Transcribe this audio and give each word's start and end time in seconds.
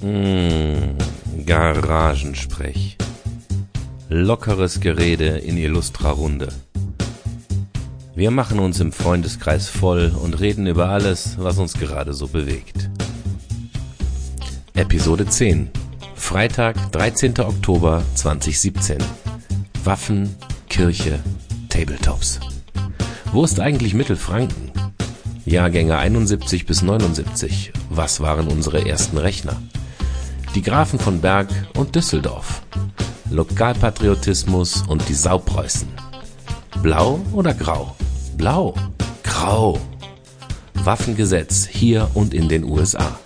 Mmh, 0.00 0.96
Garagensprech. 1.44 2.96
Lockeres 4.08 4.78
Gerede 4.78 5.38
in 5.38 5.56
illustrer 5.56 6.10
Runde. 6.10 6.50
Wir 8.14 8.30
machen 8.30 8.60
uns 8.60 8.78
im 8.78 8.92
Freundeskreis 8.92 9.68
voll 9.68 10.12
und 10.22 10.38
reden 10.38 10.68
über 10.68 10.90
alles, 10.90 11.36
was 11.38 11.58
uns 11.58 11.72
gerade 11.72 12.14
so 12.14 12.28
bewegt. 12.28 12.88
Episode 14.74 15.26
10. 15.26 15.68
Freitag, 16.14 16.92
13. 16.92 17.40
Oktober 17.40 18.04
2017. 18.14 18.98
Waffen, 19.82 20.36
Kirche, 20.68 21.18
Tabletops. 21.70 22.38
Wo 23.32 23.42
ist 23.42 23.58
eigentlich 23.58 23.94
Mittelfranken? 23.94 24.70
Jahrgänge 25.44 25.98
71 25.98 26.66
bis 26.66 26.82
79. 26.82 27.72
Was 27.90 28.20
waren 28.20 28.46
unsere 28.46 28.88
ersten 28.88 29.18
Rechner? 29.18 29.60
Die 30.54 30.62
Grafen 30.62 30.98
von 30.98 31.20
Berg 31.20 31.48
und 31.76 31.94
Düsseldorf. 31.94 32.62
Lokalpatriotismus 33.30 34.82
und 34.88 35.06
die 35.08 35.14
Saupreußen. 35.14 35.88
Blau 36.82 37.20
oder 37.32 37.54
grau? 37.54 37.94
Blau. 38.36 38.74
Grau. 39.22 39.78
Waffengesetz 40.74 41.66
hier 41.66 42.10
und 42.14 42.32
in 42.32 42.48
den 42.48 42.64
USA. 42.64 43.18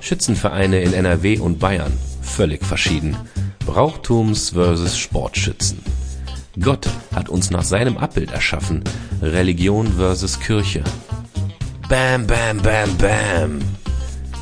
Schützenvereine 0.00 0.80
in 0.80 0.92
NRW 0.92 1.38
und 1.38 1.58
Bayern. 1.60 1.92
Völlig 2.20 2.64
verschieden. 2.64 3.16
Brauchtums 3.64 4.50
versus 4.50 4.98
Sportschützen. 4.98 5.78
Gott 6.60 6.88
hat 7.14 7.28
uns 7.28 7.50
nach 7.50 7.64
seinem 7.64 7.96
Abbild 7.96 8.32
erschaffen. 8.32 8.82
Religion 9.22 9.86
versus 9.96 10.38
Kirche. 10.40 10.82
Bam, 11.88 12.26
bam, 12.26 12.58
bam, 12.58 12.96
bam. 12.96 13.58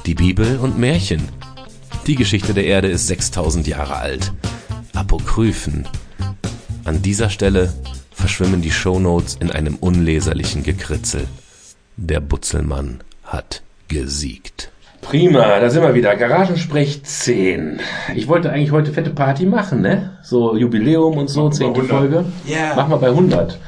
Die 0.07 0.15
Bibel 0.15 0.59
und 0.59 0.79
Märchen. 0.79 1.29
Die 2.09 2.17
Geschichte 2.17 2.53
der 2.53 2.65
Erde 2.65 2.89
ist 2.89 3.07
6000 3.07 3.69
Jahre 3.69 3.95
alt. 3.95 4.33
Apokryphen. 4.93 5.87
An 6.85 7.01
dieser 7.01 7.31
Stelle 7.31 7.73
verschwimmen 8.11 8.61
die 8.61 8.73
Shownotes 8.73 9.37
in 9.39 9.53
einem 9.53 9.77
unleserlichen 9.77 10.65
Gekritzel. 10.65 11.29
Der 11.97 12.19
Butzelmann 12.19 13.05
hat 13.23 13.63
gesiegt. 13.87 14.73
Prima, 15.01 15.61
da 15.61 15.71
sind 15.71 15.83
wir 15.85 15.95
wieder. 15.95 16.17
Garagensprech 16.17 17.05
10. 17.05 17.79
Ich 18.17 18.27
wollte 18.27 18.51
eigentlich 18.51 18.73
heute 18.73 18.93
fette 18.93 19.11
Party 19.11 19.47
machen, 19.47 19.81
ne? 19.81 20.19
So 20.25 20.57
Jubiläum 20.57 21.17
und 21.19 21.29
so, 21.29 21.51
zehnte 21.51 21.85
Folge. 21.85 22.25
Ja. 22.47 22.73
Mach 22.75 22.89
mal 22.89 22.97
bei 22.97 23.11
100. 23.11 23.61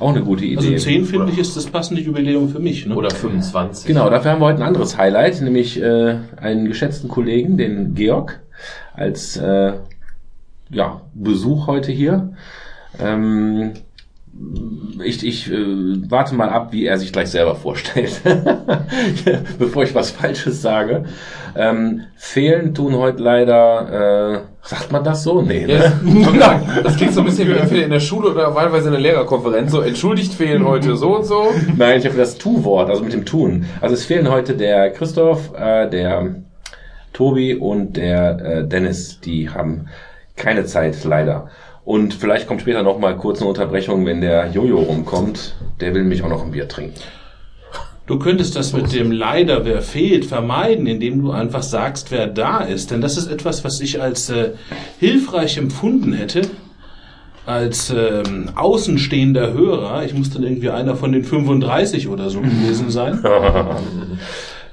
Auch 0.00 0.10
eine 0.10 0.22
gute 0.22 0.44
Idee. 0.44 0.74
Also 0.74 0.84
10 0.84 1.04
finde 1.04 1.30
ich 1.30 1.38
ist 1.38 1.56
das 1.56 1.66
passende 1.66 2.00
Jubiläum 2.00 2.48
für 2.48 2.58
mich. 2.58 2.86
Ne? 2.86 2.96
Oder 2.96 3.10
25. 3.10 3.86
Genau, 3.86 4.08
dafür 4.08 4.32
haben 4.32 4.40
wir 4.40 4.46
heute 4.46 4.60
ein 4.60 4.66
anderes 4.68 4.96
Highlight, 4.96 5.42
nämlich 5.42 5.80
äh, 5.80 6.16
einen 6.36 6.66
geschätzten 6.66 7.08
Kollegen, 7.08 7.58
den 7.58 7.94
Georg, 7.94 8.40
als 8.94 9.36
äh, 9.36 9.74
ja, 10.70 11.02
Besuch 11.14 11.66
heute 11.66 11.92
hier. 11.92 12.32
Ähm, 12.98 13.72
ich 15.02 15.26
ich 15.26 15.50
äh, 15.50 15.56
warte 16.08 16.34
mal 16.34 16.48
ab, 16.48 16.72
wie 16.72 16.86
er 16.86 16.98
sich 16.98 17.12
gleich 17.12 17.30
selber 17.30 17.54
vorstellt, 17.54 18.20
bevor 19.58 19.82
ich 19.82 19.94
was 19.94 20.10
Falsches 20.10 20.62
sage. 20.62 21.04
Ähm, 21.56 22.02
fehlen 22.16 22.74
tun 22.74 22.96
heute 22.96 23.22
leider, 23.22 24.34
äh, 24.34 24.40
sagt 24.62 24.92
man 24.92 25.04
das 25.04 25.22
so? 25.22 25.42
Nee, 25.42 25.66
Ja, 25.66 25.90
ne? 26.02 26.38
das, 26.38 26.60
das 26.84 26.96
klingt 26.96 27.14
so 27.14 27.20
ein 27.20 27.26
bisschen 27.26 27.48
wie 27.48 27.52
entweder 27.52 27.84
in 27.84 27.90
der 27.90 28.00
Schule 28.00 28.30
oder 28.30 28.54
wahlweise 28.54 28.86
in 28.86 28.92
der 28.92 29.00
Lehrerkonferenz. 29.00 29.72
So, 29.72 29.80
entschuldigt 29.80 30.32
fehlen 30.34 30.64
heute 30.64 30.96
so 30.96 31.16
und 31.16 31.24
so. 31.24 31.48
Nein, 31.76 31.98
ich 31.98 32.06
habe 32.06 32.16
das 32.16 32.38
Tu-Wort, 32.38 32.88
also 32.90 33.02
mit 33.02 33.12
dem 33.12 33.24
Tun. 33.24 33.66
Also 33.80 33.94
es 33.94 34.04
fehlen 34.04 34.30
heute 34.30 34.54
der 34.54 34.90
Christoph, 34.90 35.52
äh, 35.58 35.88
der 35.88 36.36
Tobi 37.12 37.54
und 37.54 37.96
der 37.96 38.38
äh, 38.40 38.68
Dennis. 38.68 39.20
Die 39.20 39.50
haben 39.50 39.86
keine 40.36 40.64
Zeit, 40.64 41.02
leider. 41.04 41.50
Und 41.90 42.14
vielleicht 42.14 42.46
kommt 42.46 42.60
später 42.60 42.84
noch 42.84 43.00
mal 43.00 43.16
kurz 43.16 43.40
eine 43.40 43.48
Unterbrechung, 43.48 44.06
wenn 44.06 44.20
der 44.20 44.48
Jojo 44.52 44.78
rumkommt. 44.78 45.56
Der 45.80 45.92
will 45.92 46.04
mich 46.04 46.22
auch 46.22 46.28
noch 46.28 46.44
ein 46.44 46.52
Bier 46.52 46.68
trinken. 46.68 47.00
Du 48.06 48.16
könntest 48.16 48.54
das 48.54 48.72
mit 48.72 48.92
dem 48.92 49.10
leider 49.10 49.64
wer 49.64 49.82
fehlt 49.82 50.24
vermeiden, 50.24 50.86
indem 50.86 51.20
du 51.20 51.32
einfach 51.32 51.64
sagst, 51.64 52.12
wer 52.12 52.28
da 52.28 52.58
ist. 52.58 52.92
Denn 52.92 53.00
das 53.00 53.16
ist 53.16 53.26
etwas, 53.26 53.64
was 53.64 53.80
ich 53.80 54.00
als 54.00 54.30
äh, 54.30 54.50
hilfreich 55.00 55.58
empfunden 55.58 56.12
hätte. 56.12 56.42
Als 57.44 57.90
ähm, 57.90 58.50
außenstehender 58.54 59.52
Hörer, 59.52 60.04
ich 60.04 60.14
muss 60.14 60.30
dann 60.30 60.44
irgendwie 60.44 60.70
einer 60.70 60.94
von 60.94 61.10
den 61.10 61.24
35 61.24 62.06
oder 62.06 62.30
so 62.30 62.40
gewesen 62.40 62.90
sein, 62.90 63.18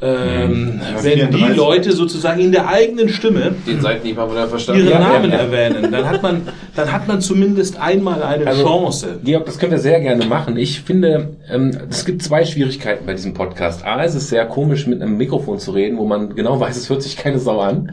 ähm, 0.02 0.80
wenn 1.02 1.18
die 1.32 1.38
34. 1.38 1.56
Leute 1.58 1.92
sozusagen 1.92 2.40
in 2.40 2.52
der 2.52 2.68
eigenen 2.68 3.10
Stimme 3.10 3.56
Den 3.66 3.82
Seitenhieb 3.82 4.18
haben 4.18 4.32
wir 4.34 4.42
da 4.42 4.48
verstanden. 4.48 4.84
ihre 4.84 4.92
Ja, 4.92 5.00
Namen 5.00 5.32
ja, 5.32 5.38
ja. 5.38 5.44
erwähnen, 5.44 5.92
dann 5.92 6.08
hat 6.08 6.22
man, 6.22 6.42
dann 6.76 6.92
hat 6.92 7.08
man 7.08 7.20
zumindest 7.22 7.80
einmal 7.80 8.22
eine 8.22 8.46
Also- 8.48 8.64
Chance. 8.64 9.20
Georg, 9.24 9.46
das 9.46 9.58
können 9.58 9.72
wir 9.72 9.80
sehr 9.80 10.00
gerne 10.00 10.26
machen. 10.26 10.56
Ich 10.58 10.82
finde, 10.82 11.36
ähm, 11.52 11.72
es 11.90 12.06
gibt 12.06 12.22
zwei 12.22 12.46
Schwierigkeiten 12.46 13.06
bei 13.06 13.14
diesem 13.14 13.34
Podcast. 13.34 13.86
A, 13.86 14.04
es 14.04 14.14
ist 14.16 14.30
sehr 14.30 14.46
komisch, 14.46 14.86
mit 14.88 15.02
einem 15.02 15.18
Mikrofon 15.18 15.58
zu 15.60 15.72
reden, 15.72 15.98
wo 15.98 16.06
man 16.06 16.36
genau 16.36 16.60
weiß, 16.60 16.78
es 16.78 16.90
hört 16.90 17.02
sich 17.02 17.18
keine 17.18 17.40
Sau 17.40 17.60
an. 17.60 17.92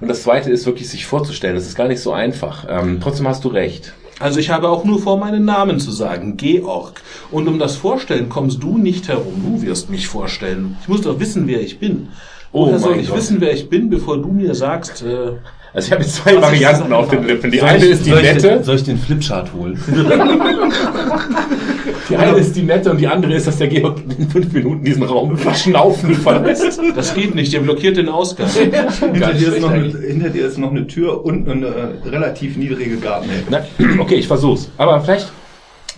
Und 0.00 0.08
das 0.08 0.22
zweite 0.22 0.50
ist 0.50 0.66
wirklich, 0.66 0.88
sich 0.88 1.06
vorzustellen. 1.06 1.54
Das 1.56 1.66
ist 1.66 1.76
gar 1.76 1.88
nicht 1.88 2.00
so 2.00 2.12
einfach. 2.12 2.66
Ähm, 2.68 2.98
trotzdem 3.02 3.26
hast 3.26 3.44
du 3.44 3.48
recht. 3.48 3.92
Also 4.20 4.40
ich 4.40 4.50
habe 4.50 4.68
auch 4.68 4.84
nur 4.84 5.00
vor, 5.00 5.16
meinen 5.18 5.44
Namen 5.44 5.78
zu 5.78 5.90
sagen, 5.92 6.36
Georg. 6.36 7.00
Und 7.30 7.46
um 7.46 7.58
das 7.58 7.76
Vorstellen 7.76 8.28
kommst 8.28 8.62
du 8.62 8.76
nicht 8.78 9.08
herum. 9.08 9.42
Du 9.44 9.62
wirst 9.62 9.90
mich 9.90 10.08
vorstellen. 10.08 10.76
Ich 10.82 10.88
muss 10.88 11.02
doch 11.02 11.20
wissen, 11.20 11.46
wer 11.46 11.60
ich 11.60 11.78
bin. 11.78 12.08
Oh 12.50 12.66
Woher 12.66 12.78
soll 12.78 12.90
mein 12.92 13.00
ich 13.00 13.08
Gott. 13.08 13.18
wissen, 13.18 13.40
wer 13.40 13.52
ich 13.52 13.68
bin, 13.68 13.90
bevor 13.90 14.16
du 14.18 14.28
mir 14.28 14.54
sagst, 14.54 15.02
äh, 15.02 15.32
Also 15.74 15.86
ich 15.86 15.92
habe 15.92 16.02
jetzt 16.02 16.16
zwei 16.16 16.40
Varianten 16.40 16.92
auf 16.92 17.08
den 17.10 17.24
Lippen. 17.24 17.50
Die 17.50 17.58
Soll 17.58 17.68
eine 17.68 17.84
ich- 17.84 17.90
ist 17.92 18.06
die 18.06 18.10
soll 18.10 18.18
ich 18.20 18.32
nette, 18.34 18.48
Den, 18.48 18.64
soll 18.64 18.76
ich 18.76 18.84
den 18.84 18.98
Flipchart 18.98 19.52
holen? 19.52 19.78
die 22.08 22.16
eine 22.16 22.38
ist 22.38 22.54
die 22.56 22.62
nette 22.62 22.90
und 22.90 22.98
die 22.98 23.06
andere 23.06 23.34
ist, 23.34 23.46
dass 23.46 23.58
der 23.58 23.68
Georg 23.68 23.98
in 24.18 24.28
fünf 24.28 24.52
Minuten 24.52 24.84
diesen 24.84 25.02
Raum 25.02 25.38
schnaufend 25.54 26.16
verlässt. 26.16 26.80
das 26.94 27.14
geht 27.14 27.34
nicht, 27.34 27.52
der 27.52 27.60
blockiert 27.60 27.96
den 27.96 28.08
Ausgang. 28.08 28.48
hinter, 28.50 29.32
dir 29.34 29.52
ist 29.52 29.60
noch 29.60 29.70
eine, 29.70 29.88
hinter 29.88 30.28
dir 30.30 30.46
ist 30.46 30.58
noch 30.58 30.70
eine 30.70 30.86
Tür 30.86 31.24
und 31.24 31.48
eine 31.48 31.66
äh, 31.66 32.08
relativ 32.08 32.56
niedrige 32.56 32.96
Gartenhecke. 32.96 33.44
Na, 33.50 33.60
okay, 34.00 34.16
ich 34.16 34.26
versuch's. 34.26 34.70
Aber 34.76 35.00
vielleicht 35.00 35.30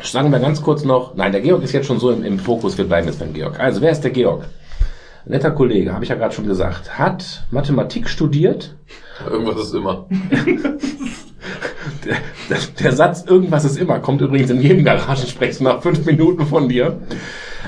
sagen 0.02 0.30
wir 0.30 0.38
ganz 0.38 0.62
kurz 0.62 0.84
noch, 0.84 1.14
nein, 1.14 1.32
der 1.32 1.40
Georg 1.40 1.62
ist 1.62 1.72
jetzt 1.72 1.86
schon 1.86 2.00
so 2.00 2.10
im, 2.10 2.24
im 2.24 2.38
Fokus, 2.38 2.76
wir 2.78 2.84
bleiben 2.84 3.06
jetzt 3.06 3.18
beim 3.18 3.32
Georg. 3.32 3.58
Also, 3.60 3.80
wer 3.80 3.92
ist 3.92 4.02
der 4.02 4.10
Georg? 4.10 4.46
Netter 5.26 5.50
Kollege, 5.50 5.92
habe 5.92 6.02
ich 6.02 6.10
ja 6.10 6.16
gerade 6.16 6.34
schon 6.34 6.46
gesagt, 6.46 6.98
hat 6.98 7.44
Mathematik 7.50 8.08
studiert. 8.08 8.74
Irgendwas 9.30 9.64
ist 9.64 9.74
immer. 9.74 10.06
Der, 12.04 12.16
der, 12.48 12.58
der 12.80 12.92
Satz, 12.92 13.24
irgendwas 13.26 13.64
ist 13.64 13.78
immer, 13.78 13.98
kommt 14.00 14.20
übrigens 14.20 14.50
in 14.50 14.60
jedem 14.60 14.84
Garagensprech 14.84 15.60
nach 15.60 15.82
fünf 15.82 16.04
Minuten 16.04 16.46
von 16.46 16.68
dir. 16.68 16.98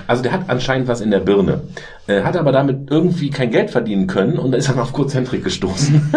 Also 0.07 0.23
der 0.23 0.33
hat 0.33 0.43
anscheinend 0.49 0.89
was 0.89 1.01
in 1.01 1.11
der 1.11 1.21
Birne, 1.21 1.63
äh, 2.07 2.23
hat 2.23 2.37
aber 2.37 2.53
damit 2.53 2.91
irgendwie 2.91 3.31
kein 3.31 3.51
Geld 3.51 3.71
verdienen 3.71 4.07
können 4.07 4.39
und 4.39 4.53
da 4.53 4.59
ist 4.59 4.69
dann 4.69 4.79
auf 4.79 4.93
Kurzentrik 4.93 5.45
gestoßen. 5.45 6.13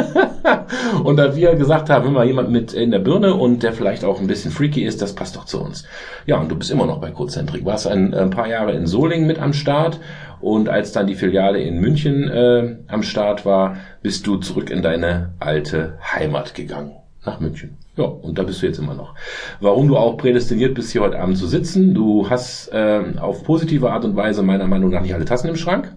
und 1.03 1.17
da 1.17 1.35
wir 1.35 1.55
gesagt 1.55 1.89
haben, 1.89 2.05
wenn 2.05 2.13
mal 2.13 2.25
jemand 2.25 2.51
mit 2.51 2.73
in 2.73 2.91
der 2.91 2.99
Birne 2.99 3.35
und 3.35 3.63
der 3.63 3.73
vielleicht 3.73 4.03
auch 4.03 4.19
ein 4.19 4.27
bisschen 4.27 4.51
freaky 4.51 4.83
ist, 4.83 5.01
das 5.01 5.13
passt 5.13 5.35
doch 5.35 5.45
zu 5.45 5.61
uns. 5.61 5.85
Ja, 6.25 6.37
und 6.37 6.49
du 6.49 6.55
bist 6.55 6.71
immer 6.71 6.85
noch 6.85 6.99
bei 6.99 7.11
Kurzentrik. 7.11 7.65
Warst 7.65 7.87
ein, 7.87 8.13
ein 8.13 8.31
paar 8.31 8.47
Jahre 8.47 8.73
in 8.73 8.87
Solingen 8.87 9.27
mit 9.27 9.39
am 9.39 9.53
Start 9.53 9.99
und 10.41 10.69
als 10.69 10.91
dann 10.91 11.07
die 11.07 11.15
Filiale 11.15 11.59
in 11.59 11.79
München 11.79 12.27
äh, 12.29 12.77
am 12.87 13.03
Start 13.03 13.45
war, 13.45 13.77
bist 14.01 14.25
du 14.27 14.37
zurück 14.37 14.69
in 14.69 14.81
deine 14.81 15.33
alte 15.39 15.97
Heimat 16.01 16.55
gegangen. 16.55 17.04
Nach 17.25 17.39
München. 17.39 17.77
Ja, 17.97 18.03
und 18.05 18.37
da 18.37 18.43
bist 18.43 18.61
du 18.61 18.67
jetzt 18.67 18.77
immer 18.77 18.93
noch. 18.93 19.15
Warum 19.59 19.87
du 19.87 19.97
auch 19.97 20.17
prädestiniert 20.17 20.75
bist, 20.75 20.91
hier 20.91 21.01
heute 21.01 21.19
Abend 21.19 21.37
zu 21.37 21.47
sitzen. 21.47 21.93
Du 21.93 22.29
hast 22.29 22.69
ähm, 22.71 23.17
auf 23.17 23.43
positive 23.43 23.91
Art 23.91 24.05
und 24.05 24.15
Weise 24.15 24.43
meiner 24.43 24.67
Meinung 24.67 24.91
nach 24.91 25.01
nicht 25.01 25.15
alle 25.15 25.25
Tassen 25.25 25.47
im 25.47 25.55
Schrank. 25.55 25.95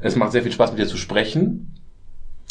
Es 0.00 0.16
macht 0.16 0.32
sehr 0.32 0.42
viel 0.42 0.52
Spaß, 0.52 0.70
mit 0.70 0.78
dir 0.78 0.86
zu 0.86 0.96
sprechen. 0.96 1.74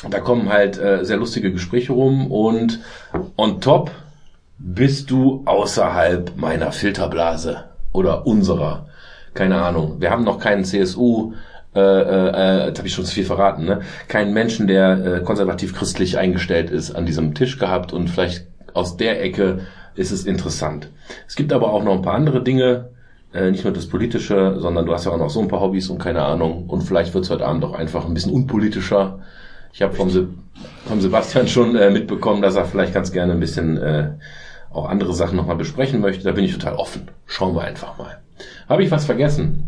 Da 0.10 0.20
kommen 0.20 0.50
halt 0.50 0.78
äh, 0.78 1.04
sehr 1.04 1.18
lustige 1.18 1.52
Gespräche 1.52 1.94
rum 1.94 2.32
und 2.32 2.80
on 3.38 3.62
top 3.62 3.92
bist 4.58 5.10
du 5.10 5.44
außerhalb 5.46 6.36
meiner 6.38 6.72
Filterblase 6.72 7.66
oder 7.92 8.28
unserer. 8.28 8.88
Keine 9.34 9.62
Ahnung. 9.62 9.96
Wir 10.00 10.12
haben 10.12 10.24
noch 10.24 10.40
keinen 10.40 10.66
CSU 10.66 11.34
äh, 11.76 11.80
äh, 11.80 12.68
jetzt 12.68 12.80
habe 12.80 12.88
ich 12.88 12.94
schon 12.94 13.06
zu 13.06 13.14
viel 13.14 13.26
verraten, 13.26 13.66
ne? 13.66 13.82
Keinen 14.08 14.34
Menschen, 14.34 14.68
der 14.68 15.06
äh, 15.06 15.20
konservativ-christlich 15.22 16.18
eingestellt 16.18 16.70
ist, 16.70 16.92
an 16.92 17.06
diesem 17.06 17.34
Tisch 17.34 17.60
gehabt 17.60 17.94
und 17.94 18.10
vielleicht 18.10 18.48
aus 18.74 18.98
der 18.98 19.24
Ecke 19.24 19.62
ist 19.96 20.12
es 20.12 20.26
interessant. 20.26 20.90
Es 21.28 21.36
gibt 21.36 21.54
aber 21.54 21.72
auch 21.72 21.84
noch 21.84 21.94
ein 21.94 22.02
paar 22.02 22.16
andere 22.16 22.44
Dinge, 22.44 22.90
äh, 23.34 23.52
nicht 23.52 23.64
nur 23.64 23.74
das 23.74 23.88
Politische, 23.88 24.56
sondern 24.60 24.86
du 24.86 24.94
hast 24.94 25.06
ja 25.06 25.12
auch 25.12 25.18
noch 25.18 25.30
so 25.30 25.40
ein 25.40 25.48
paar 25.48 25.62
Hobbys 25.62 25.90
und 25.90 26.00
keine 26.00 26.24
Ahnung. 26.24 26.68
Und 26.68 26.82
vielleicht 26.82 27.14
wird 27.14 27.24
es 27.26 27.30
heute 27.30 27.46
Abend 27.46 27.64
auch 27.64 27.74
einfach 27.74 28.06
ein 28.06 28.14
bisschen 28.14 28.34
unpolitischer. 28.34 29.20
Ich 29.74 29.82
habe 29.82 29.94
vom, 29.94 30.10
Se 30.10 30.28
vom 30.86 31.00
Sebastian 31.00 31.48
schon 31.48 31.76
äh, 31.76 31.90
mitbekommen, 31.90 32.42
dass 32.42 32.56
er 32.56 32.66
vielleicht 32.66 32.94
ganz 32.94 33.12
gerne 33.12 33.34
ein 33.34 33.40
bisschen 33.40 33.78
äh, 33.78 34.12
auch 34.72 34.90
andere 34.90 35.14
Sachen 35.14 35.38
nochmal 35.38 35.56
besprechen 35.56 36.02
möchte. 36.02 36.24
Da 36.24 36.34
bin 36.34 36.44
ich 36.44 36.54
total 36.54 36.76
offen. 36.76 37.10
Schauen 37.26 37.56
wir 37.56 37.62
einfach 37.62 37.98
mal. 37.98 38.20
Habe 38.68 38.84
ich 38.84 38.92
was 38.92 39.06
vergessen? 39.06 39.68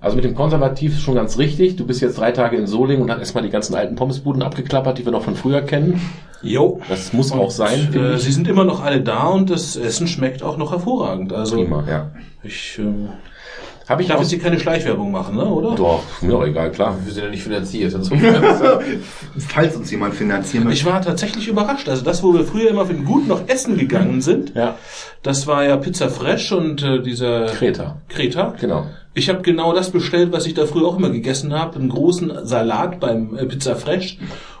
Also 0.00 0.14
mit 0.14 0.24
dem 0.24 0.34
Konservativ 0.36 0.92
ist 0.92 1.02
schon 1.02 1.16
ganz 1.16 1.38
richtig. 1.38 1.74
Du 1.76 1.84
bist 1.86 2.00
jetzt 2.00 2.18
drei 2.18 2.30
Tage 2.30 2.56
in 2.56 2.66
Solingen 2.68 3.02
und 3.02 3.10
hast 3.10 3.18
erstmal 3.18 3.42
die 3.42 3.50
ganzen 3.50 3.74
alten 3.74 3.96
Pommesbuden 3.96 4.42
abgeklappert, 4.42 4.98
die 4.98 5.04
wir 5.04 5.10
noch 5.12 5.24
von 5.24 5.34
früher 5.34 5.60
kennen. 5.62 6.00
Jo. 6.40 6.80
Das 6.88 7.12
muss 7.12 7.32
auch 7.32 7.50
sein, 7.50 7.92
Äh, 7.94 8.14
ich. 8.14 8.22
sie 8.22 8.30
sind 8.32 8.46
immer 8.46 8.62
noch 8.64 8.82
alle 8.84 9.00
da 9.00 9.26
und 9.26 9.50
das 9.50 9.74
Essen 9.76 10.06
schmeckt 10.06 10.42
auch 10.44 10.56
noch 10.56 10.70
hervorragend. 10.70 11.32
Also 11.32 11.56
Prima, 11.56 11.82
ja. 11.88 12.12
ich 12.44 12.78
ähm, 12.78 13.08
Habe 13.88 14.02
ich 14.02 14.08
darf 14.08 14.20
jetzt 14.20 14.30
hier 14.30 14.38
keine 14.38 14.60
Schleichwerbung 14.60 15.10
machen, 15.10 15.34
ne? 15.34 15.44
Oder? 15.46 15.74
Doch, 15.74 16.02
mir 16.20 16.36
auch 16.36 16.46
egal, 16.46 16.70
klar. 16.70 16.94
Wir 17.04 17.12
sind 17.12 17.24
ja 17.24 17.30
nicht 17.30 17.42
finanziert. 17.42 17.92
Falls 19.48 19.76
uns 19.76 19.90
jemand 19.90 20.14
finanzieren 20.14 20.62
Ich 20.70 20.84
möchte. 20.84 20.86
war 20.86 21.02
tatsächlich 21.02 21.48
überrascht. 21.48 21.88
Also 21.88 22.04
das, 22.04 22.22
wo 22.22 22.32
wir 22.34 22.44
früher 22.44 22.70
immer 22.70 22.86
für 22.86 22.94
gut 22.94 23.26
noch 23.26 23.48
essen 23.48 23.76
gegangen 23.76 24.20
sind, 24.20 24.54
Ja, 24.54 24.76
das 25.22 25.46
war 25.48 25.64
ja 25.64 25.76
Pizza 25.76 26.08
Fresh 26.08 26.52
und 26.52 26.82
äh, 26.82 27.02
dieser 27.02 27.46
Kreta. 27.46 27.96
Kreta. 28.08 28.54
Genau. 28.60 28.86
Ich 29.18 29.28
habe 29.28 29.42
genau 29.42 29.72
das 29.72 29.90
bestellt, 29.90 30.30
was 30.30 30.46
ich 30.46 30.54
da 30.54 30.64
früher 30.64 30.86
auch 30.86 30.96
immer 30.96 31.10
gegessen 31.10 31.52
habe. 31.52 31.74
Einen 31.76 31.88
großen 31.88 32.46
Salat 32.46 33.00
beim 33.00 33.36
äh, 33.36 33.46
Pizza 33.46 33.74
Fresh 33.74 34.16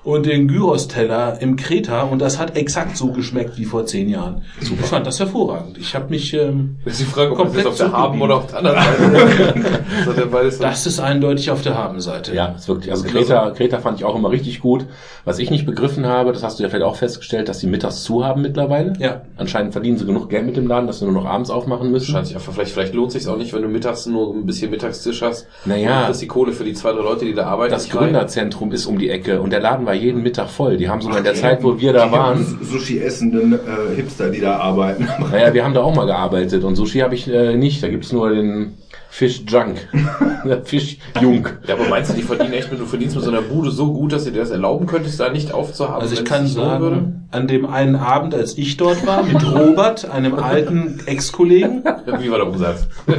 und 0.08 0.24
den 0.24 0.48
Gyros-Teller 0.48 1.36
im 1.42 1.56
Kreta. 1.56 2.02
Und 2.02 2.20
das 2.20 2.38
hat 2.38 2.56
exakt 2.56 2.96
so 2.96 3.12
geschmeckt 3.12 3.58
wie 3.58 3.66
vor 3.66 3.84
zehn 3.84 4.08
Jahren. 4.08 4.40
Ich 4.58 4.70
fand 4.70 5.06
das 5.06 5.20
hervorragend. 5.20 5.76
Ich 5.76 5.94
habe 5.94 6.08
mich... 6.08 6.32
Ähm, 6.32 6.76
ist 6.86 7.00
die 7.00 7.04
Frage, 7.04 7.32
ob 7.32 7.38
man 7.38 7.46
das 7.48 7.62
Komplett 7.62 7.66
auf 7.66 7.76
der 7.76 7.92
Haben 7.92 8.22
oder 8.22 8.36
auf 8.36 8.46
der 8.46 8.58
anderen 8.58 8.78
Seite. 8.78 10.28
das 10.32 10.58
das 10.58 10.86
ist 10.86 11.00
eindeutig 11.00 11.50
auf 11.50 11.60
der 11.60 11.76
Habenseite. 11.76 12.34
Ja, 12.34 12.46
ist 12.46 12.68
wirklich. 12.68 12.90
Also 12.90 13.04
Kreta, 13.04 13.50
Kreta 13.50 13.80
fand 13.80 13.98
ich 13.98 14.06
auch 14.06 14.16
immer 14.16 14.30
richtig 14.30 14.60
gut. 14.60 14.86
Was 15.26 15.38
ich 15.38 15.50
nicht 15.50 15.66
begriffen 15.66 16.06
habe, 16.06 16.32
das 16.32 16.42
hast 16.42 16.58
du 16.58 16.62
ja 16.62 16.70
vielleicht 16.70 16.86
auch 16.86 16.96
festgestellt, 16.96 17.50
dass 17.50 17.58
die 17.58 17.66
mittags 17.66 18.02
zu 18.02 18.24
haben 18.24 18.40
mittlerweile. 18.40 18.94
Ja. 18.98 19.20
Anscheinend 19.36 19.72
verdienen 19.74 19.98
sie 19.98 20.06
genug 20.06 20.30
Geld 20.30 20.46
mit 20.46 20.56
dem 20.56 20.66
Laden, 20.66 20.86
dass 20.86 21.00
sie 21.00 21.04
nur 21.04 21.12
noch 21.12 21.26
abends 21.26 21.50
aufmachen 21.50 21.90
müssen. 21.90 22.12
Scheint 22.12 22.28
sich 22.28 22.36
einfach, 22.36 22.54
vielleicht, 22.54 22.72
vielleicht 22.72 22.94
lohnt 22.94 23.12
sich 23.12 23.28
auch 23.28 23.36
nicht, 23.36 23.52
wenn 23.52 23.60
du 23.60 23.68
mittags 23.68 24.06
nur 24.06 24.34
ein 24.34 24.46
bisschen 24.46 24.70
Mittagstisch 24.70 25.20
hast. 25.20 25.46
Naja. 25.66 26.00
Und 26.00 26.06
kriegst 26.06 26.22
die 26.22 26.28
Kohle 26.28 26.52
für 26.52 26.64
die 26.64 26.72
zwei, 26.72 26.92
drei 26.92 27.02
Leute, 27.02 27.26
die 27.26 27.34
da 27.34 27.44
arbeiten. 27.44 27.72
Das 27.72 27.84
nicht 27.84 27.94
rein. 27.94 28.04
Gründerzentrum 28.04 28.72
ist 28.72 28.86
um 28.86 28.98
die 28.98 29.10
Ecke 29.10 29.42
und 29.42 29.50
der 29.50 29.60
Laden 29.60 29.84
war 29.84 29.97
jeden 29.98 30.22
Mittag 30.22 30.48
voll. 30.48 30.76
Die 30.76 30.88
haben 30.88 31.00
sogar 31.00 31.18
in 31.18 31.24
der 31.24 31.34
Zeit, 31.34 31.62
wo 31.62 31.78
wir 31.78 31.92
da 31.92 32.06
Die 32.06 32.12
waren, 32.12 32.58
Sushi 32.62 32.98
essenden 33.00 33.52
äh, 33.54 33.94
Hipster, 33.96 34.30
die 34.30 34.40
da 34.40 34.56
arbeiten. 34.58 35.08
naja, 35.30 35.52
wir 35.54 35.64
haben 35.64 35.74
da 35.74 35.82
auch 35.82 35.94
mal 35.94 36.06
gearbeitet 36.06 36.64
und 36.64 36.76
Sushi 36.76 37.00
habe 37.00 37.14
ich 37.14 37.28
äh, 37.28 37.56
nicht. 37.56 37.82
Da 37.82 37.88
gibt's 37.88 38.12
nur 38.12 38.30
den 38.30 38.74
Fish 39.10 39.42
Junk. 39.48 39.78
Fish 40.64 40.98
Junk. 41.20 41.58
Ja, 41.66 41.74
aber 41.74 41.88
meinst 41.88 42.10
du, 42.10 42.14
die 42.14 42.22
verdienen 42.22 42.52
echt, 42.52 42.70
wenn 42.70 42.78
du 42.78 42.84
verdienst 42.84 43.16
mit 43.16 43.24
so 43.24 43.30
einer 43.30 43.40
Bude 43.42 43.70
so 43.70 43.92
gut, 43.92 44.12
dass 44.12 44.24
du 44.24 44.30
dir 44.30 44.40
das 44.40 44.50
erlauben 44.50 44.86
könntest, 44.86 45.18
da 45.18 45.30
nicht 45.30 45.52
aufzuhaben? 45.52 46.02
Also 46.02 46.14
ich 46.14 46.20
es 46.20 46.24
kann 46.26 46.46
sagen, 46.46 47.26
an 47.30 47.48
dem 47.48 47.66
einen 47.66 47.96
Abend, 47.96 48.34
als 48.34 48.56
ich 48.58 48.76
dort 48.76 49.06
war, 49.06 49.22
mit 49.22 49.42
Robert, 49.44 50.10
einem 50.10 50.34
alten 50.34 51.00
Ex-Kollegen, 51.06 51.84
würde? 52.04 52.22
Wie 52.22 52.30
war 52.30 52.38
der 52.38 52.48
Umsatz? 52.48 52.86
äh, 53.06 53.12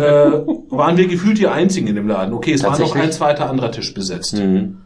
waren 0.70 0.98
wir 0.98 1.08
gefühlt 1.08 1.38
die 1.40 1.48
Einzigen 1.48 1.88
in 1.88 1.96
dem 1.96 2.08
Laden. 2.08 2.34
Okay, 2.34 2.54
es 2.54 2.64
war 2.64 2.78
noch 2.78 2.96
ein 2.96 3.12
zweiter 3.12 3.50
anderer 3.50 3.72
Tisch 3.72 3.94
besetzt. 3.94 4.38
Mhm. 4.38 4.78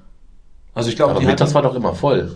Also 0.73 0.89
ich 0.89 0.95
glaube, 0.95 1.19
die 1.19 1.27
hatten 1.27 1.53
war 1.53 1.61
doch 1.61 1.75
immer 1.75 1.95
voll. 1.95 2.35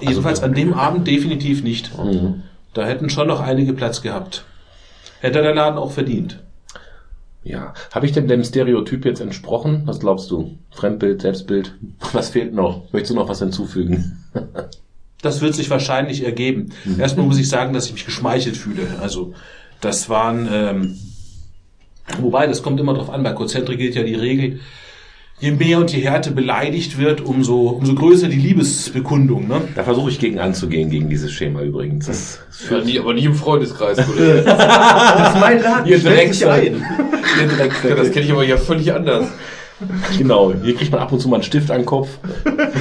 jedenfalls 0.00 0.42
an 0.42 0.54
dem 0.54 0.74
Abend 0.74 1.06
definitiv 1.06 1.62
nicht. 1.62 1.96
Mhm. 1.96 2.42
Da 2.74 2.84
hätten 2.84 3.10
schon 3.10 3.28
noch 3.28 3.40
einige 3.40 3.72
Platz 3.72 4.02
gehabt. 4.02 4.44
Hätte 5.20 5.42
der 5.42 5.54
Laden 5.54 5.78
auch 5.78 5.90
verdient. 5.90 6.40
Ja. 7.42 7.74
Habe 7.92 8.06
ich 8.06 8.12
denn 8.12 8.28
dem 8.28 8.44
Stereotyp 8.44 9.04
jetzt 9.04 9.20
entsprochen? 9.20 9.82
Was 9.86 10.00
glaubst 10.00 10.30
du? 10.30 10.58
Fremdbild, 10.70 11.22
Selbstbild? 11.22 11.74
Was 12.12 12.30
fehlt 12.30 12.54
noch? 12.54 12.92
Möchtest 12.92 13.12
du 13.12 13.14
noch 13.14 13.28
was 13.28 13.38
hinzufügen? 13.38 14.24
Das 15.22 15.42
wird 15.42 15.54
sich 15.54 15.68
wahrscheinlich 15.68 16.24
ergeben. 16.24 16.72
Erstmal 16.98 17.26
muss 17.26 17.38
ich 17.38 17.46
sagen, 17.46 17.74
dass 17.74 17.84
ich 17.84 17.92
mich 17.92 18.06
geschmeichelt 18.06 18.56
fühle. 18.56 18.86
Also 19.02 19.34
das 19.82 20.08
waren, 20.08 20.48
ähm, 20.50 20.98
wobei 22.18 22.46
das 22.46 22.62
kommt 22.62 22.80
immer 22.80 22.94
drauf 22.94 23.10
an. 23.10 23.22
Bei 23.22 23.32
Konzentrik 23.32 23.78
gilt 23.78 23.94
ja 23.94 24.02
die 24.02 24.14
Regel: 24.14 24.60
Je 25.40 25.52
mehr 25.52 25.78
und 25.78 25.90
je 25.90 26.02
härter 26.02 26.32
beleidigt 26.32 26.98
wird, 26.98 27.22
umso 27.22 27.70
umso 27.70 27.94
größer 27.94 28.28
die 28.28 28.36
Liebesbekundung. 28.36 29.48
Ne? 29.48 29.62
Da 29.74 29.84
versuche 29.84 30.10
ich 30.10 30.18
gegen 30.18 30.38
anzugehen, 30.38 30.90
gegen 30.90 31.08
dieses 31.08 31.32
Schema 31.32 31.62
übrigens. 31.62 32.06
Das, 32.06 32.40
das 32.48 32.68
Ja, 32.70 32.84
nie, 32.84 32.98
aber 32.98 33.14
nie 33.14 33.24
im 33.24 33.34
Freundeskreis, 33.34 33.96
Kollege. 34.06 34.42
Das 34.46 35.34
ist 35.34 35.40
mein 35.40 35.62
Laden, 35.62 35.86
Ihr 35.86 35.98
stellt 35.98 36.34
sich 36.34 36.42
Drecksack. 36.44 36.62
ein. 36.62 36.84
Ihr 37.40 37.48
Drecksäcke. 37.56 37.94
das 37.94 38.10
kenne 38.12 38.26
ich 38.26 38.32
aber 38.32 38.44
ja 38.44 38.58
völlig 38.58 38.92
anders. 38.92 39.28
Genau, 40.18 40.52
hier 40.62 40.76
kriegt 40.76 40.92
man 40.92 41.00
ab 41.00 41.10
und 41.10 41.20
zu 41.20 41.28
mal 41.30 41.36
einen 41.36 41.42
Stift 41.42 41.70
an 41.70 41.78
den 41.78 41.86
Kopf. 41.86 42.18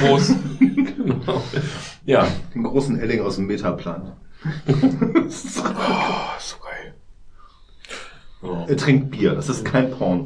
Groß. 0.01 0.33
Ja. 2.05 2.27
Den 2.53 2.63
großen 2.63 2.99
Elling 2.99 3.21
aus 3.21 3.37
dem 3.37 3.47
Metaplan. 3.47 4.11
so 5.29 5.61
geil. 6.61 6.93
Er 8.67 8.75
trinkt 8.77 9.11
Bier, 9.11 9.33
das 9.33 9.47
ist 9.47 9.63
kein 9.63 9.91
Porn. 9.91 10.23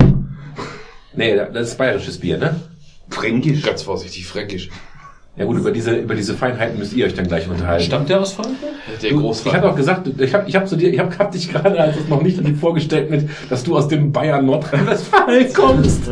Nee, 1.15 1.35
das 1.35 1.69
ist 1.69 1.77
bayerisches 1.77 2.19
Bier, 2.19 2.37
ne? 2.37 2.59
Fränkisch. 3.09 3.61
Ganz 3.63 3.83
vorsichtig, 3.83 4.25
fränkisch. 4.25 4.69
Ja 5.35 5.45
gut, 5.45 5.57
über 5.57 5.71
diese, 5.71 5.95
über 5.95 6.13
diese 6.13 6.35
Feinheiten 6.35 6.77
müsst 6.77 6.93
ihr 6.93 7.07
euch 7.07 7.15
dann 7.15 7.27
gleich 7.27 7.49
unterhalten. 7.49 7.83
Stammt 7.83 8.07
der 8.07 8.21
aus 8.21 8.33
Frankfurt? 8.33 8.69
Der 9.01 9.09
Du, 9.09 9.15
ich 9.15 9.21
Großvater. 9.21 9.57
habe 9.57 9.71
auch 9.71 9.75
gesagt, 9.75 10.07
ich 10.19 10.31
habe 10.31 10.47
ich 10.47 10.55
hab 10.55 10.67
zu 10.67 10.75
dir, 10.75 10.93
ich 10.93 10.99
habe 10.99 11.17
hab 11.17 11.31
dich 11.31 11.51
gerade, 11.51 11.79
als 11.79 11.97
es 11.97 12.07
noch 12.07 12.21
nicht 12.21 12.39
vorgestellt 12.59 13.09
mit, 13.09 13.27
dass 13.49 13.63
du 13.63 13.75
aus 13.75 13.87
dem 13.87 14.11
Bayern 14.11 14.45
Nordrhein-Westfalen 14.45 15.51
kommst. 15.55 16.03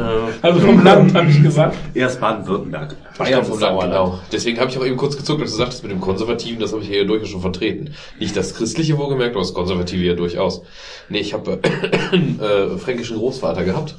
Also 0.42 0.60
vom 0.62 0.84
Land 0.84 1.14
habe 1.14 1.30
ich 1.30 1.44
gesagt. 1.44 1.78
Erst 1.94 2.20
Baden-Württemberg. 2.20 2.96
Bayern 3.16 3.46
vom 3.46 3.54
ist 3.56 3.62
Land, 3.62 3.80
genau. 3.82 4.20
Deswegen 4.32 4.60
habe 4.60 4.72
ich 4.72 4.78
auch 4.80 4.86
eben 4.86 4.98
kurz 4.98 5.16
gezuckt, 5.16 5.40
als 5.40 5.52
du 5.52 5.58
sagtest, 5.58 5.84
mit 5.84 5.92
dem 5.92 6.02
Konservativen, 6.02 6.60
das 6.60 6.72
habe 6.72 6.82
ich 6.82 6.88
hier 6.88 7.06
durchaus 7.06 7.30
schon 7.30 7.42
vertreten. 7.42 7.94
Nicht 8.20 8.36
das 8.36 8.56
Christliche 8.56 8.98
wohlgemerkt, 8.98 9.36
aber 9.36 9.44
das 9.44 9.54
Konservative 9.54 10.04
ja 10.04 10.16
durchaus. 10.16 10.64
Nee, 11.10 11.20
ich 11.20 11.36
habe 11.36 11.60
äh, 11.62 12.16
einen 12.16 12.40
äh, 12.42 12.76
fränkischen 12.80 13.18
Großvater 13.18 13.64
gehabt, 13.66 13.94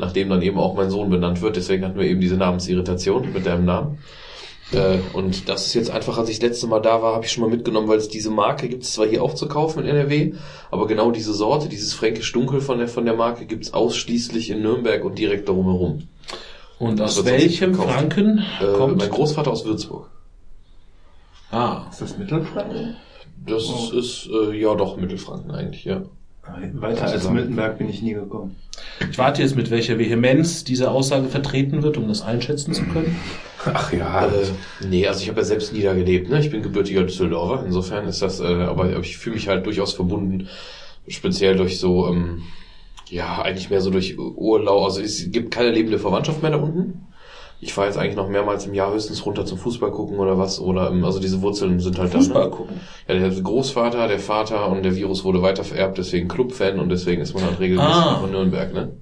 nachdem 0.00 0.28
dann 0.30 0.42
eben 0.42 0.58
auch 0.58 0.74
mein 0.74 0.90
Sohn 0.90 1.10
benannt 1.10 1.40
wird. 1.42 1.56
Deswegen 1.56 1.84
hatten 1.84 1.98
wir 1.98 2.06
eben 2.06 2.20
diese 2.20 2.36
Namensirritation 2.36 3.32
mit 3.32 3.46
deinem 3.46 3.64
Namen. 3.64 3.98
Äh, 4.72 4.98
und 5.12 5.48
das 5.48 5.66
ist 5.66 5.74
jetzt 5.74 5.90
einfach, 5.90 6.16
als 6.18 6.28
ich 6.28 6.38
das 6.38 6.48
letzte 6.50 6.66
Mal 6.68 6.80
da 6.80 7.02
war, 7.02 7.14
habe 7.14 7.24
ich 7.24 7.32
schon 7.32 7.42
mal 7.42 7.50
mitgenommen, 7.50 7.88
weil 7.88 7.98
es 7.98 8.08
diese 8.08 8.30
Marke 8.30 8.68
gibt 8.68 8.84
es 8.84 8.92
zwar 8.92 9.06
hier 9.06 9.22
auch 9.22 9.34
zu 9.34 9.48
kaufen 9.48 9.80
in 9.80 9.86
NRW, 9.88 10.34
aber 10.70 10.86
genau 10.86 11.10
diese 11.10 11.34
Sorte, 11.34 11.68
dieses 11.68 11.92
fränkisch 11.92 12.32
Dunkel 12.32 12.60
von 12.60 12.78
der, 12.78 12.86
von 12.88 13.04
der 13.04 13.14
Marke 13.14 13.46
gibt 13.46 13.64
es 13.64 13.74
ausschließlich 13.74 14.50
in 14.50 14.62
Nürnberg 14.62 15.04
und 15.04 15.18
direkt 15.18 15.48
darum 15.48 15.66
herum. 15.66 16.08
Und 16.78 17.00
aus 17.00 17.24
welchem. 17.24 17.74
Franken 17.74 18.44
Äh, 18.60 18.72
kommt? 18.76 18.96
mein 18.98 19.10
Großvater 19.10 19.50
aus 19.50 19.64
Würzburg. 19.64 20.08
ah, 21.50 21.82
Ist 21.90 22.00
das 22.00 22.16
Mittelfranken? 22.16 22.96
Das 23.46 23.64
ist, 23.92 24.28
äh, 24.32 24.54
ja 24.56 24.74
doch, 24.74 24.96
Mittelfranken 24.96 25.50
eigentlich, 25.50 25.84
ja. 25.84 26.02
Weiter 26.74 27.04
als 27.04 27.28
Miltenberg 27.28 27.78
bin 27.78 27.88
ich 27.88 28.02
nie 28.02 28.14
gekommen. 28.14 28.56
ich 29.10 29.18
warte 29.18 29.42
jetzt, 29.42 29.56
mit 29.56 29.70
welcher 29.70 29.98
Vehemenz 29.98 30.64
diese 30.64 30.90
Aussage 30.90 31.28
vertreten 31.28 31.82
wird, 31.82 31.96
um 31.96 32.08
das 32.08 32.22
einschätzen 32.22 32.72
zu 32.72 32.84
können. 32.84 33.16
Ach 33.64 33.92
ja. 33.92 34.26
Äh, 34.26 34.30
nee, 34.88 35.06
also 35.06 35.22
ich 35.22 35.28
habe 35.28 35.40
ja 35.40 35.44
selbst 35.44 35.72
nie 35.72 35.82
da 35.82 35.94
gelebt, 35.94 36.30
ne? 36.30 36.40
Ich 36.40 36.50
bin 36.50 36.62
gebürtiger 36.62 37.02
Düsseldorfer, 37.02 37.64
insofern 37.64 38.06
ist 38.08 38.22
das, 38.22 38.40
äh, 38.40 38.44
aber 38.44 38.98
ich 38.98 39.18
fühle 39.18 39.36
mich 39.36 39.48
halt 39.48 39.66
durchaus 39.66 39.92
verbunden, 39.92 40.48
speziell 41.08 41.56
durch 41.56 41.78
so, 41.78 42.08
ähm, 42.08 42.42
ja, 43.08 43.42
eigentlich 43.42 43.70
mehr 43.70 43.80
so 43.80 43.90
durch 43.90 44.18
Urlaub, 44.18 44.84
also 44.84 45.00
es 45.00 45.30
gibt 45.30 45.52
keine 45.52 45.70
lebende 45.70 45.98
Verwandtschaft 45.98 46.42
mehr 46.42 46.52
da 46.52 46.58
unten. 46.58 47.06
Ich 47.62 47.74
fahre 47.74 47.88
jetzt 47.88 47.98
eigentlich 47.98 48.16
noch 48.16 48.28
mehrmals 48.28 48.66
im 48.66 48.72
Jahr 48.74 48.92
höchstens 48.92 49.26
runter 49.26 49.44
zum 49.44 49.58
Fußball 49.58 49.90
gucken 49.90 50.18
oder 50.18 50.38
was, 50.38 50.58
oder, 50.60 50.90
ähm, 50.90 51.04
also 51.04 51.20
diese 51.20 51.42
Wurzeln 51.42 51.78
sind 51.78 51.98
halt 51.98 52.10
Fußball 52.12 52.44
da. 52.44 52.48
Ne? 52.48 52.54
gucken. 52.56 52.80
Ja, 53.06 53.14
der 53.18 53.30
Großvater, 53.30 54.08
der 54.08 54.18
Vater 54.18 54.68
und 54.70 54.82
der 54.82 54.96
Virus 54.96 55.24
wurde 55.24 55.42
weiter 55.42 55.62
vererbt, 55.62 55.98
deswegen 55.98 56.26
Clubfan 56.28 56.80
und 56.80 56.88
deswegen 56.88 57.20
ist 57.20 57.34
man 57.34 57.44
halt 57.44 57.60
regelmäßig 57.60 57.92
Ah. 57.92 58.18
von 58.20 58.30
Nürnberg, 58.30 58.72
ne? 58.72 58.92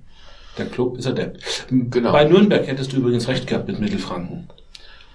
Der 0.58 0.66
Club 0.66 0.98
ist 0.98 1.06
adept. 1.06 1.66
Genau. 1.70 2.10
Bei 2.10 2.24
Nürnberg 2.24 2.66
hättest 2.66 2.92
du 2.92 2.96
übrigens 2.96 3.28
recht 3.28 3.46
gehabt 3.46 3.68
mit 3.68 3.78
Mittelfranken. 3.78 4.48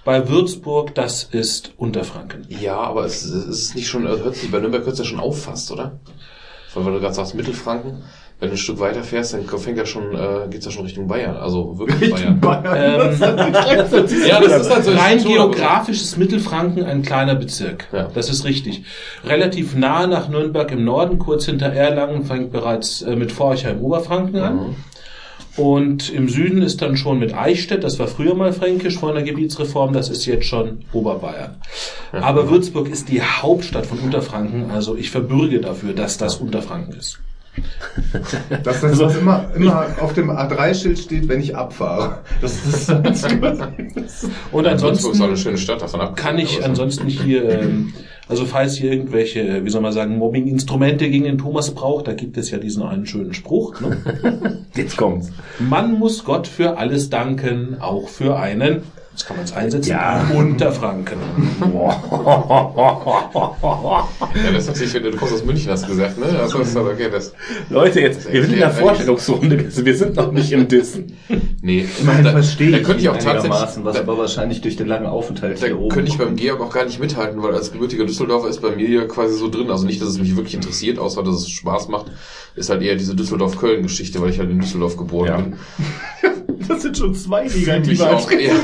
Bei 0.06 0.28
Würzburg, 0.28 0.94
das 0.94 1.24
ist 1.24 1.72
Unterfranken. 1.76 2.46
Ja, 2.48 2.78
aber 2.78 3.04
es, 3.04 3.24
es 3.24 3.46
ist 3.46 3.74
nicht 3.74 3.88
schon, 3.88 4.06
also 4.06 4.24
hört 4.24 4.36
sich, 4.36 4.50
bei 4.50 4.58
Nürnberg 4.60 4.84
hört 4.84 4.94
es 4.94 4.98
ja 5.00 5.04
schon 5.04 5.20
auf 5.20 5.42
fast, 5.42 5.70
oder? 5.70 5.98
Weil 6.74 6.84
du 6.92 6.98
gerade 7.00 7.14
sagst 7.14 7.34
Mittelfranken, 7.34 8.02
wenn 8.44 8.50
du 8.50 8.56
ein 8.56 8.58
Stück 8.58 8.78
weiter 8.78 9.02
fährst, 9.02 9.32
dann 9.32 9.46
fängt 9.46 9.78
ja 9.78 9.86
schon, 9.86 10.14
äh, 10.14 10.48
geht's 10.50 10.66
ja 10.66 10.70
schon 10.70 10.84
Richtung 10.84 11.08
Bayern, 11.08 11.36
also 11.36 11.78
wirklich 11.78 12.10
Bayern. 12.10 12.38
Ähm, 12.42 13.18
Ja, 14.28 14.40
das 14.40 14.66
ist 14.66 14.74
halt 14.74 14.84
so. 14.84 14.92
Rein 14.92 15.22
geografisch 15.22 16.02
ist 16.02 16.18
Mittelfranken 16.18 16.84
ein 16.84 17.02
kleiner 17.02 17.34
Bezirk. 17.34 17.88
Ja. 17.92 18.08
Das 18.14 18.28
ist 18.28 18.44
richtig. 18.44 18.84
Relativ 19.24 19.74
nahe 19.74 20.06
nach 20.08 20.28
Nürnberg 20.28 20.70
im 20.72 20.84
Norden, 20.84 21.18
kurz 21.18 21.46
hinter 21.46 21.66
Erlangen, 21.66 22.24
fängt 22.24 22.52
bereits 22.52 23.00
äh, 23.02 23.16
mit 23.16 23.32
Forchheim 23.32 23.80
Oberfranken 23.80 24.38
an. 24.40 24.56
Mhm. 24.56 24.76
Und 25.56 26.12
im 26.12 26.28
Süden 26.28 26.62
ist 26.62 26.82
dann 26.82 26.96
schon 26.96 27.20
mit 27.20 27.32
Eichstätt, 27.32 27.84
das 27.84 27.98
war 28.00 28.08
früher 28.08 28.34
mal 28.34 28.52
fränkisch 28.52 28.98
vor 28.98 29.10
einer 29.10 29.22
Gebietsreform, 29.22 29.92
das 29.92 30.10
ist 30.10 30.26
jetzt 30.26 30.46
schon 30.46 30.80
Oberbayern. 30.92 31.56
Aber 32.10 32.50
Würzburg 32.50 32.88
ist 32.88 33.08
die 33.08 33.22
Hauptstadt 33.22 33.86
von 33.86 34.00
Unterfranken, 34.00 34.72
also 34.72 34.96
ich 34.96 35.10
verbürge 35.10 35.60
dafür, 35.60 35.92
dass 35.92 36.18
das 36.18 36.36
Unterfranken 36.36 36.94
ist. 36.94 37.20
Das 38.64 38.82
ist, 38.82 38.98
was 38.98 39.16
immer, 39.16 39.50
immer 39.54 39.86
auf 40.00 40.12
dem 40.14 40.30
A3-Schild 40.30 40.98
steht, 40.98 41.28
wenn 41.28 41.40
ich 41.40 41.54
abfahre. 41.56 42.18
Das 42.40 42.64
ist 42.64 42.88
das 42.88 43.24
Und 44.52 44.64
Würzburg 44.82 45.14
ist 45.14 45.20
auch 45.20 45.24
eine 45.24 45.36
ansonsten 45.36 45.36
schöne 45.36 45.58
Stadt, 45.58 45.82
davon 45.82 46.00
ab. 46.00 46.16
kann 46.16 46.38
ich 46.38 46.64
ansonsten 46.64 47.06
hier 47.06 47.48
ähm, 47.48 47.92
Also 48.26 48.46
falls 48.46 48.80
ihr 48.80 48.90
irgendwelche, 48.90 49.64
wie 49.64 49.70
soll 49.70 49.82
man 49.82 49.92
sagen, 49.92 50.16
Mobbing-Instrumente 50.16 51.10
gegen 51.10 51.24
den 51.24 51.38
Thomas 51.38 51.72
braucht, 51.72 52.08
da 52.08 52.14
gibt 52.14 52.38
es 52.38 52.50
ja 52.50 52.58
diesen 52.58 52.82
einen 52.82 53.06
schönen 53.06 53.34
Spruch. 53.34 53.80
Ne? 53.80 54.64
Jetzt 54.74 54.96
kommt's. 54.96 55.30
Man 55.58 55.98
muss 55.98 56.24
Gott 56.24 56.46
für 56.46 56.78
alles 56.78 57.10
danken, 57.10 57.76
auch 57.80 58.08
für 58.08 58.38
einen, 58.38 58.82
jetzt 59.14 59.26
kann 59.26 59.36
man 59.36 59.44
es 59.44 59.52
einsetzen, 59.52 59.90
Ja. 59.90 60.26
Unterfranken. 60.34 61.18
Ja, 64.34 64.50
das 64.52 64.62
ist 64.64 64.66
natürlich, 64.68 64.94
wenn 64.94 65.02
du 65.04 65.10
kommst 65.12 65.34
aus 65.34 65.44
München, 65.44 65.70
hast 65.70 65.84
du 65.84 65.88
gesagt, 65.88 66.18
ne? 66.18 66.26
Das 66.36 66.52
ist 66.54 66.76
okay, 66.76 67.08
das. 67.10 67.32
Leute, 67.70 68.00
jetzt, 68.00 68.30
wir 68.32 68.42
sind 68.42 68.52
in 68.54 68.58
der 68.58 68.68
Ja, 68.68 68.74
Vorstellungsrunde, 68.74 69.64
wir 69.84 69.96
sind 69.96 70.16
noch 70.16 70.32
nicht 70.32 70.50
im 70.52 70.66
Dissen. 70.68 71.16
Nee, 71.62 71.86
Immerhin 72.00 72.24
da, 72.24 72.32
verstehe 72.32 72.72
da 72.72 72.78
ich 72.78 72.84
könnte 72.84 73.02
ich 73.02 73.08
auch 73.08 73.12
tatsächlich, 73.14 73.44
einigermaßen, 73.52 73.84
was 73.84 73.94
da, 73.96 74.00
aber 74.02 74.18
wahrscheinlich 74.18 74.60
durch 74.60 74.76
den 74.76 74.86
langen 74.88 75.06
Aufenthalt 75.06 75.62
da 75.62 75.66
hier 75.66 75.78
oben 75.78 75.90
könnte 75.94 76.10
ich 76.10 76.18
beim. 76.18 76.34
Georg 76.36 76.60
auch 76.60 76.72
gar 76.72 76.84
nicht 76.84 76.98
mithalten, 77.00 77.42
weil 77.42 77.54
als 77.54 77.70
gebürtiger 77.72 78.04
Düsseldorfer 78.06 78.48
ist 78.48 78.60
bei 78.60 78.74
mir 78.74 78.88
ja 78.88 79.04
quasi 79.04 79.36
so 79.38 79.48
drin, 79.48 79.70
also 79.70 79.86
nicht, 79.86 80.00
dass 80.02 80.08
es 80.08 80.18
mich 80.18 80.34
wirklich 80.36 80.54
interessiert, 80.54 80.98
außer 80.98 81.22
dass 81.22 81.36
es 81.36 81.48
Spaß 81.50 81.88
macht, 81.88 82.06
ist 82.56 82.70
halt 82.70 82.82
eher 82.82 82.96
diese 82.96 83.14
Düsseldorf-Köln-Geschichte, 83.14 84.20
weil 84.20 84.30
ich 84.30 84.38
halt 84.38 84.50
in 84.50 84.58
Düsseldorf 84.60 84.96
geboren 84.96 85.26
Ja. 85.28 85.36
bin. 85.36 85.54
Das 86.66 86.80
sind 86.80 86.96
schon 86.96 87.14
zwei 87.14 87.44
mich 87.44 87.56
negative 87.66 88.08
auch 88.16 88.30
eher- 88.30 88.54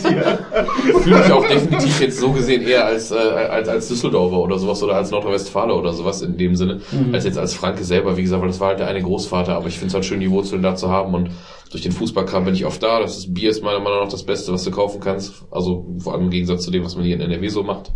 Hier. 0.00 0.38
Ich 0.86 1.02
fühle 1.02 1.18
mich 1.18 1.32
auch 1.32 1.46
definitiv 1.46 2.00
jetzt 2.00 2.18
so 2.18 2.32
gesehen 2.32 2.62
eher 2.62 2.86
als, 2.86 3.10
äh, 3.10 3.14
als, 3.16 3.68
als 3.68 3.88
Düsseldorfer 3.88 4.38
oder 4.38 4.58
sowas 4.58 4.82
oder 4.82 4.96
als 4.96 5.10
Nordrhein-Westfaler 5.10 5.76
oder 5.76 5.92
sowas 5.92 6.22
in 6.22 6.36
dem 6.36 6.56
Sinne, 6.56 6.80
als 7.12 7.24
jetzt 7.24 7.38
als 7.38 7.54
Franke 7.54 7.84
selber, 7.84 8.16
wie 8.16 8.22
gesagt, 8.22 8.40
weil 8.40 8.48
das 8.48 8.60
war 8.60 8.68
halt 8.68 8.78
der 8.78 8.88
eine 8.88 9.02
Großvater, 9.02 9.54
aber 9.54 9.68
ich 9.68 9.74
finde 9.74 9.88
es 9.88 9.94
halt 9.94 10.04
schön, 10.04 10.20
die 10.20 10.30
Wurzeln 10.30 10.62
da 10.62 10.74
zu 10.74 10.88
haben 10.88 11.14
und 11.14 11.30
durch 11.72 11.82
den 11.82 11.92
Fußballkram 11.92 12.44
bin 12.44 12.54
ich 12.54 12.66
oft 12.66 12.82
da. 12.82 13.00
Das 13.00 13.16
ist, 13.16 13.34
Bier 13.34 13.50
ist 13.50 13.64
meiner 13.64 13.80
Meinung 13.80 14.00
nach 14.00 14.10
das 14.10 14.24
Beste, 14.24 14.52
was 14.52 14.62
du 14.62 14.70
kaufen 14.70 15.00
kannst. 15.00 15.44
Also 15.50 15.86
vor 15.98 16.12
allem 16.12 16.24
im 16.24 16.30
Gegensatz 16.30 16.64
zu 16.64 16.70
dem, 16.70 16.84
was 16.84 16.96
man 16.96 17.04
hier 17.04 17.14
in 17.14 17.22
NRW 17.22 17.48
so 17.48 17.62
macht. 17.62 17.92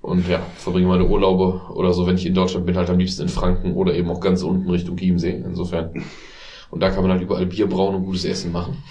Und 0.00 0.26
ja, 0.28 0.40
verbringe 0.56 0.86
meine 0.86 1.04
Urlaube 1.04 1.62
oder 1.74 1.92
so, 1.92 2.06
wenn 2.06 2.16
ich 2.16 2.24
in 2.24 2.34
Deutschland 2.34 2.64
bin, 2.64 2.76
halt 2.76 2.88
am 2.88 2.98
liebsten 2.98 3.22
in 3.22 3.28
Franken 3.28 3.74
oder 3.74 3.92
eben 3.94 4.08
auch 4.08 4.20
ganz 4.20 4.42
unten 4.42 4.70
Richtung 4.70 4.96
Chiemsee. 4.96 5.42
Insofern. 5.44 6.04
Und 6.70 6.80
da 6.80 6.90
kann 6.90 7.02
man 7.02 7.12
halt 7.12 7.22
überall 7.22 7.46
Bier 7.46 7.68
brauen 7.68 7.96
und 7.96 8.04
gutes 8.04 8.24
Essen 8.24 8.52
machen. 8.52 8.82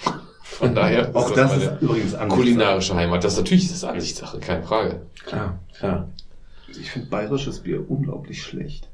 Von 0.58 0.74
daher 0.74 1.14
Auch 1.14 1.28
ist 1.28 1.36
das 1.36 1.50
meine 1.50 1.64
ist 1.64 1.82
übrigens 1.82 2.16
kulinarische 2.28 2.94
Heimat. 2.94 3.22
Das 3.22 3.36
natürlich 3.36 3.64
ist 3.64 3.74
das 3.74 3.84
Ansichtssache, 3.84 4.38
keine 4.38 4.62
Frage. 4.62 5.02
Klar, 5.26 5.58
klar. 5.76 6.08
Ich 6.68 6.90
finde 6.90 7.08
bayerisches 7.08 7.60
Bier 7.60 7.84
unglaublich 7.88 8.42
schlecht. 8.42 8.88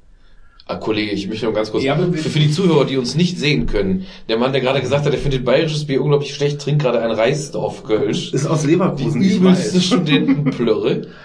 Ah, 0.66 0.76
Kollege, 0.76 1.12
ich 1.12 1.28
möchte 1.28 1.46
noch 1.46 1.54
ganz 1.54 1.70
kurz, 1.70 1.84
Ja, 1.84 1.96
für, 1.96 2.12
für 2.12 2.38
die 2.38 2.50
Zuhörer, 2.50 2.84
die 2.84 2.96
uns 2.96 3.14
nicht 3.14 3.38
sehen 3.38 3.66
können, 3.66 4.06
der 4.28 4.38
Mann, 4.38 4.52
der 4.52 4.60
gerade 4.60 4.80
gesagt 4.80 5.04
hat, 5.04 5.12
er 5.12 5.18
findet 5.18 5.44
bayerisches 5.44 5.86
Bier 5.86 6.00
unglaublich 6.02 6.34
schlecht, 6.34 6.60
trinkt 6.60 6.82
gerade 6.82 7.00
ein 7.00 7.10
Reisdorf-Kölsch. 7.10 8.32
Ist 8.32 8.46
aus 8.46 8.62
Die 8.62 8.68
Leverkusen, 8.68 9.22
ich 9.22 9.36
übelste. 9.36 9.80
Studentenplörre. 9.80 11.06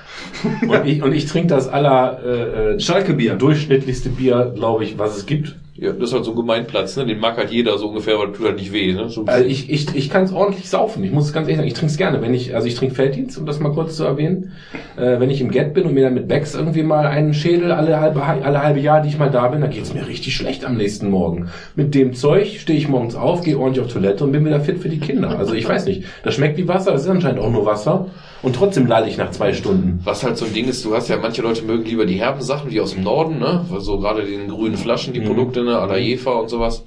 Und 0.67 0.85
ich, 0.85 1.01
und 1.01 1.13
ich 1.13 1.25
trinke 1.25 1.47
das 1.47 1.67
aller 1.67 2.19
äh, 2.23 2.73
äh, 2.75 2.79
Schalke-Bier. 2.79 3.35
durchschnittlichste 3.35 4.09
Bier, 4.09 4.53
glaube 4.55 4.83
ich, 4.83 4.97
was 4.97 5.17
es 5.17 5.25
gibt. 5.25 5.55
Ja, 5.79 5.91
das 5.91 6.09
ist 6.09 6.15
halt 6.15 6.25
so 6.25 6.31
ein 6.31 6.37
Gemeinplatz, 6.37 6.97
ne? 6.97 7.05
Den 7.05 7.19
mag 7.19 7.37
halt 7.37 7.51
jeder 7.51 7.77
so 7.77 7.89
ungefähr, 7.89 8.17
weil 8.17 8.31
tut 8.31 8.47
halt 8.47 8.57
nicht 8.57 8.73
weh, 8.73 8.93
ne? 8.93 9.09
So 9.09 9.25
Also 9.27 9.45
ich, 9.45 9.69
ich, 9.69 9.95
ich 9.95 10.09
kann 10.09 10.23
es 10.23 10.33
ordentlich 10.33 10.69
saufen. 10.69 11.03
Ich 11.03 11.11
muss 11.11 11.27
es 11.27 11.33
ganz 11.33 11.47
ehrlich 11.47 11.57
sagen, 11.57 11.67
ich 11.67 11.75
trinke 11.75 11.91
es 11.91 11.97
gerne. 11.97 12.19
Wenn 12.19 12.33
ich, 12.33 12.55
also 12.55 12.67
ich 12.67 12.73
trinke 12.73 12.95
Felddienst, 12.95 13.37
um 13.37 13.45
das 13.45 13.59
mal 13.59 13.71
kurz 13.71 13.95
zu 13.95 14.03
erwähnen. 14.03 14.53
Äh, 14.95 15.19
wenn 15.19 15.29
ich 15.29 15.39
im 15.39 15.51
Get 15.51 15.75
bin 15.75 15.85
und 15.85 15.93
mir 15.93 16.05
dann 16.05 16.15
mit 16.15 16.27
Becks 16.27 16.55
irgendwie 16.55 16.81
mal 16.81 17.05
einen 17.05 17.35
Schädel 17.35 17.71
alle 17.71 17.99
halbe, 17.99 18.23
alle 18.23 18.63
halbe 18.63 18.79
Jahr, 18.79 19.01
die 19.01 19.09
ich 19.09 19.19
mal 19.19 19.29
da 19.29 19.47
bin, 19.49 19.61
dann 19.61 19.69
geht's 19.69 19.93
mir 19.93 20.07
richtig 20.07 20.35
schlecht 20.35 20.65
am 20.65 20.77
nächsten 20.77 21.11
Morgen. 21.11 21.49
Mit 21.75 21.93
dem 21.93 22.15
Zeug 22.15 22.59
stehe 22.59 22.79
ich 22.79 22.89
morgens 22.89 23.13
auf, 23.13 23.43
gehe 23.43 23.59
ordentlich 23.59 23.85
auf 23.85 23.93
Toilette 23.93 24.23
und 24.23 24.31
bin 24.31 24.43
wieder 24.43 24.61
fit 24.61 24.79
für 24.79 24.89
die 24.89 24.99
Kinder. 24.99 25.37
Also 25.37 25.53
ich 25.53 25.69
weiß 25.69 25.85
nicht, 25.85 26.05
das 26.23 26.33
schmeckt 26.33 26.57
wie 26.57 26.67
Wasser, 26.67 26.91
das 26.91 27.03
ist 27.03 27.09
anscheinend 27.09 27.39
auch 27.39 27.51
nur 27.51 27.67
Wasser. 27.67 28.07
Und 28.41 28.55
trotzdem 28.55 28.85
lalle 28.85 29.09
ich 29.09 29.17
nach 29.17 29.31
zwei 29.31 29.53
Stunden. 29.53 29.99
Was 30.03 30.23
halt 30.23 30.37
so 30.37 30.45
ein 30.45 30.53
Ding 30.53 30.67
ist, 30.67 30.85
du 30.85 30.95
hast 30.95 31.07
ja, 31.09 31.17
manche 31.17 31.41
Leute 31.41 31.63
mögen 31.63 31.85
lieber 31.85 32.05
die 32.05 32.19
herben 32.19 32.41
Sachen, 32.41 32.69
wie 32.69 32.79
aus 32.79 32.93
dem 32.93 33.03
Norden, 33.03 33.39
ne? 33.39 33.65
So 33.79 33.99
gerade 33.99 34.23
den 34.23 34.47
grünen 34.47 34.77
Flaschen, 34.77 35.13
die 35.13 35.21
Produkte, 35.21 35.63
ne? 35.63 35.79
A 35.79 35.85
la 35.85 35.97
Jefa 35.97 36.31
und 36.31 36.49
sowas. 36.49 36.83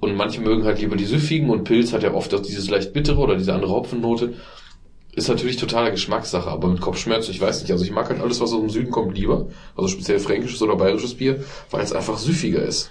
Und 0.00 0.16
manche 0.16 0.40
mögen 0.40 0.64
halt 0.64 0.80
lieber 0.80 0.96
die 0.96 1.04
süffigen 1.04 1.48
und 1.48 1.64
Pilz 1.64 1.92
hat 1.92 2.02
ja 2.02 2.12
oft 2.12 2.34
auch 2.34 2.42
dieses 2.42 2.68
leicht 2.68 2.92
bittere 2.92 3.18
oder 3.18 3.36
diese 3.36 3.54
andere 3.54 3.72
Hopfennote. 3.72 4.34
Ist 5.14 5.28
natürlich 5.28 5.56
totale 5.56 5.92
Geschmackssache, 5.92 6.50
aber 6.50 6.68
mit 6.68 6.80
Kopfschmerzen, 6.80 7.30
ich 7.30 7.40
weiß 7.40 7.62
nicht, 7.62 7.70
also 7.70 7.84
ich 7.84 7.92
mag 7.92 8.10
halt 8.10 8.20
alles, 8.20 8.40
was 8.40 8.52
aus 8.52 8.60
dem 8.60 8.68
Süden 8.68 8.90
kommt, 8.90 9.16
lieber. 9.16 9.46
Also 9.76 9.88
speziell 9.88 10.18
fränkisches 10.18 10.60
oder 10.60 10.74
bayerisches 10.74 11.14
Bier, 11.14 11.44
weil 11.70 11.82
es 11.82 11.92
einfach 11.92 12.18
süffiger 12.18 12.62
ist. 12.62 12.90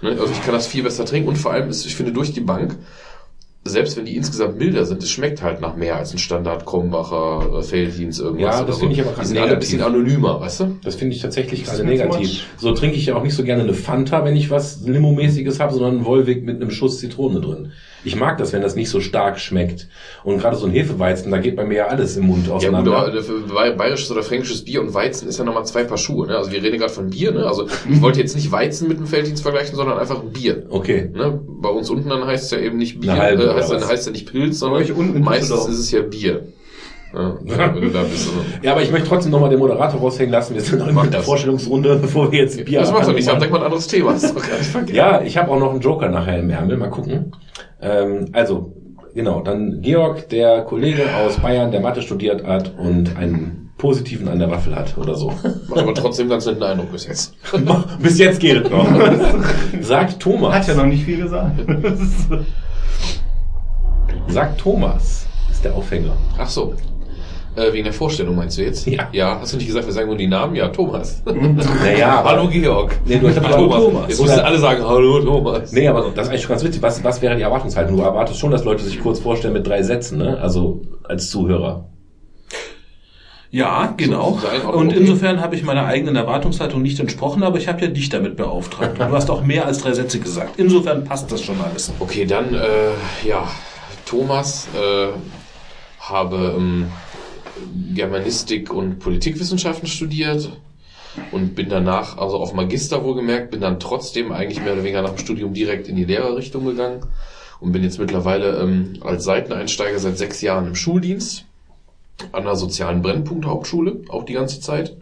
Ne? 0.00 0.12
Also 0.18 0.32
ich 0.32 0.42
kann 0.42 0.54
das 0.54 0.66
viel 0.66 0.82
besser 0.82 1.04
trinken 1.04 1.28
und 1.28 1.36
vor 1.36 1.52
allem 1.52 1.68
ist, 1.68 1.84
ich 1.84 1.94
finde, 1.94 2.12
durch 2.12 2.32
die 2.32 2.40
Bank, 2.40 2.78
selbst 3.64 3.96
wenn 3.96 4.04
die 4.04 4.16
insgesamt 4.16 4.58
milder 4.58 4.84
sind, 4.84 5.02
es 5.02 5.10
schmeckt 5.10 5.40
halt 5.40 5.60
nach 5.60 5.76
mehr 5.76 5.96
als 5.96 6.12
ein 6.12 6.18
Standard 6.18 6.66
Krombacher, 6.66 7.58
äh, 7.58 7.62
Felddienst, 7.62 8.20
irgendwas. 8.20 8.58
Ja, 8.58 8.64
das 8.64 8.78
finde 8.78 8.94
ich 8.94 9.00
aber 9.00 9.12
gerade 9.12 9.26
sind 9.26 9.36
alle 9.36 9.46
ein 9.46 9.50
negativ. 9.50 9.70
bisschen 9.70 9.86
anonymer, 9.86 10.40
weißt 10.40 10.60
du? 10.60 10.76
Das 10.82 10.96
finde 10.96 11.14
ich 11.14 11.22
tatsächlich 11.22 11.64
gerade 11.64 11.84
negativ. 11.84 12.46
So 12.56 12.72
trinke 12.72 12.96
ich 12.96 13.06
ja 13.06 13.14
auch 13.14 13.22
nicht 13.22 13.34
so 13.34 13.44
gerne 13.44 13.62
eine 13.62 13.74
Fanta, 13.74 14.24
wenn 14.24 14.36
ich 14.36 14.50
was 14.50 14.82
Limo-mäßiges 14.84 15.60
habe, 15.60 15.72
sondern 15.72 15.96
einen 15.96 16.04
Wolwig 16.04 16.44
mit 16.44 16.56
einem 16.56 16.70
Schuss 16.70 16.98
Zitrone 16.98 17.40
drin. 17.40 17.72
Ich 18.04 18.16
mag 18.16 18.38
das, 18.38 18.52
wenn 18.52 18.62
das 18.62 18.74
nicht 18.74 18.90
so 18.90 19.00
stark 19.00 19.38
schmeckt. 19.38 19.88
Und 20.24 20.38
gerade 20.38 20.56
so 20.56 20.66
ein 20.66 20.72
Hefeweizen, 20.72 21.30
da 21.30 21.38
geht 21.38 21.56
bei 21.56 21.64
mir 21.64 21.76
ja 21.78 21.86
alles 21.86 22.16
im 22.16 22.26
Mund 22.26 22.46
Ja 22.46 22.54
gut, 22.54 22.64
auseinander. 22.64 22.96
aber 22.96 23.66
äh, 23.66 23.72
bayerisches 23.76 24.10
oder 24.10 24.22
fränkisches 24.22 24.64
Bier 24.64 24.80
und 24.80 24.92
Weizen 24.92 25.28
ist 25.28 25.38
ja 25.38 25.44
nochmal 25.44 25.64
zwei 25.66 25.84
Paar 25.84 25.98
Schuhe. 25.98 26.26
Ne? 26.26 26.36
Also 26.36 26.50
wir 26.50 26.62
reden 26.62 26.78
gerade 26.78 26.92
von 26.92 27.10
Bier. 27.10 27.32
Ne? 27.32 27.46
Also 27.46 27.66
ich 27.88 28.02
wollte 28.02 28.20
jetzt 28.20 28.34
nicht 28.34 28.50
Weizen 28.50 28.88
mit 28.88 28.98
dem 28.98 29.06
Felddienst 29.06 29.42
vergleichen, 29.42 29.76
sondern 29.76 29.98
einfach 29.98 30.20
ein 30.20 30.32
Bier. 30.32 30.66
okay. 30.70 31.10
Ne? 31.14 31.40
Bei 31.46 31.68
uns 31.68 31.90
unten 31.90 32.08
dann 32.08 32.26
heißt 32.26 32.44
es 32.44 32.50
ja 32.50 32.58
eben 32.58 32.76
nicht 32.76 33.00
Bier, 33.00 33.16
halbe 33.16 33.44
äh, 33.44 33.54
heißt, 33.54 33.70
dann 33.72 33.86
heißt 33.86 34.06
ja 34.06 34.12
nicht 34.12 34.30
Pilz, 34.30 34.58
sondern 34.58 34.82
euch 34.82 34.92
unten 34.92 35.16
in 35.16 35.22
meistens 35.22 35.66
ist 35.66 35.78
es 35.78 35.90
ja 35.92 36.02
Bier. 36.02 36.42
Ja, 37.14 37.28
bist. 38.10 38.30
Ja, 38.62 38.72
aber 38.72 38.82
ich 38.82 38.90
möchte 38.90 39.08
trotzdem 39.08 39.32
nochmal 39.32 39.50
den 39.50 39.58
Moderator 39.58 40.00
raushängen 40.00 40.32
lassen. 40.32 40.54
Wir 40.54 40.62
sind 40.62 40.78
noch 40.78 40.88
immer 40.88 41.04
in 41.04 41.10
der 41.10 41.20
das. 41.20 41.26
Vorstellungsrunde, 41.26 41.96
bevor 42.02 42.32
wir 42.32 42.40
jetzt 42.40 42.64
Bier 42.64 42.80
Das 42.80 42.90
macht 42.90 43.06
doch 43.06 43.12
nichts, 43.12 43.26
machen. 43.26 43.40
denk 43.40 43.52
mal 43.52 43.58
ein 43.58 43.64
anderes 43.64 43.86
Thema. 43.86 44.12
Das 44.12 44.24
ist 44.24 44.34
doch 44.34 44.48
gar 44.48 44.56
nicht 44.58 44.70
verkehrt. 44.70 44.96
Ja, 44.96 45.20
ich 45.22 45.36
habe 45.36 45.50
auch 45.50 45.58
noch 45.58 45.72
einen 45.72 45.80
Joker 45.80 46.08
nachher 46.08 46.38
im 46.38 46.48
Ärmel. 46.48 46.78
Mal 46.78 46.88
gucken. 46.88 47.32
Ähm, 47.82 48.28
also, 48.32 48.72
genau, 49.14 49.40
dann 49.40 49.82
Georg, 49.82 50.28
der 50.28 50.62
Kollege 50.62 51.14
aus 51.16 51.38
Bayern, 51.38 51.70
der 51.70 51.80
Mathe 51.80 52.00
studiert 52.00 52.44
hat 52.44 52.72
und 52.78 53.16
einen 53.16 53.70
positiven 53.76 54.28
an 54.28 54.38
der 54.38 54.50
Waffel 54.50 54.76
hat 54.76 54.96
oder 54.96 55.16
so. 55.16 55.32
Macht 55.68 55.80
aber 55.80 55.94
trotzdem 55.94 56.28
ganz 56.28 56.46
netten 56.46 56.62
Eindruck 56.62 56.92
bis 56.92 57.06
jetzt. 57.06 57.34
Bis 58.00 58.18
jetzt 58.18 58.38
geht 58.38 58.64
es 58.64 58.70
noch. 58.70 58.86
Sagt 59.80 60.20
Thomas. 60.20 60.54
Hat 60.54 60.68
ja 60.68 60.74
noch 60.74 60.86
nicht 60.86 61.04
viel 61.04 61.20
gesagt. 61.20 61.60
Sagt 64.28 64.60
Thomas. 64.60 65.26
Ist 65.50 65.64
der 65.64 65.74
Aufhänger. 65.74 66.16
Ach 66.38 66.48
so. 66.48 66.74
Äh, 67.54 67.72
wegen 67.74 67.84
der 67.84 67.92
Vorstellung 67.92 68.34
meinst 68.36 68.56
du 68.56 68.62
jetzt? 68.62 68.86
Ja. 68.86 69.08
Ja, 69.12 69.38
hast 69.38 69.52
du 69.52 69.58
nicht 69.58 69.66
gesagt, 69.66 69.84
wir 69.84 69.92
sagen 69.92 70.08
nur 70.08 70.16
die 70.16 70.26
Namen? 70.26 70.54
Ja, 70.54 70.68
Thomas. 70.68 71.22
Naja, 71.82 72.22
Hallo 72.24 72.48
Georg. 72.48 72.96
Nee, 73.04 73.18
du 73.18 73.28
hast 73.28 73.38
aber 73.38 73.50
Thomas. 73.50 73.78
Thomas. 73.78 74.08
Jetzt 74.08 74.20
mussten 74.20 74.40
alle 74.40 74.58
sagen, 74.58 74.82
hallo 74.86 75.20
Thomas. 75.20 75.70
Nee, 75.72 75.86
aber 75.86 76.10
das 76.14 76.26
ist 76.26 76.30
eigentlich 76.30 76.42
schon 76.42 76.50
ganz 76.50 76.64
witzig. 76.64 76.80
Was, 76.80 77.04
was 77.04 77.20
wäre 77.20 77.36
die 77.36 77.42
Erwartungshaltung? 77.42 77.96
Du 77.96 78.02
erwartest 78.02 78.40
schon, 78.40 78.50
dass 78.50 78.64
Leute 78.64 78.82
sich 78.82 79.00
kurz 79.00 79.20
vorstellen 79.20 79.52
mit 79.52 79.66
drei 79.66 79.82
Sätzen, 79.82 80.16
ne? 80.18 80.38
Also 80.40 80.80
als 81.04 81.28
Zuhörer. 81.28 81.88
Ja, 83.50 83.92
genau. 83.98 84.38
So 84.40 84.46
sein, 84.46 84.62
aber 84.62 84.78
Und 84.78 84.88
okay. 84.88 85.00
insofern 85.00 85.42
habe 85.42 85.54
ich 85.54 85.62
meiner 85.62 85.84
eigenen 85.84 86.16
Erwartungshaltung 86.16 86.80
nicht 86.80 86.98
entsprochen, 87.00 87.42
aber 87.42 87.58
ich 87.58 87.68
habe 87.68 87.82
ja 87.82 87.88
dich 87.88 88.08
damit 88.08 88.36
beauftragt. 88.36 88.98
Und 88.98 89.10
du 89.10 89.14
hast 89.14 89.30
auch 89.30 89.42
mehr 89.44 89.66
als 89.66 89.78
drei 89.78 89.92
Sätze 89.92 90.20
gesagt. 90.20 90.54
Insofern 90.56 91.04
passt 91.04 91.30
das 91.30 91.42
schon 91.42 91.56
alles. 91.60 91.92
Okay, 91.98 92.24
dann, 92.24 92.54
äh, 92.54 93.28
ja, 93.28 93.46
Thomas, 94.06 94.68
äh, 94.74 95.08
habe 96.00 96.54
ähm, 96.56 96.86
Germanistik 97.94 98.72
und 98.72 98.98
Politikwissenschaften 98.98 99.88
studiert 99.88 100.50
und 101.30 101.54
bin 101.54 101.68
danach, 101.68 102.16
also 102.16 102.38
auf 102.38 102.52
Magister 102.52 103.02
wohlgemerkt, 103.02 103.50
bin 103.50 103.60
dann 103.60 103.80
trotzdem 103.80 104.32
eigentlich 104.32 104.62
mehr 104.62 104.72
oder 104.72 104.82
weniger 104.82 105.02
nach 105.02 105.10
dem 105.10 105.18
Studium 105.18 105.52
direkt 105.52 105.88
in 105.88 105.96
die 105.96 106.04
Lehrerrichtung 106.04 106.64
gegangen 106.64 107.06
und 107.60 107.72
bin 107.72 107.82
jetzt 107.82 107.98
mittlerweile 107.98 108.60
ähm, 108.60 108.94
als 109.02 109.24
Seiteneinsteiger 109.24 109.98
seit 109.98 110.18
sechs 110.18 110.40
Jahren 110.40 110.66
im 110.66 110.74
Schuldienst 110.74 111.44
an 112.32 112.44
der 112.44 112.56
sozialen 112.56 113.02
Brennpunkt 113.02 113.46
Hauptschule, 113.46 114.02
auch 114.08 114.24
die 114.24 114.32
ganze 114.32 114.60
Zeit. 114.60 114.96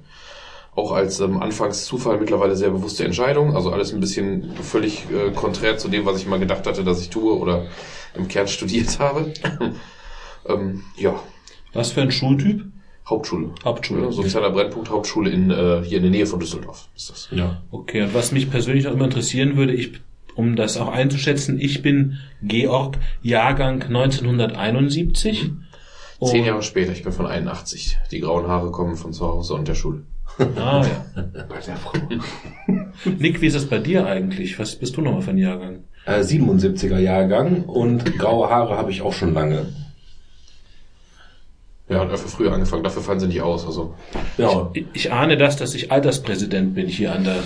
Auch 0.74 0.92
als 0.92 1.20
ähm, 1.20 1.42
Anfangszufall 1.42 2.16
mittlerweile 2.18 2.56
sehr 2.56 2.70
bewusste 2.70 3.04
Entscheidung, 3.04 3.56
also 3.56 3.70
alles 3.70 3.92
ein 3.92 4.00
bisschen 4.00 4.54
völlig 4.62 5.04
äh, 5.10 5.30
konträr 5.32 5.78
zu 5.78 5.88
dem, 5.88 6.06
was 6.06 6.18
ich 6.18 6.26
mal 6.26 6.38
gedacht 6.38 6.66
hatte, 6.66 6.84
dass 6.84 7.00
ich 7.00 7.10
tue 7.10 7.36
oder 7.36 7.66
im 8.14 8.28
Kern 8.28 8.46
studiert 8.46 8.98
habe. 8.98 9.32
ähm, 10.46 10.82
ja, 10.96 11.20
Was 11.72 11.92
für 11.92 12.02
ein 12.02 12.10
Schultyp? 12.10 12.64
Hauptschule. 13.08 13.50
Hauptschule. 13.64 14.04
Ja, 14.04 14.12
Sozialer 14.12 14.50
Brennpunkt 14.50 14.90
Hauptschule 14.90 15.30
in, 15.30 15.50
äh, 15.50 15.82
hier 15.84 15.96
in 15.98 16.04
der 16.04 16.10
Nähe 16.12 16.26
von 16.26 16.38
Düsseldorf 16.38 16.88
ist 16.96 17.10
das. 17.10 17.28
Ja. 17.32 17.60
Okay, 17.70 18.02
und 18.02 18.14
was 18.14 18.30
mich 18.32 18.50
persönlich 18.50 18.86
auch 18.86 18.92
immer 18.92 19.06
interessieren 19.06 19.56
würde, 19.56 19.72
ich, 19.74 19.92
um 20.36 20.54
das 20.54 20.76
auch 20.76 20.88
einzuschätzen, 20.88 21.58
ich 21.60 21.82
bin 21.82 22.18
Georg, 22.42 22.98
Jahrgang 23.22 23.82
1971. 23.82 25.40
Zehn 26.22 26.40
Und- 26.40 26.46
Jahre 26.46 26.62
später, 26.62 26.92
ich 26.92 27.02
bin 27.02 27.12
von 27.12 27.26
81. 27.26 27.98
Die 28.10 28.20
grauen 28.20 28.46
Haare 28.46 28.70
kommen 28.70 28.94
von 28.96 29.12
zu 29.12 29.26
Hause 29.26 29.54
und 29.54 29.66
der 29.66 29.74
Schule. 29.74 30.02
Ah, 30.56 30.84
ja. 30.86 31.06
Nick, 33.18 33.40
wie 33.40 33.46
ist 33.46 33.56
das 33.56 33.66
bei 33.66 33.78
dir 33.78 34.06
eigentlich? 34.06 34.58
Was 34.58 34.76
bist 34.76 34.96
du 34.96 35.00
nochmal 35.00 35.22
für 35.22 35.30
ein 35.30 35.38
Jahrgang? 35.38 35.84
Äh, 36.06 36.20
77er 36.20 36.98
Jahrgang 36.98 37.64
und 37.64 38.18
graue 38.18 38.48
Haare 38.48 38.76
habe 38.76 38.90
ich 38.90 39.02
auch 39.02 39.12
schon 39.12 39.34
lange. 39.34 39.66
Ja, 41.90 42.02
und 42.02 42.10
einfach 42.10 42.28
früher 42.28 42.52
angefangen, 42.52 42.84
dafür 42.84 43.02
fallen 43.02 43.18
sie 43.20 43.26
nicht 43.26 43.42
aus. 43.42 43.66
Also 43.66 43.94
Genau. 44.36 44.70
Ich, 44.74 44.86
ich 44.92 45.12
ahne 45.12 45.36
das, 45.36 45.56
dass 45.56 45.74
ich 45.74 45.90
Alterspräsident 45.90 46.74
bin 46.74 46.86
hier 46.86 47.12
an 47.12 47.24
der. 47.24 47.36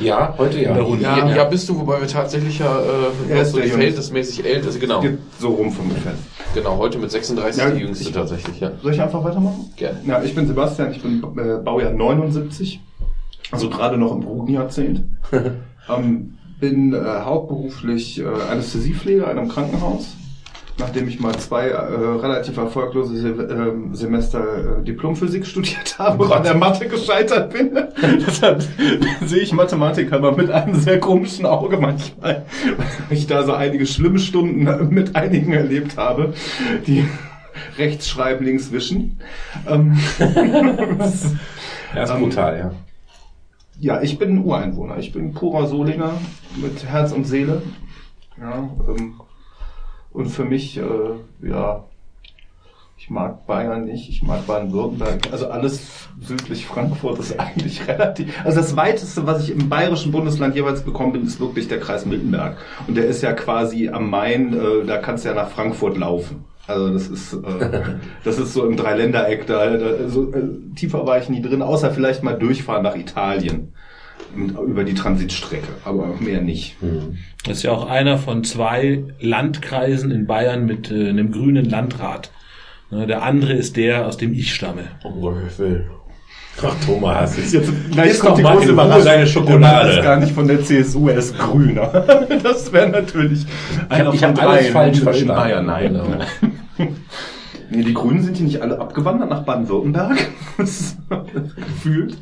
Ja, 0.00 0.34
heute 0.38 0.60
ja. 0.62 0.72
Der 0.72 0.86
Hund. 0.86 1.02
ja, 1.02 1.28
ja, 1.34 1.44
bist 1.44 1.68
du, 1.68 1.78
wobei 1.78 2.00
wir 2.00 2.08
tatsächlich 2.08 2.58
ja 2.58 2.80
äh, 3.28 3.40
ist 3.42 3.50
so 3.50 3.58
der 3.58 3.66
die 3.66 3.72
verhältnismäßig 3.72 4.44
älter, 4.46 4.68
also 4.68 4.78
genau, 4.78 5.04
so 5.38 5.48
rum 5.48 5.70
vom 5.70 5.90
Gefälle. 5.90 6.14
genau, 6.54 6.78
heute 6.78 6.98
mit 6.98 7.10
36 7.10 7.62
Ja, 7.62 7.70
die 7.70 7.80
jüngste 7.82 8.08
ich- 8.08 8.12
tatsächlich, 8.14 8.58
ja. 8.60 8.72
Soll 8.82 8.94
ich 8.94 9.00
einfach 9.00 9.22
weitermachen? 9.22 9.70
Gerne. 9.76 9.98
Ja, 10.06 10.22
ich 10.22 10.34
bin 10.34 10.46
Sebastian, 10.46 10.90
ich 10.92 11.02
bin 11.02 11.22
äh, 11.36 11.58
Baujahr 11.62 11.92
79, 11.92 12.80
also 13.52 13.68
gerade 13.68 13.98
noch 13.98 14.12
im 14.12 14.24
guten 14.24 14.52
Jahrzehnt. 14.54 15.04
ähm, 15.94 16.38
bin 16.58 16.94
äh, 16.94 16.98
hauptberuflich 16.98 18.20
äh, 18.20 18.24
Anästhesiepfleger 18.50 19.30
in 19.30 19.38
einem 19.38 19.48
Krankenhaus. 19.48 20.16
Nachdem 20.78 21.08
ich 21.08 21.20
mal 21.20 21.36
zwei 21.36 21.68
äh, 21.68 21.76
relativ 21.76 22.56
erfolglose 22.56 23.16
Se 23.16 23.28
ähm, 23.28 23.94
Semester 23.94 24.78
äh, 24.78 24.82
Diplomphysik 24.82 25.46
studiert 25.46 25.98
habe 25.98 26.24
und 26.24 26.32
an 26.32 26.42
der 26.42 26.54
Mathe 26.54 26.88
gescheitert 26.88 27.52
bin. 27.52 27.70
Deshalb 28.26 28.62
sehe 29.26 29.40
ich 29.40 29.52
Mathematik 29.52 30.12
aber 30.12 30.36
mit 30.36 30.50
einem 30.50 30.76
sehr 30.76 30.98
komischen 30.98 31.44
Auge 31.44 31.76
manchmal, 31.76 32.46
weil 33.08 33.18
ich 33.18 33.26
da 33.26 33.42
so 33.42 33.52
einige 33.52 33.86
schlimme 33.86 34.18
Stunden 34.18 34.92
mit 34.92 35.16
einigen 35.16 35.52
erlebt 35.52 35.96
habe, 35.98 36.32
die 36.86 37.04
rechts 37.78 38.08
schreiben, 38.08 38.44
links 38.44 38.72
wischen. 38.72 39.20
Ähm, 39.68 39.98
Er 41.92 42.04
ist 42.04 42.16
brutal, 42.16 42.58
ja. 42.58 42.70
ja, 43.80 44.02
ich 44.02 44.18
bin 44.18 44.44
Ureinwohner. 44.44 44.98
Ich 44.98 45.12
bin 45.12 45.32
purer 45.32 45.66
Solinger 45.66 46.12
mit 46.56 46.84
Herz 46.84 47.12
und 47.12 47.24
Seele. 47.24 47.62
Ja, 48.40 48.70
ähm, 48.88 49.20
und 50.12 50.26
für 50.26 50.44
mich, 50.44 50.76
äh, 50.78 50.82
ja, 51.48 51.84
ich 52.98 53.08
mag 53.08 53.46
Bayern 53.46 53.86
nicht, 53.86 54.10
ich 54.10 54.22
mag 54.22 54.46
Baden-Württemberg. 54.46 55.32
Also 55.32 55.48
alles 55.48 56.08
südlich 56.20 56.66
Frankfurt 56.66 57.18
ist 57.18 57.40
eigentlich 57.40 57.88
relativ. 57.88 58.28
Also 58.44 58.58
das 58.58 58.76
weiteste, 58.76 59.26
was 59.26 59.44
ich 59.44 59.50
im 59.52 59.70
bayerischen 59.70 60.12
Bundesland 60.12 60.54
jeweils 60.54 60.82
bekommen 60.82 61.12
bin, 61.12 61.24
ist 61.24 61.40
wirklich 61.40 61.66
der 61.66 61.80
Kreis 61.80 62.04
Miltenberg. 62.04 62.58
Und 62.86 62.96
der 62.96 63.06
ist 63.06 63.22
ja 63.22 63.32
quasi 63.32 63.88
am 63.88 64.10
Main, 64.10 64.52
äh, 64.52 64.84
da 64.86 64.98
kannst 64.98 65.24
du 65.24 65.30
ja 65.30 65.34
nach 65.34 65.48
Frankfurt 65.48 65.96
laufen. 65.96 66.44
Also 66.66 66.92
das 66.92 67.08
ist, 67.08 67.32
äh, 67.32 67.70
das 68.24 68.38
ist 68.38 68.52
so 68.52 68.66
im 68.66 68.76
Dreiländereck, 68.76 69.46
da, 69.46 69.76
da 69.76 70.08
so, 70.08 70.32
äh, 70.34 70.42
tiefer 70.76 71.06
war 71.06 71.18
ich 71.18 71.28
nie 71.30 71.40
drin, 71.40 71.62
außer 71.62 71.92
vielleicht 71.92 72.22
mal 72.22 72.38
durchfahren 72.38 72.82
nach 72.82 72.96
Italien. 72.96 73.72
Über 74.34 74.84
die 74.84 74.94
Transitstrecke, 74.94 75.68
aber 75.84 76.14
mehr 76.20 76.40
nicht. 76.40 76.76
Das 77.44 77.58
ist 77.58 77.62
ja 77.64 77.72
auch 77.72 77.88
einer 77.88 78.18
von 78.18 78.44
zwei 78.44 79.02
Landkreisen 79.20 80.10
in 80.10 80.26
Bayern 80.26 80.66
mit 80.66 80.90
äh, 80.90 81.08
einem 81.08 81.32
grünen 81.32 81.64
Landrat. 81.64 82.30
Ne, 82.90 83.06
Der 83.06 83.22
andere 83.22 83.52
ist 83.52 83.76
der, 83.76 84.06
aus 84.06 84.16
dem 84.16 84.32
ich 84.32 84.54
stamme. 84.54 84.84
Um 85.02 85.20
Gottes 85.20 85.58
Willen. 85.58 85.90
Ach, 86.62 86.74
Thomas. 86.84 87.36
Jetzt, 87.36 87.54
Jetzt, 87.54 87.72
gleich 87.92 88.10
Iss 88.10 88.20
doch 88.20 88.38
mal 88.40 88.62
in 88.62 88.78
Ruhe 88.78 89.02
deine 89.02 89.26
Schokolade. 89.26 89.90
Ist 89.92 90.02
gar 90.02 90.18
nicht 90.18 90.32
von 90.32 90.46
der 90.46 90.62
CSU, 90.62 91.08
er 91.08 91.16
ist 91.16 91.38
Grüner. 91.38 92.26
Das 92.42 92.72
wäre 92.72 92.88
natürlich 92.88 93.46
einer 93.88 94.12
ich 94.12 94.20
von 94.20 94.28
habe 94.30 94.48
alles 94.48 94.68
falsch 94.68 94.98
in 94.98 95.02
verstanden. 95.04 95.34
Bayern. 95.34 95.66
Nein. 95.66 95.94
Genau. 96.78 96.90
Nee, 97.70 97.82
die 97.84 97.94
Grünen 97.94 98.22
sind 98.22 98.38
die 98.38 98.42
nicht 98.42 98.60
alle 98.62 98.80
abgewandert 98.80 99.30
nach 99.30 99.44
Baden-Württemberg? 99.44 100.18
Gefühlt. 101.56 102.16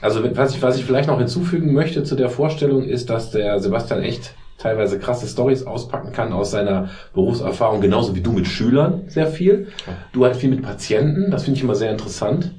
Also 0.00 0.22
was 0.36 0.54
ich, 0.54 0.62
was 0.62 0.76
ich 0.76 0.84
vielleicht 0.84 1.08
noch 1.08 1.18
hinzufügen 1.18 1.72
möchte 1.72 2.02
zu 2.04 2.16
der 2.16 2.28
Vorstellung 2.28 2.82
ist, 2.84 3.10
dass 3.10 3.30
der 3.30 3.60
Sebastian 3.60 4.02
echt 4.02 4.34
teilweise 4.58 4.98
krasse 4.98 5.26
Stories 5.26 5.64
auspacken 5.66 6.12
kann 6.12 6.32
aus 6.32 6.50
seiner 6.52 6.90
Berufserfahrung, 7.14 7.80
genauso 7.80 8.14
wie 8.14 8.20
du 8.20 8.32
mit 8.32 8.46
Schülern 8.46 9.02
sehr 9.08 9.26
viel. 9.26 9.68
Du 10.12 10.24
halt 10.24 10.36
viel 10.36 10.50
mit 10.50 10.62
Patienten, 10.62 11.30
das 11.30 11.44
finde 11.44 11.58
ich 11.58 11.64
immer 11.64 11.74
sehr 11.74 11.90
interessant. 11.90 12.52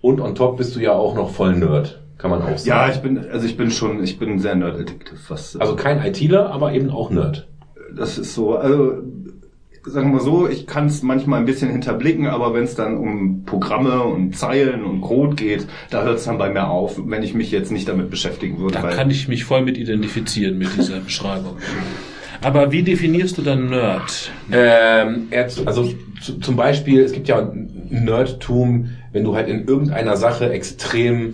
Und 0.00 0.20
on 0.20 0.34
top 0.34 0.56
bist 0.56 0.74
du 0.76 0.80
ja 0.80 0.92
auch 0.92 1.14
noch 1.14 1.30
voll 1.30 1.54
Nerd, 1.56 2.00
kann 2.18 2.30
man 2.30 2.42
auch 2.42 2.50
Ja, 2.50 2.56
sagen. 2.56 2.92
ich 2.94 3.00
bin, 3.02 3.18
also 3.30 3.46
ich 3.46 3.56
bin 3.56 3.70
schon, 3.70 4.02
ich 4.02 4.18
bin 4.18 4.38
sehr 4.38 4.54
nerd-addictive, 4.54 5.16
was, 5.28 5.56
also 5.56 5.76
kein 5.76 6.04
ITler, 6.04 6.50
aber 6.50 6.72
eben 6.72 6.90
auch 6.90 7.10
Nerd. 7.10 7.46
das 7.94 8.18
ist 8.18 8.34
so, 8.34 8.56
also 8.56 8.94
sagen 9.86 10.10
wir 10.10 10.16
mal 10.16 10.24
so, 10.24 10.48
ich 10.48 10.66
kann 10.66 10.86
es 10.86 11.02
manchmal 11.02 11.40
ein 11.40 11.46
bisschen 11.46 11.70
hinterblicken, 11.70 12.26
aber 12.26 12.54
wenn 12.54 12.64
es 12.64 12.74
dann 12.74 12.96
um 12.96 13.44
Programme 13.44 14.02
und 14.02 14.36
Zeilen 14.36 14.82
und 14.84 15.00
Code 15.02 15.34
geht, 15.36 15.66
da 15.90 16.02
hört 16.02 16.18
es 16.18 16.24
dann 16.24 16.38
bei 16.38 16.50
mir 16.50 16.68
auf, 16.68 16.98
wenn 17.04 17.22
ich 17.22 17.34
mich 17.34 17.50
jetzt 17.50 17.70
nicht 17.70 17.88
damit 17.88 18.10
beschäftigen 18.10 18.58
würde. 18.58 18.74
Da 18.74 18.82
weil- 18.82 18.94
kann 18.94 19.10
ich 19.10 19.28
mich 19.28 19.44
voll 19.44 19.62
mit 19.62 19.76
identifizieren 19.76 20.58
mit 20.58 20.68
dieser 20.76 21.00
Beschreibung. 21.00 21.56
Aber 22.42 22.72
wie 22.72 22.82
definierst 22.82 23.38
du 23.38 23.42
dann 23.42 23.70
Nerd? 23.70 24.30
Ähm, 24.52 25.28
er, 25.30 25.48
also 25.64 25.92
zu, 26.20 26.38
zum 26.40 26.56
Beispiel, 26.56 27.00
es 27.00 27.12
gibt 27.12 27.28
ja 27.28 27.50
Nerdtum, 27.90 28.90
wenn 29.12 29.24
du 29.24 29.34
halt 29.34 29.48
in 29.48 29.66
irgendeiner 29.66 30.16
Sache 30.16 30.50
extrem 30.50 31.32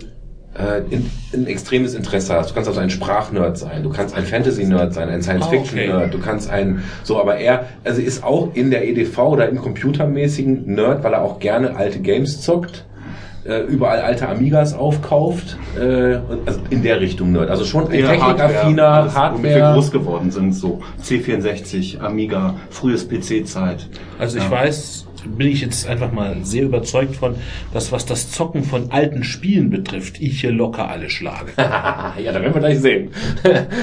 äh, 0.57 0.81
in, 0.93 1.09
ein 1.33 1.47
extremes 1.47 1.93
Interesse 1.93 2.33
hast. 2.35 2.49
Du 2.49 2.53
kannst 2.55 2.67
also 2.67 2.79
ein 2.81 2.89
Sprachnerd 2.89 3.57
sein, 3.57 3.83
du 3.83 3.89
kannst 3.89 4.15
ein 4.15 4.25
Fantasy-Nerd 4.25 4.93
sein, 4.93 5.09
ein 5.09 5.21
Science-Fiction-Nerd, 5.21 6.13
du 6.13 6.19
kannst 6.19 6.49
ein 6.49 6.83
so, 7.03 7.19
aber 7.19 7.37
er 7.37 7.67
also 7.83 8.01
ist 8.01 8.23
auch 8.23 8.49
in 8.53 8.69
der 8.69 8.87
EDV 8.87 9.17
oder 9.19 9.47
im 9.49 9.57
computermäßigen 9.57 10.73
Nerd, 10.73 11.03
weil 11.03 11.13
er 11.13 11.21
auch 11.21 11.39
gerne 11.39 11.75
alte 11.75 11.99
Games 11.99 12.41
zockt. 12.41 12.85
äh, 13.45 13.61
Überall 13.61 14.01
alte 14.01 14.27
Amigas 14.29 14.73
aufkauft, 14.75 15.57
äh, 15.79 16.17
also 16.45 16.59
in 16.69 16.83
der 16.83 16.99
Richtung 17.01 17.31
Nerd. 17.31 17.49
Also 17.49 17.63
schon 17.65 17.85
ein 17.85 17.91
technikaffiner 17.91 18.83
alles, 18.83 19.15
Womit 19.15 19.43
wir 19.43 19.51
Hardware. 19.55 19.73
groß 19.73 19.91
geworden 19.91 20.29
sind, 20.31 20.53
so 20.53 20.81
C64, 21.03 21.99
Amiga, 22.01 22.55
frühes 22.69 23.07
PC-Zeit. 23.07 23.87
Also 24.19 24.37
ich 24.37 24.51
weiß, 24.51 25.07
bin 25.25 25.47
ich 25.47 25.61
jetzt 25.61 25.87
einfach 25.87 26.11
mal 26.11 26.37
sehr 26.43 26.63
überzeugt 26.63 27.15
von, 27.15 27.35
dass 27.73 27.91
was 27.91 28.05
das 28.05 28.31
Zocken 28.31 28.63
von 28.63 28.91
alten 28.91 29.23
Spielen 29.23 29.69
betrifft, 29.69 30.19
ich 30.19 30.41
hier 30.41 30.51
locker 30.51 30.89
alle 30.89 31.09
schlage. 31.09 31.51
ja, 31.57 32.13
da 32.17 32.33
werden 32.41 32.53
wir 32.53 32.59
gleich 32.61 32.79
sehen. 32.79 33.09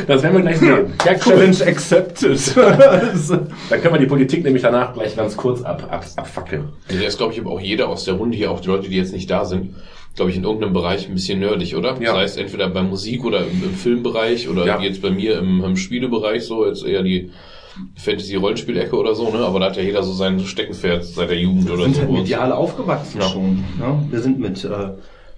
Das 0.06 0.22
werden 0.22 0.34
wir 0.36 0.42
gleich 0.42 0.58
sehen. 0.58 0.68
Ja, 1.04 1.12
cool. 1.12 1.18
Challenge 1.20 1.66
accepted. 1.66 2.56
Dann 2.56 3.80
können 3.80 3.94
wir 3.94 3.98
die 4.00 4.06
Politik 4.06 4.44
nämlich 4.44 4.62
danach 4.62 4.94
gleich 4.94 5.16
ganz 5.16 5.36
kurz 5.36 5.62
ab, 5.62 5.86
ab, 5.90 6.04
abfackeln. 6.16 6.68
Also 6.88 7.04
ist, 7.04 7.18
glaube 7.18 7.32
ich, 7.32 7.40
aber 7.40 7.50
auch 7.50 7.60
jeder 7.60 7.88
aus 7.88 8.04
der 8.04 8.14
Runde 8.14 8.36
hier, 8.36 8.50
auch 8.50 8.60
die 8.60 8.68
Leute, 8.68 8.88
die 8.88 8.96
jetzt 8.96 9.12
nicht 9.12 9.30
da 9.30 9.44
sind, 9.44 9.74
glaube 10.16 10.30
ich, 10.30 10.36
in 10.36 10.44
irgendeinem 10.44 10.72
Bereich 10.72 11.08
ein 11.08 11.14
bisschen 11.14 11.38
nerdig, 11.40 11.76
oder? 11.76 11.90
Ja. 12.00 12.12
Das 12.12 12.16
heißt, 12.16 12.38
entweder 12.38 12.68
bei 12.68 12.82
Musik 12.82 13.24
oder 13.24 13.40
im, 13.40 13.62
im 13.62 13.74
Filmbereich 13.74 14.48
oder 14.48 14.66
Ja. 14.66 14.80
jetzt 14.80 15.00
bei 15.00 15.10
mir 15.10 15.38
im, 15.38 15.62
im 15.64 15.76
Spielebereich 15.76 16.44
so, 16.44 16.66
jetzt 16.66 16.84
eher 16.84 17.02
die 17.02 17.30
Fantasy-Rollenspielecke 17.96 18.96
oder 18.96 19.14
so, 19.14 19.30
ne? 19.30 19.38
Aber 19.38 19.60
da 19.60 19.66
hat 19.66 19.76
ja 19.76 19.82
jeder 19.82 20.02
so 20.02 20.12
sein 20.12 20.40
Steckenpferd 20.40 21.04
seit 21.04 21.30
der 21.30 21.38
Jugend 21.38 21.70
oder 21.70 21.84
sind 21.84 21.94
so. 21.96 22.00
halt 22.02 22.10
medial 22.10 22.52
aufgewachsen 22.52 23.20
Ja. 23.20 23.28
schon. 23.28 23.56
Ne? 23.78 24.06
Wir 24.10 24.20
sind 24.20 24.38
mit, 24.38 24.64
äh, 24.64 24.90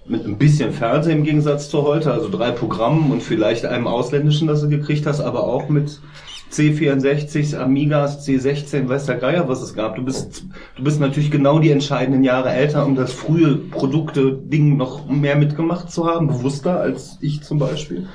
mit 0.05 0.25
ein 0.25 0.37
bisschen 0.37 0.71
Fernsehen 0.73 1.19
im 1.19 1.23
Gegensatz 1.23 1.69
zu 1.69 1.83
heute, 1.83 2.11
also 2.11 2.29
drei 2.29 2.51
Programmen 2.51 3.11
und 3.11 3.21
vielleicht 3.23 3.65
einem 3.65 3.87
ausländischen, 3.87 4.47
das 4.47 4.61
du 4.61 4.69
gekriegt 4.69 5.05
hast, 5.05 5.21
aber 5.21 5.43
auch 5.43 5.69
mit 5.69 5.99
C64, 6.51 7.57
Amigas, 7.57 8.27
C16, 8.27 8.89
weiß 8.89 9.05
der 9.05 9.15
Geier, 9.15 9.47
was 9.47 9.61
es 9.61 9.73
gab. 9.73 9.95
Du 9.95 10.03
bist, 10.03 10.43
du 10.75 10.83
bist 10.83 10.99
natürlich 10.99 11.31
genau 11.31 11.59
die 11.59 11.71
entscheidenden 11.71 12.23
Jahre 12.23 12.49
älter, 12.49 12.85
um 12.85 12.95
das 12.95 13.13
frühe 13.13 13.55
Produkte-Ding 13.55 14.75
noch 14.75 15.07
mehr 15.07 15.37
mitgemacht 15.37 15.91
zu 15.91 16.05
haben, 16.07 16.27
bewusster 16.27 16.79
als 16.79 17.17
ich 17.21 17.41
zum 17.41 17.57
Beispiel. 17.59 18.07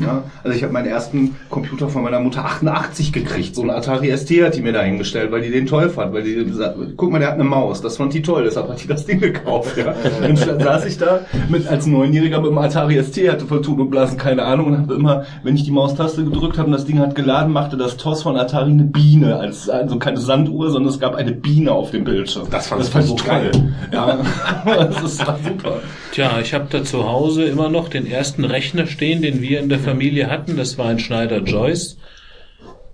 Ja, 0.00 0.22
also 0.44 0.56
ich 0.56 0.62
habe 0.62 0.72
meinen 0.72 0.86
ersten 0.86 1.36
Computer 1.50 1.88
von 1.88 2.02
meiner 2.02 2.20
Mutter 2.20 2.44
88 2.44 3.12
gekriegt, 3.12 3.54
so 3.56 3.62
ein 3.62 3.70
Atari 3.70 4.16
ST 4.16 4.30
hat 4.42 4.56
die 4.56 4.62
mir 4.62 4.72
da 4.72 4.82
hingestellt, 4.82 5.32
weil 5.32 5.42
die 5.42 5.50
den 5.50 5.66
toll 5.66 5.88
fand, 5.88 6.12
weil 6.12 6.22
die 6.22 6.34
gesagt, 6.34 6.76
guck 6.96 7.10
mal, 7.10 7.18
der 7.18 7.28
hat 7.28 7.34
eine 7.34 7.44
Maus, 7.44 7.80
das 7.80 7.96
fand 7.96 8.14
die 8.14 8.22
toll, 8.22 8.44
deshalb 8.44 8.68
hat 8.68 8.82
die 8.82 8.88
das 8.88 9.06
Ding 9.06 9.20
gekauft. 9.20 9.76
Ja. 9.76 9.94
Dann 10.20 10.36
saß 10.36 10.84
ich 10.86 10.98
da 10.98 11.20
mit 11.48 11.66
als 11.66 11.86
Neunjähriger 11.86 12.40
mit 12.40 12.50
dem 12.50 12.58
Atari 12.58 13.02
ST, 13.02 13.28
hatte 13.28 13.46
voll 13.46 13.62
Tun 13.62 13.80
und 13.80 13.90
Blasen 13.90 14.18
keine 14.18 14.44
Ahnung 14.44 14.66
und 14.66 14.78
habe 14.78 14.94
immer, 14.94 15.24
wenn 15.42 15.56
ich 15.56 15.64
die 15.64 15.70
Maustaste 15.70 16.24
gedrückt 16.24 16.58
habe 16.58 16.66
und 16.66 16.72
das 16.72 16.84
Ding 16.84 16.98
hat 16.98 17.14
geladen, 17.14 17.52
machte 17.72 17.76
das 17.84 17.96
TOS 17.96 18.22
von 18.22 18.36
Atari 18.36 18.70
eine 18.70 18.84
Biene, 18.84 19.36
als 19.36 19.68
also 19.68 19.98
keine 19.98 20.18
Sanduhr, 20.18 20.70
sondern 20.70 20.92
es 20.92 21.00
gab 21.00 21.14
eine 21.14 21.32
Biene 21.32 21.72
auf 21.72 21.90
dem 21.90 22.04
Bildschirm. 22.04 22.48
Das 22.50 22.68
fand 22.68 22.82
ich 22.82 22.90
fand 22.90 23.06
so 23.06 23.16
ich 23.16 23.24
geil. 23.24 23.50
toll. 23.50 23.72
Ja, 23.92 24.22
das 24.64 25.02
ist 25.02 25.26
war 25.26 25.38
super. 25.42 25.80
Tja, 26.12 26.38
ich 26.40 26.52
habe 26.52 26.66
da 26.68 26.84
zu 26.84 27.08
Hause 27.08 27.44
immer 27.44 27.70
noch 27.70 27.88
den 27.88 28.06
ersten 28.06 28.44
Rechner 28.44 28.86
stehen, 28.86 29.22
den 29.22 29.40
wir 29.40 29.60
in 29.60 29.68
der 29.68 29.78
Familie 29.78 30.30
hatten. 30.30 30.56
Das 30.56 30.76
war 30.76 30.86
ein 30.86 30.98
Schneider 30.98 31.38
Joyce. 31.38 31.96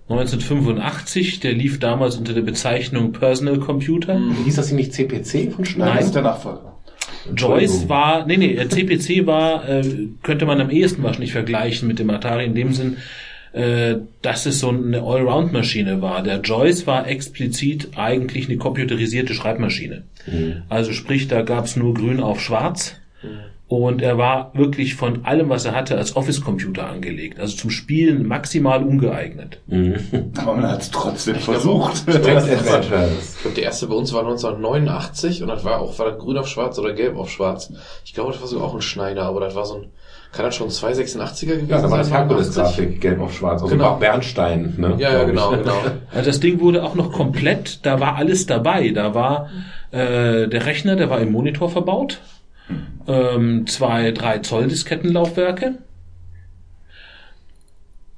1985, 0.07 1.39
der 1.41 1.53
lief 1.53 1.79
damals 1.79 2.15
unter 2.15 2.33
der 2.33 2.41
Bezeichnung 2.41 3.11
Personal 3.11 3.59
Computer. 3.59 4.19
Hieß 4.45 4.55
das 4.55 4.69
hier 4.69 4.77
nicht 4.77 4.93
CPC 4.93 5.53
von 5.53 5.65
Schneider? 5.65 5.89
Nein. 5.89 5.97
Das 5.97 6.05
ist 6.07 6.15
der 6.15 6.23
Nachfolger. 6.23 6.75
Joyce 7.35 7.89
war, 7.89 8.25
nee, 8.25 8.37
nee, 8.37 8.55
CPC 8.67 9.27
war, 9.27 9.67
äh, 9.67 9.83
könnte 10.23 10.45
man 10.45 10.61
am 10.61 10.69
ehesten 10.69 11.03
wahrscheinlich 11.03 11.33
vergleichen 11.33 11.87
mit 11.87 11.99
dem 11.99 12.09
Atari 12.09 12.45
in 12.45 12.55
dem 12.55 12.73
Sinn, 12.73 12.97
äh, 13.53 13.95
dass 14.21 14.45
es 14.45 14.59
so 14.59 14.69
eine 14.69 15.01
Allround-Maschine 15.01 16.01
war. 16.01 16.23
Der 16.23 16.41
Joyce 16.41 16.85
war 16.87 17.07
explizit 17.07 17.89
eigentlich 17.95 18.47
eine 18.47 18.57
computerisierte 18.57 19.33
Schreibmaschine. 19.33 20.03
Also 20.69 20.93
sprich, 20.93 21.27
da 21.27 21.41
gab's 21.41 21.75
nur 21.75 21.93
grün 21.93 22.19
auf 22.19 22.39
schwarz 22.39 22.95
Und 23.67 24.01
er 24.01 24.17
war 24.17 24.51
wirklich 24.55 24.95
von 24.95 25.25
allem, 25.25 25.49
was 25.49 25.63
er 25.65 25.75
hatte, 25.75 25.95
als 25.95 26.15
Office-Computer 26.15 26.87
angelegt. 26.87 27.39
Also 27.39 27.55
zum 27.55 27.69
Spielen 27.69 28.27
maximal 28.27 28.81
ungeeignet. 28.81 29.59
Aber 30.37 30.55
man 30.55 30.67
hat 30.67 30.81
es 30.81 30.89
trotzdem 30.89 31.35
glaub, 31.35 31.45
versucht. 31.45 32.09
Adventures. 32.09 33.35
Ich 33.35 33.41
glaube, 33.41 33.55
der 33.55 33.63
erste 33.65 33.85
bei 33.85 33.93
uns 33.93 34.11
war 34.11 34.21
1989 34.21 35.43
und 35.43 35.49
das 35.49 35.63
war 35.63 35.81
auch, 35.81 35.99
war 35.99 36.09
das 36.09 36.19
grün 36.19 36.37
auf 36.37 36.47
schwarz 36.47 36.79
oder 36.79 36.93
gelb 36.93 37.15
auf 37.15 37.29
schwarz. 37.29 37.71
Ich 38.03 38.15
glaube, 38.15 38.31
das 38.31 38.41
war 38.41 38.47
sogar 38.47 38.67
auch 38.67 38.73
ein 38.73 38.81
Schneider, 38.81 39.23
aber 39.25 39.39
das 39.39 39.53
war 39.53 39.65
so 39.65 39.75
ein, 39.75 39.85
kann 40.31 40.45
das 40.45 40.55
schon 40.55 40.69
286er 40.69 41.45
gewesen 41.45 41.69
Ja, 41.69 41.81
da 41.81 41.89
war 41.89 41.97
das 41.97 42.09
sein? 42.09 42.17
Herkules-Grafik, 42.19 43.01
gelb 43.01 43.19
auf 43.19 43.33
schwarz. 43.35 43.61
Also 43.63 43.73
Genau. 43.75 43.89
auch 43.91 43.99
Bernstein, 43.99 44.75
ne? 44.77 44.95
Ja, 44.99 45.11
ja, 45.11 45.23
glaub 45.23 45.53
ich. 45.53 45.59
genau, 45.59 45.79
genau. 45.81 45.91
Also 46.11 46.29
das 46.29 46.39
Ding 46.39 46.59
wurde 46.59 46.83
auch 46.83 46.95
noch 46.95 47.11
komplett, 47.11 47.85
da 47.85 47.99
war 47.99 48.15
alles 48.15 48.45
dabei. 48.45 48.89
Da 48.89 49.15
war 49.15 49.49
äh, 49.91 50.47
der 50.47 50.65
Rechner, 50.65 50.95
der 50.95 51.09
war 51.09 51.19
im 51.19 51.31
Monitor 51.31 51.69
verbaut. 51.69 52.19
Ähm, 53.07 53.65
zwei, 53.65 54.11
drei 54.11 54.37
Zoll 54.39 54.67
Diskettenlaufwerke. 54.67 55.79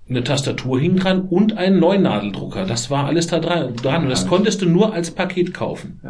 Eine 0.10 0.24
Tastatur 0.26 0.78
hing 0.82 0.97
dran 0.97 1.21
und 1.21 1.58
ein 1.58 1.80
Neunadeldrucker. 1.80 2.65
Das 2.65 2.89
war 2.89 3.06
alles 3.06 3.28
da 3.28 3.39
dran. 3.39 3.76
dran. 3.78 4.04
Und 4.04 4.10
das 4.10 4.28
konntest 4.28 4.62
du 4.62 4.65
nur 4.67 4.93
als 4.93 5.12
Paket 5.12 5.54
kaufen. 5.54 6.02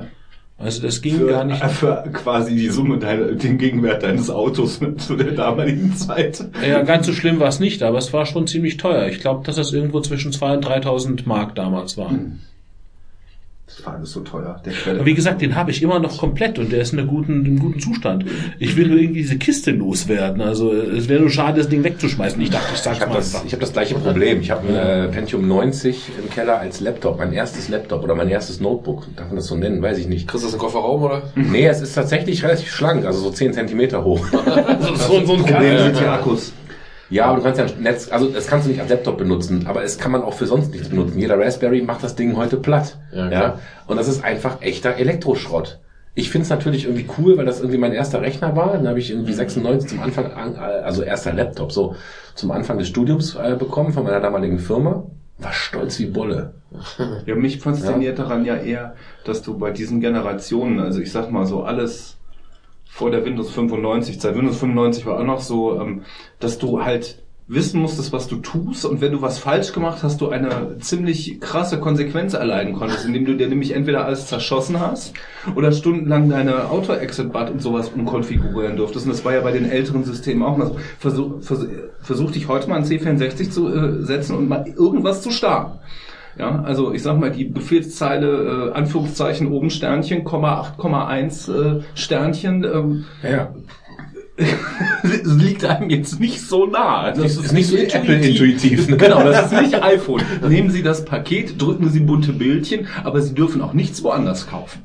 Also 0.64 0.82
das 0.82 1.02
ging 1.02 1.18
Für, 1.18 1.28
gar 1.28 1.44
nicht. 1.44 1.64
für 1.64 2.04
quasi 2.14 2.56
die 2.56 2.70
Summe, 2.70 3.00
deiner, 3.00 3.32
den 3.32 3.58
Gegenwert 3.58 4.04
deines 4.04 4.30
Autos 4.30 4.80
zu 4.98 5.16
der 5.16 5.32
damaligen 5.32 5.96
Zeit. 5.96 6.46
Ja, 6.68 6.84
ganz 6.84 7.08
so 7.08 7.14
schlimm 7.14 7.40
war 7.40 7.48
es 7.50 7.60
nicht, 7.60 7.84
aber 7.84 7.98
es 7.98 8.14
war 8.14 8.26
schon 8.26 8.48
ziemlich 8.48 8.78
teuer. 8.78 9.08
Ich 9.08 9.20
glaube, 9.20 9.46
dass 9.46 9.56
das 9.56 9.74
irgendwo 9.74 10.02
zwischen 10.02 10.32
2.000 10.32 10.56
und 10.56 10.66
3.000 10.66 11.22
Mark 11.26 11.56
damals 11.56 11.98
war. 11.98 12.12
Das 13.78 13.86
war 13.86 13.96
alles 13.96 14.12
so 14.12 14.20
teuer. 14.20 14.62
Der 14.66 14.74
Quelle. 14.74 14.98
Aber 14.98 15.06
wie 15.06 15.14
gesagt, 15.14 15.42
den 15.42 15.56
habe 15.56 15.72
ich 15.72 15.82
immer 15.82 16.00
noch 16.00 16.18
komplett 16.18 16.60
und 16.60 16.72
der 16.72 16.82
ist 16.82 16.94
in 16.94 17.00
einem 17.00 17.08
guten, 17.08 17.46
in 17.46 17.46
einem 17.46 17.60
guten 17.60 17.80
Zustand. 17.80 18.26
Ich 18.60 18.76
will 18.76 18.88
nur 18.88 18.98
irgendwie 19.00 19.22
diese 19.22 19.38
Kiste 19.38 19.72
loswerden. 19.72 20.42
Also 20.42 20.74
es 20.74 21.08
wäre 21.08 21.22
nur 21.22 21.30
schade, 21.30 21.60
das 21.60 21.70
Ding 21.70 21.84
wegzuschmeißen. 21.84 22.42
Ich 22.42 22.50
dachte, 22.50 22.74
ich 22.74 22.80
sag's 22.80 22.98
Ich 22.98 23.02
habe 23.02 23.14
mal 23.14 23.18
das, 23.18 23.44
ich 23.46 23.54
hab 23.54 23.60
das 23.60 23.74
gleiche 23.74 23.96
Problem. 23.96 24.42
Ich 24.42 24.52
habe 24.52 24.68
ein 24.68 24.76
äh, 24.76 25.08
Pentium 25.08 25.48
90 25.48 26.10
im 26.22 26.30
Keller 26.30 26.60
als 26.60 26.82
Laptop, 26.82 27.18
mein 27.18 27.32
erstes 27.32 27.70
Laptop 27.70 28.04
oder 28.04 28.16
mein 28.16 28.30
erstes 28.30 28.60
Notebook. 28.60 29.08
Darf 29.16 29.28
man 29.28 29.38
das 29.38 29.48
so 29.48 29.56
nennen? 29.56 29.82
Weiß 29.82 29.98
ich 29.98 30.08
nicht. 30.08 30.28
Kriegst 30.28 30.44
du 30.44 30.48
das 30.48 30.54
im 30.54 30.60
Kofferraum, 30.60 31.04
oder? 31.04 31.24
Nee, 31.36 31.66
es 31.68 31.82
ist 31.82 31.94
tatsächlich 31.94 32.44
relativ 32.44 32.72
schlank, 32.72 33.06
also 33.06 33.20
so 33.20 33.32
10 33.32 33.54
Zentimeter 33.54 34.04
hoch. 34.04 34.26
so, 35.08 35.26
so 35.26 35.34
ein 35.34 35.44
Problem 35.44 35.78
sind 35.78 36.00
die 36.00 36.06
Akkus. 36.06 36.54
Ja, 37.12 37.26
aber 37.26 37.38
du 37.38 37.44
kannst 37.44 37.60
ja 37.60 37.66
ein 37.66 37.84
Netz, 37.84 38.10
also 38.10 38.28
das 38.30 38.48
kannst 38.48 38.66
du 38.66 38.72
nicht 38.72 38.80
als 38.80 38.90
Laptop 38.90 39.18
benutzen, 39.18 39.68
aber 39.68 39.84
es 39.84 39.98
kann 40.00 40.12
man 40.12 40.24
auch 40.24 40.34
für 40.34 40.48
sonst 40.48 40.72
nichts 40.72 40.90
benutzen. 40.90 41.20
Jeder 41.20 41.38
Raspberry 41.38 41.82
macht 41.82 42.04
das 42.04 42.16
Ding 42.16 42.38
heute 42.38 42.58
platt. 42.58 42.98
Ja, 43.14 43.28
klar. 43.28 43.60
Und 43.86 43.98
das 43.98 44.08
ist 44.08 44.24
einfach 44.24 44.62
echter 44.62 44.96
Elektroschrott. 44.96 45.80
Ich 46.14 46.30
finde 46.30 46.44
es 46.44 46.50
natürlich 46.50 46.86
irgendwie 46.86 47.06
cool, 47.18 47.38
weil 47.38 47.46
das 47.46 47.60
irgendwie 47.60 47.78
mein 47.78 47.94
erster 47.94 48.22
Rechner 48.22 48.56
war. 48.56 48.74
Dann 48.74 48.88
habe 48.88 49.00
ich 49.00 49.12
irgendwie 49.12 49.34
96 49.34 49.90
zum 49.90 50.02
Anfang, 50.02 50.32
an, 50.32 50.56
also 50.56 51.04
erster 51.04 51.34
Laptop, 51.34 51.72
so 51.72 51.96
zum 52.36 52.52
Anfang 52.52 52.78
des 52.78 52.88
Studiums 52.88 53.36
äh, 53.36 53.56
bekommen 53.58 53.94
von 53.94 54.04
meiner 54.04 54.20
damaligen 54.20 54.60
Firma. 54.60 55.06
War 55.38 55.54
stolz 55.54 56.00
wie 56.00 56.06
Bolle. 56.06 56.54
Ja, 57.26 57.36
mich 57.36 57.60
fasziniert 57.60 58.20
daran 58.20 58.46
ja 58.46 58.56
eher, 58.56 58.96
dass 59.26 59.42
du 59.42 59.58
bei 59.58 59.72
diesen 59.72 60.00
Generationen, 60.00 60.80
also 60.80 61.02
ich 61.02 61.12
sag 61.12 61.32
mal 61.32 61.46
so 61.46 61.64
alles 61.64 62.18
vor 62.92 63.10
der 63.10 63.24
Windows 63.24 63.52
95 63.52 64.20
Zeit, 64.20 64.36
Windows 64.36 64.58
95 64.58 65.06
war 65.06 65.18
auch 65.18 65.24
noch 65.24 65.40
so, 65.40 65.80
ähm, 65.80 66.02
dass 66.40 66.60
du 66.60 66.84
halt 66.84 67.24
wissen 67.48 67.82
musstest, 67.82 68.14
was 68.14 68.28
du 68.28 68.38
tust 68.38 68.86
und 68.86 69.02
wenn 69.02 69.14
du 69.14 69.22
was 69.22 69.40
falsch 69.40 69.72
gemacht 69.74 70.04
hast, 70.04 70.22
du 70.22 70.30
eine 70.30 70.78
ziemlich 70.80 71.40
krasse 71.40 71.80
Konsequenz 71.80 72.34
erleiden 72.34 72.74
konntest, 72.74 73.06
indem 73.06 73.26
du 73.26 73.36
dir 73.36 73.48
nämlich 73.48 73.72
entweder 73.72 74.06
alles 74.06 74.28
zerschossen 74.28 74.80
hast 74.80 75.14
oder 75.56 75.72
stundenlang 75.72 76.30
deine 76.30 76.70
Auto-Exit-Bud 76.70 77.50
und 77.50 77.62
sowas 77.62 77.90
umkonfigurieren 77.90 78.78
durftest. 78.78 79.06
Und 79.06 79.14
das 79.14 79.26
war 79.26 79.34
ja 79.34 79.42
bei 79.42 79.52
den 79.52 79.70
älteren 79.70 80.04
Systemen 80.04 80.44
auch 80.44 80.58
so. 80.58 80.78
Versuch, 81.00 81.42
versuch, 81.42 81.68
versuch 82.02 82.32
dich 82.32 82.48
heute 82.48 82.70
mal 82.70 82.78
in 82.78 82.86
C64 82.86 83.50
zu 83.50 83.68
äh, 83.74 84.04
setzen 84.04 84.38
und 84.38 84.48
mal 84.48 84.66
irgendwas 84.68 85.22
zu 85.22 85.32
starten. 85.32 85.80
Ja, 86.38 86.62
also 86.64 86.94
ich 86.94 87.04
sag 87.04 87.20
mal, 87.20 87.32
die 87.32 87.46
Befehlszeile, 87.46 88.70
äh, 88.70 88.74
Anführungszeichen 88.74 89.52
oben 89.52 89.70
Sternchen, 89.70 90.24
Komma 90.24 90.62
8,1 90.62 91.80
äh, 91.80 91.82
Sternchen, 91.94 92.64
ähm, 92.64 93.06
Ja. 93.24 93.54
liegt 95.04 95.66
einem 95.66 95.90
jetzt 95.90 96.20
nicht 96.20 96.42
so 96.42 96.66
nah. 96.66 97.12
Das 97.12 97.38
ist 97.38 97.52
nicht 97.52 97.68
so 97.68 97.78
Apple-intuitiv, 97.78 98.88
ne? 98.90 98.98
Genau, 98.98 99.24
das 99.24 99.52
ist 99.52 99.62
nicht 99.62 99.84
iPhone. 99.84 100.22
Nehmen 100.48 100.72
Sie 100.72 100.82
das 100.82 101.06
Paket, 101.06 101.62
drücken 101.62 101.90
Sie 101.90 102.00
bunte 102.00 102.34
Bildchen, 102.34 102.88
aber 103.04 103.22
Sie 103.22 103.36
dürfen 103.36 103.62
auch 103.62 103.74
nichts 103.74 104.04
woanders 104.04 104.48
kaufen. 104.48 104.84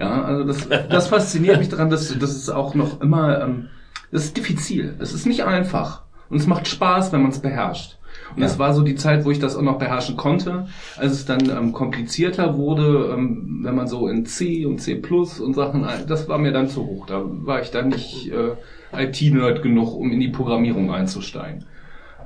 Ja, 0.00 0.22
also 0.24 0.44
das, 0.44 0.68
das 0.68 1.08
fasziniert 1.08 1.58
mich 1.58 1.68
daran, 1.68 1.88
dass, 1.90 2.16
dass 2.18 2.30
es 2.32 2.50
auch 2.50 2.74
noch 2.74 3.00
immer, 3.00 3.40
ähm, 3.40 3.68
das 4.10 4.24
ist 4.24 4.36
diffizil. 4.36 4.94
Es 4.98 5.12
ist 5.14 5.26
nicht 5.26 5.44
einfach. 5.44 6.02
Und 6.28 6.38
es 6.38 6.46
macht 6.46 6.66
Spaß, 6.66 7.12
wenn 7.12 7.22
man 7.22 7.30
es 7.30 7.38
beherrscht. 7.38 7.98
Und 8.34 8.42
das 8.42 8.58
war 8.58 8.74
so 8.74 8.82
die 8.82 8.94
Zeit, 8.94 9.24
wo 9.24 9.30
ich 9.30 9.38
das 9.38 9.56
auch 9.56 9.62
noch 9.62 9.78
beherrschen 9.78 10.16
konnte, 10.16 10.66
als 10.96 11.12
es 11.12 11.24
dann 11.26 11.48
ähm, 11.50 11.72
komplizierter 11.72 12.56
wurde, 12.56 13.10
ähm, 13.14 13.60
wenn 13.62 13.74
man 13.74 13.88
so 13.88 14.08
in 14.08 14.26
C 14.26 14.64
und 14.66 14.78
C 14.80 14.96
Plus 14.96 15.40
und 15.40 15.54
Sachen, 15.54 15.84
ein- 15.84 16.06
das 16.06 16.28
war 16.28 16.38
mir 16.38 16.52
dann 16.52 16.68
zu 16.68 16.86
hoch. 16.86 17.06
Da 17.06 17.22
war 17.24 17.60
ich 17.62 17.70
dann 17.70 17.88
nicht 17.88 18.30
äh, 18.30 18.56
IT-Nerd 18.92 19.62
genug, 19.62 19.94
um 19.94 20.10
in 20.12 20.20
die 20.20 20.28
Programmierung 20.28 20.90
einzusteigen. 20.92 21.66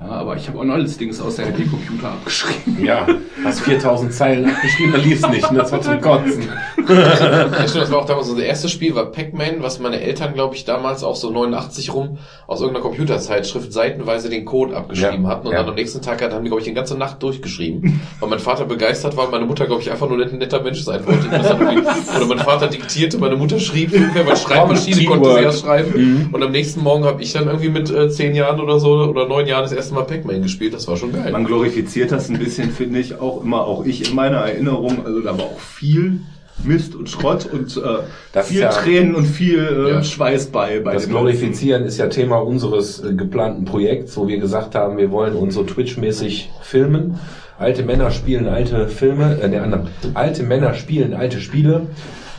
Ja, 0.05 0.11
aber 0.11 0.37
ich 0.37 0.49
habe 0.49 0.59
auch 0.59 0.65
noch 0.65 0.75
alles 0.75 0.99
Dings 0.99 1.21
aus 1.21 1.37
der 1.37 1.47
LP-Computer 1.49 2.09
abgeschrieben. 2.09 2.85
Ja, 2.85 3.07
hast 3.45 3.61
4000 3.61 4.13
Zeilen 4.13 4.47
abgeschrieben, 4.51 4.93
dann 4.93 5.03
liest 5.03 5.29
nicht, 5.31 5.51
ne? 5.53 5.59
das 5.59 5.73
war 5.73 5.81
zum 5.81 6.01
Kotzen. 6.01 6.49
Ja, 6.89 7.69
stimmt, 7.69 7.85
das 7.85 7.93
war 7.93 8.01
auch 8.01 8.07
damals 8.07 8.29
unser 8.29 8.43
erstes 8.45 8.73
Spiel, 8.73 8.95
war 8.95 9.07
Pac-Man, 9.07 9.63
was 9.63 9.79
meine 9.79 10.01
Eltern, 10.01 10.35
glaube 10.35 10.57
ich, 10.57 10.65
damals 10.65 11.05
auch 11.05 11.15
so 11.15 11.31
89 11.31 11.95
rum 11.95 12.19
aus 12.47 12.61
irgendeiner 12.61 12.83
Computerzeitschrift 12.85 13.73
seitenweise 13.73 14.29
den 14.29 14.45
Code 14.45 14.77
abgeschrieben 14.77 15.25
Ja, 15.25 15.31
hatten 15.31 15.47
und 15.47 15.53
ja. 15.53 15.61
dann 15.61 15.71
am 15.71 15.75
nächsten 15.77 16.03
Tag 16.03 16.23
hat, 16.23 16.33
haben 16.33 16.43
die, 16.43 16.49
glaube 16.51 16.61
ich, 16.61 16.69
die 16.69 16.75
ganze 16.75 16.97
Nacht 16.99 17.23
durchgeschrieben. 17.23 18.01
Weil 18.21 18.29
mein 18.29 18.39
Vater 18.41 18.65
begeistert 18.65 19.17
war 19.17 19.27
und 19.27 19.31
meine 19.31 19.47
Mutter, 19.47 19.67
glaube 19.67 19.83
ich, 19.83 19.91
einfach 19.91 20.09
nur 20.09 20.21
ein 20.21 20.39
netter 20.39 20.63
Mensch 20.63 20.83
sein 20.83 21.07
wollte. 21.07 21.29
Oder 21.29 22.27
mein 22.27 22.39
Vater 22.39 22.67
diktierte, 22.69 23.19
meine 23.19 23.37
Mutter 23.37 23.61
schrieb, 23.61 23.93
bei 23.93 24.37
Schreibmaschine 24.37 25.05
konnte 25.05 25.35
sie 25.35 25.41
erst 25.41 25.61
schreiben. 25.61 26.31
Und 26.33 26.43
am 26.43 26.51
nächsten 26.51 26.83
Morgen 26.83 27.05
habe 27.05 27.23
ich 27.23 27.33
dann 27.33 27.47
irgendwie 27.47 27.69
mit 27.69 27.91
äh, 27.91 28.09
zehn 28.11 28.35
Jahren 28.35 28.61
oder 28.61 28.81
so 28.81 28.93
oder 28.93 29.29
neun 29.29 29.47
Jahren 29.47 29.63
das 29.63 29.73
erste 29.73 29.92
Mal 29.93 30.05
Pac-Man 30.05 30.43
gespielt. 30.43 30.75
Das 30.75 30.87
war 30.89 30.97
schon 30.97 31.13
geil. 31.13 31.31
Man 31.33 31.45
glorifiziert 31.45 32.13
das 32.13 32.29
ein 32.29 32.39
bisschen, 32.39 32.71
finde 32.71 32.99
ich, 32.99 33.21
auch 33.21 33.43
immer, 33.43 33.65
auch 33.67 33.85
ich 33.85 34.09
in 34.11 34.15
meiner 34.17 34.39
Erinnerung. 34.39 35.05
Also 35.05 35.21
da 35.21 35.37
war 35.37 35.45
auch 35.45 35.59
viel 35.61 36.21
Mist 36.65 36.95
und 36.95 37.09
Schrott 37.09 37.47
und 37.51 37.77
äh, 37.77 38.43
viel 38.43 38.61
ja- 38.61 38.69
Tränen 38.71 39.15
und 39.15 39.25
viel 39.27 39.59
äh, 39.87 39.91
Ja. 39.91 40.03
Schweiß 40.05 40.47
bei. 40.47 40.81
bei 40.81 40.93
Das 40.95 41.09
Glorifizieren 41.09 41.85
ist 41.85 41.99
ja 41.99 42.07
Thema 42.09 42.37
unseres 42.39 43.03
äh, 43.03 43.15
geplanten 43.15 43.65
Projekts, 43.65 44.17
wo 44.17 44.29
wir 44.29 44.39
gesagt 44.39 44.75
haben, 44.75 44.97
wir 44.97 45.11
wollen 45.11 45.35
uns 45.35 45.55
so 45.55 45.65
Twitch-mäßig 45.65 46.51
filmen. 46.61 47.19
Alte 47.59 47.83
Männer 47.85 48.11
spielen 48.11 48.47
alte 48.49 48.89
Filme, 48.89 49.41
äh, 49.41 49.49
der 49.49 49.63
andere. 49.63 49.87
Alte 50.15 50.43
Männer 50.43 50.75
spielen 50.75 51.15
alte 51.15 51.41
Spiele, 51.41 51.87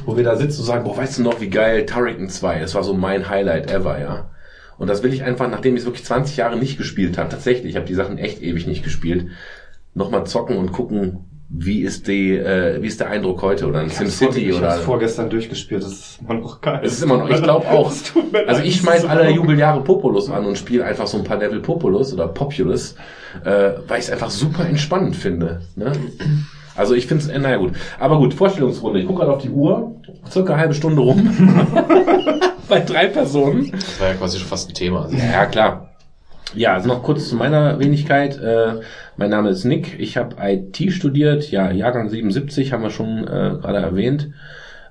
wo 0.06 0.16
wir 0.16 0.24
da 0.24 0.36
sitzen 0.36 0.62
und 0.62 0.68
sagen, 0.68 0.84
boah, 0.84 0.96
weißt 0.98 1.20
du 1.20 1.24
noch, 1.24 1.42
wie 1.42 1.50
geil 1.50 1.86
Turrican 1.86 2.30
2, 2.30 2.60
das 2.60 2.76
war 2.76 2.84
so 2.84 2.94
mein 2.94 3.30
Highlight 3.30 3.72
ever, 3.72 4.00
ja. 4.00 4.26
Und 4.78 4.90
das 4.90 5.04
will 5.04 5.14
ich 5.14 5.24
einfach, 5.24 5.50
nachdem 5.50 5.76
ich 5.76 5.82
es 5.82 5.86
wirklich 5.86 6.06
20 6.06 6.38
Jahre 6.38 6.58
nicht 6.58 6.78
gespielt 6.78 7.18
habe, 7.18 7.30
tatsächlich, 7.30 7.72
ich 7.72 7.76
habe 7.76 7.86
die 7.86 7.94
Sachen 7.94 8.18
echt 8.18 8.42
ewig 8.42 8.68
nicht 8.68 8.84
gespielt, 8.84 9.28
nochmal 9.94 10.26
zocken 10.26 10.58
und 10.58 10.72
gucken, 10.72 11.26
wie 11.56 11.82
ist 11.82 12.08
die, 12.08 12.32
äh, 12.32 12.82
wie 12.82 12.88
ist 12.88 13.00
der 13.00 13.12
Eindruck 13.12 13.44
heute 13.44 13.68
oder 13.68 13.84
in 13.84 13.90
SimCity 13.90 14.26
vor, 14.26 14.38
ich 14.38 14.56
oder. 14.56 14.72
hab's 14.72 14.80
vorgestern 14.80 15.30
durchgespielt, 15.30 15.84
das 15.84 15.92
ist 15.92 16.20
immer 16.22 16.34
noch 16.34 16.62
geil. 16.62 16.82
Es 16.84 16.94
ist 16.94 17.04
immer 17.04 17.18
noch, 17.18 17.30
ich 17.30 17.42
glaube 17.42 17.68
auch. 17.70 17.92
Also 18.48 18.64
ich 18.64 18.78
schmeiß 18.78 19.06
alle 19.06 19.30
Jubeljahre 19.30 19.84
Populus 19.84 20.30
an 20.32 20.46
und 20.46 20.58
spiele 20.58 20.84
einfach 20.84 21.06
so 21.06 21.18
ein 21.20 21.24
paar 21.24 21.38
Level 21.38 21.60
Populus 21.60 22.12
oder 22.12 22.28
Populus, 22.28 22.96
äh, 23.46 23.74
weil 23.88 24.00
ich 24.00 24.06
es 24.06 24.10
einfach 24.10 24.32
super 24.32 24.68
entspannend 24.68 25.16
finde. 25.16 25.62
Ne? 25.76 25.92
Also 26.76 26.96
ich 26.96 27.06
finde 27.06 27.24
es, 27.24 27.30
äh, 27.30 27.38
naja 27.38 27.58
gut. 27.58 27.74
Aber 28.00 28.18
gut, 28.18 28.34
Vorstellungsrunde. 28.34 29.00
Ich 29.00 29.06
gucke 29.06 29.20
gerade 29.20 29.34
auf 29.34 29.42
die 29.42 29.52
Uhr, 29.52 29.96
circa 30.32 30.54
eine 30.54 30.62
halbe 30.62 30.74
Stunde 30.74 31.02
rum. 31.02 31.20
Bei 32.68 32.80
drei 32.80 33.08
Personen. 33.08 33.72
Das 33.72 34.00
war 34.00 34.10
ja 34.10 34.14
quasi 34.16 34.40
schon 34.40 34.48
fast 34.48 34.70
ein 34.70 34.74
Thema. 34.74 35.10
Ja, 35.12 35.46
klar. 35.46 35.90
Ja, 36.56 36.74
also 36.74 36.88
noch 36.88 37.04
kurz 37.04 37.30
zu 37.30 37.36
meiner 37.36 37.80
Wenigkeit. 37.80 38.38
Äh, 38.38 38.82
mein 39.18 39.30
Name 39.30 39.50
ist 39.50 39.64
Nick. 39.64 40.00
Ich 40.00 40.18
habe 40.18 40.36
IT 40.40 40.94
studiert. 40.94 41.50
Ja, 41.52 41.72
Jahrgang 41.72 42.10
77 42.10 42.72
haben 42.72 42.84
wir 42.84 42.92
schon 42.92 43.24
äh, 43.24 43.58
gerade 43.60 43.80
erwähnt. 43.80 44.30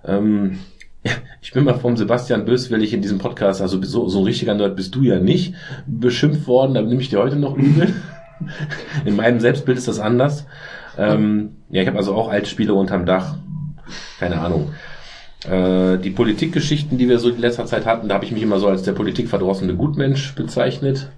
Ähm, 0.04 0.58
ich 1.40 1.52
bin 1.52 1.64
mal 1.64 1.74
vom 1.74 1.96
Sebastian 1.96 2.44
Böswillig 2.44 2.92
in 2.92 3.02
diesem 3.02 3.18
Podcast, 3.18 3.60
also 3.62 3.82
so, 3.82 4.08
so 4.08 4.18
ein 4.20 4.24
richtiger 4.24 4.54
Nerd 4.54 4.76
bist 4.76 4.94
du 4.94 5.02
ja 5.02 5.18
nicht, 5.18 5.54
beschimpft 5.86 6.46
worden. 6.46 6.74
Da 6.74 6.82
nehme 6.82 7.00
ich 7.00 7.10
dir 7.10 7.20
heute 7.20 7.36
noch 7.36 7.56
übel. 7.56 7.92
In 9.04 9.14
meinem 9.14 9.38
Selbstbild 9.38 9.78
ist 9.78 9.86
das 9.86 10.00
anders. 10.00 10.46
Ähm, 10.98 11.58
ja, 11.70 11.82
ich 11.82 11.88
habe 11.88 11.98
also 11.98 12.14
auch 12.14 12.28
Altspiele 12.28 12.74
unterm 12.74 13.06
Dach. 13.06 13.36
Keine 14.18 14.40
Ahnung. 14.40 14.72
Äh, 15.44 15.98
die 15.98 16.10
Politikgeschichten, 16.10 16.98
die 16.98 17.08
wir 17.08 17.18
so 17.18 17.30
in 17.30 17.38
letzter 17.38 17.66
Zeit 17.66 17.86
hatten, 17.86 18.08
da 18.08 18.14
habe 18.14 18.24
ich 18.24 18.32
mich 18.32 18.42
immer 18.42 18.58
so 18.58 18.68
als 18.68 18.82
der 18.82 18.92
politikverdrossene 18.92 19.74
Gutmensch 19.74 20.34
bezeichnet. 20.34 21.08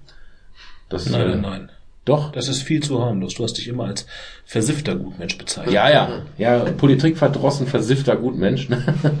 Das, 0.89 1.09
Nein, 1.09 1.21
äh, 1.21 1.27
nein, 1.29 1.41
nein. 1.41 1.69
Doch. 2.05 2.31
Das 2.31 2.47
ist 2.47 2.61
viel 2.61 2.83
zu 2.83 3.03
harmlos. 3.03 3.33
Du 3.33 3.43
hast 3.43 3.53
dich 3.53 3.67
immer 3.67 3.85
als 3.85 4.05
versiffter 4.45 4.95
Gutmensch 4.95 5.39
bezeichnet. 5.39 5.73
Ja, 5.73 5.89
ja. 5.89 6.21
Ja, 6.37 6.59
Politik 6.59 7.17
verdrossen, 7.17 7.65
versiffter 7.65 8.15
Gutmensch. 8.15 8.69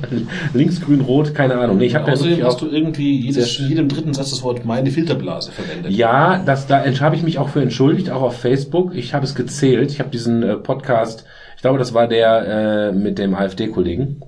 Links, 0.53 0.81
grün, 0.81 1.01
rot, 1.01 1.33
keine 1.33 1.55
Ahnung. 1.55 1.79
Nee, 1.79 1.85
ich 1.85 1.95
habe 1.95 2.05
ja 2.07 2.13
Außerdem 2.13 2.43
hast 2.43 2.61
du 2.61 2.69
irgendwie 2.69 3.19
jedes, 3.19 3.57
jedem 3.57 3.89
dritten 3.89 4.13
Satz 4.13 4.29
das 4.29 4.43
Wort 4.43 4.65
meine 4.65 4.91
Filterblase 4.91 5.51
verwendet. 5.51 5.93
Ja, 5.93 6.43
das, 6.45 6.67
da 6.67 6.85
habe 6.85 7.15
ich 7.15 7.23
mich 7.23 7.39
auch 7.39 7.49
für 7.49 7.61
entschuldigt, 7.63 8.11
auch 8.11 8.21
auf 8.21 8.37
Facebook. 8.39 8.93
Ich 8.93 9.15
habe 9.15 9.25
es 9.25 9.33
gezählt. 9.33 9.89
Ich 9.89 9.99
habe 9.99 10.11
diesen 10.11 10.43
äh, 10.43 10.55
Podcast, 10.55 11.25
ich 11.55 11.63
glaube, 11.63 11.79
das 11.79 11.95
war 11.95 12.07
der 12.07 12.89
äh, 12.89 12.91
mit 12.91 13.17
dem 13.17 13.33
AfD-Kollegen. 13.33 14.21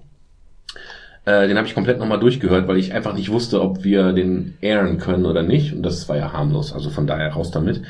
Äh, 1.28 1.50
den 1.50 1.58
habe 1.58 1.68
ich 1.68 1.76
komplett 1.76 2.00
nochmal 2.00 2.22
durchgehört, 2.22 2.70
weil 2.70 2.78
ich 2.78 2.94
einfach 2.94 3.14
nicht 3.14 3.30
wusste, 3.30 3.62
ob 3.62 3.84
wir 3.84 4.14
den 4.14 4.54
airen 4.62 4.98
können 4.98 5.26
oder 5.26 5.44
nicht. 5.44 5.74
Und 5.74 5.84
das 5.84 6.08
war 6.08 6.16
ja 6.16 6.32
harmlos, 6.32 6.72
also 6.72 6.90
von 6.90 7.06
daher 7.06 7.34
raus 7.34 7.52
damit. 7.52 7.82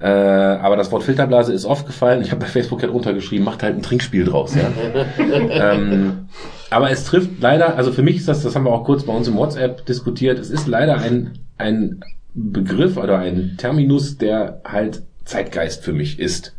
Äh, 0.00 0.06
aber 0.06 0.76
das 0.76 0.90
Wort 0.92 1.02
Filterblase 1.02 1.52
ist 1.52 1.66
oft 1.66 1.86
gefallen. 1.86 2.22
Ich 2.22 2.30
habe 2.30 2.40
bei 2.40 2.46
Facebook 2.46 2.80
ja 2.80 2.88
drunter 2.88 3.12
geschrieben, 3.12 3.44
macht 3.44 3.62
halt 3.62 3.76
ein 3.76 3.82
Trinkspiel 3.82 4.24
draus, 4.24 4.54
ja. 4.54 4.70
ähm, 5.74 6.28
aber 6.70 6.90
es 6.90 7.04
trifft 7.04 7.32
leider, 7.38 7.76
also 7.76 7.92
für 7.92 8.02
mich 8.02 8.16
ist 8.16 8.28
das, 8.28 8.42
das 8.42 8.56
haben 8.56 8.64
wir 8.64 8.72
auch 8.72 8.84
kurz 8.84 9.02
bei 9.02 9.12
uns 9.12 9.28
im 9.28 9.36
WhatsApp 9.36 9.84
diskutiert, 9.84 10.38
es 10.38 10.48
ist 10.48 10.66
leider 10.66 10.96
ein, 10.96 11.32
ein 11.58 12.00
Begriff 12.32 12.96
oder 12.96 13.18
ein 13.18 13.56
Terminus, 13.58 14.16
der 14.16 14.62
halt 14.64 15.02
Zeitgeist 15.26 15.84
für 15.84 15.92
mich 15.92 16.18
ist. 16.18 16.55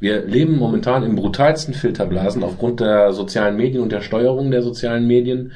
Wir 0.00 0.24
leben 0.24 0.56
momentan 0.58 1.02
im 1.02 1.16
brutalsten 1.16 1.74
Filterblasen 1.74 2.44
aufgrund 2.44 2.80
der 2.80 3.12
sozialen 3.12 3.56
Medien 3.56 3.82
und 3.82 3.90
der 3.90 4.00
Steuerung 4.00 4.50
der 4.50 4.62
sozialen 4.62 5.06
Medien. 5.06 5.52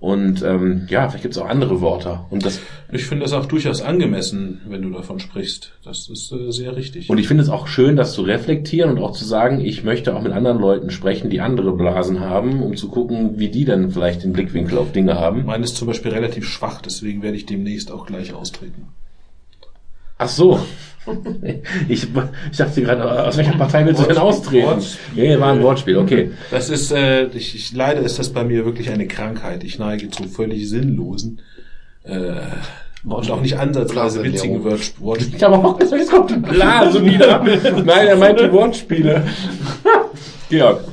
Und 0.00 0.42
ähm, 0.42 0.86
ja, 0.88 1.08
vielleicht 1.08 1.24
gibt 1.24 1.36
es 1.36 1.42
auch 1.42 1.48
andere 1.48 1.82
Worte. 1.82 2.20
Und 2.30 2.46
das 2.46 2.58
Ich 2.90 3.04
finde 3.04 3.24
das 3.24 3.34
auch 3.34 3.44
durchaus 3.44 3.82
angemessen, 3.82 4.62
wenn 4.66 4.80
du 4.80 4.90
davon 4.90 5.20
sprichst. 5.20 5.72
Das 5.84 6.08
ist 6.08 6.32
äh, 6.32 6.50
sehr 6.50 6.74
richtig. 6.74 7.10
und 7.10 7.18
ich 7.18 7.28
finde 7.28 7.42
es 7.42 7.50
auch 7.50 7.66
schön, 7.66 7.96
das 7.96 8.14
zu 8.14 8.22
reflektieren 8.22 8.90
und 8.90 8.98
auch 8.98 9.12
zu 9.12 9.26
sagen, 9.26 9.60
ich 9.60 9.84
möchte 9.84 10.16
auch 10.16 10.22
mit 10.22 10.32
anderen 10.32 10.58
Leuten 10.58 10.90
sprechen, 10.90 11.28
die 11.28 11.42
andere 11.42 11.72
Blasen 11.72 12.20
haben, 12.20 12.62
um 12.62 12.76
zu 12.76 12.88
gucken, 12.88 13.38
wie 13.38 13.50
die 13.50 13.66
dann 13.66 13.90
vielleicht 13.90 14.24
den 14.24 14.32
Blickwinkel 14.32 14.78
auf 14.78 14.92
Dinge 14.92 15.16
haben. 15.16 15.44
Meine 15.44 15.64
ist 15.64 15.76
zum 15.76 15.86
Beispiel 15.86 16.12
relativ 16.12 16.48
schwach, 16.48 16.80
deswegen 16.80 17.22
werde 17.22 17.36
ich 17.36 17.44
demnächst 17.44 17.92
auch 17.92 18.06
gleich 18.06 18.32
austreten. 18.32 18.88
Ach 20.20 20.28
so. 20.28 20.60
Ich, 21.88 22.06
ich 22.52 22.56
dachte 22.58 22.82
gerade, 22.82 23.26
aus 23.26 23.36
welcher 23.36 23.56
Partei 23.56 23.86
willst 23.86 24.02
du 24.02 24.06
denn 24.06 24.18
austreten? 24.18 24.66
Wortspiel. 24.66 25.24
Ja, 25.24 25.40
war 25.40 25.52
ein 25.54 25.62
Wortspiel, 25.62 25.96
okay. 25.96 26.30
Das 26.50 26.68
ist, 26.68 26.92
äh, 26.92 27.24
ich, 27.28 27.54
ich, 27.54 27.72
leider 27.72 28.02
ist 28.02 28.18
das 28.18 28.28
bei 28.28 28.44
mir 28.44 28.66
wirklich 28.66 28.90
eine 28.90 29.08
Krankheit. 29.08 29.64
Ich 29.64 29.78
neige 29.78 30.10
zu 30.10 30.24
völlig 30.24 30.68
sinnlosen 30.68 31.40
äh, 32.04 32.34
und 33.02 33.30
auch 33.30 33.40
nicht 33.40 33.58
ansatzweise 33.58 34.22
witzigen 34.22 34.62
Wortspielen. 34.62 35.36
Ich 35.36 35.42
habe 35.42 35.56
auch 35.56 35.78
gesagt, 35.78 36.00
jetzt 36.00 36.12
kommt 36.12 36.48
Blase 36.48 37.02
wieder. 37.02 37.42
Nein, 37.84 38.06
er 38.06 38.16
meint 38.16 38.38
die 38.38 38.52
Wortspiele. 38.52 39.24
Georg, 40.50 40.84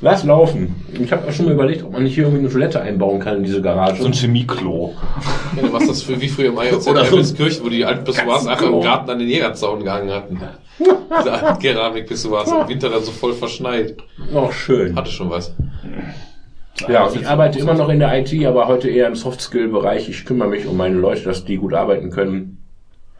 lass 0.00 0.24
laufen. 0.24 0.74
Ich 0.92 1.10
habe 1.12 1.26
auch 1.28 1.32
schon 1.32 1.46
mal 1.46 1.52
überlegt, 1.54 1.82
ob 1.82 1.92
man 1.92 2.02
nicht 2.02 2.14
hier 2.14 2.24
irgendwie 2.24 2.40
eine 2.44 2.50
Toilette 2.52 2.80
einbauen 2.80 3.20
kann 3.20 3.38
in 3.38 3.44
diese 3.44 3.60
Garage. 3.62 4.00
So 4.02 4.06
ein 4.06 4.12
Chemieklo. 4.12 4.94
Ja, 5.56 5.62
du 5.62 5.68
machst 5.68 5.88
das 5.88 6.02
für, 6.02 6.20
wie 6.20 6.28
früher 6.28 6.48
im 6.48 6.56
IOZ 6.58 6.86
Oder 6.88 7.04
so 7.04 7.16
ein 7.16 7.34
Kirchen, 7.34 7.64
wo 7.64 7.68
die 7.68 7.84
alten 7.84 8.04
Pissoirs 8.04 8.46
einfach 8.46 8.66
im 8.66 8.80
Garten 8.80 9.10
an 9.10 9.18
den 9.18 9.28
Jägerzaun 9.28 9.82
gehangen 9.84 10.10
hatten. 10.10 10.40
Diese 10.78 11.32
alten 11.32 11.58
Keramik-Pissoirs 11.60 12.50
im 12.52 12.68
Winter 12.68 12.88
dann 12.88 13.02
so 13.02 13.10
voll 13.12 13.32
verschneit. 13.34 13.96
Noch 14.32 14.52
schön. 14.52 14.94
Hatte 14.96 15.10
schon 15.10 15.30
was. 15.30 15.54
Ja, 16.88 17.10
ich 17.14 17.26
arbeite 17.26 17.58
immer 17.58 17.74
noch 17.74 17.88
in 17.90 17.98
der 17.98 18.18
IT, 18.18 18.32
aber 18.46 18.66
heute 18.66 18.88
eher 18.88 19.06
im 19.08 19.14
Soft-Skill-Bereich. 19.14 20.08
Ich 20.08 20.24
kümmere 20.24 20.48
mich 20.48 20.66
um 20.66 20.76
meine 20.76 20.96
Leute, 20.96 21.22
dass 21.24 21.44
die 21.44 21.56
gut 21.56 21.74
arbeiten 21.74 22.10
können 22.10 22.58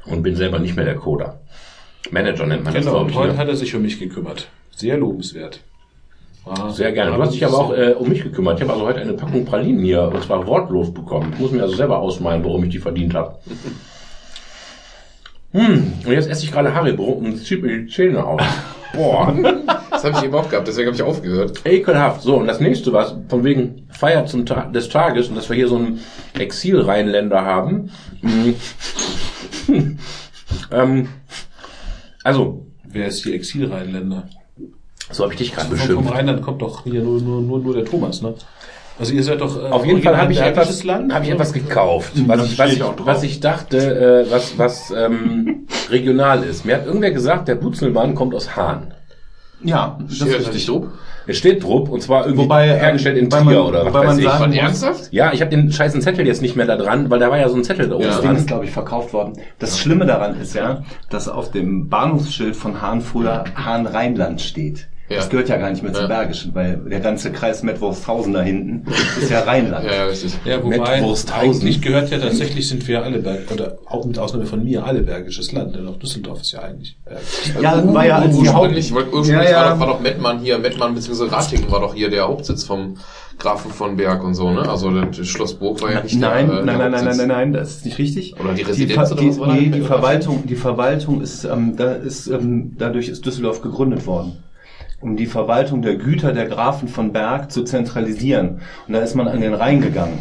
und 0.07 0.23
bin 0.23 0.35
selber 0.37 0.59
nicht 0.59 0.77
mehr 0.77 0.87
der 0.87 0.95
Coder. 0.97 1.41
Manager 2.11 2.47
nennt 2.47 2.65
man 2.65 2.73
das, 2.73 2.85
Genau, 2.85 2.93
glaube 2.93 3.05
und 3.07 3.11
ich. 3.11 3.17
heute 3.19 3.33
Ne? 3.35 3.39
hat 3.39 3.49
er 3.49 3.57
sich 3.57 3.75
um 3.75 3.83
mich 3.83 3.99
gekümmert. 3.99 4.49
Sehr 4.75 4.97
lobenswert. 4.97 5.61
Ah, 6.46 6.70
Sehr 6.70 6.92
gerne. 6.92 7.14
Du 7.16 7.22
hast 7.22 7.35
dich 7.35 7.44
aber 7.44 7.59
auch 7.59 7.72
äh, 7.76 7.92
um 7.92 8.09
mich 8.09 8.22
gekümmert. 8.22 8.59
Ich 8.59 8.62
habe 8.62 8.72
also 8.72 8.87
heute 8.87 9.00
eine 9.00 9.12
Packung 9.12 9.44
Pralinen 9.44 9.85
hier, 9.85 10.03
und 10.03 10.22
zwar 10.24 10.46
wortlos 10.46 10.92
bekommen. 10.92 11.33
Ich 11.35 11.38
muss 11.40 11.50
mir 11.50 11.62
also 11.62 11.76
selber 11.76 11.98
ausmalen, 11.98 12.42
warum 12.44 12.64
ich 12.64 12.70
die 12.70 12.79
verdient 12.79 13.14
habe. 13.14 13.38
Hm, 15.53 15.94
und 16.07 16.12
jetzt 16.12 16.29
esse 16.29 16.44
ich 16.44 16.53
gerade 16.53 16.72
Haribo 16.72 17.03
und 17.07 17.37
zieht 17.37 17.61
mir 17.61 17.76
die 17.76 17.88
Zähne 17.88 18.24
aus. 18.24 18.40
Boah, 18.94 19.35
Das 19.90 20.05
habe 20.05 20.16
ich 20.18 20.22
eben 20.22 20.35
auch 20.37 20.48
gehabt, 20.48 20.68
deswegen 20.68 20.87
habe 20.87 20.94
ich 20.94 21.03
aufgehört. 21.03 21.62
ekelhaft. 21.66 22.22
So, 22.22 22.37
und 22.37 22.46
das 22.46 22.61
nächste 22.61 22.92
was, 22.92 23.16
von 23.29 23.42
wegen 23.42 23.88
Feier 23.90 24.26
zum 24.26 24.46
Ta 24.46 24.66
des 24.66 24.88
Tages 24.90 25.26
und 25.29 25.35
dass 25.35 25.48
wir 25.48 25.57
hier 25.57 25.66
so 25.66 25.74
einen 25.74 25.98
Exil-Rheinländer 26.38 27.44
haben. 27.44 27.90
Hm. 28.20 28.55
ähm, 30.70 31.09
also, 32.22 32.66
Wer 32.85 33.07
ist 33.09 33.24
hier 33.24 33.35
Exil-Rheinländer? 33.35 34.29
So 35.11 35.25
habe 35.25 35.33
ich 35.35 35.38
dich 35.38 35.53
gerade 35.55 35.68
Vom, 35.68 35.77
vom 35.79 35.87
beschimpft. 35.88 36.14
Rheinland 36.14 36.42
kommt 36.42 36.62
doch 36.62 36.85
hier 36.85 37.03
nur, 37.03 37.20
nur, 37.20 37.40
nur, 37.42 37.59
nur 37.61 37.75
der 37.75 37.85
Thomas, 37.85 38.23
ne? 38.23 38.35
Also 38.99 39.14
ihr 39.14 39.23
seid 39.23 39.40
doch 39.40 39.57
äh, 39.57 39.68
Auf 39.68 39.87
jeden 39.87 40.03
Fall 40.03 40.16
habe 40.18 40.31
ich 40.33 40.40
etwas, 40.40 40.85
habe 40.85 41.25
ich 41.25 41.31
etwas 41.31 41.53
gekauft, 41.55 42.12
Das 42.16 42.29
was 42.29 42.53
ich, 42.53 42.59
was 42.59 42.73
ich, 42.73 42.83
was 43.05 43.23
ich 43.23 43.40
dachte, 43.40 44.27
äh, 44.29 44.31
was, 44.31 44.59
was 44.59 44.92
ähm, 44.94 45.66
regional 45.90 46.42
ist. 46.44 46.66
Mir 46.66 46.77
hat 46.77 46.87
irgendwer 46.87 47.11
gesagt, 47.11 47.49
der 47.49 47.55
Butzelmann 47.55 48.14
kommt 48.14 48.35
aus 48.35 48.57
Hahn. 48.57 48.92
Ja, 49.62 49.99
das 50.03 50.16
Steht 50.16 50.29
ist 50.29 50.35
richtig 50.35 50.55
richtig. 50.55 50.66
drauf. 50.66 50.85
Es 51.27 51.37
steht 51.37 51.62
drupp 51.62 51.90
und 51.90 52.03
zwar 52.03 52.25
irgendwie 52.25 52.44
Wobei, 52.44 52.68
ähm, 52.68 52.79
hergestellt 52.79 53.18
in 53.18 53.29
Trier 53.31 53.44
man- 53.44 53.57
oder 53.57 53.85
was 53.85 53.92
wobei 53.92 54.01
weiß 54.01 54.07
man 54.09 54.18
ich. 54.18 54.25
sagen 54.25 54.53
ernsthaft? 54.55 55.12
Ja, 55.12 55.33
ich 55.33 55.40
habe 55.42 55.51
den 55.51 55.70
scheißen 55.70 56.01
Zettel 56.01 56.27
jetzt 56.27 56.40
nicht 56.42 56.57
mehr 56.57 56.66
da 56.66 56.77
dran, 56.77 57.11
weil 57.11 57.18
da 57.20 57.31
war 57.31 57.38
ja 57.38 57.49
so 57.49 57.57
ein 57.57 57.64
Zettel 57.64 57.88
da 57.88 57.94
oben 57.96 58.05
Ja. 58.05 58.11
Das 58.11 58.20
Ding 58.20 58.29
dran. 58.31 58.37
ist, 58.37 58.46
glaube 58.49 58.64
ich, 58.64 58.70
verkauft 58.70 59.12
worden. 59.12 59.35
Das 59.59 59.79
Schlimme 59.79 60.07
daran 60.07 60.40
ist 60.40 60.55
ja, 60.55 60.83
dass 61.11 61.29
auf 61.29 61.51
dem 61.51 61.88
Bahnhofsschild 61.88 62.57
von 62.57 62.81
Hahn 62.83 63.01
früher 63.03 63.44
Hahn-Rheinland 63.55 64.40
steht. 64.40 64.88
Ja. 65.11 65.16
Das 65.16 65.29
gehört 65.29 65.49
ja 65.49 65.57
gar 65.57 65.70
nicht 65.70 65.83
mehr 65.83 65.92
zum 65.92 66.03
Ja. 66.03 66.09
Bergischen, 66.09 66.55
weil 66.55 66.77
der 66.88 67.01
ganze 67.01 67.33
Kreis 67.33 67.64
Mettwursthausen 67.64 68.33
da 68.33 68.42
hinten 68.42 68.87
ist 69.20 69.29
ja 69.29 69.40
Rheinland. 69.40 69.85
Ja, 69.85 69.92
ja, 69.92 70.05
richtig. 70.05 70.35
Ja, 70.44 70.62
wobei 70.62 70.79
Mettwursthausen. 70.79 71.62
eigentlich 71.62 71.83
gehört 71.83 72.11
ja 72.11 72.18
tatsächlich 72.18 72.68
sind 72.68 72.87
wir 72.87 73.03
alle 73.03 73.18
Berg 73.18 73.51
oder 73.53 73.79
auch 73.87 74.05
mit 74.05 74.20
Ausnahme 74.20 74.46
von 74.46 74.62
mir 74.62 74.85
alle 74.85 75.01
bergisches 75.01 75.51
Land, 75.51 75.75
denn 75.75 75.88
auch 75.88 75.96
Düsseldorf 75.96 76.42
ist 76.42 76.53
ja 76.53 76.61
eigentlich 76.61 76.96
bergisch. 77.05 77.53
Ja, 77.61 77.92
war 77.92 78.07
ja 78.07 78.18
als 78.18 78.38
die 78.38 78.49
Haupt... 78.49 78.59
Ursprünglich, 78.59 78.94
weil 78.94 79.03
ursprünglich 79.09 79.51
Ja, 79.51 79.51
ja. 79.51 79.64
War, 79.64 79.70
doch, 79.73 79.81
war 79.81 79.87
doch 79.88 80.01
Mettmann 80.01 80.38
hier, 80.38 80.59
Mettmann 80.59 80.94
bzw. 80.94 81.25
Ratingen 81.25 81.70
war 81.73 81.81
doch 81.81 81.94
hier 81.94 82.09
der 82.09 82.29
Hauptsitz 82.29 82.62
vom 82.62 82.96
Grafen 83.37 83.73
von 83.73 83.96
Berg 83.96 84.23
und 84.23 84.35
so, 84.35 84.51
ne? 84.51 84.68
Also 84.68 84.90
das 84.92 85.27
Schlossburg 85.27 85.83
war 85.83 85.90
ja 85.90 86.03
nicht 86.03 86.20
Nein, 86.20 86.49
der, 86.49 86.61
äh, 86.61 86.64
nein, 86.64 86.79
der 86.79 86.90
nein, 86.90 86.90
nein, 86.92 87.05
nein, 87.05 87.16
nein, 87.16 87.29
nein, 87.29 87.53
das 87.53 87.70
ist 87.70 87.85
nicht 87.85 87.99
richtig. 87.99 88.38
Oder 88.38 88.51
die 88.51 88.62
die, 88.62 88.62
Residenz 88.70 89.09
Ver- 89.09 89.12
oder 89.12 89.23
die, 89.23 89.31
was 89.31 89.38
war 89.40 89.55
nee, 89.55 89.68
die 89.70 89.81
Verwaltung, 89.81 90.46
die 90.46 90.55
Verwaltung 90.55 91.20
ist, 91.20 91.44
ähm, 91.44 91.75
da 91.77 91.92
ist, 91.94 92.29
ähm, 92.29 92.77
dadurch 92.79 93.09
ist 93.09 93.27
Düsseldorf 93.27 93.62
gegründet 93.62 94.07
worden. 94.07 94.44
Um 95.01 95.17
die 95.17 95.27
Verwaltung 95.27 95.83
der 95.83 95.97
Güter 95.97 96.33
der 96.33 96.47
Grafen 96.47 96.89
von 96.89 97.13
Berg 97.13 97.51
zu 97.51 97.65
zentralisieren. 97.65 98.61
Und 98.87 98.95
da 98.95 99.01
ist 99.01 99.15
man 99.15 99.29
an 99.29 99.41
den 99.41 99.55
Rhein 99.55 99.81
gegangen. 99.81 100.19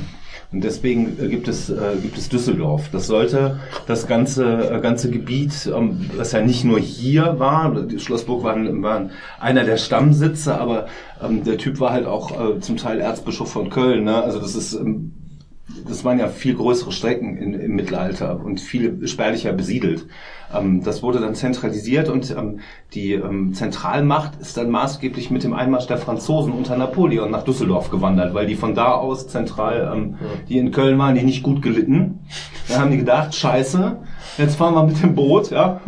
Und 0.51 0.63
deswegen 0.63 1.17
äh, 1.21 1.27
gibt 1.27 1.47
es, 1.47 1.69
äh, 1.69 1.95
gibt 2.01 2.17
es 2.17 2.27
Düsseldorf. 2.27 2.89
Das 2.91 3.05
sollte 3.05 3.59
das 3.85 4.07
ganze, 4.07 4.71
äh, 4.71 4.79
ganze 4.79 5.11
Gebiet, 5.11 5.69
ähm, 5.73 6.09
was 6.15 6.31
ja 6.31 6.41
nicht 6.41 6.63
nur 6.63 6.79
hier 6.79 7.37
war, 7.37 7.75
Schlossburg 7.97 8.43
war, 8.43 8.55
war 8.81 9.09
einer 9.39 9.63
der 9.63 9.77
Stammsitze, 9.77 10.59
aber 10.59 10.87
ähm, 11.21 11.43
der 11.43 11.57
Typ 11.57 11.79
war 11.79 11.91
halt 11.91 12.07
auch 12.07 12.31
äh, 12.31 12.59
zum 12.61 12.77
Teil 12.77 12.99
Erzbischof 12.99 13.51
von 13.51 13.69
Köln. 13.69 14.05
Ne? 14.05 14.23
Also 14.23 14.39
das 14.39 14.55
ist, 14.55 14.73
ähm, 14.73 15.13
das 15.87 16.03
waren 16.03 16.19
ja 16.19 16.27
viel 16.27 16.55
größere 16.55 16.91
Strecken 16.91 17.37
in, 17.37 17.53
im 17.53 17.75
Mittelalter 17.75 18.39
und 18.43 18.59
viel 18.59 19.07
spärlicher 19.07 19.53
besiedelt. 19.53 20.05
Ähm, 20.53 20.83
das 20.83 21.03
wurde 21.03 21.19
dann 21.19 21.35
zentralisiert 21.35 22.09
und 22.09 22.31
ähm, 22.31 22.59
die 22.93 23.13
ähm, 23.13 23.53
Zentralmacht 23.53 24.39
ist 24.41 24.57
dann 24.57 24.69
maßgeblich 24.71 25.29
mit 25.31 25.43
dem 25.43 25.53
Einmarsch 25.53 25.87
der 25.87 25.97
Franzosen 25.97 26.53
unter 26.53 26.75
Napoleon 26.77 27.29
nach 27.31 27.43
Düsseldorf 27.43 27.89
gewandert, 27.91 28.33
weil 28.33 28.47
die 28.47 28.55
von 28.55 28.73
da 28.75 28.93
aus 28.93 29.27
zentral, 29.27 29.91
ähm, 29.95 30.15
die 30.47 30.57
in 30.57 30.71
Köln 30.71 30.97
waren, 30.97 31.15
die 31.15 31.23
nicht 31.23 31.43
gut 31.43 31.61
gelitten. 31.61 32.19
Dann 32.67 32.79
haben 32.79 32.91
die 32.91 32.97
gedacht, 32.97 33.33
scheiße, 33.35 33.97
jetzt 34.37 34.55
fahren 34.55 34.73
wir 34.75 34.83
mit 34.83 35.01
dem 35.01 35.15
Boot, 35.15 35.51
ja, 35.51 35.79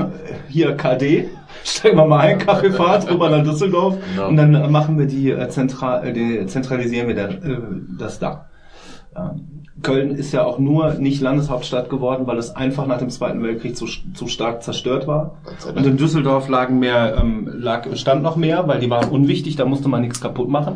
hier 0.49 0.75
KD, 0.75 1.29
steigen 1.63 1.97
wir 1.97 2.05
mal 2.05 2.19
ein, 2.21 2.37
Kaffeefahrt 2.39 3.09
rüber 3.09 3.29
nach 3.29 3.43
Düsseldorf 3.43 3.97
Ja. 4.17 4.27
und 4.27 4.37
dann 4.37 4.53
äh, 4.55 4.67
machen 4.67 4.97
wir 4.97 5.05
die, 5.05 5.31
äh, 5.31 5.49
zentral, 5.49 6.07
äh, 6.07 6.13
die 6.13 6.45
zentralisieren 6.47 7.07
wir 7.07 7.15
da, 7.15 7.27
äh, 7.29 7.59
das 7.99 8.19
da. 8.19 8.45
Ja. 9.15 9.35
Köln 9.83 10.11
ist 10.11 10.31
ja 10.31 10.45
auch 10.45 10.59
nur 10.59 10.93
nicht 10.95 11.21
Landeshauptstadt 11.21 11.89
geworden, 11.89 12.27
weil 12.27 12.37
es 12.37 12.55
einfach 12.55 12.85
nach 12.85 12.99
dem 12.99 13.09
Zweiten 13.09 13.41
Weltkrieg 13.41 13.75
zu, 13.75 13.87
zu 14.13 14.27
stark 14.27 14.61
zerstört 14.61 15.07
war. 15.07 15.37
Und 15.75 15.85
in 15.85 15.97
Düsseldorf 15.97 16.47
lagen 16.49 16.77
mehr, 16.77 17.17
ähm, 17.19 17.49
lag, 17.51 17.87
stand 17.95 18.21
noch 18.21 18.35
mehr, 18.35 18.67
weil 18.67 18.79
die 18.79 18.89
waren 18.91 19.09
unwichtig, 19.09 19.55
da 19.55 19.65
musste 19.65 19.89
man 19.89 20.01
nichts 20.01 20.21
kaputt 20.21 20.49
machen. 20.49 20.75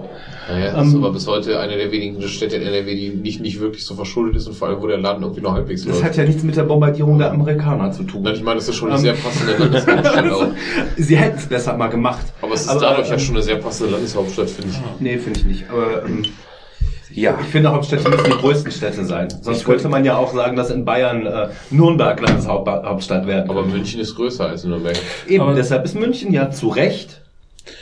Naja, 0.50 0.72
das 0.74 0.88
ist 0.88 0.94
Ähm, 0.96 1.04
aber 1.04 1.14
bis 1.14 1.28
heute 1.28 1.60
eine 1.60 1.78
der 1.78 1.92
wenigen 1.92 2.20
Städte 2.24 2.56
in 2.56 2.64
NRW, 2.64 2.96
die 2.96 3.10
nicht, 3.10 3.42
nicht 3.42 3.60
wirklich 3.60 3.86
so 3.86 3.94
verschuldet 3.94 4.38
ist 4.38 4.48
und 4.48 4.56
vor 4.56 4.70
allem, 4.70 4.82
wo 4.82 4.88
der 4.88 4.98
Laden 4.98 5.22
irgendwie 5.22 5.42
noch 5.42 5.54
halbwegs 5.54 5.84
Das 5.86 5.92
läuft. 5.98 6.04
hat 6.06 6.18
ja 6.18 6.24
nichts 6.24 6.42
mit 6.44 6.56
der 6.56 6.64
Bombardierung 6.64 7.20
der 7.20 7.32
Amerikaner 7.32 7.92
zu 7.92 8.04
tun. 8.06 8.24
Nein, 8.24 8.34
ich 8.36 8.44
meine, 8.44 8.56
das 8.56 8.68
ist 8.70 8.76
schon 8.76 8.90
eine 8.90 8.98
Ähm, 8.98 9.04
sehr 9.04 9.14
passende 9.14 9.54
Landeshauptstadt 9.58 10.32
auch. 10.32 10.48
Sie 10.98 11.16
hätten 11.16 11.38
es 11.38 11.46
besser 11.46 11.78
mal 11.78 11.88
gemacht. 11.90 12.26
Aber 12.42 12.54
es 12.56 12.62
ist 12.66 12.74
dadurch 12.82 13.08
ja 13.10 13.14
ähm, 13.14 13.20
schon 13.20 13.36
eine 13.36 13.44
sehr 13.44 13.58
passende 13.58 13.92
Landeshauptstadt, 13.92 14.50
finde 14.50 14.72
ich. 14.72 14.80
Nee, 15.02 15.18
finde 15.20 15.40
ich 15.42 15.46
nicht. 15.46 15.70
Aber 15.70 16.06
ähm, 16.06 16.24
Ja. 17.16 17.38
Ich 17.42 17.48
finde, 17.48 17.72
Hauptstädte 17.72 18.10
müssen 18.10 18.26
die 18.26 18.32
größten 18.38 18.72
Städte 18.72 19.06
sein. 19.06 19.28
Sonst 19.42 19.64
könnte 19.66 19.88
man 19.90 20.04
ja 20.04 20.18
auch 20.18 20.34
sagen, 20.34 20.56
dass 20.58 20.70
in 20.70 20.84
Bayern 20.86 21.26
äh, 21.26 21.48
Nürnberg 21.72 22.20
Landeshauptstadt 22.20 23.26
werden 23.26 23.50
Aber. 23.50 23.64
München 23.64 24.02
ist 24.02 24.16
größer 24.16 24.48
als 24.50 24.64
Nürnberg. 24.66 24.98
Eben, 25.28 25.44
Aber- 25.44 25.54
deshalb 25.56 25.86
ist 25.86 25.96
München 25.96 26.34
ja 26.34 26.52
zu 26.52 26.68
Recht 26.68 27.22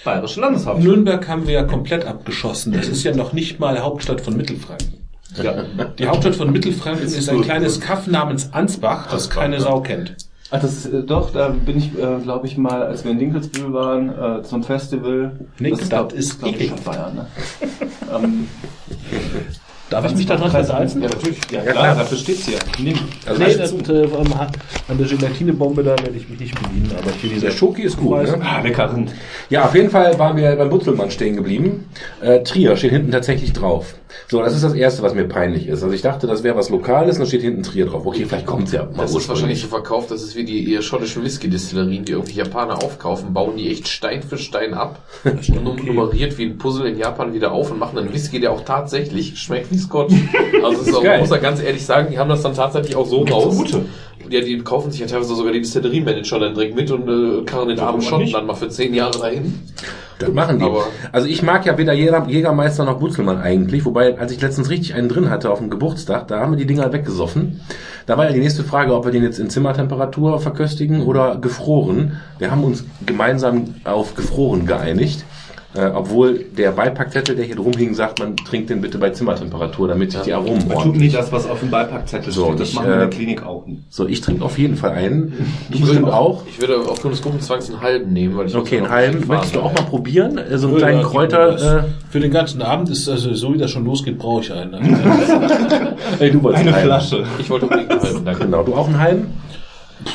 bayerische 0.05 0.39
Landeshauptstadt. 0.39 0.85
Nürnberg 0.87 1.27
haben 1.27 1.47
wir 1.47 1.53
ja 1.55 1.63
komplett 1.63 2.05
abgeschossen. 2.05 2.73
Das 2.73 2.87
ist 2.87 3.03
ja 3.03 3.13
noch 3.15 3.33
nicht 3.33 3.59
mal 3.59 3.79
Hauptstadt 3.79 4.21
von 4.21 4.37
Mittelfranken. 4.37 4.93
Ja. 5.41 5.63
Die 5.97 6.05
Hauptstadt 6.07 6.35
von 6.35 6.51
Mittelfranken 6.51 7.05
ist 7.05 7.27
ein 7.27 7.37
gut. 7.37 7.45
kleines 7.45 7.79
Kaff 7.81 8.05
namens 8.07 8.53
Ansbach, 8.53 9.07
das 9.09 9.29
keine. 9.31 9.59
Sau 9.59 9.81
kennt. 9.81 10.15
Ach, 10.55 10.61
das, 10.61 10.85
äh, 10.85 11.01
doch, 11.01 11.31
da 11.31 11.49
bin 11.49 11.79
ich, 11.79 11.97
äh, 11.97 12.19
glaube 12.21 12.45
ich, 12.45 12.59
mal, 12.59 12.83
als 12.83 13.03
wir 13.03 13.09
in 13.09 13.17
Dinkelsbühl 13.17 13.73
waren, 13.73 14.09
äh, 14.09 14.43
zum 14.43 14.61
Festival. 14.61 15.31
Nick, 15.57 15.79
das 15.79 15.89
das 15.89 16.13
ist 16.13 16.39
glaub 16.39 16.55
ich, 16.55 16.69
schon 16.69 16.83
Bayern, 16.83 17.15
ne? 17.15 17.27
ähm, 18.15 18.47
Darf 19.93 20.05
ich 20.07 20.15
mich 20.15 20.25
daran 20.25 20.49
versalzen? 20.49 21.03
Ja, 21.03 21.09
natürlich. 21.09 21.37
Ja, 21.51 21.61
klar. 21.61 21.73
klar, 21.73 21.95
dafür 21.97 22.17
steht's 22.17 22.47
hier. 22.47 22.57
Nimm. 22.79 22.97
Also 23.27 23.43
Nee, 23.43 23.55
das- 23.55 23.71
äh, 23.89 24.07
an 24.87 24.97
der 24.97 25.07
Gelatinebombe, 25.07 25.83
da 25.83 25.91
werde 25.91 26.17
ich 26.17 26.27
mich 26.27 26.39
nicht 26.39 26.55
bedienen, 26.55 26.91
aber 26.97 27.11
hier 27.21 27.29
dieser 27.29 27.47
der 27.47 27.53
Schoki 27.53 27.83
ist 27.83 27.97
gut. 27.97 28.23
Ne? 28.23 28.39
Ah, 28.41 28.61
lecker 28.61 28.91
Rind. 28.91 29.11
Ja, 29.51 29.65
auf 29.65 29.75
jeden 29.75 29.91
Fall 29.91 30.17
waren 30.17 30.35
wir 30.35 30.55
beim 30.55 30.69
Butzelmann 30.69 31.11
stehen 31.11 31.35
geblieben. 31.35 31.85
Äh, 32.21 32.41
Trier 32.41 32.75
steht 32.75 32.91
hinten 32.91 33.11
tatsächlich 33.11 33.53
drauf. 33.53 33.93
So, 34.29 34.41
das 34.41 34.53
ist 34.55 34.63
das 34.63 34.73
Erste, 34.73 35.01
was 35.03 35.13
mir 35.15 35.25
peinlich 35.25 35.67
ist. 35.67 35.81
Also 35.83 35.93
ich 35.93 36.01
dachte, 36.01 36.27
das 36.27 36.43
wäre 36.43 36.55
was 36.55 36.69
Lokales, 36.69 37.15
und 37.17 37.21
da 37.21 37.25
steht 37.27 37.41
hinten 37.41 37.63
Trier 37.63 37.85
drauf. 37.85 38.05
Okay, 38.05 38.25
vielleicht 38.25 38.45
kommt's 38.45 38.71
ja 38.71 38.83
mal 38.85 39.03
Das 39.03 39.15
ist 39.15 39.27
wahrscheinlich 39.29 39.61
so 39.61 39.67
verkauft, 39.67 40.11
das 40.11 40.21
ist 40.23 40.35
wie 40.35 40.43
die 40.43 40.71
eher 40.71 40.81
schottischen 40.81 41.23
Whisky-Destillerien, 41.23 42.05
die 42.05 42.11
irgendwie 42.13 42.33
Japaner 42.33 42.83
aufkaufen, 42.83 43.33
bauen 43.33 43.57
die 43.57 43.69
echt 43.71 43.87
Stein 43.87 44.21
für 44.23 44.37
Stein 44.37 44.73
ab 44.73 44.99
und 45.23 45.49
num- 45.63 45.83
nummeriert 45.83 46.37
wie 46.37 46.45
ein 46.45 46.57
Puzzle 46.57 46.87
in 46.87 46.97
Japan 46.97 47.33
wieder 47.33 47.51
auf 47.51 47.71
und 47.71 47.79
machen 47.79 47.97
einen 47.97 48.13
Whisky, 48.13 48.39
der 48.39 48.51
auch 48.51 48.61
tatsächlich 48.63 49.37
schmeckt 49.39 49.71
wie 49.71 49.77
Scotch. 49.83 50.13
Also 50.63 50.81
es 50.81 50.87
ist 50.87 50.95
auch, 50.95 51.03
man 51.03 51.19
muss 51.19 51.29
ja 51.29 51.37
ganz 51.37 51.61
ehrlich 51.61 51.85
sagen, 51.85 52.07
die 52.11 52.17
haben 52.17 52.29
das 52.29 52.41
dann 52.41 52.53
tatsächlich 52.53 52.95
auch 52.95 53.05
so 53.05 53.23
raus. 53.23 53.57
Ja, 54.29 54.39
die 54.39 54.57
kaufen 54.59 54.89
sich 54.91 55.01
ja 55.01 55.07
teilweise 55.07 55.35
sogar 55.35 55.51
die 55.51 55.59
Distillerie-Manager 55.59 56.39
dann 56.39 56.53
direkt 56.53 56.75
mit 56.75 56.89
und 56.89 57.07
äh, 57.09 57.43
karren 57.43 57.67
den 57.67 57.79
armen 57.79 58.01
Schotten 58.01 58.31
dann 58.31 58.45
mal 58.45 58.53
für 58.53 58.69
zehn 58.69 58.93
Jahre 58.93 59.19
dahin. 59.19 59.59
Das 60.19 60.31
machen 60.31 60.59
die. 60.59 60.65
Aber- 60.65 60.85
also 61.11 61.27
ich 61.27 61.43
mag 61.43 61.65
ja 61.65 61.77
weder 61.77 61.91
Jäger, 61.91 62.25
Jägermeister 62.29 62.85
noch 62.85 62.99
Butzelmann 62.99 63.41
eigentlich, 63.41 63.83
wobei, 63.83 64.17
als 64.17 64.31
ich 64.31 64.39
letztens 64.41 64.69
richtig 64.69 64.93
einen 64.93 65.09
drin 65.09 65.29
hatte 65.29 65.49
auf 65.51 65.59
dem 65.59 65.69
Geburtstag, 65.69 66.29
da 66.29 66.39
haben 66.39 66.53
wir 66.53 66.57
die 66.57 66.65
Dinger 66.65 66.93
weggesoffen. 66.93 67.59
Da 68.05 68.17
war 68.17 68.25
ja 68.27 68.31
die 68.31 68.39
nächste 68.39 68.63
Frage, 68.63 68.93
ob 68.95 69.03
wir 69.03 69.11
den 69.11 69.23
jetzt 69.23 69.39
in 69.39 69.49
Zimmertemperatur 69.49 70.39
verköstigen 70.39 71.01
oder 71.03 71.35
gefroren. 71.35 72.21
Wir 72.39 72.49
haben 72.51 72.63
uns 72.63 72.85
gemeinsam 73.05 73.75
auf 73.83 74.15
gefroren 74.15 74.65
geeinigt. 74.65 75.25
Äh, 75.75 75.85
obwohl 75.87 76.37
der 76.55 76.71
Beipackzettel, 76.71 77.35
der 77.35 77.45
hier 77.45 77.55
drum 77.55 77.73
hing, 77.73 77.95
sagt, 77.95 78.19
man 78.19 78.35
trinkt 78.37 78.69
den 78.69 78.79
bitte 78.79 78.99
bei 78.99 79.09
Zimmertemperatur, 79.09 79.87
damit 79.87 80.11
sich 80.11 80.21
die 80.21 80.33
Aromen 80.33 80.67
Man 80.67 80.77
tut 80.83 80.97
nicht 80.97 81.15
das, 81.15 81.31
was 81.31 81.49
auf 81.49 81.61
dem 81.61 81.71
Beipackzettel 81.71 82.31
So, 82.31 82.45
steht. 82.45 82.59
Das 82.59 82.69
ich, 82.69 82.75
machen 82.75 82.87
wir 82.89 82.93
in 82.93 82.99
der 82.99 83.07
äh, 83.07 83.11
Klinik 83.11 83.43
auch 83.43 83.65
nie. 83.65 83.79
So, 83.89 84.07
ich 84.07 84.21
trinke 84.21 84.45
auf 84.45 84.59
jeden 84.59 84.75
Fall 84.75 84.91
einen. 84.91 85.33
Du 85.69 85.75
Ich 85.75 85.81
bestimmt 85.81 86.03
würde 86.05 86.15
auch. 86.15 86.43
Ich 86.47 86.61
würde 86.61 86.77
aufgrund 86.77 87.15
des 87.15 87.21
Gruppenzwangs 87.23 87.71
einen 87.71 87.81
halben 87.81 88.13
nehmen, 88.13 88.37
weil 88.37 88.45
ich 88.47 88.55
Okay, 88.55 88.77
einen 88.77 88.85
ja 88.85 88.91
halben. 88.91 89.27
Möchtest 89.27 89.55
du 89.55 89.61
auch 89.61 89.73
mal 89.73 89.81
probieren? 89.83 90.37
Äh, 90.37 90.57
So 90.59 90.67
einen 90.67 90.75
Ja, 90.75 90.79
kleinen 90.85 91.03
Kräuter. 91.03 91.79
Äh, 91.79 91.83
Für 92.11 92.19
den 92.19 92.31
ganzen 92.31 92.61
Abend 92.61 92.89
ist, 92.89 93.09
also 93.09 93.33
so 93.33 93.53
wie 93.55 93.57
das 93.57 93.71
schon 93.71 93.85
losgeht, 93.85 94.19
brauche 94.19 94.41
ich 94.41 94.53
einen. 94.53 94.75
Also, 94.75 94.91
Ey, 96.19 96.29
du 96.31 96.43
wolltest 96.43 96.67
Eine 96.67 96.75
einen. 96.75 96.85
Flasche. 96.85 97.23
Ich 97.39 97.49
wollte 97.49 97.65
unbedingt 97.65 97.89
einen 97.89 98.01
halben, 98.01 98.25
danke. 98.25 98.43
Genau, 98.45 98.61
du 98.61 98.75
auch 98.75 98.85
einen 98.87 98.99
halben? 98.99 99.27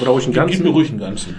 Oder 0.00 0.10
ruhig 0.12 0.24
einen 0.26 0.34
gib 0.34 0.42
mir 0.44 0.48
ganzen? 0.50 0.66
ruhig 0.68 0.90
einen 0.90 1.00
ganzen. 1.00 1.34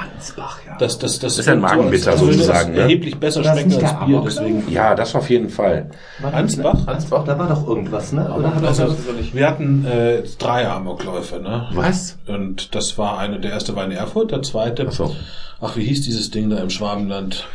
Ansbach, 0.00 0.60
ja. 0.66 0.76
Das, 0.78 0.98
das, 0.98 1.18
das, 1.18 1.38
ist 1.38 1.46
ja 1.46 1.52
ein 1.52 1.60
Magenbitter 1.60 2.12
also, 2.12 2.26
sozusagen, 2.26 2.68
Das 2.70 2.76
ne? 2.76 2.82
erheblich 2.82 3.18
besser 3.18 3.42
das 3.42 3.64
nicht 3.64 3.82
als 3.82 3.92
Bier, 3.92 4.16
Amok 4.16 4.24
deswegen. 4.24 4.70
Ja, 4.70 4.94
das 4.94 5.14
auf 5.14 5.28
jeden 5.30 5.50
Fall. 5.50 5.90
Ansbach? 6.22 6.86
Ansbach? 6.86 7.24
Da 7.24 7.38
war 7.38 7.48
doch 7.48 7.66
irgendwas, 7.66 8.12
ne? 8.12 8.32
Oder 8.32 8.54
hat 8.54 8.62
er 8.62 8.68
Also, 8.68 8.84
das? 8.86 9.34
wir 9.34 9.46
hatten 9.46 9.84
äh, 9.84 10.22
drei 10.38 10.68
Amokläufe, 10.68 11.40
ne? 11.40 11.68
Was? 11.72 12.18
Und 12.26 12.74
das 12.74 12.96
war 12.98 13.18
eine, 13.18 13.40
der 13.40 13.52
erste 13.52 13.76
war 13.76 13.84
in 13.84 13.92
Erfurt, 13.92 14.30
der 14.30 14.42
zweite, 14.42 14.86
Ach 14.88 14.92
so. 14.92 15.14
ach, 15.60 15.76
wie 15.76 15.84
hieß 15.84 16.02
dieses 16.02 16.30
Ding 16.30 16.50
da 16.50 16.58
im 16.58 16.70
Schwabenland? 16.70 17.46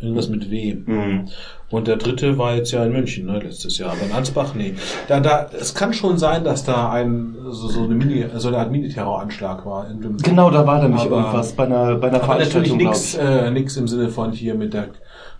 Irgendwas 0.00 0.28
mit 0.28 0.50
W. 0.50 0.74
Mhm. 0.86 1.28
Und 1.74 1.88
der 1.88 1.96
dritte 1.96 2.38
war 2.38 2.54
jetzt 2.54 2.70
ja 2.70 2.84
in 2.84 2.92
München, 2.92 3.26
ne, 3.26 3.40
letztes 3.40 3.78
Jahr. 3.78 3.90
Aber 3.90 4.02
in 4.02 4.12
Ansbach, 4.12 4.54
nee. 4.54 4.74
Da, 5.08 5.18
da, 5.18 5.48
es 5.58 5.74
kann 5.74 5.92
schon 5.92 6.18
sein, 6.18 6.44
dass 6.44 6.64
da 6.64 6.90
ein, 6.90 7.34
so, 7.50 7.68
so 7.68 7.82
eine 7.82 7.96
Mini, 7.96 8.24
so 8.36 8.46
eine 8.48 8.58
Art 8.58 8.70
Mini-Terroranschlag 8.70 9.66
war. 9.66 9.90
In 9.90 10.00
dem, 10.00 10.16
Genau, 10.18 10.50
da 10.50 10.64
war 10.64 10.80
nämlich 10.80 11.02
Aber- 11.02 11.16
irgendwas 11.16 11.52
bei 11.52 11.64
einer, 11.64 11.96
bei 11.96 12.08
einer 12.08 12.22
aber 12.22 12.38
natürlich 12.38 12.68
Veranstaltung, 12.68 12.78
nix, 12.78 13.12
glaub 13.14 13.26
äh, 13.26 13.50
nix 13.50 13.76
im 13.76 13.88
Sinne 13.88 14.08
von 14.08 14.30
hier 14.30 14.54
mit 14.54 14.72
der, 14.72 14.88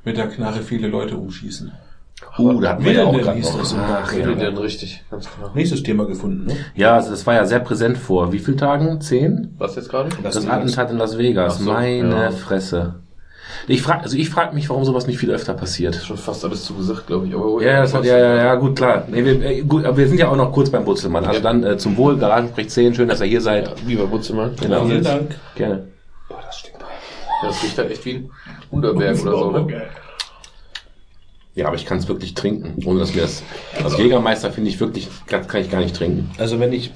mit 0.05 0.17
der 0.17 0.27
Knarre 0.27 0.61
viele 0.63 0.89
Leute 0.89 1.17
umschießen. 1.17 1.71
Uh, 2.37 2.61
da 2.61 2.71
hatten 2.71 2.85
wir 2.85 2.93
ja 2.93 2.99
denn 3.01 3.09
auch 3.09 3.13
denn 3.13 3.23
gerade 3.23 3.41
noch. 3.41 3.59
das 3.59 3.73
im 3.73 3.79
Ach, 3.81 4.13
ja. 4.13 4.35
Dann 4.35 4.57
richtig, 4.59 5.05
ganz 5.11 5.29
genau. 5.37 5.51
Nächstes 5.55 5.83
Thema 5.85 6.07
gefunden, 6.07 6.47
ne? 6.47 6.57
ja, 6.75 6.95
also 6.95 7.11
das 7.11 7.25
war 7.27 7.35
ja 7.35 7.45
sehr 7.45 7.61
präsent 7.61 7.97
vor. 7.97 8.33
Wie 8.33 8.39
viel 8.41 8.57
Tagen? 8.57 9.01
Zehn? 9.01 9.55
Was 9.59 9.77
jetzt 9.77 9.89
gerade? 9.89 10.11
Das, 10.23 10.35
Las 10.35 10.49
Attentat 10.49 10.91
in 10.91 10.99
Las 10.99 11.17
Vegas. 11.17 11.59
So, 11.59 11.71
Meine 11.71 12.11
ja. 12.25 12.31
Fresse. 12.31 12.97
Ich 13.67 13.83
frag, 13.83 14.03
also 14.03 14.17
ich 14.17 14.29
frage 14.29 14.55
mich, 14.55 14.69
warum 14.69 14.85
sowas 14.85 15.07
nicht 15.07 15.19
viel 15.19 15.31
öfter 15.31 15.55
passiert. 15.55 15.95
Schon 15.97 16.17
fast 16.19 16.45
alles 16.45 16.65
zugesagt, 16.65 17.07
glaube 17.07 17.27
ich. 17.27 17.35
Aber 17.35 17.63
Ja, 17.63 17.81
das 17.83 17.95
hat, 17.95 18.05
ja, 18.05 18.19
ja, 18.19 18.37
ja, 18.37 18.55
gut, 18.57 18.77
klar. 18.77 19.05
Nee, 19.09 19.25
wir, 19.25 19.43
äh, 19.43 19.63
gut, 19.63 19.85
aber 19.85 19.97
wir 19.97 20.09
sind 20.09 20.19
ja 20.19 20.29
auch 20.29 20.37
noch 20.37 20.53
kurz 20.53 20.71
beim 20.71 20.85
Butzelmann. 20.85 21.25
Also 21.25 21.39
Ja. 21.39 21.43
dann 21.43 21.65
äh, 21.65 21.79
zum 21.79 21.97
Wohl, 21.97 22.17
Garagensprech 22.19 22.69
10, 22.69 22.95
schön, 22.95 23.09
dass 23.09 23.21
ihr 23.21 23.27
hier 23.27 23.41
seid. 23.41 23.67
Ja, 23.69 23.75
lieber 23.87 24.07
Butzemann. 24.07 24.55
Genau. 24.61 24.85
Vielen 24.85 25.03
Dank. 25.03 25.35
Gerne. 25.55 25.89
Boah, 26.29 26.41
das 26.45 26.59
stinkt. 26.59 26.81
Ja, 26.81 27.49
das 27.49 27.63
riecht 27.63 27.79
halt 27.79 27.91
echt 27.91 28.05
wie 28.05 28.15
ein 28.15 28.31
Unterberg 28.71 29.21
oder 29.23 29.39
so, 29.39 29.51
ne? 29.51 29.83
Ja, 31.55 31.67
aber 31.69 31.77
ich 31.77 31.87
kann 31.87 31.99
es 31.99 32.09
wirklich 32.09 32.35
trinken, 32.35 32.85
ohne 32.85 32.99
dass 33.01 33.15
mir 33.15 33.23
das. 33.23 33.43
Als 33.83 33.97
Jägermeister 33.97 34.51
finde 34.51 34.71
ich 34.71 34.81
wirklich, 34.81 35.09
kann, 35.27 35.47
kann 35.47 35.61
ich 35.61 35.71
gar 35.71 35.81
nicht 35.81 35.95
trinken. 35.95 36.31
Also 36.37 36.59
wenn 36.59 36.73
ich, 36.73 36.91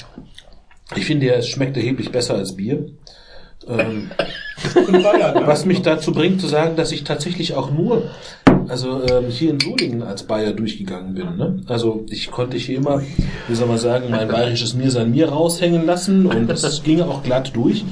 ich 0.96 1.07
finde 1.07 1.26
ja, 1.26 1.35
es 1.35 1.48
schmeckt 1.48 1.76
erheblich 1.76 2.11
besser 2.11 2.35
als 2.35 2.57
Bier. 2.57 2.87
Ähm, 3.68 4.11
was 5.44 5.64
mich 5.64 5.83
dazu 5.83 6.12
bringt 6.12 6.40
zu 6.40 6.46
sagen, 6.48 6.76
dass 6.76 6.92
ich 6.92 7.04
tatsächlich 7.04 7.54
auch 7.54 7.70
nur, 7.70 8.11
also 8.66 9.02
ähm, 9.09 9.26
hier 9.28 9.50
in 9.50 9.61
Solingen 9.61 10.02
als 10.02 10.24
Bayer 10.24 10.52
durchgegangen 10.52 11.14
bin. 11.14 11.37
Ne? 11.37 11.61
Also 11.68 12.04
ich 12.11 12.31
konnte 12.31 12.57
hier 12.57 12.78
immer, 12.78 13.00
wie 13.46 13.54
soll 13.54 13.68
man 13.68 13.78
sagen, 13.78 14.11
mein 14.11 14.28
bayerisches 14.28 14.74
Mir 14.74 14.90
sein 14.90 15.11
Mir 15.11 15.28
raushängen 15.28 15.87
lassen 15.87 16.26
und 16.26 16.48
das 16.48 16.83
ging 16.85 17.00
auch 17.00 17.22
glatt 17.22 17.52
durch. 17.54 17.85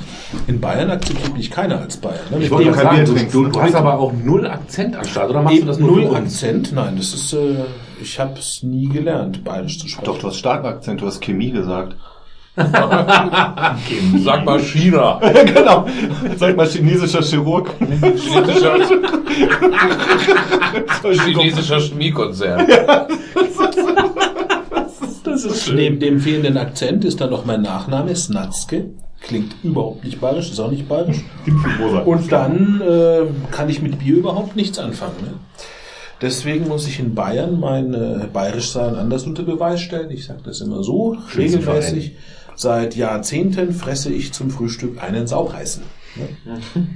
In 0.46 0.60
Bayern 0.60 0.90
akzeptiert 0.90 1.36
mich 1.36 1.50
keiner 1.50 1.80
als 1.80 1.96
Bayer. 1.98 2.20
Ne? 2.30 2.38
Mit 2.38 2.50
wollte 2.50 2.72
kein 2.72 2.96
Bier 2.96 3.04
du, 3.04 3.14
trinken. 3.14 3.32
du, 3.32 3.48
du 3.48 3.62
hast 3.62 3.74
aber 3.74 3.98
auch 3.98 4.12
null 4.12 4.46
Akzent 4.46 4.96
am 4.96 5.04
Start, 5.04 5.30
oder 5.30 5.42
machst 5.42 5.62
du 5.62 5.66
das 5.66 5.78
nur 5.78 5.92
null? 5.92 6.16
Akzent? 6.16 6.72
Nein, 6.72 6.96
das 6.96 7.14
ist, 7.14 7.32
äh, 7.32 7.64
ich 8.00 8.18
habe 8.18 8.38
es 8.38 8.62
nie 8.62 8.88
gelernt, 8.88 9.44
bayerisch 9.44 9.78
zu 9.78 9.88
sprechen. 9.88 10.06
Doch, 10.06 10.18
du 10.18 10.26
hast 10.28 10.36
starken 10.36 10.66
Akzent, 10.66 11.00
du 11.00 11.06
hast 11.06 11.20
Chemie 11.20 11.50
gesagt. 11.50 11.96
Sag 12.56 14.44
mal 14.44 14.60
China. 14.60 15.20
genau. 15.54 15.86
Sag 16.36 16.56
mal 16.56 16.66
chinesischer 16.66 17.22
Chirurg. 17.22 17.70
Chinesischer, 17.78 18.78
chinesischer 21.12 21.80
Chemiekonzern. 21.80 22.66
Das 25.24 25.44
ist 25.44 25.70
Neben 25.72 26.00
dem 26.00 26.18
fehlenden 26.18 26.56
Akzent 26.56 27.04
ist 27.04 27.20
dann 27.20 27.30
noch 27.30 27.44
mein 27.44 27.60
Nachname, 27.60 28.16
Snatzke. 28.16 28.86
Klingt 29.20 29.56
überhaupt 29.62 30.04
nicht 30.04 30.20
bayerisch, 30.20 30.50
ist 30.50 30.60
auch 30.60 30.70
nicht 30.70 30.88
bayerisch. 30.88 31.24
Und 32.06 32.32
dann 32.32 32.80
äh, 32.80 33.22
kann 33.50 33.68
ich 33.68 33.82
mit 33.82 33.98
Bier 33.98 34.16
überhaupt 34.16 34.56
nichts 34.56 34.78
anfangen. 34.78 35.16
Ne? 35.20 35.32
Deswegen 36.22 36.68
muss 36.68 36.86
ich 36.86 36.98
in 37.00 37.14
Bayern 37.14 37.60
mein 37.60 37.92
äh, 37.92 38.26
Bayerischsein 38.32 38.94
anders 38.94 39.24
unter 39.24 39.42
Beweis 39.42 39.80
stellen. 39.80 40.10
Ich 40.10 40.24
sage 40.24 40.40
das 40.44 40.60
immer 40.62 40.82
so, 40.82 41.18
regelmäßig. 41.36 42.12
Seit 42.56 42.96
Jahrzehnten 42.96 43.72
fresse 43.72 44.12
ich 44.12 44.32
zum 44.32 44.50
Frühstück 44.50 45.02
einen 45.02 45.26
Saupreisen. 45.26 45.82
Ne? 46.16 46.58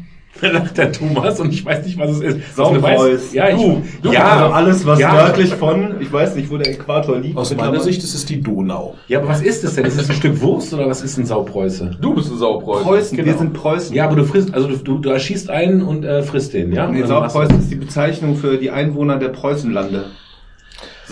Da 0.40 0.48
lacht 0.48 0.78
der 0.78 0.92
Thomas 0.92 1.40
und 1.40 1.52
ich 1.52 1.64
weiß 1.64 1.84
nicht, 1.84 1.98
was 1.98 2.12
es 2.12 2.20
ist. 2.20 2.54
Saupreis. 2.56 3.34
Ja, 3.34 3.48
ich, 3.50 3.56
Du, 3.56 3.82
du, 4.00 4.12
ja, 4.12 4.24
also 4.44 4.54
alles, 4.54 4.86
was 4.86 4.98
ja. 5.00 5.12
nördlich 5.12 5.52
von, 5.54 6.00
ich 6.00 6.10
weiß 6.10 6.36
nicht, 6.36 6.48
wo 6.50 6.56
der 6.56 6.70
Äquator 6.72 7.18
liegt. 7.18 7.36
Aus 7.36 7.54
meiner 7.54 7.80
Sicht 7.80 8.02
ist 8.02 8.14
es 8.14 8.26
die 8.26 8.40
Donau. 8.40 8.94
Ja, 9.08 9.18
aber 9.18 9.28
was 9.28 9.42
ist 9.42 9.64
es 9.64 9.74
denn? 9.74 9.84
Ist 9.86 10.00
es 10.00 10.08
ein 10.08 10.14
Stück 10.14 10.40
Wurst 10.40 10.72
oder 10.72 10.86
was 10.88 11.02
ist 11.02 11.18
ein 11.18 11.26
Saupreuße? 11.26 11.96
Du 12.00 12.14
bist 12.14 12.30
ein 12.30 12.38
Saupreuß. 12.38 12.84
Preußen, 12.84 13.18
wir 13.18 13.24
Genau. 13.24 13.38
sind 13.38 13.52
Preußen. 13.54 13.94
Ja, 13.94 14.04
aber 14.06 14.16
du 14.16 14.24
frisst, 14.24 14.54
also 14.54 14.68
du, 14.68 14.76
du, 14.76 14.98
du 14.98 15.10
erschießt 15.10 15.50
einen 15.50 15.82
und 15.82 16.04
äh, 16.04 16.22
frisst 16.22 16.54
den, 16.54 16.72
ja? 16.72 16.86
Nee, 16.88 17.00
du- 17.02 17.08
Saupreußen 17.08 17.58
ist 17.58 17.70
die 17.70 17.74
Bezeichnung 17.76 18.36
für 18.36 18.56
die 18.56 18.70
Einwohner 18.70 19.18
der 19.18 19.28
Preußenlande. 19.30 20.06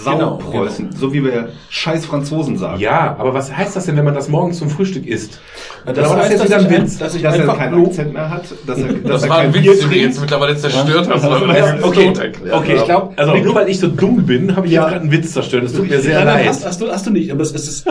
Genau, 0.04 0.38
Saupreußen, 0.40 0.90
so 0.96 1.12
wie 1.12 1.24
wir 1.24 1.50
scheiß 1.70 2.06
Franzosen 2.06 2.56
sagen. 2.56 2.80
Ja, 2.80 3.16
aber 3.18 3.34
was 3.34 3.54
heißt 3.54 3.74
das 3.76 3.86
denn, 3.86 3.96
wenn 3.96 4.04
man 4.04 4.14
das 4.14 4.28
morgens 4.28 4.58
zum 4.58 4.70
Frühstück 4.70 5.06
isst? 5.06 5.40
Das 5.84 5.98
Aber 6.10 6.18
heißt, 6.22 6.30
jetzt 6.30 6.40
dass 6.40 6.48
wieder 6.48 6.60
ich 6.60 6.66
ein 6.80 6.98
dass 6.98 7.14
ich 7.14 7.22
dass 7.22 7.34
er 7.34 7.40
einfach 7.42 7.58
keinen 7.58 7.84
Akzent 7.86 8.12
mehr 8.12 8.30
hat, 8.30 8.44
dass 8.66 8.78
er, 8.78 8.92
dass 8.94 9.02
Das 9.02 9.22
er 9.24 9.28
war 9.30 9.36
kein 9.38 9.46
ein 9.48 9.54
Witz, 9.54 9.80
den 9.80 9.90
du 9.90 9.96
jetzt 9.96 10.20
mittlerweile 10.20 10.56
zerstört 10.56 11.08
hast. 11.10 11.22
weil 11.28 11.46
das 11.60 11.82
okay, 11.82 12.12
okay, 12.50 12.74
ich 12.74 12.80
haben. 12.80 12.86
glaube, 12.86 13.12
also 13.16 13.34
nur 13.36 13.54
weil 13.54 13.68
ich 13.68 13.80
so 13.80 13.88
dumm 13.88 14.24
bin, 14.24 14.54
habe 14.56 14.66
ich 14.66 14.72
Ja. 14.72 14.82
jetzt 14.82 14.90
gerade 14.90 15.02
einen 15.02 15.12
Witz 15.12 15.32
zerstört. 15.32 15.64
Es 15.64 15.72
tut 15.72 15.88
mir 15.88 16.00
sehr 16.00 16.16
Nein, 16.18 16.26
nein, 16.26 16.36
leid. 16.38 16.48
hast, 16.48 16.64
hast, 16.66 16.80
du, 16.80 16.88
hast 16.90 17.06
du 17.06 17.10
nicht, 17.10 17.30
aber 17.32 17.42
es 17.42 17.52
ist, 17.52 17.86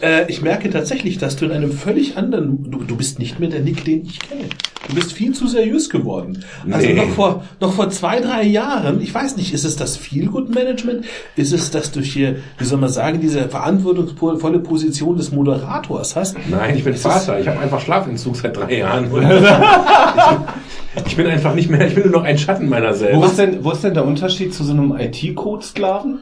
äh, 0.00 0.24
ich 0.28 0.42
merke 0.42 0.70
tatsächlich, 0.70 1.18
dass 1.18 1.36
du 1.36 1.44
in 1.44 1.52
einem 1.52 1.72
völlig 1.72 2.16
anderen, 2.16 2.70
du, 2.70 2.78
du 2.84 2.96
bist 2.96 3.18
nicht 3.18 3.38
mehr 3.40 3.48
der 3.50 3.60
Nick, 3.60 3.84
den 3.84 4.04
ich 4.06 4.18
kenne. 4.20 4.44
Du 4.88 4.94
bist 4.96 5.14
viel 5.14 5.32
zu 5.32 5.46
seriös 5.48 5.88
geworden. 5.88 6.44
Also 6.70 6.86
Nee. 6.86 6.92
noch 6.94 7.08
vor, 7.08 7.42
noch 7.58 7.72
vor 7.72 7.88
zwei, 7.88 8.20
drei 8.20 8.42
Jahren, 8.44 9.00
ich 9.00 9.14
weiß 9.14 9.36
nicht, 9.38 9.54
ist 9.54 9.64
es 9.64 9.76
das 9.76 9.96
Feelgood-Management? 9.96 11.06
Ist 11.36 11.52
es, 11.52 11.70
dass 11.72 11.90
du 11.90 12.00
hier, 12.00 12.36
wie 12.58 12.64
soll 12.64 12.78
man 12.78 12.90
sagen, 12.90 13.20
diese 13.20 13.48
verantwortungsvolle 13.48 14.60
Position 14.60 15.16
des 15.16 15.32
Moderators 15.32 16.14
hast? 16.14 16.36
Nein, 16.48 16.76
ich 16.76 16.84
bin 16.84 16.94
Vater. 16.94 17.40
Ich 17.40 17.48
habe 17.48 17.58
einfach 17.58 17.80
Schlafentzug 17.80 18.36
seit 18.36 18.56
drei 18.56 18.78
Jahren. 18.78 19.10
ich 21.06 21.16
bin 21.16 21.26
einfach 21.26 21.54
nicht 21.54 21.68
mehr, 21.68 21.88
ich 21.88 21.94
bin 21.96 22.04
nur 22.04 22.20
noch 22.20 22.24
ein 22.24 22.38
Schatten 22.38 22.68
meiner 22.68 22.90
Wo 22.90 22.94
selbst. 22.94 23.24
ist 23.30 23.38
denn, 23.38 23.64
wo 23.64 23.72
ist 23.72 23.82
denn 23.82 23.94
der 23.94 24.06
Unterschied 24.06 24.54
zu 24.54 24.62
so 24.62 24.72
einem 24.72 24.96
IT-Code-Sklaven? 24.96 26.20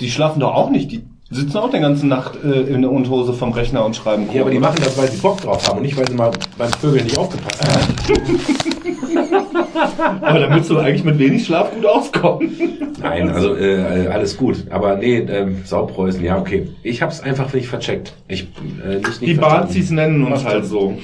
Die 0.00 0.10
schlafen 0.10 0.40
doch 0.40 0.54
auch 0.54 0.70
nicht. 0.70 0.92
Die 0.92 1.04
sitzen 1.30 1.56
auch 1.56 1.70
die 1.70 1.78
ganze 1.78 2.06
Nacht 2.06 2.32
äh, 2.44 2.62
in 2.62 2.82
der 2.82 2.90
Unterhose 2.90 3.32
vom 3.32 3.52
Rechner 3.52 3.84
und 3.84 3.96
schreiben. 3.96 4.28
Ja, 4.32 4.42
aber 4.42 4.50
die 4.50 4.58
machen 4.58 4.78
das, 4.84 4.98
weil 4.98 5.10
sie 5.10 5.18
Bock 5.18 5.40
drauf 5.40 5.66
haben 5.68 5.78
und 5.78 5.84
nicht, 5.84 5.96
weil 5.96 6.06
sie 6.06 6.14
mal 6.14 6.32
beim 6.58 6.72
Vögeln 6.72 7.04
nicht 7.04 7.16
aufgepasst 7.16 7.62
haben. 7.66 7.94
aber 10.20 10.38
da 10.40 10.54
willst 10.54 10.70
du 10.70 10.78
eigentlich 10.78 11.04
mit 11.04 11.18
wenig 11.18 11.44
Schlaf 11.46 11.72
gut 11.74 11.86
auskommen. 11.86 12.50
Nein, 13.00 13.30
also 13.30 13.54
äh, 13.56 14.08
alles 14.08 14.36
gut. 14.36 14.64
Aber 14.70 14.96
nee, 14.96 15.18
ähm, 15.18 15.58
Saupreußen, 15.64 16.22
ja, 16.24 16.38
okay. 16.38 16.68
Ich 16.82 17.02
hab's 17.02 17.20
einfach 17.20 17.52
nicht 17.52 17.68
vercheckt. 17.68 18.14
Ich, 18.28 18.48
äh, 18.84 18.96
nicht, 18.96 19.06
nicht 19.06 19.22
Die. 19.22 19.34
Bazis 19.34 19.90
nennen 19.90 20.24
uns 20.24 20.44
halt 20.44 20.66
so. 20.66 20.96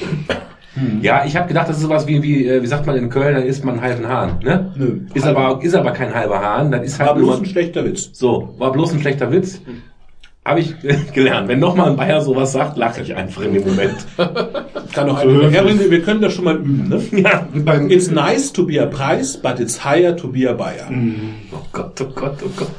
Ja, 1.01 1.25
ich 1.25 1.37
habe 1.37 1.49
gedacht, 1.49 1.69
das 1.71 1.77
ist 1.77 1.85
sowas 1.85 2.07
wie, 2.07 2.23
wie, 2.23 2.47
äh, 2.47 2.63
wie 2.63 2.67
sagt 2.67 2.87
man 2.87 2.97
in 2.97 3.09
Köln, 3.09 3.35
dann 3.35 3.45
isst 3.45 3.65
man 3.65 3.77
einen 3.77 3.83
halben 3.83 4.09
Hahn. 4.09 4.41
Ne? 4.45 4.73
Nö. 4.77 5.01
Ist 5.15 5.27
aber, 5.27 5.59
ist 5.63 5.75
aber 5.75 5.93
kein 5.93 6.13
halber 6.15 6.41
Hahn, 6.41 6.71
das 6.71 6.83
ist 6.85 6.99
halt 6.99 7.09
War 7.09 7.17
bloß 7.17 7.29
nur, 7.29 7.39
ein 7.39 7.47
schlechter 7.47 7.85
Witz. 7.87 8.11
so, 8.13 8.55
war 8.59 8.73
bloß 8.73 8.93
ein 8.93 9.01
schlechter 9.01 9.33
Witz. 9.33 9.63
Habe 10.47 10.61
ich 10.61 10.75
äh, 10.85 10.97
gelernt. 11.13 11.49
Wenn 11.49 11.59
nochmal 11.59 11.91
ein 11.91 11.97
Bayer 11.97 12.21
sowas 12.21 12.53
sagt, 12.53 12.77
lache 12.77 13.03
ich 13.03 13.17
einfach 13.17 13.43
in 13.43 13.55
dem 13.55 13.65
Moment. 13.65 13.97
Kann 14.93 15.09
doch 15.09 15.19
eine, 15.19 15.51
Herrin, 15.51 15.81
wir 15.91 16.03
können 16.03 16.21
das 16.21 16.35
schon 16.35 16.45
mal 16.45 16.57
üben, 16.57 16.89
ne? 16.89 17.03
ja. 17.21 17.49
It's 17.89 18.11
nice 18.11 18.53
to 18.53 18.65
be 18.65 18.81
a 18.81 18.87
Preis, 18.87 19.37
but 19.37 19.59
it's 19.59 19.85
higher 19.85 20.17
to 20.17 20.29
be 20.29 20.49
a 20.49 20.53
buyer. 20.53 20.89
Oh 21.53 21.67
Gott, 21.73 22.01
oh 22.01 22.13
Gott, 22.15 22.39
oh 22.45 22.51
Gott. 22.57 22.71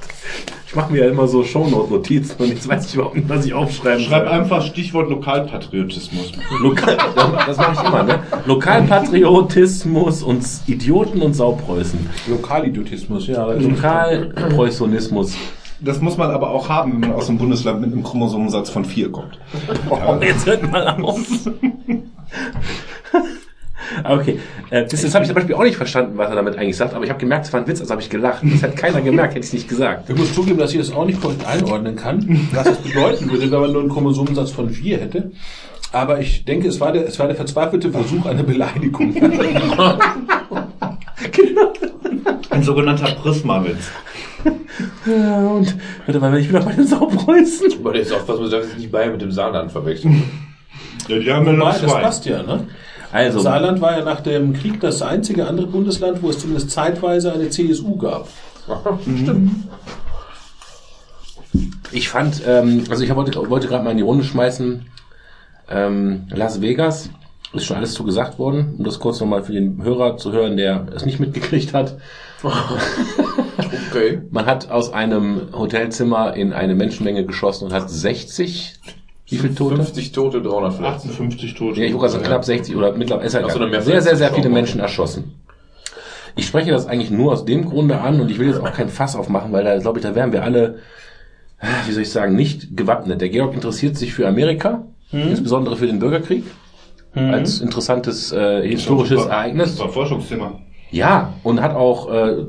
Ich 0.66 0.76
mache 0.76 0.92
mir 0.92 1.06
ja 1.06 1.10
immer 1.10 1.28
so 1.28 1.44
Shownote-Notizen 1.44 2.42
und 2.44 2.50
jetzt 2.50 2.68
weiß 2.68 2.88
ich 2.88 2.96
überhaupt 2.96 3.16
nicht, 3.16 3.30
was 3.30 3.46
ich 3.46 3.54
aufschreiben 3.54 4.04
Schreib 4.04 4.28
soll. 4.28 4.40
einfach 4.40 4.66
Stichwort 4.66 5.10
Lokalpatriotismus. 5.10 6.34
Lokal, 6.62 6.98
das 7.48 7.58
mache 7.58 7.74
ich 7.74 7.88
immer, 7.88 8.04
ne? 8.04 8.20
Lokalpatriotismus 8.46 10.24
und 10.24 10.46
Idioten 10.68 11.22
und 11.22 11.34
Saupreußen. 11.36 12.00
Lokalidiotismus, 12.28 13.28
ja. 13.28 13.46
Lokalpreußonismus. 13.46 15.36
Das 15.80 16.02
muss 16.02 16.18
man 16.18 16.32
aber 16.32 16.50
auch 16.50 16.70
haben, 16.70 16.94
wenn 16.94 17.02
man 17.02 17.14
aus 17.14 17.30
einem 17.30 17.38
Bundesland 17.38 17.82
mit 17.82 17.92
einem 17.92 18.04
Chromosomensatz 18.04 18.70
von 18.70 18.84
vier 18.86 19.12
kommt. 19.12 19.40
Oh, 19.90 20.18
jetzt 20.22 20.46
hört 20.46 20.70
mal 20.72 20.88
auf. 20.88 21.20
Okay, 24.04 24.40
äh, 24.70 24.86
das, 24.86 25.02
das 25.02 25.16
habe 25.16 25.24
ich 25.24 25.30
zum 25.30 25.36
Beispiel 25.36 25.56
auch 25.56 25.64
nicht 25.64 25.78
verstanden, 25.78 26.18
was 26.18 26.30
er 26.30 26.36
damit 26.36 26.58
eigentlich 26.58 26.76
sagt, 26.78 26.94
aber 26.94 27.04
ich 27.04 27.10
habe 27.10 27.20
gemerkt, 27.20 27.46
es 27.46 27.54
war 27.54 27.62
ein 27.62 27.68
Witz, 27.68 27.80
also 27.80 27.92
habe 27.92 28.02
ich 28.02 28.10
gelacht. 28.10 28.42
Das 28.44 28.64
hat 28.64 28.76
keiner 28.76 29.02
gemerkt, 29.02 29.36
hätte 29.36 29.46
ich 29.46 29.54
nicht 29.54 29.70
gesagt. 29.70 30.10
Ich 30.10 30.16
muss 30.16 30.34
zugeben, 30.34 30.58
dass 30.58 30.72
ich 30.74 30.78
das 30.78 30.92
auch 30.92 31.06
nicht 31.06 31.22
korrekt 31.22 31.46
einordnen 31.48 31.96
kann, 31.96 32.50
was 32.52 32.66
das 32.66 32.78
bedeuten 32.80 33.32
würde, 33.32 33.50
wenn 33.50 33.62
man 33.62 33.72
nur 33.72 33.82
einen 33.82 33.90
Chromosomensatz 33.90 34.52
von 34.52 34.70
vier 34.70 34.98
hätte. 35.00 35.32
Aber 35.94 36.20
ich 36.20 36.44
denke, 36.44 36.68
es 36.68 36.82
war 36.82 36.92
der, 36.92 37.08
es 37.08 37.18
war 37.18 37.28
der 37.28 37.36
verzweifelte 37.36 37.92
Versuch 37.92 38.26
einer 38.26 38.44
Beleidigung. 38.44 39.16
Ein 42.50 42.64
sogenannter 42.64 43.12
Prisma-Witz. 43.16 43.92
Ja, 45.06 45.48
und 45.48 45.76
warte 46.06 46.20
mal, 46.20 46.38
ich 46.38 46.48
bin 46.48 46.58
doch 46.58 46.66
bei 46.66 46.74
den 46.74 46.88
Saupreußen. 46.88 47.74
Aber 47.80 47.96
jetzt 47.96 48.14
aufpassen, 48.14 48.42
man 48.42 48.52
darf 48.52 48.64
jetzt 48.64 48.78
nicht 48.78 48.92
Bayern 48.92 49.12
mit 49.14 49.22
dem 49.22 49.32
Saarland 49.32 49.72
verwechseln. 49.72 50.24
Ja, 51.08 51.20
die 51.20 51.32
haben 51.32 51.46
ja 51.46 51.54
noch 51.54 51.72
das 51.72 51.82
zwei. 51.82 52.02
passt 52.02 52.26
ja, 52.26 52.44
ne? 52.44 52.68
Also, 53.12 53.40
Saarland 53.40 53.80
war 53.80 53.98
ja 53.98 54.04
nach 54.04 54.20
dem 54.22 54.54
Krieg 54.54 54.80
das 54.82 55.02
einzige 55.02 55.48
andere 55.48 55.68
Bundesland, 55.68 56.22
wo 56.22 56.30
es 56.30 56.40
zumindest 56.40 56.72
zeitweise 56.72 57.34
eine 57.34 57.50
CSU 57.50 57.96
gab. 57.98 58.28
ich 61.92 62.10
fand, 62.10 62.42
ähm, 62.46 62.84
also 62.90 63.04
ich 63.04 63.16
wollte, 63.16 63.50
wollte 63.50 63.68
gerade 63.68 63.84
mal 63.84 63.92
in 63.92 63.98
die 63.98 64.04
Runde 64.04 64.26
schmeißen, 64.26 64.86
ähm, 65.70 66.28
Las 66.30 66.62
Vegas, 66.62 67.10
ist 67.54 67.66
schon 67.66 67.78
alles 67.78 67.94
zugesagt 67.94 68.40
worden, 68.40 68.76
um 68.78 68.84
das 68.84 69.00
kurz 69.00 69.20
nochmal 69.22 69.44
für 69.44 69.54
den 69.54 69.82
Hörer 69.82 70.18
zu 70.18 70.34
hören, 70.34 70.58
der 70.58 70.88
es 70.94 71.06
nicht 71.06 71.20
mitgekriegt 71.20 71.74
hat. 71.74 71.98
Okay. 73.90 74.22
Man 74.32 74.46
hat 74.46 74.70
aus 74.70 74.92
einem 74.94 75.50
Hotelzimmer 75.54 76.36
in 76.36 76.54
eine 76.54 76.76
Menschenmenge 76.76 77.26
geschossen 77.26 77.66
und 77.66 77.74
hat 77.74 77.90
60, 77.90 78.76
wie 79.30 79.38
viele 79.38 79.56
Tote? 79.56 79.76
50 79.76 80.12
Tote, 80.12 80.42
300 80.42 80.74
Verletzte. 80.74 81.10
58 81.10 81.54
Tote. 81.54 81.80
Ja, 81.82 81.88
ich 81.88 81.94
wollte 81.94 82.10
sagen, 82.14 82.24
knapp 82.24 82.46
60 82.46 82.76
oder 82.76 82.94
mittlerweile 82.94 83.28
ist 83.28 83.36
Ach 83.36 83.50
so, 83.50 83.60
sehr, 83.60 83.82
sehr, 83.82 84.02
sehr 84.02 84.16
Verletzte. 84.16 84.36
viele 84.36 84.50
Menschen 84.50 84.80
erschossen. 84.80 85.36
Ich 86.36 86.46
spreche 86.46 86.72
das 86.72 86.86
eigentlich 86.86 87.10
nur 87.12 87.34
aus 87.34 87.46
dem 87.46 87.66
Grunde 87.66 88.00
an 88.00 88.22
und 88.22 88.30
ich 88.30 88.38
will 88.40 88.48
jetzt 88.48 88.60
auch 88.62 88.72
kein 88.72 88.90
Fass 88.90 89.16
aufmachen, 89.16 89.52
weil 89.52 89.64
da, 89.64 89.78
glaube 89.80 90.00
ich, 90.00 90.04
da 90.06 90.14
wären 90.16 90.32
wir 90.32 90.44
alle, 90.44 90.80
äh, 91.60 91.68
wie 91.88 91.92
soll 91.92 92.04
ich 92.04 92.12
sagen, 92.12 92.36
nicht 92.36 92.78
gewappnet. 92.78 93.20
Der 93.22 93.30
Georg 93.30 93.54
interessiert 93.54 93.98
sich 93.98 94.14
für 94.14 94.28
Amerika, 94.28 94.86
insbesondere 95.12 95.76
für 95.78 95.88
den 95.88 96.00
Bürgerkrieg, 96.00 96.44
als 97.16 97.60
interessantes 97.62 98.32
äh, 98.32 98.68
historisches 98.68 99.26
Ereignis. 99.26 99.72
Das 99.72 99.80
war 99.80 99.90
Forschungsthema. 99.90 100.60
Ja, 100.92 101.34
und 101.44 101.62
hat 101.62 101.76
auch, 101.76 102.10
äh, 102.12 102.46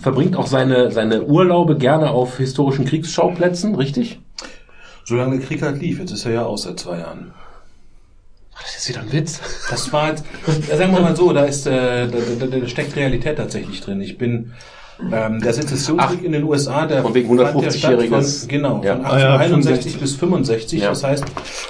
verbringt 0.00 0.36
auch 0.36 0.46
seine, 0.46 0.90
seine 0.92 1.24
Urlaube 1.24 1.76
gerne 1.76 2.10
auf 2.10 2.36
historischen 2.38 2.84
Kriegsschauplätzen, 2.84 3.74
richtig? 3.74 4.20
Solange 5.04 5.38
der 5.38 5.46
Krieg 5.46 5.62
halt 5.62 5.80
lief, 5.80 5.98
jetzt 5.98 6.12
ist 6.12 6.24
er 6.26 6.32
ja 6.32 6.42
aus 6.44 6.62
seit 6.62 6.78
zwei 6.80 6.98
Jahren. 6.98 7.32
Ach, 8.54 8.62
Das 8.62 8.76
ist 8.76 8.88
wieder 8.88 9.00
ein 9.00 9.12
Witz. 9.12 9.40
Das 9.70 9.92
war 9.92 10.08
jetzt, 10.10 10.24
sagen 10.76 10.92
wir 10.94 11.00
mal 11.00 11.16
so, 11.16 11.32
da 11.32 11.44
ist, 11.44 11.66
äh, 11.66 12.06
da, 12.08 12.18
da, 12.40 12.46
da 12.46 12.68
steckt 12.68 12.96
Realität 12.96 13.36
tatsächlich 13.36 13.80
drin. 13.80 14.00
Ich 14.00 14.16
bin, 14.16 14.52
ähm, 15.12 15.40
der 15.42 15.52
Sezessionskrieg 15.52 16.22
in 16.24 16.32
den 16.32 16.42
USA, 16.44 16.86
der 16.86 17.02
von 17.02 17.12
wegen 17.14 17.28
fand 17.36 17.62
ja 17.62 17.70
statt 17.70 17.92
150-jähriges 18.00 18.40
von, 18.40 18.48
genau, 18.48 18.82
Ja. 18.82 18.96
von 18.96 19.04
Ah 19.04 19.18
ja, 19.18 19.36
1861 19.36 19.92
65. 19.92 20.00
bis 20.00 20.14
65. 20.16 20.80
Ja. 20.82 20.88
Das 20.88 21.04
heißt, 21.04 21.24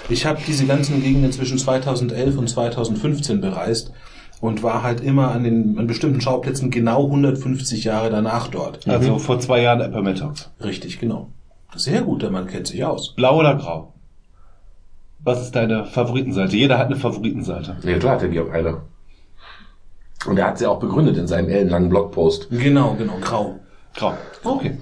ich 0.09 0.26
habe 0.26 0.40
diese 0.47 0.66
ganzen 0.66 1.03
Gegenden 1.03 1.32
zwischen 1.32 1.59
2011 1.59 2.38
und 2.38 2.49
2015 2.49 3.40
bereist 3.40 3.92
und 4.41 4.62
war 4.62 4.82
halt 4.82 5.01
immer 5.01 5.30
an 5.30 5.45
den 5.45 5.78
an 5.78 5.87
bestimmten 5.87 6.20
Schauplätzen 6.20 6.70
genau 6.70 7.05
150 7.05 7.84
Jahre 7.84 8.11
danach 8.11 8.49
dort. 8.49 8.87
Also 8.89 9.18
vor 9.18 9.41
zwei 9.41 9.62
Jahren 9.62 9.80
Appomattox. 9.80 10.51
Richtig, 10.62 10.99
genau. 10.99 11.28
Sehr 11.74 12.03
gut, 12.03 12.22
der 12.22 12.30
Mann 12.30 12.47
kennt 12.47 12.66
sich 12.66 12.84
aus. 12.84 13.14
Blau 13.14 13.39
oder 13.41 13.55
grau? 13.55 13.93
Was 15.18 15.43
ist 15.43 15.57
deine 15.57 15.84
Favoritenseite? 15.84 16.57
Jeder 16.57 16.78
hat 16.78 16.87
eine 16.87 16.97
Favoritenseite. 16.97 17.76
Ja 17.82 17.99
klar, 17.99 18.14
hat 18.14 18.22
der 18.22 18.28
Georg 18.28 18.53
eine. 18.55 18.82
Und 20.26 20.39
er 20.39 20.49
hat 20.49 20.59
sie 20.59 20.66
auch 20.66 20.78
begründet 20.78 21.16
in 21.16 21.26
seinem 21.26 21.49
ellenlangen 21.49 21.89
Blogpost. 21.89 22.49
Genau, 22.51 22.95
genau, 22.95 23.14
grau. 23.20 23.57
Grau. 23.95 24.14
Okay. 24.45 24.78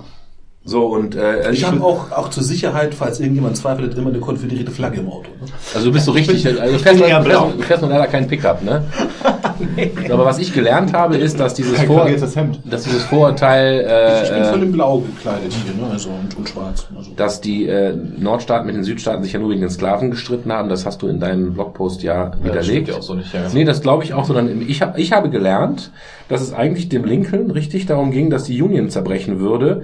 So, 0.66 0.86
und 0.86 1.14
äh, 1.14 1.52
Ich 1.52 1.62
habe 1.66 1.82
auch, 1.84 2.10
auch 2.10 2.30
zur 2.30 2.42
Sicherheit, 2.42 2.94
falls 2.94 3.20
irgendjemand 3.20 3.54
zweifelt, 3.58 3.98
immer 3.98 4.08
eine 4.08 4.18
konföderierte 4.18 4.70
Flagge 4.72 5.00
im 5.00 5.08
Auto. 5.08 5.28
Ne? 5.40 5.46
Also 5.74 5.88
du 5.88 5.92
bist 5.92 6.06
so 6.06 6.12
richtig, 6.12 6.46
also 6.46 6.72
du 6.72 6.78
fährst, 6.78 7.00
du 7.00 7.04
blau. 7.04 7.22
fährst, 7.22 7.58
du 7.58 7.62
fährst 7.64 7.82
noch 7.82 7.90
leider 7.90 8.06
keinen 8.06 8.26
Pickup, 8.28 8.62
ne? 8.64 8.82
Aber 10.10 10.24
was 10.24 10.38
ich 10.38 10.54
gelernt 10.54 10.94
habe, 10.94 11.18
ist, 11.18 11.38
dass 11.38 11.52
dieses, 11.52 11.78
Vor, 11.84 12.06
Hemd. 12.08 12.60
dass 12.64 12.84
dieses 12.84 13.02
Vorurteil, 13.04 14.22
Ich 14.24 14.30
bin 14.30 14.42
äh, 14.42 14.44
voll 14.46 14.60
äh, 14.60 14.64
in 14.64 14.72
Blau 14.72 14.98
gekleidet 15.00 15.52
hier, 15.52 15.74
ne? 15.84 15.92
Also 15.92 16.08
und, 16.08 16.34
und 16.34 16.48
schwarz. 16.48 16.86
Also. 16.96 17.10
dass 17.14 17.42
die 17.42 17.66
äh, 17.66 17.94
Nordstaaten 18.18 18.66
mit 18.66 18.74
den 18.74 18.84
Südstaaten 18.84 19.22
sich 19.22 19.34
ja 19.34 19.40
nur 19.40 19.50
wegen 19.50 19.60
den 19.60 19.70
Sklaven 19.70 20.10
gestritten 20.10 20.50
haben, 20.50 20.70
das 20.70 20.86
hast 20.86 21.02
du 21.02 21.08
in 21.08 21.20
deinem 21.20 21.52
Blogpost 21.52 22.02
ja 22.02 22.14
Ja, 22.14 22.26
das 22.30 22.42
widerlegt. 22.42 22.88
ja 22.88 22.94
auch 22.94 23.02
so 23.02 23.12
nicht. 23.14 23.34
Ja. 23.34 23.40
Nee, 23.52 23.64
das 23.64 23.82
glaube 23.82 24.02
ich 24.04 24.14
auch, 24.14 24.24
sondern 24.24 24.62
ich, 24.66 24.80
hab, 24.80 24.96
ich 24.98 25.12
habe 25.12 25.28
gelernt, 25.28 25.90
dass 26.30 26.40
es 26.40 26.54
eigentlich 26.54 26.88
dem 26.88 27.04
Lincoln 27.04 27.50
richtig 27.50 27.84
darum 27.84 28.10
ging, 28.12 28.30
dass 28.30 28.44
die 28.44 28.62
Union 28.62 28.88
zerbrechen 28.88 29.40
würde, 29.40 29.82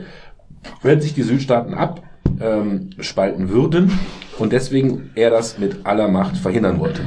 wenn 0.82 1.00
sich 1.00 1.14
die 1.14 1.22
Südstaaten 1.22 1.74
abspalten 1.74 2.10
ähm, 2.40 2.90
spalten 3.00 3.48
würden 3.50 3.90
und 4.38 4.52
deswegen 4.52 5.10
er 5.14 5.30
das 5.30 5.58
mit 5.58 5.84
aller 5.84 6.08
Macht 6.08 6.36
verhindern 6.36 6.78
wollte. 6.78 7.02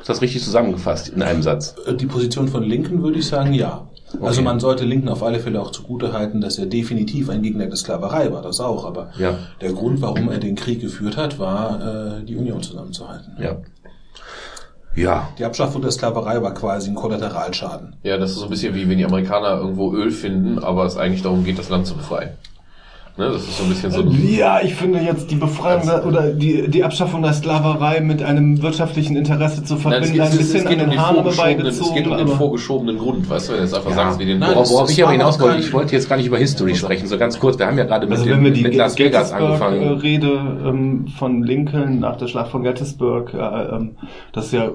Ist 0.00 0.08
das 0.08 0.22
richtig 0.22 0.42
zusammengefasst 0.42 1.08
in 1.10 1.22
einem 1.22 1.42
Satz? 1.42 1.74
Äh, 1.86 1.94
Die 1.94 2.06
Position 2.06 2.48
von 2.48 2.62
Lincoln 2.62 3.02
würde 3.02 3.18
ich 3.18 3.26
sagen, 3.26 3.52
ja. 3.52 3.86
Also 4.22 4.40
man 4.42 4.58
sollte 4.58 4.84
Lincoln 4.86 5.10
auf 5.10 5.22
alle 5.22 5.38
Fälle 5.38 5.60
auch 5.60 5.70
zugute 5.70 6.12
halten, 6.14 6.40
dass 6.40 6.56
er 6.58 6.64
definitiv 6.66 7.28
ein 7.28 7.42
Gegner 7.42 7.66
der 7.66 7.76
Sklaverei 7.76 8.32
war, 8.32 8.40
das 8.42 8.58
auch. 8.58 8.86
Aber 8.86 9.10
Ja. 9.18 9.36
der 9.60 9.72
Grund, 9.74 10.00
warum 10.00 10.30
er 10.30 10.38
den 10.38 10.54
Krieg 10.56 10.80
geführt 10.80 11.16
hat, 11.18 11.38
war, 11.38 12.18
äh, 12.20 12.24
die 12.24 12.34
Union 12.36 12.62
zusammenzuhalten. 12.62 13.36
Ja. 13.38 13.56
Ja. 14.96 15.28
Die 15.38 15.44
Abschaffung 15.44 15.82
der 15.82 15.90
Sklaverei 15.92 16.42
war 16.42 16.54
quasi 16.54 16.90
ein 16.90 16.94
Kollateralschaden. 16.94 17.96
ja, 18.02 18.16
das 18.16 18.30
ist 18.30 18.38
so 18.38 18.44
ein 18.44 18.50
bisschen 18.50 18.74
wie 18.74 18.88
wenn 18.88 18.98
die 18.98 19.04
Amerikaner 19.04 19.58
irgendwo 19.60 19.92
Öl 19.94 20.10
finden, 20.10 20.58
aber 20.58 20.86
es 20.86 20.96
eigentlich 20.96 21.22
darum 21.22 21.44
geht, 21.44 21.58
das 21.58 21.68
Land 21.68 21.86
zu 21.86 21.94
befreien. 21.94 22.30
Ne, 23.18 23.32
das 23.32 23.42
ist 23.42 23.58
so 23.58 23.64
ein 23.64 23.68
bisschen 23.70 23.90
so. 23.90 24.02
Ja, 24.02 24.60
ich 24.62 24.76
finde 24.76 25.00
jetzt 25.00 25.28
die 25.32 25.34
Befreiung 25.34 25.82
der, 25.84 26.06
oder 26.06 26.28
die, 26.32 26.68
die 26.70 26.84
Abschaffung 26.84 27.20
der 27.20 27.32
Sklaverei 27.32 28.00
mit 28.00 28.22
einem 28.22 28.62
wirtschaftlichen 28.62 29.16
Interesse 29.16 29.64
zu 29.64 29.74
Nein, 29.74 29.82
verbinden, 29.82 30.20
ein 30.20 30.36
bisschen 30.38 30.66
an 30.68 30.78
den 30.78 30.96
Haaren 31.00 31.16
vorgeschobenen, 31.16 31.66
es 31.66 31.92
geht 31.94 32.06
um 32.06 32.16
den 32.16 32.28
vorgeschobenen 32.28 32.96
Grund, 32.96 33.28
weißt 33.28 33.48
du, 33.48 33.52
wenn 33.54 33.58
du 33.58 33.64
jetzt 33.64 33.74
einfach 33.74 33.92
sagst, 33.92 34.20
wie 34.20 34.24
den 34.26 34.38
Nein, 34.38 34.50
Worauf, 34.50 34.68
das- 34.68 34.78
das 34.82 34.90
ich 34.92 35.02
aber 35.02 35.10
hinaus 35.12 35.40
wollte, 35.40 35.58
ich 35.58 35.72
wollte 35.72 35.96
jetzt 35.96 36.08
gar 36.08 36.16
nicht 36.16 36.26
über 36.26 36.38
History 36.38 36.76
sprechen, 36.76 37.08
so 37.08 37.18
ganz 37.18 37.40
kurz. 37.40 37.58
Wir 37.58 37.66
haben 37.66 37.76
ja 37.76 37.82
gerade 37.84 38.06
mit, 38.06 38.18
Also 38.18 38.24
dem, 38.30 38.36
wenn 38.36 38.44
wir 38.44 38.50
die 38.52 38.62
mit 38.62 38.76
Las 38.76 38.96
Vegas 38.96 39.32
angefangen. 39.32 39.80
Gettysburg-Rede 39.80 40.40
ähm, 40.68 41.06
von 41.18 41.42
Lincoln 41.42 41.98
nach 41.98 42.16
der 42.18 42.28
Schlacht 42.28 42.52
von 42.52 42.62
Gettysburg, 42.62 43.34
äh, 43.34 43.38
ähm, 43.38 43.96
das 44.32 44.46
ist 44.46 44.52
ja, 44.52 44.70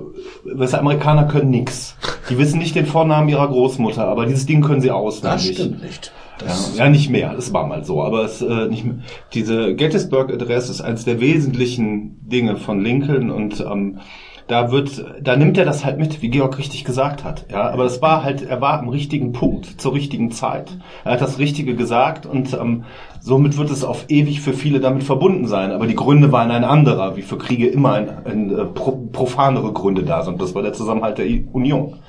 weißt 0.53 0.73
du, 0.73 0.77
Amerikaner 0.79 1.23
können 1.29 1.49
nix. 1.49 1.95
Die 2.29 2.37
wissen 2.37 2.59
nicht 2.59 2.75
den 2.75 2.87
Vornamen 2.87 3.29
ihrer 3.29 3.47
Großmutter, 3.47 4.05
aber 4.05 4.25
dieses 4.25 4.45
Ding 4.45 4.61
können 4.61 4.81
sie 4.81 4.87
Das 4.89 4.97
auswendig. 4.97 5.53
stimmt 5.53 5.81
nicht. 5.81 6.11
Das 6.39 6.77
Ja, 6.77 6.89
nicht 6.89 7.09
mehr. 7.09 7.33
Das 7.33 7.53
war 7.53 7.67
mal 7.67 7.83
so, 7.83 8.03
aber 8.03 8.23
es 8.23 8.41
äh, 8.41 8.67
nicht 8.67 8.85
mehr. 8.85 8.95
Diese 9.33 9.75
Gettysburg-Adresse 9.75 10.71
ist 10.71 10.81
eines 10.81 11.05
der 11.05 11.19
wesentlichen 11.19 12.19
Dinge 12.27 12.57
von 12.57 12.81
Lincoln 12.81 13.29
und 13.29 13.61
ähm, 13.61 13.99
da 14.47 14.71
wird, 14.71 15.05
da 15.21 15.37
nimmt 15.37 15.57
er 15.57 15.65
das 15.65 15.85
halt 15.85 15.97
mit, 15.97 16.21
wie 16.21 16.29
Georg 16.29 16.57
richtig 16.57 16.83
gesagt 16.83 17.23
hat. 17.23 17.45
Ja, 17.49 17.69
aber 17.69 17.83
das 17.85 18.01
war 18.01 18.23
halt, 18.23 18.41
er 18.41 18.59
war 18.59 18.79
am 18.79 18.89
richtigen 18.89 19.31
Punkt 19.31 19.79
zur 19.79 19.93
richtigen 19.93 20.31
Zeit. 20.31 20.77
Er 21.05 21.13
hat 21.13 21.21
das 21.21 21.39
Richtige 21.39 21.75
gesagt 21.75 22.25
und 22.25 22.53
ähm, 22.53 22.83
somit 23.21 23.57
wird 23.57 23.71
es 23.71 23.85
auf 23.85 24.05
ewig 24.09 24.41
für 24.41 24.53
viele 24.53 24.81
damit 24.81 25.03
verbunden 25.03 25.47
sein. 25.47 25.71
Aber 25.71 25.87
die 25.87 25.95
Gründe 25.95 26.31
waren 26.31 26.51
ein 26.51 26.65
anderer, 26.65 27.15
wie 27.15 27.21
für 27.21 27.37
Kriege 27.37 27.67
immer 27.67 27.93
ein, 27.93 28.09
ein, 28.25 28.51
äh, 28.51 28.65
pro, 28.65 28.91
profanere 29.11 29.71
Gründe 29.71 30.03
da 30.03 30.23
sind. 30.23 30.41
Das 30.41 30.53
war 30.53 30.61
der 30.61 30.73
Zusammenhalt 30.73 31.19
der 31.19 31.27
Union. 31.53 31.99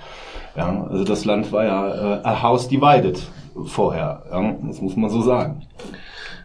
Ja, 0.57 0.87
also 0.91 1.05
das 1.05 1.25
Land 1.25 1.53
war 1.53 1.65
ja 1.65 2.17
äh, 2.17 2.21
a 2.25 2.43
house 2.43 2.69
divided 2.69 3.23
vorher. 3.67 4.23
Ja, 4.31 4.57
das 4.67 4.81
muss 4.81 4.97
man 4.97 5.11
so 5.11 5.23
sagen. 5.23 5.67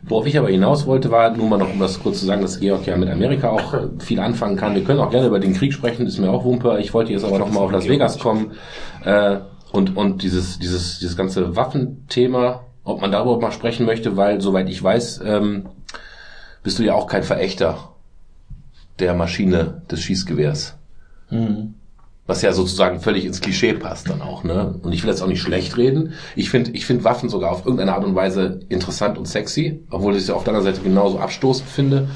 Worauf 0.04 0.26
ich 0.26 0.38
aber 0.38 0.50
hinaus 0.50 0.88
wollte, 0.88 1.12
war 1.12 1.36
nur 1.36 1.48
mal 1.48 1.58
noch, 1.58 1.72
um 1.74 1.80
das 1.80 2.00
kurz 2.00 2.20
zu 2.20 2.26
sagen, 2.26 2.42
dass 2.42 2.60
Georg 2.60 2.88
ja 2.88 2.96
mit 2.96 3.10
Amerika 3.10 3.50
auch 3.50 3.74
äh, 3.74 3.88
viel 4.00 4.20
anfangen 4.20 4.56
kann. 4.56 4.76
Wir 4.76 4.84
können 4.84 5.00
auch 5.00 5.10
gerne 5.10 5.28
über 5.28 5.40
den 5.40 5.54
Krieg 5.54 5.74
sprechen, 5.74 6.08
ist 6.08 6.20
mir 6.20 6.30
auch 6.30 6.46
Wumpe. 6.46 6.80
Ich 6.80 6.94
wollte 6.94 7.12
jetzt 7.12 7.26
aber 7.26 7.38
noch 7.38 7.52
mal 7.52 7.60
auf 7.60 7.72
Las 7.72 7.88
Vegas 7.88 8.18
kommen 8.18 8.54
äh, 9.04 9.40
und 9.72 9.98
und 9.98 10.24
dieses 10.24 10.58
dieses 10.58 11.00
dieses 11.00 11.18
ganze 11.18 11.56
Waffenthema, 11.56 12.62
ob 12.86 13.02
man 13.02 13.12
darüber 13.12 13.40
mal 13.40 13.52
sprechen 13.52 13.86
möchte, 13.86 14.16
weil 14.16 14.40
soweit 14.40 14.70
ich 14.70 14.82
weiß, 14.82 15.22
ähm, 15.26 15.68
bist 16.64 16.80
du 16.80 16.84
ja 16.84 16.94
auch 16.94 17.08
kein 17.08 17.24
Verächter 17.24 17.90
der 19.00 19.14
Maschine 19.16 19.82
des 19.92 20.02
Schießgewehrs. 20.02 20.78
Was 22.30 22.44
ja 22.44 22.54
sozusagen 22.54 23.00
völlig 23.00 23.26
ins 23.26 23.42
Klischee 23.42 23.74
passt 23.74 24.08
dann 24.08 24.22
auch, 24.22 24.44
ne? 24.44 24.76
Und 24.84 24.94
ich 24.94 25.02
will 25.02 25.10
jetzt 25.10 25.24
auch 25.24 25.28
nicht 25.28 25.42
schlecht 25.42 25.78
reden. 25.78 26.14
Ich 26.36 26.52
finde, 26.52 26.70
ich 26.72 26.86
finde 26.86 27.04
Waffen 27.04 27.28
sogar 27.28 27.52
auf 27.52 27.66
irgendeine 27.66 27.96
Art 27.96 28.06
und 28.06 28.14
Weise 28.14 28.60
interessant 28.70 29.18
und 29.18 29.28
sexy, 29.28 29.84
obwohl 29.90 30.14
ich 30.14 30.22
es 30.22 30.28
ja 30.28 30.36
auf 30.36 30.44
der 30.44 30.54
anderen 30.54 30.72
Seite 30.72 30.84
genauso 30.88 31.18
abstoßend 31.18 31.68
finde. 31.68 32.08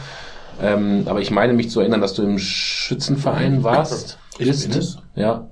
Ähm, 0.61 1.01
aber 1.07 1.20
ich 1.22 1.32
meine 1.32 1.53
mich 1.53 1.72
zu 1.72 1.80
erinnern, 1.80 1.99
dass 1.99 2.14
du 2.14 2.22
im 2.22 2.38
Schützenverein 2.38 3.64
warst. 3.64 4.20
Ich 4.38 4.45
Bist. 4.45 4.70
bin 4.70 4.78
es. 4.78 4.99
Ja. 5.16 5.49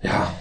Ja. 0.00 0.32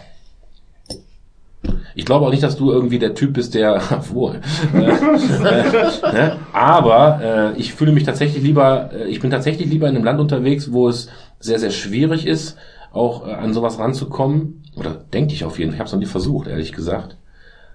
Ich 1.93 2.05
glaube 2.05 2.25
auch 2.25 2.31
nicht, 2.31 2.43
dass 2.43 2.55
du 2.55 2.71
irgendwie 2.71 2.99
der 2.99 3.15
Typ 3.15 3.33
bist, 3.33 3.53
der 3.53 3.81
wohl. 4.13 4.39
äh, 4.73 4.77
äh, 4.79 6.13
ne? 6.13 6.37
Aber 6.53 7.19
äh, 7.21 7.59
ich 7.59 7.73
fühle 7.73 7.91
mich 7.91 8.05
tatsächlich 8.05 8.41
lieber, 8.43 8.91
äh, 8.93 9.09
ich 9.09 9.19
bin 9.19 9.29
tatsächlich 9.29 9.67
lieber 9.67 9.89
in 9.89 9.95
einem 9.97 10.05
Land 10.05 10.21
unterwegs, 10.21 10.71
wo 10.71 10.87
es 10.87 11.09
sehr, 11.41 11.59
sehr 11.59 11.71
schwierig 11.71 12.25
ist, 12.25 12.55
auch 12.97 13.27
äh, 13.27 13.31
an 13.31 13.53
sowas 13.53 13.79
ranzukommen. 13.79 14.63
Oder 14.75 14.91
denke 14.91 15.33
ich 15.33 15.45
auf 15.45 15.59
jeden 15.59 15.71
Fall. 15.71 15.75
Ich 15.75 15.79
habe 15.79 15.87
es 15.87 15.93
noch 15.93 15.99
nie 15.99 16.05
versucht, 16.05 16.47
ehrlich 16.47 16.73
gesagt. 16.73 17.17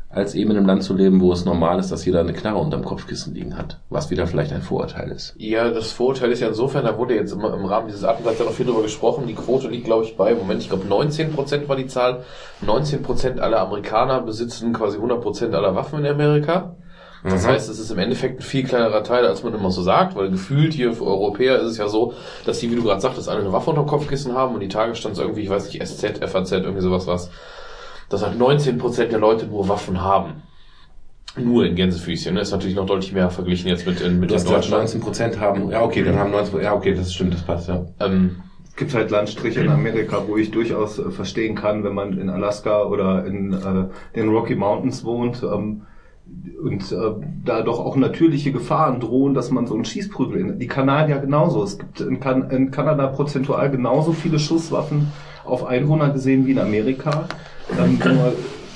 Als 0.09 0.35
eben 0.35 0.51
in 0.51 0.59
einem 0.59 0.67
Land 0.67 0.83
zu 0.83 0.95
leben, 0.95 1.23
wo 1.23 1.33
es 1.33 1.47
normal 1.47 1.79
ist, 1.79 1.91
dass 1.91 2.05
jeder 2.05 2.21
eine 2.21 2.35
Knarre 2.35 2.59
unterm 2.59 2.85
Kopfkissen 2.85 3.33
liegen 3.33 3.57
hat. 3.57 3.81
Was 3.89 4.11
wieder 4.11 4.27
vielleicht 4.27 4.53
ein 4.53 4.61
Vorurteil 4.61 5.11
ist. 5.11 5.35
Ja, 5.39 5.71
das 5.71 5.91
Vorurteil 5.91 6.31
ist 6.31 6.41
ja 6.41 6.49
insofern, 6.49 6.85
da 6.85 6.99
wurde 6.99 7.15
jetzt 7.15 7.33
immer 7.33 7.55
im 7.55 7.65
Rahmen 7.65 7.87
dieses 7.87 8.05
Attentats 8.05 8.39
ja 8.39 8.45
noch 8.45 8.53
viel 8.53 8.67
drüber 8.67 8.83
gesprochen. 8.83 9.27
Die 9.27 9.35
Quote 9.35 9.69
liegt, 9.69 9.87
glaube 9.87 10.05
ich, 10.05 10.15
bei, 10.19 10.35
Moment, 10.35 10.61
ich 10.61 10.69
glaube 10.69 10.85
19% 10.87 11.67
war 11.67 11.77
die 11.77 11.87
Zahl. 11.87 12.25
19% 12.63 13.39
aller 13.39 13.61
Amerikaner 13.61 14.21
besitzen 14.21 14.75
quasi 14.75 14.99
100% 14.99 15.55
aller 15.55 15.75
Waffen 15.75 16.01
in 16.01 16.07
Amerika. 16.07 16.77
Das 17.25 17.45
Mhm. 17.45 17.51
heißt, 17.51 17.69
es 17.71 17.79
ist 17.79 17.91
im 17.91 17.99
Endeffekt 17.99 18.41
ein 18.41 18.43
viel 18.43 18.65
kleinerer 18.65 19.05
Teil, 19.05 19.25
als 19.27 19.45
man 19.45 19.55
immer 19.55 19.71
so 19.71 19.83
sagt, 19.83 20.17
weil 20.17 20.31
gefühlt 20.31 20.73
hier 20.75 20.93
für 20.93 21.05
Europäer 21.05 21.61
ist 21.61 21.69
es 21.71 21.77
ja 21.77 21.87
so, 21.89 22.15
dass 22.45 22.59
die, 22.59 22.71
wie 22.71 22.75
du 22.75 22.83
gerade 22.83 23.01
sagtest, 23.01 23.29
alle 23.29 23.41
eine 23.41 23.53
Waffe 23.53 23.71
unterm 23.71 23.87
Kopfkissen 23.87 24.35
haben 24.35 24.55
und 24.55 24.61
die 24.61 24.69
Tage 24.69 24.95
stand 24.97 25.17
irgendwie, 25.19 25.43
ich 25.43 25.49
weiß 25.51 25.73
nicht, 25.73 25.81
SZ, 25.87 26.19
FAZ, 26.29 26.51
irgendwie 26.53 26.81
sowas 26.83 27.07
was, 27.07 27.31
dass 28.09 28.23
halt 28.25 28.37
19% 28.37 29.13
der 29.13 29.21
Leute 29.21 29.47
nur 29.47 29.69
Waffen 29.69 30.01
haben. 30.03 30.43
Nur 31.37 31.65
in 31.65 31.77
Gänsefüßchen, 31.77 32.35
ne? 32.35 32.41
Ist 32.41 32.51
natürlich 32.51 32.77
noch 32.77 32.85
deutlich 32.85 33.13
mehr 33.13 33.31
verglichen 33.31 33.69
jetzt 33.69 33.87
mit, 33.87 34.01
in, 34.03 34.21
mit 34.21 34.31
Du 34.31 34.35
in 34.35 34.45
Deutschland. 34.45 34.83
19 34.83 35.01
Prozent 35.01 35.41
haben. 35.41 35.71
Ja, 35.71 35.83
okay, 35.83 36.03
dann 36.03 36.19
haben 36.19 36.31
19 36.31 36.61
Ja, 36.61 36.75
okay, 36.75 36.93
das 36.93 37.15
stimmt, 37.15 37.33
das 37.33 37.43
passt, 37.43 37.69
ja. 37.69 37.87
Ähm, 38.01 38.43
Es 38.69 38.77
gibt 38.77 38.93
halt 38.95 39.11
Landstriche 39.11 39.61
in 39.61 39.71
Amerika, 39.71 40.25
wo 40.27 40.37
ich 40.37 40.51
durchaus 40.51 40.99
äh, 40.99 41.11
verstehen 41.11 41.55
kann, 41.55 41.85
wenn 41.85 41.95
man 41.95 42.19
in 42.19 42.29
Alaska 42.29 42.83
oder 42.85 43.25
in 43.25 43.53
äh, 43.55 43.87
den 44.17 44.29
Rocky 44.29 44.55
Mountains 44.57 45.05
wohnt 45.05 45.43
ähm, 45.43 45.83
und 46.63 46.93
äh, 46.93 46.97
da 47.45 47.63
doch 47.63 47.81
auch 47.81 47.97
natürliche 47.97 48.53
Gefahren 48.53 49.01
drohen, 49.01 49.35
dass 49.35 49.51
man 49.51 49.67
so 49.67 49.75
einen 49.75 49.85
Schießprügel 49.85 50.41
in 50.41 50.59
die 50.59 50.69
Kanadier 50.69 51.19
genauso. 51.19 51.63
Es 51.65 51.79
gibt 51.79 52.01
in, 52.01 52.21
kan 52.21 52.51
in 52.51 52.71
Kanada 52.71 53.09
prozentual 53.09 53.71
genauso 53.71 54.13
viele 54.13 54.39
Schusswaffen 54.39 55.09
auf 55.45 55.65
Einwohner 55.65 56.11
gesehen 56.11 56.47
wie 56.47 56.53
in 56.53 56.59
Amerika. 56.59 57.27
Ähm, 57.79 57.99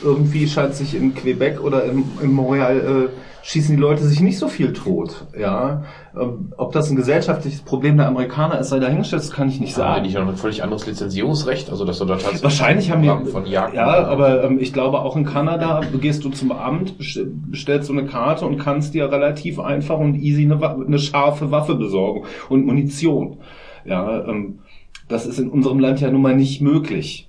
irgendwie 0.03 0.47
scheint 0.49 0.75
sich 0.75 0.95
in 0.95 1.15
Quebec 1.15 1.63
oder 1.63 1.85
in, 1.85 2.05
in 2.23 2.33
Montreal 2.33 3.09
äh, 3.11 3.26
schießen 3.47 3.77
die 3.77 3.81
Leute 3.81 4.03
sich 4.05 4.21
nicht 4.21 4.39
so 4.39 4.49
viel 4.49 4.73
tot. 4.73 5.25
Ja, 5.39 5.85
ähm, 6.21 6.53
ob 6.57 6.73
das 6.73 6.91
ein 6.91 6.97
gesellschaftliches 6.97 7.63
Problem 7.63 7.97
der 7.97 8.09
Amerikaner 8.09 8.59
ist, 8.59 8.71
sei 8.71 8.81
dahingestellt, 8.81 9.23
das 9.23 9.31
kann 9.31 9.49
ich 9.49 9.61
nicht 9.61 9.77
haben 9.77 9.83
sagen. 9.83 10.03
die 10.03 10.09
nicht 10.09 10.19
noch 10.19 10.27
ein 10.27 10.37
völlig 10.37 10.65
anderes 10.65 10.85
Lizenzierungsrecht, 10.87 11.71
also 11.71 11.85
dass 11.85 11.99
du 11.99 12.07
da 12.07 12.15
tatsächlich 12.15 12.43
Wahrscheinlich 12.43 12.91
haben 12.91 13.03
die, 13.03 13.31
von 13.31 13.47
Jagd 13.47 13.75
ja, 13.75 13.87
aber 13.87 14.43
ähm, 14.43 14.59
ich 14.61 14.73
glaube 14.73 14.99
auch 14.99 15.15
in 15.17 15.25
Kanada 15.25 15.81
gehst 16.01 16.25
du 16.25 16.31
zum 16.31 16.51
Amt, 16.51 16.99
best- 16.99 17.21
bestellst 17.51 17.87
so 17.87 17.93
eine 17.93 18.07
Karte 18.07 18.45
und 18.47 18.59
kannst 18.59 18.95
dir 18.95 19.13
relativ 19.13 19.61
einfach 19.61 19.99
und 19.99 20.17
easy 20.17 20.43
eine, 20.43 20.61
eine 20.69 20.99
scharfe 20.99 21.53
Waffe 21.53 21.77
besorgen 21.77 22.25
und 22.49 22.67
Munition. 22.67 23.39
Ja, 23.85 24.25
ähm, 24.27 24.59
das 25.07 25.25
ist 25.25 25.39
in 25.39 25.51
unserem 25.51 25.79
Land 25.79 26.01
ja 26.01 26.11
nun 26.11 26.23
mal 26.23 26.35
nicht 26.35 26.61
möglich. 26.61 27.26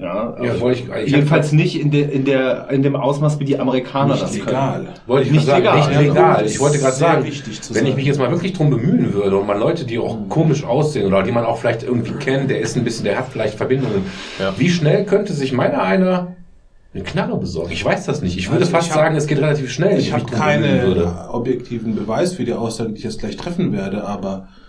Ja, 0.00 0.34
Ja, 0.42 0.52
aber 0.52 0.60
wollte 0.60 0.80
ich- 0.80 1.04
ich 1.06 1.12
jedenfalls 1.12 1.52
nicht 1.52 1.78
in 1.78 1.90
der, 1.90 2.10
in 2.10 2.24
der, 2.24 2.70
in 2.70 2.82
dem 2.82 2.96
Ausmaß, 2.96 3.38
wie 3.38 3.44
die 3.44 3.58
Amerikaner 3.60 4.14
Nicht 4.14 4.22
das 4.22 4.34
legal. 4.34 4.72
können. 4.76 4.88
Wollte 5.06 5.26
ich 5.26 5.32
Nicht 5.32 5.44
sagen, 5.44 5.58
legal. 5.62 5.76
nicht 5.88 6.00
legal. 6.00 6.46
Ich 6.46 6.58
wollte 6.58 6.78
gerade 6.78 6.96
sagen, 6.96 7.24
wichtig 7.24 7.60
zu 7.60 7.74
wenn 7.74 7.84
ich 7.84 7.94
mich 7.96 8.06
jetzt 8.06 8.18
mal 8.18 8.30
wirklich 8.30 8.54
drum 8.54 8.70
bemühen 8.70 9.12
würde 9.12 9.36
und 9.36 9.46
mal 9.46 9.58
Leute, 9.58 9.84
die 9.84 9.98
auch 9.98 10.16
komisch 10.30 10.64
aussehen 10.64 11.06
oder 11.06 11.22
die 11.22 11.32
man 11.32 11.44
auch 11.44 11.58
vielleicht 11.58 11.82
irgendwie 11.82 12.12
kennt, 12.12 12.50
der 12.50 12.60
ist 12.60 12.76
ein 12.78 12.84
bisschen, 12.84 13.04
der 13.04 13.18
hat 13.18 13.26
vielleicht 13.30 13.56
Verbindungen. 13.56 14.06
Ja. 14.38 14.54
Wie 14.56 14.70
schnell 14.70 15.04
könnte 15.04 15.34
sich 15.34 15.52
meiner 15.52 15.82
einer 15.82 16.28
eine 16.94 17.02
Knarre 17.04 17.36
besorgen? 17.36 17.70
Ich 17.70 17.84
weiß 17.84 18.06
das 18.06 18.22
nicht. 18.22 18.38
Ich 18.38 18.48
würde 18.48 18.62
Also 18.62 18.72
fast 18.72 18.86
ich 18.88 18.94
hab- 18.94 19.00
sagen, 19.02 19.16
es 19.16 19.26
geht 19.26 19.38
relativ 19.38 19.70
schnell. 19.70 19.98
Ich 19.98 20.12
habe 20.14 20.24
würde. 20.86 21.12
objektiven 21.30 21.94
Beweis 21.94 22.32
für 22.32 22.44
die 22.44 22.54
Aussage, 22.54 22.90
die 22.92 22.98
ich 22.98 23.04
jetzt 23.04 23.20
gleich 23.20 23.36
treffen 23.36 23.72
werde, 23.74 24.02
aber 24.04 24.48
äh, 24.48 24.59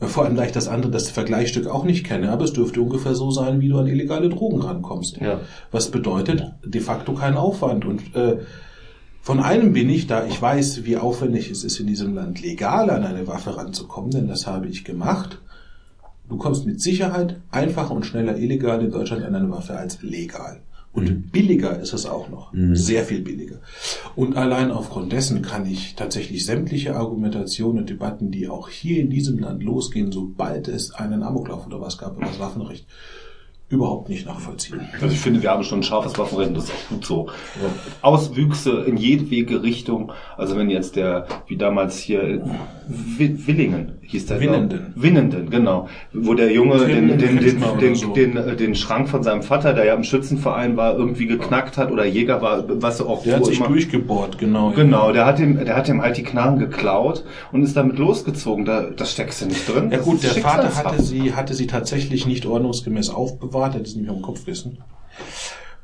vor 0.00 0.24
allem, 0.24 0.36
da 0.36 0.44
ich 0.44 0.52
das 0.52 0.68
andere, 0.68 0.90
das 0.90 1.10
Vergleichsstück 1.10 1.66
auch 1.66 1.84
nicht 1.84 2.04
kenne, 2.04 2.30
aber 2.30 2.44
es 2.44 2.52
dürfte 2.52 2.80
ungefähr 2.80 3.14
so 3.14 3.30
sein, 3.30 3.60
wie 3.60 3.68
du 3.68 3.78
an 3.78 3.86
illegale 3.86 4.28
Drogen 4.28 4.60
rankommst. 4.60 5.18
Ja. 5.18 5.40
Was 5.70 5.90
bedeutet 5.90 6.52
de 6.64 6.80
facto 6.80 7.14
kein 7.14 7.36
Aufwand. 7.36 7.84
Und 7.84 8.14
äh, 8.14 8.38
von 9.22 9.40
einem 9.40 9.72
bin 9.72 9.88
ich, 9.88 10.06
da 10.06 10.26
ich 10.26 10.40
weiß, 10.40 10.84
wie 10.84 10.96
aufwendig 10.96 11.50
es 11.50 11.64
ist, 11.64 11.78
in 11.80 11.86
diesem 11.86 12.14
Land 12.14 12.42
legal 12.42 12.90
an 12.90 13.04
eine 13.04 13.26
Waffe 13.26 13.56
ranzukommen, 13.56 14.10
denn 14.10 14.28
das 14.28 14.46
habe 14.46 14.66
ich 14.66 14.84
gemacht. 14.84 15.40
Du 16.28 16.36
kommst 16.38 16.66
mit 16.66 16.80
Sicherheit 16.80 17.40
einfacher 17.50 17.92
und 17.92 18.04
schneller 18.04 18.36
illegal 18.36 18.82
in 18.82 18.90
Deutschland 18.90 19.24
an 19.24 19.34
eine 19.34 19.50
Waffe 19.50 19.76
als 19.76 20.02
legal. 20.02 20.60
Und 20.94 21.32
billiger 21.32 21.80
ist 21.80 21.92
es 21.92 22.06
auch 22.06 22.28
noch. 22.28 22.52
Sehr 22.76 23.04
viel 23.04 23.20
billiger. 23.20 23.60
Und 24.14 24.36
allein 24.36 24.70
aufgrund 24.70 25.12
dessen 25.12 25.42
kann 25.42 25.66
ich 25.66 25.96
tatsächlich 25.96 26.46
sämtliche 26.46 26.94
Argumentationen 26.94 27.80
und 27.80 27.90
Debatten, 27.90 28.30
die 28.30 28.48
auch 28.48 28.68
hier 28.68 29.00
in 29.00 29.10
diesem 29.10 29.40
Land 29.40 29.62
losgehen, 29.64 30.12
sobald 30.12 30.68
es 30.68 30.92
einen 30.92 31.24
Amoklauf 31.24 31.66
oder 31.66 31.80
was 31.80 31.98
gab 31.98 32.16
über 32.16 32.26
das 32.26 32.38
Waffenrecht, 32.38 32.86
überhaupt 33.70 34.08
nicht 34.08 34.26
nachvollziehen. 34.26 34.80
Also 35.00 35.06
ich 35.14 35.20
finde, 35.20 35.42
wir 35.42 35.50
haben 35.50 35.64
schon 35.64 35.80
ein 35.80 35.82
scharfes 35.82 36.16
Waffenrecht, 36.18 36.56
das 36.56 36.64
ist 36.64 36.72
auch 36.72 36.88
gut 36.90 37.04
so. 37.04 37.28
Auswüchse 38.02 38.84
in 38.86 38.96
jedwege 38.96 39.62
Richtung. 39.62 40.12
Also 40.36 40.56
wenn 40.56 40.70
jetzt 40.70 40.96
der, 40.96 41.26
wie 41.46 41.56
damals 41.56 41.98
hier, 41.98 42.42
Wi- 42.88 43.46
Willingen 43.46 43.92
hieß 44.02 44.26
der. 44.26 44.40
Winnenden. 44.40 44.92
glaub- 44.92 45.02
Winnenden, 45.02 45.50
genau. 45.50 45.88
Wo 46.12 46.34
der 46.34 46.52
Junge 46.52 46.78
den, 46.86 47.08
den, 47.18 47.38
den, 47.38 47.78
den, 47.80 47.94
so. 47.94 48.12
den, 48.12 48.36
äh, 48.36 48.54
den 48.56 48.74
Schrank 48.74 49.08
von 49.08 49.22
seinem 49.22 49.42
Vater, 49.42 49.72
der 49.72 49.86
ja 49.86 49.94
im 49.94 50.04
Schützenverein 50.04 50.76
war, 50.76 50.94
irgendwie 50.96 51.26
geknackt 51.26 51.78
hat 51.78 51.90
oder 51.90 52.04
Jäger 52.04 52.42
war, 52.42 52.64
was 52.82 53.00
auch 53.00 53.22
Der 53.24 53.36
hat 53.36 53.46
sich 53.46 53.58
immer- 53.58 53.68
durchgebohrt, 53.68 54.38
genau. 54.38 54.70
Genau, 54.72 55.12
der 55.12 55.24
hat 55.26 55.40
ihm, 55.40 55.56
der 55.64 55.74
hat 55.76 55.88
ihm 55.88 56.02
halt 56.02 56.16
die 56.18 56.22
Knarren 56.22 56.58
geklaut 56.58 57.24
und 57.52 57.62
ist 57.62 57.76
damit 57.76 57.98
losgezogen. 57.98 58.64
Da, 58.66 58.82
das 58.94 59.12
steckst 59.12 59.40
du 59.40 59.46
nicht 59.46 59.66
drin. 59.68 59.90
Ja 59.90 59.98
gut, 59.98 60.22
der 60.22 60.30
Vater 60.30 60.74
hatte 60.76 61.02
sie, 61.02 61.32
hatte 61.32 61.54
sie 61.54 61.66
tatsächlich 61.66 62.26
nicht 62.26 62.44
ordnungsgemäß 62.46 63.08
aufbewahrt, 63.10 63.53
er 63.62 63.74
hat 63.74 63.86
es 63.86 63.94
nämlich 63.94 64.10
am 64.10 64.22
Kopfkissen. 64.22 64.78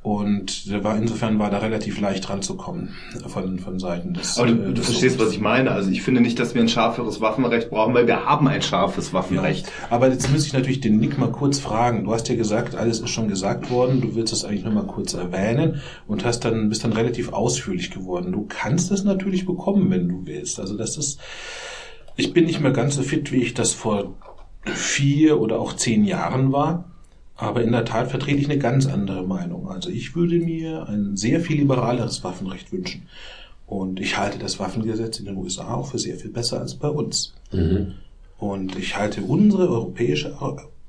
Und 0.02 0.70
der 0.70 0.82
war, 0.82 0.96
insofern 0.96 1.38
war 1.38 1.50
da 1.50 1.58
relativ 1.58 2.00
leicht 2.00 2.30
ranzukommen 2.30 2.94
von, 3.26 3.58
von 3.58 3.78
Seiten 3.78 4.14
des. 4.14 4.38
Aber 4.38 4.48
du, 4.48 4.70
äh, 4.70 4.72
des 4.72 4.86
verstehst, 4.86 5.18
was 5.18 5.30
ich 5.32 5.40
meine. 5.40 5.72
Also 5.72 5.90
ich 5.90 6.00
finde 6.00 6.22
nicht, 6.22 6.38
dass 6.38 6.54
wir 6.54 6.62
ein 6.62 6.70
schärferes 6.70 7.20
Waffenrecht 7.20 7.68
brauchen, 7.68 7.92
weil 7.92 8.06
wir 8.06 8.24
haben 8.24 8.48
ein 8.48 8.62
scharfes 8.62 9.12
Waffenrecht. 9.12 9.70
Aber 9.90 10.08
jetzt 10.08 10.30
muss 10.32 10.46
ich 10.46 10.54
natürlich 10.54 10.80
den 10.80 10.98
Nick 10.98 11.18
mal 11.18 11.30
kurz 11.30 11.58
fragen. 11.58 12.04
Du 12.04 12.14
hast 12.14 12.30
ja 12.30 12.34
gesagt, 12.34 12.76
alles 12.76 13.00
ist 13.00 13.10
schon 13.10 13.28
gesagt 13.28 13.70
worden. 13.70 14.00
Du 14.00 14.14
willst 14.14 14.32
es 14.32 14.42
eigentlich 14.42 14.64
nur 14.64 14.72
mal 14.72 14.86
kurz 14.86 15.12
erwähnen 15.12 15.82
und 16.06 16.24
hast 16.24 16.46
dann, 16.46 16.70
bist 16.70 16.82
dann 16.82 16.94
relativ 16.94 17.34
ausführlich 17.34 17.90
geworden. 17.90 18.32
Du 18.32 18.46
kannst 18.48 18.90
es 18.90 19.04
natürlich 19.04 19.44
bekommen, 19.44 19.90
wenn 19.90 20.08
du 20.08 20.22
willst. 20.24 20.60
Also 20.60 20.78
das 20.78 20.96
ist, 20.96 21.20
ich 22.16 22.32
bin 22.32 22.46
nicht 22.46 22.60
mehr 22.60 22.72
ganz 22.72 22.94
so 22.94 23.02
fit, 23.02 23.32
wie 23.32 23.42
ich 23.42 23.52
das 23.52 23.74
vor 23.74 24.14
vier 24.64 25.38
oder 25.42 25.60
auch 25.60 25.74
zehn 25.74 26.04
Jahren 26.04 26.52
war. 26.52 26.89
Aber 27.40 27.62
in 27.62 27.72
der 27.72 27.84
Tat 27.86 28.10
vertrete 28.10 28.38
ich 28.38 28.44
eine 28.50 28.58
ganz 28.58 28.86
andere 28.86 29.22
Meinung. 29.26 29.68
Also 29.70 29.88
ich 29.88 30.14
würde 30.14 30.38
mir 30.38 30.86
ein 30.88 31.16
sehr 31.16 31.40
viel 31.40 31.56
liberaleres 31.56 32.22
Waffenrecht 32.22 32.70
wünschen. 32.70 33.04
Und 33.66 33.98
ich 33.98 34.18
halte 34.18 34.38
das 34.38 34.58
Waffengesetz 34.58 35.20
in 35.20 35.24
den 35.24 35.36
USA 35.36 35.74
auch 35.74 35.86
für 35.86 35.98
sehr 35.98 36.16
viel 36.16 36.30
besser 36.30 36.60
als 36.60 36.74
bei 36.74 36.88
uns. 36.88 37.32
Und 38.38 38.76
ich 38.78 38.96
halte 38.96 39.22
unsere 39.22 39.68
europäische 39.68 40.36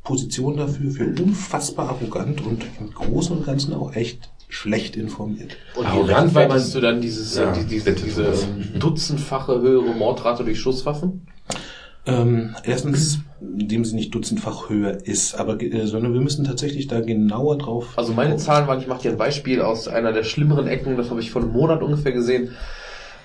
Position 0.04 0.58
dafür 0.58 0.92
für 0.92 1.06
unfassbar 1.24 1.90
arrogant 1.90 2.46
und 2.46 2.66
im 2.80 2.92
Großen 2.94 3.38
und 3.38 3.46
Ganzen 3.46 3.74
auch 3.74 3.94
echt 3.94 4.30
schlecht 4.50 4.96
informiert. 4.98 5.56
Und 5.76 5.86
Arrogant, 5.86 6.32
wie 6.32 6.36
weil 6.36 6.48
man- 6.50 6.72
du 6.72 6.80
dann 6.82 7.00
dieses, 7.02 7.38
Ja, 7.38 7.54
die, 7.54 7.64
diese, 7.66 7.94
diese 7.94 8.24
ähm, 8.26 8.80
dutzendfache 8.80 9.62
höhere 9.62 9.94
Mordrate 9.94 10.44
durch 10.44 10.60
Schusswaffen? 10.60 11.28
Ähm, 12.06 12.56
erstens, 12.64 13.20
indem 13.40 13.86
sie 13.86 13.96
nicht 13.96 14.14
dutzendfach 14.16 14.70
höher 14.70 15.06
ist, 15.06 15.36
aber 15.36 15.62
äh, 15.62 15.86
sondern 15.86 16.14
wir 16.14 16.22
müssen 16.22 16.46
tatsächlich 16.46 16.88
da 16.88 17.00
genauer 17.00 17.60
drauf. 17.60 17.90
Also 17.96 18.14
meine 18.14 18.38
Zahlen 18.38 18.68
waren, 18.68 18.80
ich 18.80 18.88
mache 18.88 19.04
dir 19.04 19.12
ein 19.12 19.18
Beispiel 19.18 19.62
aus 19.62 19.88
einer 19.88 20.12
der 20.12 20.24
schlimmeren 20.24 20.68
Ecken, 20.68 20.98
das 20.98 21.12
habe 21.12 21.20
ich 21.20 21.30
vor 21.30 21.44
einem 21.44 21.52
Monat 21.52 21.84
ungefähr 21.84 22.12
gesehen. 22.12 22.56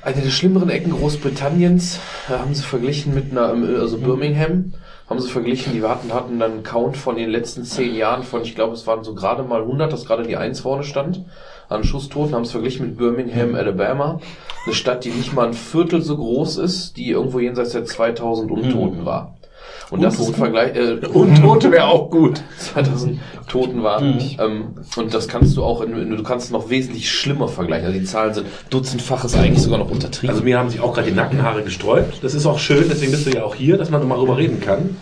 Eine 0.03 0.21
der 0.21 0.31
schlimmeren 0.31 0.69
Ecken 0.69 0.93
Großbritanniens 0.93 1.99
da 2.29 2.39
haben 2.39 2.55
sie 2.55 2.63
verglichen 2.63 3.15
mit 3.15 3.31
einer, 3.31 3.53
ähm, 3.53 3.77
also 3.81 3.99
Birmingham, 3.99 4.75
haben 5.09 5.21
sie 5.21 5.31
verglichen, 5.31 5.73
die 5.73 5.83
hatten, 5.83 6.13
hatten 6.13 6.39
dann 6.39 6.53
einen 6.53 6.63
Count 6.63 6.97
von 6.97 7.17
den 7.17 7.31
letzten 7.31 7.65
zehn 7.65 7.95
Jahren 7.95 8.25
von, 8.25 8.43
ich 8.43 8.55
glaube, 8.55 8.75
es 8.75 8.87
waren 8.87 9.05
so 9.05 9.15
gerade 9.15 9.43
mal 9.43 9.63
100, 9.63 9.93
dass 9.93 10.05
gerade 10.05 10.25
die 10.25 10.37
Eins 10.37 10.61
vorne 10.61 10.83
stand, 10.83 11.25
an 11.69 11.85
Schusstoten, 11.85 12.35
haben 12.35 12.43
es 12.43 12.51
verglichen 12.51 12.87
mit 12.87 12.97
Birmingham, 12.97 13.55
Alabama, 13.55 14.21
eine 14.65 14.75
Stadt, 14.75 15.05
die 15.05 15.11
nicht 15.11 15.35
mal 15.35 15.49
ein 15.49 15.55
Viertel 15.55 16.03
so 16.03 16.17
groß 16.17 16.59
ist, 16.59 16.97
die 16.97 17.11
irgendwo 17.11 17.39
jenseits 17.39 17.73
der 17.73 17.85
2000 17.85 18.51
Untoten 18.51 19.05
war. 19.05 19.37
Und 19.91 20.03
das 20.03 20.19
ist 20.19 20.29
ein 20.29 20.35
Vergleich, 20.35 20.75
äh, 20.75 21.07
Untote 21.07 21.71
wäre 21.71 21.87
auch 21.87 22.11
gut. 22.11 22.43
2000 22.59 23.21
Toten 23.49 23.83
waren. 23.85 24.19
Ähm, 24.39 24.75
und 24.97 25.15
das 25.15 25.29
kannst 25.29 25.57
du 25.57 25.63
auch, 25.63 25.81
in, 25.81 25.97
in, 25.97 26.17
du 26.17 26.23
kannst 26.25 26.47
es 26.47 26.53
noch 26.53 26.71
wesentlich 26.71 27.11
schlimmer 27.11 27.47
vergleichen. 27.47 27.87
Also 27.87 27.99
die 27.99 28.05
Zahlen 28.05 28.35
sind 28.35 28.47
dutzendfaches 28.71 29.37
eigentlich 29.37 29.63
sogar 29.63 29.79
noch 29.79 29.91
untertrieben. 29.91 30.31
Also 30.31 30.43
mir 30.43 30.59
haben 30.59 30.71
sich 30.71 30.81
auch 30.81 30.93
gerade 30.93 31.09
die 31.09 31.15
Nackenhaare 31.15 31.63
gesträubt. 31.63 32.19
Das 32.23 32.35
ist 32.35 32.47
auch 32.47 32.59
schön, 32.59 32.87
deswegen 32.89 33.13
bist 33.13 33.27
du 33.27 33.31
ja 33.31 33.45
auch 33.45 33.55
hier, 33.55 33.79
dass 33.79 33.91
man 33.91 34.07
mal 34.09 34.17
drüber 34.17 34.37
reden 34.37 34.61
kann. 34.61 34.97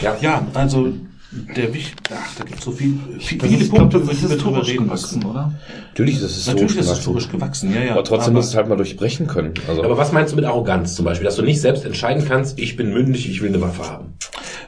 Ja. 0.00 0.16
Ja, 0.20 0.46
also 0.54 0.92
der 1.32 1.72
Wicht, 1.72 1.94
ach, 2.12 2.36
da 2.38 2.44
gibt 2.44 2.58
es 2.58 2.64
so 2.64 2.72
viel, 2.72 2.98
viel, 3.20 3.40
viele 3.40 3.62
ist, 3.62 3.70
Punkte, 3.70 3.98
über 3.98 4.12
die 4.12 4.22
wir 4.22 4.36
drüber 4.36 4.58
historisch 4.58 4.68
reden 4.68 4.84
gewachsen, 4.84 5.18
müssen. 5.18 5.30
oder? 5.30 5.54
Natürlich 5.90 6.16
ist 6.16 6.22
es 6.24 6.46
Natürlich 6.46 6.76
ist 6.76 6.86
es 6.86 6.96
historisch 6.96 7.28
gewachsen, 7.28 7.72
ja, 7.72 7.82
ja. 7.82 7.92
Aber 7.92 8.04
trotzdem 8.04 8.34
muss 8.34 8.48
es 8.48 8.56
halt 8.56 8.68
mal 8.68 8.76
durchbrechen 8.76 9.28
können. 9.28 9.54
Also, 9.68 9.84
Aber 9.84 9.96
was 9.96 10.10
meinst 10.10 10.32
du 10.32 10.36
mit 10.36 10.44
Arroganz 10.44 10.96
zum 10.96 11.04
Beispiel? 11.04 11.24
Dass 11.24 11.36
du 11.36 11.42
nicht 11.42 11.60
selbst 11.60 11.84
entscheiden 11.84 12.24
kannst, 12.26 12.58
ich 12.58 12.76
bin 12.76 12.92
mündig, 12.92 13.28
ich 13.28 13.42
will 13.42 13.50
eine 13.50 13.60
Waffe 13.60 13.88
haben. 13.88 14.14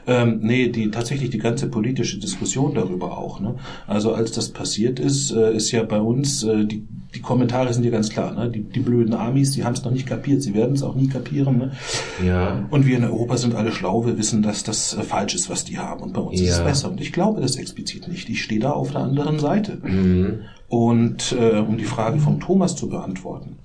Ähm, 0.05 0.39
nee, 0.41 0.67
die 0.67 0.91
tatsächlich 0.91 1.29
die 1.29 1.37
ganze 1.37 1.67
politische 1.67 2.19
Diskussion 2.19 2.73
darüber 2.73 3.17
auch. 3.17 3.39
Ne? 3.39 3.55
Also 3.87 4.13
als 4.13 4.31
das 4.31 4.49
passiert 4.49 4.99
ist, 4.99 5.31
äh, 5.31 5.53
ist 5.55 5.71
ja 5.71 5.83
bei 5.83 5.99
uns, 5.99 6.43
äh, 6.43 6.65
die, 6.65 6.85
die 7.15 7.21
Kommentare 7.21 7.73
sind 7.73 7.83
ja 7.85 7.91
ganz 7.91 8.09
klar. 8.09 8.33
Ne? 8.33 8.49
Die, 8.49 8.63
die 8.63 8.81
blöden 8.81 9.13
Amis, 9.13 9.51
die 9.51 9.63
haben 9.63 9.73
es 9.73 9.83
noch 9.83 9.91
nicht 9.91 10.05
kapiert, 10.05 10.41
sie 10.41 10.53
werden 10.53 10.75
es 10.75 10.83
auch 10.83 10.95
nie 10.95 11.07
kapieren. 11.07 11.57
Ne? 11.57 11.71
Ja. 12.25 12.65
Und 12.69 12.85
wir 12.85 12.97
in 12.97 13.05
Europa 13.05 13.37
sind 13.37 13.55
alle 13.55 13.71
schlau, 13.71 14.05
wir 14.05 14.17
wissen, 14.17 14.41
dass 14.41 14.63
das 14.63 14.93
äh, 14.93 15.03
falsch 15.03 15.35
ist, 15.35 15.49
was 15.49 15.63
die 15.63 15.77
haben. 15.77 16.01
Und 16.01 16.13
bei 16.13 16.21
uns 16.21 16.39
ist 16.53 16.59
es 16.59 16.63
Ja. 16.63 16.69
besser. 16.69 16.91
Und 16.91 17.01
ich 17.01 17.11
glaube 17.11 17.41
das 17.41 17.55
explizit 17.55 18.07
nicht. 18.07 18.29
Ich 18.29 18.43
stehe 18.43 18.61
da 18.61 18.71
auf 18.71 18.91
der 18.91 19.01
anderen 19.01 19.39
Seite. 19.39 19.79
Mhm. 19.83 20.39
Und 20.69 21.35
äh, 21.39 21.59
um 21.59 21.77
die 21.77 21.83
Frage 21.85 22.19
von 22.19 22.39
Thomas 22.39 22.75
zu 22.75 22.89
beantworten, 22.89 23.57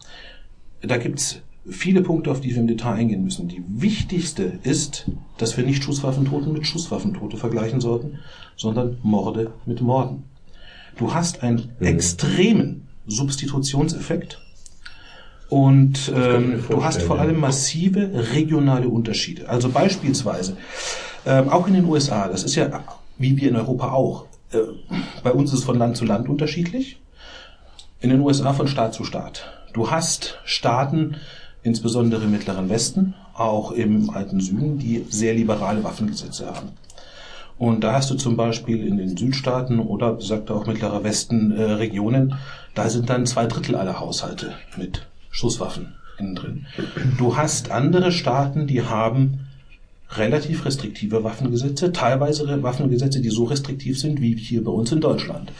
da 0.82 0.97
gibt's 0.97 1.41
viele 1.68 2.03
Punkte, 2.03 2.30
auf 2.30 2.41
die 2.41 2.51
wir 2.51 2.59
im 2.59 2.66
Detail 2.66 2.95
eingehen 2.95 3.24
müssen. 3.24 3.49
Die 3.49 3.62
wichtigste 3.68 4.59
ist, 4.62 5.07
dass 5.36 5.57
wir 5.57 5.64
nicht 5.64 5.82
Schusswaffentoten 5.84 6.53
mit 6.53 6.66
Schusswaffentote 6.66 7.36
vergleichen 7.36 7.80
sollten, 7.80 8.18
sondern 8.57 8.99
Morde 9.03 9.53
mit 9.66 9.80
Morden. 9.80 10.24
Du 10.97 11.14
hast 11.14 11.43
einen 11.43 11.70
extremen 11.80 12.89
Substitutionseffekt 13.07 14.41
und 15.49 16.12
ähm, 16.14 16.64
du 16.68 16.84
hast 16.84 17.03
vor 17.03 17.18
allem 17.20 17.41
massive 17.41 18.11
regionale 18.34 18.89
Unterschiede. 18.89 19.49
Also 19.49 19.70
beispielsweise, 19.70 20.57
ähm, 21.29 21.49
auch 21.51 21.68
in 21.68 21.74
den 21.74 21.85
USA, 21.85 22.26
das 22.29 22.43
ist 22.43 22.57
ja 22.57 22.68
wie 23.18 23.37
wir 23.37 23.49
in 23.49 23.57
Europa 23.57 23.93
auch, 23.93 24.26
äh, 24.53 24.59
bei 25.22 25.33
uns 25.33 25.53
ist 25.53 25.61
es 25.61 25.64
von 25.64 25.79
Land 25.79 25.97
zu 25.97 26.05
Land 26.05 26.29
unterschiedlich, 26.29 27.01
in 28.01 28.11
den 28.11 28.20
USA 28.20 28.53
von 28.53 28.68
Staat 28.68 28.95
zu 28.95 29.05
Staat. 29.05 29.51
Du 29.72 29.91
hast 29.91 30.39
Staaten, 30.45 31.16
insbesondere 31.62 32.24
im 32.24 32.31
Mittleren 32.31 32.68
Westen, 32.68 33.14
auch 33.35 33.72
im 33.72 34.11
alten 34.11 34.41
Süden, 34.41 34.79
die 34.79 35.05
sehr 35.11 35.35
liberale 35.35 35.85
Waffengesetze 35.85 36.47
haben. 36.47 36.70
Und 37.59 37.83
da 37.83 37.93
hast 37.93 38.11
du 38.11 38.14
zum 38.14 38.37
Beispiel 38.37 38.87
in 38.87 38.97
den 38.99 39.16
Südstaaten 39.16 39.81
oder 39.81 40.12
besagte 40.12 40.55
auch 40.55 40.66
Mittlerer 40.66 41.03
Westen 41.03 41.51
äh, 41.51 41.62
Regionen, 41.62 42.35
da 42.74 42.89
sind 42.89 43.11
dann 43.11 43.26
zwei 43.26 43.47
Drittel 43.47 43.74
aller 43.74 43.99
Haushalte 43.99 44.55
mit 44.76 45.07
Schusswaffen 45.31 45.97
innen 46.18 46.37
drin. 46.37 46.66
Du 47.18 47.37
hast 47.37 47.72
andere 47.72 48.12
Staaten, 48.12 48.68
die 48.68 48.85
haben 48.85 49.47
relativ 50.16 50.64
restriktive 50.64 51.22
Waffengesetze, 51.22 51.92
teilweise 51.92 52.62
Waffengesetze, 52.62 53.20
die 53.20 53.28
so 53.28 53.44
restriktiv 53.44 53.98
sind 53.98 54.20
wie 54.22 54.34
hier 54.34 54.64
bei 54.64 54.70
uns 54.70 54.90
in 54.90 55.00
Deutschland. 55.00 55.52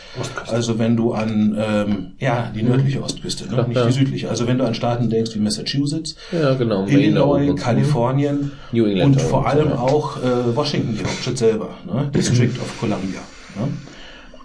Also 0.47 0.79
wenn 0.79 0.97
du 0.97 1.13
an 1.13 1.57
ähm, 1.59 2.13
ja 2.19 2.51
die 2.55 2.63
nördliche 2.63 3.03
Ostküste, 3.03 3.47
ne? 3.55 3.67
nicht 3.69 3.87
die 3.87 3.93
südliche. 3.93 4.31
Also 4.31 4.47
wenn 4.47 4.59
du 4.59 4.65
an 4.65 4.75
Staaten 4.75 5.11
denkst 5.11 5.35
wie 5.35 5.41
Massachusetts, 5.41 6.17
ja, 6.33 6.55
genau. 6.55 6.87
Illinois, 6.87 7.49
so. 7.49 7.55
Kalifornien 7.57 8.53
New 8.73 8.87
England 8.87 9.17
und 9.17 9.23
vor 9.23 9.47
allem 9.47 9.69
ja. 9.69 9.79
auch 9.79 10.23
äh, 10.23 10.57
Washington, 10.57 10.97
die 10.97 11.05
Hauptstadt 11.05 11.37
selber, 11.37 11.71
ne? 11.87 12.11
District 12.15 12.59
of 12.61 12.81
Columbia. 12.81 13.21
Ne? 13.59 13.69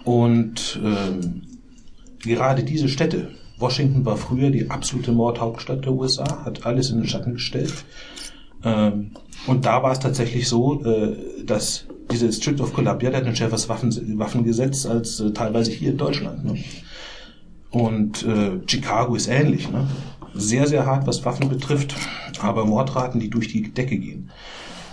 Und 0.04 0.78
ähm, 0.84 1.42
gerade 2.22 2.62
diese 2.62 2.90
Städte, 2.90 3.30
Washington 3.58 4.04
war 4.04 4.18
früher 4.18 4.50
die 4.50 4.70
absolute 4.70 5.12
Mordhauptstadt 5.12 5.86
der 5.86 5.92
USA, 5.92 6.44
hat 6.44 6.66
alles 6.66 6.90
in 6.90 6.98
den 6.98 7.08
Schatten 7.08 7.34
gestellt. 7.34 7.72
Ähm, 8.62 9.12
und 9.46 9.64
da 9.66 9.82
war 9.82 9.92
es 9.92 9.98
tatsächlich 9.98 10.48
so, 10.48 10.84
äh, 10.84 11.44
dass 11.44 11.86
diese 12.10 12.26
District 12.26 12.60
of 12.60 12.72
Columbia, 12.72 13.10
der 13.10 13.20
hat 13.20 13.26
ein 13.26 13.36
schärferes 13.36 13.68
Waffen, 13.68 14.18
Waffengesetz 14.18 14.86
als 14.86 15.20
äh, 15.20 15.32
teilweise 15.32 15.70
hier 15.70 15.90
in 15.90 15.98
Deutschland. 15.98 16.44
Ne? 16.44 16.64
Und 17.70 18.24
äh, 18.24 18.60
Chicago 18.66 19.14
ist 19.14 19.28
ähnlich. 19.28 19.70
Ne? 19.70 19.86
Sehr, 20.34 20.66
sehr 20.66 20.86
hart, 20.86 21.06
was 21.06 21.24
Waffen 21.24 21.48
betrifft, 21.48 21.94
aber 22.40 22.64
Mordraten, 22.64 23.20
die 23.20 23.30
durch 23.30 23.48
die 23.48 23.62
Decke 23.72 23.98
gehen. 23.98 24.30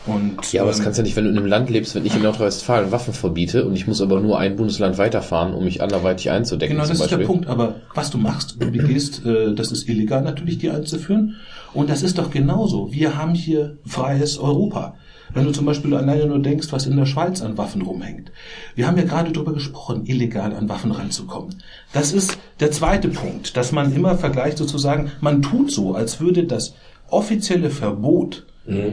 Und, 0.08 0.52
Ja, 0.52 0.62
aber 0.64 0.72
das 0.72 0.80
ähm, 0.80 0.86
kannst 0.86 0.98
du 0.98 1.02
ja 1.02 1.06
nicht, 1.06 1.16
wenn 1.16 1.26
du 1.26 1.30
in 1.30 1.38
einem 1.38 1.46
Land 1.46 1.70
lebst, 1.70 1.94
wenn 1.94 2.06
ich 2.06 2.16
in 2.16 2.24
Nordrhein-Westfalen 2.24 2.92
Waffen 2.92 3.14
verbiete 3.14 3.66
und 3.66 3.76
ich 3.76 3.86
muss 3.86 4.02
aber 4.02 4.20
nur 4.20 4.40
ein 4.40 4.56
Bundesland 4.56 4.98
weiterfahren, 4.98 5.54
um 5.54 5.64
mich 5.64 5.82
anderweitig 5.84 6.32
einzudecken 6.32 6.76
Genau, 6.76 6.86
zum 6.86 6.94
das 6.94 6.98
ist 6.98 7.04
Beispiel. 7.04 7.18
der 7.20 7.26
Punkt. 7.26 7.48
Aber 7.48 7.76
was 7.94 8.10
du 8.10 8.18
machst, 8.18 8.56
du 8.60 8.72
begehst, 8.72 9.24
äh, 9.26 9.54
das 9.54 9.72
ist 9.72 9.88
illegal 9.88 10.24
natürlich, 10.24 10.58
die 10.58 10.72
einzuführen. 10.72 11.36
Und 11.74 11.90
das 11.90 12.02
ist 12.02 12.18
doch 12.18 12.32
genauso. 12.32 12.92
Wir 12.92 13.16
haben 13.18 13.34
hier 13.36 13.78
freies 13.86 14.38
Europa. 14.40 14.96
Wenn 15.34 15.46
du 15.46 15.52
zum 15.52 15.66
Beispiel 15.66 15.94
alleine 15.94 16.26
nur 16.26 16.40
denkst, 16.40 16.68
was 16.72 16.86
in 16.88 16.98
der 16.98 17.06
Schweiz 17.06 17.42
an 17.42 17.58
Waffen 17.58 17.82
rumhängt. 17.84 18.32
Wir 18.76 18.86
haben 18.88 18.98
ja 18.98 19.04
gerade 19.04 19.32
darüber 19.32 19.54
gesprochen, 19.54 20.06
illegal 20.06 20.54
an 20.54 20.68
Waffen 20.68 20.92
ranzukommen. 20.92 21.56
Das 21.94 22.12
ist 22.12 22.38
der 22.60 22.72
zweite 22.72 23.08
Punkt, 23.08 23.56
dass 23.56 23.72
man 23.72 23.96
immer 23.96 24.18
vergleicht 24.18 24.58
sozusagen, 24.58 25.12
man 25.22 25.42
tut 25.42 25.72
so, 25.72 25.94
als 25.96 26.20
würde 26.20 26.44
das 26.44 26.74
offizielle 27.10 27.70
Verbot 27.70 28.46
äh, 28.68 28.92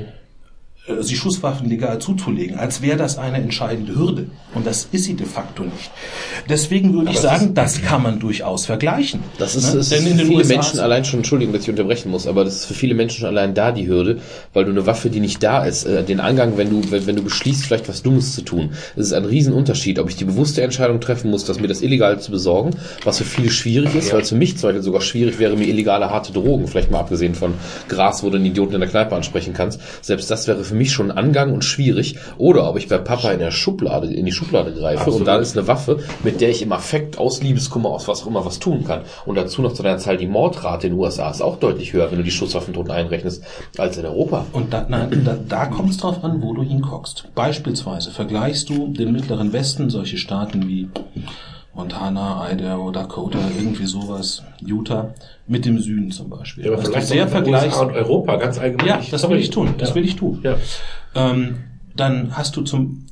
sich 1.01 1.19
Schusswaffen 1.19 1.69
legal 1.69 1.99
zuzulegen, 1.99 2.59
als 2.59 2.83
wäre 2.83 2.97
das 2.97 3.19
eine 3.19 3.39
entscheidende 3.39 3.95
Hürde. 3.95 4.27
Und 4.55 4.67
das 4.67 4.89
ist 4.93 5.05
sie 5.05 5.15
de 5.15 5.27
facto 5.27 5.63
nicht. 5.63 5.91
Deswegen 6.49 6.93
würde 6.95 7.11
ich 7.11 7.17
das 7.17 7.23
sagen, 7.23 7.55
das 7.55 7.83
kann 7.83 8.03
man 8.03 8.19
durchaus 8.19 8.67
vergleichen. 8.67 9.21
Das 9.39 9.55
ist, 9.55 9.69
Ne? 9.69 9.79
das 9.79 9.89
Denn 9.91 9.99
ist 9.99 10.07
in 10.07 10.13
für 10.13 10.19
den 10.19 10.27
viele 10.27 10.39
USA 10.39 10.55
Menschen 10.55 10.81
allein 10.81 11.05
schon, 11.05 11.21
Entschuldigung, 11.21 11.53
dass 11.53 11.63
ich 11.65 11.71
unterbrechen 11.71 12.11
muss, 12.11 12.27
aber 12.27 12.45
das 12.45 12.57
ist 12.57 12.65
für 12.67 12.75
viele 12.75 12.95
Menschen 12.95 13.21
schon 13.21 13.29
allein 13.29 13.55
da 13.55 13.73
die 13.73 13.87
Hürde, 13.87 14.21
weil 14.55 14.65
du 14.65 14.71
eine 14.71 14.87
Waffe, 14.87 15.11
die 15.11 15.21
nicht 15.21 15.43
da 15.43 15.65
ist, 15.65 15.85
äh, 15.85 16.03
den 16.03 16.21
Angang, 16.21 16.57
wenn 16.57 16.71
du, 16.71 16.91
wenn, 16.91 17.07
wenn 17.07 17.17
du 17.17 17.23
beschließt, 17.23 17.65
vielleicht 17.67 17.89
was 17.89 18.03
Dummes 18.03 18.35
zu 18.35 18.43
tun, 18.43 18.71
das 18.97 19.07
ist 19.07 19.13
ein 19.13 19.25
Riesenunterschied, 19.25 19.99
ob 19.99 20.09
ich 20.09 20.17
die 20.17 20.25
bewusste 20.25 20.63
Entscheidung 20.63 21.01
treffen 21.01 21.31
muss, 21.31 21.45
dass 21.45 21.61
mir 21.61 21.69
das 21.69 21.83
illegal 21.83 22.19
zu 22.21 22.31
besorgen, 22.31 22.71
was 23.05 23.19
für 23.19 23.25
viele 23.25 23.51
schwierig 23.51 23.95
ist, 23.95 24.13
weil 24.13 24.23
es 24.23 24.31
für 24.31 24.35
mich 24.37 24.57
zum 24.57 24.69
Beispiel 24.69 24.83
sogar 24.83 25.01
schwierig 25.03 25.39
wäre, 25.39 25.57
mir 25.57 25.67
illegale 25.67 26.11
harte 26.11 26.33
Drogen, 26.33 26.67
vielleicht 26.67 26.91
mal 26.91 27.01
abgesehen 27.01 27.35
von 27.35 27.55
Gras, 27.89 28.23
wo 28.23 28.31
du 28.31 28.37
einen 28.37 28.47
Idioten 28.47 28.75
in 28.75 28.81
der 28.81 28.89
Kneipe 28.89 29.15
ansprechen 29.15 29.53
kannst, 29.53 29.81
selbst 30.01 30.31
das 30.31 30.47
wäre 30.49 30.65
für 30.65 30.75
mich 30.75 30.78
mich 30.79 30.93
schon 30.93 31.11
Angang 31.11 31.53
und 31.53 31.65
schwierig. 31.65 32.17
Oder 32.39 32.69
ob 32.69 32.79
ich 32.79 32.89
bei 32.89 32.99
Papa 32.99 33.33
in 33.33 33.41
der 33.41 33.51
Schublade, 33.51 34.07
in 34.07 34.25
die 34.25 34.33
Schublade 34.33 34.73
greife 34.73 35.01
Absolut. 35.01 35.21
und 35.21 35.27
da 35.27 35.37
ist 35.37 35.57
eine 35.57 35.69
Waffe, 35.69 36.01
mit 36.25 36.41
der 36.41 36.51
ich 36.51 36.63
im 36.63 36.73
Affekt 36.73 37.19
aus 37.19 37.43
Liebeskummer, 37.43 37.91
aus 37.91 38.09
was 38.09 38.23
auch 38.23 38.27
immer 38.27 38.45
was 38.45 38.59
tun 38.59 38.85
kann. 38.85 39.03
Und 39.27 39.37
dazu 39.37 39.61
noch 39.63 39.75
zu 39.75 39.83
deiner 39.83 39.99
Zahl, 39.99 40.17
die 40.17 40.27
Mordrate 40.27 40.87
in 40.87 40.95
den 40.95 41.01
USA 41.01 41.31
ist 41.31 41.43
auch 41.43 41.59
deutlich 41.59 41.93
höher, 41.93 42.11
wenn 42.11 42.19
du 42.19 42.25
die 42.25 42.31
Schusswaffentoten 42.31 42.91
einrechnest, 42.91 43.43
als 43.77 43.99
in 43.99 44.07
Europa. 44.07 44.47
Und 44.53 44.73
da, 44.73 44.87
nein, 44.89 45.23
da, 45.25 45.37
da 45.37 45.67
kommt 45.67 45.91
es 45.91 45.99
drauf 45.99 46.25
an, 46.25 46.43
wo 46.43 46.55
du 46.55 46.63
hinguckst. 46.63 47.29
Beispielsweise 47.35 48.11
vergleichst 48.11 48.71
du 48.71 48.89
den 48.89 49.13
Mittleren 49.13 49.53
Westen, 49.53 49.91
solche 49.91 50.17
Staaten 50.17 50.69
wie 50.69 50.89
Montana, 51.79 52.51
Idaho, 52.51 52.91
Dakota, 52.91 53.39
irgendwie 53.57 53.87
sowas, 53.87 54.43
Utah, 54.61 55.15
mit 55.47 55.65
dem 55.65 55.79
Süden 55.79 56.11
zum 56.11 56.29
Beispiel. 56.29 56.65
Ja, 56.65 56.73
aber 56.73 56.83
du 56.83 56.91
vielleicht 56.91 57.07
sehr 57.07 57.25
und 57.81 57.93
Europa 57.93 58.35
ganz 58.37 58.59
allgemein. 58.59 58.87
Ja, 58.87 59.01
das 59.09 59.29
will 59.31 59.39
ich 59.39 59.51
tun. 59.51 59.75
Das 59.79 59.91
Ja. 59.91 59.95
will 59.95 60.05
ich 60.05 60.17
tun. 60.17 60.41
Ja. 60.43 60.57
Ähm, 61.15 61.59
dann 61.95 62.37
hast 62.37 62.57
du 62.57 62.63
zum 62.63 63.07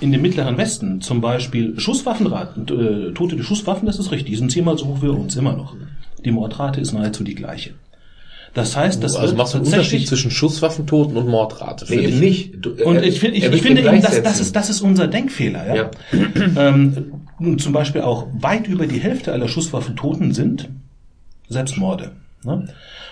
in 0.00 0.12
dem 0.12 0.20
Mittleren 0.22 0.58
Westen 0.58 1.00
zum 1.00 1.20
Beispiel 1.22 1.78
Schusswaffenraten, 1.78 2.64
äh, 2.64 3.12
Tote 3.12 3.36
durch 3.36 3.46
Schusswaffen, 3.46 3.86
das 3.86 3.98
ist 3.98 4.10
richtig, 4.10 4.30
die 4.32 4.36
sind 4.36 4.50
zehnmal 4.52 4.76
so 4.76 4.86
hoch 4.86 5.02
wie 5.02 5.08
uns 5.08 5.36
immer 5.36 5.54
noch. 5.54 5.74
Die 6.24 6.30
Mordrate 6.30 6.80
ist 6.80 6.92
nahezu 6.92 7.24
die 7.24 7.34
gleiche. 7.34 7.74
Das 8.56 8.74
heißt, 8.74 9.04
das 9.04 9.16
also 9.16 9.36
machst 9.36 9.52
du 9.52 9.58
einen 9.58 9.66
tatsächlich- 9.66 9.92
Unterschied 9.92 10.08
zwischen 10.08 10.30
Schusswaffentoten 10.30 11.14
und 11.18 11.28
Mordrate. 11.28 11.84
Nee, 11.90 11.96
eben 11.96 12.14
ich. 12.14 12.20
nicht. 12.20 12.52
Du, 12.56 12.70
Und 12.84 12.96
äh, 12.96 13.04
ich, 13.04 13.20
finde, 13.20 13.36
ich, 13.36 13.44
ich 13.44 13.60
finde 13.60 13.82
eben, 13.82 14.00
das, 14.00 14.22
das, 14.22 14.40
ist, 14.40 14.56
das 14.56 14.70
ist 14.70 14.80
unser 14.80 15.08
Denkfehler. 15.08 15.66
Ja? 15.66 15.74
Ja. 15.74 15.90
Ähm, 16.56 17.12
nun 17.38 17.58
zum 17.58 17.74
Beispiel 17.74 18.00
auch 18.00 18.28
weit 18.32 18.66
über 18.66 18.86
die 18.86 18.98
Hälfte 18.98 19.30
aller 19.30 19.46
Schusswaffentoten 19.46 20.32
sind 20.32 20.70
Selbstmorde. 21.50 22.12
Ne? 22.44 22.66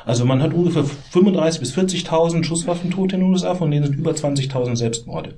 Also 0.06 0.24
man 0.24 0.42
hat 0.42 0.54
ungefähr 0.54 0.84
35.000 1.12 1.60
bis 1.60 1.76
40.000 1.76 2.42
Schusswaffentote 2.42 3.16
in 3.16 3.20
den 3.20 3.30
USA, 3.30 3.54
von 3.54 3.70
denen 3.70 3.84
sind 3.84 3.98
über 3.98 4.12
20.000 4.12 4.76
Selbstmorde. 4.76 5.34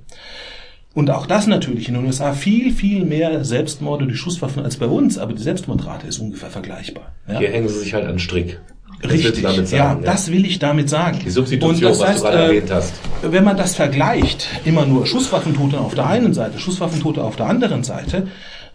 Und 0.93 1.11
auch 1.11 1.27
das 1.27 1.47
natürlich 1.47 1.89
in 1.89 1.95
den 1.95 2.05
USA 2.05 2.31
viel, 2.31 2.71
viel 2.71 3.03
mehr 3.03 3.43
Selbstmorde 3.43 4.05
durch 4.05 4.19
Schusswaffen 4.19 4.63
als 4.63 4.77
bei 4.77 4.85
uns, 4.85 5.17
aber 5.17 5.33
die 5.33 5.43
Selbstmordrate 5.43 6.07
ist 6.07 6.19
ungefähr 6.19 6.49
vergleichbar. 6.49 7.11
Ja? 7.27 7.39
Hier 7.39 7.49
hängen 7.49 7.67
sie 7.67 7.79
sich 7.79 7.93
halt 7.93 8.05
an 8.05 8.13
den 8.13 8.19
Strick. 8.19 8.61
Das 9.01 9.11
Richtig, 9.11 9.43
damit 9.43 9.69
ja, 9.71 9.89
sagen, 9.89 10.03
das 10.03 10.31
will 10.31 10.45
ich 10.45 10.57
damit 10.57 10.89
sagen. 10.89 11.19
Die 11.23 11.29
Substitution, 11.29 11.75
Und 11.75 11.83
das 11.83 11.99
was 11.99 12.07
heißt, 12.07 12.19
du 12.19 12.23
gerade 12.23 12.37
äh, 12.37 12.45
erwähnt 12.45 12.71
hast. 12.71 12.93
Wenn 13.21 13.43
man 13.43 13.55
das 13.55 13.75
vergleicht, 13.75 14.47
immer 14.65 14.87
nur 14.87 15.05
Schusswaffentote 15.05 15.79
auf 15.79 15.93
der 15.93 16.07
einen 16.07 16.33
Seite, 16.33 16.57
Schusswaffentote 16.57 17.23
auf 17.23 17.35
der 17.35 17.45
anderen 17.45 17.83
Seite, 17.83 18.27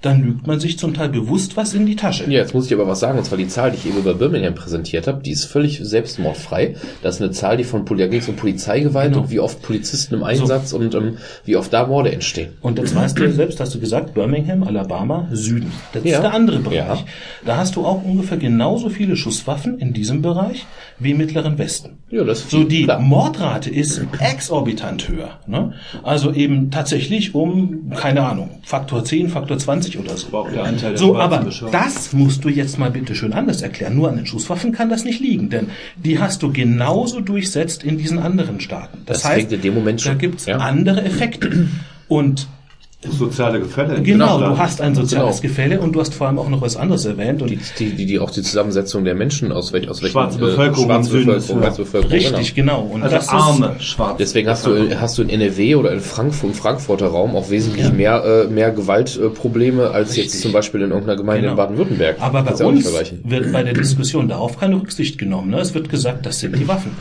dann 0.02 0.22
lügt 0.22 0.46
man 0.46 0.60
sich 0.60 0.78
zum 0.78 0.94
Teil 0.94 1.08
bewusst 1.08 1.56
was 1.56 1.74
in 1.74 1.86
die 1.86 1.96
Tasche. 1.96 2.24
Ja, 2.24 2.40
jetzt 2.40 2.54
muss 2.54 2.66
ich 2.66 2.74
aber 2.74 2.86
was 2.86 3.00
sagen, 3.00 3.18
und 3.18 3.24
zwar 3.24 3.38
die 3.38 3.48
Zahl, 3.48 3.70
die 3.70 3.76
ich 3.78 3.86
eben 3.86 3.98
über 3.98 4.14
Birmingham 4.14 4.54
präsentiert 4.54 5.06
habe, 5.06 5.22
die 5.22 5.30
ist 5.30 5.44
völlig 5.44 5.80
selbstmordfrei. 5.82 6.74
Das 7.02 7.16
ist 7.16 7.22
eine 7.22 7.30
Zahl, 7.30 7.56
die 7.56 7.64
von 7.64 7.84
da 7.86 8.06
ging 8.06 8.20
es 8.20 8.28
um 8.28 8.36
Polizeigewalt 8.36 9.10
Genau. 9.12 9.22
und 9.24 9.30
wie 9.30 9.40
oft 9.40 9.62
Polizisten 9.62 10.14
im 10.14 10.22
Einsatz 10.24 10.72
und 10.72 10.94
ähm, 10.94 11.16
wie 11.44 11.56
oft 11.56 11.72
da 11.72 11.86
Morde 11.86 12.12
entstehen. 12.12 12.50
Und 12.60 12.78
jetzt 12.78 12.94
weißt 12.94 13.18
du 13.18 13.30
selbst, 13.32 13.60
hast 13.60 13.74
du 13.74 13.80
gesagt, 13.80 14.14
Birmingham, 14.14 14.62
Alabama, 14.62 15.28
Süden. 15.32 15.70
Das 15.92 16.04
Ja. 16.04 16.16
ist 16.16 16.22
der 16.22 16.34
andere 16.34 16.58
Bereich. 16.58 16.76
Ja. 16.76 16.98
Da 17.44 17.56
hast 17.56 17.76
du 17.76 17.84
auch 17.86 18.02
ungefähr 18.04 18.38
genauso 18.38 18.88
viele 18.88 19.16
Schusswaffen 19.16 19.78
in 19.78 19.92
diesem 19.92 20.22
Bereich 20.22 20.66
wie 20.98 21.12
im 21.12 21.18
Mittleren 21.18 21.58
Westen. 21.58 21.98
Ja, 22.10 22.24
das 22.24 22.40
ist 22.40 22.50
So 22.50 22.64
die 22.64 22.84
klar. 22.84 22.98
Mordrate 23.00 23.70
ist 23.70 24.00
exorbitant 24.20 25.08
höher. 25.08 25.38
Ne? 25.46 25.72
Also 26.02 26.32
eben 26.32 26.70
tatsächlich 26.70 27.34
um, 27.34 27.90
keine 27.94 28.22
Ahnung, 28.22 28.50
Faktor 28.64 29.04
10, 29.04 29.28
Faktor 29.28 29.58
20 29.58 29.91
oder 29.98 30.16
so. 30.16 30.28
auch 30.36 30.50
der 30.50 30.64
Anteil 30.64 30.90
der 30.90 30.98
So, 30.98 31.16
aber 31.18 31.46
das 31.70 32.12
musst 32.12 32.44
du 32.44 32.48
jetzt 32.48 32.78
mal 32.78 32.90
bitte 32.90 33.14
schön 33.14 33.32
anders 33.32 33.62
erklären. 33.62 33.94
Nur 33.96 34.08
an 34.08 34.16
den 34.16 34.26
Schusswaffen 34.26 34.72
kann 34.72 34.88
das 34.88 35.04
nicht 35.04 35.20
liegen, 35.20 35.50
denn 35.50 35.68
die 35.96 36.18
hast 36.18 36.42
du 36.42 36.52
genauso 36.52 37.20
durchsetzt 37.20 37.84
in 37.84 37.98
diesen 37.98 38.18
anderen 38.18 38.60
Staaten. 38.60 38.98
Das, 39.06 39.22
Das 39.22 39.30
heißt, 39.30 39.52
in 39.52 39.60
dem 39.60 39.74
Moment 39.74 40.00
da 40.00 40.10
schon- 40.10 40.18
gibt's 40.18 40.46
ja. 40.46 40.58
andere 40.58 41.02
Effekte. 41.04 41.68
Und 42.08 42.46
Soziale 43.10 43.58
Gefälle. 43.60 44.00
genau, 44.02 44.38
du 44.38 44.56
hast 44.58 44.80
ein 44.80 44.94
soziales 44.94 45.40
Genau. 45.40 45.48
Gefälle 45.54 45.80
und 45.80 45.92
du 45.92 46.00
hast 46.00 46.14
vor 46.14 46.28
allem 46.28 46.38
auch 46.38 46.48
noch 46.48 46.60
was 46.60 46.76
anderes 46.76 47.04
erwähnt. 47.04 47.42
Und 47.42 47.50
die, 47.50 47.90
die, 47.90 48.06
die, 48.06 48.18
auch 48.20 48.30
die 48.30 48.42
Zusammensetzung 48.42 49.04
der 49.04 49.14
Menschen 49.14 49.50
aus, 49.50 49.72
welch, 49.72 49.88
aus 49.88 50.02
welchen 50.02 50.12
Schwarze 50.12 50.38
Bevölkerung 50.38 50.86
schwarze 50.86 51.18
ist 51.18 51.26
Bevölkerung, 51.26 51.62
weiße 51.62 51.82
Bevölkerung, 51.82 52.12
richtig, 52.12 52.54
genau. 52.54 52.82
Und 52.82 53.02
Also 53.02 53.16
das 53.16 53.28
arme, 53.28 53.74
schwarze. 53.80 54.16
Deswegen 54.18 54.48
hast 54.48 54.66
du, 54.66 55.00
hast 55.00 55.18
du 55.18 55.22
in 55.22 55.30
NRW 55.30 55.74
oder 55.74 55.92
in 55.92 56.00
Frankfurt, 56.00 56.50
im 56.50 56.54
Frankfurter 56.54 57.08
Raum 57.08 57.34
auch 57.34 57.50
wesentlich 57.50 57.92
mehr, 57.92 58.24
äh, 58.24 58.46
mehr 58.48 58.70
Gewaltprobleme 58.70 59.90
als 59.90 60.10
Richtig. 60.10 60.24
jetzt 60.34 60.42
zum 60.42 60.52
Beispiel 60.52 60.82
in 60.82 60.90
irgendeiner 60.90 61.16
Gemeinde 61.16 61.42
Genau. 61.42 61.52
in 61.52 61.56
Baden-Württemberg. 61.56 62.16
Aber 62.20 62.42
bei 62.42 62.64
uns 62.64 62.88
wird 63.24 63.52
bei 63.52 63.62
der 63.64 63.74
Diskussion 63.74 64.28
darauf 64.28 64.58
keine 64.60 64.76
Rücksicht 64.76 65.18
genommen. 65.18 65.50
Ne? 65.50 65.58
Es 65.60 65.74
wird 65.74 65.88
gesagt, 65.88 66.24
das 66.26 66.38
sind 66.40 66.56
die 66.56 66.68
Waffen. 66.68 66.92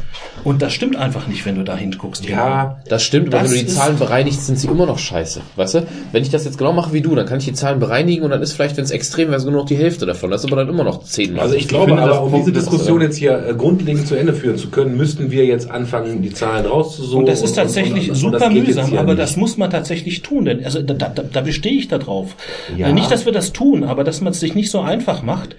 Und 0.44 0.62
das 0.64 0.74
stimmt 0.74 0.96
einfach 0.96 1.28
nicht, 1.28 1.46
wenn 1.46 1.56
du 1.56 1.64
da 1.64 1.76
hinguckst. 1.78 2.28
Ja, 2.28 2.80
Das 2.90 3.04
stimmt, 3.04 3.34
aber 3.36 3.44
wenn 3.44 3.52
du 3.52 3.58
die 3.58 3.66
ist- 3.66 3.76
Zahlen 3.76 4.00
bereinigst, 4.00 4.48
sind 4.48 4.58
sie 4.58 4.68
immer 4.68 4.86
noch 4.88 4.98
scheiße. 4.98 5.42
Weißt 5.56 5.76
du? 5.76 5.88
Wenn 6.12 6.24
ich 6.24 6.30
das 6.30 6.46
jetzt 6.46 6.58
genau 6.58 6.74
mache 6.74 6.92
wie 6.94 7.02
du, 7.02 7.16
dann 7.16 7.26
kann 7.26 7.40
ich 7.40 7.46
die 7.46 7.54
Zahlen 7.54 7.80
bereinigen 7.80 8.24
und 8.24 8.32
dann 8.32 8.42
ist 8.42 8.54
vielleicht, 8.54 8.78
wenn 8.78 8.84
es 8.84 8.92
extrem 8.92 9.30
wäre, 9.30 9.40
sogar 9.40 9.54
nur 9.54 9.62
noch 9.62 9.68
die 9.70 9.78
Hälfte 9.78 10.06
davon. 10.06 10.30
Das 10.32 10.44
ist 10.44 10.48
aber 10.52 10.58
dann 10.64 10.70
immer 10.70 10.84
noch 10.84 11.04
zehnmal. 11.04 11.42
Also 11.42 11.56
ich 11.56 11.68
glaube 11.68 11.88
finde, 11.88 12.02
aber, 12.04 12.24
um 12.24 12.34
diese 12.34 12.52
Diskussion 12.52 13.00
das- 13.00 13.08
jetzt 13.10 13.18
hier 13.18 13.48
äh, 13.48 13.54
grundlegend 13.54 14.08
zu 14.08 14.16
Ende 14.16 14.34
führen 14.34 14.58
zu 14.58 14.70
können, 14.70 14.98
müssten 14.98 15.32
wir 15.32 15.46
jetzt 15.46 15.70
anfangen, 15.72 16.22
die 16.22 16.34
Zahlen 16.34 16.66
rauszusuchen. 16.66 17.20
Und 17.20 17.26
das 17.28 17.42
ist 17.42 17.54
tatsächlich 17.56 18.10
und- 18.10 18.18
und- 18.18 18.26
und 18.36 18.40
super 18.40 18.50
mühsam, 18.50 18.98
aber 18.98 19.14
nicht. 19.14 19.20
das 19.20 19.38
muss 19.38 19.58
man 19.58 19.70
tatsächlich 19.70 20.22
tun, 20.22 20.46
denn 20.46 20.64
also 20.66 20.82
da, 20.82 20.94
da, 20.94 21.10
da 21.24 21.42
bestehe 21.42 21.74
ich 21.74 21.88
darauf. 21.88 22.36
Ja. 22.78 22.88
Äh, 22.88 22.94
Nicht, 22.94 23.10
dass 23.12 23.26
wir 23.26 23.32
das 23.34 23.54
tun, 23.54 23.84
aber 23.84 24.04
dass 24.04 24.22
man 24.22 24.32
es 24.34 24.40
sich 24.40 24.56
nicht 24.56 24.70
so 24.72 24.82
einfach 24.82 25.24
macht, 25.24 25.56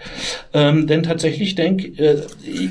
ähm, 0.53 0.87
denn 0.87 1.03
tatsächlich 1.03 1.55
denke 1.55 1.89
äh, 2.03 2.23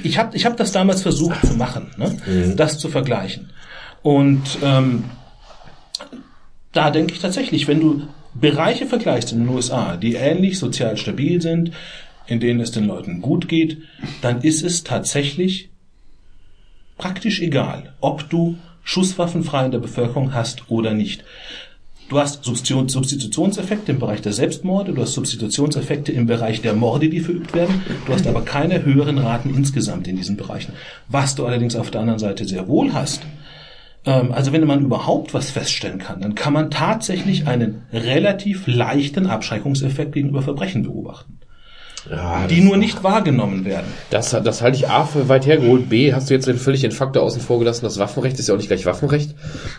ich 0.03 0.17
habe 0.17 0.35
ich 0.37 0.45
hab 0.45 0.57
das 0.57 0.71
damals 0.71 1.01
versucht 1.01 1.45
zu 1.45 1.53
machen, 1.55 1.87
ne? 1.97 2.15
Mhm. 2.27 2.55
das 2.57 2.77
zu 2.77 2.89
vergleichen. 2.89 3.49
Und 4.03 4.41
ähm, 4.63 5.03
da 6.71 6.89
denke 6.91 7.13
ich 7.13 7.19
tatsächlich, 7.19 7.67
wenn 7.67 7.79
du 7.79 8.03
Bereiche 8.33 8.85
vergleichst 8.85 9.31
in 9.31 9.39
den 9.39 9.49
USA, 9.49 9.97
die 9.97 10.13
ähnlich 10.13 10.57
sozial 10.57 10.97
stabil 10.97 11.41
sind, 11.41 11.71
in 12.27 12.39
denen 12.39 12.61
es 12.61 12.71
den 12.71 12.87
Leuten 12.87 13.21
gut 13.21 13.47
geht, 13.47 13.79
dann 14.21 14.41
ist 14.41 14.63
es 14.63 14.83
tatsächlich 14.83 15.69
praktisch 16.97 17.41
egal, 17.41 17.93
ob 17.99 18.29
du 18.29 18.57
Schusswaffenfrei 18.83 19.65
in 19.65 19.71
der 19.71 19.79
Bevölkerung 19.79 20.33
hast 20.33 20.69
oder 20.69 20.93
nicht. 20.93 21.23
Du 22.09 22.19
hast 22.19 22.43
Substitution- 22.43 22.89
Substitutionseffekte 22.89 23.93
im 23.93 23.99
Bereich 23.99 24.21
der 24.21 24.33
Selbstmorde, 24.33 24.93
du 24.93 25.01
hast 25.01 25.13
Substitutionseffekte 25.13 26.11
im 26.11 26.25
Bereich 26.25 26.61
der 26.61 26.73
Morde, 26.73 27.09
die 27.09 27.21
verübt 27.21 27.53
werden, 27.53 27.81
du 28.05 28.13
hast 28.13 28.27
aber 28.27 28.41
keine 28.41 28.83
höheren 28.83 29.17
Raten 29.17 29.53
insgesamt 29.53 30.07
in 30.07 30.17
diesen 30.17 30.35
Bereichen. 30.35 30.73
Was 31.07 31.35
du 31.35 31.45
allerdings 31.45 31.75
auf 31.75 31.89
der 31.89 32.01
anderen 32.01 32.19
Seite 32.19 32.45
sehr 32.45 32.67
wohl 32.67 32.93
hast, 32.93 33.21
also 34.09 34.51
wenn 34.51 34.65
man 34.65 34.81
überhaupt 34.85 35.33
was 35.33 35.51
feststellen 35.51 35.99
kann, 35.99 36.21
dann 36.21 36.33
kann 36.33 36.53
man 36.53 36.71
tatsächlich 36.71 37.47
einen 37.47 37.83
relativ 37.93 38.65
leichten 38.65 39.27
Abschreckungseffekt 39.27 40.13
gegenüber 40.13 40.41
Verbrechen 40.41 40.83
beobachten, 40.83 41.39
ja, 42.09 42.47
die 42.47 42.61
nur 42.61 42.77
nicht 42.77 43.03
wahrgenommen 43.03 43.65
werden. 43.65 43.87
Das, 44.09 44.31
das 44.31 44.61
halte 44.61 44.77
ich 44.77 44.89
A 44.89 45.05
für 45.05 45.29
weit 45.29 45.45
hergeholt. 45.45 45.89
B, 45.89 46.13
hast 46.13 46.29
du 46.29 46.33
jetzt 46.33 46.47
den 46.47 46.57
völlig 46.57 46.81
den 46.81 46.91
Faktor 46.91 47.23
außen 47.23 47.41
vor 47.41 47.59
gelassen, 47.59 47.85
das 47.85 47.99
Waffenrecht 47.99 48.39
ist 48.39 48.47
ja 48.47 48.53
auch 48.53 48.57
nicht 48.57 48.67
gleich 48.67 48.85
Waffenrecht. 48.85 49.31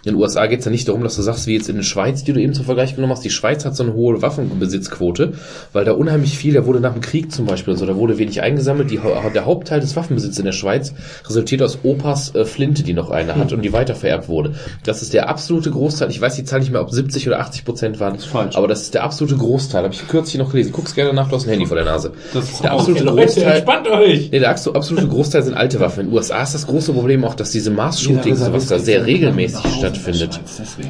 In 0.04 0.12
den 0.12 0.14
USA 0.14 0.46
geht 0.46 0.60
es 0.60 0.64
ja 0.64 0.70
nicht 0.70 0.88
darum, 0.88 1.02
dass 1.02 1.16
du 1.16 1.22
sagst, 1.22 1.46
wie 1.46 1.54
jetzt 1.54 1.68
in 1.68 1.76
der 1.76 1.82
Schweiz, 1.82 2.24
die 2.24 2.32
du 2.32 2.40
eben 2.40 2.54
zum 2.54 2.64
Vergleich 2.64 2.94
genommen 2.94 3.12
hast, 3.12 3.24
die 3.24 3.30
Schweiz 3.30 3.64
hat 3.64 3.76
so 3.76 3.82
eine 3.82 3.94
hohe 3.94 4.22
Waffenbesitzquote, 4.22 5.32
weil 5.72 5.84
da 5.84 5.92
unheimlich 5.92 6.38
viel, 6.38 6.54
da 6.54 6.64
wurde 6.66 6.80
nach 6.80 6.92
dem 6.92 7.02
Krieg 7.02 7.32
zum 7.32 7.46
Beispiel, 7.46 7.74
also 7.74 7.86
da 7.86 7.96
wurde 7.96 8.18
wenig 8.18 8.40
eingesammelt. 8.40 8.90
Die, 8.90 9.00
der 9.34 9.44
Hauptteil 9.44 9.80
des 9.80 9.96
Waffenbesitzes 9.96 10.38
in 10.38 10.44
der 10.44 10.52
Schweiz 10.52 10.94
resultiert 11.26 11.62
aus 11.62 11.80
Opas 11.82 12.34
äh, 12.34 12.44
Flinte, 12.44 12.82
die 12.82 12.92
noch 12.92 13.10
eine 13.10 13.36
hat 13.36 13.52
und 13.52 13.62
die 13.62 13.72
weitervererbt 13.72 14.28
wurde. 14.28 14.54
Das 14.84 15.02
ist 15.02 15.12
der 15.14 15.28
absolute 15.28 15.70
Großteil. 15.70 16.10
Ich 16.10 16.20
weiß 16.20 16.36
die 16.36 16.44
Zahl 16.44 16.60
nicht 16.60 16.70
mehr, 16.70 16.82
ob 16.82 16.90
70 16.90 17.26
oder 17.26 17.40
80 17.40 17.64
Prozent 17.64 18.00
waren. 18.00 18.14
Das 18.14 18.24
ist 18.24 18.30
falsch. 18.30 18.56
Aber 18.56 18.68
das 18.68 18.82
ist 18.82 18.94
der 18.94 19.04
absolute 19.04 19.36
Großteil. 19.36 19.84
Habe 19.84 19.94
ich 19.94 20.06
kürzlich 20.08 20.38
noch 20.38 20.50
gelesen. 20.50 20.72
Guck's 20.72 20.94
gerne 20.94 21.12
nach, 21.12 21.28
du 21.28 21.36
hast 21.36 21.46
ein 21.46 21.50
Handy 21.50 21.66
vor 21.66 21.76
der 21.76 21.86
Nase. 21.86 22.11
Das 22.34 22.50
ist 22.50 22.62
der 22.62 22.72
absolute 22.72 23.04
Großteil. 23.04 23.52
entspannt 23.56 23.88
euch! 23.88 24.30
Nee, 24.30 24.38
der 24.40 24.54
abso- 24.56 24.74
absolute 24.74 25.08
Großteil 25.08 25.42
sind 25.42 25.54
alte 25.54 25.80
Waffen. 25.80 26.00
In 26.00 26.06
den 26.06 26.14
USA 26.14 26.42
ist 26.42 26.54
das 26.54 26.66
große 26.66 26.92
Problem 26.92 27.24
auch, 27.24 27.34
dass 27.34 27.50
diese 27.50 27.70
Mass-Shootings, 27.70 28.40
was 28.52 28.66
da 28.66 28.78
sehr 28.78 29.04
regelmäßig 29.06 29.60
stattfindet. 29.78 30.40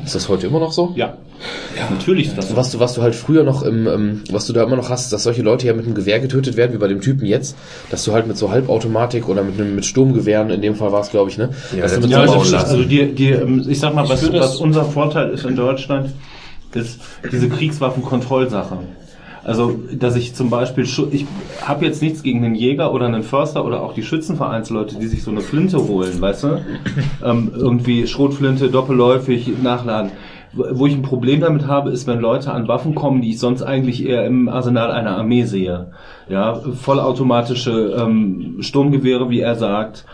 Ist 0.05 0.15
das 0.15 0.29
heute 0.29 0.47
immer 0.47 0.61
noch 0.61 0.73
so? 0.73 0.93
Ja. 0.97 1.17
Natürlich 1.91 2.29
ist 2.29 2.39
das 2.39 2.49
so. 2.51 2.57
Was 2.57 2.71
du, 2.71 2.79
was 2.79 2.95
du 2.95 3.03
halt 3.03 3.15
früher 3.17 3.43
noch 3.43 3.63
im, 3.65 3.87
ähm, 3.89 4.23
was 4.31 4.47
du 4.47 4.53
da 4.53 4.63
immer 4.63 4.77
noch 4.77 4.91
hast, 4.91 5.13
dass 5.13 5.25
solche 5.25 5.43
Leute 5.43 5.67
ja 5.67 5.73
mit 5.75 5.85
einem 5.87 5.95
Gewehr 5.95 6.21
getötet 6.21 6.57
werden, 6.57 6.73
wie 6.73 6.79
bei 6.79 6.87
dem 6.89 7.01
Typen 7.01 7.27
jetzt, 7.27 7.57
dass 7.91 8.05
du 8.05 8.13
halt 8.13 8.27
mit 8.29 8.37
so 8.37 8.51
Halbautomatik 8.51 9.29
oder 9.29 9.43
mit 9.43 9.59
einem 9.61 9.75
mit 9.75 9.85
Sturmgewehren, 9.85 10.51
in 10.51 10.63
dem 10.63 10.77
Fall 10.77 10.93
war 10.93 11.01
es, 11.01 11.11
glaube 11.11 11.31
ich, 11.31 11.39
ne? 11.39 11.49
Ja, 11.75 11.83
dass 11.83 11.95
du 11.95 12.01
das 12.01 12.09
mit 12.09 12.11
Ja, 12.11 12.27
so 12.29 12.35
lassen. 12.39 12.55
also 12.55 12.83
die, 12.85 13.13
die, 13.13 13.31
ähm, 13.31 13.65
ich 13.69 13.81
sag 13.81 13.93
mal, 13.95 14.09
was, 14.09 14.33
was 14.33 14.57
unser 14.57 14.85
Vorteil 14.85 15.31
ist 15.31 15.45
in 15.45 15.57
Deutschland, 15.57 16.11
ist 16.75 17.01
diese 17.31 17.49
Kriegswaffenkontrollsache. 17.49 18.79
Also, 19.45 19.79
dass 19.93 20.15
ich 20.17 20.35
zum 20.35 20.51
Beispiel, 20.51 20.85
ich 20.85 21.27
habe 21.63 21.85
jetzt 21.85 22.01
nichts 22.01 22.23
gegen 22.23 22.45
einen 22.45 22.55
Jäger 22.55 22.93
oder 22.93 23.07
einen 23.07 23.23
Förster 23.23 23.65
oder 23.65 23.83
auch 23.83 23.95
die 23.95 24.03
Schützenvereinsleute, 24.03 24.99
die 24.99 25.07
sich 25.07 25.23
so 25.23 25.31
eine 25.31 25.41
Flinte 25.41 25.79
holen, 25.89 26.21
weißt 26.21 26.45
du? 26.45 26.65
Ähm, 27.25 27.53
irgendwie 27.55 28.07
Schrotflinte, 28.07 28.69
doppelläufig, 28.69 29.51
nachladen. 29.63 30.13
Wo 30.53 30.65
wo 30.73 30.87
ich 30.87 30.95
ein 30.95 31.03
Problem 31.03 31.41
damit 31.41 31.67
habe, 31.67 31.91
ist, 31.91 32.07
wenn 32.07 32.21
Leute 32.21 32.53
an 32.53 32.69
Waffen 32.69 32.95
kommen, 32.95 33.23
die 33.23 33.31
ich 33.31 33.39
sonst 33.39 33.63
eigentlich 33.63 34.05
eher 34.05 34.27
im 34.27 34.49
Arsenal 34.49 34.91
einer 34.91 35.17
Armee 35.17 35.45
sehe. 35.45 35.93
Ja, 36.29 36.55
vollautomatische 36.55 37.97
ähm, 37.99 38.57
Sturmgewehre, 38.61 39.31
wie 39.31 39.41
er 39.41 39.55
sagt, 39.55 40.05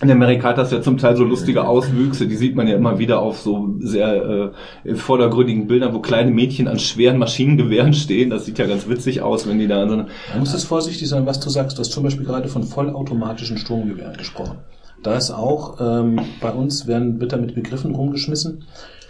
in 0.00 0.10
Amerika 0.10 0.48
hat 0.50 0.58
das 0.58 0.70
ja 0.70 0.80
zum 0.80 0.96
Teil 0.96 1.16
so 1.16 1.24
lustige 1.24 1.66
Auswüchse, 1.66 2.28
die 2.28 2.36
sieht 2.36 2.54
man 2.54 2.68
ja 2.68 2.76
immer 2.76 2.98
wieder 3.00 3.20
auf 3.20 3.40
so 3.40 3.74
sehr 3.80 4.52
äh, 4.84 4.94
vordergründigen 4.94 5.66
Bildern, 5.66 5.92
wo 5.92 5.98
kleine 5.98 6.30
Mädchen 6.30 6.68
an 6.68 6.78
schweren 6.78 7.18
Maschinengewehren 7.18 7.92
stehen. 7.94 8.30
Das 8.30 8.44
sieht 8.44 8.58
ja 8.58 8.66
ganz 8.66 8.88
witzig 8.88 9.22
aus, 9.22 9.48
wenn 9.48 9.58
die 9.58 9.66
da 9.66 9.86
so 9.88 9.94
eine 9.94 10.06
Man 10.30 10.40
muss 10.40 10.52
jetzt 10.52 10.64
vorsichtig 10.64 11.08
sein, 11.08 11.26
was 11.26 11.40
du 11.40 11.50
sagst. 11.50 11.78
Du 11.78 11.80
hast 11.80 11.90
zum 11.90 12.04
Beispiel 12.04 12.24
gerade 12.24 12.48
von 12.48 12.62
vollautomatischen 12.62 13.58
Sturmgewehren 13.58 14.16
gesprochen. 14.16 14.58
Da 15.02 15.16
ist 15.16 15.30
auch, 15.30 15.80
ähm, 15.80 16.20
bei 16.40 16.50
uns 16.50 16.86
werden, 16.86 17.20
wird 17.20 17.32
da 17.32 17.36
mit 17.36 17.54
Begriffen 17.54 17.94
rumgeschmissen. 17.94 18.64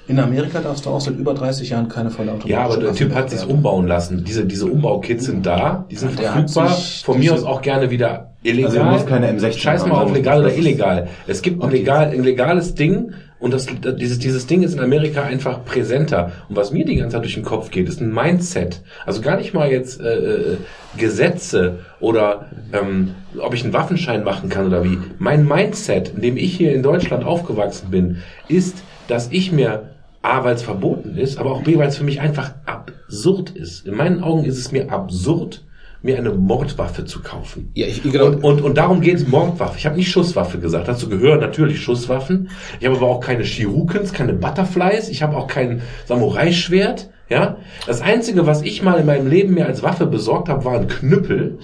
In 0.07 0.19
Amerika 0.19 0.61
darfst 0.61 0.87
du 0.87 0.91
auch 0.91 1.03
seit 1.03 1.17
über 1.19 1.35
30 1.35 1.69
Jahren 1.69 1.89
keine 1.89 2.09
vollautomatischen 2.09 2.51
Ja, 2.51 2.65
aber 2.65 2.79
der 2.79 2.95
Typ 2.95 3.15
hat 3.15 3.29
sich's 3.29 3.43
erwerben. 3.43 3.59
umbauen 3.59 3.87
lassen. 3.87 4.25
Diese, 4.25 4.47
diese 4.47 4.65
Umbau-Kits 4.65 5.27
sind 5.27 5.45
da, 5.45 5.85
die 5.91 5.97
sind 5.97 6.17
hat 6.19 6.49
verfügbar. 6.51 6.69
sich 6.71 7.03
Von 7.05 7.19
mir 7.19 7.35
aus 7.35 7.45
auch 7.45 7.61
gerne 7.61 7.91
wieder 7.91 8.28
illegal. 8.43 8.71
Also 8.71 8.79
du 8.79 8.85
musst 8.87 9.07
keine 9.07 9.31
M16 9.33 9.59
Scheiß 9.59 9.87
mal 9.87 10.03
auf 10.03 10.13
legal 10.13 10.43
muss- 10.43 10.53
oder 10.53 10.59
illegal. 10.59 11.09
Es 11.27 11.43
gibt 11.43 11.63
ein, 11.63 11.71
legal, 11.71 12.11
ein 12.11 12.23
legales 12.25 12.75
Ding 12.75 13.13
und 13.41 13.55
das, 13.55 13.67
dieses, 13.99 14.19
dieses 14.19 14.47
Ding 14.47 14.63
ist 14.63 14.75
in 14.75 14.81
Amerika 14.81 15.23
einfach 15.23 15.65
präsenter. 15.65 16.33
Und 16.49 16.57
was 16.57 16.73
mir 16.73 16.85
die 16.85 16.97
ganze 16.97 17.17
Zeit 17.17 17.25
durch 17.25 17.35
den 17.35 17.45
Kopf 17.45 17.71
geht, 17.71 17.89
ist 17.89 18.01
ein 18.01 18.13
Mindset. 18.13 18.83
Also 19.07 19.21
gar 19.21 19.37
nicht 19.37 19.55
mal 19.55 19.71
jetzt 19.71 20.01
äh, 20.01 20.05
äh, 20.05 20.57
Gesetze 20.97 21.81
oder 22.01 22.47
ähm, 22.73 23.15
ob 23.39 23.55
ich 23.55 23.63
einen 23.63 23.73
Waffenschein 23.73 24.25
machen 24.25 24.49
kann 24.49 24.67
oder 24.67 24.83
wie. 24.83 24.99
Mein 25.19 25.47
Mindset, 25.47 26.15
in 26.17 26.23
dem 26.23 26.37
ich 26.37 26.57
hier 26.57 26.75
in 26.75 26.83
Deutschland 26.83 27.25
aufgewachsen 27.25 27.91
bin, 27.91 28.19
ist, 28.49 28.83
dass 29.07 29.29
ich 29.31 29.53
mir 29.53 29.91
A, 30.21 30.43
weil 30.43 30.57
es 30.57 30.63
verboten 30.63 31.17
ist, 31.17 31.39
aber 31.39 31.53
auch 31.53 31.63
B, 31.63 31.79
weil 31.79 31.89
es 31.89 31.97
für 31.97 32.05
mich 32.05 32.21
einfach 32.21 32.53
absurd 32.67 33.51
ist. 33.51 33.87
In 33.87 33.95
meinen 33.95 34.23
Augen 34.23 34.45
ist 34.45 34.59
es 34.59 34.73
mir 34.73 34.91
absurd, 34.91 35.63
mir 36.03 36.17
eine 36.17 36.31
Mordwaffe 36.31 37.05
zu 37.05 37.21
kaufen. 37.23 37.71
Ja, 37.75 37.87
ich, 37.87 38.03
genau. 38.03 38.27
Und, 38.27 38.45
und, 38.45 38.61
und 38.63 38.79
darum 38.79 39.01
geht 39.01 39.17
es 39.17 39.27
Mordwaffe. 39.27 39.79
Ich 39.79 39.87
habe 39.87 39.97
nicht 39.97 40.11
Schusswaffe 40.11 40.59
gesagt. 40.59 40.89
Dazu 40.89 41.09
gehören 41.09 41.41
natürlich 41.41 41.81
Schusswaffen. 41.81 42.51
Ich 42.79 42.87
habe 42.87 42.97
aber 42.97 43.07
auch 43.07 43.21
keine 43.21 43.45
Shurikens, 43.45 44.13
keine 44.13 44.33
Butterflies. 44.33 45.09
Ich 45.09 45.23
habe 45.23 45.37
auch 45.37 45.49
kein 45.49 45.83
Samurai-Schwert. 46.07 47.11
Ja, 47.29 47.59
das 47.87 48.01
einzige, 48.01 48.47
was 48.47 48.63
ich 48.63 48.83
mal 48.83 48.99
in 48.99 49.05
meinem 49.05 49.27
Leben 49.27 49.53
mir 49.53 49.67
als 49.67 49.83
Waffe 49.83 50.07
besorgt 50.07 50.49
habe, 50.49 50.65
war 50.65 50.79
ein 50.79 50.89
Knüppel. 50.89 51.59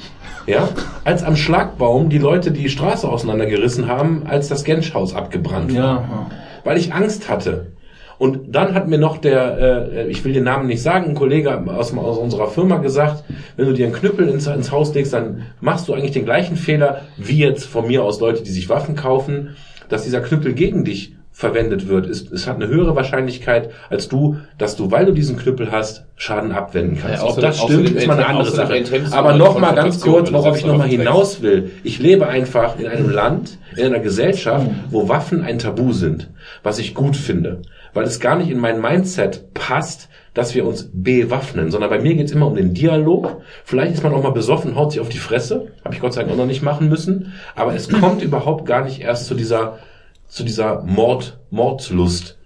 Ja, 0.46 0.68
als 1.04 1.22
am 1.22 1.36
Schlagbaum 1.36 2.10
die 2.10 2.18
Leute 2.18 2.50
die 2.50 2.68
Straße 2.68 3.08
auseinandergerissen 3.08 3.88
haben, 3.88 4.24
als 4.26 4.48
das 4.48 4.64
Genschhaus 4.64 5.14
abgebrannt 5.14 5.74
war 5.74 5.80
Ja, 5.80 6.26
weil 6.64 6.76
ich 6.76 6.92
Angst 6.92 7.30
hatte. 7.30 7.72
Und 8.18 8.54
dann 8.54 8.74
hat 8.74 8.88
mir 8.88 8.98
noch 8.98 9.18
der, 9.18 9.92
äh, 9.92 10.06
ich 10.08 10.24
will 10.24 10.32
den 10.32 10.44
Namen 10.44 10.66
nicht 10.66 10.82
sagen, 10.82 11.10
ein 11.10 11.14
Kollege 11.14 11.64
aus, 11.66 11.96
aus 11.96 12.18
unserer 12.18 12.48
Firma 12.48 12.78
gesagt, 12.78 13.24
wenn 13.56 13.66
du 13.66 13.72
dir 13.72 13.86
einen 13.86 13.94
Knüppel 13.94 14.28
ins, 14.28 14.46
ins 14.46 14.70
Haus 14.70 14.94
legst, 14.94 15.12
dann 15.12 15.42
machst 15.60 15.88
du 15.88 15.94
eigentlich 15.94 16.12
den 16.12 16.24
gleichen 16.24 16.56
Fehler 16.56 17.02
wie 17.16 17.38
jetzt 17.38 17.64
von 17.64 17.86
mir 17.86 18.04
aus 18.04 18.20
Leute, 18.20 18.42
die 18.42 18.50
sich 18.50 18.68
Waffen 18.68 18.94
kaufen, 18.94 19.56
dass 19.88 20.04
dieser 20.04 20.20
Knüppel 20.20 20.54
gegen 20.54 20.84
dich 20.84 21.14
verwendet 21.34 21.88
wird. 21.88 22.06
Es, 22.06 22.30
es 22.30 22.46
hat 22.46 22.56
eine 22.56 22.68
höhere 22.68 22.94
Wahrscheinlichkeit 22.94 23.70
als 23.90 24.08
du, 24.08 24.36
dass 24.56 24.76
du, 24.76 24.92
weil 24.92 25.04
du 25.04 25.12
diesen 25.12 25.36
Knüppel 25.36 25.72
hast, 25.72 26.04
Schaden 26.14 26.52
abwenden 26.52 26.96
kannst. 27.02 27.24
Ja, 27.24 27.28
Ob 27.28 27.40
das 27.40 27.60
stimmt, 27.60 27.90
ist 27.90 28.06
mal 28.06 28.14
eine 28.14 28.26
andere 28.26 28.50
Sache. 28.52 28.80
Aber 29.10 29.30
oder 29.30 29.38
noch 29.38 29.58
mal 29.58 29.74
ganz 29.74 30.00
kurz, 30.00 30.32
worauf 30.32 30.54
ich 30.54 30.62
selbst 30.62 30.66
noch 30.66 30.78
mal 30.78 30.88
darauf 30.88 30.90
hinaus 30.90 31.42
will. 31.42 31.72
Ich 31.82 31.98
lebe 31.98 32.28
einfach 32.28 32.78
in 32.78 32.86
einem 32.86 33.10
Land, 33.10 33.58
in 33.76 33.86
einer 33.86 33.98
Gesellschaft, 33.98 34.68
wo 34.90 35.08
Waffen 35.08 35.42
ein 35.42 35.58
Tabu 35.58 35.92
sind, 35.92 36.30
was 36.62 36.78
ich 36.78 36.94
gut 36.94 37.16
finde, 37.16 37.62
weil 37.94 38.04
es 38.04 38.20
gar 38.20 38.36
nicht 38.36 38.50
in 38.50 38.60
mein 38.60 38.80
Mindset 38.80 39.54
passt, 39.54 40.08
dass 40.34 40.54
wir 40.54 40.66
uns 40.66 40.90
bewaffnen, 40.92 41.70
sondern 41.70 41.90
bei 41.90 42.00
mir 42.00 42.14
geht's 42.16 42.32
immer 42.32 42.48
um 42.48 42.56
den 42.56 42.74
Dialog. 42.74 43.40
Vielleicht 43.64 43.94
ist 43.94 44.02
man 44.02 44.12
auch 44.12 44.22
mal 44.22 44.30
besoffen, 44.30 44.74
haut 44.74 44.92
sich 44.92 45.00
auf 45.00 45.08
die 45.08 45.18
Fresse, 45.18 45.68
habe 45.84 45.94
ich 45.94 46.00
Gott 46.00 46.12
sei 46.12 46.22
Dank 46.22 46.32
auch 46.32 46.36
noch 46.38 46.46
nicht 46.46 46.62
machen 46.62 46.88
müssen, 46.88 47.32
aber 47.54 47.74
es 47.74 47.88
kommt 48.00 48.22
überhaupt 48.22 48.66
gar 48.66 48.84
nicht 48.84 49.00
erst 49.00 49.26
zu 49.26 49.34
dieser 49.34 49.78
zu 50.26 50.42
dieser 50.42 50.82
Mord 50.82 51.38
Mordslust. 51.50 52.38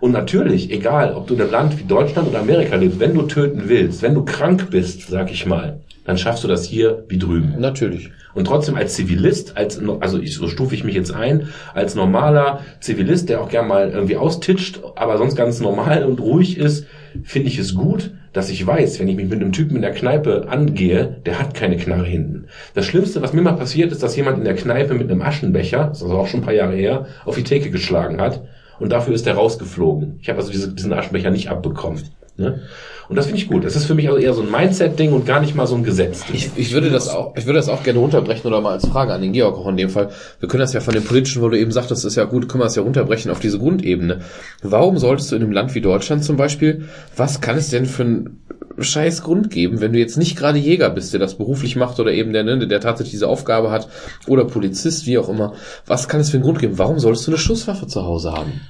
Und 0.00 0.10
natürlich, 0.12 0.70
egal, 0.72 1.14
ob 1.14 1.26
du 1.26 1.34
in 1.34 1.40
einem 1.40 1.50
Land 1.50 1.78
wie 1.78 1.84
Deutschland 1.84 2.28
oder 2.28 2.40
Amerika 2.40 2.76
lebst, 2.76 2.98
wenn 2.98 3.14
du 3.14 3.22
töten 3.22 3.68
willst, 3.68 4.02
wenn 4.02 4.14
du 4.14 4.24
krank 4.24 4.68
bist, 4.70 5.08
sag 5.08 5.30
ich 5.30 5.46
mal, 5.46 5.80
dann 6.06 6.18
schaffst 6.18 6.44
du 6.44 6.48
das 6.48 6.64
hier 6.64 7.04
wie 7.08 7.18
drüben. 7.18 7.54
Natürlich. 7.58 8.10
Und 8.34 8.46
trotzdem 8.46 8.76
als 8.76 8.94
Zivilist, 8.94 9.56
als 9.56 9.80
also 10.00 10.18
ich, 10.18 10.34
so 10.34 10.48
stufe 10.48 10.74
ich 10.74 10.84
mich 10.84 10.94
jetzt 10.94 11.12
ein, 11.12 11.48
als 11.74 11.94
normaler 11.94 12.60
Zivilist, 12.80 13.28
der 13.28 13.40
auch 13.40 13.48
gern 13.48 13.66
mal 13.66 13.90
irgendwie 13.90 14.16
austitscht, 14.16 14.80
aber 14.94 15.18
sonst 15.18 15.36
ganz 15.36 15.60
normal 15.60 16.04
und 16.04 16.20
ruhig 16.20 16.58
ist, 16.58 16.86
finde 17.24 17.48
ich 17.48 17.58
es 17.58 17.74
gut, 17.74 18.10
dass 18.32 18.50
ich 18.50 18.66
weiß, 18.66 19.00
wenn 19.00 19.08
ich 19.08 19.16
mich 19.16 19.28
mit 19.28 19.40
einem 19.40 19.52
Typen 19.52 19.76
in 19.76 19.82
der 19.82 19.94
Kneipe 19.94 20.48
angehe, 20.48 21.16
der 21.24 21.38
hat 21.38 21.54
keine 21.54 21.78
Knarre 21.78 22.04
hinten. 22.04 22.44
Das 22.74 22.84
Schlimmste, 22.84 23.22
was 23.22 23.32
mir 23.32 23.40
mal 23.40 23.54
passiert, 23.54 23.92
ist, 23.92 24.02
dass 24.02 24.16
jemand 24.16 24.36
in 24.36 24.44
der 24.44 24.54
Kneipe 24.54 24.92
mit 24.92 25.10
einem 25.10 25.22
Aschenbecher, 25.22 25.86
das 25.86 25.98
ist 25.98 26.02
also 26.04 26.18
auch 26.18 26.26
schon 26.26 26.40
ein 26.40 26.44
paar 26.44 26.52
Jahre 26.52 26.76
her, 26.76 27.06
auf 27.24 27.36
die 27.36 27.44
Theke 27.44 27.70
geschlagen 27.70 28.20
hat 28.20 28.42
und 28.78 28.92
dafür 28.92 29.14
ist 29.14 29.26
er 29.26 29.34
rausgeflogen. 29.34 30.18
Ich 30.20 30.28
habe 30.28 30.38
also 30.38 30.52
diese, 30.52 30.74
diesen 30.74 30.92
Aschenbecher 30.92 31.30
nicht 31.30 31.48
abbekommen. 31.48 32.02
Ne? 32.38 32.60
Und 33.08 33.16
das 33.16 33.26
finde 33.26 33.40
ich 33.40 33.48
gut. 33.48 33.64
Das 33.64 33.76
ist 33.76 33.86
für 33.86 33.94
mich 33.94 34.08
also 34.08 34.20
eher 34.20 34.34
so 34.34 34.42
ein 34.42 34.50
Mindset-Ding 34.50 35.12
und 35.12 35.24
gar 35.24 35.40
nicht 35.40 35.54
mal 35.54 35.66
so 35.66 35.74
ein 35.74 35.84
Gesetz. 35.84 36.24
Ich, 36.32 36.50
ich 36.56 36.72
würde 36.72 36.90
das 36.90 37.08
auch, 37.08 37.34
ich 37.36 37.46
würde 37.46 37.58
das 37.58 37.68
auch 37.68 37.82
gerne 37.82 37.98
runterbrechen 37.98 38.46
oder 38.46 38.60
mal 38.60 38.72
als 38.72 38.86
Frage 38.86 39.14
an 39.14 39.22
den 39.22 39.32
Georg 39.32 39.56
auch 39.56 39.68
in 39.68 39.76
dem 39.76 39.88
Fall. 39.88 40.10
Wir 40.40 40.48
können 40.48 40.60
das 40.60 40.74
ja 40.74 40.80
von 40.80 40.92
dem 40.92 41.04
politischen, 41.04 41.40
wo 41.40 41.48
du 41.48 41.58
eben 41.58 41.72
sagtest, 41.72 42.04
das 42.04 42.12
ist 42.12 42.16
ja 42.16 42.24
gut, 42.24 42.48
können 42.48 42.60
wir 42.60 42.66
das 42.66 42.76
ja 42.76 42.82
runterbrechen 42.82 43.30
auf 43.30 43.40
diese 43.40 43.58
Grundebene. 43.58 44.20
Warum 44.62 44.98
solltest 44.98 45.32
du 45.32 45.36
in 45.36 45.42
einem 45.42 45.52
Land 45.52 45.74
wie 45.74 45.80
Deutschland 45.80 46.24
zum 46.24 46.36
Beispiel, 46.36 46.84
was 47.16 47.40
kann 47.40 47.56
es 47.56 47.70
denn 47.70 47.86
für 47.86 48.02
einen 48.02 48.40
scheiß 48.78 49.22
Grund 49.22 49.50
geben, 49.50 49.80
wenn 49.80 49.94
du 49.94 49.98
jetzt 49.98 50.18
nicht 50.18 50.36
gerade 50.36 50.58
Jäger 50.58 50.90
bist, 50.90 51.12
der 51.14 51.20
das 51.20 51.38
beruflich 51.38 51.76
macht 51.76 51.98
oder 52.00 52.12
eben 52.12 52.34
der, 52.34 52.44
ne, 52.44 52.66
der 52.66 52.80
tatsächlich 52.80 53.12
diese 53.12 53.28
Aufgabe 53.28 53.70
hat 53.70 53.88
oder 54.26 54.44
Polizist, 54.44 55.06
wie 55.06 55.16
auch 55.16 55.30
immer. 55.30 55.54
Was 55.86 56.08
kann 56.08 56.20
es 56.20 56.28
für 56.28 56.36
einen 56.36 56.44
Grund 56.44 56.58
geben? 56.58 56.76
Warum 56.76 56.98
solltest 56.98 57.26
du 57.26 57.30
eine 57.30 57.38
Schusswaffe 57.38 57.86
zu 57.86 58.02
Hause 58.02 58.32
haben? 58.32 58.60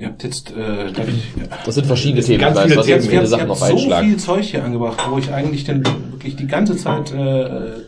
Ihr 0.00 0.06
habt 0.06 0.24
jetzt, 0.24 0.50
äh, 0.52 0.90
darf 0.92 1.06
ich, 1.08 1.30
Das 1.66 1.74
sind 1.74 1.86
verschiedene 1.86 2.22
Themen, 2.22 2.38
ganz 2.40 2.56
weiß, 2.56 2.64
viele 2.64 2.76
was 2.78 2.86
Themen, 2.86 3.02
viele 3.02 3.26
Sachen 3.26 3.50
auf 3.50 3.58
so 3.58 3.76
viel 3.76 4.16
Zeug 4.16 4.44
hier 4.44 4.64
angebracht, 4.64 4.98
wo 5.10 5.18
ich 5.18 5.30
eigentlich 5.30 5.64
denn 5.64 5.84
wirklich 6.10 6.36
die 6.36 6.46
ganze 6.46 6.74
Zeit 6.76 7.12
äh, 7.12 7.14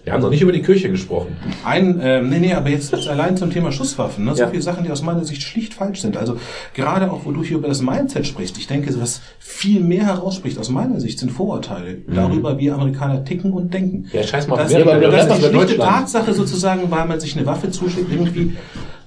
Wir 0.05 0.13
haben 0.13 0.21
noch 0.21 0.29
nicht 0.29 0.43
über 0.43 0.53
die 0.53 0.61
Kirche 0.61 0.91
gesprochen. 0.91 1.37
Ein, 1.65 1.99
ähm, 2.03 2.29
nee, 2.29 2.39
nee, 2.39 2.53
aber 2.53 2.69
jetzt, 2.69 2.93
jetzt 2.93 3.09
allein 3.09 3.39
zum 3.39 3.51
Thema 3.51 3.73
Schusswaffen, 3.73 4.27
ne? 4.27 4.35
so 4.35 4.43
Ja. 4.43 4.49
viele 4.49 4.61
Sachen, 4.63 4.85
die 4.85 4.91
aus 4.91 5.03
meiner 5.03 5.25
Sicht 5.25 5.41
schlicht 5.43 5.73
falsch 5.73 6.03
sind. 6.03 6.19
Also 6.19 6.37
gerade 6.75 7.11
auch, 7.11 7.25
wo 7.25 7.31
du 7.33 7.43
hier 7.43 7.57
über 7.57 7.69
das 7.69 7.81
Mindset 7.81 8.27
sprichst, 8.27 8.59
ich 8.59 8.67
denke, 8.67 8.93
was 9.01 9.23
viel 9.39 9.81
mehr 9.81 10.05
herausspricht 10.05 10.59
aus 10.59 10.69
meiner 10.69 11.01
Sicht 11.01 11.19
sind 11.19 11.33
Vorurteile 11.33 11.97
darüber, 12.09 12.59
wie 12.59 12.71
Amerikaner 12.71 13.25
ticken 13.25 13.53
und 13.53 13.73
denken. 13.73 14.11
Ja, 14.13 14.23
scheiß 14.23 14.49
mal 14.49 14.57
Das, 14.57 14.71
das, 14.71 14.85
das 14.85 15.39
ist 15.39 15.51
die 15.51 15.57
schlichte. 15.57 15.77
Tatsache 15.79 16.35
sozusagen, 16.35 16.91
weil 16.91 17.07
man 17.07 17.21
sich 17.21 17.37
eine 17.37 17.47
Waffe 17.47 17.71
zuschlägt, 17.71 18.13
irgendwie 18.13 18.55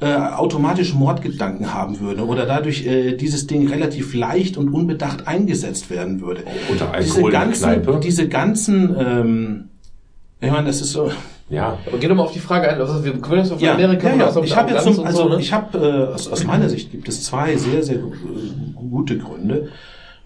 äh, 0.01 0.13
automatisch 0.13 0.93
Mordgedanken 0.93 1.73
haben 1.73 1.99
würde 1.99 2.25
oder 2.25 2.45
dadurch 2.45 2.85
äh, 2.85 3.15
dieses 3.15 3.47
Ding 3.47 3.67
relativ 3.67 4.13
leicht 4.13 4.57
und 4.57 4.69
unbedacht 4.69 5.27
eingesetzt 5.27 5.89
werden 5.89 6.21
würde. 6.21 6.43
Unter 6.69 6.91
Alkohol 6.91 7.01
diese 7.01 7.19
in 7.19 7.23
der 7.23 7.31
ganzen, 7.31 7.63
Kneipe. 7.63 7.99
diese 8.03 8.27
ganzen, 8.27 8.95
ähm, 8.99 9.69
ich 10.41 10.51
meine, 10.51 10.67
das 10.67 10.81
ist 10.81 10.91
so, 10.91 11.11
Ja. 11.49 11.77
Aber 11.85 11.97
geh 11.97 12.07
doch 12.07 12.15
mal 12.15 12.23
auf 12.23 12.33
die 12.33 12.39
Frage 12.39 12.69
ein, 12.69 12.79
also 12.79 13.03
wir 13.05 13.13
können 13.19 13.41
das 13.41 13.51
auf 13.51 13.61
ja, 13.61 13.73
Amerika 13.73 14.09
ja, 14.09 14.15
ja. 14.15 14.27
aus 14.27 14.33
der 14.33 14.43
Ich 14.43 14.55
habe 14.55 14.71
jetzt 14.71 14.83
zum, 14.83 15.05
also 15.05 15.23
so, 15.23 15.29
ne? 15.29 15.39
ich 15.39 15.53
habe 15.53 15.77
äh, 15.77 16.13
aus, 16.13 16.27
aus 16.27 16.43
meiner 16.43 16.69
Sicht 16.69 16.91
gibt 16.91 17.07
es 17.07 17.23
zwei 17.23 17.55
sehr 17.55 17.83
sehr 17.83 17.97
äh, 17.97 18.01
gute 18.73 19.17
Gründe 19.17 19.69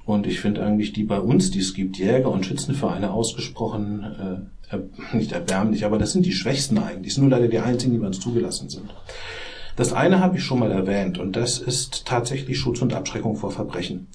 und 0.06 0.26
ich 0.26 0.40
finde 0.40 0.64
eigentlich 0.64 0.94
die 0.94 1.04
bei 1.04 1.20
uns, 1.20 1.52
die 1.52 1.60
es 1.60 1.74
gibt, 1.74 1.98
Jäger 1.98 2.32
und 2.32 2.46
Schützenvereine 2.46 3.12
ausgesprochen 3.12 4.48
äh, 4.72 4.78
nicht 5.14 5.32
erbärmlich, 5.32 5.86
aber 5.86 5.98
das 5.98 6.12
sind 6.14 6.26
die 6.26 6.32
Schwächsten 6.32 6.78
eigentlich. 6.78 7.08
Das 7.08 7.16
sind 7.16 7.24
nur 7.28 7.32
leider 7.32 7.48
die 7.48 7.60
einzigen, 7.60 7.94
die 7.94 8.00
bei 8.00 8.08
uns 8.08 8.20
zugelassen 8.20 8.70
sind. 8.70 8.90
Das 9.80 9.94
eine 9.94 10.20
habe 10.20 10.36
ich 10.36 10.44
schon 10.44 10.60
mal 10.60 10.74
erwähnt 10.74 11.20
und 11.20 11.38
das 11.38 11.58
ist 11.58 12.06
tatsächlich 12.06 12.60
Schutz 12.60 12.82
und 12.82 12.94
Abschreckung 12.94 13.38
vor 13.38 13.50
Verbrechen. 13.50 14.08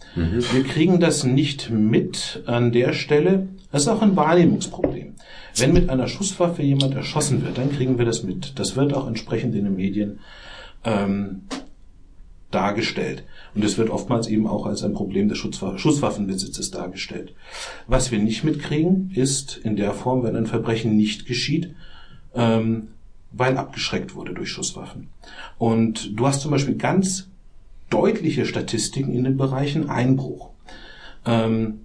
Wir 0.52 0.62
kriegen 0.62 1.00
das 1.00 1.24
nicht 1.24 1.70
mit 1.70 2.42
an 2.44 2.70
der 2.70 2.92
Stelle. 2.92 3.48
Das 3.72 3.84
ist 3.84 3.88
auch 3.88 4.02
ein 4.02 4.14
Wahrnehmungsproblem. 4.14 5.14
Wenn 5.56 5.72
mit 5.72 5.88
einer 5.88 6.06
Schusswaffe 6.06 6.62
jemand 6.62 6.94
erschossen 6.94 7.42
wird, 7.42 7.56
dann 7.56 7.72
kriegen 7.72 7.96
wir 7.96 8.04
das 8.04 8.24
mit. 8.24 8.58
Das 8.58 8.76
wird 8.76 8.92
auch 8.92 9.08
entsprechend 9.08 9.54
in 9.54 9.64
den 9.64 9.76
Medien 9.76 10.20
ähm, 10.84 11.44
dargestellt. 12.50 13.24
Und 13.54 13.64
es 13.64 13.78
wird 13.78 13.88
oftmals 13.88 14.26
eben 14.26 14.46
auch 14.46 14.66
als 14.66 14.82
ein 14.82 14.92
Problem 14.92 15.30
des 15.30 15.38
Schusswaffenbesitzes 15.38 16.72
dargestellt. 16.72 17.32
Was 17.86 18.12
wir 18.12 18.18
nicht 18.18 18.44
mitkriegen, 18.44 19.12
ist 19.14 19.56
in 19.56 19.76
der 19.76 19.94
Form, 19.94 20.24
wenn 20.24 20.36
ein 20.36 20.46
Verbrechen 20.46 20.94
nicht 20.94 21.24
geschieht, 21.24 21.74
ähm, 22.34 22.88
weil 23.36 23.56
abgeschreckt 23.56 24.14
wurde 24.14 24.34
durch 24.34 24.50
Schusswaffen. 24.50 25.08
Und 25.58 26.18
du 26.18 26.26
hast 26.26 26.40
zum 26.40 26.50
Beispiel 26.50 26.76
ganz 26.76 27.28
deutliche 27.90 28.46
Statistiken 28.46 29.12
in 29.12 29.24
den 29.24 29.36
Bereichen 29.36 29.88
Einbruch. 29.88 30.50
Ähm, 31.26 31.80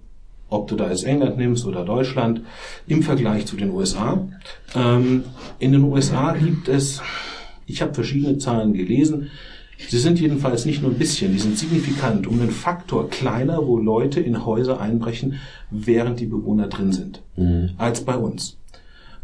ob 0.50 0.66
du 0.66 0.76
da 0.76 0.90
jetzt 0.90 1.04
England 1.04 1.38
nimmst 1.38 1.64
oder 1.64 1.84
Deutschland, 1.84 2.42
im 2.86 3.02
Vergleich 3.02 3.46
zu 3.46 3.56
den 3.56 3.70
USA. 3.70 4.26
Ähm, 4.74 5.24
in 5.58 5.72
den 5.72 5.84
USA 5.84 6.32
gibt 6.32 6.68
es, 6.68 7.00
ich 7.66 7.80
habe 7.80 7.94
verschiedene 7.94 8.38
Zahlen 8.38 8.74
gelesen, 8.74 9.30
sie 9.88 9.98
sind 9.98 10.20
jedenfalls 10.20 10.66
nicht 10.66 10.82
nur 10.82 10.90
ein 10.90 10.98
bisschen, 10.98 11.32
die 11.32 11.38
sind 11.38 11.56
signifikant, 11.56 12.26
um 12.26 12.40
einen 12.40 12.50
Faktor 12.50 13.08
kleiner, 13.08 13.64
wo 13.66 13.78
Leute 13.78 14.20
in 14.20 14.44
Häuser 14.44 14.80
einbrechen, 14.80 15.36
während 15.70 16.18
die 16.18 16.26
Bewohner 16.26 16.66
drin 16.66 16.92
sind, 16.92 17.22
als 17.78 18.04
bei 18.04 18.16
uns. 18.16 18.56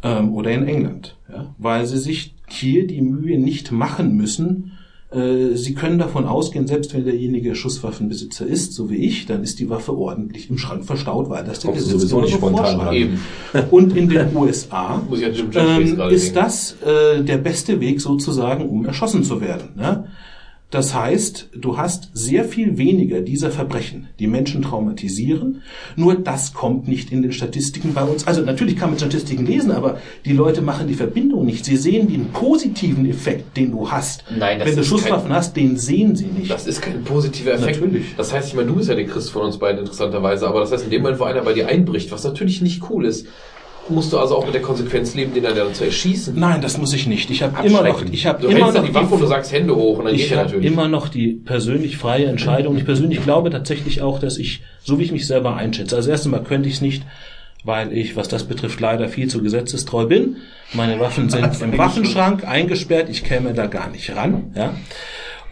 Ähm, 0.02 0.32
oder 0.34 0.50
in 0.50 0.66
England, 0.66 1.16
ja, 1.30 1.54
weil 1.58 1.86
sie 1.86 1.98
sich 1.98 2.34
hier 2.48 2.86
die 2.86 3.00
Mühe 3.00 3.38
nicht 3.38 3.72
machen 3.72 4.16
müssen. 4.16 4.72
Äh, 5.10 5.54
Sie 5.54 5.74
können 5.74 5.98
davon 5.98 6.26
ausgehen, 6.26 6.66
selbst 6.66 6.92
wenn 6.94 7.04
derjenige 7.04 7.54
Schusswaffenbesitzer 7.54 8.46
ist, 8.46 8.72
so 8.72 8.90
wie 8.90 8.96
ich, 8.96 9.26
dann 9.26 9.42
ist 9.42 9.60
die 9.60 9.70
Waffe 9.70 9.96
ordentlich 9.96 10.50
im 10.50 10.58
Schrank 10.58 10.84
verstaut, 10.84 11.30
weil 11.30 11.44
das 11.44 11.60
der 11.60 11.72
Gesetzgeber 11.72 12.22
nicht 12.22 12.32
so 12.32 12.36
spontan. 12.36 12.92
Eben. 12.92 13.20
Und 13.70 13.96
in 13.96 14.08
den 14.08 14.34
USA 14.36 15.00
ähm, 15.54 16.00
ist 16.10 16.34
das 16.34 16.76
äh, 16.82 17.22
der 17.22 17.38
beste 17.38 17.80
Weg 17.80 18.00
sozusagen, 18.00 18.68
um 18.68 18.84
erschossen 18.84 19.22
zu 19.22 19.40
werden. 19.40 19.70
Ne? 19.76 20.08
Das 20.76 20.94
heißt, 20.94 21.48
du 21.54 21.78
hast 21.78 22.10
sehr 22.12 22.44
viel 22.44 22.76
weniger 22.76 23.22
dieser 23.22 23.50
Verbrechen, 23.50 24.08
die 24.18 24.26
Menschen 24.26 24.60
traumatisieren. 24.60 25.62
Nur 25.96 26.16
das 26.16 26.52
kommt 26.52 26.86
nicht 26.86 27.10
in 27.12 27.22
den 27.22 27.32
Statistiken 27.32 27.94
bei 27.94 28.02
uns. 28.02 28.26
Also 28.26 28.42
natürlich 28.42 28.76
kann 28.76 28.90
man 28.90 28.98
Statistiken 28.98 29.46
lesen, 29.46 29.70
aber 29.70 29.98
die 30.26 30.34
Leute 30.34 30.60
machen 30.60 30.86
die 30.86 30.92
Verbindung 30.92 31.46
nicht. 31.46 31.64
Sie 31.64 31.78
sehen 31.78 32.08
den 32.08 32.26
positiven 32.26 33.08
Effekt, 33.08 33.56
den 33.56 33.70
du 33.70 33.90
hast. 33.90 34.24
Nein, 34.38 34.58
das 34.58 34.68
Wenn 34.68 34.74
du 34.74 34.80
ist 34.82 34.86
Schusswaffen 34.88 35.28
kein- 35.28 35.36
hast, 35.38 35.56
den 35.56 35.78
sehen 35.78 36.14
sie 36.14 36.26
nicht. 36.26 36.50
Das 36.50 36.66
ist 36.66 36.82
kein 36.82 37.02
positiver 37.04 37.54
Effekt. 37.54 37.80
Natürlich. 37.80 38.14
Das 38.18 38.34
heißt, 38.34 38.48
ich 38.48 38.54
meine, 38.54 38.68
du 38.68 38.74
bist 38.74 38.90
ja 38.90 38.94
der 38.94 39.06
Christ 39.06 39.30
von 39.30 39.46
uns 39.46 39.56
beiden 39.56 39.78
interessanterweise, 39.80 40.46
aber 40.46 40.60
das 40.60 40.72
heißt, 40.72 40.84
in 40.84 40.90
dem 40.90 41.00
Moment, 41.00 41.18
wo 41.20 41.24
einer 41.24 41.40
bei 41.40 41.54
dir 41.54 41.68
einbricht, 41.68 42.12
was 42.12 42.22
natürlich 42.22 42.60
nicht 42.60 42.82
cool 42.90 43.06
ist, 43.06 43.26
musst 43.88 44.12
du 44.12 44.18
also 44.18 44.36
auch 44.36 44.44
mit 44.44 44.54
der 44.54 44.62
Konsequenz 44.62 45.14
leben, 45.14 45.34
den 45.34 45.42
dann 45.42 45.74
zu 45.74 45.84
erschießen. 45.84 46.38
Nein, 46.38 46.60
das 46.60 46.78
muss 46.78 46.92
ich 46.92 47.06
nicht. 47.06 47.30
Ich 47.30 47.42
habe 47.42 47.66
immer 47.66 47.82
noch, 47.82 48.02
ich 48.10 48.26
habe 48.26 48.46
immer 48.46 48.72
noch 48.72 48.84
die 48.84 48.94
Waffe 48.94 49.14
und 49.14 49.20
du 49.20 49.26
sagst 49.26 49.52
Hände 49.52 49.74
hoch 49.74 49.98
und 49.98 50.06
dann 50.06 50.14
geht 50.14 50.26
ich 50.26 50.32
habe 50.32 50.44
natürlich. 50.44 50.66
immer 50.66 50.88
noch 50.88 51.08
die 51.08 51.32
persönlich 51.32 51.96
freie 51.96 52.26
Entscheidung. 52.26 52.76
Ich 52.76 52.84
persönlich 52.84 53.22
glaube 53.22 53.50
tatsächlich 53.50 54.02
auch, 54.02 54.18
dass 54.18 54.38
ich, 54.38 54.62
so 54.82 54.98
wie 54.98 55.04
ich 55.04 55.12
mich 55.12 55.26
selber 55.26 55.56
einschätze, 55.56 55.96
also 55.96 56.10
erst 56.10 56.24
einmal 56.24 56.42
könnte 56.42 56.68
ich 56.68 56.76
es 56.76 56.80
nicht, 56.80 57.02
weil 57.64 57.92
ich, 57.92 58.16
was 58.16 58.28
das 58.28 58.44
betrifft, 58.44 58.80
leider 58.80 59.08
viel 59.08 59.28
zu 59.28 59.42
gesetzestreu 59.42 60.06
bin. 60.06 60.36
Meine 60.72 61.00
Waffen 61.00 61.28
sind 61.28 61.60
im 61.60 61.76
Waffenschrank 61.76 62.46
eingesperrt. 62.46 63.08
Ich 63.10 63.24
käme 63.24 63.54
da 63.54 63.66
gar 63.66 63.90
nicht 63.90 64.14
ran. 64.14 64.52
Ja. 64.54 64.74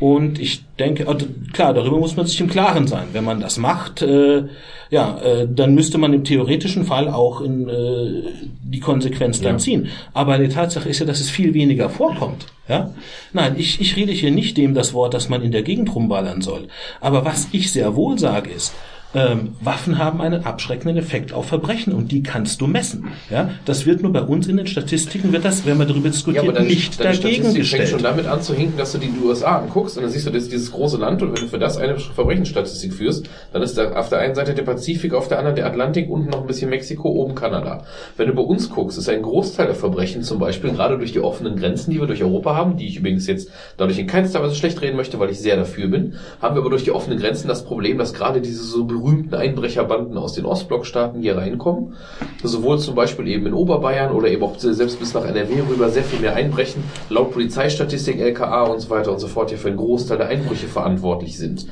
Und 0.00 0.40
ich 0.40 0.64
denke, 0.78 1.06
also 1.06 1.26
klar, 1.52 1.72
darüber 1.72 1.98
muss 1.98 2.16
man 2.16 2.26
sich 2.26 2.40
im 2.40 2.48
Klaren 2.48 2.86
sein. 2.86 3.06
Wenn 3.12 3.24
man 3.24 3.40
das 3.40 3.58
macht, 3.58 4.02
äh, 4.02 4.44
ja, 4.90 5.18
äh, 5.20 5.48
dann 5.48 5.74
müsste 5.74 5.98
man 5.98 6.12
im 6.12 6.24
theoretischen 6.24 6.84
Fall 6.84 7.08
auch 7.08 7.40
in, 7.40 7.68
äh, 7.68 8.22
die 8.62 8.80
Konsequenz 8.80 9.40
dann 9.40 9.60
ziehen. 9.60 9.88
Aber 10.12 10.36
die 10.38 10.48
Tatsache 10.48 10.88
ist 10.88 10.98
ja, 10.98 11.06
dass 11.06 11.20
es 11.20 11.30
viel 11.30 11.54
weniger 11.54 11.88
vorkommt. 11.90 12.46
Ja? 12.68 12.92
Nein, 13.32 13.54
ich, 13.56 13.80
ich 13.80 13.96
rede 13.96 14.12
hier 14.12 14.32
nicht 14.32 14.56
dem 14.56 14.74
das 14.74 14.94
Wort, 14.94 15.14
dass 15.14 15.28
man 15.28 15.42
in 15.42 15.52
der 15.52 15.62
Gegend 15.62 15.94
rumballern 15.94 16.42
soll. 16.42 16.66
Aber 17.00 17.24
was 17.24 17.48
ich 17.52 17.70
sehr 17.70 17.94
wohl 17.94 18.18
sage 18.18 18.50
ist, 18.50 18.74
ähm, 19.14 19.54
Waffen 19.60 19.98
haben 19.98 20.20
einen 20.20 20.44
abschreckenden 20.44 20.96
Effekt 20.96 21.32
auf 21.32 21.46
Verbrechen 21.46 21.92
und 21.92 22.10
die 22.10 22.22
kannst 22.22 22.60
du 22.60 22.66
messen. 22.66 23.08
Ja, 23.30 23.50
das 23.64 23.86
wird 23.86 24.02
nur 24.02 24.12
bei 24.12 24.22
uns 24.22 24.46
in 24.46 24.56
den 24.56 24.66
Statistiken 24.66 25.32
wird 25.32 25.44
das, 25.44 25.64
wenn 25.64 25.78
wir 25.78 25.86
darüber 25.86 26.08
diskutieren, 26.08 26.66
nicht 26.66 26.98
deine 27.00 27.16
dagegen 27.16 27.44
Statistik 27.44 27.66
fängt 27.66 27.66
schon 27.68 27.80
gestellt. 27.80 28.04
damit 28.04 28.26
an 28.26 28.42
zu 28.42 28.54
hinken, 28.54 28.76
dass 28.76 28.92
du 28.92 28.98
die 28.98 29.10
USA 29.24 29.58
anguckst 29.58 29.96
und 29.96 30.02
dann 30.02 30.12
siehst 30.12 30.26
du 30.26 30.30
das, 30.30 30.48
dieses 30.48 30.72
große 30.72 30.96
Land 30.96 31.22
und 31.22 31.34
wenn 31.34 31.42
du 31.42 31.48
für 31.48 31.58
das 31.58 31.76
eine 31.76 31.98
Verbrechensstatistik 31.98 32.92
führst, 32.92 33.28
dann 33.52 33.62
ist 33.62 33.78
da 33.78 33.92
auf 33.92 34.08
der 34.08 34.18
einen 34.18 34.34
Seite 34.34 34.54
der 34.54 34.62
Pazifik, 34.62 35.14
auf 35.14 35.28
der 35.28 35.38
anderen 35.38 35.56
der 35.56 35.66
Atlantik, 35.66 36.10
unten 36.10 36.30
noch 36.30 36.40
ein 36.40 36.46
bisschen 36.46 36.70
Mexiko, 36.70 37.08
oben 37.08 37.34
Kanada. 37.34 37.84
Wenn 38.16 38.28
du 38.28 38.34
bei 38.34 38.42
uns 38.42 38.70
guckst, 38.70 38.98
ist 38.98 39.08
ein 39.08 39.22
Großteil 39.22 39.66
der 39.66 39.76
Verbrechen 39.76 40.22
zum 40.22 40.38
Beispiel 40.38 40.70
gerade 40.70 40.98
durch 40.98 41.12
die 41.12 41.20
offenen 41.20 41.56
Grenzen, 41.56 41.90
die 41.90 42.00
wir 42.00 42.06
durch 42.06 42.22
Europa 42.22 42.54
haben, 42.56 42.76
die 42.76 42.88
ich 42.88 42.96
übrigens 42.96 43.26
jetzt 43.26 43.50
dadurch 43.76 43.98
in 43.98 44.06
keinster 44.06 44.42
Weise 44.42 44.54
schlecht 44.54 44.80
reden 44.82 44.96
möchte, 44.96 45.18
weil 45.18 45.30
ich 45.30 45.38
sehr 45.38 45.56
dafür 45.56 45.88
bin, 45.88 46.14
haben 46.40 46.56
wir 46.56 46.60
aber 46.60 46.70
durch 46.70 46.84
die 46.84 46.90
offenen 46.90 47.18
Grenzen 47.18 47.48
das 47.48 47.64
Problem, 47.64 47.98
dass 47.98 48.14
gerade 48.14 48.40
diese 48.40 48.62
so 48.62 48.84
berühmten 49.04 49.34
Einbrecherbanden 49.34 50.16
aus 50.16 50.32
den 50.32 50.46
Ostblockstaaten 50.46 51.20
hier 51.20 51.36
reinkommen, 51.36 51.94
sowohl 52.42 52.78
zum 52.78 52.94
Beispiel 52.94 53.28
eben 53.28 53.46
in 53.46 53.52
Oberbayern 53.52 54.12
oder 54.12 54.28
eben 54.28 54.42
auch 54.42 54.58
selbst 54.58 54.98
bis 54.98 55.12
nach 55.12 55.26
NRW 55.26 55.62
rüber 55.68 55.90
sehr 55.90 56.04
viel 56.04 56.20
mehr 56.20 56.34
einbrechen, 56.34 56.82
laut 57.10 57.32
Polizeistatistik, 57.32 58.18
LKA 58.18 58.62
und 58.62 58.80
so 58.80 58.90
weiter 58.90 59.12
und 59.12 59.18
so 59.18 59.28
fort, 59.28 59.50
hier 59.50 59.58
für 59.58 59.68
einen 59.68 59.76
Großteil 59.76 60.18
der 60.18 60.28
Einbrüche 60.28 60.68
verantwortlich 60.68 61.36
sind. 61.36 61.66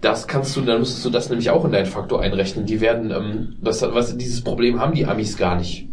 Das 0.00 0.28
kannst 0.28 0.56
du, 0.56 0.60
dann 0.60 0.80
müsstest 0.80 1.04
du 1.04 1.10
das 1.10 1.28
nämlich 1.28 1.50
auch 1.50 1.64
in 1.64 1.72
deinen 1.72 1.86
Faktor 1.86 2.20
einrechnen. 2.20 2.66
Die 2.66 2.80
werden, 2.80 3.10
ähm, 3.10 3.56
das, 3.60 3.82
was, 3.82 4.16
dieses 4.16 4.42
Problem 4.42 4.80
haben 4.80 4.94
die 4.94 5.06
Amis 5.06 5.36
gar 5.36 5.56
nicht. 5.56 5.88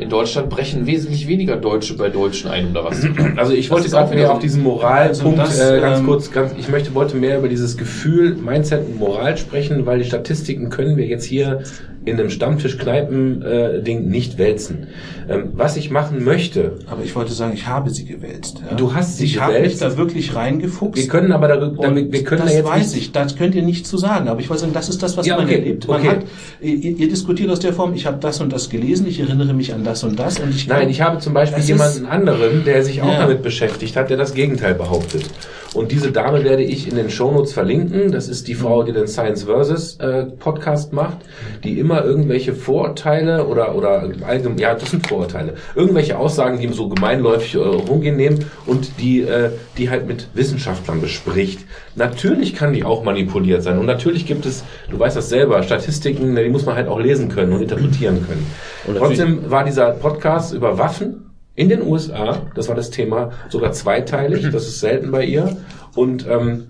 In 0.00 0.08
Deutschland 0.08 0.48
brechen 0.48 0.86
wesentlich 0.86 1.28
weniger 1.28 1.56
Deutsche 1.56 1.94
bei 1.94 2.08
Deutschen 2.08 2.50
ein, 2.50 2.68
um 2.68 2.74
da 2.74 2.84
was 2.84 3.02
zu 3.02 3.08
tun. 3.08 3.34
Also 3.36 3.52
ich 3.52 3.70
wollte 3.70 3.86
auch 3.88 3.90
gerade 3.90 4.12
wieder 4.12 4.26
so 4.28 4.32
auf 4.32 4.38
diesen 4.38 4.62
Moralpunkt 4.62 5.38
Also 5.38 5.58
das, 5.58 5.60
äh, 5.60 5.80
ganz 5.80 6.00
ähm, 6.00 6.06
kurz, 6.06 6.30
ganz, 6.30 6.52
ich 6.58 6.68
möchte 6.70 6.94
wollte 6.94 7.16
mehr 7.16 7.38
über 7.38 7.48
dieses 7.48 7.76
Gefühl, 7.76 8.34
Mindset 8.34 8.86
und 8.86 8.98
Moral 8.98 9.36
sprechen, 9.36 9.84
weil 9.84 9.98
die 9.98 10.06
Statistiken 10.06 10.70
können 10.70 10.96
wir 10.96 11.06
jetzt 11.06 11.24
hier 11.24 11.62
in 12.10 12.18
einem 12.20 12.30
Stammtisch-Kneipen-Ding 12.30 14.08
nicht 14.08 14.38
wälzen. 14.38 14.88
Ähm, 15.28 15.50
was 15.54 15.76
ich 15.76 15.90
machen 15.90 16.24
möchte, 16.24 16.72
Aber 16.86 17.04
ich 17.04 17.14
wollte 17.14 17.32
sagen, 17.32 17.52
ich 17.54 17.66
habe 17.66 17.90
sie 17.90 18.04
gewälzt. 18.04 18.60
Ja. 18.68 18.76
Du 18.76 18.94
hast 18.94 19.18
sie 19.18 19.24
ich 19.26 19.40
habe 19.40 19.52
mich 19.52 19.62
gewälzt. 19.62 19.82
da 19.82 19.96
wirklich 19.96 20.34
reingefuchst. 20.34 21.00
wir 21.00 21.08
können 21.08 21.32
aber 21.32 21.48
darüber, 21.48 21.86
Und 21.88 22.12
wir 22.12 22.24
können 22.24 22.42
das 22.42 22.50
da 22.50 22.56
jetzt 22.58 22.66
weiß 22.68 22.94
ich, 22.96 23.12
das 23.12 23.36
könnt 23.36 23.54
ihr 23.54 23.62
nicht 23.62 23.86
zu 23.86 23.96
sagen, 23.96 24.28
aber 24.28 24.40
ich 24.40 24.48
wollte 24.50 24.62
sagen, 24.62 24.72
das 24.72 24.88
ist 24.88 25.02
das, 25.02 25.16
was 25.16 25.26
Ja, 25.26 25.36
man 25.36 25.44
okay, 25.46 25.54
erlebt. 25.58 25.86
Man 25.88 26.00
okay. 26.00 26.08
hat, 26.08 26.18
ihr, 26.60 26.74
ihr 26.76 27.08
diskutiert 27.08 27.50
aus 27.50 27.60
der 27.60 27.72
Form, 27.72 27.94
ich 27.94 28.06
habe 28.06 28.18
das 28.20 28.40
und 28.40 28.52
das 28.52 28.68
gelesen, 28.70 29.06
ich 29.06 29.20
erinnere 29.20 29.54
mich 29.54 29.72
an 29.72 29.84
das 29.84 30.02
und 30.04 30.18
das 30.18 30.38
und 30.40 30.54
ich 30.54 30.66
Nein, 30.66 30.88
ich 30.90 31.00
habe 31.00 31.18
zum 31.18 31.32
Beispiel 31.34 31.62
jemanden 31.62 32.06
anderen, 32.06 32.64
der 32.64 32.82
sich 32.82 33.02
auch 33.02 33.10
Ja. 33.12 33.20
damit 33.20 33.42
beschäftigt 33.42 33.96
hat, 33.96 34.10
der 34.10 34.16
das 34.16 34.34
Gegenteil 34.34 34.74
behauptet. 34.74 35.24
Und 35.72 35.92
diese 35.92 36.10
Dame 36.10 36.42
werde 36.42 36.64
ich 36.64 36.88
in 36.88 36.96
den 36.96 37.10
Shownotes 37.10 37.52
verlinken. 37.52 38.10
Das 38.10 38.28
ist 38.28 38.48
die 38.48 38.54
Frau, 38.54 38.82
die 38.82 38.92
den 38.92 39.06
Science 39.06 39.44
Versus 39.44 39.96
äh, 40.00 40.24
Podcast 40.24 40.92
macht, 40.92 41.18
die 41.62 41.78
immer 41.78 42.04
irgendwelche 42.04 42.54
Vorurteile 42.54 43.46
oder 43.46 43.76
oder 43.76 44.10
allgemein, 44.26 44.58
ja, 44.58 44.74
das 44.74 44.90
sind 44.90 45.06
Vorurteile, 45.06 45.54
irgendwelche 45.76 46.18
Aussagen, 46.18 46.58
die 46.58 46.68
so 46.68 46.88
gemeinläufig 46.88 47.54
äh, 47.54 47.58
rumgehen, 47.58 48.16
nehmen 48.16 48.44
und 48.66 48.90
die 48.98 49.22
äh, 49.22 49.50
die 49.78 49.90
halt 49.90 50.08
mit 50.08 50.28
Wissenschaftlern 50.34 51.00
bespricht. 51.00 51.60
Natürlich 51.94 52.54
kann 52.54 52.72
die 52.72 52.82
auch 52.82 53.04
manipuliert 53.04 53.62
sein 53.62 53.78
und 53.78 53.86
natürlich 53.86 54.26
gibt 54.26 54.46
es, 54.46 54.64
du 54.90 54.98
weißt 54.98 55.16
das 55.16 55.28
selber, 55.28 55.62
Statistiken, 55.62 56.34
die 56.34 56.48
muss 56.48 56.66
man 56.66 56.74
halt 56.74 56.88
auch 56.88 56.98
lesen 56.98 57.28
können 57.28 57.52
und 57.52 57.62
interpretieren 57.62 58.26
können. 58.26 58.46
Und 58.86 58.96
Trotzdem 58.96 59.50
war 59.50 59.64
dieser 59.64 59.90
Podcast 59.92 60.52
über 60.52 60.78
Waffen 60.78 61.29
in 61.60 61.68
den 61.68 61.82
USA, 61.82 62.46
das 62.54 62.68
war 62.68 62.74
das 62.74 62.88
Thema, 62.88 63.32
sogar 63.50 63.72
zweiteilig, 63.72 64.48
das 64.50 64.66
ist 64.66 64.80
selten 64.80 65.10
bei 65.10 65.24
ihr. 65.24 65.58
Und 65.94 66.26
ähm, 66.26 66.68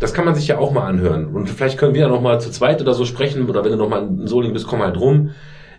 das 0.00 0.14
kann 0.14 0.24
man 0.24 0.34
sich 0.34 0.48
ja 0.48 0.58
auch 0.58 0.72
mal 0.72 0.84
anhören. 0.84 1.26
Und 1.26 1.48
vielleicht 1.48 1.78
können 1.78 1.94
wir 1.94 2.00
ja 2.00 2.08
noch 2.08 2.20
mal 2.20 2.40
zu 2.40 2.50
zweit 2.50 2.80
oder 2.80 2.92
so 2.92 3.04
sprechen, 3.04 3.48
oder 3.48 3.64
wenn 3.64 3.70
du 3.70 3.78
noch 3.78 3.88
mal 3.88 4.02
in 4.02 4.26
Solingen 4.26 4.52
bist, 4.52 4.66
komm 4.66 4.82
halt 4.82 4.98
rum. 4.98 5.30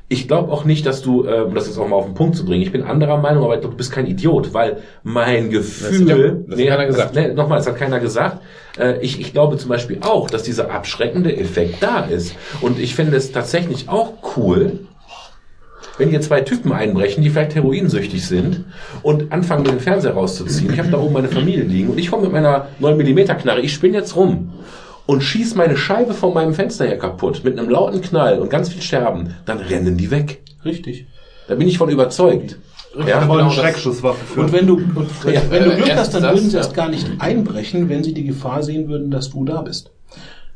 Ich 0.08 0.30
glaube 0.30 0.50
auch 0.54 0.64
nicht, 0.64 0.86
dass 0.86 1.02
du, 1.02 1.26
äh, 1.26 1.42
um 1.42 1.54
das 1.54 1.68
jetzt 1.68 1.78
auch 1.78 1.90
mal 1.90 1.98
auf 1.98 2.06
den 2.06 2.14
Punkt 2.14 2.38
zu 2.38 2.46
bringen, 2.46 2.62
ich 2.64 2.72
bin 2.72 2.84
anderer 2.84 3.18
Meinung, 3.18 3.44
aber 3.44 3.56
ich 3.56 3.60
glaube, 3.60 3.74
du 3.74 3.78
bist 3.78 3.92
kein 3.92 4.08
Idiot, 4.08 4.54
weil 4.54 4.78
mein 5.04 5.50
Gefühl... 5.50 6.46
das 6.48 6.58
hat 6.58 6.68
keiner 6.68 6.86
gesagt. 6.86 7.16
Das, 7.18 7.28
nee, 7.28 7.34
nochmal, 7.34 7.58
das 7.58 7.68
hat 7.68 7.76
keiner 7.76 8.00
gesagt. 8.00 8.42
Äh, 8.80 9.02
ich, 9.02 9.20
ich 9.20 9.34
glaube 9.34 9.58
zum 9.58 9.68
Beispiel 9.68 9.98
auch, 10.00 10.30
dass 10.30 10.44
dieser 10.44 10.72
abschreckende 10.72 11.36
Effekt 11.36 11.84
da 11.84 12.06
ist. 12.06 12.34
Und 12.62 12.80
ich 12.80 12.96
finde 12.96 13.18
es 13.18 13.34
tatsächlich 13.34 13.90
auch 13.90 14.14
cool, 14.38 14.88
wenn 15.98 16.10
hier 16.10 16.22
zwei 16.22 16.42
Typen 16.42 16.72
einbrechen, 16.72 17.24
die 17.24 17.30
vielleicht 17.30 17.56
heroinsüchtig 17.56 18.26
sind 18.26 18.66
und 19.02 19.32
anfangen, 19.32 19.64
den 19.64 19.80
Fernseher 19.80 20.14
rauszuziehen. 20.14 20.72
Ich 20.74 20.80
habe 20.80 20.90
da 20.90 20.98
oben 20.98 21.14
meine 21.14 21.30
Familie 21.30 21.64
liegen 21.64 21.90
und 21.90 21.98
ich 21.98 22.10
komme 22.10 22.24
mit 22.24 22.32
meiner 22.32 22.68
9 22.80 22.98
mm 22.98 23.38
Knarre, 23.40 23.62
ich 23.62 23.74
spinne 23.74 23.98
jetzt 23.98 24.16
rum 24.16 24.54
und 25.06 25.22
schieß 25.22 25.56
meine 25.56 25.78
Scheibe 25.78 26.14
von 26.14 26.34
meinem 26.34 26.54
Fenster 26.54 26.86
her 26.86 26.98
kaputt 26.98 27.44
mit 27.44 27.58
einem 27.58 27.70
lauten 27.70 28.02
Knall 28.02 28.40
und 28.40 28.50
ganz 28.50 28.70
viel 28.70 28.82
Scherben, 28.82 29.34
dann 29.46 29.60
rennen 29.60 29.98
die 29.98 30.12
weg. 30.12 30.42
richtig. 30.64 31.08
Da 31.48 31.56
bin 31.56 31.68
ich 31.68 31.78
von 31.78 31.90
überzeugt. 31.90 32.58
Ja, 33.06 33.28
Wollen 33.28 33.40
genau 33.40 33.52
Schreckschusswaffe 33.52 34.26
für. 34.26 34.42
Und 34.42 34.54
wenn 34.54 34.68
du, 34.68 34.76
und 34.76 35.10
Ja, 35.32 35.42
wenn 35.50 35.64
du 35.64 35.72
äh, 35.72 35.76
Glück 35.76 35.96
hast, 35.96 36.14
dann 36.14 36.24
würden 36.24 36.50
sie 36.50 36.56
ja. 36.56 36.58
erst 36.58 36.74
gar 36.74 36.90
nicht 36.90 37.08
einbrechen, 37.20 37.90
wenn 37.90 38.04
sie 38.04 38.14
die 38.14 38.26
Gefahr 38.26 38.64
sehen 38.64 38.90
würden, 38.90 39.12
dass 39.12 39.30
du 39.30 39.46
da 39.46 39.62
bist. 39.62 39.92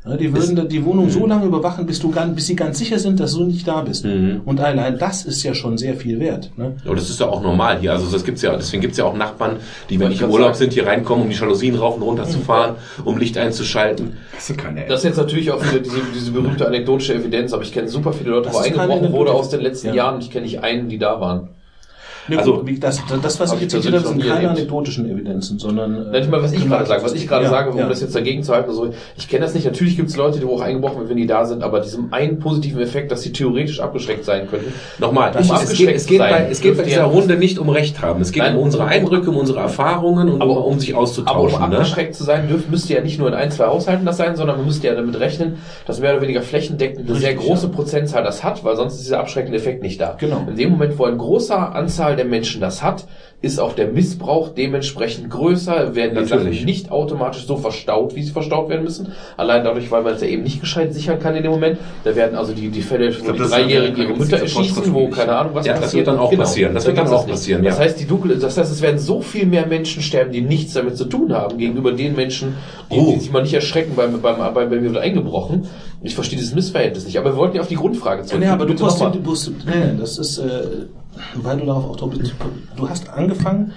Ja, 0.04 0.16
die 0.16 0.34
würden 0.34 0.56
da 0.56 0.64
die 0.64 0.84
Wohnung 0.84 1.10
so 1.10 1.26
lange 1.26 1.46
überwachen, 1.46 1.86
bis 1.86 2.00
du 2.00 2.12
bis 2.34 2.46
sie 2.46 2.56
ganz 2.56 2.78
sicher 2.78 2.98
sind, 2.98 3.20
dass 3.20 3.34
du 3.34 3.44
nicht 3.44 3.68
da 3.68 3.82
bist. 3.82 4.04
Und 4.04 4.60
allein 4.60 4.98
das 4.98 5.24
ist 5.24 5.42
ja 5.44 5.54
schon 5.54 5.78
sehr 5.78 5.94
viel 5.94 6.18
wert. 6.18 6.50
Ne? 6.56 6.74
Und 6.84 6.98
das 6.98 7.08
ist 7.08 7.20
ja 7.20 7.28
auch 7.28 7.40
normal 7.40 7.78
hier. 7.78 7.92
Also 7.92 8.10
das 8.10 8.24
gibt's 8.24 8.42
ja, 8.42 8.56
deswegen 8.56 8.80
gibt's 8.80 8.98
ja 8.98 9.04
auch 9.04 9.16
Nachbarn, 9.16 9.56
die, 9.90 10.00
wenn 10.00 10.10
ich 10.10 10.20
im 10.20 10.30
Urlaub 10.30 10.48
sagen. 10.48 10.58
sind, 10.58 10.72
hier 10.72 10.86
reinkommen, 10.86 11.24
um 11.24 11.30
die 11.30 11.36
Jalousien 11.36 11.76
rauf 11.76 11.96
und 11.96 12.02
runter 12.02 12.24
zu 12.24 12.40
fahren, 12.40 12.74
um 13.04 13.16
Licht 13.16 13.38
einzuschalten. 13.38 14.14
Das 14.34 14.48
sind 14.48 14.58
keine 14.58 14.86
Das 14.86 15.00
ist 15.00 15.04
jetzt 15.04 15.18
natürlich 15.18 15.52
auch 15.52 15.62
wieder 15.64 15.78
diese, 15.78 16.00
diese 16.12 16.32
berühmte 16.32 16.66
anekdotische 16.66 17.14
Evidenz, 17.14 17.52
aber 17.52 17.62
ich 17.62 17.72
kenne 17.72 17.88
super 17.88 18.12
viele 18.12 18.30
Leute, 18.30 18.46
Das 18.46 18.56
wo 18.56 18.60
ist 18.60 18.66
eingebrochen 18.66 19.12
wurde 19.12 19.32
aus 19.32 19.50
den 19.50 19.60
letzten 19.60 19.88
Ja. 19.88 19.94
Jahren 19.94 20.14
und 20.16 20.24
ich 20.24 20.30
kenne 20.30 20.46
nicht 20.46 20.62
einen, 20.64 20.88
die 20.88 20.98
da 20.98 21.20
waren. 21.20 21.50
Ne, 22.28 22.38
Also- 22.38 22.66
wie 22.66 22.78
das, 22.78 23.00
das, 23.22 23.40
was 23.40 23.50
ich 23.50 23.56
ich 23.56 23.62
jetzt 23.62 23.72
zitiert 23.72 23.94
habe, 23.94 24.06
sind 24.06 24.22
keine 24.24 24.50
anekdotischen 24.50 25.10
Evidenzen, 25.10 25.58
sondern... 25.58 26.14
Ich 26.14 26.28
mal, 26.28 26.42
was 26.42 26.52
ich 26.52 26.66
gerade 26.68 26.86
sage, 26.86 27.02
was 27.02 27.14
ich 27.14 27.26
gerade 27.26 27.44
Ja, 27.44 27.50
sage, 27.50 27.70
um 27.70 27.78
ja. 27.78 27.88
das 27.88 28.00
jetzt 28.00 28.14
dagegen 28.14 28.42
zu 28.44 28.52
halten. 28.52 28.68
Also 28.70 28.90
ich 29.16 29.28
kenne 29.28 29.44
das 29.44 29.54
nicht. 29.54 29.64
Natürlich 29.64 29.96
gibt 29.96 30.08
es 30.08 30.16
Leute, 30.16 30.38
die 30.38 30.46
wo 30.46 30.54
auch 30.56 30.60
eingebrochen 30.60 30.98
werden, 30.98 31.08
wenn 31.10 31.16
die 31.16 31.26
da 31.26 31.44
sind, 31.44 31.62
aber 31.64 31.80
diesem 31.80 32.12
einen 32.12 32.38
positiven 32.38 32.80
Effekt, 32.80 33.10
dass 33.10 33.22
sie 33.22 33.32
theoretisch 33.32 33.80
abgeschreckt 33.80 34.24
sein 34.24 34.46
könnten. 34.48 34.72
Nochmal, 34.98 35.32
Um 35.34 35.40
es, 35.56 35.72
geht, 35.76 35.90
es, 35.94 36.06
geht 36.06 36.18
sein, 36.18 36.30
bei, 36.30 36.48
es 36.50 36.60
geht 36.60 36.76
bei 36.76 36.84
dieser 36.84 37.04
Runde 37.04 37.36
nicht 37.36 37.58
um 37.58 37.68
Recht 37.68 38.00
haben. 38.02 38.20
Es 38.20 38.30
geht 38.30 38.42
Nein, 38.42 38.56
um 38.56 38.62
unsere 38.62 38.84
Eindrücke, 38.84 39.30
um 39.30 39.36
unsere 39.36 39.58
Erfahrungen 39.60 40.28
und 40.28 40.42
Aber- 40.42 40.64
um, 40.64 40.74
um 40.74 40.78
sich 40.80 40.90
Aber 40.90 40.98
um 40.98 41.04
auszutauschen. 41.04 41.58
ne? 41.58 41.64
abgeschreckt 41.78 42.14
zu 42.14 42.22
sein, 42.24 42.48
dürft, 42.48 42.70
müsst 42.70 42.88
ihr 42.88 42.96
ja 42.98 43.02
nicht 43.02 43.18
nur 43.18 43.28
in 43.28 43.34
ein, 43.34 43.50
zwei 43.50 43.66
Haushalten 43.66 44.06
das 44.06 44.16
sein, 44.16 44.36
sondern 44.36 44.56
man 44.58 44.66
müsste 44.66 44.86
ja 44.86 44.94
damit 44.94 45.18
rechnen, 45.18 45.56
dass 45.86 45.98
mehr 46.00 46.12
oder 46.12 46.22
weniger 46.22 46.42
flächendeckend 46.42 47.08
eine 47.10 47.18
sehr 47.18 47.34
große. 47.34 47.68
Prozentzahl 47.68 48.22
das 48.22 48.44
hat, 48.44 48.64
weil 48.64 48.76
sonst 48.76 48.94
ist 48.94 49.04
dieser 49.06 49.18
abschreckende 49.20 49.56
Effekt 49.58 49.82
nicht 49.82 50.00
da. 50.00 50.16
Genau. 50.18 50.44
In 50.48 50.56
dem 50.56 50.70
Moment, 50.70 50.98
wo 50.98 51.04
ein 51.04 51.16
großer 51.18 51.74
Anzahl 51.74 52.11
der 52.16 52.24
Menschen 52.26 52.60
das 52.60 52.82
hat, 52.82 53.06
ist 53.40 53.58
auch 53.58 53.72
der 53.72 53.88
Missbrauch 53.88 54.50
dementsprechend 54.50 55.28
größer, 55.28 55.96
werden 55.96 56.14
die 56.14 56.20
Natürlich. 56.30 56.58
Sachen 56.58 56.64
nicht 56.64 56.92
automatisch 56.92 57.44
so 57.44 57.56
verstaut, 57.56 58.14
wie 58.14 58.22
sie 58.22 58.30
verstaut 58.30 58.68
werden 58.68 58.84
müssen. 58.84 59.08
Allein 59.36 59.64
dadurch, 59.64 59.90
weil 59.90 60.02
man 60.02 60.14
es 60.14 60.20
ja 60.20 60.28
eben 60.28 60.44
nicht 60.44 60.60
gescheit 60.60 60.94
sichern 60.94 61.18
kann 61.18 61.34
in 61.34 61.42
dem 61.42 61.50
Moment. 61.50 61.78
Da 62.04 62.14
werden 62.14 62.36
also 62.36 62.52
die, 62.52 62.68
die 62.68 62.82
Fälle, 62.82 63.12
wo 63.18 63.22
glaub, 63.24 63.32
die 63.34 63.42
das 63.42 63.50
Dreijährigen 63.50 63.96
ja- 63.96 64.04
ihre 64.08 64.16
Mütter 64.16 64.38
erschießen, 64.38 64.94
wo 64.94 65.08
keine 65.08 65.34
Ahnung 65.36 65.54
was 65.54 65.66
Ja, 65.66 65.72
das 65.72 65.82
passiert. 65.82 66.06
Genau. 66.06 66.22
wird 66.30 66.32
dann 66.32 66.38
auch 66.38 66.44
passieren. 66.44 66.74
Das 66.74 66.86
wird 66.86 66.98
dann 66.98 67.08
auch 67.08 67.26
passieren, 67.26 67.64
Das 67.64 67.78
ja. 67.78 67.84
heißt, 67.84 67.98
die 68.00 68.06
dunkle, 68.06 68.36
das 68.36 68.56
heißt, 68.56 68.70
es 68.70 68.80
werden 68.80 69.00
so 69.00 69.20
viel 69.20 69.46
mehr 69.46 69.66
Menschen 69.66 70.02
sterben, 70.02 70.30
die 70.30 70.40
nichts 70.42 70.74
damit 70.74 70.96
zu 70.96 71.06
tun 71.06 71.32
haben, 71.32 71.58
gegenüber 71.58 71.90
den 71.92 72.14
Menschen, 72.14 72.54
die, 72.92 72.96
Oh. 72.96 73.12
die 73.14 73.20
sich 73.20 73.32
mal 73.32 73.42
nicht 73.42 73.54
erschrecken 73.54 73.94
beim, 73.96 74.20
beim, 74.22 74.38
beim, 74.38 74.54
bei 74.54 74.66
mir 74.76 74.82
wird 74.92 74.98
eingebrochen. 74.98 75.66
Ich 76.00 76.14
verstehe 76.14 76.38
dieses 76.38 76.54
Missverhältnis 76.54 77.06
nicht. 77.06 77.18
Aber 77.18 77.30
wir 77.32 77.36
wollten 77.36 77.56
ja 77.56 77.62
auf 77.62 77.68
die 77.68 77.74
Grundfrage 77.74 78.22
zurück. 78.22 78.40
Nee, 78.40 78.46
aber 78.48 78.66
du 78.66 78.74
du 78.74 78.84
musst, 78.84 79.50
nee, 79.66 79.72
das 79.98 80.18
ist, 80.18 80.38
äh, 80.38 80.60
weil 81.34 81.58
du 81.58 81.66
darauf 81.66 81.84
auch 81.90 81.96
drauf 81.96 82.10
bist. 82.16 82.32
Du 82.76 82.88
hast 82.88 83.08
angefangen, 83.10 83.72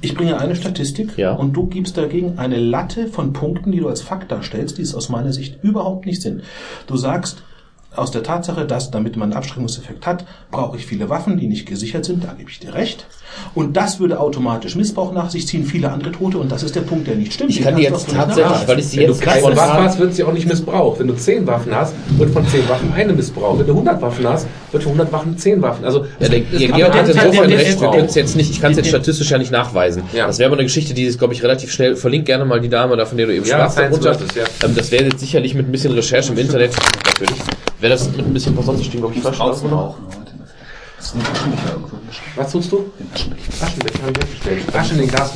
ich 0.00 0.14
bringe 0.14 0.38
eine 0.40 0.56
Statistik 0.56 1.16
Ja. 1.16 1.32
und 1.32 1.52
du 1.52 1.66
gibst 1.66 1.96
dagegen 1.96 2.38
eine 2.38 2.58
Latte 2.58 3.06
von 3.06 3.32
Punkten, 3.32 3.70
die 3.72 3.78
du 3.80 3.88
als 3.88 4.02
Fakt 4.02 4.32
darstellst, 4.32 4.78
die 4.78 4.82
es 4.82 4.94
aus 4.94 5.08
meiner 5.08 5.32
Sicht 5.32 5.62
überhaupt 5.62 6.06
nicht 6.06 6.22
sind. 6.22 6.42
Du 6.86 6.96
sagst, 6.96 7.42
aus 7.94 8.10
der 8.10 8.22
Tatsache, 8.22 8.64
dass, 8.64 8.90
damit 8.90 9.16
man 9.16 9.28
einen 9.30 9.36
Abschreckungseffekt 9.36 10.06
hat, 10.06 10.24
brauche 10.50 10.78
ich 10.78 10.86
viele 10.86 11.10
Waffen, 11.10 11.36
die 11.38 11.46
nicht 11.46 11.66
gesichert 11.66 12.06
sind, 12.06 12.24
da 12.24 12.32
gebe 12.32 12.48
ich 12.48 12.58
dir 12.58 12.72
recht. 12.72 13.06
Und 13.54 13.76
das 13.76 14.00
würde 14.00 14.18
automatisch 14.18 14.76
Missbrauch 14.76 15.12
nach 15.12 15.28
sich 15.28 15.46
ziehen, 15.46 15.66
viele 15.66 15.92
andere 15.92 16.10
Tote, 16.10 16.38
und 16.38 16.50
das 16.50 16.62
ist 16.62 16.74
der 16.74 16.80
Punkt, 16.80 17.06
der 17.06 17.16
nicht 17.16 17.34
stimmt. 17.34 17.50
Ich 17.50 17.56
Den 17.56 17.64
kann 17.66 17.76
dir 17.76 17.82
jetzt 17.90 18.08
tatsächlich, 18.10 18.66
weil 18.66 18.78
ich 18.78 18.86
sie 18.88 18.96
Wenn 18.96 19.06
du 19.08 19.12
jetzt 19.12 19.20
keine 19.20 19.40
spontan- 19.40 19.56
Waffe 19.68 19.82
hast, 19.82 19.98
wird 19.98 20.14
sie 20.14 20.24
auch 20.24 20.32
nicht 20.32 20.48
missbraucht. 20.48 21.00
Wenn 21.00 21.06
du 21.08 21.14
zehn 21.16 21.46
Waffen 21.46 21.74
hast, 21.74 21.94
wird 22.16 22.30
von 22.30 22.46
zehn 22.48 22.66
Waffen 22.66 22.90
eine 22.94 23.12
missbraucht. 23.12 23.58
Wenn 23.60 23.66
du 23.66 23.72
100 23.74 24.00
Waffen 24.00 24.26
hast, 24.26 24.46
wird 24.72 24.82
von 24.82 24.92
100 24.92 25.12
Waffen 25.12 25.36
zehn 25.38 25.60
Waffen. 25.62 25.84
Also 25.84 26.06
Ja, 26.18 26.28
der, 26.28 26.40
gibt 26.40 26.74
Georg 26.74 26.94
hat 26.94 27.08
insofern 27.08 27.52
recht, 27.52 27.80
wir 27.80 27.90
können 27.90 28.06
es 28.06 28.14
jetzt 28.14 28.36
nicht, 28.36 28.50
ich 28.50 28.60
kann 28.60 28.72
es 28.72 28.78
jetzt 28.78 28.88
statistisch 28.88 29.30
ja 29.30 29.38
nicht 29.38 29.52
nachweisen. 29.52 30.02
Ja. 30.12 30.26
Das 30.26 30.38
wäre 30.38 30.48
aber 30.48 30.56
eine 30.56 30.64
Geschichte, 30.64 30.94
die 30.94 31.04
ist, 31.04 31.18
glaube 31.18 31.34
ich, 31.34 31.42
relativ 31.42 31.70
schnell, 31.72 31.96
verlinkt 31.96 32.26
gerne 32.26 32.44
mal 32.44 32.60
die 32.60 32.68
Dame 32.68 32.96
da, 32.96 33.06
von 33.06 33.16
der 33.18 33.26
du 33.26 33.34
eben 33.34 33.44
Ja, 33.46 33.70
sprachst, 33.70 33.78
darunter. 33.78 34.14
Versus, 34.14 34.34
ja. 34.34 34.44
Ähm, 34.64 34.74
das 34.74 34.90
wäre 34.90 35.04
jetzt 35.04 35.20
sicherlich 35.20 35.54
mit 35.54 35.68
ein 35.68 35.72
bisschen 35.72 35.92
Recherche 35.92 36.32
im 36.32 36.38
Internet, 36.38 36.72
natürlich, 37.06 37.38
wäre 37.80 37.92
das 37.92 38.10
mit 38.10 38.26
ein 38.26 38.32
bisschen, 38.32 38.56
was 38.56 38.66
sonst 38.66 38.84
stehen, 38.84 39.00
glaube 39.00 39.14
ich, 39.14 39.20
Flaschen 39.20 39.38
Draußen 39.38 39.70
noch. 39.70 39.96
Irgendwo. 41.14 41.96
Was 42.36 42.52
tust 42.52 42.72
du? 42.72 42.84
Aschenbecher 43.60 44.02
habe 44.02 44.12
ich 44.12 44.22
weggestellt. 44.22 44.76
Asche 44.76 44.92
in 44.94 45.00
den 45.00 45.08
Glas. 45.08 45.32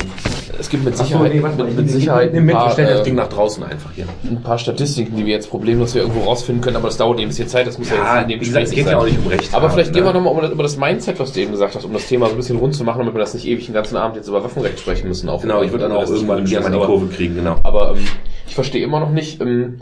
Es 0.59 0.69
gibt 0.69 0.85
mit 0.85 0.97
Sicherheit, 0.97 1.33
nee, 1.33 1.39
mit, 1.39 1.75
mit 1.75 1.85
ich- 1.85 1.91
Sicherheit 1.91 2.33
ein 2.33 2.43
mit, 2.45 2.55
paar, 2.55 2.71
stellen 2.71 2.89
das 2.89 3.01
äh, 3.01 3.03
Ding 3.03 3.15
nach 3.15 3.27
draußen 3.27 3.63
einfach 3.63 3.91
hier. 3.93 4.05
ein 4.23 4.41
paar 4.41 4.57
Statistiken, 4.57 5.15
die 5.15 5.25
wir 5.25 5.33
jetzt 5.33 5.49
problemlos 5.49 5.93
hier 5.93 6.01
irgendwo 6.01 6.21
rausfinden 6.23 6.63
können, 6.63 6.77
aber 6.77 6.87
das 6.87 6.97
dauert 6.97 7.19
eben 7.19 7.27
ein 7.27 7.29
bisschen 7.29 7.47
Zeit, 7.47 7.67
das 7.67 7.77
muss 7.77 7.89
ja, 7.89 7.95
Ja, 7.97 8.15
jetzt 8.15 8.23
in 8.23 8.29
dem 8.29 8.39
gesagt, 8.39 8.65
es 8.65 8.71
geht 8.71 8.87
ja 8.87 8.97
auch 8.97 9.05
nicht 9.05 9.19
um 9.19 9.27
Recht 9.27 9.53
Aber 9.53 9.67
haben, 9.67 9.73
vielleicht 9.73 9.93
gehen 9.93 10.03
wir 10.03 10.13
ne? 10.13 10.19
nochmal 10.19 10.33
über, 10.33 10.41
das- 10.43 10.51
über 10.51 10.63
das 10.63 10.77
Mindset, 10.77 11.19
was 11.19 11.31
du 11.33 11.41
eben 11.41 11.51
gesagt 11.51 11.75
hast, 11.75 11.83
um 11.85 11.93
das 11.93 12.07
Thema 12.07 12.25
so 12.27 12.31
ein 12.31 12.37
bisschen 12.37 12.57
rund 12.57 12.73
zu 12.75 12.83
machen, 12.83 12.99
damit 12.99 13.13
wir 13.13 13.19
das 13.19 13.33
nicht 13.35 13.45
ewig 13.45 13.65
den 13.65 13.73
ganzen 13.75 13.97
Abend 13.97 14.15
jetzt 14.15 14.27
über 14.27 14.43
Waffenrecht 14.43 14.79
sprechen 14.79 15.07
müssen. 15.07 15.29
Auch 15.29 15.41
Genau, 15.41 15.61
ich 15.61 15.71
würde 15.71 15.87
dann 15.87 15.95
auch 15.95 16.09
irgendwann 16.09 16.43
mal 16.43 16.71
die 16.71 16.85
Kurve 16.85 17.07
kriegen, 17.07 17.35
genau. 17.35 17.57
Aber 17.63 17.91
ähm, 17.95 18.03
ich 18.47 18.55
verstehe 18.55 18.83
immer 18.83 18.99
noch 18.99 19.11
nicht, 19.11 19.39
ähm, 19.41 19.81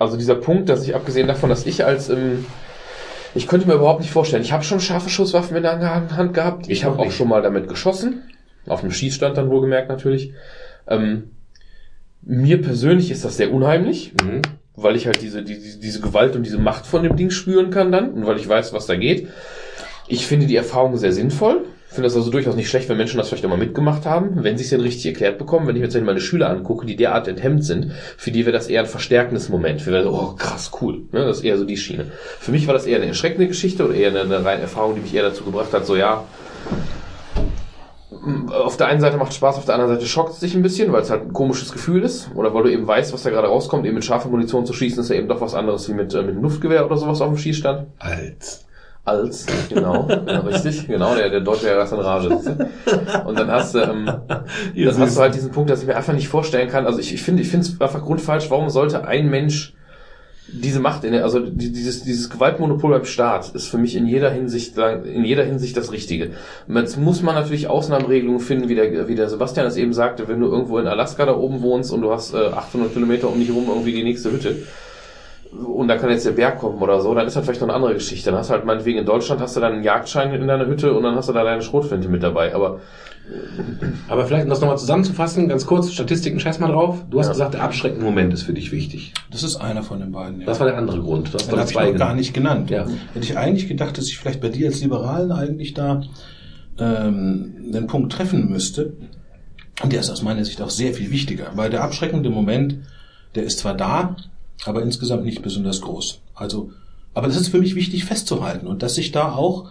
also 0.00 0.16
dieser 0.16 0.34
Punkt, 0.34 0.68
dass 0.68 0.82
ich 0.82 0.96
abgesehen 0.96 1.28
davon, 1.28 1.48
dass 1.50 1.64
ich 1.66 1.84
als, 1.84 2.08
ähm, 2.08 2.44
ich 3.34 3.46
könnte 3.46 3.66
mir 3.66 3.74
überhaupt 3.74 4.00
nicht 4.00 4.10
vorstellen, 4.10 4.42
ich 4.42 4.52
habe 4.52 4.64
schon 4.64 4.80
scharfe 4.80 5.10
Schusswaffen 5.10 5.56
in 5.56 5.62
der 5.62 5.80
Hand 6.16 6.34
gehabt, 6.34 6.66
ich 6.66 6.72
Ich 6.72 6.84
habe 6.84 6.98
auch 6.98 7.10
schon 7.10 7.28
mal 7.28 7.42
damit 7.42 7.68
geschossen, 7.68 8.22
auf 8.66 8.80
dem 8.80 8.90
Schießstand 8.90 9.36
dann 9.36 9.50
wohlgemerkt 9.50 9.88
natürlich. 9.88 10.32
Ähm, 10.86 11.30
mir 12.22 12.60
persönlich 12.60 13.10
ist 13.10 13.24
das 13.24 13.36
sehr 13.36 13.52
unheimlich, 13.52 14.12
Mhm. 14.22 14.42
weil 14.76 14.96
ich 14.96 15.06
halt 15.06 15.22
diese, 15.22 15.42
diese, 15.42 15.78
diese 15.78 16.00
Gewalt 16.00 16.36
und 16.36 16.44
diese 16.44 16.58
Macht 16.58 16.86
von 16.86 17.02
dem 17.02 17.16
Ding 17.16 17.30
spüren 17.30 17.70
kann 17.70 17.92
dann 17.92 18.12
und 18.12 18.26
weil 18.26 18.38
ich 18.38 18.48
weiß, 18.48 18.72
was 18.72 18.86
da 18.86 18.96
geht. 18.96 19.28
Ich 20.06 20.26
finde 20.26 20.46
die 20.46 20.56
Erfahrung 20.56 20.96
sehr 20.96 21.12
sinnvoll. 21.12 21.64
Ich 21.88 21.94
finde 21.94 22.08
das 22.08 22.16
also 22.16 22.30
durchaus 22.30 22.54
nicht 22.54 22.68
schlecht, 22.68 22.88
wenn 22.88 22.98
Menschen 22.98 23.16
das 23.16 23.28
vielleicht 23.28 23.46
auch 23.46 23.50
mal 23.50 23.56
mitgemacht 23.56 24.04
haben, 24.04 24.44
wenn 24.44 24.58
sie 24.58 24.64
es 24.64 24.70
denn 24.70 24.82
richtig 24.82 25.06
erklärt 25.06 25.38
bekommen. 25.38 25.66
Wenn 25.66 25.74
ich 25.74 25.80
mir 25.80 25.88
jetzt 25.88 26.00
meine 26.00 26.20
Schüler 26.20 26.50
angucke, 26.50 26.86
die 26.86 26.96
derart 26.96 27.28
enthemmt 27.28 27.64
sind, 27.64 27.92
für 28.16 28.30
die 28.30 28.44
wäre 28.44 28.52
das 28.52 28.68
eher 28.68 28.82
ein 28.82 28.86
verstärkendes 28.86 29.48
Moment. 29.48 29.80
Für 29.80 29.90
die 29.90 30.02
so, 30.02 30.10
oh 30.12 30.34
krass, 30.36 30.70
cool. 30.80 31.02
Ne? 31.12 31.24
Das 31.24 31.38
ist 31.38 31.44
eher 31.44 31.56
so 31.56 31.64
die 31.64 31.78
Schiene. 31.78 32.06
Für 32.38 32.52
mich 32.52 32.66
war 32.66 32.74
das 32.74 32.86
eher 32.86 32.98
eine 32.98 33.06
erschreckende 33.06 33.48
Geschichte 33.48 33.86
oder 33.86 33.94
eher 33.94 34.10
eine, 34.10 34.20
eine 34.20 34.44
reine 34.44 34.62
Erfahrung, 34.62 34.96
die 34.96 35.00
mich 35.00 35.14
eher 35.14 35.22
dazu 35.22 35.44
gebracht 35.44 35.72
hat, 35.72 35.86
so 35.86 35.96
ja, 35.96 36.24
auf 38.52 38.76
der 38.76 38.88
einen 38.88 39.00
Seite 39.00 39.16
macht 39.16 39.32
Spaß, 39.34 39.56
auf 39.56 39.64
der 39.64 39.74
anderen 39.74 39.94
Seite 39.94 40.06
schockt 40.06 40.34
es 40.34 40.40
dich 40.40 40.54
ein 40.54 40.62
bisschen, 40.62 40.92
weil 40.92 41.02
es 41.02 41.10
halt 41.10 41.22
ein 41.22 41.32
komisches 41.32 41.72
Gefühl 41.72 42.02
ist. 42.02 42.30
Oder 42.34 42.52
weil 42.54 42.64
du 42.64 42.72
eben 42.72 42.86
weißt, 42.86 43.12
was 43.12 43.22
da 43.22 43.30
gerade 43.30 43.48
rauskommt. 43.48 43.86
Eben 43.86 43.94
mit 43.94 44.04
scharfer 44.04 44.28
Munition 44.28 44.66
zu 44.66 44.72
schießen, 44.72 45.02
ist 45.02 45.10
ja 45.10 45.16
eben 45.16 45.28
doch 45.28 45.40
was 45.40 45.54
anderes 45.54 45.88
wie 45.88 45.94
mit, 45.94 46.12
äh, 46.14 46.18
mit 46.18 46.30
einem 46.30 46.42
Luftgewehr 46.42 46.84
oder 46.84 46.96
sowas 46.96 47.20
auf 47.20 47.28
dem 47.28 47.38
Schießstand. 47.38 47.86
Als. 47.98 48.67
Als, 49.08 49.46
genau, 49.68 50.08
ja, 50.08 50.40
richtig, 50.40 50.86
genau, 50.86 51.14
der, 51.14 51.30
der 51.30 51.40
Deutsche 51.40 51.68
ja 51.68 51.82
in 51.82 51.98
Rage. 51.98 52.28
du? 52.28 53.28
Und 53.28 53.38
dann 53.38 53.50
hast 53.50 53.74
du, 53.74 53.78
ähm, 53.78 54.04
dann 54.28 54.98
hast 54.98 55.16
du 55.16 55.20
halt 55.20 55.34
diesen 55.34 55.50
Punkt, 55.50 55.70
dass 55.70 55.80
ich 55.80 55.86
mir 55.86 55.96
einfach 55.96 56.12
nicht 56.12 56.28
vorstellen 56.28 56.68
kann. 56.68 56.86
Also 56.86 56.98
ich, 56.98 57.14
ich 57.14 57.22
finde, 57.22 57.42
ich 57.42 57.48
finde 57.48 57.66
es 57.66 57.80
einfach 57.80 58.02
grundfalsch. 58.02 58.50
Warum 58.50 58.68
sollte 58.70 59.06
ein 59.06 59.30
Mensch 59.30 59.74
diese 60.50 60.80
Macht 60.80 61.04
in 61.04 61.12
der, 61.12 61.24
also 61.24 61.40
die- 61.40 61.72
dieses, 61.72 62.04
dieses 62.04 62.30
Gewaltmonopol 62.30 62.92
beim 62.92 63.04
Staat 63.04 63.54
ist 63.54 63.68
für 63.68 63.76
mich 63.76 63.94
in 63.96 64.06
jeder 64.06 64.30
Hinsicht, 64.30 64.78
in 64.78 65.24
jeder 65.24 65.44
Hinsicht 65.44 65.76
das 65.76 65.92
Richtige. 65.92 66.30
Jetzt 66.66 66.96
muss 66.98 67.22
man 67.22 67.34
natürlich 67.34 67.68
Ausnahmeregelungen 67.68 68.40
finden, 68.40 68.68
wie 68.70 68.74
der, 68.74 69.08
wie 69.08 69.14
der 69.14 69.28
Sebastian 69.28 69.66
es 69.66 69.76
eben 69.76 69.92
sagte, 69.92 70.26
wenn 70.26 70.40
du 70.40 70.46
irgendwo 70.46 70.78
in 70.78 70.86
Alaska 70.86 71.26
da 71.26 71.36
oben 71.36 71.60
wohnst 71.60 71.92
und 71.92 72.00
du 72.00 72.10
hast 72.10 72.32
äh, 72.32 72.38
800 72.38 72.94
Kilometer 72.94 73.28
um 73.30 73.38
dich 73.38 73.48
herum 73.48 73.66
irgendwie 73.68 73.92
die 73.92 74.04
nächste 74.04 74.32
Hütte 74.32 74.56
und 75.52 75.88
da 75.88 75.96
kann 75.96 76.10
jetzt 76.10 76.26
der 76.26 76.32
Berg 76.32 76.58
kommen 76.58 76.80
oder 76.82 77.00
so, 77.00 77.14
dann 77.14 77.26
ist 77.26 77.36
das 77.36 77.44
vielleicht 77.44 77.60
noch 77.60 77.68
eine 77.68 77.74
andere 77.76 77.94
Geschichte. 77.94 78.30
Dann 78.30 78.38
hast 78.38 78.50
du 78.50 78.54
halt 78.54 78.64
meinetwegen 78.64 78.98
in 78.98 79.06
Deutschland 79.06 79.40
hast 79.40 79.56
du 79.56 79.60
dann 79.60 79.72
einen 79.74 79.82
Jagdschein 79.82 80.32
in 80.34 80.46
deiner 80.46 80.66
Hütte 80.66 80.92
und 80.92 81.02
dann 81.02 81.14
hast 81.14 81.28
du 81.28 81.32
da 81.32 81.42
deine 81.44 81.62
Schrotflinte 81.62 82.08
mit 82.08 82.22
dabei. 82.22 82.54
Aber 82.54 82.80
Aber 84.08 84.24
vielleicht, 84.24 84.44
um 84.44 84.50
das 84.50 84.60
nochmal 84.60 84.78
zusammenzufassen, 84.78 85.48
ganz 85.48 85.66
kurz, 85.66 85.92
Statistiken, 85.92 86.40
scheiß 86.40 86.60
mal 86.60 86.68
drauf. 86.72 87.04
Du 87.10 87.18
hast 87.18 87.26
Ja. 87.26 87.32
gesagt, 87.32 87.54
der 87.54 87.62
abschreckende 87.62 88.02
Moment 88.04 88.32
ist 88.32 88.42
für 88.42 88.54
dich 88.54 88.72
wichtig. 88.72 89.12
Das 89.30 89.42
ist 89.42 89.56
einer 89.56 89.82
von 89.82 90.00
den 90.00 90.12
beiden. 90.12 90.40
Ja. 90.40 90.46
Das 90.46 90.60
war 90.60 90.66
der 90.66 90.78
andere 90.78 91.00
Grund. 91.00 91.28
Du 91.28 91.34
hast 91.34 91.46
Den 91.46 91.50
doch 91.56 91.58
habe 91.58 91.70
ich 91.88 91.92
noch 91.92 91.98
gar 91.98 92.14
nicht 92.14 92.32
genannt. 92.32 92.70
Ja. 92.70 92.86
Hätte 93.12 93.24
ich 93.24 93.36
eigentlich 93.36 93.68
gedacht, 93.68 93.98
dass 93.98 94.06
ich 94.06 94.18
vielleicht 94.18 94.40
bei 94.40 94.48
dir 94.48 94.68
als 94.68 94.80
Liberalen 94.80 95.30
eigentlich 95.32 95.74
da 95.74 96.00
ähm, 96.78 97.70
den 97.72 97.86
Punkt 97.86 98.12
treffen 98.12 98.48
müsste. 98.50 98.94
Und 99.82 99.92
der 99.92 100.00
ist 100.00 100.10
aus 100.10 100.22
meiner 100.22 100.44
Sicht 100.44 100.60
auch 100.62 100.70
sehr 100.70 100.94
viel 100.94 101.10
wichtiger, 101.10 101.48
weil 101.54 101.70
der 101.70 101.82
abschreckende 101.84 102.30
Moment, 102.30 102.78
der 103.34 103.44
ist 103.44 103.58
zwar 103.58 103.74
da, 103.74 104.16
aber 104.64 104.82
insgesamt 104.82 105.24
nicht 105.24 105.42
besonders 105.42 105.80
groß. 105.80 106.20
Also, 106.34 106.72
aber 107.14 107.26
das 107.26 107.36
ist 107.36 107.48
für 107.48 107.58
mich 107.58 107.74
wichtig 107.74 108.04
festzuhalten 108.04 108.66
und 108.66 108.82
dass 108.82 108.98
ich 108.98 109.12
da 109.12 109.32
auch 109.32 109.68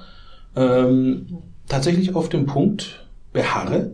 ähm, 0.56 1.38
tatsächlich 1.68 2.16
auf 2.16 2.30
dem 2.30 2.46
Punkt 2.46 3.06
beharre, 3.34 3.92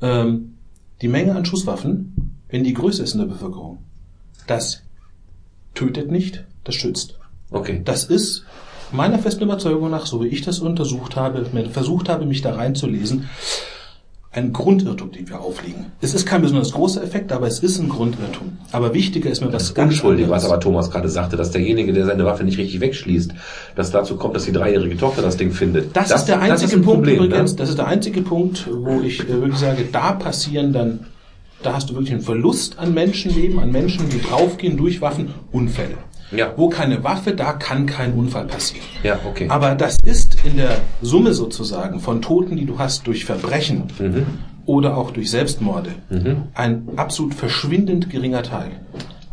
ähm, 0.00 0.54
die 1.00 1.08
Menge 1.08 1.34
an 1.34 1.44
Schusswaffen, 1.44 2.38
wenn 2.48 2.64
die 2.64 2.74
größer 2.74 3.02
ist 3.04 3.14
in 3.14 3.20
der 3.20 3.26
Bevölkerung, 3.26 3.78
das 4.46 4.82
tötet 5.74 6.10
nicht, 6.10 6.44
das 6.64 6.74
schützt. 6.74 7.18
Okay. 7.50 7.82
Das 7.84 8.04
ist 8.04 8.44
meiner 8.92 9.18
festen 9.18 9.44
Überzeugung 9.44 9.90
nach, 9.90 10.06
so 10.06 10.22
wie 10.22 10.28
ich 10.28 10.42
das 10.42 10.60
untersucht 10.60 11.16
habe, 11.16 11.44
versucht 11.70 12.08
habe, 12.08 12.26
mich 12.26 12.42
da 12.42 12.54
reinzulesen, 12.54 13.28
ein 14.34 14.52
Grundirrtum, 14.54 15.12
den 15.12 15.28
wir 15.28 15.40
auflegen. 15.40 15.86
Es 16.00 16.14
ist 16.14 16.24
kein 16.26 16.40
besonders 16.40 16.72
großer 16.72 17.02
Effekt, 17.02 17.32
aber 17.32 17.46
es 17.46 17.58
ist 17.58 17.78
ein 17.78 17.90
Grundirrtum. 17.90 18.56
Aber 18.72 18.94
wichtiger 18.94 19.30
ist 19.30 19.42
mir 19.42 19.52
was 19.52 19.74
ganz 19.74 19.92
Unschuldig, 19.92 20.28
was 20.30 20.44
anderes. 20.44 20.52
aber 20.52 20.60
Thomas 20.60 20.90
gerade 20.90 21.08
sagte, 21.10 21.36
dass 21.36 21.50
derjenige, 21.50 21.92
der 21.92 22.06
seine 22.06 22.24
Waffe 22.24 22.42
nicht 22.42 22.56
richtig 22.56 22.80
wegschließt, 22.80 23.32
dass 23.76 23.90
dazu 23.90 24.16
kommt, 24.16 24.34
dass 24.34 24.44
die 24.46 24.52
dreijährige 24.52 24.96
Tochter 24.96 25.20
das 25.20 25.36
Ding 25.36 25.52
findet. 25.52 25.94
Das, 25.94 26.10
ist 26.10 26.24
der 26.24 26.38
das 26.38 26.50
einzige 26.50 26.76
ein 26.76 26.82
Punkt 26.82 27.04
Problem, 27.04 27.24
übrigens, 27.24 27.52
Ne? 27.52 27.56
das 27.58 27.68
ist 27.68 27.78
der 27.78 27.86
einzige 27.88 28.22
Punkt, 28.22 28.66
wo 28.72 29.00
ich 29.02 29.20
äh, 29.20 29.28
wirklich 29.28 29.58
sage, 29.58 29.84
da 29.92 30.12
passieren 30.12 30.72
dann, 30.72 31.00
da 31.62 31.74
hast 31.74 31.90
du 31.90 31.94
wirklich 31.94 32.12
einen 32.12 32.22
Verlust 32.22 32.78
an 32.78 32.94
Menschenleben, 32.94 33.58
an 33.58 33.70
Menschen, 33.70 34.08
die 34.08 34.20
draufgehen 34.20 34.78
durch 34.78 35.02
Waffen, 35.02 35.34
Unfälle. 35.52 35.94
Ja. 36.34 36.52
Wo 36.56 36.68
keine 36.68 37.04
Waffe, 37.04 37.34
da 37.34 37.52
kann 37.52 37.86
kein 37.86 38.14
Unfall 38.14 38.46
passieren. 38.46 38.84
Ja, 39.02 39.18
okay. 39.28 39.46
Aber 39.48 39.74
das 39.74 39.98
ist 40.04 40.38
in 40.44 40.56
der 40.56 40.78
Summe 41.02 41.34
sozusagen 41.34 42.00
von 42.00 42.22
Toten, 42.22 42.56
die 42.56 42.64
du 42.64 42.78
hast 42.78 43.06
durch 43.06 43.24
Verbrechen 43.24 43.84
Mhm. 43.98 44.26
oder 44.66 44.96
auch 44.96 45.10
durch 45.10 45.30
Selbstmorde, 45.30 45.90
ein 46.54 46.88
absolut 46.96 47.34
verschwindend 47.34 48.08
geringer 48.10 48.42
Teil. 48.42 48.70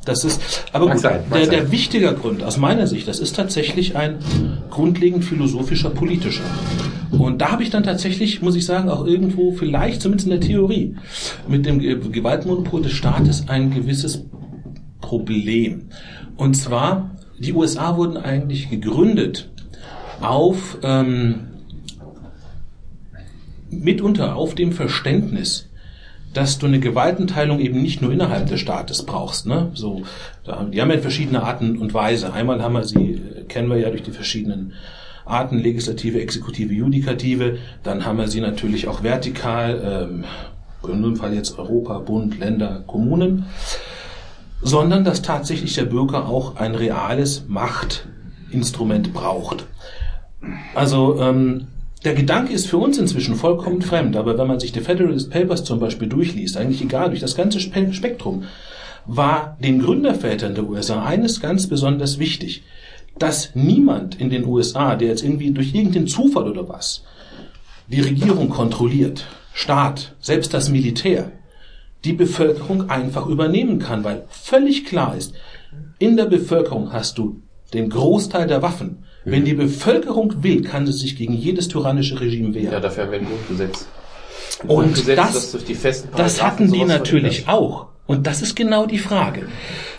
Das 0.05 0.23
ist, 0.23 0.65
aber 0.73 0.85
Mag 0.85 0.95
gut, 0.95 1.03
sein, 1.03 1.19
der, 1.31 1.41
sein. 1.41 1.49
der 1.51 1.71
wichtiger 1.71 2.13
Grund 2.13 2.41
aus 2.41 2.57
meiner 2.57 2.87
Sicht, 2.87 3.07
das 3.07 3.19
ist 3.19 3.35
tatsächlich 3.35 3.95
ein 3.95 4.15
grundlegend 4.71 5.23
philosophischer, 5.23 5.91
politischer. 5.91 6.41
Und 7.11 7.39
da 7.41 7.51
habe 7.51 7.63
ich 7.63 7.69
dann 7.69 7.83
tatsächlich, 7.83 8.41
muss 8.41 8.55
ich 8.55 8.65
sagen, 8.65 8.89
auch 8.89 9.05
irgendwo 9.05 9.51
vielleicht, 9.51 10.01
zumindest 10.01 10.27
in 10.27 10.31
der 10.39 10.41
Theorie, 10.47 10.95
mit 11.47 11.65
dem 11.65 11.79
Ge- 11.79 11.97
Gewaltmonopol 12.11 12.81
des 12.81 12.93
Staates 12.93 13.45
ein 13.49 13.71
gewisses 13.71 14.25
Problem. 15.01 15.89
Und 16.39 16.53
zwar, 16.53 17.11
die 17.37 17.51
USA 17.51 17.97
wurden 17.97 18.15
eigentlich 18.15 18.69
gegründet 18.69 19.49
auf 20.21 20.77
ähm, 20.83 21.47
mitunter 23.69 24.37
auf 24.37 24.55
dem 24.55 24.71
Verständnis, 24.71 25.67
dass 26.33 26.57
du 26.57 26.67
eine 26.67 26.79
Gewaltenteilung 26.79 27.59
eben 27.59 27.81
nicht 27.81 28.01
nur 28.01 28.13
innerhalb 28.13 28.47
des 28.47 28.61
Staates 28.61 29.05
brauchst. 29.05 29.47
Ne? 29.47 29.71
So, 29.73 30.03
da, 30.45 30.63
die 30.63 30.81
haben 30.81 30.91
ja 30.91 30.99
verschiedene 30.99 31.43
Arten 31.43 31.77
und 31.77 31.93
Weise. 31.93 32.31
Einmal 32.31 32.63
haben 32.63 32.73
wir 32.73 32.85
sie, 32.85 33.15
äh, 33.15 33.43
kennen 33.49 33.69
wir 33.69 33.77
ja 33.77 33.89
durch 33.89 34.03
die 34.03 34.11
verschiedenen 34.11 34.71
Arten, 35.25 35.59
Legislative, 35.59 36.21
Exekutive, 36.21 36.73
Judikative. 36.73 37.57
Dann 37.83 38.05
haben 38.05 38.17
wir 38.17 38.29
sie 38.29 38.39
natürlich 38.39 38.87
auch 38.87 39.03
vertikal, 39.03 40.07
ähm, 40.07 40.23
in 40.85 40.91
unserem 40.91 41.17
Fall 41.17 41.33
jetzt 41.33 41.59
Europa, 41.59 41.99
Bund, 41.99 42.39
Länder, 42.39 42.81
Kommunen. 42.87 43.45
Sondern 44.61 45.03
dass 45.03 45.21
tatsächlich 45.21 45.73
der 45.75 45.85
Bürger 45.85 46.27
auch 46.27 46.57
ein 46.57 46.75
reales 46.75 47.45
Machtinstrument 47.47 49.13
braucht. 49.13 49.65
Also 50.75 51.19
ähm, 51.21 51.67
der 52.03 52.13
Gedanke 52.13 52.53
ist 52.53 52.67
für 52.67 52.77
uns 52.77 52.97
inzwischen 52.97 53.35
vollkommen 53.35 53.81
fremd, 53.81 54.15
aber 54.15 54.37
wenn 54.37 54.47
man 54.47 54.59
sich 54.59 54.71
die 54.71 54.79
Federalist 54.81 55.31
Papers 55.31 55.63
zum 55.63 55.79
Beispiel 55.79 56.07
durchliest, 56.07 56.57
eigentlich 56.57 56.81
egal, 56.81 57.09
durch 57.09 57.19
das 57.19 57.35
ganze 57.35 57.59
Spe- 57.59 57.93
Spektrum, 57.93 58.43
war 59.05 59.57
den 59.61 59.81
Gründervätern 59.81 60.55
der 60.55 60.65
USA 60.65 61.03
eines 61.03 61.41
ganz 61.41 61.67
besonders 61.67 62.19
wichtig, 62.19 62.63
dass 63.17 63.51
niemand 63.53 64.15
in 64.15 64.29
den 64.29 64.45
USA, 64.45 64.95
der 64.95 65.09
jetzt 65.09 65.23
irgendwie 65.23 65.51
durch 65.51 65.73
irgendeinen 65.73 66.07
Zufall 66.07 66.49
oder 66.49 66.69
was 66.69 67.03
die 67.87 68.01
Regierung 68.01 68.49
kontrolliert, 68.49 69.25
Staat, 69.53 70.15
selbst 70.21 70.53
das 70.53 70.69
Militär, 70.69 71.31
die 72.05 72.13
Bevölkerung 72.13 72.89
einfach 72.89 73.25
übernehmen 73.27 73.79
kann, 73.79 74.03
weil 74.03 74.25
völlig 74.29 74.85
klar 74.85 75.15
ist, 75.15 75.33
in 75.97 76.15
der 76.17 76.25
Bevölkerung 76.25 76.93
hast 76.93 77.17
du 77.17 77.41
den 77.73 77.89
Großteil 77.89 78.47
der 78.47 78.61
Waffen. 78.61 79.03
Wenn 79.25 79.45
die 79.45 79.53
Bevölkerung 79.53 80.43
will, 80.43 80.63
kann 80.63 80.87
sie 80.87 80.93
sich 80.93 81.15
gegen 81.15 81.33
jedes 81.33 81.67
tyrannische 81.67 82.19
Regime 82.19 82.53
wehren. 82.53 82.71
Ja, 82.71 82.79
dafür 82.79 83.03
haben 83.03 83.11
wir 83.11 83.19
ein 83.19 83.27
Grundgesetz. 83.27 83.87
Ein 84.63 84.69
Und 84.69 84.83
Grundgesetz, 84.85 85.17
das, 85.17 85.51
das 85.51 86.03
Paragraphen 86.03 86.41
hatten 86.41 86.71
die 86.71 86.85
natürlich 86.85 87.47
auch. 87.47 87.87
Und 88.07 88.25
das 88.25 88.41
ist 88.41 88.55
genau 88.55 88.87
die 88.87 88.97
Frage. 88.97 89.47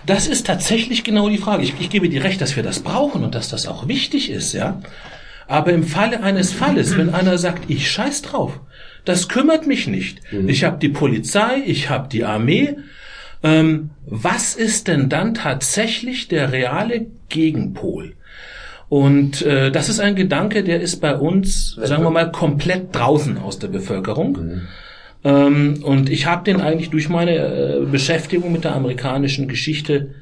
Das 0.04 0.26
ist 0.26 0.46
tatsächlich 0.46 1.04
genau 1.04 1.28
die 1.28 1.38
Frage. 1.38 1.62
Ich, 1.62 1.74
ich 1.78 1.90
gebe 1.90 2.08
dir 2.08 2.24
recht, 2.24 2.40
dass 2.40 2.56
wir 2.56 2.64
das 2.64 2.80
brauchen 2.80 3.22
und 3.22 3.36
dass 3.36 3.48
das 3.48 3.68
auch 3.68 3.86
wichtig 3.86 4.30
ist, 4.30 4.52
ja. 4.52 4.80
Aber 5.46 5.72
im 5.72 5.84
Falle 5.84 6.22
eines 6.22 6.52
Falles, 6.52 6.96
wenn 6.96 7.10
einer 7.10 7.38
sagt, 7.38 7.70
ich 7.70 7.90
scheiß 7.90 8.22
drauf, 8.22 8.58
das 9.04 9.28
kümmert 9.28 9.66
mich 9.66 9.86
nicht. 9.86 10.20
Ich 10.46 10.64
habe 10.64 10.78
die 10.78 10.88
Polizei, 10.88 11.62
ich 11.66 11.88
habe 11.88 12.08
die 12.08 12.24
Armee. 12.24 12.76
Ähm, 13.42 13.90
was 14.06 14.54
ist 14.54 14.88
denn 14.88 15.08
dann 15.08 15.34
tatsächlich 15.34 16.28
der 16.28 16.52
reale 16.52 17.06
Gegenpol? 17.28 18.12
Und 18.88 19.42
äh, 19.42 19.70
das 19.70 19.88
ist 19.88 20.00
ein 20.00 20.16
Gedanke, 20.16 20.64
der 20.64 20.80
ist 20.80 21.00
bei 21.00 21.16
uns, 21.16 21.76
sagen 21.76 22.02
wir 22.02 22.10
mal, 22.10 22.32
komplett 22.32 22.94
draußen 22.94 23.38
aus 23.38 23.58
der 23.58 23.68
Bevölkerung. 23.68 24.62
Ähm, 25.22 25.82
und 25.82 26.10
ich 26.10 26.26
habe 26.26 26.44
den 26.44 26.60
eigentlich 26.60 26.90
durch 26.90 27.08
meine 27.08 27.36
äh, 27.36 27.86
Beschäftigung 27.90 28.52
mit 28.52 28.64
der 28.64 28.74
amerikanischen 28.74 29.48
Geschichte 29.48 30.14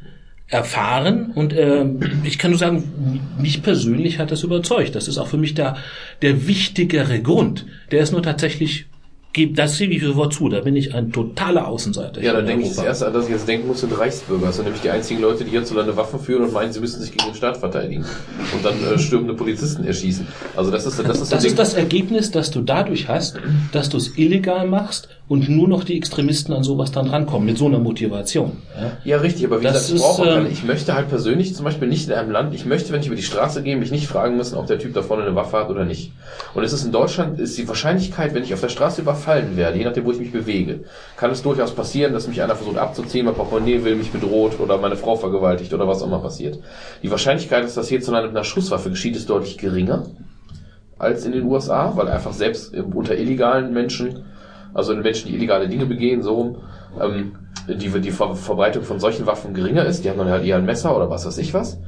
erfahren. 0.48 1.32
Und 1.34 1.54
ähm, 1.56 2.00
ich 2.24 2.38
kann 2.38 2.50
nur 2.52 2.58
sagen, 2.58 3.20
mich 3.38 3.62
persönlich 3.62 4.18
hat 4.18 4.30
das 4.30 4.42
überzeugt. 4.42 4.94
Das 4.94 5.06
ist 5.08 5.18
auch 5.18 5.28
für 5.28 5.36
mich 5.36 5.54
der, 5.54 5.76
der 6.22 6.46
wichtigere 6.46 7.20
Grund. 7.20 7.66
Der 7.90 8.00
ist 8.00 8.12
nur 8.12 8.22
tatsächlich, 8.22 8.86
geb- 9.34 9.54
das 9.56 9.76
gebe 9.76 9.92
ich 9.92 10.02
sofort 10.02 10.32
zu, 10.32 10.48
da 10.48 10.60
bin 10.60 10.74
ich 10.74 10.94
ein 10.94 11.12
totaler 11.12 11.68
Außenseiter. 11.68 12.22
Ja, 12.22 12.32
da 12.32 12.40
denke 12.40 12.62
ich 12.62 12.68
das 12.70 12.78
Europa. 12.78 12.88
erste, 12.88 13.06
an 13.08 13.12
das 13.12 13.24
ich 13.26 13.30
jetzt 13.32 13.46
denken 13.46 13.66
muss, 13.68 13.80
sind 13.80 13.92
Reichsbürger. 13.98 14.46
Das 14.46 14.56
sind 14.56 14.64
nämlich 14.64 14.80
die 14.80 14.88
einzigen 14.90 15.20
Leute, 15.20 15.44
die 15.44 15.50
hierzulande 15.50 15.94
Waffen 15.98 16.18
führen 16.18 16.44
und 16.44 16.52
meinen, 16.54 16.72
sie 16.72 16.80
müssten 16.80 17.02
sich 17.02 17.12
gegen 17.12 17.26
den 17.26 17.34
Staat 17.34 17.58
verteidigen. 17.58 18.06
Und 18.54 18.64
dann 18.64 18.74
äh, 18.82 18.98
stürmende 18.98 19.34
Polizisten 19.34 19.84
erschießen. 19.84 20.26
Also 20.56 20.70
das 20.70 20.86
ist, 20.86 20.98
das 20.98 21.20
ist, 21.20 21.30
Das 21.30 21.42
ein 21.42 21.46
ist 21.46 21.58
das 21.58 21.74
Ergebnis, 21.74 22.30
das 22.30 22.50
du 22.50 22.62
dadurch 22.62 23.08
hast, 23.08 23.36
dass 23.72 23.90
du 23.90 23.98
es 23.98 24.16
illegal 24.16 24.66
machst 24.66 25.10
und 25.28 25.48
nur 25.48 25.68
noch 25.68 25.84
die 25.84 25.96
Extremisten 25.96 26.54
an 26.54 26.62
sowas 26.62 26.90
dann 26.90 27.08
rankommen, 27.08 27.46
mit 27.46 27.58
so 27.58 27.66
einer 27.66 27.78
Motivation. 27.78 28.52
Ja? 28.74 28.92
Ja, 29.04 29.16
richtig, 29.18 29.44
aber 29.44 29.60
wie 29.60 29.64
Das 29.64 29.90
gesagt, 29.90 29.94
ich 29.94 30.00
brauche 30.00 30.28
ähm, 30.28 30.46
Ich 30.50 30.64
möchte 30.64 30.94
halt 30.94 31.08
persönlich 31.08 31.54
zum 31.54 31.64
Beispiel 31.64 31.86
nicht 31.86 32.08
in 32.08 32.14
einem 32.14 32.30
Land, 32.30 32.54
ich 32.54 32.64
möchte, 32.64 32.92
wenn 32.92 33.00
ich 33.00 33.08
über 33.08 33.16
die 33.16 33.22
Straße 33.22 33.62
gehe, 33.62 33.76
mich 33.76 33.90
nicht 33.90 34.06
fragen 34.06 34.38
müssen, 34.38 34.56
ob 34.56 34.66
der 34.66 34.78
Typ 34.78 34.94
da 34.94 35.02
vorne 35.02 35.24
eine 35.24 35.34
Waffe 35.34 35.58
hat 35.58 35.68
oder 35.68 35.84
nicht. 35.84 36.12
Und 36.54 36.64
es 36.64 36.72
ist 36.72 36.84
in 36.84 36.92
Deutschland, 36.92 37.38
ist 37.38 37.58
die 37.58 37.68
Wahrscheinlichkeit, 37.68 38.32
wenn 38.32 38.42
ich 38.42 38.54
auf 38.54 38.60
der 38.60 38.70
Straße 38.70 39.02
überfallen 39.02 39.56
werde, 39.56 39.76
je 39.76 39.84
nachdem, 39.84 40.06
wo 40.06 40.12
ich 40.12 40.18
mich 40.18 40.32
bewege, 40.32 40.80
kann 41.16 41.30
es 41.30 41.42
durchaus 41.42 41.72
passieren, 41.72 42.14
dass 42.14 42.26
mich 42.26 42.42
einer 42.42 42.56
versucht 42.56 42.78
abzuziehen, 42.78 43.26
mein 43.26 43.34
Portemonnaie 43.34 43.84
will, 43.84 43.96
mich 43.96 44.10
bedroht 44.10 44.58
oder 44.58 44.78
meine 44.78 44.96
Frau 44.96 45.16
vergewaltigt 45.16 45.74
oder 45.74 45.86
was 45.86 46.02
auch 46.02 46.06
immer 46.06 46.20
passiert. 46.20 46.58
Die 47.02 47.10
Wahrscheinlichkeit, 47.10 47.64
dass 47.64 47.74
das 47.74 47.88
hierzulande 47.88 48.28
mit 48.28 48.36
einer 48.36 48.44
Schusswaffe 48.44 48.88
geschieht, 48.88 49.14
ist 49.14 49.28
deutlich 49.28 49.58
geringer 49.58 50.06
als 50.98 51.24
in 51.24 51.32
den 51.32 51.44
USA, 51.44 51.92
weil 51.96 52.08
einfach 52.08 52.32
selbst 52.32 52.74
unter 52.74 53.16
illegalen 53.16 53.72
Menschen, 53.72 54.24
also 54.74 54.92
in 54.92 55.00
Menschen, 55.00 55.28
die 55.28 55.34
illegale 55.34 55.68
Dinge 55.68 55.86
begehen, 55.86 56.22
so 56.22 56.34
rum, 56.34 56.56
ähm, 57.00 57.32
die, 57.68 57.88
die 57.88 58.10
Ver 58.10 58.34
Verbreitung 58.34 58.82
von 58.82 59.00
solchen 59.00 59.26
Waffen 59.26 59.54
geringer 59.54 59.84
ist. 59.84 60.04
Die 60.04 60.10
haben 60.10 60.18
dann 60.18 60.28
halt 60.30 60.44
eher 60.44 60.56
ein 60.56 60.64
Messer 60.64 60.96
oder 60.96 61.10
was 61.10 61.26
weiß 61.26 61.38
ich 61.38 61.52
was. 61.54 61.78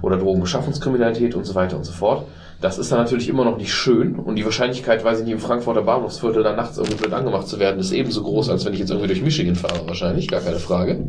Oder 0.00 0.16
Drogenbeschaffungskriminalität 0.16 1.34
und 1.34 1.44
so 1.44 1.54
weiter 1.54 1.76
und 1.76 1.84
so 1.84 1.92
fort. 1.92 2.26
Das 2.62 2.78
ist 2.78 2.92
dann 2.92 3.00
natürlich 3.00 3.28
immer 3.28 3.44
noch 3.44 3.56
nicht 3.56 3.74
schön 3.74 4.14
und 4.14 4.36
die 4.36 4.44
Wahrscheinlichkeit, 4.44 5.04
weiß 5.04 5.18
ich 5.18 5.24
nicht, 5.24 5.34
im 5.34 5.40
Frankfurter 5.40 5.82
Bahnhofsviertel 5.82 6.44
dann 6.44 6.54
nachts 6.54 6.78
irgendwie 6.78 6.94
blöd 6.94 7.12
angemacht 7.12 7.48
zu 7.48 7.58
werden, 7.58 7.80
ist 7.80 7.90
ebenso 7.90 8.22
groß, 8.22 8.50
als 8.50 8.64
wenn 8.64 8.72
ich 8.72 8.78
jetzt 8.78 8.90
irgendwie 8.90 9.08
durch 9.08 9.20
Michigan 9.20 9.56
fahre, 9.56 9.84
wahrscheinlich, 9.86 10.28
gar 10.28 10.40
keine 10.40 10.60
Frage. 10.60 11.04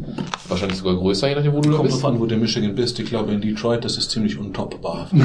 Wahrscheinlich 0.47 0.80
sogar 0.80 0.95
größer, 0.95 1.30
je 1.30 1.35
nachdem, 1.35 1.53
wo 1.53 1.61
du 1.61 1.69
da 1.69 1.77
Kommt 1.77 1.89
bist. 1.89 2.01
drauf 2.01 2.11
an, 2.11 2.19
wo 2.19 2.25
du 2.25 2.34
in 2.34 2.41
Michigan 2.41 2.73
bist. 2.73 2.99
Ich 2.99 3.05
glaube, 3.05 3.31
in 3.31 3.39
Detroit, 3.39 3.85
das 3.85 3.97
ist 3.97 4.09
ziemlich 4.09 4.38
untoppbar. 4.38 5.09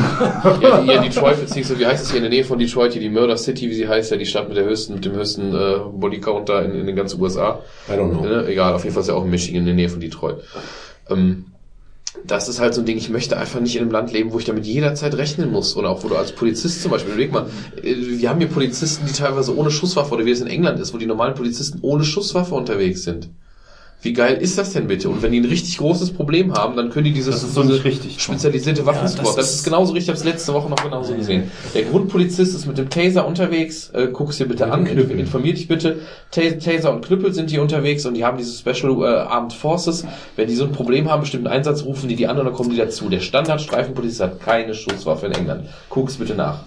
Ja, 0.61 0.83
hier 0.83 1.01
Detroit, 1.01 1.41
beziehungsweise 1.41 1.81
wie 1.81 1.87
heißt 1.87 2.05
es 2.05 2.11
hier 2.11 2.19
in 2.19 2.25
der 2.25 2.31
Nähe 2.31 2.45
von 2.45 2.59
Detroit, 2.59 2.93
hier 2.93 3.01
die 3.01 3.09
Murder 3.09 3.37
City, 3.37 3.71
wie 3.71 3.75
sie 3.75 3.89
heißt, 3.89 4.11
ja 4.11 4.17
die 4.17 4.27
Stadt 4.27 4.49
mit 4.49 4.57
der 4.57 4.65
höchsten, 4.65 4.95
mit 4.95 5.05
dem 5.05 5.13
höchsten 5.13 5.55
äh, 5.55 5.79
Bodycount 5.93 6.49
da 6.49 6.61
in, 6.61 6.75
in 6.75 6.87
den 6.87 6.97
ganzen 6.97 7.21
USA. 7.21 7.61
I 7.89 7.93
don't 7.93 8.11
know. 8.11 8.21
Ne? 8.21 8.47
Egal, 8.49 8.75
auf 8.75 8.85
jeden 8.85 8.93
Fall 8.95 9.03
ist 9.03 9.09
ja 9.09 9.15
auch 9.15 9.25
in 9.25 9.31
Michigan 9.31 9.61
in 9.61 9.67
der 9.67 9.75
Nähe 9.75 9.89
von 9.89 10.01
Detroit. 10.01 10.39
Ähm, 11.09 11.47
das 12.25 12.49
ist 12.49 12.61
halt 12.61 12.75
so 12.75 12.83
ein 12.83 12.87
Ding, 12.87 12.97
ich 12.97 13.09
möchte 13.09 13.37
einfach 13.37 13.61
nicht 13.61 13.77
in 13.77 13.83
einem 13.83 13.91
Land 13.91 14.13
leben, 14.13 14.33
wo 14.33 14.39
ich 14.39 14.45
damit 14.45 14.67
jederzeit 14.67 15.15
rechnen 15.15 15.51
muss. 15.51 15.77
Oder 15.77 15.91
auch 15.91 16.05
wo 16.05 16.09
du 16.09 16.17
als 16.17 16.33
Polizist 16.33 16.83
zum 16.83 16.91
Beispiel, 16.91 17.13
überleg 17.13 17.33
mal, 17.33 17.47
äh, 17.83 17.95
wir 17.97 18.29
haben 18.29 18.39
hier 18.39 18.49
Polizisten, 18.49 19.07
die 19.07 19.13
teilweise 19.13 19.57
ohne 19.57 19.71
Schusswaffe, 19.71 20.15
oder 20.15 20.25
wie 20.25 20.31
es 20.31 20.41
in 20.41 20.47
England 20.47 20.81
ist, 20.81 20.93
wo 20.93 20.99
die 20.99 21.07
normalen 21.07 21.35
Polizisten 21.35 21.79
ohne 21.83 22.05
Schusswaffe 22.05 22.55
unterwegs 22.55 23.03
sind. 23.03 23.31
Wie 24.01 24.13
geil 24.13 24.37
ist 24.41 24.57
das 24.57 24.73
denn 24.75 24.87
bitte? 24.87 25.09
Und 25.09 25.23
wenn 25.23 25.33
die 25.33 25.41
ein 25.41 25.45
richtig 25.45 25.77
großes 25.79 26.13
Problem 26.13 26.55
haben, 26.55 26.77
dann 26.77 26.89
können 26.91 27.07
die 27.07 27.13
dieses 27.13 27.35
Das 27.35 27.43
ist 27.43 27.55
so 27.55 27.63
richtig. 27.63 28.23
spezialisierte 28.23 28.87
Waffensquad. 28.87 29.27
das 29.27 29.35
das, 29.35 29.55
ist- 29.57 29.65
genauso 29.65 29.93
richtig, 29.93 30.05
ich 30.05 30.09
habe 30.11 30.19
es 30.19 30.25
letzte 30.25 30.55
Woche 30.55 30.69
noch 30.71 30.81
genauso 30.83 31.15
gesehen. 31.15 31.51
Der 31.75 31.83
Grundpolizist 31.83 32.55
ist 32.55 32.67
mit 32.67 32.79
dem 32.79 32.91
Taser 32.91 33.27
unterwegs, 33.27 33.91
äh, 33.91 34.07
guck 34.13 34.31
es 34.31 34.37
dir 34.39 34.47
bitte 34.47 34.71
an, 34.71 34.85
Knüppel. 34.85 35.19
informier 35.19 35.53
dich 35.55 35.67
bitte. 35.67 35.97
Ta- 36.31 36.43
Taser 36.63 36.95
und 36.95 37.05
Knüppel 37.05 37.35
sind 37.35 37.51
hier 37.51 37.61
unterwegs 37.61 38.07
und 38.07 38.15
die 38.15 38.25
haben 38.25 38.39
diese 38.39 38.53
Special 38.57 39.03
äh, 39.03 39.07
Armed 39.29 39.53
Forces. 39.53 40.05
Wenn 40.37 40.47
die 40.47 40.55
so 40.55 40.65
ein 40.65 40.73
Problem 40.73 41.11
haben, 41.11 41.23
bestimmten 41.23 41.49
Einsatz 41.49 41.83
rufen 41.85 42.09
die 42.09 42.15
die 42.15 42.29
an 42.29 42.39
und 42.39 42.45
dann 42.45 42.55
kommen 42.55 42.71
die 42.71 42.77
dazu. 42.77 43.09
Der 43.09 43.19
Standard-Streifenpolizist 43.19 44.21
hat 44.21 44.41
keine 44.41 44.75
Schusswaffe 44.75 45.27
in 45.27 45.33
England. 45.33 45.65
Guck 45.89 46.09
es 46.09 46.19
bitte 46.19 46.37
nach. 46.37 46.61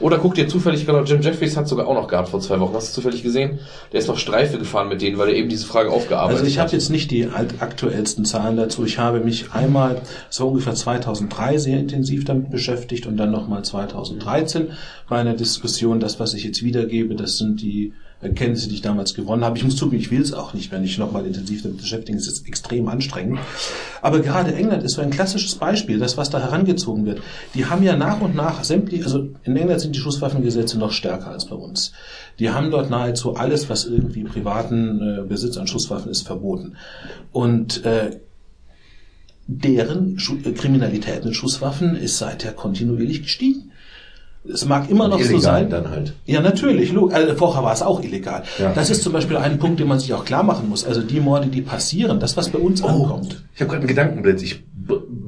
Oder 0.00 0.18
guck 0.18 0.34
dir 0.34 0.46
zufällig, 0.48 0.84
genau, 0.86 1.02
Jim 1.04 1.20
Jeffries 1.22 1.56
hat 1.56 1.68
sogar 1.68 1.86
auch 1.86 1.94
noch 1.94 2.08
gehabt 2.08 2.28
vor 2.28 2.40
zwei 2.40 2.60
Wochen. 2.60 2.74
Hast 2.74 2.90
du 2.90 2.94
zufällig 3.00 3.22
gesehen? 3.22 3.58
Der 3.92 4.00
ist 4.00 4.08
noch 4.08 4.18
Streife 4.18 4.58
gefahren 4.58 4.88
mit 4.88 5.00
denen, 5.02 5.18
weil 5.18 5.28
er 5.28 5.34
eben 5.34 5.48
diese 5.48 5.66
Frage 5.66 5.90
aufgearbeitet 5.90 6.38
Also 6.38 6.48
ich 6.48 6.58
hat. 6.58 6.66
habe 6.66 6.76
jetzt 6.76 6.90
nicht 6.90 7.10
die 7.10 7.26
aktuellsten 7.26 8.24
Zahlen 8.24 8.56
dazu. 8.56 8.84
Ich 8.84 8.98
habe 8.98 9.20
mich 9.20 9.52
einmal, 9.52 10.02
so 10.28 10.48
ungefähr 10.48 10.74
2003, 10.74 11.58
sehr 11.58 11.78
intensiv 11.78 12.24
damit 12.24 12.50
beschäftigt 12.50 13.06
und 13.06 13.16
dann 13.16 13.30
nochmal 13.30 13.64
2013 13.64 14.68
bei 15.08 15.16
einer 15.16 15.34
Diskussion. 15.34 16.00
Das, 16.00 16.20
was 16.20 16.34
ich 16.34 16.44
jetzt 16.44 16.62
wiedergebe, 16.62 17.14
das 17.14 17.38
sind 17.38 17.60
die 17.62 17.92
Erkenntnisse, 18.22 18.68
die 18.68 18.76
ich 18.76 18.82
damals 18.82 19.14
gewonnen 19.14 19.44
habe. 19.44 19.58
Ich 19.58 19.64
muss 19.64 19.76
zugeben, 19.76 20.00
ich 20.00 20.10
will 20.10 20.22
es 20.22 20.32
auch 20.32 20.54
nicht, 20.54 20.72
wenn 20.72 20.82
ich 20.82 20.96
nochmal 20.96 21.26
intensiv 21.26 21.62
damit 21.62 21.78
beschäftige. 21.78 22.16
Es 22.16 22.26
ist 22.26 22.46
extrem 22.48 22.88
anstrengend. 22.88 23.38
Aber 24.00 24.20
gerade 24.20 24.54
England 24.54 24.82
ist 24.84 24.94
so 24.94 25.02
ein 25.02 25.10
klassisches 25.10 25.56
Beispiel, 25.56 25.98
das, 25.98 26.16
was 26.16 26.30
da 26.30 26.40
herangezogen 26.40 27.04
wird. 27.04 27.20
Die 27.54 27.66
haben 27.66 27.82
ja 27.82 27.94
nach 27.94 28.22
und 28.22 28.34
nach 28.34 28.64
sämtlich, 28.64 29.04
also 29.04 29.28
in 29.44 29.56
England 29.56 29.82
sind 29.82 29.94
die 29.94 30.00
Schusswaffengesetze 30.00 30.78
noch 30.78 30.92
stärker 30.92 31.28
als 31.28 31.44
bei 31.44 31.56
uns. 31.56 31.92
Die 32.38 32.50
haben 32.50 32.70
dort 32.70 32.88
nahezu 32.88 33.36
alles, 33.36 33.68
was 33.68 33.84
irgendwie 33.84 34.24
privaten 34.24 35.00
äh, 35.00 35.22
Besitz 35.28 35.58
an 35.58 35.66
Schusswaffen 35.66 36.10
ist, 36.10 36.26
verboten. 36.26 36.76
Und 37.32 37.84
äh, 37.84 38.20
deren 39.46 40.18
Schu 40.18 40.36
äh, 40.42 40.52
Kriminalität 40.52 41.24
mit 41.24 41.36
Schusswaffen 41.36 41.96
ist 41.96 42.16
seither 42.16 42.52
kontinuierlich 42.52 43.22
gestiegen. 43.22 43.65
Es 44.52 44.64
mag 44.66 44.90
immer 44.90 45.08
noch 45.08 45.18
so 45.18 45.24
Illegal 45.24 45.40
sein. 45.40 45.70
dann 45.70 45.90
halt. 45.90 46.14
Ja, 46.24 46.40
natürlich. 46.40 46.94
Also 47.12 47.34
vorher 47.34 47.62
war 47.62 47.72
es 47.72 47.82
auch 47.82 48.02
illegal. 48.02 48.42
Ja. 48.58 48.72
Das 48.74 48.90
ist 48.90 49.02
zum 49.02 49.12
Beispiel 49.12 49.36
ein 49.36 49.58
Punkt, 49.58 49.80
den 49.80 49.88
man 49.88 49.98
sich 49.98 50.12
auch 50.14 50.24
klar 50.24 50.42
machen 50.42 50.68
muss. 50.68 50.84
Also 50.86 51.02
die 51.02 51.20
Morde, 51.20 51.48
die 51.48 51.62
passieren, 51.62 52.20
das, 52.20 52.36
was 52.36 52.48
bei 52.50 52.58
uns 52.58 52.82
Oh, 52.82 52.86
ankommt. 52.88 53.44
ich 53.54 53.60
habe 53.60 53.68
gerade 53.70 53.80
einen 53.80 53.88
Gedankenblitz. 53.88 54.42
Ich 54.42 54.64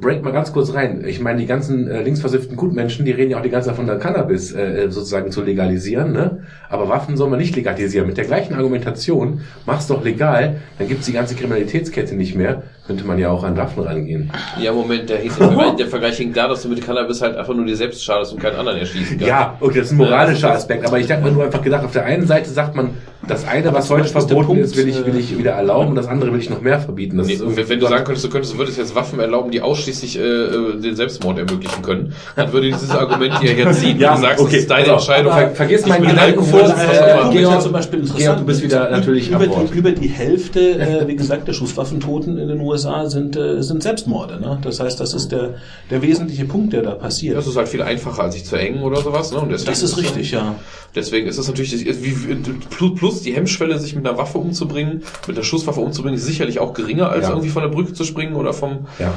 break 0.01 0.23
mal 0.23 0.31
ganz 0.33 0.53
kurz 0.53 0.73
rein. 0.73 1.03
Ich 1.05 1.19
meine, 1.21 1.41
die 1.41 1.47
ganzen 1.47 1.89
äh, 1.89 2.03
linksversifften 2.03 2.57
Gutmenschen, 2.57 3.05
die 3.05 3.11
reden 3.11 3.33
ja 3.33 3.39
auch 3.39 3.43
die 3.43 3.51
ganze 3.51 3.69
Zeit 3.71 3.77
von 3.77 3.87
der 3.87 3.99
Cannabis 3.99 4.53
äh, 4.53 4.87
sozusagen 4.89 5.33
zu 5.33 5.43
legalisieren, 5.43 6.13
ne? 6.13 6.43
Aber 6.71 6.89
Waffen 6.89 7.17
soll 7.17 7.29
man 7.29 7.41
nicht 7.41 7.57
legalisieren. 7.57 8.07
Mit 8.07 8.17
der 8.19 8.25
gleichen 8.25 8.55
Argumentation, 8.55 9.41
mach's 9.67 9.89
doch 9.89 10.05
legal, 10.05 10.59
dann 10.79 10.87
gibt's 10.87 11.07
die 11.07 11.13
ganze 11.13 11.35
Kriminalitätskette 11.35 12.15
nicht 12.15 12.37
mehr. 12.37 12.63
Könnte 12.89 13.05
man 13.05 13.19
ja 13.19 13.29
auch 13.31 13.45
an 13.45 13.55
Waffen 13.55 13.83
rangehen. 13.83 14.33
Ja, 14.59 14.73
Moment, 14.73 15.11
der, 15.11 15.19
hieß, 15.19 15.37
der, 15.37 15.49
Vergleich, 15.49 15.77
der 15.77 15.87
Vergleich 15.89 16.17
hing 16.17 16.33
da, 16.33 16.49
dass 16.49 16.63
du 16.63 16.71
mit 16.71 16.83
Cannabis 16.83 17.21
halt 17.21 17.37
einfach 17.37 17.55
nur 17.55 17.67
dir 17.67 17.77
selbst 17.77 18.03
schadest 18.03 18.33
und 18.33 18.41
keinen 18.41 18.57
anderen 18.57 18.79
erschießen 18.79 19.19
kannst. 19.19 19.27
Ja, 19.27 19.59
okay, 19.61 19.81
das 19.81 19.89
ist 19.89 19.93
ein 19.93 19.99
moralischer 19.99 20.53
Aspekt. 20.53 20.87
Aber 20.87 20.99
ich 20.99 21.11
habe 21.13 21.23
mir 21.23 21.33
nur 21.33 21.45
einfach 21.45 21.61
gedacht, 21.61 21.85
auf 21.85 21.93
der 21.93 22.07
einen 22.07 22.27
Seite 22.27 22.49
sagt 22.49 22.75
man, 22.75 22.97
das 23.27 23.47
eine, 23.47 23.73
was 23.75 23.91
heute 23.91 24.05
verboten 24.09 24.47
Punkt, 24.47 24.63
ist, 24.63 24.77
will 24.77 24.89
ich, 24.89 25.05
will 25.05 25.17
ich 25.19 25.37
wieder 25.37 25.51
erlauben 25.53 25.89
und 25.91 25.97
das 25.97 26.07
andere 26.07 26.33
will 26.33 26.39
ich 26.39 26.51
noch 26.51 26.61
mehr 26.61 26.79
verbieten. 26.79 27.19
Das 27.19 27.27
Nee, 27.27 27.41
wenn, 27.43 27.69
wenn 27.69 27.81
du 27.81 27.89
sagen 27.89 28.05
könntest, 28.05 28.25
du 28.25 28.31
könntest, 28.31 28.55
du 28.55 28.59
würdest 28.59 28.79
jetzt 28.79 28.95
Waffen 28.95 29.19
erlauben, 29.19 29.51
die 29.51 29.61
ausschließlich 29.61 30.19
äh, 30.19 30.23
äh, 30.23 30.81
den 30.81 30.95
Selbstmord 30.95 31.37
ermöglichen 31.37 31.83
können, 31.83 32.15
dann 32.37 32.53
würde 32.53 32.69
dieses 32.69 32.91
Argument 32.91 33.41
hier 33.41 33.53
jetzt 33.57 33.81
ziehen. 33.81 33.99
Ja, 33.99 34.11
wenn 34.15 34.17
du 34.17 34.23
sagst, 34.23 34.41
okay, 34.41 34.53
das 34.53 34.61
ist 34.61 34.71
deine 34.71 34.93
auf, 34.95 35.01
Entscheidung. 35.01 35.33
aber 35.33 35.51
vergiss 35.51 35.87
meinen 35.87 36.03
Gedanken 36.03 36.21
Alkohol, 36.21 36.47
vor, 36.49 36.61
das 36.61 36.79
äh, 36.79 37.37
Georg- 37.37 37.63
zum 37.63 37.73
Beispiel 37.73 37.99
interessant. 38.01 38.41
du 38.41 38.45
bist 38.45 38.63
wieder 38.63 38.91
natürlich 38.91 39.31
über, 39.31 39.47
die, 39.49 39.77
über 39.79 39.91
die 39.91 40.09
Hälfte, 40.09 40.61
äh, 40.79 41.09
wie 41.09 41.17
gesagt, 41.17 41.49
der 41.49 41.55
Schusswaffentoten 41.55 42.39
in 42.39 42.47
den 42.47 42.61
USA 42.61 43.07
sind, 43.11 43.37
äh, 43.37 43.63
sind 43.63 43.83
Selbstmorde. 43.83 44.41
Ne? 44.41 44.59
Das 44.63 44.79
heißt, 44.79 45.01
das 45.01 45.13
ist 45.13 45.33
der, 45.33 45.57
der 45.91 46.03
wesentliche 46.03 46.45
Punkt, 46.45 46.73
der 46.73 46.83
da 46.83 46.93
passiert. 46.93 47.37
Das 47.37 47.49
ist 47.49 47.57
halt 47.57 47.69
viel 47.69 47.83
einfacher, 47.83 48.23
als 48.23 48.35
sich 48.35 48.45
zu 48.45 48.55
engen 48.55 48.83
oder 48.83 49.01
sowas. 49.01 49.33
Ne? 49.33 49.41
Und 49.41 49.51
Das 49.51 49.83
ist 49.83 49.99
richtig, 49.99 50.31
ja. 50.31 50.55
Deswegen 50.95 51.27
ist 51.27 51.37
es 51.37 51.47
natürlich, 51.47 51.73
wie, 52.03 52.29
wie, 52.29 52.35
plus, 52.71 52.99
plus 53.09 53.23
die 53.23 53.33
Hemmschwelle, 53.35 53.79
sich 53.79 53.95
mit 53.95 54.07
einer 54.07 54.19
Waffe 54.19 54.39
umzubringen, 54.39 55.03
mit 55.27 55.37
einer 55.37 55.45
Schusswaffe 55.45 55.81
umzubringen, 55.81 56.19
ist 56.19 56.27
sicherlich 56.27 56.59
auch 56.61 56.75
geringer, 56.75 57.11
als 57.11 57.25
Ja. 57.25 57.31
irgendwie 57.31 57.49
von 57.51 57.63
der 57.63 57.71
Brücke 57.71 57.93
zu 57.93 58.05
springen 58.05 58.35
oder 58.35 58.53
vom, 58.53 58.87
Ja. 58.99 59.13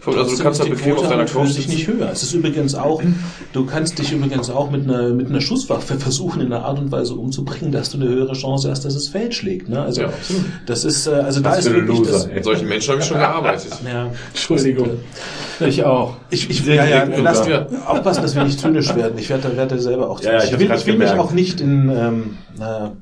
vom 0.00 0.16
also 0.16 0.36
du 0.36 0.42
kannst 0.42 0.60
da 0.60 0.64
bequem 0.64 0.96
auf 0.96 1.08
deiner 1.08 1.24
Couch 1.24 1.48
sich 1.48 1.66
sitzen. 1.66 1.70
nicht 1.70 1.86
höher. 1.88 2.10
Es 2.12 2.22
ist 2.22 2.32
übrigens 2.32 2.74
auch, 2.74 3.02
du 3.52 3.66
kannst 3.66 3.98
dich 3.98 4.12
übrigens 4.12 4.50
auch 4.50 4.70
mit 4.70 4.84
einer, 4.88 5.08
mit 5.10 5.28
einer 5.28 5.40
Schusswaffe 5.40 5.98
versuchen, 5.98 6.40
in 6.42 6.52
einer 6.52 6.64
Art 6.64 6.78
und 6.78 6.92
Weise 6.92 7.14
umzubringen, 7.14 7.72
dass 7.72 7.90
du 7.90 7.98
eine 7.98 8.08
höhere 8.08 8.32
Chance 8.34 8.70
hast, 8.70 8.84
dass 8.84 8.94
es 8.94 9.08
fehlschlägt. 9.08 9.68
Ne? 9.68 9.80
Also, 9.82 10.02
Ja, 10.02 10.08
das 10.66 10.84
ist, 10.84 11.06
äh, 11.06 11.10
also 11.10 11.40
da 11.40 11.50
Was 11.50 11.58
ist 11.60 11.72
wirklich 11.72 11.98
Loser, 11.98 12.12
das. 12.12 12.26
Mit 12.32 12.44
solchen 12.44 12.68
Menschen 12.68 12.90
habe 12.92 13.00
ich 13.00 13.06
schon 13.08 13.18
gearbeitet. 13.18 13.72
ja, 13.84 14.10
Entschuldigung. 14.32 14.90
Ich 15.60 15.84
auch. 15.84 16.16
Ich, 16.30 16.50
ich 16.50 16.62
Sehr 16.64 16.74
ja, 16.74 16.84
ja, 16.84 17.04
lasst 17.22 17.44
sogar. 17.44 17.66
aufpassen, 17.86 18.22
dass 18.22 18.34
wir 18.36 18.44
nicht 18.44 18.60
zynisch 18.60 18.94
werden. 18.94 19.18
Ich 19.18 19.28
werde, 19.30 19.56
werde 19.56 19.78
selber 19.78 20.10
auch 20.10 20.20
Ja, 20.22 20.42
ich 20.42 20.52
ich 20.52 20.58
will, 20.58 20.70
ich 20.70 20.86
will 20.86 20.98
mich 20.98 21.10
auch 21.12 21.32
nicht 21.32 21.60
in. 21.60 21.88
Ähm, 21.88 22.36
na, 22.58 22.92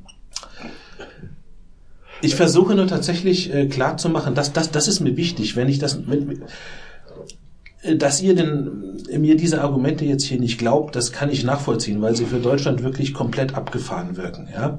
ich 2.24 2.34
versuche 2.34 2.74
nur 2.74 2.86
tatsächlich 2.86 3.52
äh, 3.52 3.66
klar 3.66 3.96
zu 3.96 4.08
machen, 4.08 4.34
dass 4.34 4.52
das, 4.52 4.70
das 4.70 4.88
ist 4.88 5.00
mir 5.00 5.16
wichtig, 5.16 5.56
wenn 5.56 5.68
ich 5.68 5.78
das, 5.78 6.08
wenn, 6.08 6.42
äh, 7.82 7.96
dass 7.96 8.22
ihr 8.22 8.34
denn, 8.34 8.98
mir 9.18 9.36
diese 9.36 9.60
Argumente 9.60 10.04
jetzt 10.04 10.24
hier 10.24 10.40
nicht 10.40 10.58
glaubt, 10.58 10.96
das 10.96 11.12
kann 11.12 11.30
ich 11.30 11.44
nachvollziehen, 11.44 12.00
weil 12.00 12.16
sie 12.16 12.24
für 12.24 12.38
Deutschland 12.38 12.82
wirklich 12.82 13.12
komplett 13.14 13.54
abgefahren 13.54 14.16
wirken, 14.16 14.48
ja. 14.52 14.78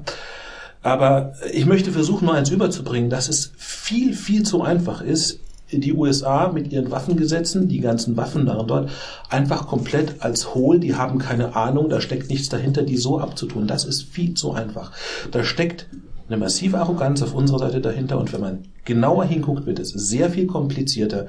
Aber 0.82 1.32
ich 1.52 1.66
möchte 1.66 1.90
versuchen, 1.90 2.26
nur 2.26 2.34
eins 2.34 2.50
überzubringen, 2.50 3.10
dass 3.10 3.28
es 3.28 3.52
viel, 3.56 4.14
viel 4.14 4.44
zu 4.44 4.62
einfach 4.62 5.00
ist, 5.00 5.40
die 5.72 5.92
USA 5.92 6.52
mit 6.52 6.70
ihren 6.72 6.92
Waffengesetzen, 6.92 7.68
die 7.68 7.80
ganzen 7.80 8.16
Waffen 8.16 8.46
darin 8.46 8.68
dort, 8.68 8.90
einfach 9.28 9.66
komplett 9.66 10.22
als 10.22 10.54
hohl, 10.54 10.78
die 10.78 10.94
haben 10.94 11.18
keine 11.18 11.56
Ahnung, 11.56 11.88
da 11.88 12.00
steckt 12.00 12.30
nichts 12.30 12.48
dahinter, 12.48 12.82
die 12.82 12.96
so 12.96 13.18
abzutun. 13.18 13.66
Das 13.66 13.84
ist 13.84 14.02
viel 14.02 14.34
zu 14.34 14.52
einfach. 14.52 14.92
Da 15.32 15.42
steckt 15.42 15.88
eine 16.28 16.36
massive 16.38 16.78
Arroganz 16.78 17.22
auf 17.22 17.34
unserer 17.34 17.58
Seite 17.58 17.80
dahinter 17.80 18.18
und 18.18 18.32
wenn 18.32 18.40
man 18.40 18.58
genauer 18.84 19.24
hinguckt, 19.24 19.66
wird 19.66 19.78
es 19.78 19.90
sehr 19.90 20.30
viel 20.30 20.46
komplizierter. 20.46 21.26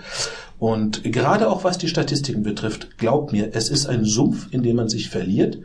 Und 0.59 1.03
gerade 1.03 1.49
auch 1.49 1.63
was 1.63 1.77
die 1.77 1.87
Statistiken 1.87 2.43
betrifft, 2.43 2.97
glaubt 2.97 3.31
mir, 3.31 3.49
es 3.53 3.69
ist 3.69 3.87
ein 3.87 4.05
Sumpf, 4.05 4.47
in 4.51 4.63
dem 4.63 4.75
man 4.75 4.89
sich 4.89 5.09
verliert 5.09 5.59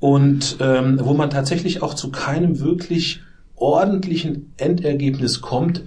und 0.00 0.56
ähm, 0.60 1.00
wo 1.02 1.14
man 1.14 1.30
tatsächlich 1.30 1.82
auch 1.82 1.94
zu 1.94 2.10
keinem 2.10 2.60
wirklich 2.60 3.20
ordentlichen 3.54 4.52
Endergebnis 4.56 5.40
kommt 5.40 5.84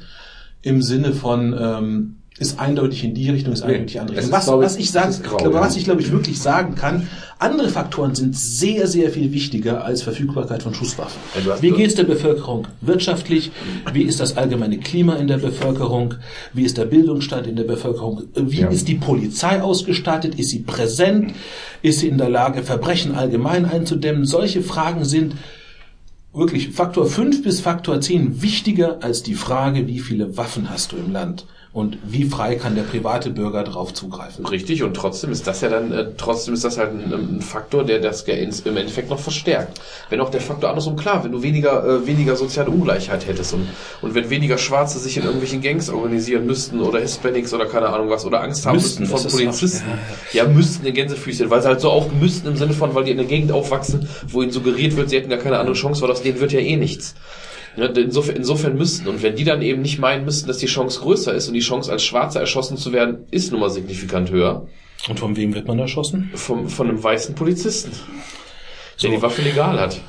im 0.61 0.81
Sinne 0.81 1.13
von 1.13 1.55
ähm, 1.57 2.15
ist 2.37 2.59
eindeutig 2.59 3.03
in 3.03 3.13
die 3.13 3.29
Richtung, 3.29 3.53
ist 3.53 3.63
eindeutig 3.63 3.81
in 3.81 3.87
die 3.87 3.99
andere 3.99 4.17
Richtung. 4.17 4.31
Was, 4.31 4.47
was 4.47 4.77
ich 4.77 4.91
sagen, 4.91 5.13
grau, 5.23 5.37
glaube, 5.37 5.55
ja. 5.55 5.61
was 5.61 5.75
ich 5.75 5.83
glaube 5.83 6.01
ich 6.01 6.11
wirklich 6.11 6.39
sagen 6.39 6.75
kann, 6.75 7.07
andere 7.37 7.69
Faktoren 7.69 8.15
sind 8.15 8.35
sehr, 8.35 8.87
sehr 8.87 9.09
viel 9.11 9.31
wichtiger 9.31 9.83
als 9.83 10.01
Verfügbarkeit 10.01 10.63
von 10.63 10.73
Schusswaffen. 10.73 11.19
Wie 11.61 11.71
geht 11.71 11.87
es 11.87 11.95
der 11.95 12.03
Bevölkerung 12.03 12.67
wirtschaftlich? 12.81 13.51
Wie 13.93 14.03
ist 14.03 14.19
das 14.19 14.37
allgemeine 14.37 14.77
Klima 14.77 15.15
in 15.15 15.27
der 15.27 15.37
Bevölkerung? 15.37 16.15
Wie 16.53 16.63
ist 16.63 16.77
der 16.77 16.85
Bildungsstand 16.85 17.47
in 17.47 17.55
der 17.55 17.63
Bevölkerung? 17.63 18.23
Wie 18.35 18.61
Ja. 18.61 18.67
ist 18.67 18.87
die 18.87 18.95
Polizei 18.95 19.61
ausgestattet? 19.61 20.35
Ist 20.35 20.49
sie 20.49 20.59
präsent? 20.59 21.33
Ist 21.81 21.99
sie 21.99 22.09
in 22.09 22.17
der 22.17 22.29
Lage, 22.29 22.63
Verbrechen 22.63 23.15
allgemein 23.15 23.65
einzudämmen? 23.65 24.25
Solche 24.25 24.61
Fragen 24.61 25.05
sind 25.05 25.35
wirklich 26.33 26.69
Faktor 26.69 27.05
5 27.05 27.41
bis 27.41 27.61
Faktor 27.61 28.01
10 28.01 28.41
wichtiger 28.41 28.99
als 29.01 29.23
die 29.23 29.35
Frage, 29.35 29.87
wie 29.87 29.99
viele 29.99 30.37
Waffen 30.37 30.69
hast 30.69 30.91
du 30.91 30.97
im 30.97 31.11
Land 31.11 31.45
und 31.71 31.99
wie 32.03 32.25
frei 32.25 32.55
kann 32.55 32.73
der 32.73 32.81
private 32.81 33.29
Bürger 33.29 33.63
darauf 33.63 33.93
zugreifen. 33.93 34.45
Richtig, 34.47 34.81
und 34.81 34.95
trotzdem 34.95 35.31
ist 35.31 35.45
das 35.45 35.61
ja 35.61 35.69
dann, 35.69 35.91
äh, 35.91 36.07
trotzdem 36.17 36.55
ist 36.55 36.63
das 36.63 36.79
halt 36.79 36.91
ein, 36.91 37.13
ein 37.37 37.41
Faktor, 37.41 37.83
der 37.83 37.99
das 37.99 38.25
ja 38.25 38.33
im 38.33 38.75
Endeffekt 38.77 39.09
noch 39.11 39.19
verstärkt. 39.19 39.79
Wenn 40.09 40.19
auch 40.19 40.31
der 40.31 40.41
Faktor 40.41 40.69
andersrum 40.69 40.95
klar, 40.95 41.23
wenn 41.23 41.31
du 41.31 41.43
weniger, 41.43 41.85
äh, 41.85 42.07
weniger 42.07 42.35
soziale 42.35 42.71
Ungleichheit 42.71 43.27
hättest 43.27 43.53
und, 43.53 43.67
und 44.01 44.15
wenn 44.15 44.31
weniger 44.31 44.57
Schwarze 44.57 44.97
sich 44.97 45.15
in 45.17 45.23
irgendwelchen 45.23 45.61
Gangs 45.61 45.91
organisieren 45.91 46.47
müssten 46.47 46.81
oder 46.81 46.99
Hispanics 47.01 47.53
oder 47.53 47.67
keine 47.67 47.89
Ahnung 47.89 48.09
was 48.09 48.25
oder 48.25 48.41
Angst 48.41 48.65
haben 48.65 48.75
Müssten, 48.75 49.03
müssten 49.03 49.29
von 49.29 49.31
Polizisten. 49.31 49.89
auch- 49.91 50.33
ja, 50.33 50.47
müssten 50.47 50.85
in 50.87 50.93
Gänsefüßchen, 50.95 51.51
weil 51.51 51.61
sie 51.61 51.67
halt 51.67 51.81
so 51.81 51.91
auch 51.91 52.11
müssten 52.11 52.47
im 52.47 52.55
Sinne 52.57 52.73
von, 52.73 52.95
weil 52.95 53.03
die 53.03 53.11
in 53.11 53.17
der 53.17 53.27
Gegend 53.27 53.51
aufwachsen, 53.51 54.09
wo 54.27 54.41
ihnen 54.41 54.51
suggeriert 54.51 54.95
wird, 54.97 55.11
sie 55.11 55.17
hätten 55.17 55.29
gar 55.29 55.37
keine 55.39 55.59
andere 55.59 55.75
Chance, 55.75 56.01
weil 56.01 56.09
aus 56.09 56.23
denen 56.23 56.39
wird 56.39 56.51
ja 56.51 56.59
eh 56.59 56.77
nichts. 56.77 57.13
Ja, 57.77 57.85
insofern, 57.85 58.35
insofern 58.35 58.77
müssten. 58.77 59.07
Und 59.07 59.23
wenn 59.23 59.35
die 59.35 59.43
dann 59.43 59.61
eben 59.61 59.81
nicht 59.81 59.99
meinen 59.99 60.25
müssten, 60.25 60.47
dass 60.47 60.57
die 60.57 60.65
Chance 60.65 60.99
größer 61.01 61.33
ist 61.33 61.47
und 61.47 61.53
die 61.53 61.59
Chance 61.59 61.91
als 61.91 62.03
Schwarzer 62.03 62.39
erschossen 62.39 62.77
zu 62.77 62.91
werden, 62.91 63.25
ist 63.31 63.51
nun 63.51 63.61
mal 63.61 63.69
signifikant 63.69 64.31
höher, 64.31 64.67
Und 65.07 65.19
von 65.19 65.35
wem 65.37 65.53
wird 65.53 65.67
man 65.67 65.79
erschossen? 65.79 66.31
vom, 66.33 66.67
von 66.67 66.89
einem 66.89 67.01
weißen 67.01 67.35
Polizisten, 67.35 67.91
der 69.01 69.11
die 69.11 69.21
Waffe 69.21 69.41
legal 69.41 69.79
hat. 69.79 69.99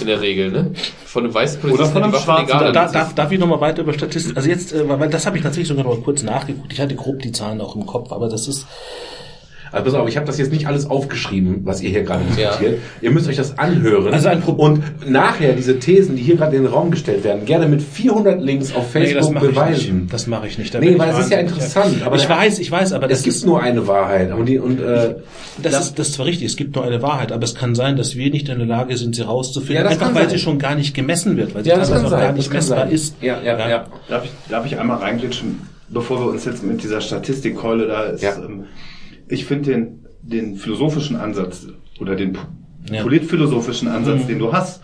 In 0.00 0.06
der 0.06 0.20
Regel, 0.20 0.50
ne? 0.50 0.72
Von 1.06 1.24
einem 1.24 1.32
weißen 1.32 1.58
Polizisten, 1.60 1.92
von 1.92 2.02
der 2.02 2.10
die 2.10 2.16
einem 2.18 2.26
Waffe 2.26 2.46
Schwarzen. 2.46 2.74
Da, 2.74 2.88
darf, 2.88 3.14
darf 3.14 3.32
ich 3.32 3.38
nochmal 3.38 3.60
weiter 3.60 3.82
über 3.82 3.94
Statistik? 3.94 4.36
Also 4.36 4.48
jetzt, 4.48 4.72
äh, 4.74 4.86
weil 4.86 5.08
das 5.08 5.24
habe 5.24 5.38
ich 5.38 5.42
tatsächlich 5.42 5.68
sogar 5.68 5.84
noch 5.84 5.96
mal 5.96 6.02
kurz 6.02 6.22
nachgeguckt. 6.22 6.72
Ich 6.72 6.80
hatte 6.80 6.94
grob 6.94 7.20
die 7.22 7.32
Zahlen 7.32 7.60
auch 7.60 7.74
im 7.74 7.86
Kopf, 7.86 8.12
aber 8.12 8.28
das 8.28 8.48
ist 8.48 8.66
Also 9.72 9.84
pass 9.86 9.94
auf, 9.94 10.08
ich 10.08 10.16
habe 10.16 10.26
das 10.26 10.38
jetzt 10.38 10.52
nicht 10.52 10.66
alles 10.66 10.88
aufgeschrieben, 10.88 11.60
was 11.64 11.80
ihr 11.82 11.88
hier 11.90 12.02
gerade 12.02 12.22
Ja. 12.36 12.50
diskutiert. 12.50 12.78
Ihr 13.00 13.10
müsst 13.10 13.26
euch 13.28 13.36
das 13.36 13.58
anhören. 13.58 14.12
Also 14.12 14.28
ein 14.28 14.40
Pro- 14.42 14.52
und 14.52 14.82
nachher 15.10 15.54
diese 15.54 15.78
Thesen, 15.78 16.14
die 16.16 16.22
hier 16.22 16.36
gerade 16.36 16.56
in 16.56 16.64
den 16.64 16.72
Raum 16.72 16.90
gestellt 16.90 17.24
werden, 17.24 17.44
gerne 17.46 17.66
mit 17.66 17.80
400 17.82 18.40
Links 18.40 18.74
auf 18.74 18.94
Nee, 18.94 19.00
das 19.14 19.26
Facebook 19.26 19.42
ich 19.42 19.48
beweisen. 19.48 20.00
nicht. 20.02 20.12
Das 20.12 20.26
mache 20.26 20.46
ich 20.46 20.58
nicht. 20.58 20.74
Da 20.74 20.78
Nee, 20.78 20.98
weil 20.98 21.10
es 21.10 21.18
ist 21.20 21.30
ja 21.30 21.38
interessant, 21.38 22.02
aber 22.04 22.16
ich 22.16 22.28
weiß, 22.28 22.58
ich 22.58 22.70
weiß, 22.70 22.92
aber 22.92 23.08
das 23.08 23.18
es 23.18 23.24
gibt 23.24 23.36
ist 23.36 23.46
nur 23.46 23.62
eine 23.62 23.86
Wahrheit. 23.86 24.32
Und, 24.32 24.46
die, 24.46 24.58
und 24.58 24.78
äh, 24.80 25.14
das, 25.62 25.80
ist 25.80 25.98
das 25.98 26.08
ist 26.08 26.14
zwar 26.14 26.26
richtig. 26.26 26.46
Es 26.48 26.56
gibt 26.56 26.74
nur 26.76 26.84
eine 26.84 27.00
Wahrheit, 27.00 27.32
aber 27.32 27.44
es 27.44 27.54
kann 27.54 27.74
sein, 27.74 27.96
dass 27.96 28.14
wir 28.14 28.30
nicht 28.30 28.48
in 28.50 28.58
der 28.58 28.66
Lage 28.66 28.96
sind, 28.98 29.14
sie 29.16 29.22
rauszufinden, 29.22 29.76
Ja, 29.76 29.82
das 29.84 29.92
einfach 29.92 30.06
kann 30.06 30.14
weil 30.14 30.22
sein. 30.24 30.30
sie 30.32 30.38
schon 30.38 30.58
gar 30.58 30.74
nicht 30.74 30.94
gemessen 30.94 31.36
wird, 31.38 31.54
weil 31.54 31.64
sie 31.64 31.70
ja, 31.70 31.76
das 31.78 31.88
kann 31.90 32.04
auch 32.04 32.10
gar 32.10 32.20
sein. 32.20 32.34
nicht 32.34 32.46
Das 32.46 32.50
kann 32.50 32.56
messbar 32.58 32.78
sein. 32.80 32.90
ist. 32.90 33.14
Ja, 33.22 33.40
ja, 33.42 33.68
ja. 33.68 33.84
Darf 34.08 34.24
ich, 34.24 34.30
darf 34.50 34.66
ich 34.66 34.78
einmal 34.78 34.98
reingritschen, 34.98 35.60
bevor 35.88 36.20
wir 36.20 36.26
uns 36.30 36.44
jetzt 36.44 36.62
mit 36.62 36.82
dieser 36.82 37.00
Statistikkeule 37.00 37.86
da 37.86 38.02
ist? 38.04 38.22
Ja. 38.22 38.36
Ähm, 38.36 38.64
ich 39.32 39.46
finde 39.46 39.70
den, 39.72 40.04
den 40.22 40.56
philosophischen 40.56 41.16
Ansatz 41.16 41.66
oder 42.00 42.14
den 42.16 42.36
Ja. 42.90 43.02
politphilosophischen 43.02 43.88
Ansatz, 43.88 44.24
Mhm. 44.24 44.28
den 44.28 44.38
du 44.40 44.52
hast, 44.52 44.82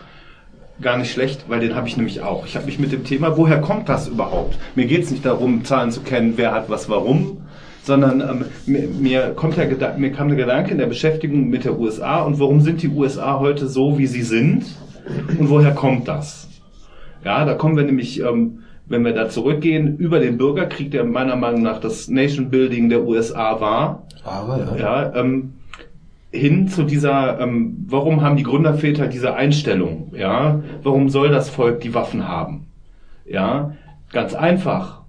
gar 0.81 0.97
nicht 0.97 1.11
schlecht, 1.11 1.45
weil 1.49 1.59
den 1.59 1.75
habe 1.75 1.87
ich 1.87 1.97
nämlich 1.97 2.21
auch. 2.21 2.45
Ich 2.45 2.55
habe 2.55 2.65
mich 2.65 2.79
mit 2.79 2.91
dem 2.91 3.03
Thema, 3.03 3.37
woher 3.37 3.59
kommt 3.61 3.89
das 3.89 4.07
überhaupt? 4.07 4.57
Mir 4.75 4.85
geht 4.85 5.03
es 5.03 5.11
nicht 5.11 5.25
darum, 5.25 5.63
Zahlen 5.65 5.91
zu 5.91 6.01
kennen, 6.01 6.33
wer 6.37 6.53
hat 6.53 6.69
was 6.69 6.89
warum, 6.89 7.41
sondern 7.83 8.21
ähm, 8.21 8.45
mir, 8.65 8.87
mir 8.87 9.21
kommt 9.35 9.57
der 9.57 9.69
Gedan- 9.69 9.97
mir 9.99 10.11
kam 10.11 10.29
der 10.29 10.37
Gedanke 10.37 10.71
in 10.71 10.77
der 10.77 10.85
Beschäftigung 10.87 11.49
mit 11.49 11.65
der 11.65 11.77
USA 11.77 12.21
und 12.21 12.39
warum 12.39 12.61
sind 12.61 12.81
die 12.81 12.87
USA 12.89 13.39
heute 13.39 13.67
so, 13.67 13.97
wie 13.97 14.07
sie 14.07 14.21
sind 14.23 14.63
und 15.37 15.49
woher 15.49 15.71
kommt 15.71 16.07
das? 16.07 16.47
Ja, 17.25 17.43
da 17.45 17.53
kommen 17.55 17.75
wir 17.75 17.83
nämlich, 17.83 18.21
ähm, 18.21 18.59
wenn 18.87 19.03
wir 19.03 19.13
da 19.13 19.27
zurückgehen, 19.29 19.97
über 19.97 20.19
den 20.19 20.37
Bürgerkrieg, 20.37 20.91
der 20.91 21.03
meiner 21.03 21.35
Meinung 21.35 21.61
nach 21.61 21.79
das 21.81 22.07
Nation 22.07 22.49
Building 22.49 22.87
der 22.89 23.03
USA 23.05 23.59
war, 23.59 24.03
Aber 24.29 24.77
ja. 24.77 25.03
ja, 25.03 25.15
ähm, 25.15 25.53
hin 26.31 26.67
zu 26.67 26.83
dieser, 26.83 27.39
ähm, 27.39 27.85
warum 27.87 28.21
haben 28.21 28.37
die 28.37 28.43
Gründerväter 28.43 29.07
diese 29.07 29.33
Einstellung? 29.35 30.11
Ja, 30.15 30.61
warum 30.83 31.09
soll 31.09 31.29
das 31.29 31.49
Volk 31.49 31.81
die 31.81 31.93
Waffen 31.93 32.27
haben? 32.27 32.67
Ja, 33.25 33.73
ganz 34.11 34.35
einfach. 34.35 35.01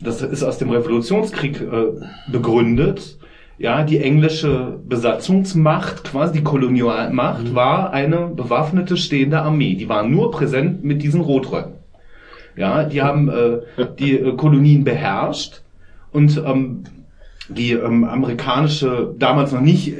Das 0.00 0.22
ist 0.22 0.42
aus 0.42 0.58
dem 0.58 0.70
Revolutionskrieg 0.70 1.60
äh, 1.60 2.30
begründet. 2.30 3.18
Ja, 3.56 3.84
die 3.84 4.00
englische 4.00 4.80
Besatzungsmacht, 4.86 6.04
quasi 6.04 6.34
die 6.38 6.44
Kolonialmacht, 6.44 7.54
war 7.54 7.92
eine 7.92 8.26
bewaffnete 8.26 8.96
stehende 8.96 9.40
Armee. 9.40 9.76
Die 9.76 9.88
waren 9.88 10.10
nur 10.10 10.32
präsent 10.32 10.82
mit 10.82 11.02
diesen 11.02 11.20
Rotröcken. 11.20 11.74
Ja, 12.56 12.84
die 12.84 13.02
haben 13.02 13.28
äh, 13.28 13.60
die 13.98 14.18
äh, 14.18 14.36
Kolonien 14.36 14.84
beherrscht 14.84 15.62
und 16.12 16.40
ähm, 16.44 16.84
die 17.48 17.72
ähm, 17.72 18.04
amerikanische, 18.04 19.14
damals 19.18 19.52
noch 19.52 19.60
nicht 19.60 19.94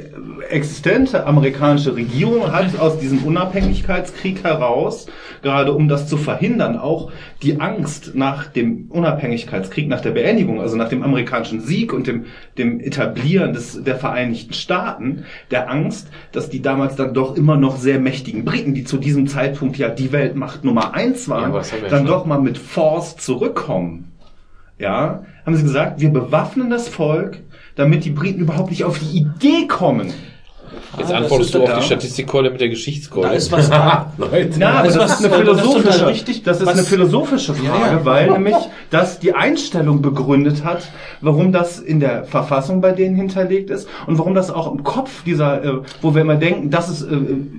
existente 0.49 1.25
amerikanische 1.25 1.95
Regierung 1.95 2.51
hat 2.51 2.79
aus 2.79 2.99
diesem 2.99 3.23
Unabhängigkeitskrieg 3.23 4.43
heraus, 4.43 5.07
gerade 5.41 5.73
um 5.73 5.87
das 5.87 6.07
zu 6.07 6.17
verhindern, 6.17 6.77
auch 6.77 7.11
die 7.41 7.59
Angst 7.59 8.15
nach 8.15 8.47
dem 8.47 8.87
Unabhängigkeitskrieg, 8.89 9.87
nach 9.87 10.01
der 10.01 10.11
Beendigung, 10.11 10.61
also 10.61 10.75
nach 10.75 10.89
dem 10.89 11.03
amerikanischen 11.03 11.61
Sieg 11.61 11.93
und 11.93 12.07
dem, 12.07 12.25
dem 12.57 12.79
Etablieren 12.79 13.53
des, 13.53 13.83
der 13.83 13.95
Vereinigten 13.95 14.53
Staaten, 14.53 15.25
der 15.51 15.69
Angst, 15.69 16.09
dass 16.31 16.49
die 16.49 16.61
damals 16.61 16.95
dann 16.95 17.13
doch 17.13 17.35
immer 17.35 17.57
noch 17.57 17.77
sehr 17.77 17.99
mächtigen 17.99 18.45
Briten, 18.45 18.73
die 18.73 18.83
zu 18.83 18.97
diesem 18.97 19.27
Zeitpunkt 19.27 19.77
ja 19.77 19.89
die 19.89 20.11
Weltmacht 20.11 20.63
Nummer 20.63 20.93
eins 20.93 21.29
waren, 21.29 21.53
ja 21.53 21.61
dann 21.89 22.05
doch 22.05 22.25
mal 22.25 22.41
mit 22.41 22.57
Force 22.57 23.17
zurückkommen 23.17 24.14
ja, 24.77 25.23
haben 25.45 25.55
sie 25.55 25.63
gesagt, 25.63 25.99
wir 25.99 26.09
bewaffnen 26.09 26.69
das 26.69 26.87
Volk, 26.87 27.39
damit 27.75 28.05
die 28.05 28.11
Briten 28.11 28.39
überhaupt 28.39 28.71
nicht 28.71 28.83
auf 28.83 28.99
die 28.99 29.17
Idee 29.17 29.67
kommen. 29.67 30.13
Jetzt 30.97 31.11
Ah, 31.11 31.17
antwortest 31.17 31.53
das 31.53 31.59
du 31.61 31.63
auf 31.63 31.69
da- 31.73 31.79
die 31.79 31.85
Statistikkeule 31.85 32.49
mit 32.51 32.61
der 32.61 32.69
Geschichtskeule. 32.69 33.27
Da 33.29 33.33
ist 33.33 33.51
was 33.51 33.69
dran. 33.69 34.05
Leute. 34.17 34.49
Na, 34.57 34.79
aber 34.79 34.87
das 34.87 34.95
ist 34.95 35.01
eine 35.01 35.07
das 35.07 35.19
ist 35.19 35.35
philosophische, 35.35 35.91
total 35.91 36.07
richtig. 36.07 36.43
das 36.43 36.59
ist 36.61 36.65
Was- 36.67 36.73
eine 36.73 36.83
philosophische 36.83 37.53
Frage, 37.53 37.67
Ja, 37.85 37.91
ja. 37.97 38.05
weil 38.05 38.31
nämlich 38.31 38.55
das 38.91 39.19
die 39.19 39.33
Einstellung 39.33 40.01
begründet 40.01 40.63
hat, 40.63 40.83
warum 41.21 41.51
das 41.51 41.79
in 41.79 41.99
der 41.99 42.23
Verfassung 42.25 42.81
bei 42.81 42.91
denen 42.91 43.15
hinterlegt 43.15 43.69
ist 43.69 43.87
und 44.07 44.17
warum 44.17 44.33
das 44.35 44.49
auch 44.51 44.71
im 44.71 44.83
Kopf 44.83 45.23
dieser, 45.23 45.63
äh, 45.63 45.73
wo 46.01 46.13
wir 46.13 46.21
immer 46.21 46.35
denken, 46.35 46.69
das 46.69 46.89
ist, 46.89 47.01
äh, 47.03 47.17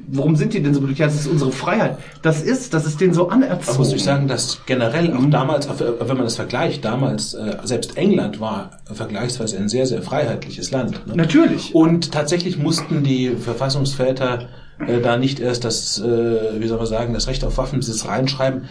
warum 0.09 0.37
sind 0.37 0.55
die 0.55 0.63
denn 0.63 0.75
so 0.75 0.81
blöd? 0.81 0.99
Ja, 0.99 1.07
das 1.07 1.17
ist 1.17 1.27
unsere 1.27 1.53
Freiheit. 1.53 1.99
Das 2.23 2.43
ist, 2.43 2.73
das 2.75 2.87
ist 2.87 3.01
denen 3.01 3.15
so 3.15 3.29
anerzogen. 3.29 3.67
Man 3.67 3.77
muss 3.79 3.93
ich 3.93 4.03
sagen, 4.05 4.29
dass 4.29 4.61
generell 4.67 5.13
auch 5.15 5.25
damals, 5.31 5.67
äh, 5.67 5.71
wenn 6.01 6.17
man 6.17 6.25
das 6.27 6.37
vergleicht, 6.37 6.85
damals, 6.85 7.35
äh, 7.35 7.57
selbst 7.65 7.97
England 7.97 8.41
war 8.41 8.71
vergleichsweise 8.93 9.57
ein 9.59 9.69
sehr, 9.69 9.87
sehr 9.87 10.03
freiheitliches 10.03 10.71
Land. 10.71 11.07
Ne? 11.07 11.15
Natürlich. 11.17 11.75
Und 11.75 12.13
tatsächlich 12.13 12.59
mussten 12.59 13.03
die 13.07 13.31
Verfassungsväter 13.31 14.49
äh, 14.87 15.01
da 15.01 15.17
nicht 15.17 15.41
erst 15.41 15.65
das, 15.65 15.99
äh, 16.01 16.61
wie 16.61 16.67
soll 16.67 16.79
man 16.79 16.87
sagen, 16.87 17.15
das 17.15 17.29
Recht 17.29 17.45
auf 17.45 17.59
Waffenbesitz 17.59 18.07
reinschreiben. 18.07 18.65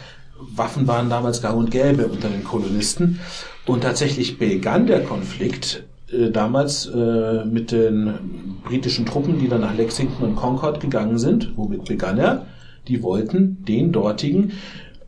Waffen 0.56 0.88
waren 0.88 1.10
damals 1.10 1.41
gar 1.41 1.56
und 1.56 1.72
gäbe 1.72 2.07
unter 2.07 2.30
den 2.30 2.44
Kolonisten. 2.44 3.20
Und 3.66 3.82
tatsächlich 3.82 4.38
begann 4.38 4.86
der 4.86 5.03
Konflikt 5.03 5.84
äh, 6.12 6.30
damals 6.30 6.86
äh, 6.86 7.45
mit 7.45 7.72
den 7.72 8.60
britischen 8.64 9.06
Truppen, 9.06 9.40
die 9.40 9.48
dann 9.48 9.62
nach 9.62 9.76
Lexington 9.76 10.30
und 10.30 10.36
Concord 10.36 10.80
gegangen 10.80 11.18
sind. 11.18 11.53
Womit 11.56 11.86
begann 11.86 12.18
er? 12.18 12.45
Die 12.88 13.02
wollten 13.02 13.66
den 13.66 13.91
dortigen 13.91 14.52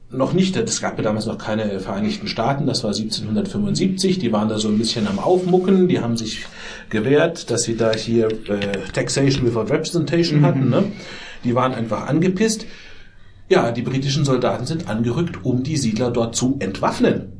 noch 0.09 0.33
nicht, 0.33 0.55
es 0.55 0.81
gab 0.81 0.97
ja 0.97 1.03
damals 1.03 1.25
noch 1.25 1.37
keine 1.37 1.79
Vereinigten 1.79 2.27
Staaten, 2.27 2.65
das 2.65 2.83
war 2.83 2.91
1775, 2.91 4.19
die 4.19 4.31
waren 4.31 4.47
da 4.47 4.57
so 4.57 4.69
ein 4.69 4.77
bisschen 4.77 5.07
am 5.07 5.19
Aufmucken, 5.19 5.87
die 5.87 5.99
haben 5.99 6.15
sich 6.15 6.45
gewehrt, 6.89 7.51
dass 7.51 7.63
sie 7.63 7.75
da 7.75 7.93
hier 7.93 8.27
äh, 8.47 8.77
Taxation 8.93 9.45
without 9.45 9.71
Representation 9.73 10.43
hatten, 10.43 10.69
ne? 10.69 10.85
die 11.43 11.55
waren 11.55 11.73
einfach 11.73 12.07
angepisst. 12.07 12.65
Ja, 13.49 13.71
die 13.71 13.81
britischen 13.81 14.25
Soldaten 14.25 14.65
sind 14.65 14.89
angerückt, 14.89 15.45
um 15.45 15.63
die 15.63 15.77
Siedler 15.77 16.11
dort 16.11 16.35
zu 16.35 16.57
entwaffnen. 16.59 17.33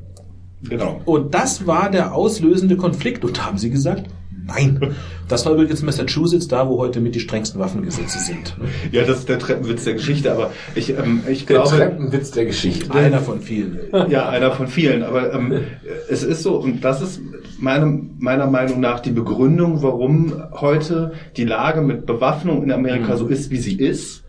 Genau. 0.64 1.02
Und 1.06 1.34
das 1.34 1.68
war 1.68 1.92
der 1.92 2.16
auslösende 2.16 2.78
Konflikt. 2.78 3.26
Und 3.26 3.38
da 3.38 3.46
haben 3.46 3.58
sie 3.58 3.70
gesagt, 3.70 4.10
nein. 4.48 4.96
Das 5.28 5.46
war 5.46 5.54
übrigens 5.54 5.82
Massachusetts, 5.84 6.48
da 6.48 6.68
wo 6.68 6.78
heute 6.78 7.00
mit 7.00 7.16
die 7.16 7.20
strengsten 7.20 7.60
Waffengesetze 7.60 8.20
sind. 8.20 8.56
Ja, 8.92 9.04
das 9.04 9.20
ist 9.20 9.30
der 9.30 9.40
Treppenwitz 9.40 9.84
der 9.84 9.94
Geschichte, 9.94 10.32
aber 10.32 10.52
ich, 10.76 10.90
ähm, 10.92 11.24
ich 11.30 11.46
Der 11.46 11.58
glaube, 11.58 11.76
Treppenwitz 11.76 12.32
der 12.32 12.46
Geschichte. 12.46 12.94
Einer 12.94 13.20
von 13.20 13.42
vielen. 13.42 13.78
Ja, 14.10 14.30
einer 14.30 14.52
von 14.52 14.68
vielen. 14.68 15.04
Aber 15.04 15.34
ähm, 15.34 15.62
es 16.10 16.24
ist 16.24 16.44
so, 16.44 16.56
und 16.58 16.82
das 16.84 17.02
ist 17.02 17.20
meine, 17.60 18.02
meiner 18.20 18.48
Meinung 18.48 18.80
nach 18.80 19.00
die 19.00 19.12
Begründung, 19.12 19.82
warum 19.82 20.34
heute 20.54 21.14
die 21.36 21.46
Lage 21.46 21.82
mit 21.82 22.06
Bewaffnung 22.06 22.64
in 22.64 22.72
Amerika 22.72 23.18
so 23.18 23.28
ist, 23.28 23.52
wie 23.52 23.58
sie 23.58 23.76
ist. 23.76 24.24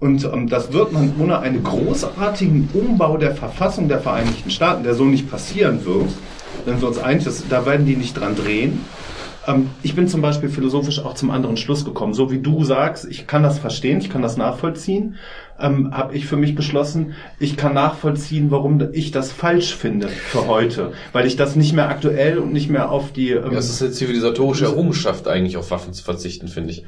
Und 0.00 0.24
ähm, 0.24 0.48
das 0.48 0.72
wird 0.72 0.92
man 0.92 1.14
ohne 1.18 1.38
einen 1.38 1.62
großartigen 1.62 2.68
Umbau 2.74 3.16
der 3.16 3.36
Verfassung 3.36 3.88
der 3.88 4.00
Vereinigten 4.00 4.50
Staaten, 4.50 4.82
der 4.82 4.94
so 4.94 5.04
nicht 5.04 5.30
passieren 5.30 5.84
wird, 5.86 6.08
wenn 6.64 6.80
wir 6.80 6.88
uns 6.88 6.98
einig 6.98 7.22
sind, 7.22 7.50
da 7.50 7.64
werden 7.66 7.86
die 7.86 7.96
nicht 7.96 8.18
dran 8.18 8.34
drehen. 8.34 8.80
Ähm, 9.46 9.70
ich 9.82 9.94
bin 9.94 10.08
zum 10.08 10.22
Beispiel 10.22 10.48
philosophisch 10.48 11.00
auch 11.00 11.14
zum 11.14 11.30
anderen 11.30 11.56
Schluss 11.56 11.84
gekommen. 11.84 12.14
So 12.14 12.30
wie 12.30 12.40
du 12.40 12.64
sagst, 12.64 13.06
ich 13.06 13.26
kann 13.26 13.42
das 13.42 13.58
verstehen, 13.58 13.98
ich 13.98 14.10
kann 14.10 14.22
das 14.22 14.36
nachvollziehen, 14.36 15.16
ähm, 15.62 15.90
habe 15.92 16.14
ich 16.14 16.26
für 16.26 16.36
mich 16.36 16.54
beschlossen, 16.54 17.14
ich 17.38 17.56
kann 17.56 17.74
nachvollziehen, 17.74 18.50
warum 18.50 18.80
ich 18.92 19.10
das 19.10 19.32
falsch 19.32 19.74
finde 19.74 20.08
für 20.08 20.46
heute. 20.46 20.92
Weil 21.12 21.26
ich 21.26 21.36
das 21.36 21.56
nicht 21.56 21.72
mehr 21.72 21.88
aktuell 21.88 22.38
und 22.38 22.52
nicht 22.52 22.68
mehr 22.70 22.90
auf 22.90 23.12
die... 23.12 23.30
Ähm, 23.30 23.52
Ja, 23.52 23.58
es 23.58 23.70
ist 23.70 23.82
eine 23.82 23.92
zivilisatorische 23.92 24.64
Errungenschaft, 24.66 25.28
eigentlich 25.28 25.56
auf 25.56 25.70
Waffen 25.70 25.92
zu 25.92 26.02
verzichten, 26.04 26.48
finde 26.48 26.70
ich. 26.70 26.84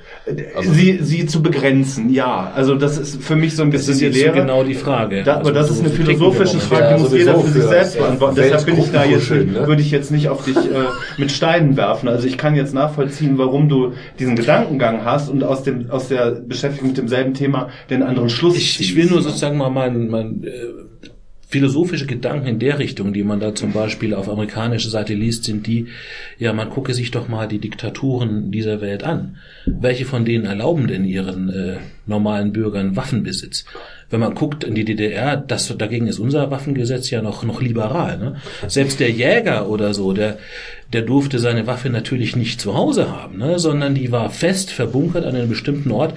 Also- 0.55 0.73
sie, 0.73 0.99
sie 1.03 1.27
zu 1.27 1.43
begrenzen, 1.43 2.11
ja. 2.11 2.53
Also 2.55 2.75
das 2.75 2.99
ist 2.99 3.23
für 3.23 3.37
mich 3.37 3.55
so 3.57 3.63
ein 3.63 3.71
bisschen 3.71 3.99
die 3.99 4.07
Lehre. 4.09 4.33
genau 4.35 4.65
die 4.65 4.75
Frage. 4.75 5.23
Da, 5.23 5.35
aber 5.37 5.41
Also 5.41 5.53
das 5.53 5.71
ist 5.71 5.77
so 5.79 5.85
eine 5.85 5.93
philosophische. 5.93 6.59
Frage, 6.59 6.83
Ja, 6.85 6.95
die 6.97 7.01
muss 7.03 7.11
sowieso 7.11 7.31
jeder 7.31 7.41
für 7.41 7.51
sich 7.53 7.63
selbst 7.63 7.95
das 7.95 8.03
beantworten. 8.03 8.37
Deshalb 8.37 8.67
bin 8.67 8.79
ich 8.79 8.91
da 8.91 9.05
jetzt, 9.05 9.31
Weltgruppenkuscheln, 9.31 9.53
ne? 9.53 9.67
würde 9.69 9.83
ich 9.83 9.91
jetzt 9.91 10.11
nicht 10.11 10.29
auf 10.29 10.45
dich 10.45 10.57
äh, 10.57 10.61
mit 11.19 11.31
Steinen 11.33 11.77
werfen. 11.77 12.09
Also 12.09 12.27
ich 12.27 12.39
kann 12.39 12.55
jetzt 12.55 12.75
nachvollziehen, 12.75 13.39
warum 13.39 13.69
du 13.69 13.93
diesen 14.19 14.37
Gedankengang 14.37 15.05
hast 15.05 15.29
und 15.29 15.45
aus 15.45 15.63
dem 15.63 15.91
aus 15.91 16.09
der 16.09 16.31
Beschäftigung 16.33 16.89
mit 16.89 16.97
demselben 16.99 17.35
Thema 17.35 17.69
den 17.91 18.03
anderen 18.03 18.29
Schluss 18.31 18.57
Ich, 18.65 18.81
ich 18.81 18.97
will 18.97 19.07
nur 19.07 19.20
sozusagen 19.20 19.59
mal 19.59 19.70
mein, 19.70 20.09
mein 20.09 20.43
äh, 20.45 20.51
philosophische 21.49 22.07
Gedanken 22.07 22.47
in 22.49 22.59
der 22.59 22.78
Richtung, 22.78 23.12
die 23.12 23.23
man 23.23 23.39
da 23.39 23.55
zum 23.55 23.73
Beispiel 23.73 24.15
auf 24.15 24.28
amerikanischer 24.28 24.89
Seite 24.89 25.15
liest, 25.15 25.45
sind 25.45 25.66
die, 25.66 25.86
ja, 26.39 26.53
man 26.53 26.70
gucke 26.70 26.95
sich 26.95 27.11
doch 27.11 27.28
mal 27.28 27.47
die 27.47 27.59
Diktaturen 27.59 28.51
dieser 28.51 28.81
Welt 28.81 29.05
an. 29.05 29.36
Welche 29.66 30.07
von 30.07 30.24
denen 30.24 30.47
erlauben 30.47 30.89
denn 30.89 31.05
ihren 31.05 31.51
äh, 31.51 31.77
normalen 32.07 32.53
Bürgern 32.53 32.97
Waffenbesitz? 32.97 33.66
Wenn 34.15 34.20
man 34.20 34.36
guckt 34.36 34.62
in 34.62 34.77
die 34.77 34.85
DDR, 34.85 35.36
das, 35.36 35.77
dagegen 35.77 36.07
ist 36.07 36.20
unser 36.20 36.49
Waffengesetz 36.53 37.11
ja 37.11 37.20
noch, 37.20 37.43
noch 37.43 37.61
liberal. 37.61 38.16
Ne? 38.16 38.36
Selbst 38.69 39.01
der 39.01 39.11
Jäger 39.11 39.69
oder 39.69 39.93
so, 39.93 40.12
der, 40.12 40.39
der 40.93 41.03
durfte 41.03 41.41
seine 41.41 41.66
Waffe 41.66 41.91
natürlich 41.91 42.36
nicht 42.36 42.61
zu 42.61 42.77
Hause 42.77 43.11
haben, 43.11 43.39
ne? 43.39 43.59
sondern 43.59 43.97
die 43.97 44.12
war 44.12 44.31
fest 44.31 44.70
verbunkert 44.70 45.24
an 45.24 45.35
einem 45.35 45.49
bestimmten 45.49 45.91
Ort. 45.91 46.15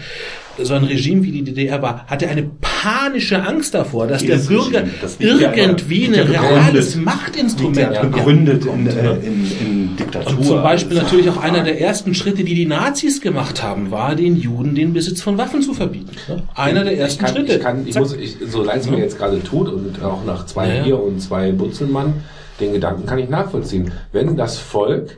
So 0.61 0.76
ein 0.76 0.84
Regime 0.84 1.24
wie 1.24 1.32
die 1.32 1.41
DDR 1.41 1.82
war, 1.82 2.06
hatte 2.06 2.28
eine 2.30 2.44
panische 2.61 3.44
Angst 3.44 3.74
davor, 3.74 4.06
dass 4.06 4.22
Jedes 4.22 4.45
der 4.45 4.56
Bürger 4.56 4.80
Regime, 4.82 4.94
das 5.02 5.18
ja 5.19 5.53
irgendwie 5.56 6.06
ein 6.06 6.14
reales 6.14 6.95
Machtinstrument 6.98 7.99
begründet 7.99 8.65
in, 8.65 8.86
äh, 8.86 9.14
in, 9.15 9.52
in 9.60 9.66
Diktatur. 10.08 10.38
Und 10.38 10.46
zum 10.46 10.64
Beispiel 10.64 10.98
natürlich 10.98 11.30
auch 11.30 11.38
einer 11.38 11.64
der 11.64 11.80
ersten 11.80 12.14
Schritte, 12.14 12.44
die 12.44 12.56
die 12.56 12.66
Nazis 12.66 13.22
gemacht 13.22 13.64
haben, 13.64 13.92
war, 13.92 14.16
den 14.16 14.36
Juden 14.38 14.76
den 14.76 14.94
Besitz 14.94 15.22
von 15.22 15.38
Waffen 15.38 15.62
zu 15.62 15.74
verbieten. 15.74 16.12
ne? 16.28 16.44
Einer 16.56 16.84
der 16.84 16.98
ersten 16.98 17.24
ich 17.24 17.26
kann, 17.26 17.36
Schritte. 17.36 17.54
Ich, 17.56 17.62
kann, 17.62 17.88
ich 17.88 17.94
Zack. 17.94 18.04
muss, 18.04 18.14
ich, 18.14 18.38
so 18.48 18.64
leid 18.64 18.82
es 18.82 18.90
mir 18.90 19.00
jetzt 19.00 19.18
gerade 19.18 19.44
tut 19.44 19.70
und 19.70 20.04
auch 20.04 20.24
nach 20.26 20.46
zwei 20.46 20.76
Ja. 20.78 20.84
Bier 20.84 21.02
und 21.02 21.20
zwei 21.22 21.52
Butzelmann, 21.52 22.24
den 22.60 22.74
Gedanken 22.74 23.06
kann 23.06 23.20
ich 23.20 23.30
nachvollziehen. 23.30 23.92
Wenn 24.12 24.36
das 24.36 24.58
Volk 24.58 25.18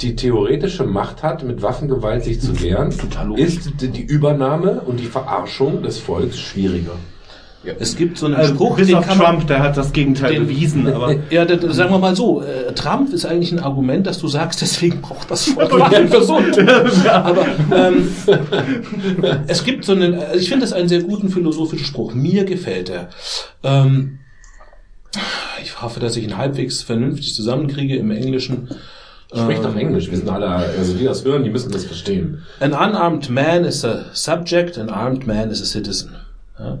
die 0.00 0.16
theoretische 0.16 0.84
Macht 0.84 1.22
hat, 1.22 1.42
mit 1.42 1.62
Waffengewalt 1.62 2.24
sich 2.24 2.40
zu 2.40 2.62
wehren, 2.62 2.92
ist 3.36 3.70
die 3.80 4.02
Übernahme 4.02 4.80
und 4.80 4.98
die 4.98 5.06
Verarschung 5.06 5.82
des 5.82 5.98
Volks 5.98 6.38
schwieriger. 6.38 6.92
Es 7.78 7.96
gibt 7.96 8.16
so 8.16 8.26
einen 8.26 8.36
also, 8.36 8.54
Spruch, 8.54 8.76
bis 8.76 8.86
den 8.86 8.96
auf 8.96 9.06
kann 9.06 9.18
man, 9.18 9.26
Trump, 9.26 9.46
der 9.48 9.62
hat 9.62 9.76
das 9.76 9.92
Gegenteil 9.92 10.32
den- 10.32 10.46
bewiesen, 10.46 10.86
aber 10.86 11.14
ja, 11.30 11.44
das, 11.44 11.76
sagen 11.76 11.92
wir 11.92 11.98
mal 11.98 12.16
so, 12.16 12.42
äh, 12.42 12.72
Trump 12.72 13.12
ist 13.12 13.26
eigentlich 13.26 13.52
ein 13.52 13.58
Argument, 13.58 14.06
dass 14.06 14.18
du 14.18 14.28
sagst, 14.28 14.62
deswegen 14.62 15.02
braucht 15.02 15.30
das 15.30 15.44
Volk 15.44 15.78
Waffen 15.78 16.08
für 16.08 16.22
so 16.22 16.36
ein 16.36 17.06
Aber 17.08 17.46
ähm, 17.74 18.08
es 19.46 19.64
gibt 19.64 19.84
so 19.84 19.92
einen, 19.92 20.14
also 20.14 20.38
ich 20.38 20.48
finde 20.48 20.64
das 20.64 20.72
einen 20.72 20.88
sehr 20.88 21.02
guten 21.02 21.28
philosophischen 21.28 21.84
Spruch. 21.84 22.14
Mir 22.14 22.44
gefällt 22.44 22.88
er. 22.88 23.10
Ähm, 23.62 24.20
ich 25.62 25.82
hoffe, 25.82 26.00
dass 26.00 26.16
ich 26.16 26.24
ihn 26.24 26.38
halbwegs 26.38 26.82
vernünftig 26.82 27.34
zusammenkriege 27.34 27.96
im 27.96 28.10
Englischen. 28.10 28.68
Spricht 29.32 29.64
doch 29.64 29.76
Englisch, 29.76 30.10
wir 30.10 30.16
sind 30.16 30.28
alle, 30.28 30.48
also 30.48 30.94
die 30.94 31.04
das 31.04 31.24
hören, 31.24 31.44
die 31.44 31.50
müssen 31.50 31.70
das 31.70 31.84
verstehen. 31.84 32.42
An 32.58 32.72
unarmed 32.72 33.30
man 33.30 33.64
is 33.64 33.84
a 33.84 34.06
subject, 34.12 34.76
an 34.76 34.88
armed 34.88 35.26
man 35.26 35.50
is 35.50 35.62
a 35.62 35.64
citizen. 35.64 36.16
Ja? 36.58 36.78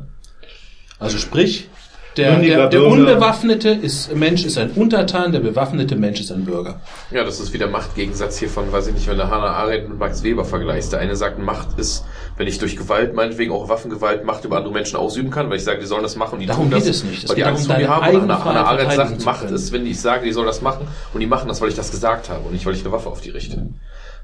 Also 1.00 1.18
sprich, 1.18 1.68
der, 2.16 2.38
der, 2.40 2.68
der 2.68 2.84
unbewaffnete 2.84 3.70
ist, 3.70 4.14
Mensch 4.14 4.44
ist 4.44 4.58
ein 4.58 4.72
Untertan, 4.72 5.32
der 5.32 5.40
bewaffnete 5.40 5.96
Mensch 5.96 6.20
ist 6.20 6.32
ein 6.32 6.44
Bürger. 6.44 6.80
Ja, 7.10 7.24
das 7.24 7.38
ist 7.38 7.52
wieder 7.52 7.68
Machtgegensatz 7.68 8.38
hier 8.38 8.48
von, 8.48 8.70
weiß 8.72 8.88
ich 8.88 8.94
nicht, 8.94 9.08
wenn 9.08 9.16
du 9.16 9.30
Hannah 9.30 9.52
Arendt 9.52 9.88
mit 9.88 9.98
Max 9.98 10.22
Weber 10.22 10.44
vergleichst. 10.44 10.92
Der 10.92 11.00
eine 11.00 11.14
sagt, 11.14 11.38
Macht 11.38 11.78
ist, 11.78 12.04
wenn 12.36 12.48
ich 12.48 12.58
durch 12.58 12.76
Gewalt, 12.76 13.14
meinetwegen 13.14 13.52
auch 13.52 13.68
Waffengewalt, 13.68 14.24
Macht 14.24 14.44
über 14.44 14.56
andere 14.56 14.72
Menschen 14.72 14.96
ausüben 14.96 15.30
kann, 15.30 15.48
weil 15.50 15.56
ich 15.56 15.64
sage, 15.64 15.80
die 15.80 15.86
sollen 15.86 16.02
das 16.02 16.16
machen 16.16 16.34
und 16.34 16.40
die 16.40 16.46
Darum 16.46 16.64
tun 16.64 16.72
das. 16.72 16.84
geht 16.84 16.94
es 16.94 17.04
nicht. 17.04 17.24
Es 17.24 17.30
weil 17.30 17.36
die 17.36 17.44
Angst 17.44 17.70
darum, 17.70 17.84
vor 17.84 17.96
mir 17.96 18.00
deine 18.00 18.06
haben. 18.06 18.16
eigene 18.16 18.44
Hannah, 18.44 18.44
Hannah 18.44 18.64
Arendt 18.64 18.92
sagt, 18.92 19.24
Macht 19.24 19.50
ist, 19.50 19.72
wenn 19.72 19.86
ich 19.86 20.00
sage, 20.00 20.24
die 20.24 20.32
sollen 20.32 20.46
das 20.46 20.60
machen 20.60 20.88
und 21.14 21.20
die 21.20 21.26
machen 21.26 21.48
das, 21.48 21.60
weil 21.60 21.68
ich 21.68 21.76
das 21.76 21.90
gesagt 21.90 22.28
habe 22.28 22.40
und 22.40 22.52
nicht, 22.52 22.66
weil 22.66 22.74
ich 22.74 22.82
eine 22.82 22.92
Waffe 22.92 23.08
auf 23.08 23.20
die 23.20 23.30
richte. 23.30 23.68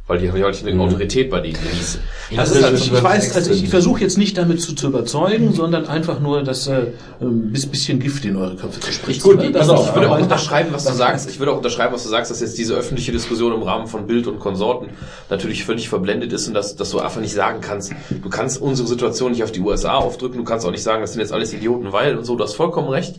Weil 0.09 0.19
die 0.19 0.31
haben 0.31 0.37
ja 0.37 0.47
eine 0.47 0.81
Autorität 0.83 1.31
bei 1.31 1.41
denen 1.41 1.55
genießen. 1.55 2.01
Das 2.37 2.51
ist 2.51 2.57
ist, 2.59 2.63
halt 2.63 2.79
ich, 2.79 2.85
schon 2.85 2.97
ich 2.97 3.03
weiß, 3.03 3.35
also 3.35 3.51
ich 3.51 3.69
versuche 3.69 4.01
jetzt 4.03 4.17
nicht 4.19 4.39
damit 4.39 4.61
zu, 4.61 4.73
zu 4.77 4.87
überzeugen, 4.87 5.53
sondern 5.53 5.87
einfach 5.87 6.21
nur 6.21 6.45
das 6.45 6.69
äh, 6.69 6.93
ein 7.21 7.51
bisschen 7.51 7.99
Gift 7.99 8.25
in 8.25 8.37
eure 8.37 8.55
Köpfe 8.55 8.79
zu 8.79 8.93
spritzen. 8.93 9.23
Gut, 9.23 9.39
ne? 9.39 9.51
Das 9.51 9.67
ist 9.67 9.73
ich 9.89 9.95
würde 9.97 10.09
auch 10.09 10.21
unterschreiben, 10.21 10.69
was 10.73 10.85
du 10.85 10.91
das- 10.91 10.99
sagst. 10.99 11.29
Ich 11.31 11.41
würde 11.41 11.51
auch 11.51 11.57
unterschreiben, 11.57 11.93
was 11.93 12.05
du 12.05 12.09
sagst, 12.09 12.31
dass 12.31 12.41
jetzt 12.41 12.57
diese 12.57 12.75
öffentliche 12.75 13.11
Diskussion 13.11 13.53
im 13.53 13.63
Rahmen 13.63 13.89
von 13.89 14.07
Bild 14.07 14.29
und 14.29 14.39
Konsorten 14.39 14.91
natürlich 15.29 15.65
völlig 15.65 15.89
verblendet 15.89 16.33
ist 16.33 16.47
und 16.47 16.55
dass, 16.55 16.77
dass 16.77 16.91
du 16.91 17.01
einfach 17.01 17.21
nicht 17.21 17.35
sagen 17.35 17.61
kannst, 17.61 17.93
du 18.11 18.29
kannst 18.31 18.63
unsere 18.63 18.87
Situation 18.87 19.33
nicht 19.33 19.43
auf 19.43 19.51
die 19.51 19.61
USA 19.61 19.95
aufdrücken, 19.97 20.39
du 20.39 20.45
kannst 20.45 20.65
auch 20.65 20.71
nicht 20.71 20.85
sagen, 20.85 21.01
das 21.01 21.15
sind 21.15 21.21
jetzt 21.21 21.33
alles 21.33 21.53
Idioten, 21.53 21.91
weil 21.93 22.17
und 22.17 22.25
so, 22.25 22.37
du 22.37 22.45
hast 22.45 22.55
vollkommen 22.55 22.89
recht. 22.91 23.17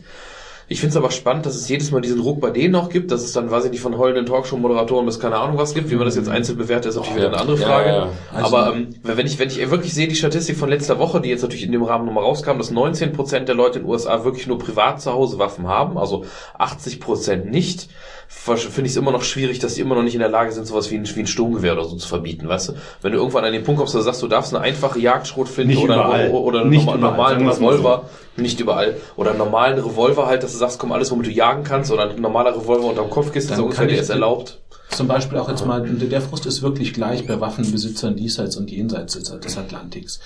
Ich 0.70 0.80
finde 0.80 0.90
es 0.90 0.96
aber 0.96 1.10
spannend, 1.10 1.46
dass 1.46 1.56
es 1.56 1.66
jedes 1.68 1.90
Mal 1.90 2.02
diesen 2.02 2.18
Druck 2.18 2.40
bei 2.40 2.50
denen 2.50 2.72
noch 2.72 2.90
gibt, 2.90 3.10
dass 3.10 3.22
es 3.22 3.32
dann, 3.32 3.50
weiß 3.50 3.64
ich 3.64 3.70
nicht, 3.70 3.80
von 3.80 3.96
heulenden 3.96 4.26
Talkshow-Moderatoren 4.26 5.06
bis 5.06 5.18
keine 5.18 5.36
Ahnung 5.36 5.56
was 5.56 5.72
gibt. 5.72 5.90
Wie 5.90 5.96
man 5.96 6.04
das 6.04 6.14
jetzt 6.14 6.28
einzeln 6.28 6.58
bewertet, 6.58 6.90
ist 6.90 6.96
natürlich 6.96 7.16
wieder 7.16 7.28
eine 7.28 7.38
andere 7.38 7.56
Frage. 7.56 7.88
ja, 7.88 7.96
ja. 7.96 8.10
aber 8.32 8.74
ähm, 8.74 8.94
wenn 9.02 9.26
ich 9.26 9.38
wenn 9.38 9.48
ich 9.48 9.58
wirklich 9.70 9.94
sehe 9.94 10.08
die 10.08 10.14
Statistik 10.14 10.58
von 10.58 10.68
letzter 10.68 10.98
Woche, 10.98 11.22
die 11.22 11.30
jetzt 11.30 11.40
natürlich 11.40 11.64
in 11.64 11.72
dem 11.72 11.82
Rahmen 11.82 12.04
nochmal 12.04 12.24
rauskam, 12.24 12.58
dass 12.58 12.70
19 12.70 13.14
Prozent 13.14 13.48
der 13.48 13.54
Leute 13.54 13.78
in 13.78 13.84
den 13.84 13.90
USA 13.90 14.24
wirklich 14.24 14.46
nur 14.46 14.58
privat 14.58 15.00
zu 15.00 15.10
Hause 15.10 15.38
Waffen 15.38 15.66
haben, 15.66 15.96
also 15.96 16.26
80 16.58 17.00
Prozent 17.00 17.50
nicht, 17.50 17.88
finde 18.28 18.82
ich 18.82 18.92
es 18.92 18.96
immer 18.96 19.10
noch 19.10 19.22
schwierig, 19.24 19.58
dass 19.58 19.74
die 19.74 19.80
immer 19.80 19.94
noch 19.94 20.02
nicht 20.02 20.14
in 20.14 20.20
der 20.20 20.28
Lage 20.28 20.52
sind, 20.52 20.66
sowas 20.66 20.90
wie 20.90 20.96
ein, 20.96 21.08
wie 21.16 21.20
ein 21.20 21.26
Sturmgewehr 21.26 21.72
oder 21.72 21.84
so 21.84 21.96
zu 21.96 22.06
verbieten, 22.06 22.46
weißt 22.46 22.68
du? 22.68 22.72
Wenn 23.02 23.12
du 23.12 23.18
irgendwann 23.18 23.44
an 23.44 23.52
den 23.52 23.64
Punkt 23.64 23.78
kommst, 23.78 23.94
wo 23.94 23.98
du 23.98 24.04
sagst, 24.04 24.22
du 24.22 24.28
darfst 24.28 24.54
eine 24.54 24.62
einfache 24.62 24.98
Jagdschrotflinte 25.00 25.74
Nicht 25.74 25.82
oder, 25.82 25.94
überall. 25.94 26.30
oder 26.30 26.60
einen 26.60 26.70
Nicht 26.70 26.84
norma- 26.86 26.98
überall, 26.98 27.12
normalen 27.38 27.44
mal 27.44 27.54
so. 27.54 27.66
Revolver, 27.66 28.10
nicht 28.36 28.60
überall, 28.60 28.96
oder 29.16 29.30
einen 29.30 29.38
normalen 29.38 29.78
Revolver 29.78 30.26
halt, 30.26 30.42
dass 30.42 30.52
du 30.52 30.58
sagst, 30.58 30.78
komm, 30.78 30.92
alles, 30.92 31.10
womit 31.10 31.26
du 31.26 31.30
jagen 31.30 31.64
kannst, 31.64 31.90
oder 31.90 32.10
ein 32.10 32.20
normaler 32.20 32.54
Revolver 32.54 32.84
unterm 32.88 33.10
Kopfkissen, 33.10 33.48
Dann 33.50 33.56
so 33.58 33.62
ungefähr, 33.64 33.86
kann 33.86 33.94
der 33.94 34.02
ist 34.02 34.10
erlaubt. 34.10 34.60
Zum 34.90 35.08
Beispiel 35.08 35.38
auch 35.38 35.48
jetzt 35.48 35.66
mal, 35.66 35.82
der 35.82 36.20
Frust 36.20 36.46
ist 36.46 36.62
wirklich 36.62 36.92
gleich 36.94 37.26
bei 37.26 37.40
Waffenbesitzern 37.40 38.16
diesseits 38.16 38.56
und 38.56 38.70
jenseits 38.70 39.14
des 39.18 39.38
des 39.40 39.58
Atlantiks. 39.58 40.20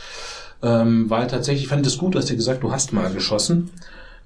Ähm, 0.63 1.11
weil 1.11 1.27
tatsächlich, 1.27 1.65
ich 1.65 1.69
fand 1.69 1.85
es 1.87 1.99
gut, 1.99 2.15
dass 2.15 2.27
du 2.27 2.37
gesagt, 2.37 2.63
du 2.63 2.71
hast 2.73 2.93
mal 2.93 3.11
geschossen. 3.13 3.71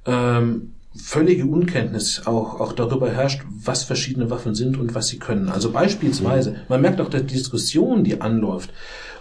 Ähm, 0.04 0.72
völlige 0.96 1.44
Unkenntnis 1.44 2.22
auch, 2.26 2.60
auch 2.60 2.72
darüber 2.72 3.10
herrscht, 3.10 3.42
was 3.64 3.84
verschiedene 3.84 4.30
Waffen 4.30 4.54
sind 4.54 4.78
und 4.78 4.94
was 4.94 5.08
sie 5.08 5.18
können. 5.18 5.48
Also 5.48 5.70
beispielsweise, 5.70 6.56
man 6.68 6.80
merkt 6.80 7.00
auch, 7.00 7.08
dass 7.08 7.22
die 7.22 7.34
Diskussion, 7.34 8.04
die 8.04 8.20
anläuft, 8.20 8.70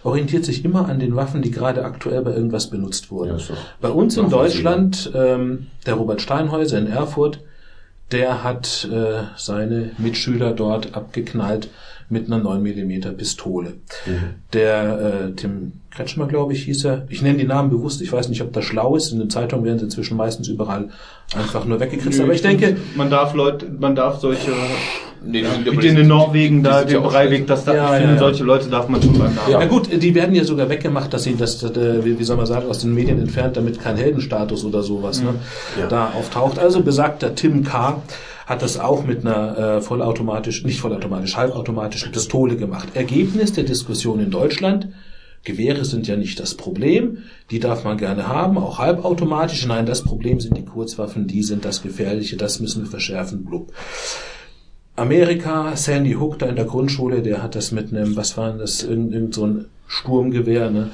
orientiert 0.03 0.45
sich 0.45 0.63
immer 0.63 0.87
an 0.87 0.99
den 0.99 1.15
Waffen, 1.15 1.41
die 1.41 1.51
gerade 1.51 1.83
aktuell 1.83 2.21
bei 2.21 2.33
irgendwas 2.33 2.69
benutzt 2.69 3.11
wurden. 3.11 3.37
Ja, 3.39 3.45
doch 3.47 3.57
bei 3.81 3.89
uns 3.89 4.17
in. 4.17 4.29
Deutschland, 4.29 5.11
ähm, 5.15 5.67
der 5.85 5.95
Robert 5.95 6.21
Steinhäuser 6.21 6.77
in 6.77 6.87
Erfurt, 6.87 7.41
der 8.11 8.43
hat 8.43 8.87
äh, 8.91 9.23
seine 9.35 9.91
Mitschüler 9.97 10.53
dort 10.53 10.95
abgeknallt 10.95 11.69
mit 12.09 12.27
einer 12.27 12.37
9 12.37 12.61
mm 12.61 13.15
Pistole. 13.17 13.73
Der 14.53 15.27
äh, 15.27 15.31
Tim 15.33 15.73
Kretschmer, 15.89 16.27
glaube 16.27 16.53
ich, 16.53 16.63
hieß 16.63 16.85
er. 16.85 17.05
Ich 17.09 17.21
nenne 17.21 17.37
die 17.37 17.45
Namen 17.45 17.69
bewusst. 17.69 18.01
Ich 18.01 18.11
weiß 18.11 18.29
nicht, 18.29 18.41
ob 18.41 18.51
das 18.53 18.65
schlau 18.65 18.95
ist. 18.95 19.11
In 19.11 19.19
den 19.19 19.29
Zeitungen 19.29 19.63
werden 19.63 19.79
sie 19.79 19.85
inzwischen 19.85 20.17
meistens 20.17 20.47
überall 20.47 20.89
einfach 21.35 21.65
nur 21.65 21.79
weggekriegt. 21.79 22.19
Aber 22.19 22.33
ich 22.33 22.41
denke, 22.41 22.75
man 22.95 23.09
darf 23.09 23.33
Leute, 23.33 23.67
man 23.79 23.95
darf 23.95 24.19
solche, 24.19 24.51
Nee, 25.27 25.41
die 25.41 25.47
sind 25.47 25.71
wie 25.71 25.87
den 25.87 25.97
in 25.97 26.07
Norwegen 26.07 26.57
die 26.57 26.69
da, 26.69 26.81
ja 26.81 26.85
den 26.85 26.97
auch 26.97 27.11
Breivik, 27.11 27.47
das 27.47 27.63
da, 27.63 27.73
Ja, 27.73 27.85
ich 27.85 27.91
ja, 27.91 27.97
finde, 27.97 28.13
ja. 28.13 28.19
solche 28.19 28.43
Leute 28.43 28.69
darf 28.69 28.87
man 28.89 29.01
schon 29.01 29.13
beim 29.13 29.33
Namen. 29.33 29.51
Ja. 29.51 29.59
Na 29.59 29.65
gut, 29.65 29.89
die 29.91 30.13
werden 30.13 30.35
ja 30.35 30.43
sogar 30.43 30.69
weggemacht, 30.69 31.13
dass 31.13 31.23
sie 31.23 31.35
das, 31.35 31.63
äh, 31.63 32.05
wie 32.05 32.19
wie 32.19 32.23
soll 32.23 32.37
man 32.37 32.45
sagen, 32.45 32.69
aus 32.69 32.79
den 32.79 32.93
Medien 32.93 33.19
entfernt, 33.19 33.57
damit 33.57 33.79
kein 33.79 33.97
Heldenstatus 33.97 34.63
oder 34.65 34.83
sowas 34.83 35.21
ne, 35.21 35.33
da 35.89 36.11
auftaucht. 36.15 36.59
Also 36.59 36.81
besagter 36.81 37.33
Tim 37.33 37.63
K. 37.63 38.01
hat 38.45 38.61
das 38.61 38.77
auch 38.79 39.03
mit 39.05 39.25
einer 39.25 39.57
äh, 39.57 39.81
vollautomatischen, 39.81 40.67
nicht 40.67 40.79
vollautomatisch, 40.79 41.35
halbautomatischen 41.35 42.11
Pistole 42.11 42.55
gemacht. 42.57 42.89
Ergebnis 42.95 43.53
der 43.53 43.63
Diskussion 43.63 44.19
in 44.19 44.31
Deutschland, 44.31 44.89
Gewehre 45.43 45.85
sind 45.85 46.07
ja 46.07 46.17
nicht 46.17 46.39
das 46.39 46.55
Problem, 46.55 47.19
die 47.51 47.59
darf 47.59 47.83
man 47.83 47.97
gerne 47.97 48.27
haben, 48.27 48.57
auch 48.57 48.79
halbautomatisch. 48.79 49.65
Nein, 49.67 49.85
das 49.85 50.03
Problem 50.03 50.39
sind 50.39 50.57
die 50.57 50.65
Kurzwaffen, 50.65 51.27
die 51.27 51.43
sind 51.43 51.65
das 51.65 51.83
Gefährliche, 51.83 52.35
das 52.35 52.59
müssen 52.59 52.83
wir 52.83 52.89
verschärfen, 52.89 53.45
blub. 53.45 53.71
Amerika, 54.95 55.75
Sandy 55.75 56.13
Hook 56.13 56.39
da 56.39 56.47
in 56.47 56.55
der 56.55 56.65
Grundschule, 56.65 57.21
der 57.21 57.43
hat 57.43 57.55
das 57.55 57.71
mit 57.71 57.91
einem, 57.91 58.15
was 58.15 58.37
war 58.37 58.53
das, 58.53 58.81
irgend, 58.83 59.13
irgend 59.13 59.35
so 59.35 59.45
ein 59.45 59.65
Sturmgewehr, 59.87 60.71
ne? 60.71 60.91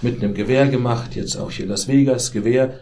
Mit 0.00 0.22
einem 0.22 0.34
Gewehr 0.34 0.66
gemacht, 0.66 1.14
jetzt 1.14 1.36
auch 1.36 1.50
hier 1.50 1.66
Las 1.66 1.86
Vegas, 1.86 2.32
Gewehr. 2.32 2.80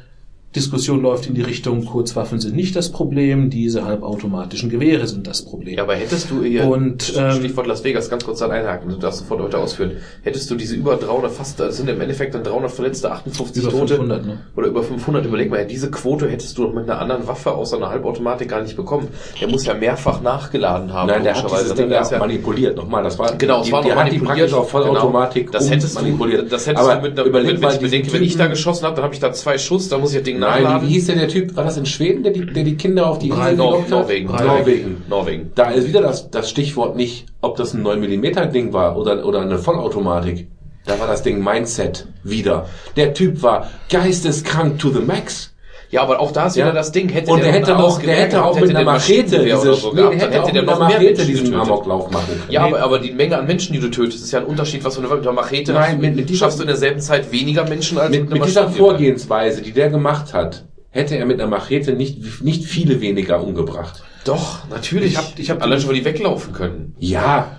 Diskussion 0.56 1.01
läuft 1.01 1.28
in 1.28 1.35
die 1.36 1.43
Richtung, 1.43 1.85
Kurzwaffen 1.85 2.40
sind 2.40 2.56
nicht 2.56 2.74
das 2.74 2.90
Problem, 2.90 3.51
diese 3.51 3.85
halbautomatischen 3.85 4.68
Gewehre 4.68 5.06
sind 5.06 5.28
das 5.28 5.43
Problem. 5.44 5.77
Ja, 5.77 5.85
aber 5.85 5.94
hättest 5.94 6.28
du 6.32 6.43
ihr, 6.43 6.64
Und, 6.66 7.12
ähm, 7.16 7.31
Stichwort 7.36 7.68
Las 7.68 7.85
Vegas, 7.85 8.10
ganz 8.10 8.24
kurz 8.24 8.40
dann 8.40 8.51
einhaken, 8.51 8.90
du 8.90 8.97
darfst 8.97 9.20
sofort 9.20 9.43
heute 9.43 9.59
ausführen, 9.59 9.93
hättest 10.24 10.51
du 10.51 10.56
diese 10.56 10.74
über 10.74 10.97
300, 10.97 11.31
fast, 11.31 11.60
das 11.60 11.77
sind 11.77 11.89
im 11.89 12.01
Endeffekt 12.01 12.35
dann 12.35 12.43
300 12.43 12.68
Verletzte, 12.72 13.12
58 13.12 13.62
Über 13.62 13.70
Tote, 13.70 13.94
500, 13.94 14.27
ne? 14.27 14.39
oder 14.56 14.66
über 14.66 14.82
500, 14.82 15.24
überleg 15.24 15.51
mal, 15.51 15.64
diese 15.64 15.89
Quote 15.89 16.28
hättest 16.28 16.59
du 16.59 16.64
doch 16.64 16.74
mit 16.74 16.90
einer 16.90 17.01
anderen 17.01 17.28
Waffe 17.28 17.52
außer 17.52 17.77
einer 17.77 17.90
Halbautomatik 17.90 18.48
gar 18.48 18.60
nicht 18.62 18.74
bekommen. 18.77 19.06
Der 19.40 19.47
muss 19.47 19.64
ja 19.66 19.74
mehrfach 19.74 20.20
nachgeladen 20.20 20.93
haben. 20.93 21.06
Nein, 21.06 21.22
der 21.22 21.36
hat 21.40 21.48
dieses? 21.48 21.74
Ding 21.74 21.90
ja 21.93 22.02
manipuliert. 22.18 22.77
Nochmal, 22.77 23.05
das 23.05 23.16
war, 23.20 23.36
Genau, 23.36 23.60
es 23.60 23.66
die, 23.66 23.72
war 23.72 23.82
die 23.82 23.90
noch 23.90 23.97
hat 23.97 24.06
die 24.06 24.18
manipuliert. 24.18 24.36
praktisch 24.51 24.55
auf 24.55 24.70
Vollautomatik 24.70 25.47
Genau. 25.47 25.59
Das 25.59 25.70
hättest 25.70 25.94
manipuliert. 25.94 26.43
du, 26.43 26.48
das 26.48 26.66
hättest 26.66 26.85
Aber 26.85 26.97
du 26.97 27.02
mit 27.09 27.16
einer, 27.18 27.28
überleg 27.28 27.55
wenn, 27.55 27.60
mal, 27.60 27.68
diesen 27.68 27.82
bedenke, 27.82 28.12
wenn 28.12 28.24
ich 28.24 28.36
da 28.36 28.48
geschossen 28.48 28.85
habe, 28.85 28.97
dann 28.97 29.05
habe 29.05 29.14
ich 29.14 29.20
da 29.20 29.32
zwei 29.32 29.56
Schuss, 29.56 29.89
da 29.89 29.97
muss 29.98 30.10
ich 30.10 30.16
das 30.18 30.24
Ding 30.24 30.39
Nein, 30.40 30.62
nachladen. 30.62 30.88
wie 30.88 30.92
hieß 30.92 31.06
denn 31.06 31.18
der 31.18 31.28
Typ? 31.28 31.56
War 31.56 31.64
das 31.64 31.76
in 31.76 31.86
Schweden, 31.86 32.22
der 32.22 32.32
die, 32.32 32.46
der 32.46 32.64
die 32.64 32.76
Kinder 32.76 33.08
auf 33.08 33.18
die 33.18 33.28
Insel 33.28 33.56
Nor 33.56 33.72
gelockt 33.72 33.92
hat? 33.92 34.00
Norwegen. 34.00 34.28
Norwegen. 34.28 35.02
Norwegen. 35.08 35.52
Da 35.54 35.70
ist 35.70 35.88
wieder 35.88 36.02
das, 36.02 36.30
das 36.30 36.50
Stichwort 36.50 36.96
nicht, 36.96 37.26
ob 37.40 37.56
das 37.56 37.74
ein 37.74 37.82
9 37.82 38.00
mm 38.00 38.52
Ding 38.52 38.72
war 38.72 38.96
oder, 38.96 39.24
oder 39.24 39.40
eine 39.42 39.58
Vollautomatik. 39.58 40.48
Da 40.86 40.98
war 40.98 41.06
das 41.06 41.22
Ding 41.22 41.42
Mindset 41.44 42.06
wieder. 42.24 42.66
Der 42.96 43.14
Typ 43.14 43.42
war 43.42 43.68
geisteskrank 43.90 44.78
to 44.78 44.90
the 44.90 45.00
max. 45.00 45.49
Ja, 45.90 46.02
aber 46.02 46.20
auch 46.20 46.30
da 46.30 46.46
ist 46.46 46.56
Ja. 46.56 46.66
wieder 46.66 46.74
das 46.74 46.92
Ding. 46.92 47.08
Hätte 47.08 47.32
Und 47.32 47.42
der 47.42 47.50
hätte 47.52 47.76
auch, 47.76 48.00
der 48.00 48.14
hätte 48.14 48.44
auch 48.44 48.58
mit 48.58 48.70
einer 48.70 48.84
Machete 48.84 49.42
diese, 49.44 49.74
so 49.74 49.92
nee, 49.92 50.02
hätte 50.16 50.34
hätte 50.40 50.52
der 50.52 50.62
noch 50.62 50.78
mehr 50.78 50.88
Machete 51.00 51.24
diesen. 51.24 51.52
Amoklauf 51.54 52.10
machen 52.12 52.26
können. 52.28 52.44
Ja, 52.48 52.62
aber, 52.64 52.80
aber 52.80 52.98
die 53.00 53.10
Menge 53.10 53.36
an 53.36 53.46
Menschen, 53.46 53.72
die 53.72 53.80
du 53.80 53.88
tötest, 53.90 54.22
ist 54.22 54.30
ja 54.30 54.38
ein 54.38 54.44
Unterschied, 54.46 54.84
was 54.84 54.94
du 54.94 55.00
mit 55.00 55.10
einer 55.10 55.32
Machete 55.32 55.72
Nein, 55.72 55.98
mit- 56.00 56.14
mit 56.14 56.28
dieser- 56.28 56.44
schaffst 56.46 56.58
du 56.58 56.62
in 56.62 56.68
derselben 56.68 57.00
Zeit 57.00 57.32
weniger 57.32 57.64
Menschen 57.68 57.98
als 57.98 58.10
mit, 58.10 58.22
mit, 58.30 58.38
mit 58.38 58.44
dieser. 58.46 58.68
Vorgehensweise, 58.70 59.62
die 59.62 59.72
der 59.72 59.88
gemacht 59.90 60.32
hat, 60.32 60.64
hätte 60.90 61.16
er 61.16 61.26
mit 61.26 61.40
einer 61.40 61.48
Machete 61.50 61.92
nicht, 61.92 62.40
nicht 62.42 62.64
viele 62.64 63.00
weniger 63.00 63.42
umgebracht. 63.42 64.02
Doch, 64.24 64.60
natürlich. 64.70 65.12
Ich 65.12 65.16
hab- 65.18 65.38
ich 65.38 65.50
hab- 65.50 65.60
Allein 65.62 65.80
schon, 65.80 65.90
weil 65.90 65.96
die 65.96 66.04
weglaufen 66.04 66.52
können. 66.52 66.94
Ja, 66.98 67.56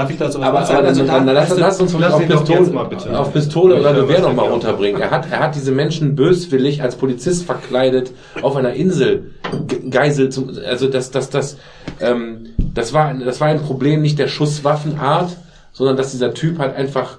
Darf 0.00 0.10
ich 0.10 0.16
dazu 0.18 0.38
was 0.40 0.46
aber, 0.48 0.64
sagen? 0.64 0.78
aber 0.78 0.88
Also 0.88 1.00
dann, 1.04 1.08
da- 1.08 1.24
dann, 1.24 1.34
lass, 1.34 1.56
lass 1.58 1.80
uns 1.80 1.92
lass 1.98 2.12
auf 2.14 2.26
Pistole, 2.26 2.70
mal 2.70 2.84
bitte. 2.84 3.18
auf 3.18 3.32
Pistole 3.32 3.74
Ich 3.74 3.80
oder 3.80 3.94
Gewehr 3.94 4.20
nochmal 4.20 4.48
runterbringen. 4.50 5.00
Er 5.00 5.10
hat, 5.10 5.30
er 5.30 5.40
hat 5.40 5.54
diese 5.54 5.72
Menschen 5.72 6.14
böswillig 6.14 6.82
als 6.82 6.96
Polizist 6.96 7.44
verkleidet 7.44 8.12
auf 8.42 8.56
einer 8.56 8.72
Insel 8.74 9.32
ge- 9.66 9.88
geiselt. 9.90 10.32
Zum, 10.32 10.50
also 10.66 10.88
das, 10.88 11.10
das, 11.10 11.30
das, 11.30 11.56
ähm, 12.00 12.46
das 12.74 12.92
war, 12.92 13.06
ein- 13.08 13.20
das 13.24 13.40
war 13.40 13.48
ein 13.48 13.60
Problem 13.60 14.02
nicht 14.02 14.18
der 14.18 14.28
Schusswaffenart, 14.28 15.36
sondern 15.72 15.96
dass 15.96 16.10
dieser 16.12 16.34
Typ 16.34 16.58
halt 16.58 16.74
einfach, 16.76 17.18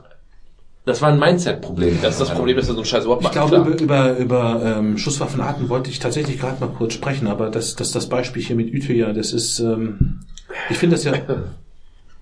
das 0.85 1.01
war 1.01 1.10
ein 1.10 1.19
Mindset-Problem. 1.19 1.99
Das 2.01 2.14
ist 2.15 2.22
das 2.22 2.31
Problem, 2.31 2.57
dass 2.57 2.68
er 2.68 2.73
so 2.73 2.80
einen 2.80 2.85
Scheiß 2.85 3.03
überhaupt 3.03 3.22
Ich 3.22 3.26
macht. 3.26 3.34
glaube, 3.34 3.72
klar. 3.76 4.11
über, 4.14 4.18
über, 4.18 4.18
über 4.57 4.77
ähm, 4.77 4.97
Schusswaffenarten 4.97 5.69
wollte 5.69 5.89
ich 5.89 5.99
tatsächlich 5.99 6.39
gerade 6.39 6.60
mal 6.60 6.69
kurz 6.76 6.93
sprechen, 6.93 7.27
aber 7.27 7.49
das, 7.49 7.76
das, 7.76 7.91
das 7.91 8.07
Beispiel 8.10 8.41
hier 8.41 8.56
mit 8.56 8.73
Utøya, 8.73 9.14
das 9.14 9.31
ist, 9.34 9.60
ähm, 9.60 10.22
ich 10.69 10.77
finde 10.77 10.95
das 10.95 11.03
ja 11.06 11.14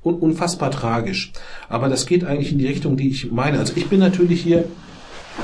un, 0.08 0.16
unfassbar 0.16 0.72
tragisch. 0.72 1.32
Aber 1.70 1.90
das 1.90 2.06
geht 2.06 2.24
eigentlich 2.24 2.52
in 2.52 2.58
die 2.58 2.68
Richtung, 2.68 2.98
die 2.98 3.10
ich 3.10 3.32
meine. 3.32 3.60
Also 3.60 3.74
ich 3.76 3.88
bin 3.88 4.00
natürlich 4.00 4.42
hier, 4.42 4.66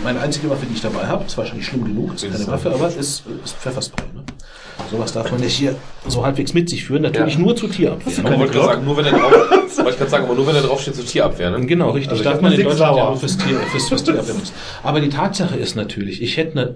meine 0.03 0.19
einzige 0.22 0.49
Waffe, 0.49 0.65
die 0.69 0.73
ich 0.73 0.81
dabei 0.81 1.06
habe, 1.06 1.26
ist 1.26 1.38
wahrscheinlich 1.38 1.65
schlimm 1.68 1.84
genug, 1.85 2.15
ist 2.15 2.30
keine 2.31 2.48
Waffe, 2.48 2.72
aber 2.73 2.88
ist, 2.88 2.98
ist 3.44 3.56
Pfefferspray. 3.57 4.06
Ne? 4.14 4.23
Sowas 4.90 5.14
darf 5.14 5.31
man 5.31 5.40
nicht 5.40 5.53
hier 5.56 5.76
so 6.07 6.26
halbwegs 6.26 6.53
mit 6.56 6.68
sich 6.69 6.84
führen, 6.85 7.03
natürlich 7.03 7.35
Ja. 7.35 7.40
nur 7.40 7.56
zu 7.56 7.68
Tierabwehr. 7.68 8.11
Ich 8.11 8.23
wollte 8.23 8.53
gerade 8.53 8.65
sagen, 8.68 8.85
nur 8.85 8.98
wenn 8.98 9.06
er 9.06 9.11
drauf, 9.11 9.31
wollte 9.31 9.90
ich 9.91 9.98
gerade 9.98 10.10
sagen, 10.10 10.26
aber 10.26 10.34
nur 10.35 10.48
wenn 10.48 10.56
er 10.56 10.64
draufsteht, 10.64 10.95
so 10.95 11.03
Tierabwehr, 11.03 11.52
ne? 11.52 11.65
Genau, 11.68 11.91
richtig. 11.91 12.11
Also 12.11 12.23
Darf 12.23 12.41
man 12.41 12.52
in 12.53 12.64
Deutschland 12.64 12.80
ja 12.80 12.88
Sechsauer. 12.88 13.10
nur 13.11 13.19
fürs 13.19 13.38
Tier, 13.38 13.60
fürs, 13.72 13.88
fürs 13.88 14.03
Tierabwehr 14.03 14.34
nutzen. 14.34 14.53
Aber 14.81 14.99
die 14.99 15.10
Tatsache 15.10 15.56
ist 15.57 15.76
natürlich, 15.76 16.22
ich 16.23 16.38
hätte 16.38 16.60
eine, 16.60 16.76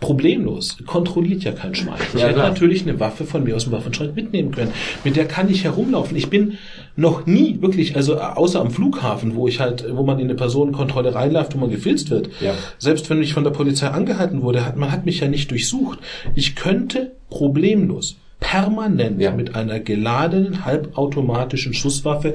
problemlos, 0.00 0.76
kontrolliert 0.86 1.44
ja 1.44 1.52
kein 1.52 1.74
Schwein. 1.74 1.94
Ich 2.14 2.20
Ja, 2.20 2.26
hätte 2.26 2.34
klar. 2.34 2.48
natürlich 2.48 2.82
eine 2.82 2.98
Waffe 2.98 3.24
von 3.24 3.44
mir 3.44 3.54
aus 3.56 3.64
dem 3.64 3.72
Waffenschrank 3.72 4.14
mitnehmen 4.16 4.50
können. 4.50 4.72
Mit 5.04 5.16
der 5.16 5.26
kann 5.26 5.48
ich 5.48 5.64
herumlaufen. 5.64 6.16
Ich 6.16 6.28
bin 6.28 6.58
noch 6.96 7.26
nie 7.26 7.60
wirklich, 7.60 7.94
also 7.96 8.18
außer 8.18 8.60
am 8.60 8.70
Flughafen, 8.70 9.36
wo 9.36 9.46
ich 9.48 9.60
halt, 9.60 9.84
wo 9.94 10.02
man 10.02 10.18
in 10.18 10.24
eine 10.26 10.34
Personenkontrolle 10.34 11.14
reinläuft, 11.14 11.54
wo 11.54 11.58
man 11.58 11.70
gefilzt 11.70 12.10
wird. 12.10 12.30
Ja. 12.40 12.54
Selbst 12.78 13.08
wenn 13.10 13.22
ich 13.22 13.34
von 13.34 13.44
der 13.44 13.50
Polizei 13.50 13.88
angehalten 13.88 14.42
wurde, 14.42 14.64
hat, 14.64 14.76
man 14.76 14.90
hat 14.90 15.04
mich 15.06 15.20
ja 15.20 15.28
nicht 15.28 15.50
durchsucht. 15.50 15.98
Ich 16.34 16.56
könnte 16.56 17.12
problemlos, 17.28 18.16
permanent 18.40 19.20
Ja. 19.20 19.32
mit 19.32 19.54
einer 19.54 19.78
geladenen, 19.80 20.64
halbautomatischen 20.64 21.74
Schusswaffe 21.74 22.34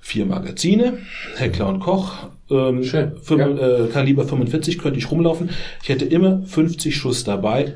vier 0.00 0.26
Magazine, 0.26 0.98
Heckler 1.36 1.66
und 1.68 1.80
Koch, 1.80 2.12
ähm, 2.50 2.84
Schön, 2.84 3.12
fünf, 3.22 3.40
ja. 3.40 3.84
äh, 3.84 3.86
Kaliber 3.88 4.24
45 4.26 4.78
könnte 4.78 4.98
ich 4.98 5.10
rumlaufen. 5.10 5.48
Ich 5.82 5.88
hätte 5.88 6.04
immer 6.04 6.42
50 6.44 6.94
Schuss 6.94 7.24
dabei. 7.24 7.74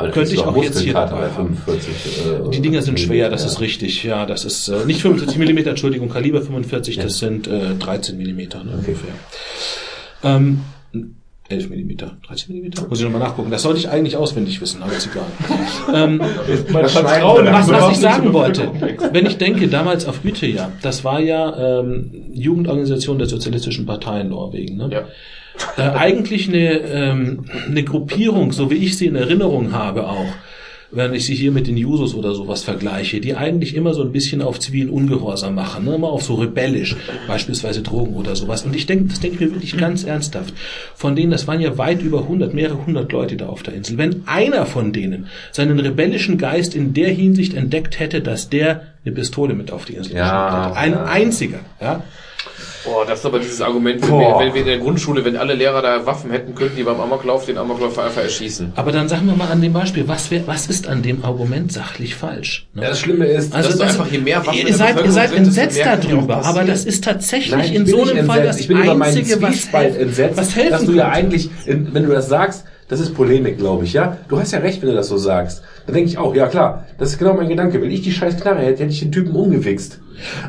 Aber 0.00 0.10
Könnte 0.10 0.34
ich 0.34 0.40
auch 0.40 0.62
jetzt 0.62 0.80
hier 0.80 0.94
dabei 0.94 1.28
bei 1.28 1.30
haben. 1.34 1.56
45. 1.66 2.26
äh, 2.46 2.50
Die 2.50 2.60
Dinger 2.60 2.82
sind 2.82 2.98
schwer, 2.98 3.28
das 3.28 3.42
ja. 3.42 3.48
ist 3.48 3.60
richtig. 3.60 4.02
Ja, 4.02 4.24
das 4.24 4.44
ist 4.44 4.68
äh, 4.68 4.84
nicht 4.86 5.02
45 5.02 5.38
mm, 5.38 5.58
Entschuldigung, 5.68 6.08
Kaliber 6.08 6.40
45, 6.40 6.96
das 6.96 7.18
sind 7.18 7.46
äh, 7.46 7.74
13 7.78 8.16
mm 8.16 8.24
ne, 8.24 8.72
ungefähr. 8.76 9.12
Ähm, 10.24 10.60
11 11.50 11.68
mm, 11.68 11.96
13 12.26 12.56
mm? 12.56 12.88
Muss 12.88 12.98
ich 12.98 13.04
nochmal 13.04 13.20
nachgucken. 13.20 13.50
Das 13.50 13.62
sollte 13.62 13.78
ich 13.78 13.90
eigentlich 13.90 14.16
auswendig 14.16 14.60
wissen, 14.60 14.82
aber 14.82 14.92
ist 14.92 15.08
egal. 15.10 15.26
ähm, 15.94 16.20
Vertrauen 16.88 17.46
was, 17.46 17.68
was 17.68 17.92
ich 17.92 17.98
sagen 17.98 18.32
wollte, 18.32 18.70
wenn 19.12 19.26
ich 19.26 19.36
denke, 19.36 19.68
damals 19.68 20.06
auf 20.06 20.24
Utøya, 20.24 20.72
das 20.80 21.04
war 21.04 21.20
ja 21.20 21.80
ähm, 21.80 22.10
Jugendorganisation 22.32 23.18
der 23.18 23.26
Sozialistischen 23.26 23.84
Partei 23.84 24.22
in 24.22 24.30
Norwegen. 24.30 24.76
Ne? 24.76 24.88
Ja. 24.90 25.04
Äh, 25.76 25.82
eigentlich 25.82 26.48
eine, 26.48 26.78
ähm, 26.80 27.44
eine 27.66 27.84
Gruppierung, 27.84 28.52
so 28.52 28.70
wie 28.70 28.76
ich 28.76 28.96
sie 28.96 29.06
in 29.06 29.16
Erinnerung 29.16 29.72
habe 29.72 30.06
auch, 30.06 30.26
wenn 30.92 31.14
ich 31.14 31.24
sie 31.24 31.34
hier 31.34 31.52
mit 31.52 31.68
den 31.68 31.76
Jusos 31.76 32.14
oder 32.14 32.34
sowas 32.34 32.64
vergleiche, 32.64 33.20
die 33.20 33.36
eigentlich 33.36 33.76
immer 33.76 33.94
so 33.94 34.02
ein 34.02 34.10
bisschen 34.10 34.42
auf 34.42 34.58
zivilen 34.58 34.90
Ungehorsam 34.90 35.54
machen, 35.54 35.84
ne? 35.84 35.94
immer 35.94 36.08
auf 36.08 36.22
so 36.22 36.34
rebellisch, 36.34 36.96
beispielsweise 37.28 37.82
Drogen 37.82 38.16
oder 38.16 38.34
sowas. 38.34 38.64
Und 38.64 38.74
ich 38.74 38.86
denke, 38.86 39.04
das 39.04 39.20
denke 39.20 39.36
ich 39.36 39.40
mir 39.40 39.54
wirklich 39.54 39.76
ganz 39.76 40.02
ernsthaft. 40.02 40.52
Von 40.96 41.14
denen, 41.14 41.30
das 41.30 41.46
waren 41.46 41.60
ja 41.60 41.78
weit 41.78 42.02
über 42.02 42.22
100, 42.22 42.54
mehrere 42.54 42.84
hundert 42.86 43.12
Leute 43.12 43.36
da 43.36 43.46
auf 43.46 43.62
der 43.62 43.74
Insel. 43.74 43.98
Wenn 43.98 44.24
einer 44.26 44.66
von 44.66 44.92
denen 44.92 45.28
seinen 45.52 45.78
rebellischen 45.78 46.38
Geist 46.38 46.74
in 46.74 46.92
der 46.92 47.10
Hinsicht 47.10 47.54
entdeckt 47.54 48.00
hätte, 48.00 48.20
dass 48.20 48.48
der 48.50 48.82
eine 49.04 49.14
Pistole 49.14 49.54
mit 49.54 49.70
auf 49.70 49.84
die 49.84 49.94
Insel 49.94 50.16
Ja, 50.16 50.46
geschleppt 50.46 50.76
hat. 50.76 50.76
Ein 50.76 50.92
ja. 50.92 51.04
einziger, 51.04 51.60
ja. 51.80 52.02
Boah, 52.84 53.04
das 53.06 53.18
ist 53.20 53.26
aber 53.26 53.38
dieses 53.38 53.60
Argument, 53.60 54.00
wenn 54.02 54.08
wir, 54.18 54.38
wenn 54.38 54.54
wir 54.54 54.60
in 54.62 54.66
der 54.66 54.78
Grundschule, 54.78 55.24
wenn 55.24 55.36
alle 55.36 55.54
Lehrer 55.54 55.82
da 55.82 56.06
Waffen 56.06 56.30
hätten, 56.30 56.54
könnten 56.54 56.76
die 56.76 56.82
beim 56.82 56.98
Amoklauf 57.00 57.44
den 57.44 57.58
Amokläufer 57.58 58.04
einfach 58.04 58.22
erschießen. 58.22 58.72
Aber 58.76 58.90
dann 58.90 59.08
sagen 59.08 59.26
wir 59.26 59.34
mal 59.36 59.48
an 59.48 59.60
dem 59.60 59.72
Beispiel, 59.72 60.08
was, 60.08 60.30
wär, 60.30 60.46
was 60.46 60.66
ist 60.66 60.88
an 60.88 61.02
dem 61.02 61.24
Argument 61.24 61.70
sachlich 61.72 62.14
falsch? 62.14 62.66
Ne? 62.72 62.82
Das 62.82 63.00
Schlimme 63.00 63.26
ist, 63.26 63.52
dass 63.54 63.76
du 63.76 63.82
einfach, 63.84 64.10
je 64.10 64.18
mehr 64.18 64.44
Waffen 64.46 64.66
ihr 64.66 64.74
seid, 64.74 65.04
ihr 65.04 65.12
seid 65.12 65.28
sind, 65.30 65.38
entsetzt 65.38 65.76
ja 65.78 65.96
darüber, 65.96 66.44
aber 66.44 66.64
das 66.64 66.84
ist 66.84 67.04
tatsächlich 67.04 67.50
Nein, 67.54 67.72
in 67.72 67.86
so 67.86 68.02
einem 68.02 68.26
Fall 68.26 68.42
das 68.44 68.58
ich 68.60 68.68
bin 68.68 68.78
Einzige, 68.78 69.42
was, 69.42 69.72
helfen- 69.72 70.00
entsetzt, 70.00 70.36
was 70.38 70.56
helfen 70.56 70.70
dass 70.70 70.84
du 70.86 70.92
ja 70.92 71.04
könnte. 71.04 71.16
eigentlich, 71.18 71.50
in, 71.66 71.92
wenn 71.92 72.04
du 72.06 72.12
das 72.12 72.28
sagst, 72.28 72.64
das 72.90 73.00
ist 73.00 73.14
Polemik, 73.14 73.56
glaube 73.56 73.84
ich, 73.84 73.92
ja. 73.92 74.18
Du 74.28 74.38
hast 74.38 74.50
ja 74.52 74.58
recht, 74.58 74.82
wenn 74.82 74.88
du 74.90 74.94
das 74.96 75.08
so 75.08 75.16
sagst. 75.16 75.62
Dann 75.86 75.94
denke 75.94 76.10
ich 76.10 76.18
auch, 76.18 76.34
ja 76.34 76.48
klar, 76.48 76.86
das 76.98 77.10
ist 77.10 77.18
genau 77.18 77.34
mein 77.34 77.48
Gedanke. 77.48 77.80
Wenn 77.80 77.90
ich 77.90 78.02
die 78.02 78.12
scheiß 78.12 78.36
Knarre 78.40 78.58
hätte, 78.60 78.82
hätte 78.82 78.92
ich 78.92 79.00
den 79.00 79.12
Typen 79.12 79.34
umgewichst. 79.34 80.00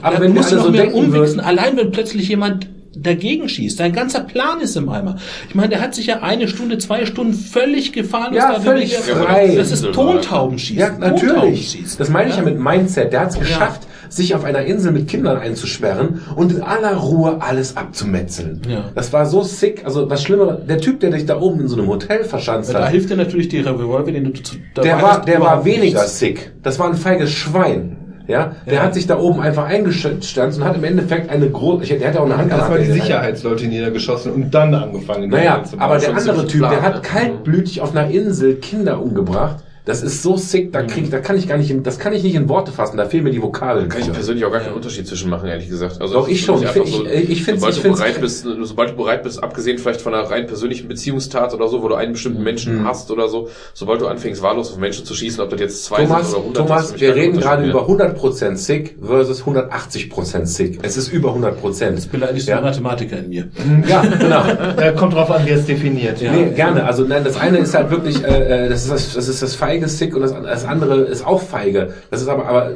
Aber 0.01 0.15
Ja, 0.15 0.21
wenn 0.21 0.29
du 0.29 0.33
wir 0.33 0.41
musst 0.41 0.51
alle 0.51 0.57
noch 0.61 0.65
so 0.65 0.71
mehr 0.71 0.81
denken 0.81 0.97
umwichsen, 0.97 1.37
würden, 1.37 1.39
allein 1.39 1.77
wenn 1.77 1.91
plötzlich 1.91 2.27
jemand 2.27 2.67
dagegen 2.95 3.47
schießt. 3.47 3.77
Sein 3.77 3.93
ganzer 3.93 4.21
Plan 4.21 4.59
ist 4.59 4.75
im 4.75 4.89
Eimer. 4.89 5.17
Ich 5.47 5.55
meine, 5.55 5.69
der 5.69 5.81
hat 5.81 5.95
sich 5.95 6.07
ja 6.07 6.23
eine 6.23 6.47
Stunde, 6.47 6.77
zwei 6.77 7.05
Stunden 7.05 7.33
völlig 7.33 7.93
gefahren. 7.93 8.33
Ja, 8.33 8.59
völlig 8.59 8.95
frei. 8.97 9.53
Das 9.55 9.71
ist 9.71 9.85
Tontaubenschießen. 9.93 10.79
ja, 10.79 10.97
natürlich. 10.97 11.27
Tontaubenschießen. 11.27 11.97
Das 11.99 12.09
meine 12.09 12.31
ich 12.31 12.37
ja 12.37 12.41
mit 12.41 12.59
Mindset. 12.59 13.13
Der 13.13 13.21
hat 13.21 13.29
es 13.29 13.39
geschafft, 13.39 13.87
sich 14.11 14.35
auf 14.35 14.43
einer 14.43 14.61
Insel 14.61 14.91
mit 14.91 15.07
Kindern 15.07 15.37
einzusperren 15.37 16.21
und 16.35 16.51
in 16.51 16.61
aller 16.61 16.95
Ruhe 16.95 17.37
alles 17.39 17.77
abzumetzeln. 17.77 18.61
Ja. 18.67 18.85
Das 18.93 19.13
war 19.13 19.25
so 19.25 19.41
sick. 19.41 19.85
Also 19.85 20.05
das 20.05 20.21
Schlimme, 20.21 20.61
der 20.67 20.79
Typ, 20.79 20.99
der 20.99 21.11
dich 21.11 21.25
da 21.25 21.39
oben 21.39 21.61
in 21.61 21.67
so 21.67 21.77
einem 21.77 21.87
Hotel 21.87 22.23
verschanzt 22.25 22.73
Da 22.73 22.83
hat, 22.83 22.89
hilft 22.91 23.09
dir 23.09 23.17
natürlich 23.17 23.47
die 23.47 23.59
Revolver, 23.59 24.11
den 24.11 24.25
du 24.25 24.33
zu, 24.33 24.55
dabei 24.73 24.87
der 24.87 25.01
war, 25.01 25.11
hast, 25.19 25.27
der 25.27 25.39
war 25.39 25.63
weniger 25.65 26.01
nichts. 26.01 26.19
sick. 26.19 26.51
Das 26.61 26.77
war 26.77 26.87
ein 26.87 26.95
feiges 26.95 27.31
Schwein. 27.31 27.97
Ja, 28.27 28.55
der 28.65 28.75
Ja. 28.75 28.81
hat 28.83 28.93
sich 28.93 29.07
da 29.07 29.17
oben 29.19 29.41
einfach 29.41 29.65
eingestanzt 29.65 30.57
und 30.57 30.63
hat 30.63 30.75
im 30.77 30.83
Endeffekt 30.83 31.29
eine 31.29 31.49
große, 31.49 31.97
der 31.97 32.07
hatte 32.09 32.21
auch 32.21 32.25
eine 32.25 32.37
Handgranate. 32.37 32.75
Die 32.77 32.81
in 32.83 32.87
der 32.87 32.93
Hand. 32.95 33.03
Sicherheitsleute 33.03 33.65
niedergeschossen 33.67 34.31
und 34.31 34.51
dann 34.53 34.73
angefangen. 34.73 35.29
Naja, 35.29 35.63
aber 35.77 35.97
der 35.97 36.15
andere 36.15 36.47
Typ, 36.47 36.61
der 36.69 36.81
hat 36.81 37.03
kaltblütig 37.03 37.81
auf 37.81 37.95
einer 37.95 38.09
Insel 38.09 38.55
Kinder 38.55 39.01
umgebracht. 39.01 39.57
Das 39.91 40.03
ist 40.03 40.23
so 40.23 40.37
sick, 40.37 40.71
da 40.71 40.83
krieg 40.83 41.11
da 41.11 41.19
kann 41.19 41.37
ich 41.37 41.47
gar 41.49 41.57
nicht, 41.57 41.69
in, 41.69 41.83
das 41.83 41.99
kann 41.99 42.13
ich 42.13 42.23
nicht 42.23 42.35
in 42.35 42.47
Worte 42.47 42.71
fassen. 42.71 42.95
Da 42.95 43.05
fehlen 43.05 43.25
mir 43.25 43.31
die 43.31 43.41
Vokale. 43.41 43.87
Kann 43.89 44.01
ich 44.01 44.11
persönlich 44.11 44.45
auch 44.45 44.51
gar 44.51 44.61
keinen 44.61 44.73
Unterschied 44.75 45.05
zwischen 45.05 45.29
machen, 45.29 45.49
ehrlich 45.49 45.67
gesagt. 45.67 45.99
Also 46.01 46.13
Doch, 46.13 46.27
ich 46.29 46.41
schon. 46.45 46.59
Ich 46.61 46.67
einfach 46.69 46.85
find- 46.85 47.07
ich- 47.11 47.29
ich 47.29 47.43
find's- 47.43 47.61
sobald 47.61 47.75
ich 47.75 47.81
du 47.81 47.87
find's- 47.87 47.99
bereit 47.99 48.21
bist, 48.21 48.47
sobald 48.63 48.89
du 48.91 48.95
bereit 48.95 49.23
bist, 49.23 49.43
abgesehen 49.43 49.77
vielleicht 49.79 49.99
von 50.01 50.13
einer 50.13 50.29
rein 50.29 50.47
persönlichen 50.47 50.87
Beziehungstat 50.87 51.53
oder 51.53 51.67
so, 51.67 51.83
wo 51.83 51.89
du 51.89 51.95
einen 51.95 52.13
bestimmten 52.13 52.41
Menschen 52.43 52.79
Mhm. 52.83 52.87
hast 52.87 53.11
oder 53.11 53.27
so, 53.27 53.49
sobald 53.73 53.99
du 53.99 54.07
anfängst, 54.07 54.41
wahllos 54.41 54.71
auf 54.71 54.77
Menschen 54.77 55.03
zu 55.05 55.13
schießen, 55.13 55.41
ob 55.43 55.49
das 55.49 55.59
jetzt 55.59 55.83
zwei 55.83 56.03
Thomas, 56.05 56.31
sind 56.31 56.37
oder 56.39 56.45
100 56.61 56.61
ist, 56.61 56.67
Thomas, 56.87 57.01
wir 57.01 57.15
reden 57.15 57.37
gerade 57.39 57.69
über 57.69 57.85
100% 57.87 58.57
sick 58.57 58.95
versus 59.01 59.45
180% 59.45 60.47
sick. 60.47 60.79
Es 60.83 60.95
ist 60.97 61.11
über 61.11 61.33
100%. 61.33 62.09
Beleidigst 62.11 62.47
du 62.47 62.51
Ja. 62.51 62.57
den 62.59 62.65
Mathematiker 62.65 63.17
in 63.19 63.29
mir. 63.29 63.47
Ja, 63.87 64.01
genau. 64.01 64.43
Ja, 64.79 64.91
kommt 64.95 65.13
drauf 65.13 65.29
an, 65.31 65.45
wie 65.45 65.49
es 65.51 65.65
definiert. 65.65 66.21
Nee, 66.21 66.51
gerne. 66.55 66.85
Also 66.85 67.03
nein, 67.03 67.23
das 67.23 67.37
eine 67.39 67.57
ist 67.59 67.73
halt 67.73 67.89
wirklich, 67.89 68.23
äh, 68.23 68.65
äh, 68.65 68.69
das 68.69 68.83
ist 68.83 68.91
das, 68.91 69.13
das 69.13 69.27
ist 69.27 69.41
das 69.41 69.55
feige 69.55 69.80
Sick 69.87 70.15
und 70.15 70.21
das, 70.21 70.33
das 70.33 70.65
andere 70.65 71.01
ist 71.01 71.25
auch 71.25 71.41
feige. 71.41 71.93
Das 72.09 72.21
ist 72.21 72.27
aber, 72.27 72.45
aber 72.47 72.71
äh, 72.71 72.75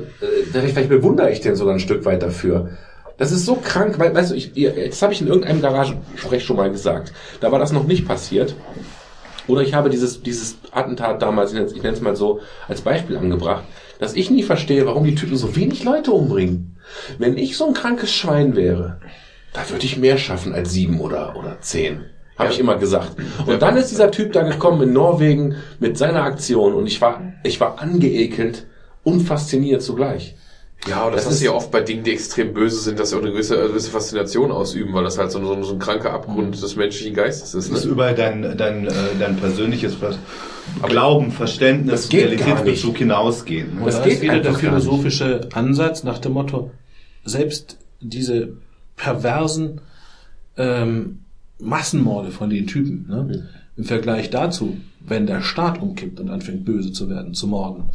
vielleicht, 0.51 0.89
bewundere 0.89 1.31
ich 1.31 1.41
den 1.41 1.55
sogar 1.55 1.73
ein 1.73 1.79
Stück 1.79 2.05
weit 2.05 2.23
dafür. 2.23 2.69
Das 3.17 3.31
ist 3.31 3.45
so 3.45 3.55
krank, 3.55 3.97
weil, 3.97 4.13
weißt 4.13 4.31
du, 4.31 4.35
ich, 4.35 4.51
das 4.53 5.01
habe 5.01 5.13
ich 5.13 5.21
in 5.21 5.27
irgendeinem 5.27 5.61
Garagensprech 5.61 6.43
schon 6.43 6.57
mal 6.57 6.69
gesagt. 6.69 7.13
Da 7.39 7.51
war 7.51 7.59
das 7.59 7.71
noch 7.71 7.85
nicht 7.85 8.05
passiert. 8.05 8.55
Oder 9.47 9.61
ich 9.61 9.73
habe 9.73 9.89
dieses, 9.89 10.21
dieses 10.21 10.57
Attentat 10.71 11.21
damals, 11.21 11.51
ich 11.51 11.59
nenne 11.59 11.71
ich 11.71 11.83
nenne 11.83 11.95
es 11.95 12.01
mal 12.01 12.15
so, 12.15 12.41
als 12.67 12.81
Beispiel 12.81 13.17
angebracht, 13.17 13.63
dass 13.99 14.15
ich 14.15 14.29
nie 14.31 14.43
verstehe, 14.43 14.85
warum 14.85 15.03
die 15.05 15.15
Typen 15.15 15.37
so 15.37 15.55
wenig 15.55 15.83
Leute 15.83 16.11
umbringen. 16.11 16.77
Wenn 17.17 17.37
ich 17.37 17.55
so 17.55 17.67
ein 17.67 17.73
krankes 17.73 18.11
Schwein 18.11 18.55
wäre, 18.55 18.99
da 19.53 19.69
würde 19.69 19.85
ich 19.85 19.97
mehr 19.97 20.17
schaffen 20.17 20.53
als 20.53 20.71
sieben 20.71 20.99
oder, 20.99 21.35
oder 21.37 21.61
zehn. 21.61 22.05
Habe 22.37 22.51
ich 22.51 22.59
immer 22.59 22.75
gesagt. 22.75 23.13
Und 23.45 23.61
dann 23.61 23.77
ist 23.77 23.91
dieser 23.91 24.11
Typ 24.11 24.33
da 24.33 24.43
gekommen 24.43 24.81
in 24.81 24.93
Norwegen 24.93 25.55
mit 25.79 25.97
seiner 25.97 26.23
Aktion 26.23 26.73
und 26.73 26.85
ich 26.87 26.99
war, 26.99 27.21
ich 27.43 27.59
war 27.61 27.79
angeekelt 27.81 28.65
und 29.03 29.21
fasziniert 29.21 29.81
zugleich. 29.81 30.35
Ja, 30.87 30.97
aber 31.03 31.11
das, 31.15 31.23
Das 31.23 31.35
ist- 31.35 31.41
ja 31.43 31.51
oft 31.51 31.71
bei 31.71 31.81
Dingen, 31.81 32.03
die 32.03 32.11
extrem 32.11 32.53
böse 32.53 32.79
sind, 32.79 32.99
dass 32.99 33.09
sie 33.09 33.15
auch 33.15 33.21
eine 33.21 33.31
gewisse, 33.31 33.57
eine 33.57 33.69
gewisse 33.69 33.89
Faszination 33.89 34.51
ausüben, 34.51 34.93
weil 34.93 35.03
das 35.05 35.17
halt 35.17 35.31
so, 35.31 35.39
ein- 35.39 35.45
so, 35.45 35.63
so 35.63 35.73
ein 35.73 35.79
kranker 35.79 36.11
Abgrund 36.11 36.61
des 36.61 36.75
menschlichen 36.75 37.15
Geistes 37.15 37.53
ist. 37.55 37.71
Das 37.71 37.79
ist 37.79 37.85
Ne? 37.85 37.91
überall 37.91 38.13
dein, 38.13 38.55
dein, 38.57 38.85
äh, 38.87 38.91
dein 39.17 39.37
persönliches 39.37 39.95
Glauben, 40.83 41.31
Verständnis, 41.31 42.03
das 42.09 42.11
Realitätsbezug 42.13 42.97
hinausgehen. 42.97 43.77
Und 43.79 43.85
Das 43.87 43.97
da 43.99 44.03
geht 44.03 44.13
ist 44.15 44.21
wieder 44.23 44.39
der 44.41 44.53
philosophische 44.53 45.47
Ansatz 45.53 46.03
nach 46.03 46.19
dem 46.19 46.33
Motto, 46.33 46.71
selbst 47.23 47.77
diese 48.01 48.49
perversen 48.97 49.81
ähm, 50.57 51.19
Massenmorde 51.59 52.31
von 52.31 52.49
den 52.49 52.67
Typen, 52.67 53.05
ne? 53.09 53.47
im 53.77 53.83
Vergleich 53.83 54.29
dazu, 54.29 54.77
wenn 54.99 55.27
der 55.27 55.41
Staat 55.41 55.81
umkippt 55.81 56.19
und 56.19 56.29
anfängt 56.29 56.65
böse 56.65 56.91
zu 56.91 57.09
werden, 57.09 57.33
zu 57.33 57.47
morden, 57.47 57.85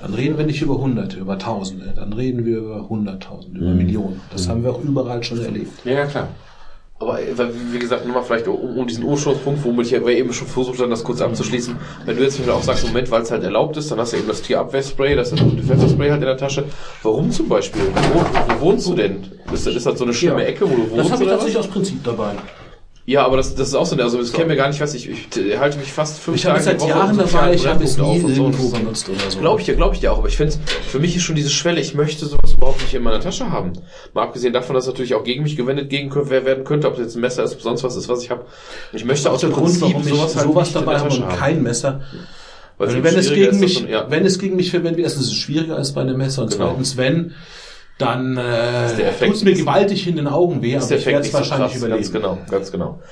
dann 0.00 0.12
reden 0.14 0.36
wir 0.38 0.44
nicht 0.46 0.60
über 0.62 0.78
Hunderte, 0.78 1.18
über 1.18 1.38
Tausende, 1.38 1.92
dann 1.94 2.12
reden 2.12 2.44
wir 2.44 2.58
über 2.58 2.88
Hunderttausende, 2.88 3.60
über 3.60 3.70
Millionen. 3.70 4.20
Das 4.32 4.48
haben 4.48 4.62
wir 4.64 4.70
auch 4.72 4.82
überall 4.82 5.22
schon 5.22 5.40
erlebt. 5.42 5.70
Ja, 5.84 5.92
ja, 5.92 6.06
klar. 6.06 6.28
Aber 7.00 7.20
äh, 7.20 7.26
wie 7.72 7.78
gesagt, 7.78 8.06
nochmal 8.06 8.22
vielleicht 8.22 8.46
um, 8.48 8.76
um 8.78 8.86
diesen 8.86 9.04
Ursprungspunkt, 9.04 9.64
womit 9.64 9.86
ich 9.86 9.92
ja 9.92 10.06
eben 10.08 10.32
schon 10.32 10.46
versucht 10.46 10.78
habe, 10.78 10.88
das 10.90 11.02
kurz 11.04 11.20
abzuschließen. 11.20 11.74
Wenn 12.06 12.16
du 12.16 12.22
jetzt 12.22 12.36
vielleicht 12.36 12.50
auch 12.50 12.62
sagst, 12.62 12.86
Moment, 12.86 13.10
weil 13.10 13.22
es 13.22 13.30
halt 13.30 13.42
erlaubt 13.42 13.76
ist, 13.76 13.90
dann 13.90 13.98
hast 13.98 14.12
du 14.12 14.16
eben 14.16 14.28
das 14.28 14.42
Tierabwehrspray, 14.42 15.14
das 15.16 15.30
Pfefferspray 15.32 16.08
halt 16.10 16.20
in 16.22 16.26
der 16.26 16.36
Tasche. 16.36 16.64
Warum 17.02 17.30
zum 17.30 17.48
Beispiel? 17.48 17.82
Wo, 18.12 18.20
wo 18.20 18.60
wohnst 18.66 18.86
du 18.88 18.94
denn? 18.94 19.18
Ist, 19.52 19.66
das- 19.66 19.74
ist 19.74 19.86
das 19.86 19.98
so 19.98 20.04
eine 20.04 20.14
schlimme 20.14 20.42
Ja. 20.42 20.48
Ecke, 20.48 20.64
wo 20.70 20.74
du 20.74 20.90
wohnst? 20.90 21.04
Das 21.06 21.12
habe 21.12 21.24
ich 21.24 21.28
tatsächlich 21.30 21.58
aus 21.58 21.68
Prinzip 21.68 22.02
dabei. 22.04 22.32
Ja, 23.06 23.26
aber 23.26 23.36
das, 23.36 23.54
das 23.54 23.68
ist 23.68 23.74
auch 23.74 23.84
so, 23.84 23.96
also 23.96 24.16
das 24.16 24.32
kennen 24.32 24.48
wir 24.48 24.56
gar 24.56 24.68
nicht, 24.68 24.80
was 24.80 24.94
ich, 24.94 25.10
ich 25.10 25.36
äh, 25.36 25.58
halte 25.58 25.76
mich 25.76 25.92
fast 25.92 26.18
fünf 26.20 26.38
Ich 26.38 26.42
Tage 26.42 26.62
seit 26.62 26.80
Woche 26.80 26.88
Jahren 26.88 27.18
dabei, 27.18 27.52
ich 27.52 27.66
habe 27.66 27.84
es 27.84 27.98
nie 27.98 28.18
so. 28.20 28.28
irgendwo 28.28 28.70
Das- 28.70 28.80
benutzt 28.80 29.08
oder 29.10 29.18
so. 29.30 29.38
Glaube 29.40 29.60
ich 29.60 29.66
dir, 29.66 29.74
glaube 29.74 29.94
ich 29.94 30.00
dir 30.00 30.10
auch, 30.10 30.18
aber 30.18 30.28
ich 30.28 30.38
finde, 30.38 30.54
für 30.88 30.98
mich 30.98 31.14
ist 31.14 31.22
schon 31.22 31.36
diese 31.36 31.50
Schwelle, 31.50 31.80
ich 31.82 31.94
möchte 31.94 32.24
sowas 32.24 32.54
überhaupt 32.54 32.80
nicht 32.80 32.94
in 32.94 33.02
meiner 33.02 33.20
Tasche 33.20 33.50
haben. 33.50 33.74
Mal 34.14 34.22
abgesehen 34.22 34.54
davon, 34.54 34.74
dass 34.74 34.84
es 34.84 34.88
natürlich 34.90 35.14
auch 35.14 35.22
gegen 35.22 35.42
mich 35.42 35.54
gewendet 35.54 35.90
gegen 35.90 36.08
werden 36.14 36.64
könnte, 36.64 36.88
ob 36.88 36.94
es 36.94 37.00
jetzt 37.00 37.14
ein 37.16 37.20
Messer 37.20 37.44
ist, 37.44 37.60
sonst 37.60 37.84
was 37.84 37.94
ist, 37.94 38.08
was 38.08 38.22
ich 38.22 38.30
habe. 38.30 38.46
Ich 38.94 39.04
möchte 39.04 39.28
auch 39.28 39.34
aus 39.34 39.40
der 39.42 39.50
dem 39.50 39.54
Grund, 39.56 39.78
warum 39.82 40.00
ich 40.00 40.08
sowas 40.08 40.32
sowas, 40.32 40.36
halt 40.36 40.68
in 40.68 40.74
dabei 40.86 40.98
habe 40.98 41.14
und 41.14 41.28
kein 41.38 41.62
Messer. 41.62 42.00
Weil 42.78 43.04
wenn 43.04 43.16
es 43.16 43.30
gegen 43.30 43.60
mich, 43.60 43.74
schon- 43.74 43.88
ja. 43.88 44.06
wenn 44.10 44.24
es 44.24 44.38
gegen 44.38 44.56
mich 44.56 44.70
verwendet 44.70 44.96
wird, 44.96 45.04
erstens 45.06 45.26
ist 45.26 45.32
es 45.32 45.36
schwieriger 45.38 45.76
als 45.76 45.92
bei 45.92 46.00
einem 46.00 46.16
Messer 46.16 46.42
und 46.42 46.50
Genau. 46.52 46.70
zweitens, 46.70 46.96
wenn, 46.96 47.34
dann 47.98 48.36
äh, 48.36 49.12
tut 49.20 49.34
es 49.34 49.44
mir 49.44 49.54
gewaltig 49.54 50.06
in 50.06 50.16
den 50.16 50.26
Augen 50.26 50.62
weh, 50.62 50.74
ist 50.74 50.84
aber 50.84 50.88
der 50.88 50.98
ich 50.98 51.06
Effekt 51.06 51.14
werde 51.14 51.26
es 51.28 51.32
nicht 51.32 51.32
so 51.32 51.38
wahrscheinlich 51.38 51.72
krass, 51.72 51.82
überleben. 51.82 52.02
ganz 52.02 52.12
genau, 52.12 52.38
ganz 52.50 52.72
genau. 52.72 53.02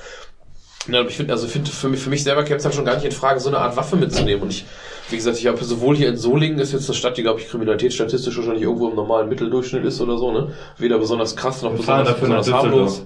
Ja, 0.87 0.99
aber 0.99 1.09
ich 1.09 1.15
finde, 1.15 1.31
also 1.31 1.45
ich 1.45 1.51
finde 1.53 1.71
für 1.71 1.87
mich, 1.87 2.01
für 2.01 2.09
mich 2.09 2.23
selber 2.23 2.43
käme 2.43 2.57
es 2.57 2.65
halt 2.65 2.75
schon 2.75 2.83
gar 2.83 2.95
nicht 2.95 3.05
in 3.05 3.11
Frage, 3.11 3.39
so 3.39 3.47
eine 3.47 3.59
Art 3.59 3.77
Waffe 3.77 3.95
mitzunehmen. 3.95 4.43
Und 4.43 4.49
ich, 4.49 4.65
wie 5.09 5.15
gesagt, 5.15 5.37
ich 5.37 5.47
habe 5.47 5.63
sowohl 5.63 5.95
hier 5.95 6.09
in 6.09 6.17
Solingen 6.17 6.59
ist 6.59 6.73
jetzt 6.73 6.89
eine 6.89 6.95
Stadt, 6.95 7.17
die 7.17 7.23
glaube 7.23 7.39
ich 7.39 7.47
kriminalitätsstatistisch 7.47 8.35
wahrscheinlich 8.35 8.63
irgendwo 8.63 8.89
im 8.89 8.95
normalen 8.95 9.29
Mitteldurchschnitt 9.29 9.85
ist 9.85 10.01
oder 10.01 10.17
so, 10.17 10.31
ne? 10.31 10.53
Weder 10.77 10.97
besonders 10.97 11.37
krass 11.37 11.61
noch 11.61 11.71
Wir 11.71 11.77
besonders, 11.77 12.19
besonders 12.19 12.51
harmlos. 12.51 13.05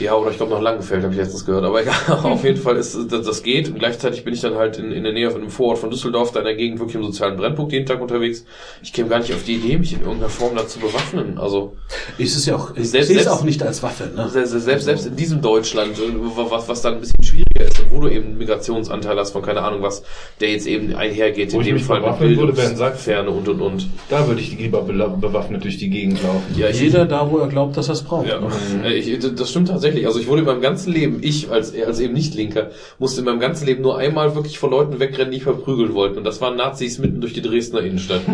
Ja, 0.00 0.14
oder 0.14 0.30
ich 0.30 0.36
glaube 0.36 0.52
nach 0.52 0.60
Langenfeld, 0.60 1.02
habe 1.04 1.12
ich 1.12 1.20
letztens 1.20 1.44
gehört. 1.46 1.64
Aber 1.64 1.80
egal, 1.82 1.94
auf 2.08 2.42
jeden 2.44 2.60
Fall 2.60 2.76
ist 2.76 2.96
das, 3.10 3.24
das 3.26 3.42
geht. 3.42 3.68
Und 3.68 3.78
gleichzeitig 3.78 4.24
bin 4.24 4.34
ich 4.34 4.40
dann 4.40 4.56
halt 4.56 4.78
in, 4.78 4.90
in 4.90 5.04
der 5.04 5.12
Nähe 5.12 5.30
von 5.30 5.40
einem 5.40 5.50
Vorort 5.50 5.78
von 5.78 5.90
Düsseldorf, 5.90 6.32
da 6.32 6.40
in 6.40 6.46
der 6.46 6.54
Gegend 6.56 6.78
wirklich 6.80 6.96
im 6.96 7.04
sozialen 7.04 7.36
Brennpunkt 7.36 7.72
jeden 7.72 7.86
Tag 7.86 8.00
unterwegs. 8.00 8.44
Ich 8.82 8.92
käme 8.92 9.08
gar 9.08 9.20
nicht 9.20 9.32
auf 9.32 9.44
die 9.44 9.54
Idee, 9.54 9.78
mich 9.78 9.92
in 9.92 10.00
irgendeiner 10.00 10.28
Form 10.30 10.56
dazu 10.56 10.80
bewaffnen. 10.80 11.38
Also 11.38 11.76
Ist 12.18 12.36
es 12.36 12.46
ja 12.46 12.56
auch, 12.56 12.74
ich 12.76 12.90
Selbst- 12.90 13.08
sehe 13.08 13.20
es 13.20 13.28
auch 13.28 13.44
nicht 13.44 13.62
als 13.62 13.82
Waffe. 13.82 14.10
Ne? 14.14 14.28
selbst, 14.28 14.52
selbst, 14.52 14.84
selbst 14.84 15.06
in 15.06 15.16
diesem 15.16 15.40
Deutschland, 15.40 15.96
äh, 15.98 16.02
was, 16.34 16.68
was 16.68 16.82
dann 16.82 16.94
ein 16.94 17.00
bisschen 17.00 17.22
schwieriger 17.22 17.64
ist, 17.64 17.78
und 17.80 17.92
wo 17.92 18.00
du 18.00 18.08
eben 18.08 18.26
einen 18.26 18.38
Migrationsanteil 18.38 19.16
hast 19.18 19.30
von 19.32 19.42
keine 19.42 19.62
Ahnung 19.62 19.82
was, 19.82 20.02
der 20.40 20.50
jetzt 20.50 20.66
eben 20.66 20.94
einhergeht, 20.94 21.52
Wo 21.52 21.56
in 21.56 21.60
ich 21.62 21.66
dem 21.68 21.74
mich 21.76 21.84
Fall 21.84 22.00
mit 22.00 22.18
Bildungsferne 22.18 23.30
und 23.30 23.46
und 23.48 23.60
und. 23.60 23.88
Da 24.08 24.26
würde 24.26 24.40
ich 24.40 24.58
lieber 24.58 24.82
bewaffnet 24.82 25.64
durch 25.64 25.78
die 25.78 25.90
Gegend 25.90 26.22
laufen. 26.22 26.42
Ja, 26.56 26.68
Jeder 26.68 27.04
da, 27.06 27.30
wo 27.30 27.38
er 27.38 27.48
glaubt, 27.48 27.76
dass 27.76 27.88
er 27.88 27.94
es 27.94 28.02
braucht. 28.02 28.26
Ja, 28.28 28.40
Ne? 28.40 28.48
Äh, 28.84 28.94
ich, 28.94 29.18
das 29.18 29.51
stimmt 29.52 29.68
tatsächlich. 29.68 30.06
Also 30.06 30.18
ich 30.18 30.26
wurde 30.26 30.40
in 30.40 30.46
meinem 30.46 30.60
ganzen 30.60 30.92
Leben, 30.92 31.20
ich 31.22 31.50
als, 31.50 31.72
als 31.74 32.00
eben 32.00 32.14
nicht 32.14 32.34
Linker, 32.34 32.70
musste 32.98 33.20
in 33.20 33.26
meinem 33.26 33.40
ganzen 33.40 33.66
Leben 33.66 33.82
nur 33.82 33.96
einmal 33.96 34.34
wirklich 34.34 34.58
vor 34.58 34.70
Leuten 34.70 34.98
wegrennen, 34.98 35.30
die 35.30 35.36
ich 35.36 35.44
verprügeln 35.44 35.94
wollten. 35.94 36.18
Und 36.18 36.24
das 36.24 36.40
waren 36.40 36.56
Nazis 36.56 36.98
mitten 36.98 37.20
durch 37.20 37.32
die 37.32 37.42
Dresdner 37.42 37.80
Innenstadt. 37.80 38.22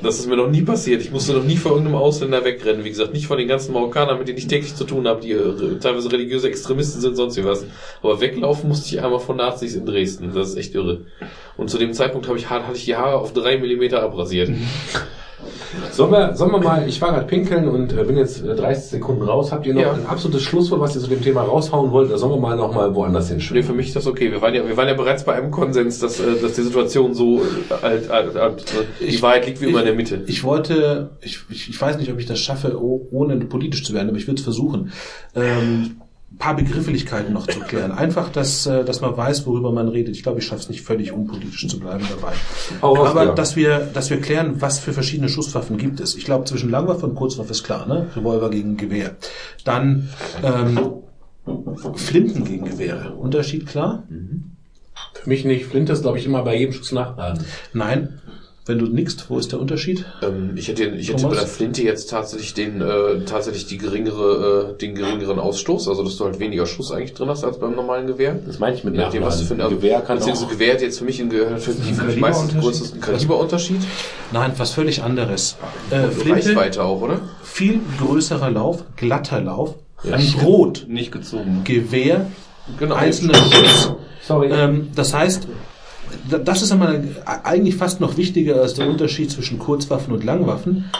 Das 0.00 0.20
ist 0.20 0.28
mir 0.28 0.36
noch 0.36 0.48
nie 0.48 0.62
passiert. 0.62 1.02
Ich 1.02 1.10
musste 1.10 1.32
noch 1.32 1.42
nie 1.42 1.56
vor 1.56 1.72
irgendeinem 1.72 1.96
Ausländer 1.96 2.44
wegrennen. 2.44 2.84
Wie 2.84 2.90
gesagt, 2.90 3.12
nicht 3.12 3.26
von 3.26 3.36
den 3.36 3.48
ganzen 3.48 3.72
Marokkanern, 3.72 4.16
mit 4.16 4.28
denen 4.28 4.38
ich 4.38 4.46
täglich 4.46 4.76
zu 4.76 4.84
tun 4.84 5.08
habe, 5.08 5.20
die 5.20 5.32
äh, 5.32 5.78
teilweise 5.80 6.12
religiöse 6.12 6.46
Extremisten 6.46 7.00
sind, 7.00 7.16
sonst 7.16 7.36
wie 7.36 7.44
was. 7.44 7.64
Aber 8.00 8.20
weglaufen 8.20 8.68
musste 8.68 8.94
ich 8.94 9.02
einmal 9.02 9.18
von 9.18 9.36
Nazis 9.36 9.74
in 9.74 9.86
Dresden. 9.86 10.32
Das 10.32 10.50
ist 10.50 10.56
echt 10.56 10.76
irre. 10.76 11.00
Und 11.56 11.68
zu 11.68 11.78
dem 11.78 11.92
Zeitpunkt 11.94 12.28
habe 12.28 12.38
ich, 12.38 12.48
hatte 12.48 12.76
ich 12.76 12.84
die 12.84 12.94
Haare 12.94 13.18
auf 13.18 13.32
drei 13.32 13.58
Millimeter 13.58 14.00
abrasiert. 14.02 14.50
Sollen 15.92 16.12
wir, 16.12 16.34
sollen 16.36 16.52
wir 16.52 16.58
mal, 16.60 16.88
ich 16.88 17.00
war 17.00 17.12
gerade 17.12 17.26
pinkeln 17.26 17.68
und 17.68 17.92
äh, 17.92 18.04
bin 18.04 18.16
jetzt 18.16 18.44
äh, 18.44 18.54
30 18.54 18.84
Sekunden 18.90 19.22
raus. 19.22 19.52
Habt 19.52 19.66
ihr 19.66 19.74
noch 19.74 19.82
Ja. 19.82 19.92
ein 19.92 20.06
absolutes 20.06 20.42
Schlusswort, 20.42 20.80
was 20.80 20.94
ihr 20.94 21.00
zu 21.02 21.08
dem 21.08 21.22
Thema 21.22 21.42
raushauen 21.42 21.90
wollt? 21.92 22.08
Oder 22.08 22.18
sollen 22.18 22.32
wir 22.32 22.40
mal 22.40 22.56
noch 22.56 22.72
mal 22.74 22.94
woanders 22.94 23.26
Nee, 23.28 23.34
hinschwimmen? 23.34 23.62
für 23.64 23.72
mich 23.72 23.88
ist 23.88 23.96
das 23.96 24.06
okay. 24.06 24.30
Wir 24.30 24.40
waren 24.42 24.54
ja, 24.54 24.66
wir 24.66 24.76
waren 24.76 24.88
ja 24.88 24.94
bereits 24.94 25.24
bei 25.24 25.34
einem 25.34 25.50
Konsens, 25.50 25.98
dass, 26.00 26.20
äh, 26.20 26.40
dass 26.40 26.54
die 26.54 26.62
Situation 26.62 27.14
so 27.14 27.40
äh, 27.40 27.84
alt, 27.84 28.10
alt, 28.10 28.36
alt, 28.36 28.60
äh, 28.62 28.64
die 29.00 29.04
Ich- 29.06 29.22
Wahrheit 29.22 29.46
liegt 29.46 29.60
wie 29.60 29.66
immer 29.66 29.80
in 29.80 29.86
der 29.86 29.94
Mitte. 29.94 30.22
Ich 30.26 30.44
wollte, 30.44 31.10
ich, 31.20 31.40
ich, 31.50 31.68
ich 31.70 31.80
weiß 31.80 31.98
nicht, 31.98 32.10
ob 32.12 32.18
ich 32.18 32.26
das 32.26 32.38
schaffe, 32.38 32.76
oh- 32.80 33.06
ohne 33.10 33.36
politisch 33.36 33.84
zu 33.84 33.92
werden, 33.94 34.08
aber 34.08 34.18
ich 34.18 34.26
würde 34.26 34.38
es 34.38 34.44
versuchen. 34.44 34.92
Ähm, 35.34 35.96
paar 36.36 36.56
Begrifflichkeiten 36.56 37.32
noch 37.32 37.46
zu 37.46 37.60
klären. 37.60 37.90
Einfach, 37.90 38.30
dass, 38.30 38.66
äh, 38.66 38.84
dass 38.84 39.00
man 39.00 39.16
weiß, 39.16 39.46
worüber 39.46 39.72
man 39.72 39.88
redet. 39.88 40.14
Ich 40.14 40.22
glaube, 40.22 40.40
ich 40.40 40.46
schaffe 40.46 40.62
es 40.62 40.68
nicht 40.68 40.82
völlig 40.82 41.12
unpolitisch 41.12 41.66
zu 41.66 41.80
bleiben 41.80 42.04
dabei. 42.08 42.34
Raus, 42.82 43.08
Aber 43.08 43.24
ja. 43.24 43.34
dass 43.34 43.56
wir, 43.56 43.78
dass 43.92 44.10
wir 44.10 44.20
klären, 44.20 44.60
was 44.60 44.78
für 44.78 44.92
verschiedene 44.92 45.28
Schusswaffen 45.28 45.78
gibt 45.78 46.00
es. 46.00 46.14
Ich 46.16 46.24
glaube, 46.24 46.44
zwischen 46.44 46.70
Langwaffe 46.70 47.06
und 47.06 47.14
Kurzwaffe 47.14 47.52
ist 47.52 47.64
klar, 47.64 47.86
ne? 47.86 48.08
Revolver 48.14 48.50
gegen 48.50 48.76
Gewehr. 48.76 49.16
Dann 49.64 50.10
ähm, 50.42 50.78
Flinten 51.94 52.44
gegen 52.44 52.66
Gewehre. 52.66 53.14
Unterschied 53.14 53.66
klar? 53.66 54.04
Für 55.14 55.28
mich 55.28 55.44
nicht. 55.44 55.66
Flinte 55.66 55.92
ist, 55.92 56.02
glaube 56.02 56.18
ich, 56.18 56.26
immer 56.26 56.42
bei 56.42 56.56
jedem 56.56 56.72
Schuss 56.74 56.92
nachladen. 56.92 57.44
Nein. 57.72 58.20
Wenn 58.68 58.78
du 58.78 58.84
nickst, 58.84 59.30
wo 59.30 59.38
ist 59.38 59.50
der 59.50 59.60
Unterschied? 59.60 60.04
Ähm, 60.22 60.52
ich 60.54 60.68
hätte, 60.68 60.84
ich 60.84 61.08
hätte 61.08 61.26
bei 61.26 61.34
der 61.34 61.46
Flinte 61.46 61.82
jetzt 61.82 62.10
tatsächlich 62.10 62.52
den, 62.52 62.82
äh, 62.82 63.24
tatsächlich 63.24 63.66
die 63.66 63.78
geringere, 63.78 64.74
äh, 64.74 64.78
den 64.78 64.94
geringeren 64.94 65.38
Ausstoß, 65.38 65.88
also 65.88 66.04
dass 66.04 66.16
du 66.18 66.26
halt 66.26 66.38
weniger 66.38 66.66
Schuss 66.66 66.92
eigentlich 66.92 67.14
drin 67.14 67.30
hast 67.30 67.44
als 67.44 67.58
beim 67.58 67.74
normalen 67.74 68.06
Gewehr. 68.06 68.38
Das 68.46 68.58
meine 68.58 68.76
ich 68.76 68.84
mit 68.84 68.94
nachdem, 68.94 69.22
was 69.22 69.38
du 69.38 69.46
für 69.46 69.54
ein. 69.54 69.70
Gewehr 69.70 70.02
kann 70.02 70.18
beziehungsweise 70.18 70.46
auch... 70.46 70.50
Gewehr 70.50 70.74
hat 70.74 70.82
jetzt 70.82 70.98
für 70.98 71.04
mich 71.06 71.18
ein 71.18 71.30
Ge- 71.30 71.56
für 71.58 71.72
die 71.72 71.92
für 71.94 72.02
Kaliberunterschied? 72.02 72.60
größten 72.60 73.00
Kaliberunterschied. 73.00 73.80
Nein, 74.32 74.52
was 74.58 74.70
völlig 74.72 75.02
anderes. 75.02 75.56
Äh, 75.90 76.08
Flinte, 76.10 76.50
Reichweite 76.50 76.84
auch, 76.84 77.00
oder? 77.00 77.20
viel 77.42 77.80
größerer 77.98 78.50
Lauf, 78.50 78.84
glatter 78.96 79.40
Lauf, 79.40 79.76
Schrot, 80.18 80.84
Nicht 80.88 81.10
gezogen. 81.10 81.62
Gewehr, 81.64 82.26
Genau. 82.78 82.96
einzelner 82.96 83.34
Schuss. 83.34 83.92
Sorry. 84.26 84.50
Ähm, 84.52 84.88
das 84.94 85.14
heißt, 85.14 85.48
das 86.44 86.62
ist 86.62 86.72
einmal 86.72 87.02
eigentlich 87.44 87.76
fast 87.76 88.00
noch 88.00 88.16
wichtiger 88.16 88.60
als 88.60 88.74
der 88.74 88.88
Unterschied 88.88 89.30
zwischen 89.30 89.58
Kurzwaffen 89.58 90.12
und 90.12 90.24
Langwaffen. 90.24 90.90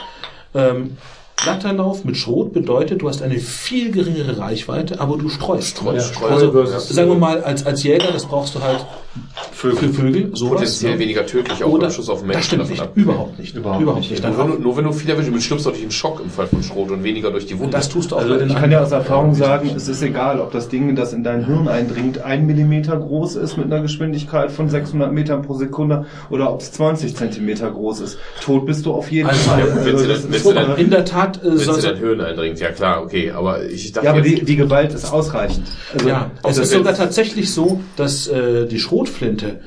Ähm, 0.53 0.97
glatter 1.43 1.73
Lauf 1.73 2.03
mit 2.05 2.17
Schrot 2.17 2.53
bedeutet, 2.53 3.01
du 3.01 3.07
hast 3.09 3.21
eine 3.21 3.37
viel 3.39 3.91
geringere 3.91 4.37
Reichweite, 4.37 4.99
aber 4.99 5.17
du 5.17 5.29
streust. 5.29 5.67
Streust, 5.69 6.13
streust. 6.15 6.31
also, 6.33 6.51
versus- 6.51 6.89
sagen 6.89 7.09
wir 7.09 7.17
mal, 7.17 7.41
als, 7.43 7.65
als 7.65 7.83
Jäger, 7.83 8.11
das 8.11 8.25
brauchst 8.25 8.55
du 8.55 8.61
halt 8.61 8.85
für 9.51 9.71
Vögel, 9.75 10.29
sowas. 10.35 10.59
Potenziell 10.59 10.93
ne? 10.93 10.99
weniger 10.99 11.25
tödlich 11.25 11.63
auch 11.63 11.69
Oder, 11.69 11.87
beim 11.87 11.91
Schuss 11.91 12.09
auf 12.09 12.19
den 12.19 12.27
Menschen. 12.27 12.59
das 12.59 12.67
stimmt 12.67 12.95
nicht, 12.95 12.95
überhaupt 13.03 13.39
nicht. 13.39 13.55
Überhaupt 13.55 13.97
nicht. 14.09 14.23
Dann 14.23 14.33
Nur, 14.33 14.43
wenn 14.47 14.51
du- 14.55 14.61
nur 14.61 14.77
wenn 14.77 14.83
du 14.85 14.91
viel 14.93 15.09
erwischst, 15.09 15.31
du 15.33 15.41
schlimmst 15.41 15.65
natürlich 15.65 15.83
einen 15.85 15.91
Schock 15.91 16.21
im 16.23 16.29
Fall 16.29 16.47
von 16.47 16.61
Schrot 16.63 16.91
und 16.91 17.03
weniger 17.03 17.31
durch 17.31 17.45
die 17.45 17.57
Wunde. 17.59 17.71
das 17.71 17.89
tust 17.89 18.11
du 18.11 18.15
auch 18.15 18.19
Also 18.21 18.33
bei 18.33 18.39
den 18.39 18.49
ich 18.49 18.55
kann 18.55 18.71
ja 18.71 18.81
aus. 18.81 18.91
Erfahrung 18.91 19.33
sagen, 19.33 19.71
es 19.75 19.87
ist 19.87 20.01
egal, 20.01 20.39
ob 20.39 20.51
das 20.51 20.69
Ding, 20.69 20.95
das 20.95 21.13
in 21.13 21.23
dein 21.23 21.45
Hirn 21.45 21.67
eindringt, 21.67 22.21
ein 22.21 22.45
Millimeter 22.45 22.95
groß 22.97 23.35
ist 23.35 23.57
mit 23.57 23.65
einer 23.65 23.81
Geschwindigkeit 23.81 24.51
von 24.51 24.69
600 24.69 25.11
Metern 25.11 25.41
pro 25.41 25.55
Sekunde 25.55 26.05
oder 26.29 26.53
ob 26.53 26.61
es 26.61 26.71
20 26.71 27.15
Zentimeter 27.15 27.69
groß 27.71 28.01
ist. 28.01 28.17
Tot 28.43 28.65
bist 28.65 28.85
du 28.85 28.93
auf 28.93 29.11
jeden 29.11 29.27
Also, 29.29 29.49
Fall. 29.49 29.63
wenn 29.85 29.97
sie 29.97 30.07
das 30.07 30.21
dann- 30.23 30.31
ist 30.31 30.31
wenn 30.31 30.41
sie 30.41 30.53
dann- 30.53 30.75
so- 30.75 30.81
In 30.81 30.89
der 30.91 31.05
Tat 31.05 31.28
äh, 31.37 31.51
wenn 31.51 31.57
soll 31.59 31.75
sie 31.81 31.87
dann 31.87 31.99
Höhen 31.99 32.21
eindringt, 32.21 32.59
ja 32.59 32.71
klar, 32.71 33.01
okay, 33.03 33.31
aber 33.31 33.63
ich 33.65 33.91
dachte 33.91 34.05
ja, 34.05 34.11
aber 34.13 34.25
jetzt, 34.25 34.41
die, 34.41 34.45
die 34.45 34.55
Gewalt 34.55 34.93
ist 34.93 35.11
ausreichend. 35.11 35.65
Also, 35.93 36.07
Ja, 36.09 36.31
es 36.47 36.57
ist 36.57 36.71
sogar 36.71 36.95
tatsächlich 36.95 37.53
so, 37.53 37.79
dass 37.95 38.27
äh, 38.27 38.65
die 38.67 38.79
Schrotflinte 38.79 39.59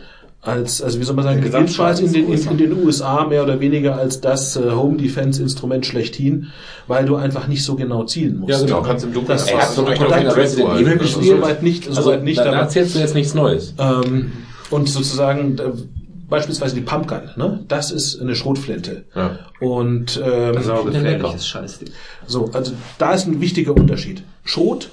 als, 0.45 0.83
also 0.83 0.99
wie 0.99 1.05
soll 1.05 1.15
man 1.15 1.25
sagen, 1.25 1.41
jedenfalls 1.43 2.01
in 2.01 2.13
den, 2.13 2.33
in, 2.33 2.49
in 2.49 2.59
den 2.59 2.85
USA 2.85 3.25
mehr 3.27 3.45
oder 3.45 3.61
weniger 3.61 3.97
als 3.97 4.21
das 4.21 4.57
äh, 4.57 4.71
Home 4.73 4.97
Defense 4.97 5.41
Instrument 5.41 5.87
schlechthin, 5.87 6.49
weil 6.89 7.05
du 7.05 7.15
einfach 7.15 7.47
nicht 7.47 7.63
so 7.65 7.77
genau 7.77 8.03
zielen 8.05 8.41
musst. 8.41 8.51
Ja, 8.53 8.59
genau. 8.67 8.81
du 8.81 8.87
kannst 8.89 9.05
im 9.05 9.13
Dunkeln 9.13 9.39
Das- 9.39 9.47
dann- 9.77 9.95
keiner 9.95 10.37
Resident 10.37 10.81
Evil 10.81 10.99
gespielt? 10.99 11.37
Soweit 11.41 11.63
nicht, 11.63 11.87
Also, 11.89 12.17
nicht, 12.17 12.41
da, 12.41 12.51
da 12.51 12.59
erzählst 12.61 12.97
du 12.97 12.99
jetzt 12.99 13.15
nichts 13.15 13.35
Neues. 13.35 13.75
ähm, 13.79 14.33
und 14.71 14.89
sozusagen 14.89 15.61
beispielsweise 16.33 16.75
die 16.75 16.81
Pumpgun, 16.81 17.31
ne? 17.37 17.61
Das 17.69 17.93
ist 17.93 18.21
eine 18.21 18.35
Schrotflinte. 18.35 19.05
Ja. 19.15 19.39
Und 19.61 20.21
ähm, 20.25 20.61
sau 20.63 20.87
lecker. 20.89 21.01
gefährliches 21.03 21.47
Scheißding. 21.47 21.91
So, 22.27 22.51
also 22.53 22.73
da 22.99 23.13
ist 23.13 23.27
ein 23.29 23.41
wichtiger 23.41 23.73
Unterschied. 23.77 24.25
Schrot, 24.45 24.91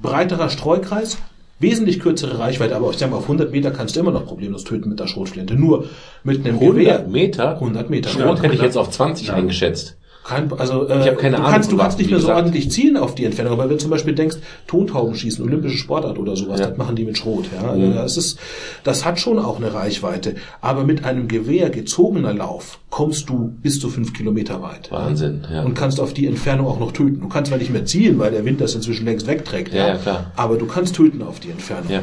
breiterer 0.00 0.48
Streukreis, 0.48 1.18
wesentlich 1.58 2.00
kürzere 2.00 2.38
Reichweite, 2.38 2.76
aber 2.76 2.90
ich 2.90 2.96
sag 2.98 3.10
mal, 3.10 3.16
auf 3.16 3.24
100 3.24 3.50
Meter 3.52 3.70
kannst 3.70 3.96
du 3.96 4.00
immer 4.00 4.12
noch 4.12 4.24
problemlos 4.26 4.64
töten 4.64 4.88
mit 4.88 5.00
der 5.00 5.06
Schrotflinte. 5.08 5.54
Nur 5.54 5.86
mit 6.22 6.46
einem 6.46 6.58
100 6.60 6.74
Gewehr. 6.78 7.06
Meter? 7.08 7.54
100 7.54 7.90
Meter. 7.90 8.08
Schrot 8.10 8.42
hätte 8.42 8.54
ich 8.54 8.60
Ja. 8.60 8.66
jetzt 8.66 8.76
auf 8.78 8.90
20 8.90 9.32
eingeschätzt. 9.32 9.96
Kein, 10.26 10.52
also, 10.58 10.88
äh, 10.88 11.00
Ich 11.02 11.06
hab 11.08 11.18
keine 11.18 11.36
du 11.36 11.42
Ahnung 11.42 11.52
kannst, 11.52 11.72
du 11.72 11.76
kannst 11.76 11.98
nicht 11.98 12.10
mehr 12.10 12.18
so 12.18 12.26
gesagt. 12.26 12.38
ordentlich 12.44 12.70
zielen 12.70 12.96
auf 12.96 13.14
die 13.14 13.24
Entfernung, 13.24 13.52
aber 13.52 13.64
wenn 13.64 13.70
du 13.70 13.76
zum 13.76 13.90
Beispiel 13.90 14.14
denkst, 14.14 14.36
Tontauben 14.66 15.14
schießen, 15.14 15.44
olympische 15.44 15.76
Sportart 15.78 16.18
oder 16.18 16.34
sowas, 16.34 16.58
Ja. 16.60 16.66
das 16.68 16.76
machen 16.78 16.96
die 16.96 17.04
mit 17.04 17.16
Schrot, 17.16 17.44
ja. 17.54 17.62
Mhm. 17.62 17.68
Also 17.82 17.92
das 17.92 18.16
ist, 18.16 18.38
das 18.82 19.04
hat 19.04 19.20
schon 19.20 19.38
auch 19.38 19.58
eine 19.58 19.72
Reichweite. 19.72 20.34
Aber 20.60 20.84
mit 20.84 21.04
einem 21.04 21.28
Gewehr 21.28 21.70
gezogener 21.70 22.34
Lauf 22.34 22.80
kommst 22.90 23.28
du 23.28 23.52
bis 23.62 23.78
zu 23.78 23.88
fünf 23.88 24.12
Kilometer 24.14 24.62
weit. 24.62 24.90
Wahnsinn, 24.90 25.46
ja. 25.52 25.62
Und 25.62 25.74
kannst 25.74 26.00
auf 26.00 26.12
die 26.12 26.26
Entfernung 26.26 26.66
auch 26.66 26.80
noch 26.80 26.92
töten. 26.92 27.20
Du 27.20 27.28
kannst 27.28 27.50
zwar 27.50 27.58
nicht 27.58 27.70
mehr 27.72 27.84
zielen, 27.84 28.18
weil 28.18 28.30
der 28.32 28.44
Wind 28.44 28.60
das 28.60 28.74
inzwischen 28.74 29.04
längst 29.06 29.26
wegträgt. 29.26 29.72
Ja, 29.72 29.88
ja, 29.88 29.96
klar. 29.96 30.32
Aber 30.36 30.56
du 30.56 30.66
kannst 30.66 30.96
töten 30.96 31.22
auf 31.22 31.38
die 31.40 31.50
Entfernung. 31.50 31.90
Ja. 31.90 32.02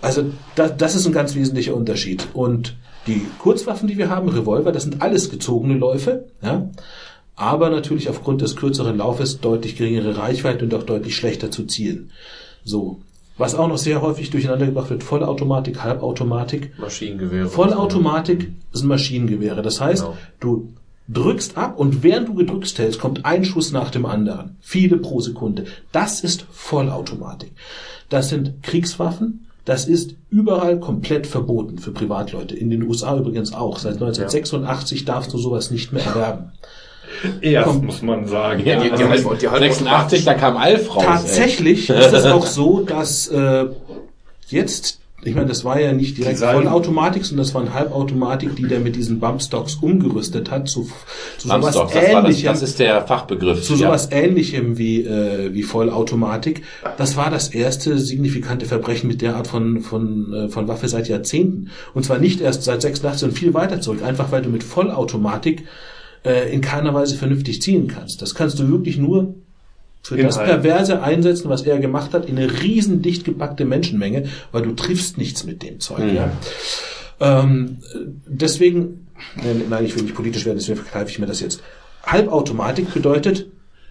Also 0.00 0.22
das, 0.54 0.76
das 0.76 0.94
ist 0.94 1.06
ein 1.06 1.12
ganz 1.12 1.34
wesentlicher 1.34 1.74
Unterschied. 1.74 2.28
Und 2.32 2.76
die 3.06 3.22
Kurzwaffen, 3.38 3.88
die 3.88 3.96
wir 3.98 4.10
haben, 4.10 4.28
Revolver, 4.28 4.70
das 4.70 4.82
sind 4.84 5.00
alles 5.00 5.30
gezogene 5.30 5.74
Läufe, 5.74 6.26
ja. 6.42 6.68
Aber 7.38 7.70
natürlich 7.70 8.08
aufgrund 8.10 8.42
des 8.42 8.56
kürzeren 8.56 8.96
Laufes 8.98 9.40
deutlich 9.40 9.76
geringere 9.76 10.16
Reichweite 10.18 10.64
und 10.64 10.74
auch 10.74 10.82
deutlich 10.82 11.14
schlechter 11.14 11.50
zu 11.52 11.64
zielen. 11.66 12.10
So. 12.64 13.00
Was 13.36 13.54
auch 13.54 13.68
noch 13.68 13.78
sehr 13.78 14.02
häufig 14.02 14.30
durcheinander 14.30 14.66
gebracht 14.66 14.90
wird, 14.90 15.04
Vollautomatik, 15.04 15.84
Halbautomatik. 15.84 16.76
Maschinengewehre. 16.80 17.48
Vollautomatik 17.48 18.50
sind 18.72 18.88
Maschinengewehre. 18.88 19.62
Das 19.62 19.80
heißt, 19.80 20.02
Genau. 20.02 20.16
du 20.40 20.72
drückst 21.08 21.56
ab 21.56 21.78
und 21.78 22.02
während 22.02 22.28
du 22.28 22.34
gedrückt 22.34 22.76
hältst, 22.76 22.98
kommt 22.98 23.24
ein 23.24 23.44
Schuss 23.44 23.70
nach 23.70 23.90
dem 23.92 24.04
anderen. 24.04 24.56
Viele 24.60 24.96
pro 24.96 25.20
Sekunde. 25.20 25.66
Das 25.92 26.20
ist 26.20 26.44
Vollautomatik. 26.50 27.52
Das 28.08 28.28
sind 28.30 28.64
Kriegswaffen. 28.64 29.46
Das 29.64 29.86
ist 29.86 30.14
überall 30.30 30.80
komplett 30.80 31.28
verboten 31.28 31.78
für 31.78 31.92
Privatleute. 31.92 32.56
In 32.56 32.70
den 32.70 32.82
USA 32.82 33.16
übrigens 33.16 33.52
auch. 33.52 33.78
Seit 33.78 33.94
1986 33.94 35.04
darfst 35.04 35.32
du 35.32 35.38
sowas 35.38 35.70
nicht 35.70 35.92
mehr 35.92 36.04
erwerben. 36.04 36.52
Erst 37.40 37.82
muss 37.82 38.02
man 38.02 38.26
sagen. 38.26 38.64
Ja, 38.64 38.76
die, 38.80 38.90
die, 38.90 39.04
also 39.04 39.34
die 39.34 39.48
halb- 39.48 39.60
86, 39.60 40.24
da 40.24 40.34
kam 40.34 40.56
Alf 40.56 40.94
raus. 40.94 41.02
ey. 41.02 41.08
Tatsächlich 41.08 41.90
ist 41.90 42.12
es 42.12 42.24
auch 42.26 42.46
so, 42.46 42.80
dass 42.80 43.28
äh, 43.28 43.66
jetzt, 44.48 45.00
ich 45.24 45.34
meine, 45.34 45.46
das 45.48 45.64
war 45.64 45.80
ja 45.80 45.92
nicht 45.92 46.16
direkt 46.16 46.40
Die 46.40 46.44
Vollautomatik, 46.44 47.24
sondern 47.24 47.44
das 47.44 47.54
war 47.54 47.62
eine 47.62 47.74
Halbautomatik, 47.74 48.54
die 48.56 48.62
der 48.68 48.78
mit 48.80 48.94
diesen 48.96 49.18
Bumpstocks 49.18 49.74
umgerüstet 49.76 50.50
hat 50.50 50.68
zu, 50.68 50.88
zu 51.38 51.48
sowas 51.48 51.60
Bumpstocks, 51.60 51.92
das, 51.92 52.02
war 52.02 52.22
das, 52.22 52.30
ähnlichem. 52.30 52.46
das 52.46 52.62
ist 52.62 52.78
der 52.78 53.02
Fachbegriff. 53.06 53.62
zu 53.62 53.74
sowas 53.76 54.08
ähnlichem 54.12 54.78
wie, 54.78 55.02
äh, 55.02 55.52
wie 55.52 55.64
Vollautomatik. 55.64 56.62
Das 56.96 57.16
war 57.16 57.30
das 57.30 57.48
erste 57.48 57.98
signifikante 57.98 58.64
Verbrechen 58.66 59.08
mit 59.08 59.20
der 59.20 59.36
Art 59.36 59.48
von, 59.48 59.80
von, 59.80 60.32
äh, 60.32 60.48
von 60.48 60.68
Waffe 60.68 60.88
seit 60.88 61.08
Jahrzehnten. 61.08 61.70
Und 61.94 62.04
zwar 62.04 62.18
nicht 62.18 62.40
erst 62.40 62.62
seit 62.62 62.80
86 62.80 63.28
und 63.28 63.34
viel 63.36 63.54
weiter 63.54 63.80
zurück, 63.80 64.02
einfach 64.04 64.30
weil 64.30 64.42
du 64.42 64.50
mit 64.50 64.62
Vollautomatik 64.62 65.64
äh, 66.28 66.52
in 66.52 66.60
keiner 66.60 66.94
Weise 66.94 67.16
vernünftig 67.16 67.62
zielen 67.62 67.88
kannst. 67.88 68.22
Das 68.22 68.34
kannst 68.34 68.58
du 68.58 68.68
wirklich 68.68 68.98
nur 68.98 69.34
für 70.02 70.16
das 70.16 70.36
Inhalt. 70.36 70.62
perverse 70.62 71.02
Einsetzen, 71.02 71.48
was 71.48 71.62
er 71.62 71.78
gemacht 71.78 72.12
hat, 72.14 72.26
in 72.26 72.38
eine 72.38 72.62
riesen 72.62 73.02
dicht 73.02 73.24
gepackte 73.24 73.64
Menschenmenge, 73.64 74.24
weil 74.52 74.62
du 74.62 74.72
triffst 74.72 75.18
nichts 75.18 75.44
mit 75.44 75.62
dem 75.62 75.80
Zeug. 75.80 76.12
Ja. 76.12 76.30
Ähm, 77.20 77.78
deswegen, 78.26 79.08
nein, 79.36 79.62
nein, 79.68 79.84
ich 79.84 79.96
will 79.96 80.04
nicht 80.04 80.14
politisch 80.14 80.44
werden, 80.46 80.58
deswegen 80.58 80.78
verkneife 80.78 81.10
ich 81.10 81.18
mir 81.18 81.26
das 81.26 81.40
jetzt. 81.40 81.60
Halbautomatik 82.04 82.94
bedeutet, 82.94 83.46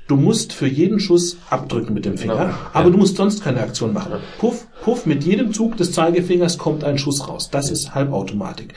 du 0.08 0.16
musst 0.16 0.54
für 0.54 0.68
jeden 0.68 1.00
Schuss 1.00 1.38
abdrücken 1.50 1.94
mit 1.94 2.06
dem 2.06 2.18
Finger, 2.18 2.36
Ja. 2.36 2.60
aber 2.74 2.90
du 2.90 2.98
musst 2.98 3.18
sonst 3.18 3.44
keine 3.44 3.60
Aktion 3.60 3.94
machen. 3.94 4.14
Puff, 4.40 4.66
puff, 4.82 5.06
mit 5.06 5.24
jedem 5.26 5.54
Zug 5.54 5.76
des 5.78 5.92
Zeigefingers 5.92 6.58
kommt 6.58 6.84
ein 6.86 6.98
Schuss 6.98 7.28
raus. 7.28 7.50
Das 7.52 7.70
ist 7.70 7.94
Halbautomatik. 7.94 8.74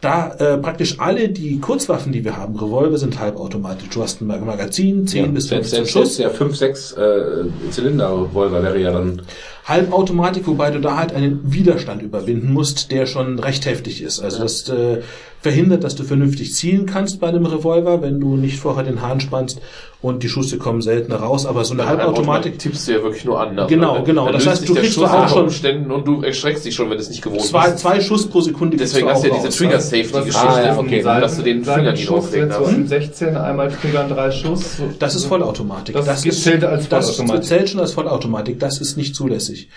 Da 0.00 0.32
äh, 0.38 0.58
praktisch 0.58 1.00
alle 1.00 1.28
die 1.28 1.58
Kurzwaffen, 1.58 2.12
die 2.12 2.24
wir 2.24 2.36
haben, 2.36 2.54
Revolver 2.56 2.96
sind 2.98 3.18
halbautomatisch. 3.18 3.88
Du 3.88 4.00
hast 4.00 4.20
ein 4.20 4.28
Mag- 4.28 4.44
Magazin, 4.46 5.08
10 5.08 5.34
bis 5.34 5.48
selbst, 5.48 5.70
15 5.74 5.76
selbst, 5.76 5.90
Schuss. 5.92 6.16
selbst 6.16 6.18
der 6.18 6.46
5, 6.46 6.56
6 6.56 6.92
äh, 6.92 7.70
Zylinder-Revolver 7.72 8.62
wäre 8.62 8.78
ja 8.80 8.92
dann 8.92 9.22
Halbautomatik, 9.64 10.46
wobei 10.46 10.70
du 10.70 10.80
da 10.80 10.96
halt 10.96 11.12
einen 11.12 11.40
Widerstand 11.52 12.00
überwinden 12.02 12.52
musst, 12.52 12.90
der 12.92 13.06
schon 13.06 13.38
recht 13.40 13.66
heftig 13.66 14.00
ist. 14.00 14.20
Also 14.20 14.38
das 14.38 14.68
äh, 14.68 15.02
verhindert, 15.40 15.82
dass 15.84 15.94
du 15.96 16.04
vernünftig 16.04 16.54
zielen 16.54 16.86
kannst 16.86 17.20
bei 17.20 17.26
einem 17.28 17.44
Revolver, 17.44 18.00
wenn 18.00 18.18
du 18.20 18.36
nicht 18.36 18.58
vorher 18.58 18.84
den 18.84 19.02
Hahn 19.02 19.20
spannst 19.20 19.60
und 20.00 20.22
die 20.22 20.28
Schüsse 20.28 20.58
kommen 20.58 20.80
seltener 20.80 21.16
raus. 21.16 21.44
Aber 21.44 21.64
so 21.64 21.74
eine 21.74 21.86
Halbautomatik, 21.86 22.58
tippst 22.58 22.86
du 22.86 22.92
ja 22.92 23.02
wirklich 23.02 23.24
nur 23.24 23.40
an. 23.40 23.58
Also, 23.58 23.68
Genau, 23.74 24.02
genau. 24.04 24.24
dann 24.26 24.34
Das 24.34 24.46
heißt, 24.46 24.60
sich 24.60 24.68
du 24.68 24.74
kriegst 24.76 24.94
Schuss 24.94 25.10
auch 25.10 25.28
schon- 25.28 25.44
Umständen 25.44 25.90
und 25.90 26.06
du 26.06 26.22
erschreckst 26.22 26.64
dich 26.64 26.74
schon, 26.74 26.88
wenn 26.90 26.98
es 26.98 27.08
nicht 27.08 27.20
gewohnt 27.22 27.42
zwei, 27.42 27.66
bist. 27.70 27.80
zwei 27.80 28.00
Schuss 28.00 28.28
pro 28.28 28.40
Sekunde 28.40 28.76
Deswegen 28.76 29.08
hast 29.08 29.24
du 29.24 29.28
ja 29.28 29.34
diese 29.34 29.46
raus, 29.48 29.56
Trigger 29.56 29.74
ne? 29.76 29.80
Safety 29.80 30.24
Geschichte, 30.26 30.38
Ah, 30.48 30.62
ja, 30.66 30.78
okay, 30.78 31.04
okay. 31.04 31.20
dass 31.20 31.36
du 31.36 31.42
den 31.42 31.64
Finger 31.64 31.92
nicht 31.92 32.04
Schuss 32.04 32.26
auflegen 32.26 32.48
darfst. 32.48 32.72
im 32.72 32.86
16, 32.86 33.36
einmal 33.36 33.70
triggern, 33.72 34.08
drei 34.08 34.30
Schuss. 34.30 34.76
Das 35.00 35.16
ist 35.16 35.24
Vollautomatik. 35.24 35.94
Das 35.96 36.24
ist, 36.24 36.42
zählt 36.44 36.62
als 36.64 36.88
Das 36.88 37.10
Vollautomatik. 37.16 37.44
zählt 37.48 37.70
schon 37.70 37.80
als 37.80 37.92
Vollautomatik. 37.92 38.60
Das 38.60 38.80
ist 38.80 38.96
nicht 38.96 39.16
zulässig. 39.16 39.68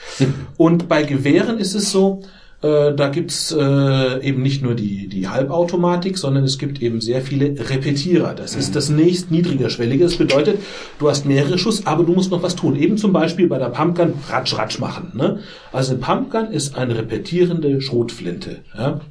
Und 0.58 0.88
bei 0.88 1.02
Gewehren 1.04 1.58
ist 1.58 1.74
es 1.74 1.92
so, 1.92 2.22
äh, 2.62 2.94
da 2.94 3.10
gibt's 3.10 3.52
äh, 3.52 4.28
eben 4.28 4.42
nicht 4.42 4.62
nur 4.62 4.76
die, 4.76 5.08
die 5.08 5.28
Halbautomatik, 5.28 6.18
sondern 6.18 6.44
es 6.44 6.58
gibt 6.58 6.82
eben 6.82 7.02
sehr 7.02 7.22
viele 7.22 7.70
Repetierer. 7.70 8.34
Das 8.34 8.56
ist 8.56 8.76
das 8.76 8.90
nächst 8.90 9.32
niedrigerschwellige. 9.32 10.04
Das 10.04 10.18
bedeutet, 10.18 10.60
du 11.00 11.10
hast 11.10 11.26
mehrere 11.26 11.58
Schuss, 11.58 11.86
aber 11.86 12.04
du 12.04 12.14
musst 12.14 12.32
noch 12.32 12.44
was 12.44 12.56
tun. 12.56 12.76
Eben 12.76 12.98
zum 12.98 13.14
Beispiel 13.14 13.48
bei 13.48 13.58
der 13.58 13.70
Pumpgun 13.70 14.14
ratsch, 14.30 14.58
ratsch 14.58 14.80
machen. 14.80 15.12
Ne? 15.16 15.40
Also 15.72 15.92
eine 15.92 16.02
Pumpgun 16.02 16.52
ist 16.52 16.76
eine 16.76 16.98
repetierende 16.98 17.82
Schrotflinte. 17.82 18.60
Ja? 18.78 19.02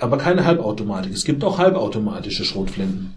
aber 0.00 0.18
keine 0.18 0.44
Halbautomatik. 0.44 1.12
Es 1.12 1.24
gibt 1.24 1.44
auch 1.44 1.58
halbautomatische 1.58 2.44
Schrotflinten. 2.44 3.14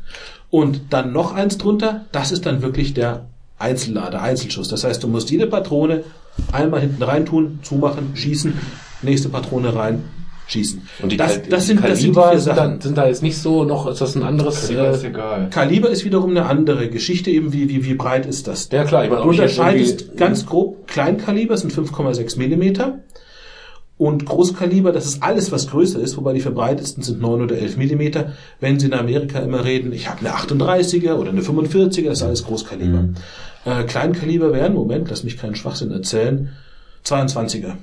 Und 0.50 0.82
dann 0.92 1.12
noch 1.12 1.34
eins 1.34 1.58
drunter, 1.58 2.06
das 2.12 2.32
ist 2.32 2.46
dann 2.46 2.62
wirklich 2.62 2.94
der 2.94 3.26
Einzellader, 3.58 4.22
Einzelschuss. 4.22 4.68
Das 4.68 4.84
heißt, 4.84 5.04
du 5.04 5.08
musst 5.08 5.32
jede 5.32 5.48
Patrone 5.48 6.04
einmal 6.52 6.82
hinten 6.82 7.02
rein 7.04 7.26
tun, 7.26 7.60
zumachen, 7.64 8.16
schießen, 8.16 8.54
nächste 9.02 9.30
Patrone 9.30 9.76
rein, 9.76 10.04
schießen. 10.48 10.82
Und 11.02 11.12
die, 11.12 11.18
das, 11.18 11.34
Kal- 11.42 11.44
das, 11.50 11.68
sind, 11.68 11.84
das 11.84 12.00
sind 12.00 12.10
die 12.16 12.20
Kaliber 12.20 12.30
vier 12.32 12.40
sind, 12.40 12.56
Sachen. 12.56 12.80
da, 12.80 12.84
sind 12.84 12.98
da 12.98 13.08
jetzt 13.08 13.24
nicht 13.24 13.38
so 13.38 13.64
noch, 13.64 13.88
ist 13.88 14.02
das 14.02 14.16
ein 14.16 14.24
anderes... 14.24 14.62
Kaliber 14.68 14.92
ist 14.92 15.04
Äh, 15.04 15.08
egal. 15.08 15.48
Kaliber 15.50 15.90
ist 15.90 16.06
wiederum 16.06 16.30
eine 16.32 16.46
andere 16.46 16.90
Geschichte, 16.90 17.32
eben 17.32 17.52
wie, 17.54 17.68
wie, 17.70 17.84
wie 17.86 17.94
breit 17.96 18.26
ist 18.26 18.48
das? 18.48 18.70
ja 18.72 18.84
klar, 18.84 19.06
ich 19.06 19.10
meine, 19.10 19.24
unterscheidest 19.24 20.18
ganz 20.18 20.46
grob 20.46 20.88
Kleinkaliber 20.88 21.58
sind 21.58 21.74
5,6 21.74 22.38
Millimeter 22.38 23.00
und 23.98 24.26
Großkaliber, 24.26 24.92
das 24.92 25.06
ist 25.06 25.24
alles, 25.24 25.52
was 25.54 25.68
größer 25.70 26.00
ist, 26.00 26.18
wobei 26.18 26.34
die 26.34 26.42
verbreitetsten 26.42 27.02
sind 27.02 27.22
9 27.22 27.42
oder 27.44 27.58
11 27.58 27.78
Millimeter. 27.78 28.34
Wenn 28.60 28.78
sie 28.78 28.88
in 28.88 28.94
Amerika 28.94 29.40
immer 29.40 29.64
reden, 29.64 29.94
ich 29.94 30.10
habe 30.10 30.20
eine 30.20 30.32
38er 30.36 31.14
oder 31.14 31.30
eine 31.30 31.42
45er, 31.42 32.10
das 32.10 32.18
ist 32.20 32.24
alles 32.24 32.44
Großkaliber. 32.44 33.04
Mhm. 33.04 33.16
Äh, 33.64 33.84
Kleinkaliber 33.86 34.52
wären, 34.52 34.74
Moment, 34.74 35.10
lass 35.10 35.24
mich 35.24 35.38
keinen 35.38 35.56
Schwachsinn 35.56 35.92
erzählen, 35.92 36.50
22er. 37.06 37.76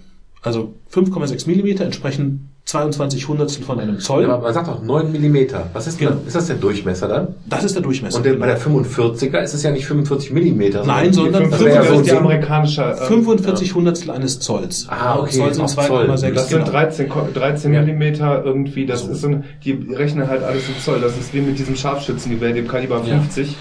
Also 0.42 0.74
5,6 0.92 1.46
Millimeter 1.46 1.84
entsprechen 1.84 2.48
22 2.64 3.26
Hundertstel 3.28 3.64
von 3.64 3.80
einem 3.80 3.98
Zoll. 3.98 4.22
Ja, 4.22 4.28
aber 4.34 4.42
man 4.44 4.54
sagt 4.54 4.68
doch 4.68 4.82
9 4.82 5.10
Millimeter. 5.10 5.68
Was 5.72 5.86
ist, 5.88 5.98
Genau. 5.98 6.12
denn, 6.12 6.26
ist 6.26 6.36
das 6.36 6.46
der 6.46 6.56
Durchmesser 6.56 7.08
dann? 7.08 7.28
Das 7.48 7.64
ist 7.64 7.74
der 7.74 7.82
Durchmesser. 7.82 8.18
Und 8.18 8.24
der, 8.26 8.34
bei 8.34 8.46
der 8.46 8.58
45er 8.60 9.40
ist 9.42 9.52
es 9.54 9.62
ja 9.64 9.72
nicht 9.72 9.84
45 9.86 10.30
Millimeter. 10.32 10.84
Nein, 10.84 11.12
sondern 11.12 11.50
das 11.50 11.60
wäre 11.60 11.74
ja 11.76 11.82
45 11.82 11.88
so 11.94 12.00
ist 12.00 12.06
die 12.06 12.10
ein- 12.12 12.18
amerikanische. 12.18 12.82
äh, 12.82 12.94
45 13.06 13.74
Hundertstel 13.74 14.10
eines 14.12 14.38
Zolls. 14.40 14.86
Ah, 14.88 15.18
okay, 15.18 15.30
Zoll 15.38 15.54
sind 15.54 15.64
auf 15.64 15.74
Zoll. 15.74 16.06
2,6. 16.08 16.34
Das 16.34 16.48
sind 16.48 16.58
genau. 16.60 16.70
13, 16.70 17.08
Ko- 17.08 17.28
13 17.34 17.72
Ja. 17.74 17.80
Millimeter 17.82 18.44
irgendwie, 18.44 18.86
das 18.86 19.06
ist 19.06 19.20
so, 19.22 19.28
ein- 19.28 19.44
die 19.64 19.72
rechnen 19.92 20.28
halt 20.28 20.42
alles 20.44 20.68
in 20.68 20.74
Zoll. 20.80 21.00
Das 21.00 21.16
ist 21.18 21.34
wie 21.34 21.40
mit 21.40 21.58
diesem 21.58 21.74
Scharfschützengewehr, 21.76 22.52
dem 22.52 22.68
Kaliber 22.68 22.98
Ja. 23.04 23.18
50. 23.18 23.56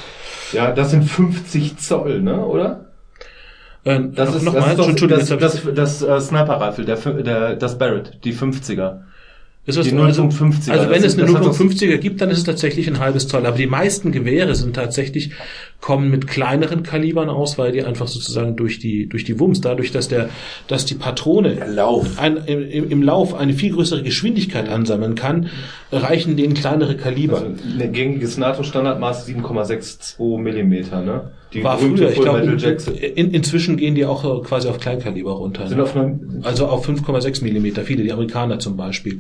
Ja, 0.54 0.72
das 0.72 0.92
sind 0.92 1.04
50 1.06 1.78
Zoll, 1.78 2.22
ne, 2.22 2.46
oder? 2.46 2.91
Ähm, 3.84 4.14
Das 4.14 4.30
noch- 4.30 4.36
ist, 4.38 4.44
noch 4.44 4.54
das, 4.54 4.62
mal, 4.64 4.70
ist 4.72 4.80
doch, 4.80 5.08
das, 5.08 5.30
ich- 5.32 5.38
das, 5.40 5.74
das, 5.74 6.02
äh, 6.04 6.22
Sniper-Rifle, 6.22 6.86
der, 6.86 6.96
der, 6.98 7.56
das 7.56 7.78
Barrett, 7.78 8.20
die 8.24 8.34
50er. 8.34 9.02
Ist 9.66 9.78
das 9.78 9.88
Die 9.88 9.96
also, 9.96 10.24
0,50er, 10.24 10.72
also 10.72 10.90
wenn 10.90 11.04
das 11.04 11.14
es 11.14 11.20
eine 11.20 11.24
ist- 11.28 11.34
das 11.34 11.36
hat 11.36 11.46
doch- 11.46 11.60
0,50er 11.60 11.98
gibt, 12.00 12.20
dann 12.22 12.32
ist 12.32 12.40
es 12.40 12.44
tatsächlich 12.46 12.88
ein 12.88 13.00
halbes 13.00 13.28
Zoll. 13.28 13.46
Aber 13.46 13.58
die 13.58 13.68
meisten 13.68 14.12
Gewehre 14.12 14.56
sind 14.56 14.76
tatsächlich, 14.76 15.32
kommen 15.82 16.12
mit 16.12 16.28
kleineren 16.28 16.84
Kalibern 16.84 17.30
aus, 17.30 17.58
weil 17.58 17.72
die 17.72 17.84
einfach 17.84 18.08
sozusagen 18.08 18.56
durch 18.56 18.78
die, 18.80 19.10
durch 19.10 19.24
die 19.24 19.40
Wumms, 19.40 19.62
dadurch, 19.62 19.92
dass 19.92 20.08
der, 20.08 20.30
dass 20.68 20.86
die 20.86 20.94
Patrone 20.94 21.58
ein, 22.18 22.38
im, 22.38 22.90
im 22.90 23.02
Lauf 23.02 23.34
eine 23.34 23.54
viel 23.54 23.74
größere 23.74 24.04
Geschwindigkeit 24.04 24.70
ansammeln 24.70 25.16
kann, 25.16 25.50
reichen 25.92 26.38
denen 26.38 26.54
kleinere 26.54 26.96
Kaliber. 26.96 27.42
Also 27.42 27.56
ein 27.80 27.92
gängiges 27.92 28.38
NATO-Standardmaß 28.38 29.28
7,62 29.28 30.38
Millimeter, 30.38 31.02
ne? 31.02 31.32
Die 31.54 31.64
War 31.64 31.78
früher, 31.80 32.12
ich 32.12 32.22
glaube, 32.22 32.40
in, 32.42 33.34
inzwischen 33.34 33.76
gehen 33.76 33.96
die 33.96 34.06
auch 34.06 34.24
äh, 34.24 34.42
quasi 34.44 34.70
auf 34.70 34.80
Kleinkaliber 34.80 35.32
runter. 35.32 35.68
Sind 35.68 35.80
ne? 35.80 35.84
auf 35.84 35.96
Also 36.44 36.68
auf 36.68 36.88
5,6 36.88 37.44
Millimeter, 37.44 37.84
viele, 37.84 38.04
die 38.04 38.14
Amerikaner 38.14 38.60
zum 38.60 38.78
Beispiel. 38.78 39.20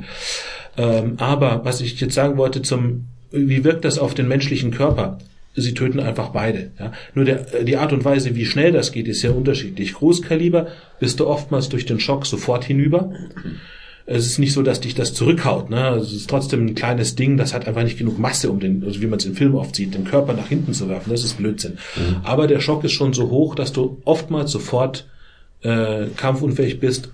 Ähm, 0.77 1.15
aber 1.17 1.61
was 1.65 1.81
ich 1.81 1.99
jetzt 1.99 2.13
sagen 2.13 2.37
wollte 2.37 2.61
zum, 2.61 3.07
wie 3.31 3.65
wirkt 3.65 3.83
das 3.83 3.99
auf 3.99 4.13
den 4.13 4.29
menschlichen 4.29 4.71
Körper? 4.71 5.17
Sie 5.53 5.73
töten 5.73 5.99
einfach 5.99 6.29
beide. 6.29 6.71
Ja? 6.79 6.93
Nur 7.13 7.25
der, 7.25 7.53
äh, 7.53 7.65
die 7.65 7.77
Art 7.77 7.93
und 7.93 8.05
Weise, 8.05 8.35
wie 8.35 8.45
schnell 8.45 8.71
das 8.71 8.91
geht, 8.91 9.07
ist 9.07 9.21
sehr 9.21 9.35
unterschiedlich. 9.35 9.93
Großkaliber 9.93 10.67
bist 10.99 11.19
du 11.19 11.27
oftmals 11.27 11.69
durch 11.69 11.85
den 11.85 11.99
Schock 11.99 12.25
sofort 12.25 12.63
hinüber. 12.63 13.11
Es 14.05 14.25
ist 14.25 14.39
nicht 14.39 14.53
so, 14.53 14.61
dass 14.61 14.81
dich 14.81 14.95
das 14.95 15.13
zurückhaut. 15.13 15.69
Ne? 15.69 15.83
Also 15.83 16.07
es 16.07 16.13
ist 16.13 16.29
trotzdem 16.29 16.65
ein 16.65 16.75
kleines 16.75 17.15
Ding, 17.15 17.37
das 17.37 17.53
hat 17.53 17.67
einfach 17.67 17.83
nicht 17.83 17.97
genug 17.97 18.17
Masse, 18.17 18.49
um 18.49 18.59
den, 18.59 18.83
also 18.83 19.01
wie 19.01 19.07
man 19.07 19.19
es 19.19 19.25
im 19.25 19.35
Film 19.35 19.55
oft 19.55 19.75
sieht, 19.75 19.93
den 19.93 20.05
Körper 20.05 20.33
nach 20.33 20.47
hinten 20.47 20.73
zu 20.73 20.89
werfen. 20.89 21.09
Das 21.11 21.23
ist 21.23 21.37
Blödsinn. 21.37 21.77
Aber 22.23 22.47
der 22.47 22.59
Schock 22.59 22.83
ist 22.83 22.93
schon 22.93 23.13
so 23.13 23.29
hoch, 23.29 23.55
dass 23.55 23.73
du 23.73 24.01
oftmals 24.05 24.51
sofort 24.51 25.05
äh, 25.61 26.07
kampfunfähig 26.17 26.79
bist. 26.79 27.09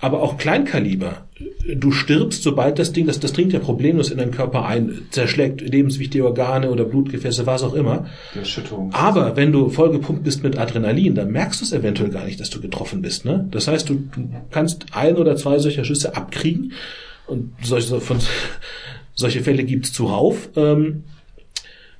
Aber 0.00 0.22
auch 0.22 0.36
Kleinkaliber. 0.36 1.26
Du 1.74 1.90
stirbst, 1.90 2.42
sobald 2.42 2.78
das 2.78 2.92
Ding, 2.92 3.06
das, 3.06 3.18
das 3.18 3.32
dringt 3.32 3.52
ja 3.52 3.58
problemlos 3.58 4.10
in 4.10 4.18
deinen 4.18 4.30
Körper 4.30 4.66
ein, 4.66 5.06
zerschlägt 5.10 5.62
lebenswichtige 5.62 6.24
Organe 6.24 6.70
oder 6.70 6.84
Blutgefäße, 6.84 7.46
was 7.46 7.62
auch 7.62 7.74
immer. 7.74 8.06
Aber 8.92 9.36
wenn 9.36 9.52
du 9.52 9.70
vollgepumpt 9.70 10.22
bist 10.22 10.42
mit 10.42 10.58
Adrenalin, 10.58 11.14
dann 11.14 11.32
merkst 11.32 11.60
du 11.60 11.64
es 11.64 11.72
eventuell 11.72 12.10
gar 12.10 12.24
nicht, 12.24 12.40
dass 12.40 12.50
du 12.50 12.60
getroffen 12.60 13.02
bist. 13.02 13.24
Ne? 13.24 13.48
Das 13.50 13.68
heißt, 13.68 13.88
du, 13.88 13.94
du 13.94 14.28
kannst 14.50 14.86
ein 14.92 15.16
oder 15.16 15.36
zwei 15.36 15.58
solcher 15.58 15.84
Schüsse 15.84 16.14
abkriegen 16.14 16.72
und 17.26 17.52
solche, 17.62 18.00
von, 18.00 18.18
solche 19.14 19.40
Fälle 19.40 19.64
gibt's 19.64 19.92
zuhauf. 19.92 20.50
Ähm, 20.56 21.04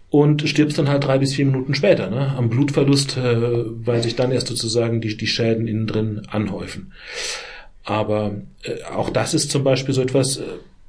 und 0.09 0.49
stirbst 0.49 0.79
dann 0.79 0.89
halt 0.89 1.05
drei 1.05 1.19
bis 1.19 1.35
vier 1.35 1.47
Minuten 1.47 1.75
später 1.75 2.09
ne? 2.09 2.35
am 2.37 2.49
Blutverlust, 2.49 3.17
äh, 3.17 3.65
weil 3.85 4.03
sich 4.03 4.17
dann 4.17 4.33
erst 4.33 4.47
sozusagen 4.47 5.01
die, 5.01 5.17
die 5.17 5.27
Schäden 5.27 5.67
innen 5.67 5.87
drin 5.87 6.23
anhäufen. 6.31 6.93
Aber 7.87 8.33
äh, 8.65 8.83
auch 8.95 9.09
das 9.09 9.33
ist 9.33 9.51
zum 9.51 9.65
Beispiel 9.65 9.95
so 9.95 10.03
etwas, 10.03 10.37
äh, 10.37 10.43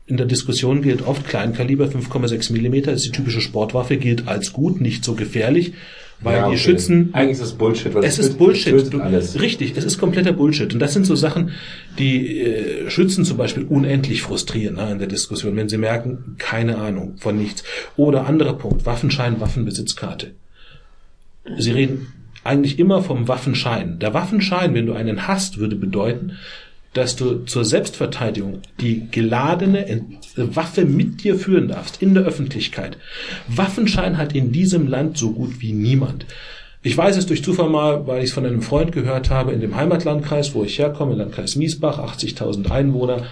in 0.07 0.17
der 0.17 0.25
Diskussion 0.25 0.81
gilt 0.81 1.05
oft 1.05 1.27
Kleinkaliber 1.27 1.85
5,6 1.85 2.51
Millimeter 2.51 2.91
ist 2.91 3.05
die 3.05 3.11
typische 3.11 3.39
Sportwaffe, 3.41 3.97
gilt 3.97 4.27
als 4.27 4.51
gut, 4.51 4.81
nicht 4.81 5.03
so 5.03 5.13
gefährlich, 5.15 5.73
weil 6.21 6.37
Ja, 6.37 6.41
die 6.43 6.55
okay. 6.55 6.57
Schützen 6.57 7.09
Eigentlich 7.13 7.37
ist 7.37 7.41
es 7.41 7.53
Bullshit. 7.53 7.93
Weil 7.93 8.03
es 8.03 8.17
ist 8.17 8.37
Bullshit. 8.37 8.91
Du, 8.91 8.99
alles. 8.99 9.39
Richtig, 9.39 9.73
es 9.75 9.83
ist 9.83 9.99
kompletter 9.99 10.31
Bullshit. 10.31 10.73
Und 10.73 10.79
das 10.79 10.93
sind 10.93 11.05
so 11.05 11.15
Sachen, 11.15 11.51
die 11.99 12.39
äh, 12.39 12.89
Schützen 12.89 13.25
zum 13.25 13.37
Beispiel 13.37 13.65
unendlich 13.65 14.23
frustrieren 14.23 14.75
ne, 14.75 14.91
in 14.93 14.99
der 14.99 15.07
Diskussion, 15.07 15.55
wenn 15.55 15.69
sie 15.69 15.77
merken, 15.77 16.35
keine 16.39 16.77
Ahnung 16.77 17.17
von 17.17 17.37
nichts. 17.37 17.63
Oder 17.95 18.25
anderer 18.25 18.53
Punkt, 18.53 18.87
Waffenschein, 18.87 19.39
Waffenbesitzkarte. 19.39 20.31
Sie 21.57 21.71
reden 21.71 22.07
eigentlich 22.43 22.79
immer 22.79 23.03
vom 23.03 23.27
Waffenschein. 23.27 23.99
Der 23.99 24.13
Waffenschein, 24.13 24.73
wenn 24.73 24.85
du 24.85 24.93
einen 24.93 25.27
hast, 25.27 25.59
würde 25.59 25.75
bedeuten, 25.75 26.37
dass 26.93 27.15
du 27.15 27.45
zur 27.45 27.65
Selbstverteidigung 27.65 28.61
die 28.81 29.07
geladene 29.11 29.85
Ent- 29.87 30.05
Waffe 30.35 30.85
mit 30.85 31.23
dir 31.23 31.35
führen 31.37 31.67
darfst 31.67 32.01
in 32.01 32.13
der 32.13 32.23
Öffentlichkeit. 32.23 32.97
Waffenschein 33.47 34.17
hat 34.17 34.33
in 34.33 34.51
diesem 34.51 34.87
Land 34.87 35.17
so 35.17 35.31
gut 35.31 35.61
wie 35.61 35.73
niemand. 35.73 36.25
Ich 36.83 36.97
weiß 36.97 37.17
es 37.17 37.25
durch 37.25 37.43
Zufall 37.43 37.69
mal, 37.69 38.07
weil 38.07 38.19
ich 38.19 38.29
es 38.29 38.33
von 38.33 38.45
einem 38.45 38.61
Freund 38.61 38.91
gehört 38.91 39.29
habe 39.29 39.51
in 39.51 39.61
dem 39.61 39.75
Heimatlandkreis, 39.75 40.53
wo 40.53 40.63
ich 40.63 40.79
herkomme, 40.79 41.15
Landkreis 41.15 41.55
Miesbach, 41.55 41.99
80.000 41.99 42.69
Einwohner. 42.71 43.25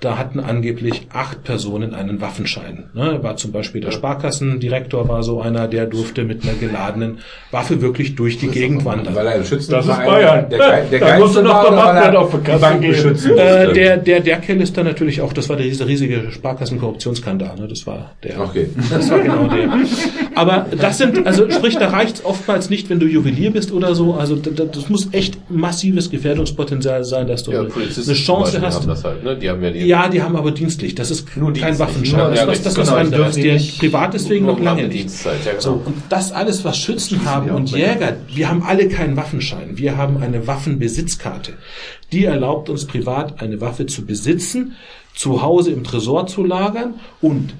Da 0.00 0.16
hatten 0.16 0.38
angeblich 0.38 1.08
acht 1.12 1.42
Personen 1.42 1.92
einen 1.92 2.20
Waffenschein. 2.20 2.84
Ne, 2.94 3.18
war 3.22 3.36
zum 3.36 3.50
Beispiel 3.50 3.80
der 3.80 3.90
Sparkassendirektor 3.90 5.08
war 5.08 5.24
so 5.24 5.40
einer, 5.40 5.66
der 5.66 5.86
durfte 5.86 6.22
mit 6.24 6.44
einer 6.44 6.52
geladenen 6.52 7.18
Waffe 7.50 7.80
wirklich 7.82 8.14
durch 8.14 8.38
die 8.38 8.46
Gegend 8.46 8.84
wandern. 8.84 9.16
Weil 9.16 9.26
er 9.26 9.32
ein 9.34 9.44
Schützen 9.44 9.72
Das 9.72 9.86
ist 9.86 9.96
Bayern. 9.96 10.48
Der, 10.50 10.58
der, 10.58 10.84
der 10.84 11.00
Da 11.00 11.18
noch 11.42 11.64
er 11.64 12.18
auf 12.20 12.30
die 12.30 12.38
Kasse 12.38 12.78
gehen. 12.80 13.38
Äh, 13.38 13.72
der, 13.72 13.96
der, 13.96 14.20
der 14.20 14.36
Kerl 14.36 14.60
ist 14.60 14.76
dann 14.76 14.84
natürlich 14.86 15.20
auch, 15.20 15.32
das 15.32 15.48
war 15.48 15.56
dieser 15.56 15.88
riesige 15.88 16.30
Sparkassenkorruptionsskandal, 16.30 17.56
ne? 17.58 17.66
Das 17.66 17.84
war 17.84 18.12
der. 18.22 18.40
Okay. 18.40 18.68
Das 18.90 19.10
war 19.10 19.18
genau 19.18 19.48
der. 19.48 19.68
Aber 20.36 20.66
das 20.80 20.98
sind, 20.98 21.26
also 21.26 21.50
sprich, 21.50 21.76
da 21.76 21.88
reicht's 21.88 22.24
oftmals 22.24 22.70
nicht, 22.70 22.88
wenn 22.88 23.00
du 23.00 23.06
Juwelier 23.06 23.50
bist 23.50 23.72
oder 23.72 23.96
so. 23.96 24.14
Also 24.14 24.36
da- 24.36 24.50
da- 24.50 24.64
das 24.66 24.88
muss 24.88 25.08
echt 25.12 25.38
massives 25.50 26.08
Gefährdungspotenzial 26.10 27.02
sein, 27.02 27.26
dass 27.26 27.42
du 27.42 27.50
Ja, 27.50 27.62
eine 27.62 28.14
Chance 28.14 28.60
hast. 28.60 28.76
haben 28.82 28.86
das 28.88 29.02
halt, 29.04 29.24
ne? 29.24 29.36
Die 29.36 29.50
haben 29.50 29.60
ja 29.62 29.70
die 29.70 29.87
Ja, 29.88 30.06
die 30.08 30.20
haben 30.22 30.36
aber 30.36 30.50
dienstlich. 30.50 30.94
Das 30.94 31.10
ist 31.10 31.34
Nur 31.34 31.54
kein. 31.54 31.78
Waffenschein. 31.78 32.30
Das 32.30 32.40
ja, 32.40 32.42
ist 32.42 32.48
was, 32.48 32.62
das 32.62 32.72
ist 32.74 32.78
was 32.78 32.88
genau, 32.88 33.00
anderes. 33.00 33.36
Der 33.36 33.58
privat 33.78 34.12
deswegen 34.12 34.44
noch 34.44 34.60
lange 34.60 34.86
nicht. 34.86 35.24
Ja, 35.24 35.32
genau. 35.32 35.60
So, 35.60 35.82
und 35.82 35.96
das 36.10 36.30
alles, 36.30 36.62
was 36.62 36.76
Schützen 36.76 37.24
haben 37.24 37.50
und 37.50 37.70
Jäger, 37.70 38.18
wir 38.28 38.50
haben 38.50 38.62
alle 38.62 38.88
keinen 38.88 39.16
Waffenschein. 39.16 39.78
Wir 39.78 39.96
haben 39.96 40.18
eine 40.18 40.46
Waffenbesitzkarte. 40.46 41.54
Die 42.12 42.26
erlaubt 42.26 42.68
uns 42.68 42.84
privat 42.84 43.40
eine 43.40 43.62
Waffe 43.62 43.86
zu 43.86 44.04
besitzen, 44.04 44.76
zu 45.14 45.40
Hause 45.40 45.70
im 45.70 45.84
Tresor 45.84 46.26
zu 46.26 46.44
lagern 46.44 47.00
und 47.22 47.54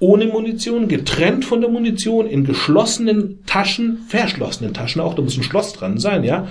ohne 0.00 0.26
Munition, 0.26 0.88
getrennt 0.88 1.44
von 1.44 1.60
der 1.60 1.70
Munition, 1.70 2.26
in 2.26 2.44
geschlossenen 2.44 3.46
Taschen, 3.46 3.98
verschlossenen 4.08 4.74
Taschen 4.74 5.00
auch, 5.00 5.14
da 5.14 5.22
muss 5.22 5.36
ein 5.36 5.44
Schloss 5.44 5.74
dran 5.74 5.98
sein, 5.98 6.24
ja, 6.24 6.48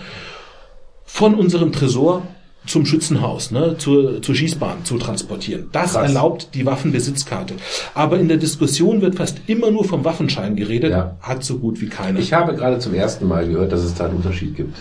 von 1.04 1.36
unserem 1.36 1.74
Tresor 1.74 2.24
zum 2.68 2.86
Schützenhaus, 2.86 3.52
ne, 3.52 3.76
zur, 3.78 4.22
zur 4.22 4.36
Schießbahn 4.36 4.86
zu 4.86 4.98
transportieren. 4.98 5.70
Das 5.72 5.94
Krass. 5.94 6.04
erlaubt 6.08 6.50
die 6.54 6.66
Waffenbesitzkarte. 6.66 7.56
Aber 7.96 8.20
in 8.20 8.28
der 8.28 8.38
Diskussion 8.38 9.02
wird 9.02 9.16
fast 9.16 9.40
immer 9.48 9.72
nur 9.72 9.84
vom 9.84 10.06
Waffenschein 10.06 10.56
geredet, 10.56 10.92
Ja. 10.92 11.16
hat 11.22 11.44
so 11.44 11.58
gut 11.58 11.82
wie 11.82 11.88
keiner. 11.88 12.20
Ich 12.20 12.34
habe 12.34 12.54
gerade 12.56 12.78
zum 12.80 12.94
ersten 12.94 13.28
Mal 13.28 13.48
gehört, 13.48 13.72
dass 13.72 13.82
es 13.84 13.96
da 13.96 14.06
einen 14.06 14.18
Unterschied 14.18 14.56
gibt. 14.56 14.78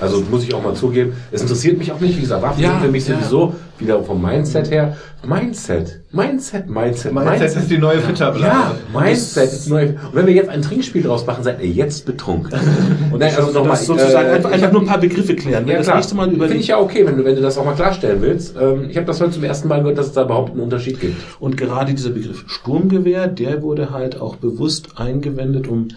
Also 0.00 0.22
muss 0.30 0.44
ich 0.44 0.54
auch 0.54 0.62
mal 0.62 0.74
zugeben. 0.74 1.12
Es 1.32 1.42
interessiert 1.42 1.78
mich 1.78 1.90
auch 1.90 2.00
nicht, 2.00 2.16
wie 2.16 2.20
gesagt, 2.20 2.42
Waffen 2.42 2.62
Ja, 2.62 2.70
sind 2.70 2.82
für 2.82 2.90
mich 2.90 3.08
ja. 3.08 3.16
sowieso 3.16 3.54
wieder 3.78 4.02
vom 4.02 4.22
Mindset 4.22 4.70
her. 4.70 4.96
Mindset, 5.26 6.00
Mindset, 6.12 6.68
Mindset, 6.68 7.12
Mindset 7.12 7.56
ist 7.56 7.70
die 7.70 7.78
neue 7.78 7.98
Fitterblase. 7.98 8.44
Ja, 8.44 8.74
Mindset 8.92 9.52
ist 9.52 9.68
neu. 9.68 9.88
Und 9.88 10.14
wenn 10.14 10.26
wir 10.26 10.34
jetzt 10.34 10.48
ein 10.48 10.62
Trinkspiel 10.62 11.02
draus 11.02 11.26
machen, 11.26 11.42
seid 11.42 11.60
ihr 11.60 11.68
jetzt 11.68 12.06
betrunken. 12.06 12.52
Und 13.12 13.18
nein, 13.18 13.34
also 13.36 13.50
nochmal, 13.50 13.76
sozusagen 13.76 14.30
einfach, 14.30 14.52
einfach 14.52 14.72
nur 14.72 14.82
ein 14.82 14.86
paar 14.86 15.00
Begriffe 15.00 15.34
klären. 15.34 15.66
Ja, 15.66 15.76
das 15.76 15.86
klar. 15.86 15.96
nächste 15.96 16.14
Mal 16.14 16.24
Finde 16.24 16.36
überlegt, 16.36 16.60
ich 16.60 16.68
ja 16.68 16.78
okay, 16.78 17.04
wenn 17.04 17.16
du, 17.16 17.24
wenn 17.24 17.34
du 17.34 17.42
das 17.42 17.58
auch 17.58 17.64
mal 17.64 17.74
klarstellen 17.74 18.22
willst. 18.22 18.54
Ähm, 18.60 18.86
ich 18.88 18.96
habe 18.96 19.06
das 19.06 19.20
heute 19.20 19.32
zum 19.32 19.44
ersten 19.44 19.68
Mal 19.68 19.80
gehört, 19.80 19.98
dass 19.98 20.06
es 20.06 20.12
da 20.12 20.24
überhaupt 20.24 20.52
einen 20.52 20.60
Unterschied 20.60 21.00
gibt. 21.00 21.20
Und 21.40 21.56
gerade 21.56 21.92
dieser 21.94 22.10
Begriff 22.10 22.44
Sturmgewehr, 22.46 23.26
der 23.26 23.62
wurde 23.62 23.90
halt 23.90 24.20
auch 24.20 24.36
bewusst 24.36 25.00
eingewendet, 25.00 25.66
um, 25.66 25.88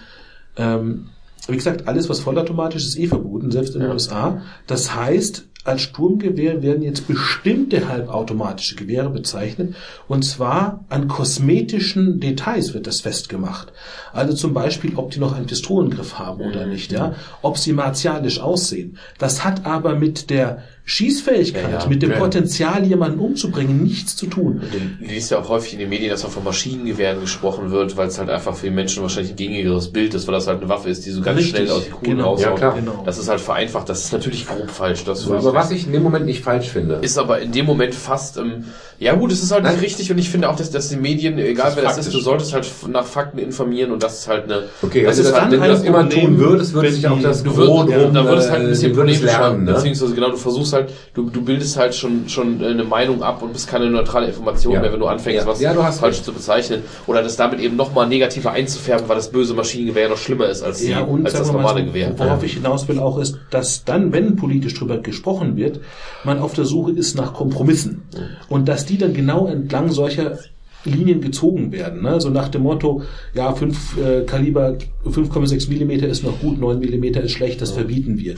ähm, 0.58 1.06
wie 1.48 1.58
gesagt, 1.58 1.88
alles, 1.88 2.10
was 2.10 2.20
vollautomatisch 2.20 2.84
ist, 2.86 2.98
eh 2.98 3.08
verboten, 3.08 3.52
selbst 3.52 3.76
in 3.76 3.82
den 3.82 3.92
USA. 3.92 4.42
Das 4.68 4.96
heißt, 4.96 5.50
als 5.64 5.82
Sturmgewehr 5.82 6.62
werden 6.64 6.82
jetzt 6.82 7.08
bestimmte 7.08 7.88
halbautomatische 7.88 8.76
Gewehre 8.76 9.10
bezeichnet. 9.10 9.76
Und 10.08 10.24
zwar 10.24 10.86
an 10.90 11.08
kosmetischen 11.08 12.20
Details 12.20 12.74
wird 12.74 12.88
das 12.88 13.02
festgemacht. 13.02 13.72
Also 14.14 14.34
zum 14.34 14.54
Beispiel, 14.54 14.94
ob 14.96 15.12
die 15.12 15.20
noch 15.20 15.34
einen 15.36 15.46
Pistolengriff 15.46 16.18
haben 16.20 16.42
oder 16.42 16.66
nicht, 16.66 16.92
ja. 16.92 17.14
Ob 17.42 17.58
sie 17.58 17.74
martialisch 17.74 18.40
aussehen. 18.40 18.98
Das 19.20 19.44
hat 19.44 19.66
aber 19.66 19.96
mit 19.96 20.30
der 20.30 20.64
Schießfähigkeit, 20.84 21.72
Ja, 21.72 21.80
ja. 21.80 21.88
mit 21.88 22.02
dem 22.02 22.12
Ja. 22.12 22.18
Potenzial, 22.18 22.84
jemanden 22.86 23.20
umzubringen, 23.20 23.84
nichts 23.84 24.16
zu 24.16 24.26
tun. 24.26 24.62
Du 25.00 25.06
liest 25.06 25.32
ja 25.32 25.40
auch 25.40 25.48
häufig 25.48 25.74
in 25.74 25.80
den 25.80 25.90
Medien, 25.90 26.10
dass 26.10 26.26
auch 26.26 26.30
von 26.32 26.44
Maschinengewehren 26.44 27.22
gesprochen 27.22 27.72
wird, 27.72 27.96
weil 27.98 28.08
es 28.08 28.18
halt 28.20 28.30
einfach 28.30 28.56
für 28.56 28.66
die 28.66 28.74
Menschen 28.74 29.02
wahrscheinlich 29.04 29.34
ein 29.34 29.38
gängigeres 29.38 29.92
Bild 29.94 30.14
ist, 30.16 30.28
weil 30.28 30.34
das 30.34 30.48
halt 30.48 30.60
eine 30.60 30.70
Waffe 30.70 30.90
ist, 30.90 31.06
die 31.06 31.12
so 31.12 31.22
ganz 31.22 31.38
Richtig, 31.38 31.56
schnell 31.56 31.72
aus 31.72 31.86
die 31.86 31.92
Kugeln 31.92 32.18
genau. 32.18 32.38
Ja, 32.38 32.52
klar. 32.52 32.76
Genau. 32.76 33.04
Das 33.06 33.18
ist 33.20 33.30
halt 33.30 33.40
vereinfacht, 33.42 33.88
das 33.90 34.04
ist 34.06 34.12
natürlich 34.12 34.48
grob 34.48 34.70
falsch. 34.70 35.04
Das 35.04 35.22
So, 35.22 35.51
aber 35.52 35.60
was 35.60 35.72
ich 35.72 35.86
in 35.86 35.94
dem 35.94 36.04
Moment 36.04 36.26
nicht 36.26 36.44
falsch 36.44 36.70
finde. 36.70 37.00
ist 37.02 37.18
aber 37.18 37.40
in 37.40 37.52
dem 37.52 37.66
Moment 37.66 37.94
fast, 37.96 38.38
ähm, 38.38 38.66
ja 39.00 39.16
gut, 39.16 39.32
es 39.32 39.42
ist 39.42 39.52
halt 39.52 39.64
Nein. 39.64 39.74
nicht 39.74 39.84
richtig 39.84 40.12
und 40.12 40.18
ich 40.20 40.30
finde 40.30 40.48
auch, 40.50 40.56
dass, 40.56 40.70
dass 40.70 40.90
die 40.90 40.96
Medien, 40.96 41.38
egal 41.40 41.70
ist 41.70 41.76
wer 41.76 41.84
das 41.84 41.98
ist, 41.98 42.14
du 42.14 42.20
solltest 42.20 42.54
halt 42.54 42.70
nach 42.88 43.06
Fakten 43.06 43.40
informieren 43.40 43.92
und 43.92 44.04
das 44.04 44.20
ist 44.20 44.28
halt 44.28 44.44
eine, 44.44 44.64
Okay, 44.82 45.02
das 45.04 45.18
also 45.18 45.22
ist 45.24 45.32
das, 45.32 45.42
halt 45.42 45.52
wenn 45.52 45.62
du 45.62 45.68
das 45.68 45.84
immer 45.84 46.00
Problem, 46.04 46.26
tun 46.26 46.38
würdest, 46.40 46.74
würde 46.74 46.92
sich 46.92 47.08
auch 47.08 47.20
das 47.20 47.42
Du 47.44 47.56
würdest, 47.56 47.96
drum, 47.98 48.14
da 48.14 48.24
würdest 48.26 48.52
halt 48.52 48.62
ein 48.62 48.68
äh, 48.68 48.70
bisschen 48.70 48.94
polemisch 48.94 49.22
lernen, 49.22 49.64
ne? 49.66 49.74
beziehungsweise 49.74 50.14
genau, 50.14 50.30
du 50.30 50.38
versuchst 50.38 50.74
halt, 50.74 50.92
du, 51.16 51.30
du 51.30 51.42
bildest 51.42 51.78
halt 51.78 51.96
schon, 51.96 52.30
schon 52.30 52.64
eine 52.64 52.84
Meinung 52.84 53.24
ab 53.24 53.42
und 53.42 53.54
bist 53.54 53.68
keine 53.68 53.90
neutrale 53.90 54.28
Information 54.28 54.74
Ja. 54.76 54.82
mehr, 54.82 54.94
wenn 54.94 55.00
du 55.00 55.08
anfängst, 55.08 55.46
Ja. 55.46 55.48
was 55.48 55.60
Ja, 55.62 55.74
du 55.74 55.82
hast 55.84 56.00
falsch 56.00 56.18
recht. 56.18 56.26
zu 56.26 56.34
bezeichnen 56.34 56.84
oder 57.08 57.24
das 57.24 57.36
damit 57.36 57.60
eben 57.60 57.76
nochmal 57.76 58.08
negativer 58.08 58.52
einzufärben, 58.52 59.10
weil 59.10 59.16
das 59.16 59.32
böse 59.32 59.56
Maschinengewehr 59.56 60.10
noch 60.10 60.18
schlimmer 60.18 60.48
ist 60.48 60.62
als, 60.62 60.78
die, 60.78 60.92
Ja, 60.92 61.02
und 61.02 61.26
als 61.26 61.34
das 61.34 61.52
normale 61.52 61.80
so, 61.80 61.86
Gewehr. 61.88 62.14
worauf 62.18 62.44
ich 62.44 62.54
hinaus 62.54 62.88
will 62.88 63.00
auch 63.00 63.18
ist, 63.18 63.38
dass 63.50 63.84
dann, 63.84 64.14
wenn 64.14 64.36
politisch 64.36 64.76
drüber 64.76 64.98
gesprochen 65.00 65.41
wird, 65.56 65.80
man 66.24 66.40
auf 66.40 66.54
der 66.54 66.66
Suche 66.66 66.92
ist 66.92 67.16
nach 67.16 67.34
Kompromissen. 67.34 68.04
Und 68.50 68.68
dass 68.68 68.86
die 68.86 68.98
dann 68.98 69.14
genau 69.14 69.48
entlang 69.48 69.92
solcher 69.92 70.38
Linien 70.84 71.22
gezogen 71.22 71.72
werden. 71.72 72.02
Ne? 72.02 72.20
So 72.20 72.30
nach 72.30 72.50
dem 72.50 72.64
Motto, 72.64 73.04
ja, 73.34 73.54
5 73.54 73.98
äh, 73.98 74.22
Kaliber, 74.24 74.78
5,6 75.06 75.70
Millimeter 75.70 76.08
ist 76.08 76.24
noch 76.24 76.40
gut, 76.40 76.60
9 76.60 76.80
Millimeter 76.80 77.22
ist 77.22 77.32
schlecht, 77.34 77.62
das 77.62 77.72
verbieten 77.72 78.18
wir. 78.18 78.36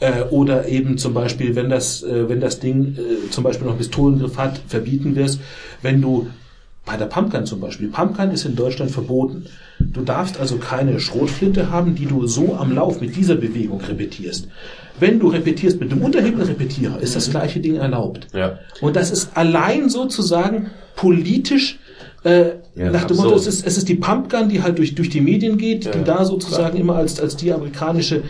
Äh, 0.00 0.22
oder 0.30 0.68
eben 0.68 0.98
zum 0.98 1.14
Beispiel, 1.14 1.54
wenn 1.54 1.70
das, 1.70 2.02
äh, 2.02 2.28
wenn 2.28 2.40
das 2.40 2.60
Ding 2.60 2.96
äh, 2.96 3.30
zum 3.30 3.44
Beispiel 3.44 3.66
noch 3.66 3.74
einen 3.74 3.78
Pistolengriff 3.78 4.36
hat, 4.36 4.60
verbieten 4.66 5.14
wir 5.14 5.24
es. 5.24 5.38
Wenn 5.82 6.02
du 6.02 6.26
bei 6.84 6.96
der 6.96 7.06
Pumpgun 7.06 7.44
zum 7.46 7.60
Beispiel. 7.60 7.88
Pumpgun 7.88 8.30
ist 8.30 8.44
in 8.44 8.54
Deutschland 8.54 8.92
verboten. 8.92 9.46
Du 9.80 10.02
darfst 10.02 10.38
also 10.38 10.56
keine 10.56 11.00
Schrotflinte 11.00 11.70
haben, 11.70 11.96
die 11.96 12.06
du 12.06 12.28
so 12.28 12.54
am 12.54 12.72
Lauf 12.72 13.00
mit 13.00 13.16
dieser 13.16 13.34
Bewegung 13.34 13.80
repetierst. 13.80 14.48
Wenn 14.98 15.18
du 15.18 15.28
repetierst 15.28 15.80
mit 15.80 15.92
einem 15.92 16.02
Unterhebelrepetierer, 16.02 17.00
ist 17.00 17.16
das 17.16 17.30
gleiche 17.30 17.60
Ding 17.60 17.76
erlaubt. 17.76 18.28
Ja. 18.34 18.58
Und 18.80 18.96
das 18.96 19.10
ist 19.10 19.36
allein 19.36 19.88
sozusagen 19.88 20.70
politisch 20.94 21.78
äh, 22.24 22.52
Ja, 22.74 22.90
nach 22.90 23.04
dem 23.04 23.18
absurd. 23.18 23.18
Motto, 23.18 23.34
es 23.36 23.46
ist, 23.46 23.66
es 23.66 23.76
ist 23.76 23.88
die 23.88 23.94
Pumpgun, 23.94 24.48
die 24.48 24.62
halt 24.62 24.78
durch, 24.78 24.94
durch 24.94 25.10
die 25.10 25.20
Medien 25.20 25.58
geht, 25.58 25.84
die 25.84 25.98
Ja, 25.98 26.04
da 26.04 26.24
sozusagen 26.24 26.76
immer 26.78 26.96
als, 26.96 27.20
als 27.20 27.36
die 27.36 27.52
amerikanische 27.52 28.22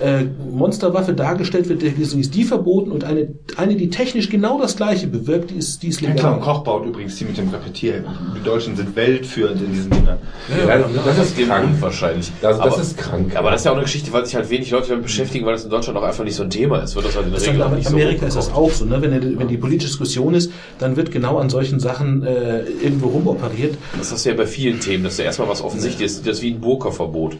äh, 0.00 0.24
Monsterwaffe 0.50 1.12
dargestellt 1.12 1.68
wird, 1.68 1.82
deswegen 1.82 2.20
ist 2.20 2.34
die 2.34 2.44
verboten 2.44 2.90
und 2.90 3.04
eine, 3.04 3.28
eine, 3.56 3.76
die 3.76 3.90
technisch 3.90 4.28
genau 4.30 4.60
das 4.60 4.76
gleiche 4.76 5.06
bewirkt, 5.06 5.50
die 5.50 5.56
ist, 5.56 5.82
die 5.82 5.88
ist 5.88 6.00
legal. 6.00 6.34
und 6.34 6.40
Koch 6.40 6.64
baut 6.64 6.86
übrigens 6.86 7.16
die 7.16 7.24
mit 7.24 7.36
dem 7.38 7.48
Repetier. 7.50 8.04
Die 8.36 8.42
Deutschen 8.42 8.76
sind 8.76 8.96
weltführend 8.96 9.60
in 9.62 9.72
diesen 9.72 9.90
Dingern. 9.90 10.18
Ja, 10.66 10.78
das 11.04 11.18
ist 11.18 11.38
krank. 11.38 11.68
unwahrscheinlich. 11.74 12.30
Das, 12.40 12.56
das 12.58 12.66
aber, 12.72 12.80
ist 12.82 12.96
krank. 12.98 13.36
aber 13.36 13.50
das 13.50 13.60
ist 13.60 13.64
ja 13.66 13.70
auch 13.72 13.76
eine 13.76 13.84
Geschichte, 13.84 14.12
weil 14.12 14.24
sich 14.24 14.34
halt 14.34 14.48
wenig 14.50 14.70
Leute 14.70 14.88
damit 14.88 15.04
beschäftigen, 15.04 15.44
weil 15.46 15.52
das 15.52 15.64
in 15.64 15.70
Deutschland 15.70 15.98
auch 15.98 16.02
einfach 16.02 16.24
nicht 16.24 16.34
so 16.36 16.42
ein 16.42 16.50
Thema 16.50 16.78
ist. 16.82 16.94
Wird 16.94 17.06
das 17.06 17.16
halt 17.16 17.26
in 17.26 17.32
der 17.32 17.40
Das 17.40 17.48
Regel 17.48 17.62
auch 17.62 17.70
nicht 17.70 17.88
so 17.88 17.94
Amerika 17.94 18.26
ist 18.26 18.36
das 18.36 18.52
auch 18.52 18.70
so, 18.72 18.84
ne? 18.84 19.00
wenn, 19.02 19.10
der- 19.10 19.38
wenn 19.38 19.48
die 19.48 19.56
politische 19.58 19.88
Diskussion 19.90 20.34
ist, 20.34 20.50
dann 20.78 20.96
wird 20.96 21.10
genau 21.12 21.38
an 21.38 21.50
solchen 21.50 21.78
Sachen 21.80 22.22
äh, 22.22 22.62
irgendwo 22.82 23.08
rumoperiert. 23.08 23.76
Das 23.98 24.10
hast 24.12 24.24
du 24.24 24.30
ja 24.30 24.34
bei 24.36 24.46
vielen 24.46 24.80
Themen, 24.80 25.04
dass 25.04 25.18
ja 25.18 25.24
erstmal 25.24 25.48
was 25.48 25.62
offensichtlich 25.62 26.06
ist, 26.06 26.26
das 26.26 26.38
ist 26.38 26.42
wie 26.42 26.52
ein 26.52 26.60
Burka-Verbot. 26.60 27.36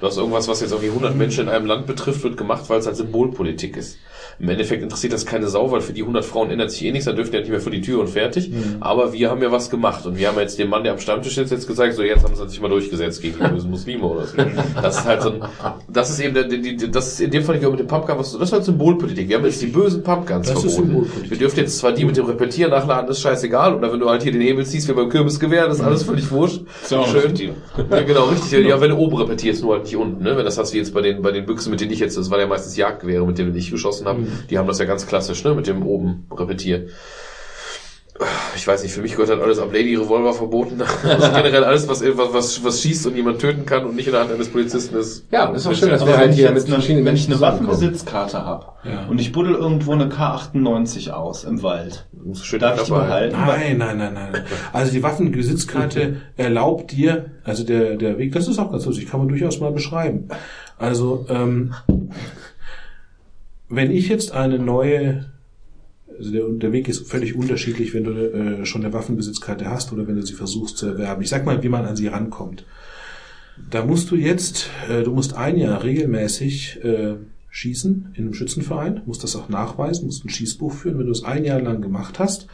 Du 0.00 0.06
hast 0.06 0.16
irgendwas, 0.16 0.48
was 0.48 0.62
jetzt 0.62 0.70
irgendwie 0.70 0.88
100 0.88 1.14
Menschen 1.14 1.44
in 1.44 1.48
einem 1.50 1.66
Land 1.66 1.86
betrifft, 1.86 2.22
wird 2.22 2.38
gemacht, 2.38 2.64
weil 2.68 2.78
es 2.78 2.86
halt 2.86 2.96
Symbolpolitik 2.96 3.76
ist. 3.76 3.98
Im 4.38 4.48
Endeffekt 4.48 4.82
interessiert 4.82 5.12
das 5.12 5.26
keine 5.26 5.48
Sau, 5.48 5.70
weil 5.70 5.82
für 5.82 5.92
die 5.92 6.00
100 6.00 6.24
Frauen 6.24 6.50
ändert 6.50 6.70
sich 6.70 6.86
eh 6.86 6.90
nichts, 6.90 7.04
dann 7.04 7.16
dürfen 7.16 7.32
die 7.32 7.36
ja 7.36 7.40
nicht 7.42 7.50
mehr 7.50 7.60
vor 7.60 7.70
die 7.70 7.82
Tür 7.82 8.00
und 8.00 8.08
fertig. 8.08 8.50
Aber 8.80 9.12
wir 9.12 9.28
haben 9.28 9.42
ja 9.42 9.52
was 9.52 9.68
gemacht 9.68 10.06
und 10.06 10.16
wir 10.16 10.28
haben 10.28 10.38
jetzt 10.38 10.58
dem 10.58 10.70
Mann, 10.70 10.82
der 10.84 10.94
am 10.94 10.98
Stammtisch 10.98 11.34
sitzt, 11.34 11.52
jetzt 11.52 11.66
gesagt, 11.66 11.92
so 11.92 12.02
jetzt 12.02 12.24
haben 12.24 12.34
sie 12.34 12.48
sich 12.48 12.60
mal 12.62 12.68
durchgesetzt 12.68 13.20
gegen 13.20 13.36
die 13.38 13.48
bösen 13.48 13.70
Muslime 13.70 14.02
oder 14.02 14.26
so. 14.26 14.38
Das 14.80 15.00
ist 15.00 15.04
halt 15.04 15.20
so 15.20 15.30
ein, 15.32 15.42
das 15.88 16.08
ist 16.08 16.20
eben, 16.20 16.32
der, 16.32 16.44
die, 16.44 16.76
die, 16.76 16.90
das 16.90 17.08
ist 17.08 17.20
in 17.20 17.30
dem 17.30 17.42
Fall 17.42 17.56
ich 17.56 17.60
glaube, 17.60 17.76
mit 17.76 17.80
dem 17.80 17.88
Pumpgun, 17.88 18.18
was, 18.18 18.32
das 18.32 18.40
ist 18.40 18.52
halt 18.52 18.64
Symbolpolitik. 18.64 19.28
Wir 19.28 19.36
haben 19.36 19.44
jetzt 19.44 19.60
die 19.60 19.66
bösen 19.66 20.02
Pumpguns 20.02 20.48
Das 20.48 20.74
verboten. 20.74 21.10
Wir 21.28 21.36
dürfen 21.36 21.58
jetzt 21.58 21.76
zwar 21.76 21.92
die 21.92 22.06
mit 22.06 22.16
dem 22.16 22.24
Repetieren 22.24 22.70
nachladen, 22.70 23.06
das 23.08 23.18
ist 23.18 23.22
scheißegal. 23.22 23.74
Oder 23.74 23.92
wenn 23.92 24.00
du 24.00 24.08
halt 24.08 24.22
hier 24.22 24.32
den 24.32 24.40
Hebel 24.40 24.64
ziehst, 24.64 24.88
wie 24.88 24.94
beim 24.94 25.10
Kürbisgewehr, 25.10 25.68
das 25.68 25.80
ist 25.80 25.84
alles 25.84 26.04
völlig 26.04 26.30
wurscht. 26.30 26.62
Auch 26.90 27.14
ein 27.14 27.36
Schön. 27.36 27.52
Ja, 27.90 28.00
genau, 28.00 28.24
richtig. 28.24 28.66
Ja, 28.66 28.80
wenn 28.80 28.90
du 28.90 28.96
oben 28.96 29.16
repetierst, 29.16 29.62
nur 29.62 29.74
halt 29.74 29.89
nicht 29.90 30.00
unten. 30.00 30.22
Ne? 30.22 30.36
Wenn 30.36 30.44
das 30.44 30.58
hast 30.58 30.72
wie 30.72 30.78
jetzt 30.78 30.94
bei 30.94 31.02
den, 31.02 31.22
bei 31.22 31.32
den 31.32 31.46
Büchsen, 31.46 31.70
mit 31.70 31.80
denen 31.80 31.92
ich 31.92 32.00
jetzt, 32.00 32.16
das 32.16 32.30
war 32.30 32.38
ja 32.38 32.46
meistens 32.46 32.76
Jagdgewehre, 32.76 33.26
mit 33.26 33.38
denen 33.38 33.54
ich 33.54 33.70
geschossen 33.70 34.06
habe, 34.06 34.26
die 34.48 34.58
haben 34.58 34.68
das 34.68 34.78
ja 34.78 34.84
ganz 34.84 35.06
klassisch, 35.06 35.44
ne? 35.44 35.54
mit 35.54 35.66
dem 35.66 35.84
oben 35.84 36.26
repetier. 36.30 36.88
Ich 38.54 38.66
weiß 38.66 38.82
nicht, 38.82 38.92
für 38.92 39.00
mich 39.00 39.12
gehört 39.12 39.30
halt 39.30 39.40
alles 39.40 39.58
ab 39.58 39.70
Lady 39.72 39.94
Revolver 39.96 40.32
verboten. 40.34 40.80
Also 41.04 41.28
generell 41.32 41.64
alles, 41.64 41.88
was, 41.88 42.02
was, 42.02 42.32
was, 42.34 42.64
was 42.64 42.82
schießt 42.82 43.06
und 43.06 43.16
jemand 43.16 43.38
töten 43.40 43.64
kann 43.64 43.84
und 43.86 43.96
nicht 43.96 44.06
in 44.06 44.12
der 44.12 44.22
Hand 44.22 44.32
eines 44.32 44.48
Polizisten 44.50 44.96
ist. 44.96 45.24
Ja, 45.30 45.46
ist 45.50 45.66
auch 45.66 45.74
schön, 45.74 45.88
dass 45.88 46.02
Aber 46.02 46.10
wir 46.10 46.14
wenn 46.14 46.20
halt 46.20 46.30
ich 46.32 46.36
hier 46.36 46.46
jetzt 46.50 46.54
mit 46.54 46.64
eine, 46.66 46.74
verschiedenen 46.74 47.06
wenn 47.06 47.14
ich 47.14 47.28
Menschen 47.28 47.44
eine. 47.44 47.52
Waffenbesitzkarte 47.52 48.44
habe 48.44 48.66
Ja. 48.84 49.06
und 49.08 49.18
ich 49.20 49.32
buddel 49.32 49.54
irgendwo 49.54 49.92
eine 49.92 50.06
K98 50.06 51.10
aus 51.10 51.44
im 51.44 51.62
Wald, 51.62 52.06
schön 52.34 52.60
darf 52.60 52.78
ich 52.78 52.84
die 52.84 52.90
behalten? 52.90 53.36
Nein, 53.46 53.78
nein, 53.78 53.96
nein, 53.98 54.14
nein. 54.14 54.44
Also 54.72 54.92
die 54.92 55.02
Waffenbesitzkarte 55.02 56.16
erlaubt 56.36 56.92
dir, 56.92 57.26
also 57.44 57.64
der, 57.64 57.96
der 57.96 58.18
Weg, 58.18 58.32
das 58.32 58.48
ist 58.48 58.58
auch 58.58 58.70
ganz 58.70 58.84
lustig, 58.84 59.08
kann 59.10 59.20
man 59.20 59.28
durchaus 59.28 59.60
mal 59.60 59.72
beschreiben. 59.72 60.28
Also, 60.78 61.24
ähm, 61.28 61.74
wenn 63.68 63.90
ich 63.90 64.08
jetzt 64.08 64.32
eine 64.32 64.58
neue 64.58 65.26
Also 66.20 66.32
der, 66.32 66.46
der 66.48 66.72
Weg 66.72 66.86
ist 66.86 67.08
völlig 67.08 67.34
unterschiedlich, 67.34 67.94
wenn 67.94 68.04
du 68.04 68.10
äh, 68.12 68.66
schon 68.66 68.84
eine 68.84 68.92
Waffenbesitzkarte 68.92 69.70
hast 69.70 69.90
oder 69.90 70.06
wenn 70.06 70.16
du 70.16 70.22
sie 70.22 70.34
versuchst 70.34 70.76
zu 70.76 70.86
erwerben. 70.86 71.22
Ich 71.22 71.30
sag 71.30 71.46
mal, 71.46 71.62
wie 71.62 71.70
man 71.70 71.86
an 71.86 71.96
sie 71.96 72.08
rankommt. 72.08 72.66
Da 73.70 73.86
musst 73.86 74.10
du 74.10 74.16
jetzt, 74.16 74.68
äh, 74.90 75.02
du 75.02 75.12
musst 75.12 75.32
ein 75.32 75.56
Jahr 75.56 75.82
regelmäßig 75.82 76.84
äh, 76.84 77.14
schießen 77.48 78.12
in 78.14 78.24
einem 78.24 78.34
Schützenverein, 78.34 79.00
musst 79.06 79.24
das 79.24 79.34
auch 79.34 79.48
nachweisen, 79.48 80.06
musst 80.06 80.26
ein 80.26 80.28
Schießbuch 80.28 80.74
führen. 80.74 80.98
Wenn 80.98 81.06
du 81.06 81.12
es 81.12 81.24
ein 81.24 81.44
Jahr 81.44 81.60
lang 81.60 81.80
gemacht 81.80 82.18
hast, 82.18 82.48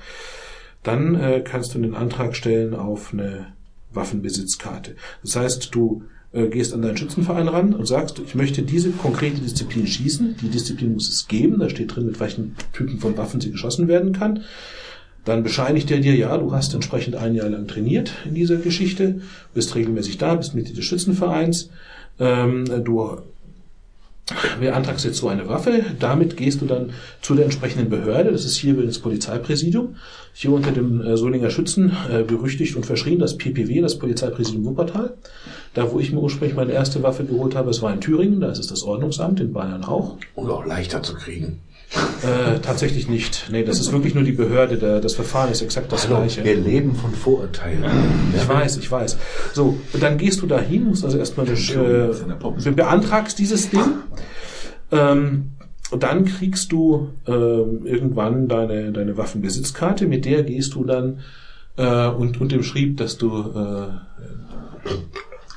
dann 0.85 1.17
äh, 1.17 1.43
kannst 1.45 1.75
du 1.75 1.81
den 1.81 1.97
Antrag 1.97 2.37
stellen 2.37 2.73
auf 2.73 3.13
eine 3.13 3.49
Waffenbesitzkarte. 3.93 4.95
Das 5.23 5.35
heißt, 5.35 5.75
du 5.75 6.05
äh, 6.33 6.47
gehst 6.49 6.75
an 6.75 6.83
deinen 6.83 6.97
Schützenverein 6.97 7.49
ran 7.49 7.75
und 7.75 7.87
sagst, 7.87 8.21
ich 8.25 8.35
möchte 8.35 8.63
diese 8.63 8.91
konkrete 8.91 9.41
Disziplin 9.41 9.87
schießen. 9.87 10.37
Die 10.43 10.49
Disziplin 10.49 10.95
muss 10.95 11.09
es 11.09 11.29
geben. 11.29 11.59
Da 11.59 11.69
steht 11.69 11.95
drin, 11.95 12.07
mit 12.07 12.21
welchen 12.21 12.57
Typen 12.73 12.99
von 12.99 13.17
Waffen 13.17 13.41
sie 13.41 13.51
geschossen 13.51 13.89
werden 13.89 14.13
kann. 14.13 14.45
Dann 15.25 15.43
bescheinigt 15.43 15.91
er 15.91 15.99
dir, 15.99 16.15
ja, 16.15 16.37
du 16.39 16.53
hast 16.53 16.73
entsprechend 16.73 17.17
ein 17.17 17.35
Jahr 17.35 17.49
lang 17.49 17.67
trainiert 17.67 18.13
in 18.27 18.35
dieser 18.35 18.57
Geschichte, 18.57 19.23
bist 19.55 19.75
regelmäßig 19.75 20.19
da, 20.19 20.37
bist 20.37 20.55
Mitglied 20.55 20.77
des 20.77 20.85
Schützenvereins. 20.85 21.71
Ähm, 22.21 22.65
du 22.85 23.19
beantragst 24.59 25.05
jetzt 25.05 25.19
so 25.19 25.29
eine 25.29 25.49
Waffe. 25.49 25.85
Damit 26.01 26.37
gehst 26.37 26.61
du 26.61 26.67
dann 26.67 26.91
zu 27.23 27.35
der 27.35 27.45
entsprechenden 27.45 27.89
Behörde. 27.89 28.33
Das 28.33 28.45
ist 28.45 28.57
hier 28.57 28.75
das 28.75 28.99
Polizeipräsidium. 28.99 29.97
Hier 30.33 30.53
unter 30.53 30.73
dem 30.73 31.01
äh, 31.01 31.17
Solinger 31.17 31.51
Schützen 31.51 31.97
äh, 32.11 32.23
berüchtigt 32.23 32.77
und 32.77 32.85
verschrien 32.85 33.19
das 33.19 33.37
PPW, 33.37 33.81
das 33.81 33.99
Polizeipräsidium 33.99 34.65
Wuppertal. 34.65 35.15
Da, 35.75 35.93
wo 35.93 36.01
ich 36.01 36.13
mir 36.13 36.21
ursprünglich 36.21 36.57
meine 36.57 36.73
erste 36.73 37.03
Waffe 37.03 37.25
geholt 37.25 37.55
habe, 37.55 37.71
es 37.71 37.83
war 37.83 37.93
in 37.93 38.01
Thüringen, 38.01 38.41
da 38.41 38.51
ist 38.51 38.59
es 38.59 38.67
das 38.67 38.83
Ordnungsamt, 38.83 39.41
in 39.41 39.53
Bayern 39.53 39.85
auch. 39.85 40.17
Und 40.35 40.51
auch 40.51 40.67
leichter 40.67 41.03
zu 41.03 41.15
kriegen. 41.15 41.61
Äh, 42.23 42.59
tatsächlich 42.61 43.09
nicht. 43.09 43.49
Nee, 43.51 43.63
das 43.63 43.79
ist 43.79 43.93
wirklich 43.93 44.15
nur 44.15 44.25
die 44.25 44.33
Behörde. 44.33 44.77
Der, 44.77 45.01
das 45.01 45.15
Verfahren 45.15 45.51
ist 45.53 45.63
exakt 45.63 45.93
das 45.93 46.07
gleiche. 46.07 46.45
Wir 46.45 46.57
leben 46.57 46.95
von 46.95 47.13
Vorurteilen. 47.13 47.85
Ich 48.35 48.49
weiß, 48.49 48.79
ich 48.79 48.91
weiß. 48.91 49.17
So, 49.53 49.79
dann 50.01 50.19
gehst 50.19 50.43
du 50.43 50.47
dahin, 50.47 50.85
musst 50.85 51.05
also 51.05 51.19
erstmal 51.19 51.47
das, 51.47 51.71
äh, 51.71 52.71
beantragst 52.73 53.39
dieses 53.39 53.71
Ding. 53.71 53.85
Ähm, 54.91 55.53
und 55.91 56.03
dann 56.03 56.25
kriegst 56.25 56.73
du 56.73 57.11
ähm, 57.27 57.87
irgendwann 57.87 58.49
deine, 58.49 58.93
deine 58.93 59.17
Waffenbesitzkarte, 59.17 60.07
mit 60.07 60.25
der 60.25 60.43
gehst 60.43 60.75
du 60.75 60.85
dann 60.85 61.21
äh, 61.77 62.09
und, 62.09 62.41
und 62.41 62.51
dem 62.51 62.63
schrieb, 62.65 62.97
dass 62.97 63.19
du 63.19 63.39
äh, 63.55 64.91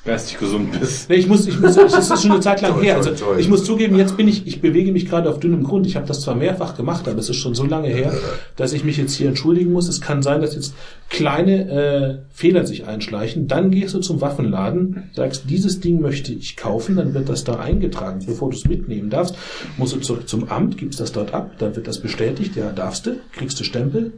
geistig 0.06 0.40
gesund 0.40 0.80
bist. 0.80 1.10
Nee, 1.10 1.18
ich 1.18 1.28
muss, 1.28 1.46
ich 1.48 1.60
muss, 1.60 1.76
das 1.76 2.10
ist 2.10 2.22
schon 2.22 2.32
eine 2.32 2.40
Zeit 2.40 2.62
lang 2.62 2.80
her. 2.82 2.98
Also 2.98 3.12
ich 3.38 3.50
muss 3.50 3.64
zugeben, 3.64 3.98
jetzt 3.98 4.18
bin 4.18 4.28
ich, 4.28 4.48
ich 4.48 4.62
bewege 4.62 4.92
mich 4.92 5.08
gerade 5.08 5.30
auf 5.30 5.40
dünnem 5.40 5.64
Grund. 5.64 5.86
Ich 5.86 5.96
habe 5.96 6.08
das 6.08 6.22
zwar 6.22 6.36
mehrfach 6.36 6.76
gemacht, 6.76 7.08
aber 7.08 7.20
es 7.20 7.30
ist 7.30 7.38
schon 7.38 7.56
so 7.56 7.66
lange 7.66 7.90
her, 7.90 8.14
dass 8.56 8.74
ich 8.74 8.84
mich 8.84 8.98
jetzt 8.98 9.14
hier 9.14 9.28
entschuldigen 9.28 9.72
muss. 9.72 9.88
Es 9.88 10.02
kann 10.02 10.22
sein, 10.22 10.42
dass 10.42 10.56
jetzt 10.56 10.74
kleine 11.10 11.70
äh, 11.70 12.18
Fehler 12.32 12.66
sich 12.66 12.86
einschleichen. 12.86 13.48
Dann 13.48 13.72
gehst 13.72 13.94
du 13.94 14.00
zum 14.00 14.22
Waffenladen, 14.22 15.10
sagst, 15.16 15.44
dieses 15.50 15.80
Ding 15.80 16.02
möchte 16.02 16.34
ich 16.34 16.56
kaufen, 16.56 16.96
dann 16.96 17.14
wird 17.14 17.30
das 17.30 17.44
da 17.44 17.56
eingetragen. 17.56 18.24
Bevor 18.26 18.50
du 18.50 18.58
es 18.58 18.66
mitnehmen 18.66 19.10
darfst, 19.10 19.36
musst 19.78 19.96
du 19.96 20.00
zurück 20.00 20.28
zum 20.30 20.50
Amt, 20.50 20.78
gibst 20.78 21.00
das 21.00 21.12
dort 21.12 21.34
ab, 21.34 21.52
dann 21.60 21.76
wird 21.76 21.88
das 21.88 22.00
bestätigt, 22.00 22.56
ja, 22.56 22.72
darfst 22.72 23.06
du, 23.06 23.18
kriegst 23.34 23.60
du 23.60 23.64
Stempel. 23.64 24.14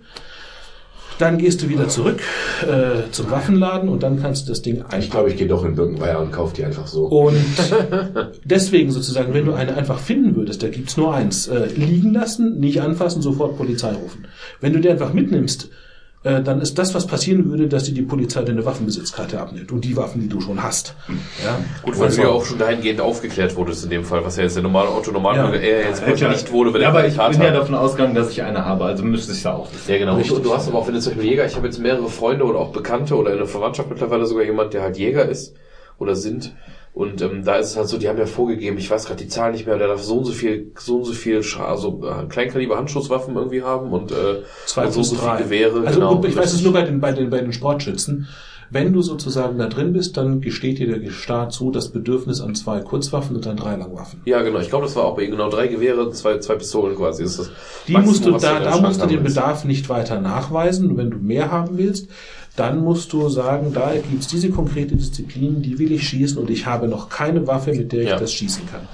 Dann 1.22 1.38
gehst 1.38 1.62
du 1.62 1.70
wieder 1.70 1.88
zurück 1.88 2.20
äh, 2.64 3.12
zum 3.12 3.30
Waffenladen 3.30 3.90
und 3.90 4.02
dann 4.02 4.20
kannst 4.20 4.48
du 4.48 4.52
das 4.52 4.64
Ding 4.64 4.82
eintragen. 4.82 5.04
Ich 5.04 5.12
glaube, 5.12 5.30
ich 5.30 5.38
gehe 5.38 5.48
doch 5.48 5.64
in 5.64 5.76
Birkenweier 5.76 6.20
und 6.20 6.32
kaufe 6.32 6.56
die 6.56 6.66
einfach 6.66 6.88
so. 6.88 7.06
Und 7.06 7.36
deswegen 8.44 8.90
sozusagen, 8.90 9.32
wenn 9.36 9.46
du 9.46 9.54
eine 9.54 9.78
einfach 9.78 10.00
finden 10.00 10.36
würdest, 10.36 10.64
da 10.64 10.70
gibt's 10.70 10.98
nur 10.98 11.14
eins. 11.14 11.48
Äh, 11.48 11.68
liegen 11.76 12.12
lassen, 12.12 12.60
nicht 12.60 12.82
anfassen, 12.82 13.22
sofort 13.22 13.56
Polizei 13.56 13.92
rufen. 13.92 14.26
Wenn 14.62 14.74
du 14.74 14.80
die 14.80 14.90
einfach 14.90 15.14
mitnimmst, 15.14 15.70
äh, 16.24 16.42
dann 16.42 16.62
ist 16.62 16.78
das, 16.78 16.94
was 16.94 17.08
passieren 17.08 17.50
würde, 17.50 17.68
dass 17.68 17.86
dir 17.86 17.94
die 17.94 18.04
Polizei 18.04 18.44
deine 18.44 18.64
Waffenbesitzkarte 18.66 19.40
abnimmt 19.40 19.72
und 19.72 19.84
die 19.84 19.98
Waffen, 19.98 20.22
die 20.22 20.30
du 20.30 20.40
schon 20.40 20.62
hast. 20.62 20.96
Ja? 21.44 21.60
Gut, 21.82 21.98
weil 22.00 22.10
du 22.10 22.22
ja 22.22 22.28
auch 22.30 22.46
schon 22.46 22.60
dahingehend 22.60 23.02
aufgeklärt 23.02 23.56
wurdest 23.56 23.84
in 23.86 23.90
dem 23.90 24.04
Fall, 24.06 24.24
was 24.24 24.38
ja 24.38 24.44
jetzt 24.44 24.56
der 24.56 24.64
normale 24.64 24.90
Otto 24.92 25.12
normal 25.12 25.36
Ja. 25.36 25.52
er 25.52 25.90
jetzt 25.90 26.02
ja- 26.20 26.30
nicht 26.30 26.52
wurde, 26.52 26.74
wenn 26.74 26.82
ja, 26.82 26.90
er 26.90 26.94
aber 26.94 27.08
ich 27.08 27.16
bin 27.18 27.42
ja 27.42 27.48
hat. 27.50 27.56
davon 27.56 27.74
ausgegangen, 27.76 28.14
dass 28.14 28.30
ich 28.30 28.44
eine 28.44 28.66
habe, 28.66 28.86
also 28.86 29.04
müsste 29.04 29.32
ich 29.34 29.44
ja 29.44 29.54
auch 29.54 29.72
wissen. 29.74 29.92
Ja, 29.92 29.98
genau. 29.98 30.12
Und 30.14 30.20
Richtig. 30.20 30.38
du, 30.38 30.44
du 30.44 30.54
hast 30.54 30.68
aber 30.68 30.78
auch, 30.78 30.88
wenn 30.88 30.94
du 30.94 31.00
zum 31.02 31.14
Beispiel 31.14 31.30
Jäger, 31.32 31.46
ich 31.46 31.56
habe 31.56 31.66
jetzt 31.66 31.80
mehrere 31.80 32.08
Freunde 32.10 32.46
oder 32.46 32.60
auch 32.60 32.72
Bekannte 32.72 33.16
oder 33.16 33.32
in 33.32 33.38
der 33.38 33.48
Verwandtschaft 33.48 33.90
mittlerweile 33.90 34.26
sogar 34.28 34.44
jemand, 34.44 34.74
der 34.74 34.84
halt 34.84 34.98
Jäger 34.98 35.28
ist 35.28 35.56
oder 35.98 36.16
sind. 36.16 36.54
Und 36.94 37.22
ähm, 37.22 37.44
da 37.46 37.56
ist 37.56 37.70
es 37.72 37.78
halt 37.78 37.88
so, 37.88 37.98
die 37.98 38.10
haben 38.10 38.18
ja 38.18 38.26
vorgegeben, 38.26 38.78
ich 38.78 38.92
weiß 38.92 39.06
gerade 39.06 39.24
die 39.24 39.30
Zahl 39.30 39.54
nicht 39.54 39.66
mehr, 39.66 39.78
der 39.78 39.88
darf 39.88 40.02
so 40.04 40.18
und 40.18 40.26
so 40.26 40.34
viel, 40.34 40.72
so 40.78 40.98
und 40.98 41.06
so 41.06 41.14
viel, 41.14 41.40
Scha- 41.40 41.64
also 41.66 42.02
äh, 42.04 42.28
Kleinkaliber 42.28 42.78
Handschusswaffen 42.78 43.36
irgendwie 43.36 43.64
haben 43.64 43.92
und, 43.94 44.12
äh, 44.12 44.42
Zwei 44.66 44.88
und 44.88 44.92
so 44.92 45.02
so 45.04 45.16
drei. 45.16 45.38
viel 45.38 45.46
Gewehre. 45.46 45.88
Also 45.88 46.00
genau. 46.00 46.22
ich 46.26 46.36
weiß 46.36 46.54
es 46.54 46.62
nur 46.62 46.74
bei 46.74 46.82
den, 46.82 47.00
bei 47.00 47.14
den, 47.14 47.30
bei 47.30 47.40
den 47.40 47.54
Sportschützen. 47.54 48.28
Wenn 48.74 48.94
du 48.94 49.02
sozusagen 49.02 49.58
da 49.58 49.68
drin 49.68 49.92
bist, 49.92 50.16
dann 50.16 50.40
gesteht 50.40 50.80
dir 50.80 50.98
der 50.98 51.12
Staat 51.12 51.52
zu 51.52 51.72
das 51.72 51.90
Bedürfnis 51.90 52.40
an 52.40 52.56
zwei 52.56 52.80
Kurzwaffen 52.80 53.36
und 53.36 53.46
an 53.46 53.58
drei 53.58 53.76
Langwaffen. 53.76 54.22
Ja, 54.24 54.42
genau. 54.44 54.60
Ich 54.60 54.70
glaube, 54.70 54.86
das 54.86 54.96
war 54.96 55.04
auch 55.04 55.18
bei 55.18 55.24
ihm 55.24 55.32
genau 55.32 55.50
drei 55.50 55.68
Gewehre, 55.68 56.10
zwei, 56.12 56.38
zwei 56.40 56.56
Pistolen 56.56 56.96
quasi. 56.96 57.24
Das 57.24 57.32
ist 57.34 57.40
das 57.40 57.52
Die 57.88 57.92
Maximum, 57.94 58.32
musst 58.32 58.44
du, 58.44 58.48
da, 58.48 58.60
da 58.62 58.78
musst 58.80 59.02
du 59.02 59.08
den. 59.08 59.24
Bedarf 59.24 59.66
nicht 59.66 59.90
weiter 59.90 60.22
nachweisen. 60.22 60.96
Wenn 60.96 61.12
du 61.12 61.18
mehr 61.18 61.52
haben 61.52 61.78
willst, 61.78 62.08
dann 62.56 62.84
musst 62.84 63.14
du 63.14 63.30
sagen, 63.30 63.74
da 63.74 63.94
gibt's 63.94 64.28
diese 64.28 64.50
konkrete 64.50 64.96
Disziplin, 64.96 65.62
die 65.62 65.80
will 65.80 65.92
ich 65.92 66.08
schießen 66.08 66.38
und 66.38 66.50
ich 66.50 66.66
habe 66.66 66.88
noch 66.88 67.10
keine 67.10 67.48
Waffe, 67.48 67.74
mit 67.74 67.92
der 67.92 68.02
ich 68.02 68.10
Ja. 68.10 68.18
das 68.20 68.34
schießen 68.34 68.66
kann. 68.68 68.88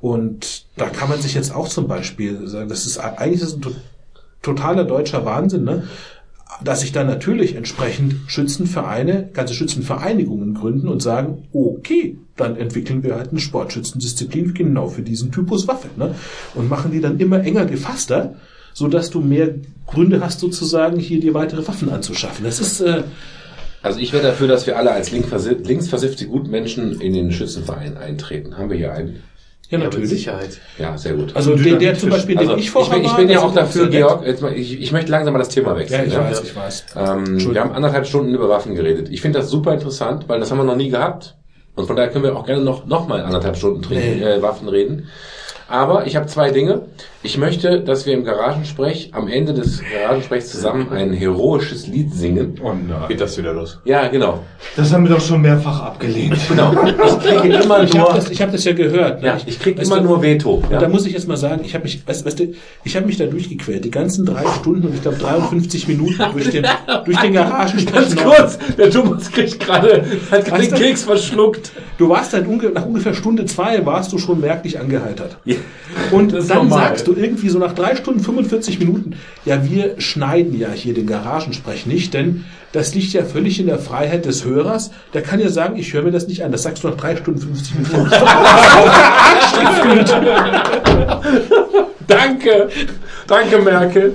Und 0.00 0.66
da 0.76 0.86
kann 0.88 1.08
man 1.08 1.20
sich 1.20 1.34
jetzt 1.34 1.54
auch 1.54 1.68
zum 1.68 1.88
Beispiel 1.88 2.46
sagen, 2.46 2.68
das 2.68 2.86
ist 2.86 2.98
eigentlich 2.98 3.42
ist 3.42 3.56
ein 3.56 3.62
to 3.62 3.70
totaler 4.42 4.84
deutscher 4.84 5.24
Wahnsinn, 5.24 5.64
ne? 5.64 5.84
dass 6.62 6.80
sich 6.80 6.92
dann 6.92 7.08
natürlich 7.08 7.56
entsprechend 7.56 8.14
Schützenvereine, 8.28 9.30
ganze 9.32 9.54
Schützenvereinigungen 9.54 10.54
gründen 10.54 10.88
und 10.88 11.02
sagen, 11.02 11.48
okay, 11.52 12.16
dann 12.36 12.56
entwickeln 12.56 13.02
wir 13.02 13.16
halt 13.16 13.30
eine 13.30 13.40
Sportschützendisziplin 13.40 14.54
genau 14.54 14.88
für 14.88 15.02
diesen 15.02 15.32
Typus 15.32 15.66
Waffe. 15.66 15.88
Ne? 15.96 16.14
Und 16.54 16.70
machen 16.70 16.92
die 16.92 17.00
dann 17.00 17.18
immer 17.18 17.40
enger 17.40 17.64
gefasster, 17.66 18.36
so 18.76 18.88
dass 18.88 19.08
du 19.08 19.20
mehr 19.20 19.54
Gründe 19.86 20.20
hast, 20.20 20.40
sozusagen 20.40 20.98
hier 20.98 21.18
dir 21.18 21.32
weitere 21.32 21.66
Waffen 21.66 21.88
anzuschaffen. 21.90 22.44
Das 22.44 22.60
ist 22.60 22.80
äh, 22.82 23.04
Also 23.82 23.98
ich 24.00 24.12
wäre 24.12 24.22
dafür, 24.22 24.48
dass 24.48 24.66
wir 24.66 24.76
alle 24.76 24.90
als 24.92 25.10
linksversi- 25.12 25.66
linksversiffte 25.66 26.26
Gutmenschen 26.26 27.00
in 27.00 27.14
den 27.14 27.32
Schützenverein 27.32 27.96
eintreten. 27.96 28.58
Haben 28.58 28.68
wir 28.68 28.76
hier 28.76 28.92
einen? 28.92 29.22
ja 29.70 29.78
Ja, 29.78 29.84
natürlich. 29.84 30.10
Sicherheit. 30.10 30.58
Ja, 30.78 30.98
sehr 30.98 31.14
gut. 31.14 31.34
Also 31.34 31.56
der, 31.56 31.76
der 31.76 31.96
zum 31.98 32.10
Beispiel, 32.10 32.34
den 32.36 32.40
Also, 32.48 32.56
ich 32.56 32.64
ich, 32.64 32.70
vorhabe, 32.70 32.96
bin, 33.00 33.06
ich 33.06 33.16
bin 33.16 33.28
ja 33.30 33.40
auch 33.40 33.54
dafür. 33.54 33.88
Georg, 33.88 34.26
jetzt 34.26 34.42
mal, 34.42 34.52
ich, 34.52 34.78
ich 34.78 34.92
möchte 34.92 35.10
langsam 35.10 35.32
mal 35.32 35.38
das 35.38 35.48
Thema 35.48 35.70
Ja, 35.72 35.78
wechseln. 35.78 36.04
ich 36.08 36.12
ne? 36.12 36.20
weiß, 36.20 36.42
ich 36.42 36.54
weiß. 36.56 36.84
Ähm, 36.96 37.54
wir 37.54 37.60
haben 37.62 37.72
anderthalb 37.72 38.06
Stunden 38.06 38.34
über 38.34 38.48
Waffen 38.50 38.74
geredet. 38.74 39.08
Ich 39.10 39.22
finde 39.22 39.38
das 39.38 39.48
super 39.48 39.72
interessant, 39.72 40.28
weil 40.28 40.38
das 40.40 40.50
haben 40.50 40.58
wir 40.58 40.64
noch 40.64 40.76
nie 40.76 40.90
gehabt. 40.90 41.34
Und 41.76 41.86
von 41.86 41.96
daher 41.96 42.10
können 42.10 42.24
wir 42.24 42.36
auch 42.36 42.44
gerne 42.46 42.62
noch, 42.62 42.84
noch 42.86 43.08
mal 43.08 43.22
anderthalb 43.22 43.56
Stunden 43.56 43.80
trinken, 43.82 44.18
Nee. 44.20 44.24
äh, 44.24 44.42
Waffen 44.42 44.68
reden. 44.68 45.08
Aber 45.68 46.06
ich 46.06 46.14
habe 46.16 46.26
zwei 46.26 46.50
Dinge. 46.52 46.82
Ich 47.26 47.38
möchte, 47.38 47.80
dass 47.80 48.06
wir 48.06 48.14
im 48.14 48.22
Garagensprech 48.22 49.10
am 49.12 49.26
Ende 49.26 49.52
des 49.52 49.82
Garagensprechs 49.92 50.48
zusammen 50.52 50.90
ein 50.92 51.12
heroisches 51.12 51.88
Lied 51.88 52.14
singen. 52.14 52.54
Oh 52.62 52.68
nein. 52.72 53.08
Geht 53.08 53.20
das 53.20 53.36
wieder 53.36 53.52
los? 53.52 53.80
Ja, 53.84 54.06
genau. 54.06 54.44
Das 54.76 54.92
haben 54.92 55.08
wir 55.08 55.16
doch 55.16 55.20
schon 55.20 55.40
mehrfach 55.42 55.82
abgelehnt. 55.82 56.36
Genau. 56.48 56.72
Ich 56.86 57.18
kriege 57.40 57.56
immer 57.56 57.82
Ich 57.82 57.90
habe 57.98 58.12
nur, 58.12 58.14
das, 58.14 58.30
ich 58.30 58.40
hab 58.40 58.52
das 58.52 58.62
ja 58.64 58.72
gehört. 58.74 59.20
ne? 59.22 59.26
ja, 59.28 59.38
ich 59.44 59.58
kriege 59.58 59.82
immer 59.82 59.96
du, 59.98 60.04
nur 60.04 60.22
Veto. 60.22 60.62
Ja. 60.70 60.78
da 60.78 60.88
muss 60.88 61.04
ich 61.04 61.12
jetzt 61.14 61.26
mal 61.26 61.36
sagen, 61.36 61.62
ich 61.64 61.74
habe 61.74 61.82
mich, 61.82 62.06
weißt, 62.06 62.24
weißt 62.24 62.38
du, 62.38 62.52
ich 62.84 62.94
habe 62.96 63.06
mich 63.06 63.16
da 63.16 63.26
durchgequält, 63.26 63.84
die 63.84 63.90
ganzen 63.90 64.24
drei 64.24 64.44
Stunden 64.60 64.86
und 64.86 64.94
ich 64.94 65.02
glaube 65.02 65.16
53 65.18 65.88
Minuten 65.88 66.22
durch 66.32 66.50
den, 66.50 66.64
durch 67.04 67.18
den 67.18 67.32
Garagensprech. 67.32 67.86
Ganz 67.92 68.14
kurz, 68.16 68.58
der 68.78 68.90
Thomas 68.90 69.32
kriegt 69.32 69.58
gerade, 69.58 70.04
hat 70.30 70.44
gerade 70.44 70.62
den 70.62 70.70
du- 70.70 70.76
Keks 70.76 71.02
verschluckt. 71.02 71.72
Du 71.98 72.08
warst 72.08 72.32
dann 72.34 72.46
unge 72.46 72.68
nach 72.70 72.86
ungefähr 72.86 73.14
Stunde 73.14 73.44
zwei 73.46 73.84
warst 73.84 74.12
du 74.12 74.18
schon 74.18 74.40
merklich 74.40 74.78
angeheitert. 74.78 75.38
Ja, 75.44 75.56
Und 76.12 76.32
dann 76.32 76.46
normal. 76.46 76.88
sagst 76.88 77.08
du 77.08 77.15
irgendwie 77.16 77.48
so 77.48 77.58
nach 77.58 77.74
drei 77.74 77.96
Stunden 77.96 78.20
45 78.20 78.78
Minuten, 78.78 79.16
ja, 79.44 79.64
wir 79.64 80.00
schneiden 80.00 80.58
ja 80.58 80.70
hier 80.70 80.94
den 80.94 81.06
Garagensprech 81.06 81.86
nicht, 81.86 82.14
denn 82.14 82.44
das 82.72 82.94
liegt 82.94 83.12
ja 83.12 83.24
völlig 83.24 83.58
in 83.58 83.66
der 83.66 83.78
Freiheit 83.78 84.26
des 84.26 84.44
Hörers. 84.44 84.90
Der 85.14 85.22
kann 85.22 85.40
ja 85.40 85.48
sagen, 85.48 85.76
ich 85.76 85.92
höre 85.92 86.02
mir 86.02 86.12
das 86.12 86.28
nicht 86.28 86.44
an. 86.44 86.52
Das 86.52 86.62
sagst 86.62 86.84
du 86.84 86.88
nach 86.88 86.96
drei 86.96 87.16
Stunden 87.16 87.40
50 87.40 87.74
Minuten. 87.74 88.10
Danke. 92.06 92.68
Danke, 93.26 93.58
Merkel. 93.58 94.14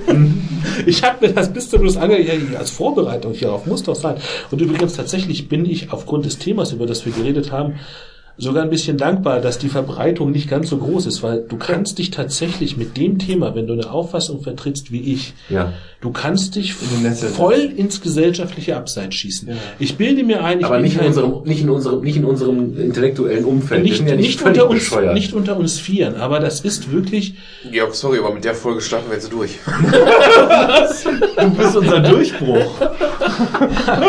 Ich 0.85 1.03
habe 1.03 1.27
mir 1.27 1.33
das 1.33 1.51
bis 1.51 1.69
zum 1.69 1.81
Schluss 1.81 1.97
angehört, 1.97 2.55
als 2.57 2.71
Vorbereitung 2.71 3.33
hierauf 3.33 3.65
muss 3.65 3.83
doch 3.83 3.95
sein. 3.95 4.15
Und 4.51 4.61
übrigens 4.61 4.93
tatsächlich 4.93 5.49
bin 5.49 5.65
ich 5.65 5.91
aufgrund 5.91 6.25
des 6.25 6.37
Themas, 6.37 6.71
über 6.71 6.85
das 6.85 7.05
wir 7.05 7.11
geredet 7.11 7.51
haben, 7.51 7.79
sogar 8.41 8.63
ein 8.63 8.69
bisschen 8.69 8.97
dankbar, 8.97 9.39
dass 9.39 9.59
die 9.59 9.69
Verbreitung 9.69 10.31
nicht 10.31 10.49
ganz 10.49 10.69
so 10.69 10.77
groß 10.77 11.05
ist, 11.05 11.21
weil 11.21 11.43
du 11.47 11.57
kannst 11.57 11.99
dich 11.99 12.09
tatsächlich 12.09 12.75
mit 12.75 12.97
dem 12.97 13.19
Thema, 13.19 13.53
wenn 13.53 13.67
du 13.67 13.73
eine 13.73 13.91
Auffassung 13.91 14.41
vertrittst 14.41 14.91
wie 14.91 15.13
ich, 15.13 15.33
Ja. 15.49 15.73
Du 16.01 16.11
kannst 16.11 16.55
dich 16.55 16.73
Netze 17.01 17.27
voll 17.27 17.71
ins 17.75 18.01
gesellschaftliche 18.01 18.75
Abseits 18.75 19.15
schießen. 19.15 19.49
Ich 19.79 19.95
bilde 19.97 20.23
mir 20.23 20.43
ein, 20.43 20.59
ich 20.59 20.65
Aber 20.65 20.75
bin 20.77 20.85
nicht 20.85 20.99
in 20.99 21.05
unserem, 21.05 21.43
nicht 21.43 21.61
in 21.61 21.69
unserem, 21.69 22.01
nicht 22.01 22.17
in 22.17 22.25
unserem 22.25 22.77
intellektuellen 22.77 23.45
Umfeld. 23.45 23.83
Nicht, 23.83 24.07
ja 24.07 24.15
nicht, 24.15 24.39
völlig 24.39 24.59
unter 24.61 24.69
uns, 24.71 24.79
bescheuert. 24.79 25.13
nicht 25.13 25.33
unter 25.33 25.57
uns 25.57 25.79
Vieren, 25.79 26.15
aber 26.15 26.39
das 26.39 26.61
ist 26.61 26.91
wirklich, 26.91 27.35
Georg, 27.71 27.93
sorry, 27.95 28.17
aber 28.19 28.33
mit 28.33 28.43
der 28.43 28.55
Folge 28.55 28.81
starten 28.81 29.09
wir 29.09 29.15
jetzt 29.15 29.31
durch. 29.31 29.51
Du 31.41 31.49
bist 31.51 31.75
unser 31.75 31.99
Durchbruch. 31.99 32.79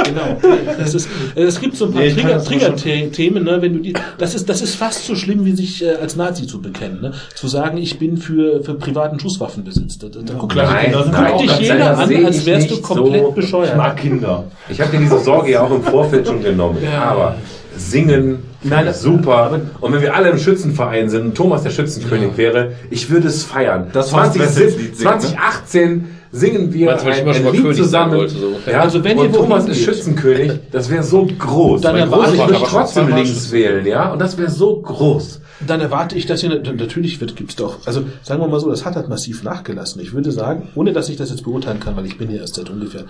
genau, 0.05 0.39
das 0.79 0.95
ist, 0.95 1.09
es 1.35 1.61
gibt 1.61 1.77
so 1.77 1.87
ein 1.87 1.93
paar 1.93 2.03
Nee, 2.03 2.13
Trigger, 2.13 2.43
Trigger-Themen, 2.45 3.45
ne, 3.45 3.61
wenn 3.63 3.75
du 3.75 3.79
die, 3.81 3.95
das 4.19 4.35
ist, 4.35 4.49
das 4.49 4.63
ist 4.63 4.75
fast 4.75 5.05
so 5.07 5.15
schlimm, 5.15 5.45
wie 5.45 5.53
sich 5.53 5.83
äh, 5.83 5.95
als 5.95 6.17
Nazi 6.17 6.47
zu 6.47 6.61
bekennen, 6.61 7.01
ne, 7.01 7.13
zu 7.35 7.49
sagen, 7.49 7.79
ich 7.79 7.99
bin 7.99 8.17
für, 8.17 8.63
für 8.63 8.75
privaten 8.75 9.19
Schusswaffenbesitz. 9.21 9.99
Da, 9.99 10.09
da, 10.09 10.21
da 10.21 10.35
guckt 10.35 10.55
Nein, 10.57 10.93
da 10.93 11.05
nein, 11.07 11.31
guckt 11.33 11.43
dich 11.43 11.51
das- 11.51 11.61
jeder 11.61 11.82
das 11.91 11.99
an, 11.99 12.09
sehe 12.09 12.27
als 12.27 12.37
ich 12.39 12.47
wärst 12.47 12.71
du 12.71 12.75
nicht 12.75 12.83
komplett 12.83 13.23
so. 13.25 13.31
bescheuert. 13.33 13.69
Ich 13.71 13.77
mag 13.77 13.97
Kinder. 13.97 14.45
Ich 14.69 14.81
habe 14.81 14.91
dir 14.91 14.99
diese 14.99 15.19
Sorge 15.19 15.51
ja 15.53 15.63
auch 15.63 15.71
im 15.71 15.83
Vorfeld 15.83 16.27
schon 16.27 16.43
genommen. 16.43 16.79
Ja. 16.83 17.03
Aber 17.05 17.37
singen, 17.77 18.43
Nein, 18.65 18.87
super. 18.95 19.61
Und 19.81 19.93
wenn 19.93 20.03
wir 20.03 20.15
alle 20.15 20.31
im 20.31 20.39
Schützenverein 20.39 21.09
sind 21.09 21.23
und 21.23 21.35
Thomas 21.35 21.65
der 21.65 21.71
Schützenkönig 21.71 22.31
Ja. 22.33 22.37
wäre, 22.37 22.73
ich 22.91 23.11
würde 23.11 23.27
es 23.27 23.43
feiern. 23.43 23.89
Das 23.93 24.13
war 24.13 24.25
das 24.27 24.35
20, 24.35 24.41
Wessels 24.43 24.77
Lied 24.77 24.97
singen, 24.97 25.11
ne? 25.15 25.19
2018 25.19 26.09
singen 26.31 26.73
wir 26.73 26.87
Meinst 26.87 27.05
ein, 27.07 27.29
ein 27.29 27.43
mal 27.45 27.53
Lied 27.53 27.77
zusammen. 27.77 28.17
wollte, 28.17 28.35
so? 28.35 28.53
Ja, 28.71 28.81
Also 28.83 29.03
wenn 29.03 29.19
und 29.19 29.35
Thomas 29.35 29.67
ist 29.67 29.77
geht. 29.79 29.85
Schützenkönig, 29.85 30.53
das 30.71 30.89
wäre 30.91 31.03
so 31.03 31.27
groß. 31.27 31.81
Dann 31.81 31.95
Mein 31.95 32.03
erwarte 32.11 32.35
ich 32.37 32.49
wird 32.49 32.63
trotzdem 32.69 33.09
links 33.15 33.51
wählen, 33.51 33.85
ja, 33.85 34.13
und 34.13 34.21
das 34.21 34.39
wäre 34.39 34.51
so 34.51 34.77
groß. 34.81 35.41
Dann 35.61 35.81
erwarte 35.81 36.17
ich, 36.17 36.27
dass 36.27 36.43
ihr 36.43 36.49
natürlich 36.49 37.21
wird, 37.21 37.37
gibt's 37.37 37.57
doch. 37.57 37.87
Also 37.87 38.05
sagen 38.23 38.41
wir 38.41 38.49
mal 38.49 38.61
so, 38.61 38.71
das 38.71 38.85
hat 38.85 38.97
halt 38.97 39.09
massiv 39.09 39.43
nachgelassen. 39.43 40.01
Ich 40.01 40.13
würde 40.13 40.33
sagen, 40.33 40.69
ohne 40.75 40.93
dass 40.93 41.09
ich 41.09 41.17
das 41.17 41.31
jetzt 41.31 41.45
beurteilen 41.45 41.81
kann, 41.81 41.97
weil 41.97 42.07
ich 42.07 42.19
bin 42.19 42.31
ja 42.31 42.41
erst 42.41 42.55
seit 42.55 42.71
ungefähr 42.71 43.05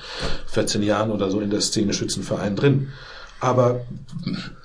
14 0.46 0.82
Jahren 0.82 1.10
oder 1.10 1.30
so 1.30 1.40
in 1.40 1.50
der 1.50 1.60
Szene 1.60 1.92
Schützenverein 1.92 2.56
drin. 2.56 2.88
Aber 3.40 3.80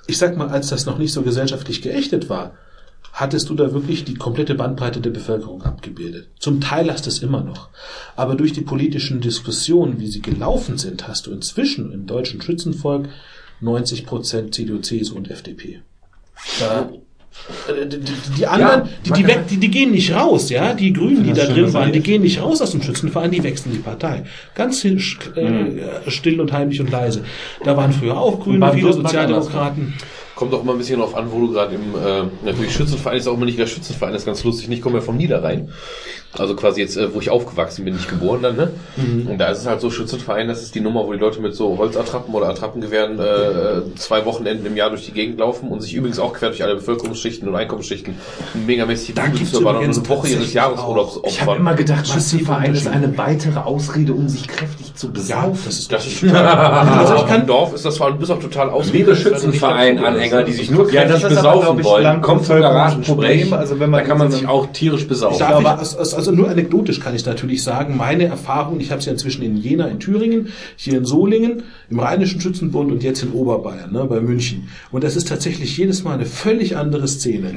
ich 0.06 0.18
sag 0.18 0.36
mal, 0.36 0.48
als 0.48 0.68
das 0.68 0.86
noch 0.86 0.98
nicht 0.98 1.12
so 1.12 1.22
gesellschaftlich 1.22 1.82
geächtet 1.82 2.28
war, 2.28 2.52
hattest 3.12 3.48
du 3.48 3.54
da 3.54 3.72
wirklich 3.72 4.04
die 4.04 4.14
komplette 4.14 4.54
Bandbreite 4.54 5.00
der 5.00 5.10
Bevölkerung 5.10 5.62
abgebildet. 5.62 6.28
Zum 6.38 6.60
Teil 6.60 6.90
hast 6.92 7.06
du 7.06 7.10
es 7.10 7.18
immer 7.20 7.42
noch. 7.42 7.68
Aber 8.14 8.36
durch 8.36 8.52
die 8.52 8.60
politischen 8.60 9.20
Diskussionen, 9.20 9.98
wie 9.98 10.06
sie 10.06 10.22
gelaufen 10.22 10.78
sind, 10.78 11.08
hast 11.08 11.26
du 11.26 11.32
inzwischen 11.32 11.90
im 11.92 12.06
deutschen 12.06 12.40
Schützenvolk 12.40 13.08
90 13.60 14.06
Prozent 14.06 14.54
CDU, 14.54 14.78
CSU 14.78 15.16
und 15.16 15.30
FDP. 15.30 15.82
Da, 16.60 16.90
die, 17.68 17.98
die, 17.98 18.12
die 18.38 18.46
anderen, 18.46 18.82
Ja, 18.82 18.88
die, 19.04 19.12
die, 19.12 19.26
weg, 19.26 19.46
die, 19.48 19.56
die 19.56 19.70
gehen 19.70 19.90
nicht 19.92 20.12
raus, 20.14 20.50
ja. 20.50 20.74
Die 20.74 20.92
Grünen, 20.92 21.24
die 21.24 21.32
da 21.32 21.46
drin 21.46 21.72
waren, 21.72 21.92
die 21.92 22.00
gehen 22.00 22.22
nicht 22.22 22.42
raus 22.42 22.60
aus 22.60 22.72
dem 22.72 22.82
Schützenverein, 22.82 23.30
die 23.30 23.42
wechseln 23.42 23.72
die 23.72 23.78
Partei. 23.78 24.24
Ganz 24.54 24.84
äh, 24.84 24.98
still 26.08 26.40
und 26.40 26.52
heimlich 26.52 26.80
und 26.80 26.90
leise. 26.90 27.24
Da 27.64 27.76
waren 27.76 27.92
früher 27.92 28.18
auch 28.18 28.40
Grüne, 28.40 28.72
viele 28.72 28.92
Sozialdemokraten. 28.92 29.94
Kommt 30.34 30.54
auch 30.54 30.62
immer 30.62 30.72
ein 30.72 30.78
bisschen 30.78 31.00
drauf 31.00 31.16
an, 31.16 31.32
wo 31.32 31.40
du 31.40 31.52
gerade 31.52 31.74
im, 31.74 31.94
äh, 31.96 32.28
natürlich 32.44 32.72
Schützenverein 32.72 33.18
ist 33.18 33.26
auch 33.26 33.34
immer 33.34 33.46
nicht 33.46 33.58
der 33.58 33.66
Schützenverein, 33.66 34.12
das 34.12 34.22
ist 34.22 34.26
ganz 34.26 34.44
lustig. 34.44 34.70
Ich 34.70 34.80
komme 34.80 34.98
ja 34.98 35.00
vom 35.00 35.16
Niederrhein. 35.16 35.72
Also 36.40 36.54
quasi 36.54 36.80
jetzt, 36.80 36.96
äh, 36.96 37.12
wo 37.14 37.20
ich 37.20 37.30
aufgewachsen 37.30 37.84
bin, 37.84 37.94
nicht 37.94 38.08
geboren 38.08 38.40
dann, 38.42 38.56
ne? 38.56 38.70
Und 39.28 39.38
da 39.38 39.48
ist 39.48 39.58
es 39.58 39.66
halt 39.66 39.80
so, 39.80 39.90
Schützenverein, 39.90 40.48
das 40.48 40.62
ist 40.62 40.74
die 40.74 40.80
Nummer, 40.80 41.06
wo 41.06 41.12
die 41.12 41.18
Leute 41.18 41.40
mit 41.40 41.54
so 41.54 41.76
Holzattrappen 41.78 42.34
oder 42.34 42.48
Attrappengewehren 42.48 43.18
äh, 43.18 43.94
zwei 43.96 44.24
Wochenenden 44.24 44.66
im 44.66 44.76
Jahr 44.76 44.90
durch 44.90 45.06
die 45.06 45.12
Gegend 45.12 45.38
laufen 45.40 45.68
und 45.68 45.80
sich 45.80 45.94
übrigens 45.94 46.18
auch 46.18 46.32
quer 46.32 46.50
durch 46.50 46.62
alle 46.62 46.74
Bevölkerungsschichten 46.76 47.48
und 47.48 47.54
Einkommensschichten 47.56 48.14
megamäßig 48.66 49.14
und 49.18 49.34
übrigens 49.60 49.98
eine 49.98 50.08
Woche 50.08 50.28
ihres 50.28 50.52
Jahresurlaubs 50.52 51.16
auch. 51.18 51.22
Ich 51.26 51.40
habe 51.40 51.50
opfern. 51.52 51.60
immer 51.66 51.74
gedacht, 51.74 52.06
Schützenverein 52.08 52.74
ist 52.74 52.86
eine 52.88 53.16
weitere 53.18 53.58
Ausrede, 53.60 54.12
um 54.12 54.28
sich 54.28 54.46
kräftig 54.46 54.94
zu 54.94 55.06
Ja, 55.08 55.12
besaufen. 55.12 55.58
das 55.64 55.78
ist 55.78 55.92
Das 55.92 56.06
ist 56.06 56.20
total. 56.20 56.46
Also 56.98 57.14
ich 57.16 57.26
kann- 57.26 57.40
im 57.42 57.46
Dorf 57.46 57.74
ist 57.74 57.84
das 57.84 57.96
vor 57.98 58.06
allem 58.06 58.18
bis 58.18 58.30
auch 58.30 58.40
total 58.40 58.70
aus. 58.70 58.92
Liebe 58.92 59.14
Schützenverein-Anhänger, 59.16 60.42
die 60.44 60.52
sich 60.52 60.70
nur 60.70 60.90
Ja, 60.92 61.02
das 61.04 61.20
kräftig 61.20 61.36
besaufen 61.38 61.78
ich, 61.80 61.84
wollen, 61.84 62.20
kommt 62.20 62.44
zum. 62.44 62.60
Garagensprech. 62.60 63.52
Also 63.52 63.78
wenn 63.80 63.90
man 63.90 64.00
da 64.00 64.06
kann 64.06 64.18
man 64.18 64.30
sich 64.30 64.46
auch 64.46 64.66
tierisch 64.72 65.06
besaufen. 65.06 65.36
Ich, 65.40 65.46
glaube- 65.46 65.68
also 65.78 66.27
also 66.28 66.38
nur 66.38 66.50
anekdotisch 66.50 67.00
kann 67.00 67.14
ich 67.14 67.24
natürlich 67.24 67.62
sagen, 67.62 67.96
meine 67.96 68.24
Erfahrung, 68.24 68.80
ich 68.80 68.90
habe 68.90 69.00
es 69.00 69.06
ja 69.06 69.12
inzwischen 69.12 69.42
in 69.42 69.56
Jena, 69.56 69.86
in 69.86 69.98
Thüringen, 69.98 70.48
hier 70.76 70.98
in 70.98 71.06
Solingen, 71.06 71.62
im 71.88 72.00
Rheinischen 72.00 72.40
Schützenbund 72.40 72.92
und 72.92 73.02
jetzt 73.02 73.22
in 73.22 73.32
Oberbayern, 73.32 73.92
ne, 73.92 74.04
bei 74.04 74.20
München. 74.20 74.68
Und 74.92 75.04
das 75.04 75.16
ist 75.16 75.28
tatsächlich 75.28 75.76
jedes 75.78 76.04
Mal 76.04 76.12
eine 76.12 76.26
völlig 76.26 76.76
andere 76.76 77.08
Szene. 77.08 77.54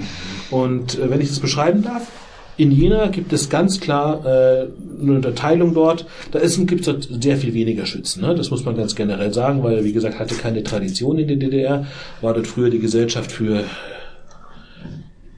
Und 0.49 0.97
äh, 0.97 1.09
wenn 1.09 1.19
ich 1.19 1.27
das 1.27 1.39
beschreiben 1.39 1.81
darf, 1.81 2.07
in 2.55 2.71
Jena 2.71 3.07
gibt 3.07 3.33
es 3.33 3.49
ganz 3.49 3.81
klar 3.81 4.25
äh, 4.25 4.67
eine 5.01 5.13
Unterteilung 5.13 5.73
dort. 5.73 6.05
Da 6.31 6.39
gibt 6.39 6.87
es 6.87 7.07
sehr 7.09 7.37
viel 7.37 7.53
weniger 7.53 7.85
Schützen. 7.85 8.21
Ne? 8.21 8.35
Das 8.35 8.51
muss 8.51 8.63
man 8.63 8.77
ganz 8.77 8.95
generell 8.95 9.33
sagen, 9.33 9.63
weil, 9.63 9.83
wie 9.83 9.93
gesagt, 9.93 10.19
hatte 10.19 10.35
keine 10.35 10.63
Tradition 10.63 11.17
in 11.17 11.27
der 11.27 11.37
DDR. 11.37 11.87
War 12.21 12.33
dort 12.33 12.47
früher 12.47 12.69
die 12.69 12.79
Gesellschaft 12.79 13.31
für 13.31 13.63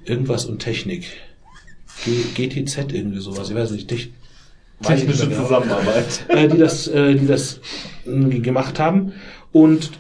irgendwas 0.06 0.46
und 0.46 0.60
Technik. 0.60 1.06
G 2.06 2.48
GTZ 2.48 2.92
irgendwie 2.92 3.20
sowas, 3.20 3.50
ich 3.50 3.56
weiß 3.56 3.72
nicht. 3.72 3.88
Tech 3.88 4.10
weiß 4.80 5.02
ich 5.02 5.08
nicht 5.08 5.20
Technische 5.20 5.30
genau. 5.30 5.44
Zusammenarbeit. 5.44 6.26
äh, 6.28 6.48
die 6.48 6.58
das, 6.58 6.88
äh, 6.88 7.16
die 7.16 7.28
das 7.28 7.60
äh, 8.06 8.40
gemacht 8.40 8.80
haben. 8.80 9.14
Und 9.52 9.92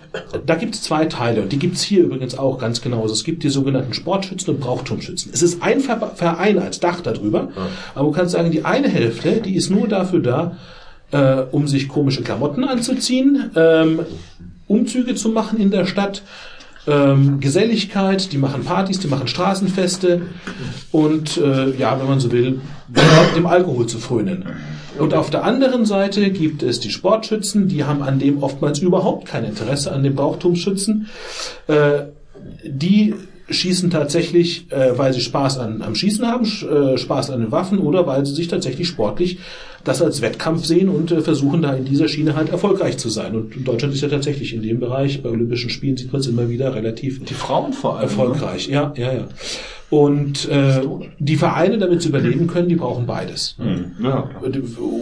da 0.48 0.56
gibt 0.56 0.74
es 0.74 0.82
zwei 0.82 1.06
Teile 1.06 1.44
und 1.44 1.52
die 1.52 1.60
gibt 1.60 1.76
es 1.76 1.84
hier 1.84 2.03
übrigens 2.03 2.36
auch 2.36 2.57
ganz 2.57 2.82
genauso. 2.82 3.14
Es 3.14 3.24
gibt 3.24 3.44
die 3.44 3.49
sogenannten 3.49 3.94
Sportschützen 3.94 4.56
und 4.56 4.60
Brauchtumschützen. 4.60 5.32
Es 5.32 5.44
ist 5.44 5.61
ein 5.61 5.80
Ver 5.80 6.14
Verein 6.15 6.57
als 6.57 6.80
Dach 6.80 7.02
darüber, 7.02 7.49
aber 7.94 8.06
man 8.06 8.14
kann 8.14 8.28
sagen, 8.28 8.49
die 8.49 8.65
eine 8.65 8.90
Hälfte, 8.90 9.41
die 9.41 9.56
ist 9.56 9.70
nur 9.70 9.88
dafür 9.88 10.22
da, 10.22 10.57
äh, 11.11 11.44
um 11.52 11.68
sich 11.68 11.88
komische 11.88 12.24
Klamotten 12.24 12.64
anzuziehen, 12.64 13.52
ähm, 13.56 13.99
Umzüge 14.68 15.14
zu 15.14 15.30
machen 15.30 15.60
in 15.60 15.70
der 15.70 15.86
Stadt, 15.86 16.24
ähm, 16.88 17.39
Geselligkeit, 17.39 18.31
die 18.31 18.38
machen 18.38 18.64
Partys, 18.64 18.99
die 18.99 19.07
machen 19.07 19.27
Straßenfeste 19.27 20.23
und 20.91 21.38
äh, 21.38 21.76
ja, 21.76 21.99
wenn 21.99 22.07
man 22.07 22.19
so 22.19 22.31
will, 22.31 22.61
dem 23.35 23.45
Alkohol 23.45 23.88
zu 23.88 23.99
frönen. 23.99 24.45
Und 24.99 25.14
auf 25.14 25.30
der 25.30 25.43
anderen 25.43 25.85
Seite 25.85 26.30
gibt 26.30 26.61
es 26.61 26.80
die 26.80 26.91
Sportschützen, 26.91 27.68
die 27.68 27.84
haben 27.84 28.03
an 28.03 28.19
dem 28.19 28.43
oftmals 28.43 28.80
überhaupt 28.80 29.27
kein 29.27 29.43
Interesse 29.43 29.91
an 29.91 30.03
dem 30.03 30.15
Brauchtumsschützen. 30.15 31.07
Äh, 31.68 32.03
die 32.64 33.15
schießen 33.53 33.89
tatsächlich, 33.89 34.65
äh, 34.71 34.97
weil 34.97 35.13
sie 35.13 35.21
Spaß 35.21 35.59
an, 35.59 35.81
am 35.81 35.95
Schießen 35.95 36.25
haben, 36.27 36.45
sch- 36.45 36.67
äh, 36.67 36.97
Spaß 36.97 37.30
an 37.31 37.41
den 37.41 37.51
Waffen 37.51 37.80
oder 37.80 38.05
weil 38.07 38.25
sie 38.25 38.34
sich 38.34 38.47
tatsächlich 38.47 38.88
sportlich 38.88 39.38
das 39.84 40.01
als 40.01 40.21
Wettkampf 40.21 40.63
sehen 40.65 40.88
und 40.89 41.11
äh, 41.11 41.19
versuchen 41.21 41.61
da 41.61 41.73
in 41.73 41.84
dieser 41.84 42.07
Schiene 42.07 42.35
halt 42.35 42.49
erfolgreich 42.49 42.97
zu 42.97 43.09
sein. 43.09 43.35
Und 43.35 43.67
Deutschland 43.67 43.93
ist 43.93 44.01
ja 44.01 44.07
tatsächlich 44.07 44.53
in 44.53 44.61
dem 44.63 44.80
Bereich, 44.80 45.21
bei 45.21 45.30
Olympischen 45.30 45.69
Spielen 45.69 45.97
sieht 45.97 46.11
man 46.13 46.21
es 46.21 46.27
immer 46.27 46.49
wieder 46.49 46.73
relativ 46.73 47.23
Die 47.25 47.34
Frauen 47.34 47.73
vor 47.73 47.95
allem. 47.97 48.03
erfolgreich. 48.03 48.67
Ja, 48.69 48.93
ja, 48.95 49.13
ja. 49.13 49.27
Und 49.94 50.49
äh, 50.49 50.82
die 51.20 51.36
Vereine, 51.36 51.78
damit 51.78 52.02
sie 52.02 52.10
überleben 52.10 52.48
können, 52.48 52.68
die 52.68 52.76
brauchen 52.76 53.06
beides. 53.06 53.56
Ne? 53.60 53.91
Ja. 54.02 54.28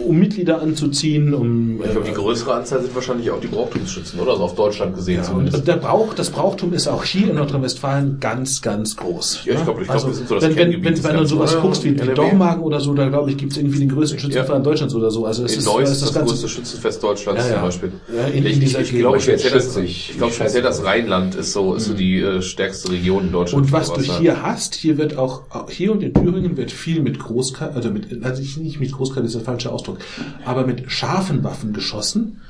Um 0.06 0.18
Mitglieder 0.18 0.60
anzuziehen, 0.60 1.32
um 1.32 1.80
Ich 1.82 1.90
glaube, 1.92 2.06
die 2.06 2.12
größere 2.12 2.52
Anzahl 2.52 2.82
sind 2.82 2.94
wahrscheinlich 2.94 3.30
auch 3.30 3.40
die 3.40 3.46
Brauchtumsschützen, 3.46 4.20
oder? 4.20 4.32
Also 4.32 4.44
auf 4.44 4.54
Deutschland 4.54 4.94
gesehen 4.94 5.16
ja, 5.16 5.22
zumindest. 5.22 5.56
und 5.56 5.66
der 5.66 5.76
Brauch, 5.76 6.12
das 6.12 6.28
Brauchtum 6.28 6.74
ist 6.74 6.88
auch 6.88 7.04
hier 7.04 7.30
in 7.30 7.36
Nordrhein-Westfalen 7.36 8.18
ganz, 8.20 8.60
ganz 8.60 8.94
groß. 8.94 9.44
Ja, 9.46 9.52
ich 9.54 9.58
ne? 9.60 9.64
glaub, 9.64 9.78
ich 9.80 9.84
glaub, 9.84 9.94
also, 9.94 10.08
wir 10.08 10.14
sind 10.14 10.28
so 10.28 10.34
das 10.34 10.44
wenn, 10.44 10.50
wenn, 10.50 10.56
Kerngebiet 10.56 11.02
wenn, 11.04 11.10
wenn 11.10 11.16
du 11.20 11.24
sowas 11.26 11.58
guckst 11.58 11.84
wie, 11.84 11.88
NRW. 11.96 12.12
Dormagen 12.12 12.62
oder 12.62 12.78
so, 12.78 12.92
da 12.92 13.08
glaube 13.08 13.30
ich, 13.30 13.38
gibt 13.38 13.52
es 13.52 13.58
irgendwie 13.58 13.78
den 13.78 13.88
größten 13.88 14.18
Schützenverein 14.18 14.62
Deutschlands 14.62 14.94
oder 14.94 15.10
so. 15.10 15.24
Also 15.24 15.44
es 15.44 15.52
In 15.54 15.58
ist, 15.60 15.64
Neuss 15.64 15.90
ist 15.90 16.02
das, 16.02 16.12
Ganze- 16.12 16.32
größte 16.34 16.48
Schützenfest 16.50 17.02
Deutschlands 17.02 17.44
Ja, 17.44 17.48
ja. 17.48 17.54
zum 17.54 17.62
Beispiel. 17.62 17.92
Ja, 18.14 18.26
in- 18.26 18.44
in 18.44 18.46
ich 18.46 18.58
dieser 18.60 18.80
ich, 18.80 18.92
ich 18.92 18.98
glaube, 18.98 19.16
Gegend. 19.16 19.40
speziell 19.40 19.52
das, 19.54 19.76
ich. 19.78 20.10
ich 20.10 20.16
glaube, 20.18 20.32
Ich 20.32 20.36
schätze. 20.36 20.60
das 20.60 20.84
Rheinland 20.84 21.34
ist 21.34 21.54
so, 21.54 21.74
ist 21.76 21.86
so 21.86 21.94
die 21.94 22.18
äh, 22.20 22.42
stärkste 22.42 22.92
Region 22.92 23.24
in 23.28 23.32
Deutschland. 23.32 23.64
Und 23.64 23.72
was 23.72 23.90
du 23.90 24.02
ja. 24.02 24.18
hier 24.18 24.42
hast, 24.42 24.74
hier 24.82 24.98
wird 24.98 25.16
auch, 25.16 25.42
hier 25.70 25.92
und 25.92 26.02
in 26.02 26.12
Thüringen 26.12 26.56
wird 26.56 26.70
viel 26.70 27.00
mit 27.02 27.18
Großkaliber, 27.18 27.76
also 27.76 27.90
mit, 27.90 28.22
also 28.24 28.42
ich- 28.42 28.58
nicht 28.58 28.80
mit 28.80 28.92
Großkaliber 28.92 29.26
ist 29.26 29.34
der 29.34 29.42
falsche 29.42 29.72
Ausdruck, 29.72 29.98
aber 30.44 30.66
mit 30.66 30.90
scharfen 30.92 31.42
Waffen 31.44 31.72
geschossen. 31.72 32.42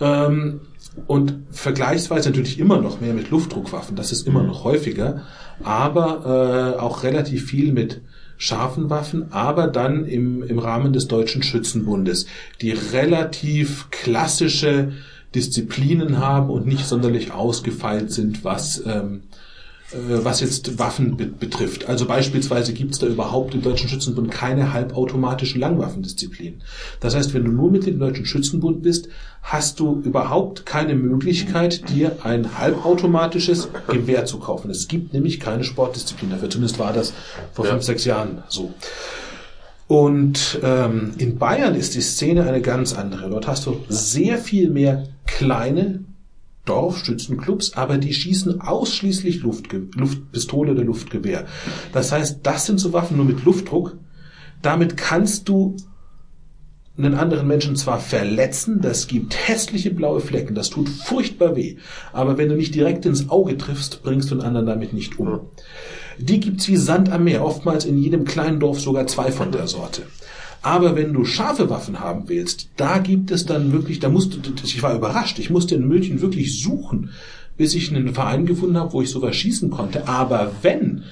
Ähm, 0.00 0.60
und 1.06 1.34
vergleichsweise 1.50 2.30
natürlich 2.30 2.58
immer 2.58 2.80
noch 2.80 3.00
mehr 3.00 3.12
mit 3.12 3.30
Luftdruckwaffen, 3.30 3.96
das 3.96 4.12
ist 4.12 4.26
immer 4.26 4.42
noch 4.42 4.64
häufiger, 4.64 5.22
aber 5.62 6.74
äh, 6.76 6.80
auch 6.80 7.02
relativ 7.02 7.44
viel 7.46 7.72
mit 7.72 8.00
scharfen 8.38 8.88
Waffen, 8.90 9.32
aber 9.32 9.66
dann 9.66 10.06
im, 10.06 10.42
im 10.42 10.58
Rahmen 10.58 10.92
des 10.92 11.06
Deutschen 11.08 11.42
Schützenbundes, 11.42 12.26
die 12.62 12.72
relativ 12.72 13.90
klassische 13.90 14.92
Disziplinen 15.34 16.18
haben 16.18 16.50
und 16.50 16.66
nicht 16.66 16.86
sonderlich 16.86 17.32
ausgefeilt 17.32 18.10
sind, 18.10 18.44
was 18.44 18.82
ähm, 18.86 19.22
äh, 19.24 19.36
was 19.92 20.40
jetzt 20.40 20.78
Waffen 20.78 21.16
be 21.16 21.26
betrifft. 21.26 21.88
Also 21.88 22.06
beispielsweise 22.06 22.72
gibt 22.72 22.94
es 22.94 22.98
da 22.98 23.06
überhaupt 23.06 23.54
im 23.54 23.62
Deutschen 23.62 23.88
Schützenbund 23.88 24.30
keine 24.32 24.72
halbautomatischen 24.72 25.60
Langwaffendisziplinen. 25.60 26.62
Das 26.98 27.14
heißt, 27.14 27.34
wenn 27.34 27.44
du 27.44 27.52
nur 27.52 27.70
Mitglied 27.70 27.94
im 27.94 28.00
Deutschen 28.00 28.26
Schützenbund 28.26 28.82
bist, 28.82 29.08
hast 29.42 29.78
du 29.78 30.00
überhaupt 30.04 30.66
keine 30.66 30.96
Möglichkeit, 30.96 31.88
dir 31.88 32.16
ein 32.24 32.58
halbautomatisches 32.58 33.68
Gewehr 33.86 34.24
zu 34.24 34.40
kaufen. 34.40 34.70
Es 34.70 34.88
gibt 34.88 35.12
nämlich 35.12 35.38
keine 35.38 35.62
Sportdisziplin 35.62 36.30
dafür. 36.30 36.50
Zumindest 36.50 36.80
war 36.80 36.92
das 36.92 37.12
vor 37.52 37.64
fünf, 37.64 37.84
sechs 37.84 38.04
Jahren 38.04 38.42
so. 38.48 38.74
Und 39.86 40.58
ähm, 40.64 41.12
in 41.18 41.38
Bayern 41.38 41.76
ist 41.76 41.94
die 41.94 42.00
Szene 42.00 42.42
eine 42.44 42.60
ganz 42.60 42.92
andere. 42.92 43.30
Dort 43.30 43.46
hast 43.46 43.66
du 43.66 43.84
sehr 43.88 44.38
viel 44.38 44.68
mehr 44.68 45.06
kleine 45.26 46.00
Dorfschützenclubs, 46.66 47.72
aber 47.74 47.96
die 47.96 48.12
schießen 48.12 48.60
ausschließlich 48.60 49.40
Luftge 49.40 49.88
Luftpistole 49.94 50.72
oder 50.72 50.84
Luftgewehr. 50.84 51.46
Das 51.92 52.12
heißt, 52.12 52.40
das 52.42 52.66
sind 52.66 52.78
so 52.78 52.92
Waffen 52.92 53.16
nur 53.16 53.26
mit 53.26 53.44
Luftdruck. 53.44 53.96
Damit 54.62 54.96
kannst 54.96 55.48
du 55.48 55.76
einen 56.98 57.14
anderen 57.14 57.46
Menschen 57.46 57.76
zwar 57.76 57.98
verletzen, 57.98 58.80
das 58.80 59.06
gibt 59.06 59.36
hässliche 59.48 59.90
blaue 59.90 60.20
Flecken, 60.20 60.54
das 60.54 60.70
tut 60.70 60.88
furchtbar 60.88 61.54
weh, 61.54 61.76
aber 62.12 62.38
wenn 62.38 62.48
du 62.48 62.56
nicht 62.56 62.74
direkt 62.74 63.04
ins 63.04 63.28
Auge 63.28 63.58
triffst, 63.58 64.02
bringst 64.02 64.30
du 64.30 64.34
einen 64.34 64.46
anderen 64.46 64.66
damit 64.66 64.92
nicht 64.92 65.18
um. 65.18 65.40
Die 66.18 66.40
gibt's 66.40 66.68
wie 66.68 66.78
Sand 66.78 67.10
am 67.10 67.24
Meer, 67.24 67.44
oftmals 67.44 67.84
in 67.84 67.98
jedem 67.98 68.24
kleinen 68.24 68.60
Dorf 68.60 68.80
sogar 68.80 69.06
zwei 69.06 69.30
von 69.30 69.52
der 69.52 69.66
Sorte. 69.66 70.02
Aber 70.66 70.96
wenn 70.96 71.12
du 71.12 71.24
scharfe 71.24 71.70
Waffen 71.70 72.00
haben 72.00 72.24
willst, 72.26 72.70
da 72.76 72.98
gibt 72.98 73.30
es 73.30 73.46
dann 73.46 73.70
wirklich, 73.70 74.00
da 74.00 74.08
musst 74.08 74.34
du, 74.34 74.52
ich 74.64 74.82
war 74.82 74.96
überrascht, 74.96 75.38
ich 75.38 75.48
musste 75.48 75.76
in 75.76 75.86
München 75.86 76.20
wirklich 76.20 76.60
suchen, 76.60 77.10
bis 77.56 77.76
ich 77.76 77.94
einen 77.94 78.14
Verein 78.14 78.46
gefunden 78.46 78.76
habe, 78.76 78.92
wo 78.92 79.00
ich 79.00 79.08
sowas 79.08 79.36
schießen 79.36 79.70
konnte. 79.70 80.08
Aber 80.08 80.50
wenn, 80.62 81.04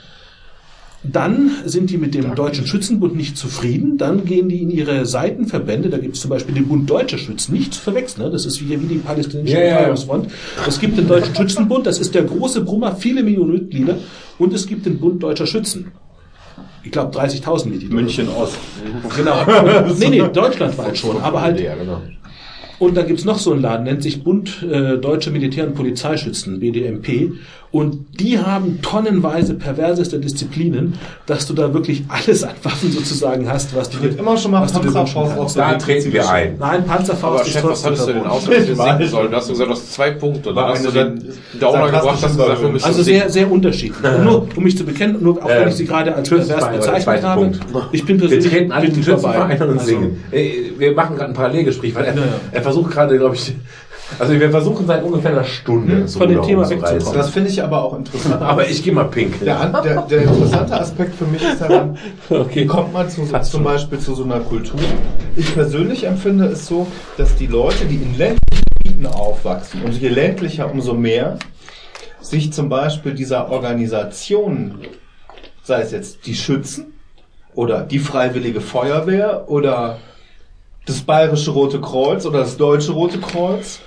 dann 1.04 1.52
sind 1.66 1.90
die 1.90 1.98
mit 1.98 2.16
dem 2.16 2.34
Deutschen 2.34 2.66
Schützenbund 2.66 3.14
nicht 3.14 3.36
zufrieden, 3.36 3.96
dann 3.96 4.24
gehen 4.24 4.48
die 4.48 4.60
in 4.60 4.72
ihre 4.72 5.06
Seitenverbände, 5.06 5.88
da 5.88 5.98
gibt 5.98 6.16
es 6.16 6.22
zum 6.22 6.30
Beispiel 6.30 6.56
den 6.56 6.66
Bund 6.66 6.90
Deutscher 6.90 7.18
Schützen, 7.18 7.52
nicht 7.52 7.74
zu 7.74 7.80
verwechseln, 7.80 8.24
ne? 8.24 8.32
das 8.32 8.46
ist 8.46 8.60
wie, 8.60 8.70
wie 8.70 8.86
die 8.86 8.98
palästinensische. 8.98 9.56
Befreiungsfront. 9.56 10.32
Es 10.66 10.80
gibt 10.80 10.98
den 10.98 11.06
Deutschen 11.06 11.32
Schützenbund, 11.32 11.86
das 11.86 12.00
ist 12.00 12.12
der 12.16 12.24
große 12.24 12.62
Brummer, 12.62 12.96
viele 12.96 13.22
Millionen 13.22 13.52
Mitglieder, 13.52 13.98
und 14.36 14.52
es 14.52 14.66
gibt 14.66 14.84
den 14.84 14.98
Bund 14.98 15.22
Deutscher 15.22 15.46
Schützen. 15.46 15.92
Ich 16.84 16.90
glaube 16.90 17.18
30.000 17.18 17.68
Mitglieder. 17.68 17.94
München 17.94 18.28
Ost. 18.28 18.58
Genau. 19.16 19.44
nee, 19.98 20.08
nee, 20.10 20.22
deutschlandweit 20.32 20.96
schon, 20.98 21.20
aber 21.20 21.40
halt 21.40 21.58
Ja, 21.58 21.74
genau. 21.74 22.02
und 22.78 22.96
dann 22.96 23.06
gibt's 23.06 23.24
noch 23.24 23.38
so 23.38 23.52
einen 23.52 23.62
Laden, 23.62 23.84
nennt 23.84 24.02
sich 24.02 24.22
Bund 24.22 24.62
äh, 24.62 24.98
Deutsche 24.98 25.30
Militär- 25.30 25.66
und 25.66 25.74
Polizeischützen, 25.74 26.60
BDMP. 26.60 27.32
Und 27.74 28.06
die 28.20 28.38
haben 28.38 28.80
tonnenweise 28.82 29.54
perverseste 29.54 30.20
Disziplinen, 30.20 30.94
dass 31.26 31.44
du 31.48 31.54
da 31.54 31.74
wirklich 31.74 32.04
alles 32.08 32.44
an 32.44 32.54
Waffen 32.62 32.92
sozusagen 32.92 33.50
hast, 33.50 33.74
was 33.74 33.90
du 33.90 34.00
Wird 34.00 34.16
immer 34.16 34.36
schon 34.36 34.52
mal 34.52 34.62
was 34.62 34.72
dir 34.72 34.78
Panzerfaust 34.92 35.56
Da 35.58 35.74
treten 35.74 36.12
wir 36.12 36.30
ein. 36.30 36.54
Nein, 36.60 36.84
Panzerfaust 36.86 37.40
Aber 37.40 37.42
ist 37.42 37.52
Chef, 37.52 37.64
was 37.64 37.84
hattest 37.84 38.02
du 38.02 38.12
denn 38.12 38.22
verboten. 38.22 38.30
aus, 38.30 38.44
dass 38.44 38.50
wir 38.54 38.58
Ich 38.74 38.78
weiß. 38.78 38.96
singen 38.98 39.10
sollen? 39.10 39.30
Du 39.32 39.36
hast 39.36 39.48
gesagt, 39.48 39.68
du 39.68 39.72
hast 39.74 39.92
zwei 39.92 40.10
Punkte. 40.12 40.54
Dann 40.54 40.68
hast 40.68 40.86
du 40.86 40.90
den 40.92 41.24
Downer 41.58 41.86
gebracht, 41.86 42.18
hast 42.22 42.22
du 42.22 42.38
gesagt, 42.42 42.62
wir 42.62 42.68
müssen 42.68 42.84
Also 42.86 43.02
sehr, 43.02 43.28
sehr 43.28 43.50
unterschiedlich. 43.50 44.04
Und 44.04 44.22
nur, 44.24 44.48
um 44.54 44.62
mich 44.62 44.78
zu 44.78 44.84
bekennen, 44.84 45.20
nur 45.20 45.42
auch 45.44 45.48
wenn 45.48 45.66
ich 45.68 45.74
sie 45.74 45.84
gerade 45.84 46.14
als 46.14 46.28
pervers 46.28 46.68
bezeichnet 46.70 47.22
habe, 47.24 47.40
Punkt. 47.40 47.58
ich 47.90 48.04
bin 48.06 48.20
Wir 48.20 48.28
persönlich 48.28 48.52
treten 48.52 48.70
alle 48.70 48.86
Schützenverein 48.86 49.32
dabei. 49.48 49.54
ein 49.54 49.62
und 49.62 49.78
Also, 49.78 49.84
singen. 49.90 50.24
Wir 50.78 50.92
machen 50.94 51.16
gerade 51.16 51.30
ein 51.30 51.34
Parallelgespräch, 51.34 51.92
weil 51.96 52.04
er, 52.04 52.14
er 52.52 52.62
versucht 52.62 52.92
gerade, 52.92 53.18
glaube 53.18 53.34
ich, 53.34 53.52
also 54.18 54.32
wir 54.32 54.50
versuchen 54.50 54.86
seit 54.86 55.02
ungefähr 55.02 55.32
einer 55.32 55.44
Stunde 55.44 56.06
so 56.06 56.18
Von 56.18 56.28
dem 56.28 56.42
Thema 56.42 56.64
zu 56.64 56.70
wegzukommen. 56.70 57.14
Das 57.14 57.30
finde 57.30 57.50
ich 57.50 57.62
aber 57.62 57.82
auch 57.82 57.96
interessant. 57.96 58.42
Aber 58.42 58.68
ich 58.68 58.82
gehe 58.82 58.92
mal 58.92 59.04
pinkeln. 59.04 59.44
Der, 59.44 59.82
der, 59.82 60.02
der 60.02 60.22
interessante 60.22 60.78
Aspekt 60.78 61.14
für 61.14 61.24
mich 61.24 61.42
ist 61.42 61.60
daran, 61.60 61.96
Okay. 62.30 62.66
kommt 62.66 62.92
man 62.92 63.08
zu, 63.08 63.24
zum 63.26 63.42
schon. 63.44 63.64
Beispiel 63.64 63.98
zu 63.98 64.14
so 64.14 64.24
einer 64.24 64.40
Kultur? 64.40 64.80
Ich 65.36 65.54
persönlich 65.54 66.04
empfinde 66.04 66.46
es 66.46 66.66
so, 66.66 66.86
dass 67.16 67.34
die 67.36 67.46
Leute, 67.46 67.86
die 67.86 67.96
in 67.96 68.16
ländlichen 68.16 68.64
Gebieten 68.82 69.06
aufwachsen, 69.06 69.82
und 69.82 69.92
je 70.00 70.08
ländlicher, 70.08 70.70
umso 70.70 70.94
mehr, 70.94 71.38
sich 72.20 72.52
zum 72.52 72.68
Beispiel 72.68 73.14
dieser 73.14 73.50
Organisation, 73.50 74.78
sei 75.62 75.80
es 75.80 75.92
jetzt 75.92 76.26
die 76.26 76.34
Schützen 76.34 76.92
oder 77.54 77.82
die 77.82 77.98
Freiwillige 77.98 78.60
Feuerwehr 78.60 79.44
oder 79.48 79.98
das 80.86 81.00
Bayerische 81.00 81.50
Rote 81.52 81.80
Kreuz 81.80 82.26
oder 82.26 82.40
das 82.40 82.56
Deutsche 82.56 82.92
Rote 82.92 83.18
Kreuz 83.18 83.80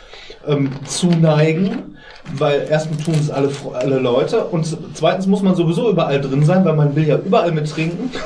ähm, 0.47 0.71
zuneigen, 0.85 1.97
weil 2.35 2.67
erstens 2.69 3.03
tun 3.03 3.15
es 3.19 3.29
alle, 3.29 3.49
alle 3.73 3.99
Leute 3.99 4.45
und 4.45 4.65
zweitens 4.93 5.27
muss 5.27 5.41
man 5.41 5.55
sowieso 5.55 5.89
überall 5.89 6.19
drin 6.21 6.45
sein, 6.45 6.65
weil 6.65 6.75
man 6.75 6.95
will 6.95 7.07
ja 7.07 7.17
überall 7.17 7.51
mittrinken. 7.51 8.11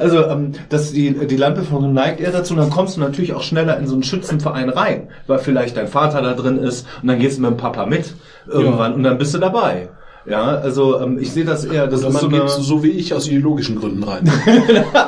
Also 0.00 0.26
ähm, 0.26 0.52
das, 0.70 0.92
die, 0.92 1.26
die 1.26 1.36
Landbevölkerung 1.36 1.92
neigt 1.92 2.18
eher 2.18 2.32
dazu 2.32 2.54
und 2.54 2.60
dann 2.60 2.70
kommst 2.70 2.96
du 2.96 3.00
natürlich 3.00 3.34
auch 3.34 3.42
schneller 3.42 3.78
in 3.78 3.86
so 3.86 3.92
einen 3.92 4.02
Schützenverein 4.02 4.70
rein, 4.70 5.08
weil 5.26 5.38
vielleicht 5.38 5.76
dein 5.76 5.86
Vater 5.86 6.22
da 6.22 6.32
drin 6.32 6.58
ist 6.58 6.86
und 7.02 7.08
dann 7.08 7.18
gehst 7.18 7.36
du 7.38 7.42
mit 7.42 7.50
dem 7.50 7.56
Papa 7.58 7.86
mit 7.86 8.14
irgendwann 8.46 8.94
und 8.94 9.02
dann 9.02 9.18
bist 9.18 9.34
du 9.34 9.38
dabei. 9.38 9.88
Ja, 10.26 10.56
also 10.56 11.00
ähm, 11.00 11.18
ich 11.18 11.32
sehe 11.32 11.44
das 11.44 11.64
eher, 11.66 11.86
das 11.86 12.00
Oder 12.00 12.08
ist 12.08 12.20
so 12.20 12.28
man 12.30 12.40
eine, 12.40 12.44
geht 12.50 12.64
so 12.64 12.82
wie 12.82 12.88
ich 12.90 13.12
aus 13.12 13.26
ideologischen 13.26 13.78
Gründen 13.78 14.02
rein. 14.04 14.24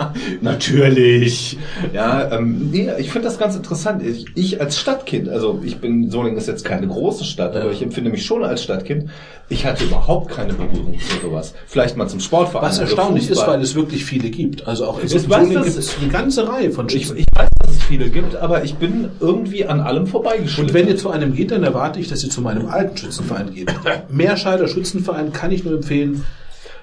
Natürlich. 0.43 1.57
Ja, 1.95 2.31
ähm, 2.33 2.69
nee, 2.71 2.91
ich 2.99 3.11
finde 3.11 3.29
das 3.29 3.39
ganz 3.39 3.57
interessant. 3.57 4.03
Ich, 4.03 4.27
ich 4.35 4.61
als 4.61 4.79
Stadtkind, 4.79 5.29
also 5.29 5.61
ich 5.65 5.79
bin, 5.79 6.11
Solingen 6.11 6.37
ist 6.37 6.49
jetzt 6.49 6.65
keine 6.65 6.87
große 6.87 7.25
Stadt, 7.25 7.57
aber 7.57 7.71
ich 7.73 7.83
empfinde 7.83 8.11
mich 8.11 8.27
schon 8.27 8.45
als 8.45 8.63
Stadtkind. 8.63 9.07
Ich 9.49 9.65
hatte 9.65 9.85
überhaupt 9.85 10.33
keine 10.35 10.53
Berührung 10.55 10.99
zu 10.99 11.27
sowas. 11.27 11.55
Vielleicht 11.67 11.97
mal 11.97 12.09
zum 12.09 12.21
Sportverein. 12.21 12.65
Was 12.65 12.81
also 12.81 12.95
erstaunlich 12.95 13.31
ist, 13.31 13.47
weil 13.47 13.61
es 13.63 13.75
wirklich 13.75 14.05
viele 14.05 14.29
gibt. 14.31 14.67
Also 14.67 14.87
auch 14.87 15.01
in 15.01 15.09
Solingen 15.09 15.51
gibt 15.51 15.67
dass- 15.67 15.77
es 15.77 15.97
eine 16.01 16.11
ganze 16.11 16.49
Reihe 16.49 16.71
von 16.73 16.89
ich, 16.89 17.11
ich 17.15 17.27
weiß, 17.35 17.49
dass 17.56 17.56
viele 17.87 18.11
gibt, 18.11 18.37
aber 18.37 18.65
ich 18.65 18.75
bin 18.77 19.09
irgendwie 19.21 19.65
an 19.67 19.81
allem 19.81 20.07
vorbeigeschlittert. 20.07 20.71
Und 20.71 20.75
wenn 20.75 20.89
ihr 20.89 20.97
zu 20.97 21.11
einem 21.11 21.35
geht, 21.35 21.51
dann 21.51 21.63
erwarte 21.63 22.01
ich, 22.01 22.09
dass 22.09 22.23
ihr 22.25 22.31
zu 22.31 22.41
meinem 22.43 22.67
alten 22.69 22.97
Schützenverein 22.97 23.53
geht. 23.55 23.73
Meerscheider 24.11 24.69
Schützenverein 24.69 25.33
kann 25.33 25.51
ich 25.53 25.65
nur 25.65 25.75
empfehlen. 25.75 26.25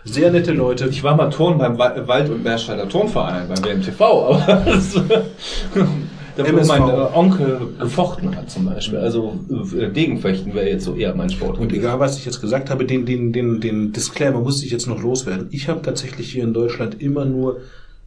Sehr 0.06 0.32
nette 0.32 0.52
Leute. 0.52 0.88
ich 0.90 1.04
war 1.04 1.16
mal 1.16 1.30
Turn 1.30 1.58
beim 1.58 1.78
Wa- 1.78 1.96
Wald- 2.08 2.30
und 2.30 2.44
Meerscheider 2.44 2.90
Turnverein, 2.90 3.48
beim 3.48 3.64
WMTV, 3.64 4.02
aber 4.02 4.64
das, 4.66 4.94
da 6.36 6.46
wo 6.52 6.66
mein 6.66 6.90
äh, 6.90 6.92
Onkel 7.14 7.60
gefochten 7.80 8.36
hat 8.36 8.50
zum 8.50 8.66
Beispiel. 8.66 9.00
Also 9.00 9.40
äh, 9.78 9.88
Degenfechten 9.90 10.54
wäre 10.54 10.68
jetzt 10.68 10.84
so 10.86 10.96
eher 10.96 11.16
mein 11.16 11.30
Sport. 11.30 11.58
Und 11.58 11.72
egal, 11.72 12.00
was 12.00 12.18
ich 12.18 12.26
jetzt 12.26 12.42
gesagt 12.42 12.70
habe, 12.70 12.86
den, 12.86 13.06
den, 13.06 13.32
den, 13.32 13.62
den 13.62 13.94
Disclaimer 13.94 14.40
muss 14.40 14.62
ich 14.64 14.72
jetzt 14.72 14.88
noch 14.88 15.02
loswerden. 15.02 15.48
Ich 15.52 15.70
habe 15.70 15.82
tatsächlich 15.82 16.32
hier 16.32 16.44
in 16.44 16.54
Deutschland 16.54 17.02
immer 17.02 17.24
nur 17.24 17.58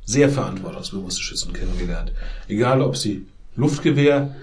sehr 0.06 0.30
verantwortungsbewusste 0.30 1.20
Schützen 1.20 1.52
kennengelernt. 1.52 2.12
Egal, 2.48 2.80
ob 2.80 2.96
sie 2.96 3.26
Luftgewehr, 3.56 4.34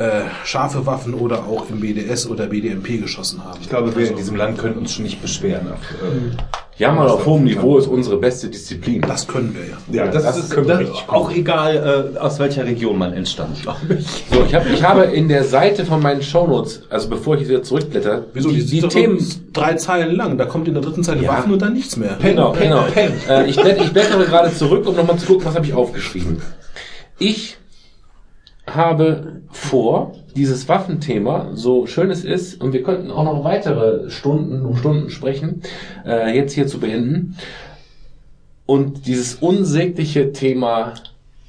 äh, 0.00 0.22
scharfe 0.44 0.86
Waffen 0.86 1.12
oder 1.14 1.40
auch 1.46 1.68
im 1.70 1.80
BDS 1.80 2.26
oder 2.26 2.46
BDMP 2.46 3.00
geschossen 3.00 3.44
haben. 3.44 3.58
Ich 3.62 3.68
glaube, 3.68 3.94
wir 3.94 3.98
Also, 4.00 4.12
in 4.12 4.16
diesem 4.18 4.36
Land 4.36 4.58
können 4.58 4.76
uns 4.76 4.94
schon 4.94 5.04
nicht 5.04 5.20
beschweren. 5.20 5.66
Äh, 5.68 6.42
Ja, 6.78 6.90
mal 6.92 7.06
auf 7.08 7.26
hohem 7.26 7.44
Niveau 7.44 7.76
ist 7.76 7.86
unsere 7.86 8.16
beste 8.16 8.48
Disziplin. 8.48 9.02
Das 9.02 9.28
können 9.28 9.54
wir 9.54 9.66
ja. 9.98 10.04
Ja, 10.06 10.10
das, 10.10 10.22
das 10.22 10.38
ist 10.38 10.50
können 10.50 10.66
wir 10.68 10.78
das, 10.78 10.88
auch 11.08 11.30
egal, 11.30 12.12
äh, 12.14 12.18
aus 12.18 12.38
welcher 12.38 12.64
Region 12.64 12.96
man 12.96 13.12
entstammt, 13.12 13.60
glaube 13.60 13.98
ich. 13.98 14.06
So, 14.32 14.42
ich, 14.46 14.54
hab, 14.54 14.64
ich 14.70 14.82
habe 14.82 15.02
in 15.02 15.28
der 15.28 15.44
Seite 15.44 15.84
von 15.84 16.00
meinen 16.00 16.22
Shownotes, 16.22 16.84
also 16.88 17.10
bevor 17.10 17.36
ich 17.36 17.46
wieder 17.46 17.62
zurückblätter, 17.62 18.24
Wieso? 18.32 18.48
die, 18.48 18.62
sind 18.62 18.70
die 18.72 18.80
doch 18.80 18.88
Themen. 18.88 19.18
drei 19.52 19.74
Zeilen 19.74 20.16
lang. 20.16 20.38
Da 20.38 20.46
kommt 20.46 20.66
in 20.68 20.72
der 20.72 20.82
dritten 20.82 21.04
Zeile 21.04 21.22
Ja. 21.22 21.32
Waffen 21.32 21.52
und 21.52 21.60
dann 21.60 21.74
nichts 21.74 21.98
mehr. 21.98 22.16
Genau, 22.22 22.52
genau. 22.58 22.86
Äh, 23.28 23.44
ich, 23.50 23.56
blätter, 23.60 23.82
ich 23.84 23.92
blättere 23.92 24.24
gerade 24.24 24.54
zurück, 24.54 24.86
um 24.88 24.96
nochmal 24.96 25.18
zu 25.18 25.26
gucken, 25.26 25.44
was 25.44 25.54
habe 25.54 25.66
ich 25.66 25.74
aufgeschrieben. 25.74 26.40
Ich 27.18 27.58
habe 28.74 29.42
vor, 29.50 30.14
dieses 30.36 30.68
Waffenthema, 30.68 31.50
so 31.54 31.86
schön 31.86 32.10
es 32.10 32.24
ist, 32.24 32.60
und 32.60 32.72
wir 32.72 32.82
könnten 32.82 33.10
auch 33.10 33.24
noch 33.24 33.44
weitere 33.44 34.10
Stunden 34.10 34.64
um 34.64 34.76
Stunden 34.76 35.10
sprechen, 35.10 35.62
äh, 36.06 36.36
jetzt 36.36 36.52
hier 36.52 36.66
zu 36.66 36.80
beenden. 36.80 37.36
Und 38.66 39.06
dieses 39.06 39.34
unsägliche 39.34 40.32
Thema 40.32 40.94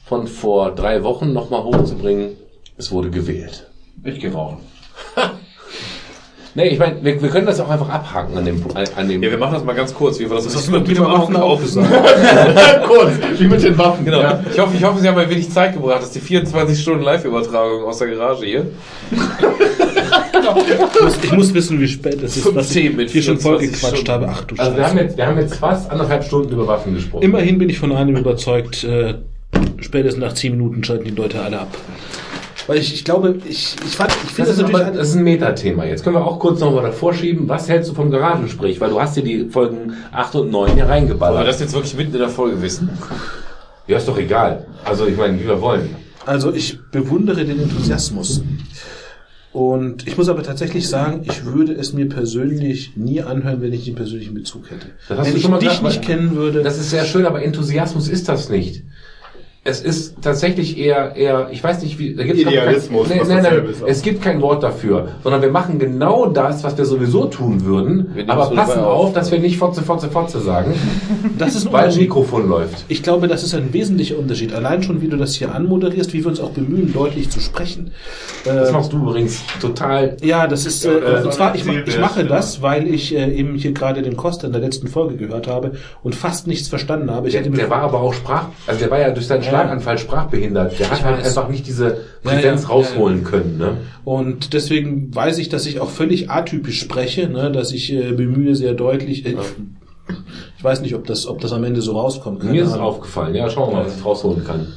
von 0.05 0.27
vor 0.27 0.73
drei 0.73 1.03
Wochen 1.03 1.33
nochmal 1.33 1.63
hochzubringen, 1.63 2.31
es 2.77 2.91
wurde 2.91 3.11
gewählt. 3.11 3.67
Ich 4.03 4.19
gehe 4.19 4.33
rauchen. 4.33 4.57
Nee, 6.53 6.67
ich 6.67 6.79
meine, 6.79 7.01
wir, 7.01 7.21
wir 7.21 7.29
können 7.29 7.45
das 7.45 7.59
auch 7.61 7.69
einfach 7.69 7.87
abhaken 7.89 8.37
an 8.37 8.43
dem, 8.45 8.61
an 8.95 9.07
dem 9.07 9.23
Ja, 9.23 9.31
wir 9.31 9.37
machen 9.37 9.53
das 9.53 9.63
mal 9.63 9.73
ganz 9.73 9.93
kurz, 9.93 10.19
wie 10.19 10.29
wir 10.29 10.35
das, 10.35 10.47
Das 10.51 10.65
du 10.65 10.71
mit 10.71 10.87
dem 10.87 10.99
Waffen 10.99 11.35
auch 11.37 11.61
gesagt. 11.61 11.87
Kurz, 12.87 13.11
wie 13.37 13.47
mit 13.47 13.63
den 13.63 13.77
Waffen. 13.77 14.03
Genau. 14.03 14.21
Ich, 14.51 14.59
hoffe, 14.59 14.75
ich 14.77 14.83
hoffe, 14.83 14.99
Sie 14.99 15.07
haben 15.07 15.17
ein 15.17 15.29
wenig 15.29 15.49
Zeit 15.49 15.73
gebracht. 15.73 15.99
Das 15.99 16.07
ist 16.07 16.15
die 16.15 16.19
24 16.19 16.81
Stunden 16.81 17.03
Live-Übertragung 17.03 17.83
aus 17.85 17.99
der 17.99 18.09
Garage 18.09 18.45
hier. 18.45 18.65
Ich 19.11 21.01
muss, 21.01 21.23
ich 21.23 21.31
muss 21.31 21.53
wissen, 21.53 21.79
wie 21.79 21.87
spät 21.87 22.21
es 22.21 22.37
ist, 22.37 22.55
was 22.55 22.75
ich 22.75 22.93
mit 22.93 23.09
hier 23.09 23.21
schon 23.21 23.37
24 23.37 23.77
vollgequatscht 23.79 23.97
Stunden. 24.07 24.11
habe. 24.11 24.27
Ach 24.29 24.43
du 24.43 24.55
Also 24.57 24.75
wir 24.75 24.83
Scheiße. 24.83 24.89
haben, 24.89 24.97
jetzt, 25.05 25.17
wir 25.17 25.27
haben 25.27 25.39
jetzt 25.39 25.55
fast 25.55 25.89
anderthalb 25.91 26.23
Stunden 26.23 26.51
über 26.53 26.67
Waffen 26.67 26.93
gesprochen. 26.95 27.23
Immerhin 27.23 27.57
bin 27.59 27.69
ich 27.69 27.79
von 27.79 27.91
einem 27.91 28.15
überzeugt, 28.17 28.83
äh, 28.83 29.15
spätestens 29.79 30.21
nach 30.21 30.33
10 30.33 30.51
Minuten 30.57 30.83
schalten 30.83 31.05
die 31.05 31.11
Leute 31.11 31.41
alle 31.41 31.59
ab. 31.61 31.69
Weil 32.71 32.79
ich, 32.79 32.93
ich 32.93 33.03
glaube, 33.03 33.35
ich, 33.49 33.75
ich 33.85 33.97
fand, 33.97 34.11
ich 34.13 34.31
finde 34.31 34.37
Das 34.37 34.47
das, 34.47 34.49
ist, 34.55 34.61
natürlich 34.61 34.81
aber, 34.87 34.97
das 34.97 35.09
ist 35.09 35.15
ein 35.17 35.25
Metathema. 35.25 35.83
Jetzt 35.83 36.05
können 36.05 36.15
wir 36.15 36.25
auch 36.25 36.39
kurz 36.39 36.61
noch 36.61 36.71
mal 36.73 36.83
davor 36.83 37.13
schieben. 37.13 37.49
Was 37.49 37.67
hältst 37.67 37.89
du 37.89 37.93
vom 37.93 38.09
Garagensprich? 38.09 38.79
Weil 38.79 38.91
du 38.91 39.01
hast 39.01 39.17
dir 39.17 39.23
die 39.23 39.49
Folgen 39.49 39.91
8 40.13 40.35
und 40.35 40.51
9 40.51 40.53
hier 40.53 40.67
Wollen 40.67 40.77
wir 40.77 40.89
reingeballert. 40.89 41.45
das 41.45 41.59
jetzt 41.59 41.73
wirklich 41.73 41.97
mitten 41.97 42.13
in 42.13 42.19
der 42.19 42.29
Folge 42.29 42.61
wissen? 42.61 42.89
Ja, 43.87 43.97
ist 43.97 44.07
doch 44.07 44.17
egal. 44.17 44.67
Also 44.85 45.05
ich 45.05 45.17
meine, 45.17 45.37
wie 45.37 45.45
wir 45.45 45.59
wollen. 45.59 45.93
Also 46.25 46.53
ich 46.53 46.79
bewundere 46.91 47.43
den 47.43 47.59
Enthusiasmus. 47.59 48.41
Und 49.51 50.07
ich 50.07 50.17
muss 50.17 50.29
aber 50.29 50.41
tatsächlich 50.41 50.87
sagen, 50.87 51.23
ich 51.25 51.43
würde 51.43 51.73
es 51.73 51.91
mir 51.91 52.07
persönlich 52.07 52.95
nie 52.95 53.21
anhören, 53.21 53.61
wenn 53.61 53.73
ich 53.73 53.83
den 53.83 53.95
persönlichen 53.95 54.33
Bezug 54.33 54.71
hätte. 54.71 54.91
Das 55.09 55.17
hast 55.17 55.25
wenn 55.25 55.33
du 55.33 55.37
ich 55.39 55.43
schon 55.43 55.51
mal 55.51 55.57
dich 55.59 55.67
gesagt, 55.67 55.83
nicht 55.83 56.03
kennen 56.03 56.37
würde. 56.37 56.63
Das 56.63 56.77
ist 56.79 56.89
sehr 56.89 57.03
schön, 57.03 57.25
aber 57.25 57.43
Enthusiasmus 57.43 58.07
ist 58.07 58.29
das 58.29 58.47
nicht. 58.47 58.83
Es 59.63 59.79
ist 59.79 60.15
tatsächlich 60.23 60.75
eher, 60.79 61.15
eher, 61.15 61.49
ich 61.51 61.63
weiß 61.63 61.83
nicht 61.83 61.99
wie, 61.99 62.15
da 62.15 62.23
gibt's 62.23 62.41
kein- 62.43 62.51
Idealismus, 62.51 63.09
Nein, 63.09 63.19
was 63.19 63.27
nein, 63.27 63.43
nein, 63.43 63.63
es 63.85 64.01
gibt 64.01 64.23
kein 64.23 64.41
Wort 64.41 64.63
dafür, 64.63 65.09
sondern 65.23 65.43
wir 65.43 65.51
machen 65.51 65.77
genau 65.77 66.25
das, 66.25 66.63
was 66.63 66.75
wir 66.79 66.85
sowieso 66.85 67.25
tun 67.25 67.63
würden, 67.63 68.11
aber 68.25 68.49
passen 68.49 68.79
auf, 68.79 69.09
auf. 69.09 69.13
dass 69.13 69.31
wir 69.31 69.37
nicht 69.37 69.59
Fotze, 69.59 69.83
Fotze, 69.83 70.09
Fotze 70.09 70.39
sagen, 70.39 70.73
das 71.37 71.53
ist 71.53 71.67
ein 71.67 71.73
weil 71.73 71.81
das 71.85 71.93
Unterschied. 71.93 72.01
Mikrofon 72.09 72.49
läuft. 72.49 72.85
Ich 72.87 73.03
glaube, 73.03 73.27
das 73.27 73.43
ist 73.43 73.53
ein 73.53 73.71
wesentlicher 73.71 74.17
Unterschied. 74.17 74.51
Allein 74.51 74.81
schon, 74.81 74.99
wie 74.99 75.07
du 75.07 75.15
das 75.15 75.35
hier 75.35 75.53
anmoderierst, 75.53 76.11
wie 76.13 76.21
wir 76.21 76.27
uns 76.29 76.39
auch 76.39 76.49
bemühen, 76.49 76.91
deutlich 76.91 77.29
zu 77.29 77.39
sprechen. 77.39 77.91
Das 78.43 78.69
Äh, 78.69 78.71
machst 78.71 78.91
du 78.93 78.97
übrigens 78.97 79.43
total 79.61 80.17
ja, 80.23 80.47
das 80.47 80.65
ist, 80.65 80.85
Ja, 80.85 80.93
äh, 80.93 81.01
das 81.01 81.25
und 81.25 81.33
zwar, 81.33 81.53
ich, 81.53 81.67
ich 81.67 81.99
mache 81.99 82.25
das, 82.25 82.63
weil 82.63 82.87
ich 82.91 83.15
äh, 83.15 83.31
eben 83.31 83.53
hier 83.53 83.73
gerade 83.73 84.01
den 84.01 84.17
Costa 84.17 84.47
in 84.47 84.53
der 84.53 84.61
letzten 84.61 84.87
Folge 84.87 85.17
gehört 85.17 85.45
habe 85.47 85.73
und 86.01 86.15
fast 86.15 86.47
nichts 86.47 86.67
verstanden 86.67 87.11
habe. 87.11 87.27
Ich 87.27 87.33
Der, 87.35 87.43
der 87.43 87.69
war 87.69 87.83
aber 87.83 87.99
auch 88.01 88.15
Sprach, 88.15 88.45
also 88.65 88.79
der 88.79 88.89
war 88.89 88.99
ja 88.99 89.11
durch 89.11 89.27
seinen 89.27 89.50
Schlaganfall 89.51 89.97
sprachbehindert. 89.97 90.79
Der 90.79 90.89
hat 90.89 90.97
Ich 90.99 91.03
halt 91.05 91.17
weiß. 91.19 91.25
einfach 91.37 91.49
nicht 91.49 91.67
diese 91.67 91.97
Ja, 92.23 92.31
Präsenz 92.31 92.63
ja, 92.63 92.67
rausholen 92.69 93.23
können. 93.23 93.57
Ne? 93.57 93.77
Und 94.03 94.53
deswegen 94.53 95.13
weiß 95.13 95.37
ich, 95.37 95.49
dass 95.49 95.65
ich 95.65 95.79
auch 95.79 95.89
völlig 95.89 96.29
atypisch 96.29 96.79
spreche, 96.79 97.29
ne, 97.29 97.51
dass 97.51 97.71
ich 97.71 97.91
äh, 97.93 98.11
bemühe 98.13 98.55
sehr 98.55 98.73
deutlich. 98.73 99.25
Äh, 99.25 99.35
ich 100.57 100.63
weiß 100.63 100.81
nicht, 100.81 100.95
ob 100.95 101.05
das, 101.07 101.27
ob 101.27 101.39
das 101.41 101.53
am 101.53 101.63
Ende 101.63 101.81
so 101.81 101.93
rauskommt. 101.93 102.41
keine 102.41 102.51
Mir 102.53 102.63
ist 102.63 102.69
es 102.71 102.75
aufgefallen. 102.77 103.33
Ja, 103.35 103.49
schauen 103.49 103.71
wir 103.71 103.77
mal, 103.77 103.85
was 103.85 103.97
ich 103.97 104.05
rausholen 104.05 104.43
kann. 104.43 104.67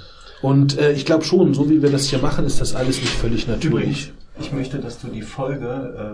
Und 0.43 0.79
äh, 0.79 0.93
ich 0.93 1.07
glaube 1.07 1.25
schon, 1.25 1.55
so 1.55 1.71
wie 1.71 1.83
wir 1.83 1.91
das 1.91 2.05
hier 2.07 2.19
machen, 2.19 2.45
ist 2.45 2.61
das 2.61 2.75
alles 2.75 3.01
nicht 3.01 3.13
völlig 3.15 3.49
natürlich. 3.49 4.13
Ich 4.41 4.53
möchte, 4.53 4.79
dass 4.79 5.01
du 5.01 5.09
die 5.09 5.23
Folge, 5.23 5.67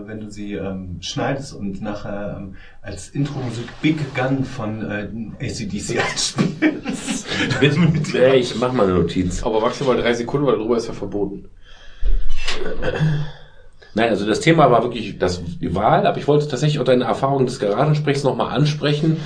äh, 0.03 0.07
wenn 0.07 0.19
du 0.19 0.29
sie 0.29 0.53
ähm, 0.53 0.97
schneidest 1.01 1.53
und 1.53 1.81
nachher 1.81 2.37
ähm, 2.39 2.55
als 2.81 3.09
Intro-Musik 3.09 3.67
Big 3.81 4.13
Gun 4.13 4.45
von 4.45 4.81
äh, 4.83 5.07
ACDC 5.39 5.99
einspielst. 5.99 7.27
Äh, 8.13 8.37
ich 8.37 8.55
mach 8.55 8.71
mal 8.71 8.83
eine 8.83 8.93
Notiz. 8.93 9.41
Aber 9.43 9.61
maximal 9.61 9.97
drei 9.97 10.13
Sekunden, 10.13 10.45
weil 10.45 10.57
darüber 10.57 10.77
ist 10.77 10.87
ja 10.87 10.93
verboten. 10.93 11.49
Nein, 13.95 14.09
also 14.09 14.27
das 14.27 14.39
Thema 14.39 14.69
war 14.69 14.83
wirklich 14.83 15.17
das, 15.17 15.41
die 15.43 15.73
Wahl, 15.73 16.05
aber 16.05 16.17
ich 16.17 16.27
wollte 16.27 16.47
tatsächlich 16.47 16.79
auch 16.79 16.85
deine 16.85 17.05
Erfahrung 17.05 17.45
des 17.45 17.59
Garagensprechs 17.59 18.23
nochmal 18.23 18.55
ansprechen. 18.55 19.17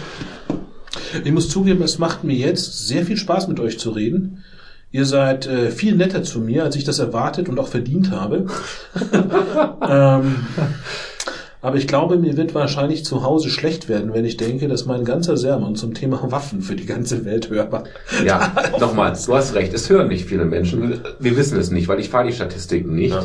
Ich 1.24 1.32
muss 1.32 1.50
zugeben, 1.50 1.84
es 1.84 2.00
macht 2.00 2.24
mir 2.24 2.36
jetzt 2.36 2.88
sehr 2.88 3.06
viel 3.06 3.18
Spaß, 3.18 3.48
mit 3.48 3.60
euch 3.60 3.78
zu 3.78 3.92
reden. 3.92 4.44
Ihr 4.96 5.04
seid 5.04 5.46
äh, 5.46 5.72
viel 5.72 5.94
netter 5.94 6.24
zu 6.24 6.40
mir, 6.40 6.64
als 6.64 6.78
ich 6.78 6.86
das 6.86 7.00
erwartet 7.00 7.50
und 7.50 7.60
auch 7.60 7.68
verdient 7.68 8.12
habe. 8.12 8.46
ähm, 9.90 10.38
aber 11.62 11.76
ich 11.76 11.86
glaube, 11.86 12.18
mir 12.18 12.38
wird 12.38 12.56
wahrscheinlich 12.56 13.04
zu 13.04 13.22
Hause 13.22 13.50
schlecht 13.50 13.90
werden, 13.90 14.14
wenn 14.14 14.24
ich 14.24 14.38
denke, 14.38 14.70
dass 14.70 14.86
mein 14.86 15.04
ganzer 15.04 15.36
Sermon 15.36 15.76
zum 15.76 15.96
Thema 15.96 16.32
Waffen 16.32 16.62
für 16.62 16.78
die 16.78 16.86
ganze 16.86 17.26
Welt 17.26 17.50
hörbar. 17.50 17.84
Ja, 18.24 18.54
nochmal, 18.80 19.12
du 19.26 19.36
hast 19.36 19.54
recht, 19.54 19.74
es 19.74 19.90
hören 19.90 20.08
nicht 20.08 20.30
viele 20.30 20.46
Menschen. 20.46 21.02
Wir 21.20 21.36
wissen 21.36 21.60
es 21.60 21.72
nicht, 21.72 21.90
weil 21.90 22.00
ich 22.00 22.08
fahre 22.08 22.28
die 22.28 22.34
Statistiken 22.34 22.96
nicht. 22.96 23.18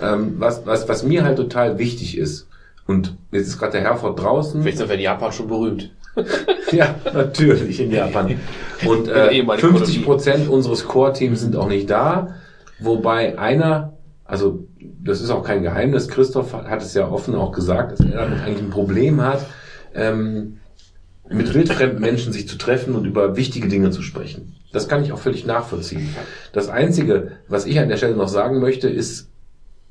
Ähm, 0.00 0.36
was, 0.38 0.64
was, 0.64 0.88
was 0.88 1.02
mir 1.02 1.22
halt 1.22 1.36
total 1.36 1.78
wichtig 1.78 2.16
ist, 2.16 2.48
und 2.86 3.14
jetzt 3.30 3.48
ist 3.48 3.58
gerade 3.58 3.72
der 3.72 3.82
Herford 3.82 4.18
draußen. 4.18 4.62
Vielleicht 4.62 4.78
sind 4.78 4.88
wir 4.88 4.96
in 4.96 5.02
Japan 5.02 5.32
schon 5.32 5.48
berühmt. 5.48 5.90
Ja, 6.72 6.94
natürlich 7.12 7.80
in 7.80 7.90
Japan. 7.90 8.38
Und 8.86 9.08
äh, 9.08 9.30
ehemaligen 9.30 9.68
50 9.76 10.04
Prozent 10.04 10.48
unseres 10.48 10.86
Core-Teams 10.86 11.40
sind 11.40 11.56
auch 11.56 11.68
nicht 11.68 11.88
da, 11.88 12.34
wobei 12.78 13.38
einer, 13.38 13.92
also 14.24 14.66
das 14.80 15.20
ist 15.20 15.30
auch 15.30 15.44
kein 15.44 15.62
Geheimnis, 15.62 16.08
Christoph 16.08 16.52
hat 16.52 16.82
es 16.82 16.94
ja 16.94 17.08
offen 17.08 17.34
auch 17.34 17.52
gesagt, 17.52 17.92
dass 17.92 18.00
er 18.00 18.24
damit 18.24 18.40
eigentlich 18.40 18.62
ein 18.62 18.70
Problem 18.70 19.22
hat, 19.22 19.46
ähm, 19.94 20.58
mit 21.28 21.54
wildfremden 21.54 22.00
Menschen 22.00 22.32
sich 22.32 22.48
zu 22.48 22.58
treffen 22.58 22.94
und 22.94 23.06
über 23.06 23.36
wichtige 23.36 23.68
Dinge 23.68 23.90
zu 23.90 24.02
sprechen. 24.02 24.56
Das 24.72 24.88
kann 24.88 25.04
ich 25.04 25.12
auch 25.12 25.18
völlig 25.18 25.46
nachvollziehen. 25.46 26.14
Das 26.52 26.68
Einzige, 26.68 27.32
was 27.48 27.64
ich 27.64 27.78
an 27.78 27.88
der 27.88 27.96
Stelle 27.96 28.16
noch 28.16 28.28
sagen 28.28 28.60
möchte, 28.60 28.88
ist, 28.88 29.28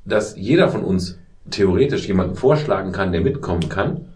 dass 0.05 0.35
jeder 0.35 0.69
von 0.69 0.83
uns 0.83 1.17
theoretisch 1.49 2.07
jemanden 2.07 2.35
vorschlagen 2.35 2.91
kann, 2.91 3.11
der 3.11 3.21
mitkommen 3.21 3.69
kann 3.69 4.12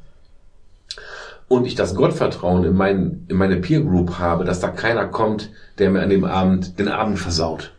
und 1.48 1.66
ich 1.66 1.76
das 1.76 1.96
Gottvertrauen 1.96 2.64
in, 2.64 2.76
mein, 2.76 3.26
in 3.28 3.38
meine 3.38 3.58
Peer 3.58 3.82
Group 3.82 4.20
habe, 4.20 4.44
dass 4.44 4.60
da 4.60 4.70
keiner 4.70 5.06
kommt, 5.06 5.50
der 5.78 5.90
mir 5.90 6.02
an 6.02 6.10
dem 6.10 6.26
Abend 6.26 6.78
den 6.80 6.90
Abend 6.90 7.20
versaut. 7.20 7.72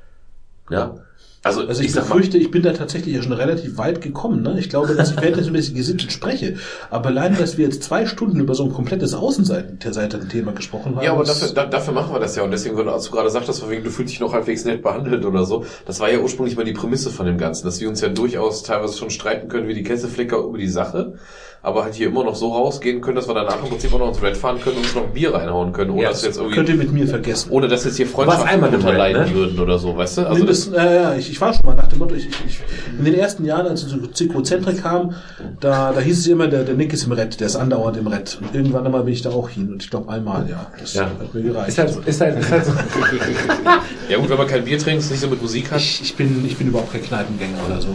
Ja? 0.70 0.96
Also, 1.44 1.66
Also 1.66 1.82
ich, 1.82 1.94
mal, 1.94 2.02
befürchte, 2.02 2.36
ich 2.36 2.50
bin 2.50 2.62
da 2.62 2.72
tatsächlich 2.72 3.14
ja 3.14 3.22
schon 3.22 3.32
relativ 3.32 3.78
weit 3.78 4.00
gekommen. 4.00 4.42
Ne? 4.42 4.56
Ich 4.58 4.68
glaube, 4.68 4.94
dass 4.94 5.12
ich 5.12 5.16
bisschen 5.16 5.74
gesittet 5.74 6.12
spreche. 6.12 6.56
Aber 6.90 7.08
allein, 7.08 7.38
dass 7.38 7.56
wir 7.56 7.64
jetzt 7.64 7.84
zwei 7.84 8.06
Stunden 8.06 8.40
über 8.40 8.54
so 8.54 8.64
ein 8.64 8.72
komplettes 8.72 9.14
Außenseiten-Thema 9.14 10.52
gesprochen 10.52 10.96
haben. 10.96 11.04
Ja, 11.04 11.12
aber 11.12 11.24
dafür, 11.24 11.48
da, 11.54 11.66
dafür 11.66 11.94
machen 11.94 12.12
wir 12.12 12.18
das 12.18 12.34
ja. 12.34 12.42
Und 12.42 12.50
deswegen, 12.50 12.76
wenn 12.76 12.86
du 12.86 12.92
als 12.92 13.04
du 13.04 13.12
gerade 13.12 13.30
sagtest, 13.30 13.60
von 13.60 13.70
wegen, 13.70 13.84
du 13.84 13.90
fühlst 13.90 14.12
dich 14.12 14.20
noch 14.20 14.32
halbwegs 14.32 14.64
nett 14.64 14.82
behandelt 14.82 15.24
oder 15.24 15.44
so, 15.44 15.64
das 15.86 16.00
war 16.00 16.10
ja 16.10 16.18
ursprünglich 16.18 16.56
mal 16.56 16.64
die 16.64 16.72
Prämisse 16.72 17.10
von 17.10 17.24
dem 17.24 17.38
Ganzen, 17.38 17.64
dass 17.66 17.80
wir 17.80 17.88
uns 17.88 18.00
ja 18.00 18.08
durchaus 18.08 18.64
teilweise 18.64 18.98
schon 18.98 19.10
streiten 19.10 19.48
können 19.48 19.68
wie 19.68 19.74
die 19.74 19.84
Kesselflicker 19.84 20.38
über 20.38 20.58
die 20.58 20.68
Sache, 20.68 21.14
aber 21.62 21.84
halt 21.84 21.94
hier 21.94 22.06
immer 22.08 22.24
noch 22.24 22.34
so 22.36 22.52
rausgehen 22.52 23.00
können, 23.00 23.16
dass 23.16 23.26
wir 23.28 23.34
danach 23.34 23.60
im 23.62 23.68
Prinzip 23.68 23.92
auch 23.92 23.98
noch 23.98 24.08
ins 24.08 24.22
Red 24.22 24.36
fahren 24.36 24.60
können 24.60 24.76
und 24.76 24.84
uns 24.84 24.94
noch 24.94 25.04
ein 25.04 25.12
Bier 25.12 25.34
reinhauen 25.34 25.72
können, 25.72 25.90
ohne 25.90 26.02
Ja, 26.02 26.08
dass 26.10 26.22
wir 26.22 26.28
jetzt 26.28 26.38
irgendwie, 26.38 26.54
könnt 26.54 26.68
ihr 26.68 26.74
mit 26.76 26.92
mir 26.92 27.06
vergessen. 27.06 27.50
ohne 27.50 27.68
dass 27.68 27.84
jetzt 27.84 27.96
hier 27.96 28.06
Freundschaften 28.06 28.48
einmal 28.48 28.68
im 28.68 28.74
Red, 28.76 28.84
unterleiden 28.84 29.22
ne? 29.24 29.34
würden 29.34 29.58
oder 29.60 29.78
so, 29.78 29.96
weißt 29.96 30.18
du? 30.18 30.20
Also 30.22 30.44
das, 30.44 30.66
Mindestens, 30.68 30.74
äh, 30.76 31.02
ja, 31.02 31.14
ich, 31.14 31.30
ich 31.30 31.40
war 31.40 31.52
schon 31.52 31.66
mal 31.66 31.74
nach 31.74 31.88
dem 31.88 31.98
Motto, 31.98 32.14
ich, 32.14 32.28
ich, 32.28 32.34
ich, 32.46 32.60
in 32.98 33.04
den 33.04 33.14
ersten 33.14 33.44
Jahren, 33.44 33.66
als 33.66 33.82
ich 33.82 33.88
zu 33.88 33.98
Zykrozentric 34.06 34.82
kam, 34.82 35.14
da, 35.60 35.92
da 35.92 36.00
hieß 36.00 36.18
es 36.20 36.26
immer, 36.28 36.46
der, 36.46 36.62
der 36.64 36.74
Nick 36.76 36.92
ist 36.92 37.04
im 37.04 37.12
Rett, 37.12 37.38
der 37.40 37.46
ist 37.48 37.56
andauernd 37.56 37.96
im 37.96 38.06
Rett. 38.06 38.38
Und 38.40 38.54
irgendwann 38.54 38.86
einmal 38.86 39.02
bin 39.02 39.12
ich 39.12 39.22
da 39.22 39.30
auch 39.30 39.48
hin 39.48 39.70
und 39.72 39.82
ich 39.82 39.90
glaube 39.90 40.10
einmal, 40.12 40.48
ja. 40.48 40.66
Das 40.78 40.94
Ja. 40.94 41.06
hat 41.06 41.34
mir 41.34 41.42
gereicht. 41.42 41.68
ist 41.70 41.78
halt, 41.78 41.96
ist 42.06 42.20
halt, 42.20 42.38
ist 42.38 42.50
halt 42.50 42.64
so. 42.66 42.72
ja 44.08 44.18
gut, 44.18 44.30
wenn 44.30 44.38
man 44.38 44.46
kein 44.46 44.64
Bier 44.64 44.78
trinkt, 44.78 45.02
es 45.02 45.10
nicht 45.10 45.20
so 45.20 45.28
mit 45.28 45.40
Musik 45.42 45.70
hat. 45.70 45.78
ich, 45.80 46.02
ich, 46.02 46.16
bin, 46.16 46.44
ich 46.46 46.56
bin 46.56 46.68
überhaupt 46.68 46.92
kein 46.92 47.02
Kneipengänger 47.02 47.58
oder 47.68 47.80
so. 47.80 47.88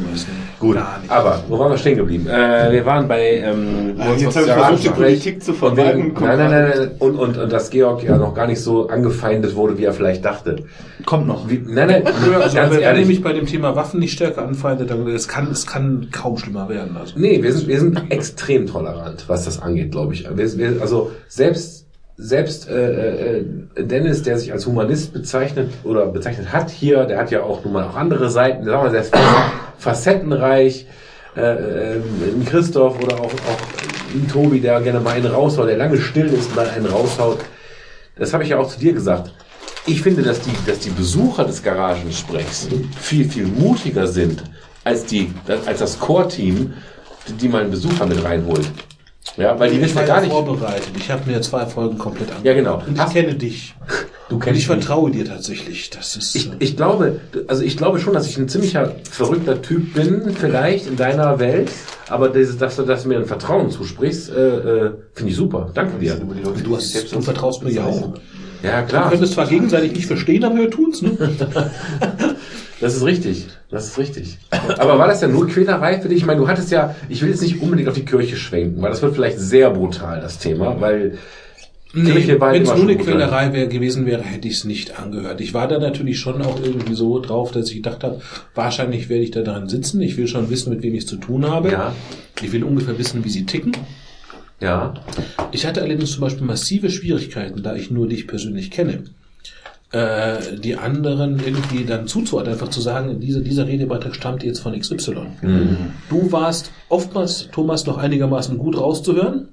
Gut, 0.60 0.76
Gar 0.76 1.00
nicht. 1.00 1.12
aber 1.12 1.44
wo 1.48 1.58
waren 1.60 1.72
wir 1.72 1.78
stehen 1.78 1.98
geblieben? 1.98 2.28
Äh, 2.28 2.72
wir 2.72 2.86
waren 2.86 3.08
bei 3.08 3.38
ähm, 3.54 3.96
Ah, 4.00 4.12
jetzt 4.18 4.26
was 4.28 4.36
habe 4.38 4.46
ich 4.48 4.54
versucht, 4.54 4.84
die 4.84 4.90
Politik 4.90 5.44
zu 5.44 5.54
vermeiden. 5.54 6.04
wegen, 6.06 6.14
nein, 6.26 6.38
nein, 6.38 6.52
nein, 6.52 6.74
nein. 6.78 6.92
Und, 7.00 7.16
und, 7.16 7.38
und 7.38 7.52
dass 7.52 7.70
Georg 7.70 8.04
ja 8.04 8.18
noch 8.18 8.34
gar 8.34 8.48
nicht 8.48 8.62
so 8.62 8.88
angefeindet 8.88 9.56
wurde, 9.56 9.78
wie 9.78 9.86
er 9.86 9.94
vielleicht 9.94 10.26
dachte. 10.26 10.58
Kommt 11.06 11.28
noch. 11.28 11.50
Wie, 11.50 11.62
nein, 11.66 11.88
nein, 11.88 12.04
Also, 12.08 12.56
ganz 12.56 12.72
wer 12.74 12.82
ehrlich. 12.82 13.02
nämlich 13.02 13.22
bei 13.24 13.34
dem 13.34 13.46
Thema 13.46 13.76
Waffen 13.76 14.00
nicht 14.00 14.14
stärker 14.14 14.46
anfeindet, 14.46 14.90
dann 14.90 15.08
es 15.08 15.28
kann, 15.28 15.50
es 15.52 15.66
kann 15.68 16.08
kaum 16.12 16.38
schlimmer 16.38 16.70
werden. 16.70 16.98
Also. 16.98 17.14
Nee, 17.18 17.42
wir 17.44 17.54
sind, 17.54 17.68
wir 17.68 17.80
sind 17.80 18.12
extrem 18.12 18.68
tolerant, 18.68 19.26
was 19.28 19.46
das 19.46 19.62
angeht, 19.62 19.92
glaube 19.92 20.14
ich. 20.14 20.28
Wir, 20.36 20.58
wir, 20.58 20.82
also 20.82 21.12
selbst, 21.28 21.86
selbst 22.16 22.70
äh, 22.70 23.38
äh, 23.40 23.46
Dennis, 23.80 24.22
der 24.24 24.38
sich 24.38 24.52
als 24.54 24.66
Humanist 24.68 25.14
bezeichnet 25.14 25.72
oder 25.84 26.06
bezeichnet 26.06 26.54
hat 26.54 26.70
hier, 26.70 27.06
der 27.06 27.18
hat 27.18 27.32
ja 27.32 27.42
auch 27.44 27.64
nun 27.64 27.74
mal 27.74 27.84
auch 27.86 27.96
andere 27.96 28.30
Seiten, 28.30 28.64
sagen 28.66 28.84
wir 28.84 28.92
mal, 28.92 29.04
sehr 29.04 29.04
facettenreich. 29.78 30.88
Äh, 31.36 31.42
äh, 31.42 31.96
ein 31.96 32.46
Christoph 32.46 33.00
oder 33.02 33.16
auch, 33.20 33.26
auch 33.26 34.14
ein 34.14 34.28
Tobi, 34.32 34.60
der 34.60 34.80
gerne 34.82 35.00
mal 35.00 35.12
einen 35.16 35.26
raushaut, 35.26 35.68
der 35.68 35.78
lange 35.78 36.00
still 36.00 36.28
ist 36.28 36.52
dann 36.56 36.70
einen 36.70 36.86
raushaut. 36.86 37.40
Das 38.16 38.34
habe 38.34 38.44
ich 38.44 38.50
ja 38.50 38.60
auch 38.60 38.68
zu 38.70 38.80
dir 38.80 38.94
gesagt. 38.94 39.32
Ich 39.88 40.02
finde, 40.02 40.22
dass 40.22 40.42
die, 40.42 40.52
dass 40.68 40.80
die 40.80 40.92
Besucher 40.92 41.44
des 41.46 41.64
Garagensprechs 41.64 42.68
viel, 43.00 43.28
viel 43.30 43.48
mutiger 43.48 44.06
sind 44.08 44.44
als, 44.84 45.06
die, 45.06 45.34
als 45.66 45.80
das 45.80 46.00
Core-Team, 46.00 46.74
die, 47.28 47.34
die 47.34 47.50
mal 47.50 47.62
einen 47.62 47.72
Besucher 47.72 48.06
mit 48.06 48.24
reinholt. 48.24 48.70
Ja, 49.36 49.58
weil 49.60 49.72
die 49.72 49.82
wissen 49.82 49.98
ja 49.98 50.06
gar 50.06 50.22
nicht. 50.22 50.32
vorbereitet. 50.32 50.92
Ich 50.98 51.10
habe 51.10 51.30
mir 51.30 51.42
zwei 51.42 51.66
Folgen 51.66 51.98
komplett 51.98 52.30
angeguckt. 52.30 52.46
Ja, 52.46 52.54
genau. 52.54 52.84
Und 52.86 52.94
ich 52.96 53.00
Hast- 53.02 53.14
kenne 53.14 53.34
dich. 53.34 53.74
Du 54.30 54.36
Und 54.36 54.42
kennst 54.42 54.60
ich 54.62 54.68
vertraue 54.68 55.12
dir 55.12 55.26
tatsächlich. 55.26 55.90
Das 55.90 56.16
ist. 56.16 56.36
Ich, 56.36 56.50
äh, 56.50 56.56
ich 56.60 56.78
glaube, 56.78 57.20
also 57.48 57.64
ich 57.64 57.78
glaube 57.78 58.00
schon, 58.00 58.14
dass 58.14 58.28
ich 58.28 58.38
ein 58.38 58.48
ziemlicher 58.48 58.96
verrückter 59.10 59.62
Typ 59.62 59.94
bin, 59.94 60.34
vielleicht 60.34 60.88
in 60.88 60.96
deiner 60.96 61.40
Welt, 61.40 61.70
aber 62.10 62.30
diese, 62.30 62.56
dass 62.56 62.78
du, 62.78 62.84
dass 62.84 63.04
du 63.04 63.10
mir 63.10 63.18
ein 63.20 63.26
Vertrauen 63.26 63.70
zusprichst, 63.70 64.30
äh, 64.32 64.34
äh, 64.86 64.92
finde 65.14 65.32
ich 65.32 65.36
super. 65.36 65.70
Danke 65.74 66.00
dir. 66.00 66.16
du, 66.16 66.76
hast, 66.76 67.14
du 67.14 67.22
vertraust 67.22 67.64
mir 67.64 67.72
ja 67.72 67.86
auch. 67.86 68.14
Ja, 68.64 68.78
Wir 68.80 68.84
klar. 68.84 69.10
können 69.10 69.24
es 69.24 69.32
zwar 69.34 69.48
gegenseitig 69.48 69.92
nicht 69.94 70.06
verstehen, 70.06 70.46
aber 70.46 70.56
wir 70.56 70.72
tun's, 70.72 71.02
ne? 71.02 71.18
Das 72.80 72.96
ist 72.98 73.06
richtig. 73.06 73.48
Das 73.70 73.88
ist 73.88 73.98
richtig. 73.98 74.38
Aber 74.78 75.00
war 75.00 75.08
das 75.08 75.22
ja 75.22 75.30
nur 75.30 75.48
Quälerei 75.48 76.02
für 76.02 76.10
dich? 76.10 76.18
Ich 76.18 76.26
meine, 76.26 76.42
du 76.42 76.50
hattest 76.50 76.70
ja, 76.70 76.96
ich 77.08 77.22
will 77.22 77.30
jetzt 77.30 77.42
nicht 77.42 77.62
unbedingt 77.62 77.88
auf 77.88 77.96
die 77.96 78.04
Kirche 78.04 78.36
schwenken, 78.36 78.82
weil 78.82 78.92
das 78.92 79.02
wird 79.02 79.16
vielleicht 79.16 79.40
sehr 79.40 79.70
brutal, 79.70 80.20
das 80.20 80.38
Thema, 80.38 80.82
weil 80.82 81.18
Nee, 81.96 82.28
wenn 82.40 82.64
es 82.64 82.70
nur 82.70 82.82
eine 82.82 82.96
ne? 82.96 82.98
Quälerei 82.98 83.54
wäre 83.54 83.68
gewesen 83.68 84.08
wäre, 84.08 84.24
hätte 84.24 84.48
ich 84.48 84.56
es 84.56 84.64
nicht 84.64 85.00
angehört. 85.00 85.40
Ich 85.42 85.54
war 85.54 85.68
da 85.68 85.78
natürlich 85.78 86.20
schon 86.20 86.42
auch 86.42 86.60
irgendwie 86.60 86.96
so 86.96 87.20
drauf, 87.20 87.52
dass 87.52 87.70
ich 87.70 87.76
gedacht 87.76 88.04
habe, 88.04 88.20
wahrscheinlich 88.56 89.10
werde 89.10 89.24
ich 89.24 89.30
da 89.30 89.42
dran 89.42 89.70
sitzen. 89.70 90.02
Ich 90.02 90.18
will 90.18 90.28
schon 90.28 90.50
wissen, 90.50 90.72
mit 90.72 90.82
wem 90.82 90.96
ich 90.96 91.02
es 91.04 91.06
zu 91.06 91.18
tun 91.18 91.48
habe. 91.48 91.72
Ja. 91.72 91.96
Ich 92.42 92.52
will 92.52 92.64
ungefähr 92.64 92.98
wissen, 92.98 93.24
wie 93.24 93.30
sie 93.30 93.46
ticken. 93.46 93.74
Ja. 94.60 94.96
Ich 95.52 95.68
hatte 95.68 95.84
allerdings 95.84 96.14
zum 96.14 96.22
Beispiel 96.22 96.48
massive 96.48 96.90
Schwierigkeiten, 96.90 97.62
da 97.62 97.76
ich 97.76 97.92
nur 97.92 98.08
dich 98.08 98.26
persönlich 98.26 98.72
kenne, 98.72 99.04
äh, 99.92 100.58
die 100.58 100.76
anderen 100.78 101.40
irgendwie 101.46 101.86
dann 101.86 102.08
zuzuordnen, 102.08 102.54
einfach 102.54 102.70
zu 102.70 102.82
sagen, 102.82 103.20
dieser, 103.20 103.42
dieser 103.42 103.68
Redebeitrag 103.68 104.16
stammt 104.16 104.44
jetzt 104.44 104.62
von 104.62 104.80
XY. 104.80 105.28
Du 106.10 106.32
warst 106.32 106.72
oftmals, 106.90 107.50
Thomas, 107.52 107.86
noch 107.86 108.00
einigermaßen 108.00 108.58
gut 108.58 108.78
rauszuhören 108.78 109.50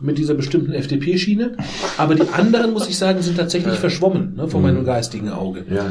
mit 0.00 0.16
dieser 0.18 0.34
bestimmten 0.34 0.72
FDP-Schiene, 0.72 1.56
aber 1.98 2.14
die 2.14 2.28
anderen, 2.32 2.72
muss 2.72 2.88
ich 2.88 2.96
sagen, 2.96 3.20
sind 3.22 3.36
tatsächlich 3.36 3.78
verschwommen 3.78 4.34
ne, 4.36 4.48
vor 4.48 4.60
meinem 4.60 4.84
geistigen 4.84 5.28
Auge. 5.28 5.64
Ja. 5.70 5.84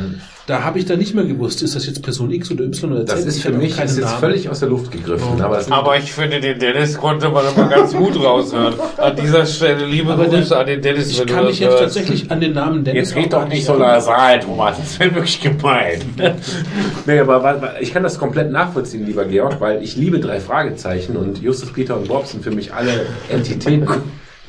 Da 0.48 0.64
habe 0.64 0.80
ich 0.80 0.86
dann 0.86 0.98
nicht 0.98 1.14
mehr 1.14 1.26
gewusst, 1.26 1.62
ist 1.62 1.76
das 1.76 1.86
jetzt 1.86 2.02
Person 2.02 2.32
X 2.32 2.50
oder 2.50 2.64
Y 2.64 2.92
oder 2.92 3.06
Z? 3.06 3.18
Das 3.20 3.26
ist 3.26 3.44
für 3.44 3.52
mich 3.52 3.72
ist 3.80 3.98
jetzt 3.98 4.00
Namen. 4.02 4.20
völlig 4.20 4.50
aus 4.50 4.60
der 4.62 4.70
Luft 4.70 4.92
gegriffen. 4.92 5.40
Aber, 5.40 5.58
das 5.58 5.72
Aber 5.72 5.96
ich 5.98 6.12
finde, 6.12 6.40
den 6.40 6.58
Dennis 6.58 6.98
konnte 6.98 7.30
man 7.30 7.46
immer 7.56 7.68
ganz 7.70 7.94
gut 7.94 8.16
raushören. 8.16 8.74
An 8.98 9.16
dieser 9.16 9.46
Stelle 9.46 9.86
liebe 9.86 10.12
Aber 10.14 10.26
Grüße 10.26 10.50
der- 10.50 10.60
an 10.62 10.66
den 10.66 10.82
Dennis. 10.82 11.12
Ich 11.12 11.26
kann 11.28 11.46
mich 11.46 11.60
jetzt 11.60 11.70
hörst. 11.74 11.84
tatsächlich 11.84 12.32
an 12.32 12.42
den 12.42 12.54
Namen 12.54 12.84
Dennis 12.84 13.14
Jetzt 13.14 13.36
auch 13.36 13.42
doch 13.42 13.48
nicht 13.48 13.64
so 13.64 13.76
nasal, 13.76 14.40
Thomas. 14.40 14.78
Das 14.78 15.00
wäre 15.00 15.14
wirklich 15.14 15.40
gemein. 15.40 16.02
nee, 17.06 17.20
aber 17.20 17.76
ich 17.80 17.94
kann 17.94 18.02
das 18.02 18.18
komplett 18.18 18.52
nachvollziehen, 18.52 19.06
lieber 19.06 19.26
Georg, 19.26 19.62
weil 19.62 19.84
ich 19.84 19.98
liebe 19.98 20.20
drei 20.20 20.40
Fragezeichen 20.40 21.16
und 21.16 21.42
Justus, 21.44 21.72
Peter 21.72 21.96
und 21.96 22.08
Bob 22.08 22.26
sind 22.26 22.44
für 22.44 22.52
mich 22.52 22.74
alle 22.74 23.06
Entitäten. 23.30 23.86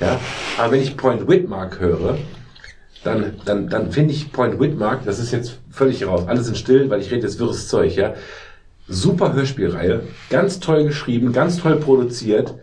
Ja? 0.01 0.19
Aber 0.59 0.73
wenn 0.73 0.83
ich 0.83 0.97
Point 0.97 1.29
Whitmark 1.29 1.79
höre, 1.79 2.19
dann, 3.05 3.35
dann, 3.45 3.69
dann 3.69 3.93
finde 3.93 4.13
ich 4.13 4.33
Point 4.33 4.61
Whitmark, 4.61 5.05
das 5.05 5.19
ist 5.19 5.33
jetzt 5.33 5.59
völlig 5.71 6.07
raus. 6.07 6.25
Alle 6.27 6.43
sind 6.43 6.57
still, 6.59 6.91
weil 6.91 7.01
ich 7.01 7.11
rede 7.11 7.23
jetzt 7.23 7.39
wirres 7.39 7.69
Zeug, 7.69 7.95
ja. 7.97 8.15
Super 8.89 9.35
Hörspielreihe, 9.35 10.03
ganz 10.31 10.59
toll 10.59 10.85
geschrieben, 10.85 11.33
ganz 11.33 11.59
toll 11.59 11.77
produziert, 11.77 12.55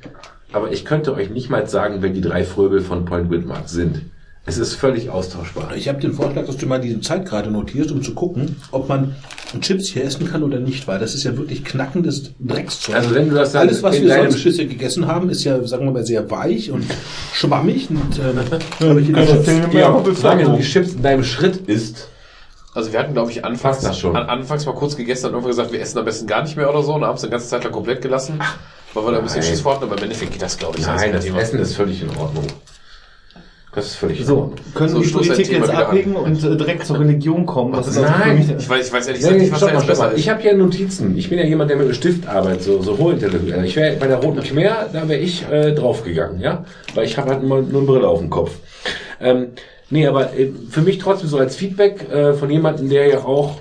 aber 0.52 0.72
ich 0.74 0.84
könnte 0.84 1.14
euch 1.14 1.30
nicht 1.30 1.50
mal 1.50 1.68
sagen, 1.68 2.02
wer 2.02 2.10
die 2.10 2.20
drei 2.20 2.44
Fröbel 2.44 2.82
von 2.82 3.06
Point 3.06 3.32
Whitmark 3.32 3.70
sind. 3.70 4.02
Es 4.50 4.58
ist 4.58 4.76
völlig 4.76 5.10
austauschbar. 5.10 5.76
Ich 5.76 5.90
habe 5.90 6.00
den 6.00 6.14
Vorschlag, 6.14 6.46
dass 6.46 6.56
du 6.56 6.66
mal 6.68 6.80
diese 6.80 7.02
Zeit 7.02 7.26
gerade 7.26 7.52
notierst, 7.52 7.92
um 7.92 8.02
zu 8.02 8.14
gucken, 8.14 8.56
ob 8.72 8.88
man 8.88 9.14
Chips 9.60 9.88
hier 9.90 10.06
essen 10.06 10.26
kann 10.32 10.42
oder 10.42 10.58
nicht, 10.60 10.88
weil 10.88 11.00
das 11.00 11.14
ist 11.16 11.26
ja 11.26 11.36
wirklich 11.38 11.66
knackendes 11.66 12.32
Dreckszeug. 12.40 12.96
Also 12.96 13.14
wenn 13.14 13.28
du 13.28 13.36
das 13.36 13.52
dann 13.52 13.64
Alles, 13.68 13.84
was 13.84 13.98
in 13.98 14.04
wir 14.04 14.10
deinem- 14.10 14.32
sonst 14.32 14.44
bisher 14.46 14.66
gegessen 14.66 15.06
haben, 15.06 15.30
ist 15.30 15.44
ja, 15.44 15.62
sagen 15.68 15.86
wir 15.86 15.92
mal, 15.92 16.06
sehr 16.06 16.32
weich 16.32 16.72
und 16.72 16.86
schwammig. 17.34 17.90
Und, 17.90 18.20
ähm, 18.20 18.40
aber 18.80 19.02
Georg, 19.70 20.16
solange 20.16 20.46
du 20.46 20.56
die 20.56 20.64
Chips 20.64 20.94
in 20.94 21.02
deinem 21.04 21.24
Schritt 21.26 21.68
isst, 21.68 22.08
Also 22.74 22.92
wir 22.94 23.00
hatten, 23.00 23.14
glaube 23.14 23.32
ich, 23.32 23.44
anfangs, 23.44 23.80
das 23.80 23.98
schon. 24.00 24.16
An, 24.16 24.28
anfangs 24.30 24.66
mal 24.66 24.76
kurz 24.76 24.96
gegessen 24.96 25.26
und 25.26 25.32
irgendwann 25.32 25.50
gesagt, 25.52 25.72
wir 25.74 25.82
essen 25.82 25.98
am 25.98 26.06
besten 26.06 26.28
gar 26.28 26.44
nicht 26.44 26.56
mehr 26.56 26.70
oder 26.70 26.84
so 26.84 26.94
und 26.94 27.04
haben 27.04 27.16
es 27.16 27.24
eine 27.24 27.32
ganze 27.32 27.48
Zeit 27.48 27.64
lang 27.64 27.74
komplett 27.74 28.02
gelassen, 28.02 28.40
weil 28.94 29.04
wir 29.04 29.12
da 29.12 29.18
ein 29.18 29.24
bisschen. 29.24 29.42
Schiss 29.44 29.62
vor 29.62 29.74
hatten, 29.76 29.86
aber 29.86 29.98
im 29.98 30.04
Endeffekt 30.04 30.32
geht 30.34 30.42
das, 30.42 30.58
glaube 30.58 30.78
ich. 30.78 30.86
nein, 30.86 31.12
das 31.12 31.26
Essen 31.26 31.60
ist 31.60 31.76
völlig 31.76 32.02
in 32.04 32.10
Ordnung. 32.12 32.46
Das 33.78 33.86
ist 33.90 33.96
völlig 33.98 34.26
So, 34.26 34.54
können 34.74 34.90
So, 34.90 35.00
die 35.02 35.08
Politik 35.10 35.52
jetzt 35.52 35.70
abhängen 35.70 36.16
und 36.16 36.44
äh, 36.44 36.58
direkt 36.58 36.84
zur 36.84 37.00
Religion 37.00 37.46
kommen? 37.46 37.74
Das 37.74 37.88
ist 37.88 38.00
also 38.00 38.10
Nein. 38.10 38.56
Ich 38.58 38.68
weiß, 38.68 38.88
ich 38.88 38.92
weiß 38.92 39.06
ehrlich 39.06 39.22
gesagt 39.22 39.40
nicht, 39.40 39.52
was 39.52 39.60
da 39.60 39.72
jetzt 39.72 39.86
besser 39.86 40.04
mal. 40.06 40.14
ist. 40.14 40.20
Ich 40.20 40.30
habe 40.30 40.42
hier 40.42 40.56
Notizen. 40.56 41.16
Ich 41.16 41.30
bin 41.30 41.38
ja 41.38 41.46
jemand, 41.46 41.70
der 41.70 41.78
mit 41.78 41.86
einem 41.86 41.94
Stift 41.94 42.28
arbeitet, 42.28 42.64
so, 42.64 42.82
so 42.82 42.98
hochintellektuell. 42.98 43.64
Ich 43.66 43.76
wäre 43.76 43.96
bei 43.98 44.08
der 44.08 44.18
Roten 44.18 44.42
Khmer, 44.42 44.88
da 44.92 45.08
wäre 45.08 45.20
ich 45.20 45.48
äh, 45.52 45.76
draufgegangen, 45.76 46.40
ja, 46.40 46.66
weil 46.96 47.06
ich 47.06 47.20
habe 47.20 47.30
halt 47.30 47.44
immer 47.44 47.62
nur 47.62 47.82
eine 47.82 47.88
Brille 47.88 48.08
auf 48.08 48.18
dem 48.18 48.32
Kopf. 48.32 48.56
Ähm, 49.22 49.50
nee, 49.92 50.08
aber 50.08 50.34
äh, 50.34 50.50
für 50.72 50.82
mich 50.82 50.98
trotzdem 50.98 51.30
so 51.30 51.38
als 51.38 51.56
Feedback 51.56 52.10
äh, 52.12 52.34
von 52.34 52.50
jemandem, 52.50 52.90
der 52.90 53.06
ja 53.06 53.26
auch 53.26 53.60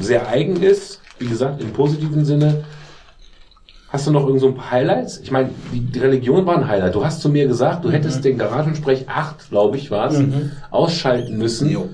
sehr 0.00 0.26
eigen 0.26 0.62
ist, 0.62 1.02
wie 1.18 1.26
gesagt, 1.26 1.60
im 1.60 1.70
positiven 1.74 2.24
Sinne. 2.24 2.64
Hast 3.92 4.06
du 4.06 4.10
noch 4.10 4.24
irgend 4.24 4.40
so 4.40 4.46
ein 4.48 4.54
paar 4.54 4.70
Highlights? 4.70 5.18
Ich 5.22 5.30
meine, 5.30 5.50
die, 5.70 5.98
Religion 5.98 6.46
war 6.46 6.56
ein 6.56 6.66
Highlight. 6.66 6.94
Du 6.94 7.04
hast 7.04 7.20
zu 7.20 7.28
mir 7.28 7.46
gesagt, 7.46 7.84
du 7.84 7.90
hättest 7.90 8.24
den 8.24 8.38
Garagensprech 8.38 9.06
8, 9.06 9.50
glaube 9.50 9.76
ich, 9.76 9.90
war 9.90 10.10
es, 10.10 10.18
ausschalten 10.70 11.36
müssen 11.36 11.68
Jo. 11.68 11.90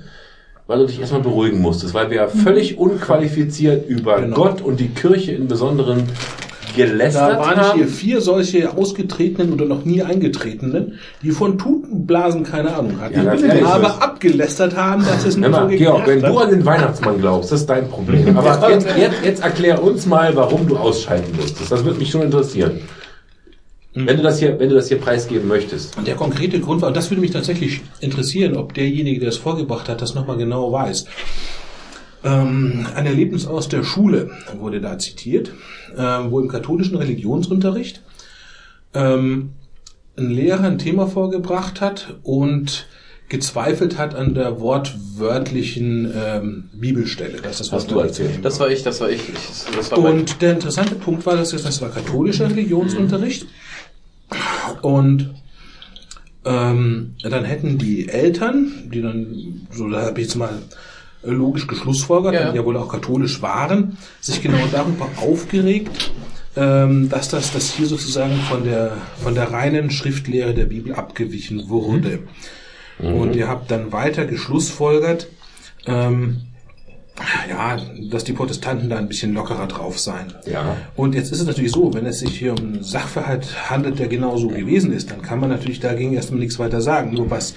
weil 0.68 0.78
du 0.78 0.86
dich 0.86 1.00
erstmal 1.00 1.22
beruhigen 1.22 1.60
musstest, 1.60 1.94
weil 1.94 2.08
wir 2.10 2.28
völlig 2.28 2.78
unqualifiziert 2.78 3.88
über 3.88 4.20
Genau. 4.20 4.36
Gott 4.36 4.60
und 4.60 4.78
die 4.78 4.90
Kirche 4.90 5.32
im 5.32 5.48
Besonderen 5.48 6.04
gelästert 6.86 7.32
Da 7.32 7.38
waren 7.40 7.56
haben. 7.56 7.78
hier 7.78 7.88
vier 7.88 8.20
solche 8.20 8.76
ausgetretenen 8.76 9.52
oder 9.52 9.66
noch 9.66 9.84
nie 9.84 10.02
eingetretenen, 10.02 10.98
die 11.22 11.32
von 11.32 11.58
Tutenblasen 11.58 12.44
keine 12.44 12.74
Ahnung 12.74 13.00
hatten, 13.00 13.24
Ja, 13.24 13.34
ehrlich, 13.34 13.64
aber 13.64 14.02
abgelästert 14.02 14.76
haben, 14.76 15.04
dass 15.04 15.26
es 15.26 15.36
nicht 15.36 15.44
so 15.44 15.50
mal, 15.50 15.68
Georg, 15.68 16.06
wenn 16.06 16.22
du 16.22 16.38
an 16.38 16.50
den 16.50 16.64
Weihnachtsmann 16.64 17.20
glaubst, 17.20 17.52
das 17.52 17.60
ist 17.60 17.66
dein 17.70 17.88
Problem. 17.88 18.36
Aber 18.36 18.70
jetzt, 18.70 18.86
jetzt, 18.96 19.16
jetzt 19.24 19.42
erklär 19.42 19.82
uns 19.82 20.06
mal, 20.06 20.34
warum 20.34 20.66
du 20.66 20.76
ausschalten 20.76 21.36
musstest. 21.36 21.70
Das 21.70 21.84
würde 21.84 21.98
mich 21.98 22.10
schon 22.10 22.22
interessieren. 22.22 22.80
Wenn 23.94 24.16
du 24.16 24.22
das 24.22 24.38
hier, 24.38 24.60
wenn 24.60 24.68
du 24.68 24.76
das 24.76 24.88
hier 24.88 24.98
preisgeben 24.98 25.48
möchtest. 25.48 25.96
Und 25.98 26.06
der 26.06 26.14
konkrete 26.14 26.60
Grund 26.60 26.82
war, 26.82 26.88
und 26.88 26.96
das 26.96 27.10
würde 27.10 27.20
mich 27.20 27.32
tatsächlich 27.32 27.80
interessieren, 28.00 28.56
ob 28.56 28.72
derjenige, 28.74 29.18
der 29.20 29.30
es 29.30 29.38
vorgebracht 29.38 29.88
hat, 29.88 30.00
das 30.02 30.14
nochmal 30.14 30.36
genau 30.36 30.70
weiß. 30.70 31.06
Ähm, 32.24 32.86
ein 32.94 33.06
Erlebnis 33.06 33.46
aus 33.46 33.68
der 33.68 33.84
Schule 33.84 34.30
wurde 34.56 34.80
da 34.80 34.98
zitiert, 34.98 35.52
ähm, 35.96 36.30
wo 36.30 36.40
im 36.40 36.48
katholischen 36.48 36.96
Religionsunterricht 36.96 38.02
ähm, 38.94 39.52
ein 40.16 40.30
Lehrer 40.30 40.64
ein 40.64 40.78
Thema 40.78 41.06
vorgebracht 41.06 41.80
hat 41.80 42.16
und 42.24 42.86
gezweifelt 43.28 43.98
hat 43.98 44.14
an 44.14 44.34
der 44.34 44.60
wortwörtlichen 44.60 46.10
ähm, 46.14 46.70
Bibelstelle. 46.72 47.40
Das 47.42 47.60
ist 47.60 47.72
Hast 47.72 47.90
du 47.90 47.98
erzählt. 47.98 48.42
Das 48.42 48.58
war 48.58 48.70
ich, 48.70 48.82
das 48.82 49.00
war 49.00 49.10
ich. 49.10 49.20
ich 49.28 49.76
das 49.76 49.90
war 49.90 49.98
Und 49.98 50.40
der 50.40 50.54
interessante 50.54 50.94
Punkt 50.94 51.26
war, 51.26 51.36
dass 51.36 51.50
das 51.50 51.80
war 51.82 51.90
katholischer 51.90 52.48
Religionsunterricht. 52.50 53.46
Und 54.80 55.34
ähm, 56.44 57.14
dann 57.22 57.44
hätten 57.44 57.78
die 57.78 58.08
Eltern, 58.08 58.88
die 58.92 59.02
dann, 59.02 59.66
so 59.70 59.88
da 59.90 60.06
habe 60.06 60.20
ich 60.20 60.28
jetzt 60.28 60.36
mal 60.36 60.48
äh, 60.48 60.74
logisch 61.22 61.66
geschlussfolgert, 61.66 62.34
Ja. 62.34 62.50
die 62.52 62.56
ja 62.56 62.64
wohl 62.64 62.76
auch 62.76 62.88
katholisch 62.88 63.42
waren, 63.42 63.98
sich 64.20 64.40
genau 64.42 64.58
darüber 64.70 65.08
aufgeregt, 65.16 66.12
ähm, 66.56 67.08
dass 67.08 67.28
das, 67.28 67.52
dass 67.52 67.72
hier 67.72 67.86
sozusagen 67.86 68.36
von 68.48 68.64
der, 68.64 68.92
von 69.22 69.34
der 69.34 69.50
reinen 69.52 69.90
Schriftlehre 69.90 70.54
der 70.54 70.66
Bibel 70.66 70.94
abgewichen 70.94 71.68
wurde. 71.68 72.20
Und 73.00 73.36
ihr 73.36 73.46
habt 73.46 73.70
dann 73.70 73.92
weiter 73.92 74.24
geschlussfolgert, 74.26 75.28
ähm, 75.86 76.38
ja, 77.48 77.76
dass 78.10 78.24
die 78.24 78.32
Protestanten 78.32 78.88
da 78.90 78.96
ein 78.96 79.06
bisschen 79.06 79.34
lockerer 79.34 79.68
drauf 79.68 80.00
seien. 80.00 80.32
Ja. 80.46 80.76
Und 80.96 81.14
jetzt 81.14 81.30
ist 81.30 81.40
es 81.40 81.46
natürlich 81.46 81.70
so, 81.72 81.94
wenn 81.94 82.06
es 82.06 82.18
sich 82.20 82.36
hier 82.36 82.52
um 82.52 82.58
einen 82.58 82.82
Sachverhalt 82.82 83.70
handelt, 83.70 84.00
der 84.00 84.08
genau 84.08 84.36
so 84.36 84.48
gewesen 84.48 84.92
ist, 84.92 85.10
dann 85.12 85.22
kann 85.22 85.38
man 85.38 85.50
natürlich 85.50 85.78
dagegen 85.80 86.12
erstmal 86.12 86.40
nichts 86.40 86.58
weiter 86.58 86.80
sagen. 86.80 87.12
Nur 87.14 87.30
was, 87.30 87.54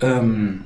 ähm, 0.00 0.60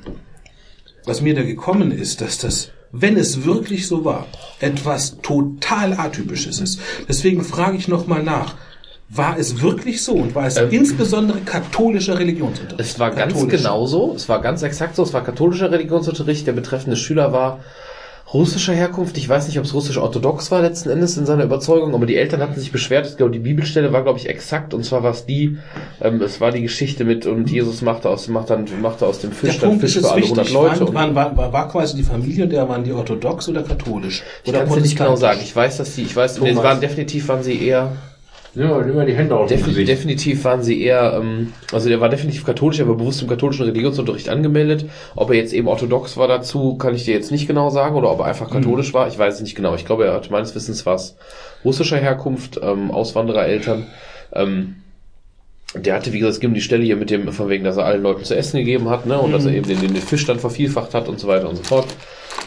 was 1.04 1.20
mir 1.20 1.34
da 1.34 1.42
gekommen 1.42 1.90
ist, 1.90 2.20
dass 2.20 2.38
das, 2.38 2.70
wenn 2.92 3.16
es 3.16 3.44
wirklich 3.44 3.86
so 3.86 4.04
war, 4.04 4.26
etwas 4.60 5.18
total 5.22 5.94
atypisches 5.94 6.60
ist. 6.60 6.80
Deswegen 7.08 7.42
frage 7.44 7.76
ich 7.76 7.88
nochmal 7.88 8.22
nach. 8.22 8.54
War 9.14 9.38
es 9.38 9.60
wirklich 9.60 10.02
so 10.02 10.14
und 10.14 10.34
war 10.34 10.46
es 10.46 10.56
insbesondere 10.56 11.40
katholischer 11.40 12.18
Religionsunterricht? 12.18 12.80
Es 12.80 12.98
war 12.98 13.10
ganz 13.10 13.46
genau 13.46 13.84
so, 13.84 14.14
es 14.16 14.26
war 14.30 14.40
ganz 14.40 14.62
exakt 14.62 14.96
so, 14.96 15.02
es 15.02 15.12
war 15.12 15.22
katholischer 15.22 15.70
Religionsunterricht, 15.70 16.46
der 16.46 16.54
betreffende 16.54 16.96
Schüler 16.96 17.30
war 17.30 17.60
russischer 18.32 18.72
Herkunft, 18.72 19.16
ich 19.18 19.28
weiß 19.28 19.46
nicht, 19.46 19.58
ob 19.58 19.64
es 19.64 19.74
russisch-orthodox 19.74 20.50
war 20.50 20.62
letzten 20.62 20.90
Endes 20.90 21.16
in 21.16 21.26
seiner 21.26 21.44
Überzeugung, 21.44 21.94
aber 21.94 22.06
die 22.06 22.16
Eltern 22.16 22.40
hatten 22.40 22.58
sich 22.58 22.72
beschwert, 22.72 23.06
ich 23.06 23.16
glaube, 23.16 23.32
die 23.32 23.38
Bibelstelle 23.38 23.92
war, 23.92 24.02
glaube 24.02 24.18
ich, 24.18 24.28
exakt, 24.28 24.74
und 24.74 24.84
zwar 24.84 25.02
war 25.02 25.10
es 25.10 25.26
die, 25.26 25.58
ähm, 26.00 26.22
es 26.22 26.40
war 26.40 26.50
die 26.50 26.62
Geschichte 26.62 27.04
mit, 27.04 27.26
und 27.26 27.50
Jesus 27.50 27.82
machte 27.82 28.08
aus, 28.08 28.28
machte, 28.28 28.54
dann, 28.54 28.80
machte 28.80 29.06
aus 29.06 29.20
dem 29.20 29.30
Der 29.30 29.38
Fisch 29.38 29.58
dann 29.58 29.70
Punkt 29.70 29.84
Fisch 29.84 29.98
für 29.98 30.10
alle 30.10 30.22
wichtig. 30.22 30.38
100 30.38 30.50
Leute. 30.52 30.94
Waren, 30.94 31.14
waren, 31.14 31.36
war, 31.36 31.52
war 31.52 31.68
quasi 31.68 31.96
die 31.96 32.02
Familie, 32.02 32.46
der 32.46 32.68
waren 32.68 32.84
die 32.84 32.92
orthodox 32.92 33.48
oder 33.48 33.62
katholisch? 33.62 34.22
ich 34.44 34.48
Oder 34.48 34.64
kann 34.64 34.78
es 34.78 34.82
nicht 34.82 34.96
genau 34.96 35.16
sagen, 35.16 35.40
ich 35.42 35.54
weiß, 35.54 35.76
dass 35.78 35.94
die, 35.94 36.02
ich 36.02 36.16
weiß, 36.16 36.40
nee, 36.40 36.50
Thomas. 36.50 36.64
waren, 36.64 36.80
definitiv 36.80 37.28
waren 37.28 37.42
sie 37.42 37.62
eher, 37.62 37.92
Nimm 38.54 38.68
mal, 38.68 38.84
nimm 38.84 38.96
mal 38.96 39.06
die 39.06 39.14
Hände 39.14 39.34
auf 39.34 39.48
Definitiv, 39.48 39.78
Gesicht. 39.78 39.88
definitiv 39.88 40.44
waren 40.44 40.62
sie 40.62 40.82
eher, 40.82 41.14
ähm, 41.18 41.54
also 41.72 41.88
der 41.88 42.02
war 42.02 42.10
definitiv 42.10 42.44
katholisch, 42.44 42.80
aber 42.80 42.96
bewusst 42.96 43.22
im 43.22 43.28
katholischen 43.28 43.64
Religionsunterricht 43.64 44.28
angemeldet. 44.28 44.84
Ob 45.16 45.30
er 45.30 45.36
jetzt 45.36 45.54
eben 45.54 45.68
orthodox 45.68 46.18
war 46.18 46.28
dazu, 46.28 46.76
kann 46.76 46.94
ich 46.94 47.04
dir 47.04 47.14
jetzt 47.14 47.30
nicht 47.30 47.46
genau 47.46 47.70
sagen, 47.70 47.96
oder 47.96 48.10
ob 48.10 48.20
er 48.20 48.26
einfach 48.26 48.50
katholisch 48.50 48.92
war, 48.92 49.08
ich 49.08 49.18
weiß 49.18 49.36
es 49.36 49.40
nicht 49.40 49.54
genau. 49.54 49.74
Ich 49.74 49.86
glaube, 49.86 50.04
er 50.04 50.12
hat 50.12 50.30
meines 50.30 50.54
Wissens 50.54 50.84
was 50.84 51.16
russischer 51.64 51.96
Herkunft, 51.96 52.60
ähm, 52.62 52.90
Auswanderereltern. 52.90 53.86
Ähm, 54.34 54.76
der 55.74 55.94
hatte, 55.94 56.12
wie 56.12 56.18
gesagt, 56.18 56.34
es 56.34 56.40
ging 56.40 56.50
um 56.50 56.54
die 56.54 56.60
Stelle 56.60 56.84
hier 56.84 56.96
mit 56.96 57.08
dem, 57.08 57.32
von 57.32 57.48
wegen, 57.48 57.64
dass 57.64 57.78
er 57.78 57.86
allen 57.86 58.02
Leuten 58.02 58.24
zu 58.24 58.36
essen 58.36 58.58
gegeben 58.58 58.90
hat, 58.90 59.06
ne, 59.06 59.18
und 59.18 59.32
dass 59.32 59.46
er 59.46 59.54
eben 59.54 59.66
den, 59.66 59.80
den 59.80 59.96
Fisch 59.96 60.26
dann 60.26 60.38
vervielfacht 60.38 60.92
hat 60.92 61.08
und 61.08 61.18
so 61.18 61.26
weiter 61.26 61.48
und 61.48 61.56
so 61.56 61.62
fort. 61.62 61.86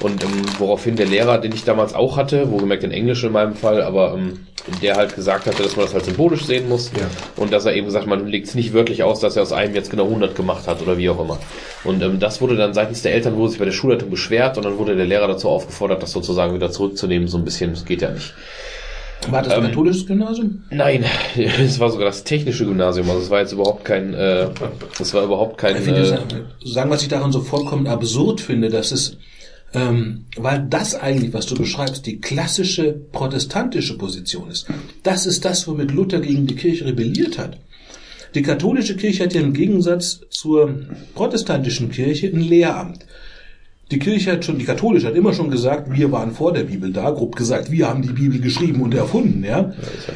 Und 0.01 0.23
ähm, 0.23 0.29
woraufhin 0.59 0.95
der 0.97 1.05
Lehrer, 1.05 1.37
den 1.37 1.53
ich 1.53 1.63
damals 1.63 1.93
auch 1.93 2.17
hatte, 2.17 2.51
wo 2.51 2.57
gemerkt 2.57 2.83
in 2.83 2.91
Englisch 2.91 3.23
in 3.23 3.31
meinem 3.31 3.55
Fall, 3.55 3.81
aber 3.81 4.13
ähm, 4.13 4.39
der 4.81 4.95
halt 4.95 5.15
gesagt 5.15 5.45
hatte, 5.45 5.63
dass 5.63 5.75
man 5.75 5.85
das 5.85 5.93
halt 5.93 6.05
symbolisch 6.05 6.43
sehen 6.45 6.67
muss 6.67 6.91
Ja. 6.99 7.07
und 7.37 7.53
dass 7.53 7.65
er 7.65 7.75
eben 7.75 7.89
sagt, 7.91 8.07
man 8.07 8.27
legt 8.27 8.47
es 8.47 8.55
nicht 8.55 8.73
wörtlich 8.73 9.03
aus, 9.03 9.19
dass 9.19 9.35
er 9.35 9.43
aus 9.43 9.53
einem 9.53 9.73
jetzt 9.75 9.89
genau 9.91 10.05
100 10.05 10.35
gemacht 10.35 10.67
hat 10.67 10.81
oder 10.81 10.97
wie 10.97 11.09
auch 11.09 11.19
immer. 11.19 11.39
Und 11.83 12.01
ähm, 12.01 12.19
das 12.19 12.41
wurde 12.41 12.55
dann 12.57 12.73
seitens 12.73 13.03
der 13.03 13.13
Eltern 13.13 13.35
wurde 13.37 13.49
sich 13.51 13.59
bei 13.59 13.65
der 13.65 13.71
Schulleitung 13.71 14.09
beschwert 14.09 14.57
und 14.57 14.65
dann 14.65 14.77
wurde 14.77 14.95
der 14.95 15.05
Lehrer 15.05 15.27
dazu 15.27 15.49
aufgefordert, 15.49 16.03
das 16.03 16.11
sozusagen 16.11 16.53
wieder 16.53 16.71
zurückzunehmen, 16.71 17.27
so 17.27 17.37
ein 17.37 17.45
bisschen, 17.45 17.71
das 17.71 17.85
geht 17.85 18.01
ja 18.01 18.09
nicht. 18.11 18.33
War 19.29 19.41
das 19.41 19.53
ein 19.53 19.63
katholisches 19.63 20.05
Gymnasium? 20.05 20.63
Nein, 20.71 21.05
es 21.37 21.79
war 21.79 21.89
sogar 21.89 22.07
das 22.07 22.23
technische 22.25 22.65
Gymnasium, 22.65 23.09
also 23.09 23.21
es 23.21 23.29
war 23.29 23.39
jetzt 23.39 23.53
überhaupt 23.53 23.85
kein, 23.85 24.13
äh, 24.13 24.47
das 24.97 25.13
war 25.13 25.23
überhaupt 25.23 25.57
kein, 25.57 25.77
Ich 25.77 25.83
finde, 25.83 26.01
äh, 26.01 26.67
sagen, 26.67 26.89
was 26.89 27.01
ich 27.01 27.07
daran 27.07 27.31
so 27.31 27.39
vollkommen 27.41 27.87
absurd 27.87 28.41
finde, 28.41 28.69
dass 28.69 28.91
es, 28.91 29.17
ähm, 29.75 30.25
weil 30.37 30.65
das 30.69 30.95
eigentlich, 30.95 31.33
was 31.33 31.45
du 31.45 31.55
beschreibst, 31.55 32.05
die 32.05 32.19
klassische 32.19 32.93
protestantische 33.11 33.97
Position 33.97 34.49
ist. 34.49 34.67
Das 35.03 35.25
ist 35.25 35.43
das, 35.43 35.67
womit 35.67 35.91
Luther 35.91 36.19
gegen 36.21 36.47
die 36.47 36.55
Kirche 36.55 36.85
rebelliert 36.85 37.37
hat. 37.37 37.59
Die 38.33 38.41
katholische 38.41 38.95
Kirche 38.95 39.25
hat 39.25 39.33
ja 39.33 39.41
im 39.41 39.53
Gegensatz 39.53 40.21
zur 40.29 40.79
protestantischen 41.13 41.91
Kirche 41.91 42.27
ein 42.27 42.41
Lehramt. 42.41 43.05
Die 43.91 43.99
Kirche 43.99 44.31
hat 44.31 44.45
schon, 44.45 44.57
die 44.57 44.65
katholische 44.65 45.07
hat 45.07 45.15
immer 45.15 45.33
schon 45.33 45.51
gesagt, 45.51 45.91
wir 45.93 46.11
waren 46.11 46.31
vor 46.31 46.51
der 46.53 46.63
Bibel 46.63 46.91
da, 46.91 47.11
grob 47.11 47.35
gesagt, 47.35 47.71
wir 47.71 47.87
haben 47.87 48.01
die 48.01 48.13
Bibel 48.13 48.39
geschrieben 48.39 48.81
und 48.81 48.93
erfunden, 48.93 49.43
ja. 49.43 49.73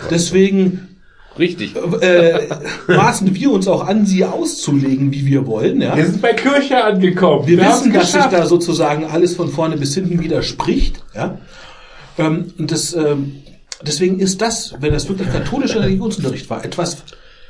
Deswegen 0.10 0.89
richtig. 1.38 1.76
äh, 2.02 2.48
maßen 2.88 3.34
wir 3.36 3.52
uns 3.52 3.68
auch 3.68 3.86
an, 3.86 4.06
sie 4.06 4.26
auszulegen, 4.26 5.12
wie 5.12 5.26
wir 5.26 5.46
wollen, 5.46 5.82
ja. 5.82 5.96
Wir 5.96 6.06
sind 6.06 6.22
bei 6.22 6.34
Kirche 6.34 6.84
angekommen. 6.84 7.48
Wir 7.48 7.64
haben's 7.64 7.82
wissen, 7.82 7.94
dass 7.94 8.12
sich 8.12 8.26
da 8.26 8.46
sozusagen 8.46 9.06
alles 9.06 9.36
von 9.36 9.50
vorne 9.50 9.78
bis 9.78 9.94
hinten 9.94 10.22
widerspricht. 10.22 11.04
Ja? 11.16 11.38
Ähm, 12.18 12.54
und 12.58 12.72
das, 12.72 12.94
ähm, 12.94 13.42
deswegen 13.86 14.20
ist 14.20 14.42
das, 14.42 14.76
wenn 14.80 14.94
das 14.94 15.08
wirklich 15.08 15.30
katholischer 15.32 15.82
Religionsunterricht 15.82 16.50
war, 16.50 16.66
etwas, 16.66 16.98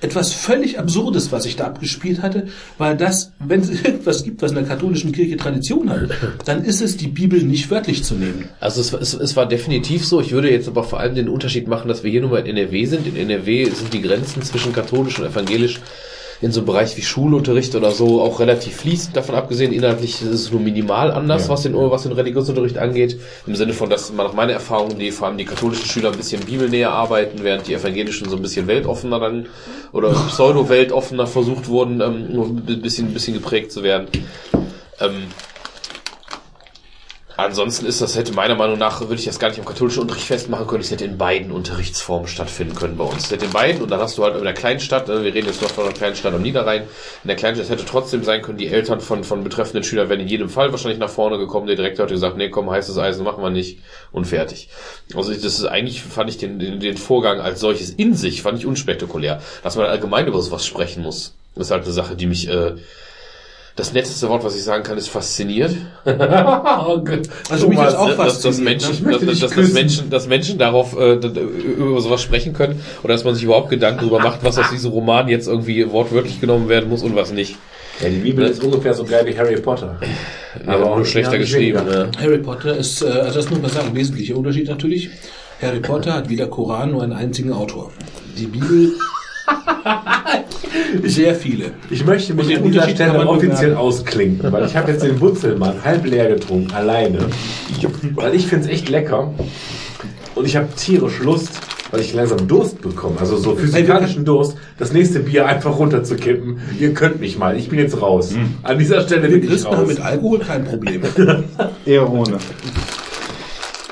etwas 0.02 0.34
völlig 0.34 0.80
Absurdes, 0.80 1.32
was 1.32 1.46
ich 1.46 1.56
da 1.56 1.66
abgespielt 1.66 2.22
hatte, 2.22 2.48
weil 2.78 2.96
das, 2.96 3.32
wenn 3.40 3.62
es 3.62 3.70
irgendwas 3.84 4.24
gibt, 4.24 4.42
was 4.42 4.52
in 4.52 4.56
der 4.56 4.66
katholischen 4.66 5.12
Kirche 5.12 5.38
Tradition 5.38 5.90
hat, 5.90 6.10
dann 6.46 6.64
ist 6.64 6.82
es, 6.82 6.98
die 6.98 7.08
Bibel 7.08 7.42
nicht 7.44 7.70
wörtlich 7.70 8.04
zu 8.04 8.16
nehmen. 8.16 8.50
Also 8.60 8.82
es, 8.82 8.94
es, 8.94 9.14
es 9.14 9.36
war 9.36 9.48
definitiv 9.48 10.06
so. 10.06 10.22
Ich 10.22 10.32
würde 10.32 10.52
jetzt 10.52 10.68
aber 10.68 10.84
vor 10.84 11.00
allem 11.00 11.16
den 11.16 11.30
Unterschied 11.30 11.68
machen, 11.68 11.88
dass 11.88 12.04
wir 12.04 12.12
hier 12.12 12.22
nur 12.22 12.32
mal 12.32 12.46
in 12.46 12.58
NRW 12.58 12.86
sind. 12.86 13.08
In 13.08 13.16
NRW 13.16 13.66
sind 13.66 13.94
die 13.94 14.02
Grenzen 14.02 14.42
zwischen 14.42 14.74
katholisch 14.74 15.20
und 15.20 15.26
evangelisch 15.26 15.80
in 16.42 16.52
so 16.52 16.62
einem 16.62 16.68
Bereich 16.68 16.96
wie 16.96 17.02
Schulunterricht 17.02 17.76
oder 17.76 17.92
so 17.92 18.22
auch 18.22 18.40
relativ 18.40 18.78
fließend. 18.78 19.16
Davon 19.18 19.36
abgesehen, 19.36 19.74
inhaltlich 19.74 20.22
ist 20.22 20.28
es 20.28 20.52
nur 20.52 20.62
minimal 20.62 21.12
anders, 21.12 21.44
Ja. 21.48 21.50
was, 21.50 21.64
den, 21.64 21.76
was 21.76 22.04
den 22.04 22.14
Religionsunterricht 22.14 22.78
angeht. 22.78 23.20
Im 23.46 23.56
Sinne 23.56 23.74
von, 23.74 23.90
dass 23.90 24.12
man 24.14 24.26
nach 24.28 24.34
meiner 24.34 24.54
Erfahrung, 24.54 24.98
die 24.98 25.12
vor 25.12 25.28
allem 25.28 25.38
die 25.38 25.46
katholischen 25.46 25.86
Schüler 25.86 26.12
ein 26.12 26.18
bisschen 26.18 26.42
bibelnäher 26.42 26.92
arbeiten, 26.92 27.40
während 27.44 27.68
die 27.68 27.74
evangelischen 27.74 28.30
so 28.30 28.38
ein 28.38 28.42
bisschen 28.42 28.68
weltoffener 28.68 29.20
dann 29.20 29.48
oder 29.92 30.12
pseudo-weltoffener 30.12 31.28
versucht 31.28 31.68
wurden, 31.68 32.00
ähm, 32.00 32.32
nur 32.34 32.46
ein 32.46 32.82
bisschen, 32.82 33.08
ein 33.08 33.14
bisschen 33.14 33.34
geprägt 33.34 33.72
zu 33.72 33.84
werden. 33.84 34.08
Ähm, 35.02 35.24
Ansonsten 37.40 37.86
ist 37.86 38.02
das, 38.02 38.18
hätte 38.18 38.34
meiner 38.34 38.56
Meinung 38.56 38.78
nach, 38.78 39.00
würde 39.00 39.16
ich 39.16 39.24
das 39.24 39.40
gar 39.40 39.48
nicht 39.48 39.60
am 39.60 39.66
katholischen 39.66 40.02
Unterricht 40.02 40.28
festmachen 40.28 40.68
können, 40.68 40.82
es 40.82 40.92
hätte 40.92 41.06
in 41.06 41.18
beiden 41.18 41.54
Unterrichtsformen 41.54 42.28
stattfinden 42.28 42.76
können 42.76 42.98
bei 42.98 43.06
uns. 43.06 43.26
Es 43.26 43.32
hätte 43.32 43.46
in 43.46 43.54
beiden, 43.54 43.82
und 43.82 43.90
dann 43.90 44.02
hast 44.02 44.18
du 44.18 44.26
halt 44.26 44.36
in 44.36 44.44
der 44.44 44.54
Kleinstadt, 44.54 45.08
äh, 45.08 45.24
wir 45.24 45.34
reden 45.34 45.48
jetzt 45.48 45.62
noch 45.62 45.72
von 45.72 45.86
einer 45.86 45.94
Kleinstadt 45.94 46.34
am 46.34 46.42
Niederrhein, 46.42 46.82
in 47.24 47.28
der 47.28 47.38
Kleinstadt 47.38 47.64
es 47.64 47.72
hätte 47.72 47.86
trotzdem 47.86 48.26
sein 48.26 48.42
können, 48.42 48.58
die 48.58 48.68
Eltern 48.68 49.00
von, 49.00 49.24
von 49.24 49.42
betreffenden 49.42 49.86
Schülern 49.86 50.10
wären 50.10 50.20
in 50.20 50.28
jedem 50.28 50.50
Fall 50.50 50.72
wahrscheinlich 50.72 51.00
nach 51.00 51.10
vorne 51.10 51.38
gekommen, 51.38 51.68
der 51.68 51.78
Direktor 51.78 52.04
hat 52.04 52.12
gesagt, 52.12 52.36
nee, 52.36 52.50
komm, 52.50 52.70
heißes 52.70 52.98
Eisen 52.98 53.24
machen 53.24 53.42
wir 53.42 53.50
nicht 53.50 53.80
und 54.12 54.26
fertig. 54.26 54.68
Also 55.16 55.32
das 55.32 55.44
ist 55.44 55.66
eigentlich, 55.66 56.04
fand 56.04 56.30
ich 56.30 56.40
den, 56.40 56.60
den, 56.60 56.82
den 56.82 56.98
Vorgang 56.98 57.40
als 57.40 57.62
solches 57.62 57.90
in 57.92 58.16
sich, 58.16 58.42
fand 58.42 58.60
ich 58.60 58.66
unspektakulär. 58.66 59.42
Dass 59.64 59.78
man 59.78 59.86
allgemein 59.86 60.28
über 60.28 60.42
sowas 60.42 60.66
sprechen 60.66 61.04
muss, 61.04 61.36
ist 61.56 61.72
halt 61.72 61.86
eine 61.86 61.94
Sache, 61.94 62.18
die 62.18 62.26
mich, 62.26 62.50
äh, 62.50 62.76
das 63.80 63.94
netteste 63.94 64.28
Wort, 64.30 64.44
was 64.44 64.56
ich 64.56 64.64
sagen 64.64 64.84
kann, 64.84 64.98
ist 64.98 65.10
fasziniert. 65.10 65.76
Also 67.50 67.68
mich 67.68 67.80
ist 67.80 67.96
auch 67.96 68.08
dass, 68.10 68.18
dass, 68.18 68.44
fasziniert, 68.44 68.82
Menschen, 68.82 69.06
dass, 69.06 69.40
dass, 69.40 69.56
dass. 69.56 69.74
Menschen, 69.74 70.10
dass 70.10 70.28
Menschen 70.28 70.58
darauf 70.58 70.98
äh, 70.98 71.14
über 71.14 72.02
sowas 72.02 72.22
sprechen 72.22 72.54
können 72.54 72.82
oder 73.04 73.14
dass 73.14 73.24
man 73.24 73.36
sich 73.36 73.44
überhaupt 73.44 73.70
Gedanken 73.70 74.02
darüber 74.02 74.20
macht, 74.20 74.44
was 74.44 74.58
aus 74.58 74.70
diesem 74.70 74.92
Roman 74.92 75.28
jetzt 75.28 75.48
irgendwie 75.48 75.90
wortwörtlich 75.92 76.42
genommen 76.42 76.70
werden 76.70 76.90
muss 76.90 77.04
und 77.04 77.16
was 77.16 77.32
nicht. 77.32 77.58
Ja, 78.02 78.10
die 78.10 78.18
Bibel 78.18 78.46
ist 78.46 78.64
ungefähr 78.64 78.94
so 78.94 79.04
geil 79.04 79.26
wie 79.26 79.38
Harry 79.38 79.60
Potter. 79.60 79.98
Aber 80.66 80.96
nur 80.96 81.06
schlechter 81.06 81.34
ja, 81.34 81.40
geschrieben. 81.40 81.86
Ne? 81.86 82.12
Harry 82.20 82.38
Potter 82.38 82.76
ist, 82.78 83.02
äh, 83.02 83.08
also 83.08 83.36
das 83.36 83.50
muss 83.50 83.62
man 83.62 83.72
sagen, 83.72 83.94
wesentlicher 83.94 84.36
Unterschied 84.36 84.68
natürlich. 84.68 85.10
Harry 85.62 85.80
Potter 85.80 86.14
hat 86.14 86.30
wie 86.30 86.36
der 86.36 86.48
Koran 86.48 86.92
nur 86.92 87.04
einen 87.04 87.14
einzigen 87.14 87.52
Autor. 87.52 87.92
Die 88.38 88.48
Bibel 88.48 88.94
sehr 91.04 91.36
viele. 91.36 91.72
Ich 91.90 92.06
möchte 92.06 92.34
mich 92.34 92.56
an 92.56 92.64
dieser 92.64 92.90
Stelle 92.90 93.28
offiziell 93.28 93.76
ausklinken, 93.76 94.52
weil 94.52 94.66
ich 94.66 94.76
habe 94.76 94.92
jetzt 94.92 95.04
den 95.04 95.20
Wurzelmann 95.20 95.84
halb 95.84 96.06
leer 96.06 96.30
getrunken, 96.30 96.72
alleine. 96.74 97.20
Weil 98.16 98.36
ich 98.36 98.48
finde 98.48 98.66
es 98.66 98.72
echt 98.72 98.90
lecker. 98.90 99.34
Und 100.36 100.46
ich 100.46 100.56
habe 100.56 100.68
tierisch 100.76 101.20
Lust, 101.20 101.60
weil 101.92 102.02
ich 102.02 102.14
langsam 102.14 102.48
Durst 102.48 102.82
bekomme, 102.82 103.20
also 103.20 103.36
so 103.38 103.56
physikalischen 103.56 104.24
Durst, 104.24 104.56
das 104.78 104.94
nächste 104.94 105.20
Bier 105.20 105.46
einfach 105.48 105.78
runterzukippen. 105.78 106.60
Ihr 106.80 106.94
könnt 106.94 107.20
mich 107.20 107.38
mal, 107.38 107.58
ich 107.58 107.70
bin 107.70 107.80
jetzt 107.80 108.02
raus. 108.02 108.34
An 108.64 108.78
dieser 108.80 109.02
Stelle 109.02 109.28
bin 109.28 109.44
ich 109.44 109.50
Christen 109.50 109.72
haben 109.72 109.80
raus. 109.80 109.88
mit 109.88 110.00
Alkohol 110.00 110.40
kein 110.40 110.64
Problem. 110.66 111.02
Eher 111.86 112.10
ohne. 112.10 112.38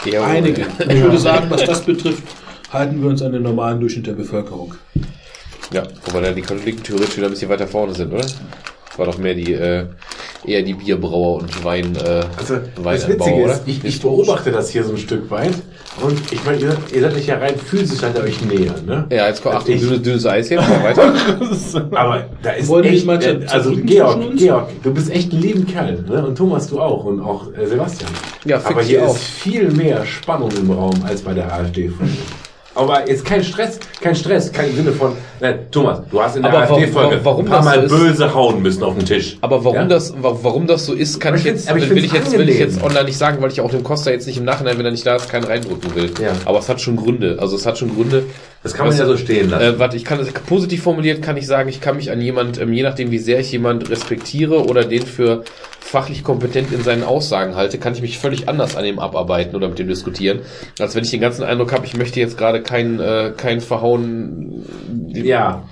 Ja, 0.06 0.24
Einige. 0.26 0.66
Ich 0.88 1.02
würde 1.02 1.18
sagen, 1.18 1.48
was 1.50 1.66
das 1.66 1.82
betrifft, 1.82 2.24
halten 2.72 3.02
wir 3.02 3.10
uns 3.10 3.22
an 3.22 3.34
den 3.34 3.44
normalen 3.44 3.80
Durchschnitt 3.80 4.08
der 4.08 4.14
Bevölkerung. 4.14 4.76
Ja, 5.72 5.84
wobei 6.06 6.22
da 6.22 6.32
die 6.32 6.42
Katholiken 6.42 6.84
theoretisch 6.84 7.18
wieder 7.18 7.28
ein 7.28 7.32
bisschen 7.32 7.50
weiter 7.50 7.68
vorne 7.68 7.94
sind, 7.94 8.14
oder? 8.14 8.26
War 8.96 9.06
doch 9.06 9.18
mehr 9.20 9.36
die, 9.36 9.54
äh, 9.54 9.86
eher 10.44 10.64
die 10.64 10.74
Bierbrauer 10.74 11.42
und 11.42 11.64
Wein, 11.64 11.96
äh, 11.98 12.24
Also, 12.38 12.58
das 12.84 13.08
Witzige 13.08 13.44
ist, 13.44 13.62
ich, 13.68 13.84
ich 13.84 14.02
beobachte 14.02 14.52
das 14.52 14.70
hier 14.72 14.84
so 14.84 14.92
ein 14.94 14.98
Stück 14.98 15.30
weit. 15.30 15.54
Und 16.02 16.20
ich 16.32 16.44
meine, 16.46 16.58
ihr, 16.60 16.78
ihr 16.94 17.02
seid 17.02 17.14
euch 17.16 17.28
ja 17.28 17.38
rein 17.38 17.56
physisch 17.60 18.00
ihr 18.02 18.24
euch 18.24 18.42
näher, 18.46 18.74
ne? 18.86 19.06
Ja, 19.12 19.28
jetzt 19.28 19.44
kommt, 19.44 19.56
Achtung, 19.56 19.76
Ich- 19.76 19.82
dünnes, 19.82 20.02
dünnes 20.02 20.26
Eis 20.26 20.48
hier, 20.48 20.62
mal 20.62 20.84
weiter. 20.84 21.14
Aber 21.92 22.26
da 22.42 22.52
ist 22.52 22.68
Wollen 22.70 22.86
echt, 22.86 23.06
mal 23.06 23.22
äh, 23.24 23.46
also 23.48 23.72
Georg? 23.76 24.20
Georg, 24.38 24.70
du 24.84 24.94
bist 24.94 25.12
echt 25.12 25.32
ein 25.34 25.42
lieben 25.42 25.68
Kerl, 25.68 26.04
ne? 26.08 26.26
Und 26.26 26.36
Thomas, 26.36 26.68
du 26.68 26.80
auch 26.80 27.04
und 27.04 27.20
auch 27.20 27.48
äh, 27.56 27.68
Sebastian. 27.68 28.10
Ja, 28.46 28.62
Aber 28.64 28.82
hier 28.82 29.04
auch. 29.06 29.14
ist 29.16 29.24
viel 29.24 29.70
mehr 29.72 30.04
Spannung 30.06 30.50
im 30.60 30.72
Raum 30.72 30.96
als 31.06 31.22
bei 31.22 31.34
der 31.34 31.52
AfD. 31.54 31.92
Aber 32.76 33.08
jetzt 33.10 33.26
kein 33.26 33.44
Stress, 33.44 33.80
kein 34.02 34.16
Stress, 34.16 34.52
kein 34.52 34.72
Sinne 34.76 34.92
von, 34.92 35.14
nein, 35.40 35.60
Thomas, 35.72 36.02
du 36.10 36.22
hast 36.22 36.36
in 36.38 36.44
der 36.44 36.54
AfD-Folge 36.54 37.16
ein 37.18 37.46
paar 37.46 37.64
Mal 37.64 37.88
so 37.90 37.96
ist- 37.96 38.02
böse 38.04 38.34
hauen 38.34 38.62
müssen 38.62 38.84
auf 38.84 38.96
den 38.96 39.06
Tisch. 39.06 39.38
Aber 39.42 39.64
warum 39.64 39.76
Ja? 39.78 39.86
das, 39.86 40.14
wa- 40.22 40.38
warum 40.42 40.68
das 40.68 40.86
so 40.86 40.94
ist, 40.94 41.20
kann 41.20 41.34
ich 41.36 41.42
ich 41.42 41.46
jetzt, 41.48 41.70
ich 41.70 41.90
will 41.90 42.04
ich 42.04 42.12
jetzt, 42.12 42.38
will 42.38 42.50
ich 42.50 42.60
jetzt 42.60 42.82
online 42.84 43.06
nicht 43.06 43.18
sagen, 43.18 43.42
weil 43.42 43.52
ich 43.52 43.62
auch 43.62 43.70
dem 43.72 43.84
Costa 43.84 44.12
jetzt 44.12 44.28
nicht 44.28 44.38
im 44.38 44.46
Nachhinein, 44.46 44.78
wenn 44.78 44.86
er 44.86 44.92
nicht 44.92 45.06
da 45.06 45.16
ist, 45.16 45.30
keinen 45.30 45.46
reindrücken 45.46 45.96
will. 45.96 46.12
Ja. 46.22 46.32
Aber 46.46 46.60
es 46.60 46.70
hat 46.70 46.82
schon 46.82 46.96
Gründe. 46.96 47.38
Also 47.40 47.56
es 47.56 47.66
hat 47.66 47.78
schon 47.78 47.94
Gründe. 47.96 48.24
Das 48.64 48.74
kann 48.74 48.88
man 48.88 48.94
Was- 48.94 49.00
ja 49.00 49.06
so 49.06 49.16
stehen 49.18 49.50
lassen. 49.50 49.76
Äh, 49.76 49.80
warte, 49.80 49.96
ich 49.96 50.04
kann 50.04 50.18
das 50.18 50.28
positiv 50.32 50.82
formuliert, 50.84 51.22
kann 51.22 51.38
ich 51.38 51.46
sagen, 51.48 51.70
ich 51.70 51.80
kann 51.80 51.96
mich 51.96 52.12
an 52.12 52.20
jemand, 52.20 52.60
ähm, 52.60 52.74
je 52.74 52.84
nachdem 52.84 53.12
wie 53.12 53.20
sehr 53.20 53.40
ich 53.40 53.52
jemand 53.52 53.90
respektiere 53.90 54.66
oder 54.66 54.84
den 54.84 55.04
für 55.06 55.44
fachlich 55.80 56.22
kompetent 56.24 56.74
in 56.74 56.84
seinen 56.84 57.04
Aussagen 57.04 57.56
halte, 57.56 57.78
kann 57.78 57.94
ich 57.94 58.02
mich 58.02 58.18
völlig 58.18 58.50
anders 58.50 58.76
an 58.76 58.84
ihm 58.84 59.00
abarbeiten 59.00 59.56
oder 59.56 59.70
mit 59.70 59.80
dem 59.80 59.88
diskutieren, 59.88 60.40
als 60.80 60.96
wenn 60.96 61.04
ich 61.06 61.12
den 61.12 61.22
ganzen 61.22 61.44
Eindruck 61.44 61.72
habe, 61.72 61.86
ich 61.86 61.96
möchte 61.96 62.20
jetzt 62.20 62.38
gerade 62.38 62.62
kein, 62.62 63.00
äh, 63.00 63.32
kein 63.38 63.62
Verhauen. 63.62 64.66
Ja. 65.28 65.64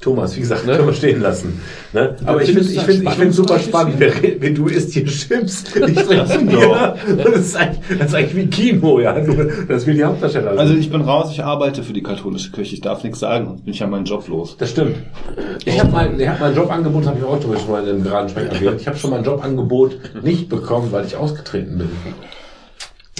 Thomas, 0.00 0.34
wie 0.34 0.40
gesagt, 0.40 0.66
Ne? 0.66 0.76
können 0.76 0.88
wir 0.88 0.94
stehen 0.94 1.20
lassen. 1.20 1.60
Ne? 1.92 2.16
Aber 2.24 2.40
ich 2.42 2.52
finde 2.52 2.62
ich 2.70 2.74
du 2.78 2.80
finde 2.80 3.04
ich 3.04 3.16
finde 3.16 3.32
super 3.34 3.58
spannend, 3.58 4.00
wenn, 4.00 4.54
du 4.54 4.66
isst 4.66 4.94
hier 4.94 5.04
Chips, 5.04 5.64
ich 5.74 5.94
trinke 5.94 6.38
Bier. 6.46 6.96
Das 7.18 7.36
ist 7.36 7.56
eigentlich, 7.56 7.98
das 7.98 8.08
ist 8.08 8.14
eigentlich 8.14 8.36
wie 8.36 8.46
Kino, 8.46 8.98
ja. 8.98 9.14
Das 9.68 9.86
will 9.86 9.94
die 9.94 10.04
Hauptdarsteller. 10.04 10.58
Also 10.58 10.72
ich 10.72 10.90
bin 10.90 11.02
raus, 11.02 11.28
ich 11.32 11.44
arbeite 11.44 11.82
für 11.82 11.92
die 11.92 12.02
katholische 12.02 12.50
Kirche, 12.50 12.74
ich 12.76 12.80
darf 12.80 13.04
nichts 13.04 13.20
sagen, 13.20 13.46
sonst 13.48 13.64
bin 13.66 13.74
ich 13.74 13.80
ja 13.80 13.86
meinen 13.88 14.06
Job 14.06 14.26
los. 14.28 14.56
Das 14.56 14.70
stimmt. 14.70 14.96
Ich 15.66 15.78
habe 15.78 16.14
ich 16.16 16.28
hab 16.28 16.40
mal 16.40 16.48
ein 16.48 16.56
Jobangebot, 16.56 17.04
habe 17.04 17.18
ich 17.18 17.24
auch 17.24 17.42
schon 17.42 17.70
mal 17.70 17.82
in 17.82 17.90
einem 17.90 18.02
geraden 18.02 18.30
Speck 18.30 18.50
erwähnt. 18.50 18.80
Ich 18.80 18.86
habe 18.86 18.96
schon 18.96 19.10
mal 19.10 19.18
ein 19.18 19.24
Jobangebot 19.24 19.98
nicht 20.22 20.48
bekommen, 20.48 20.92
weil 20.92 21.04
ich 21.04 21.14
ausgetreten 21.14 21.76
bin. 21.76 21.90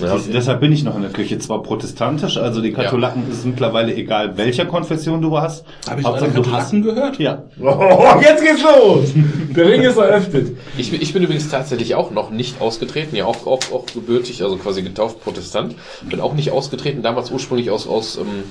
Ja. 0.01 0.15
Des- 0.15 0.31
Deshalb 0.31 0.61
bin 0.61 0.73
ich 0.73 0.85
noch 0.85 0.97
in 0.97 1.03
der 1.03 1.11
Kirche, 1.13 1.39
zwar 1.39 1.63
protestantisch, 1.63 2.37
also 2.37 2.61
die 2.61 2.73
Katholaken 2.73 3.31
ist 3.31 3.45
mittlerweile 3.45 3.95
egal, 3.95 4.37
welcher 4.37 4.67
Konfession 4.67 5.21
du 5.23 5.39
hast. 5.39 5.65
Habe 5.89 6.01
ich 6.01 6.07
Hauptsache, 6.07 6.31
du 6.31 6.51
hast 6.51 6.71
Katholiken 6.73 6.83
gehört? 6.83 7.19
Ja. 7.19 7.43
Oh, 7.61 8.05
jetzt 8.21 8.43
geht's 8.43 8.63
los! 8.63 9.11
Der 9.55 9.67
Ring 9.67 9.83
ist 9.83 9.97
eröffnet. 9.97 10.57
Ich, 10.79 10.91
bin- 10.91 11.03
ich 11.03 11.13
bin 11.13 11.23
übrigens 11.23 11.49
tatsächlich 11.49 11.95
auch 11.95 12.11
noch 12.11 12.31
nicht 12.31 12.61
ausgetreten, 12.61 13.17
ja 13.17 13.25
auch, 13.27 13.47
auch, 13.47 13.61
auch 13.73 13.87
gebürtig, 13.93 14.43
also 14.43 14.57
quasi 14.57 14.83
getauft 14.83 15.23
Protestant. 15.23 15.75
Bin 16.09 16.21
auch 16.21 16.35
nicht 16.35 16.51
ausgetreten, 16.51 17.03
damals 17.03 17.31
ursprünglich 17.31 17.71
aus, 17.71 17.87
aus 17.87 18.17
ähm, 18.17 18.45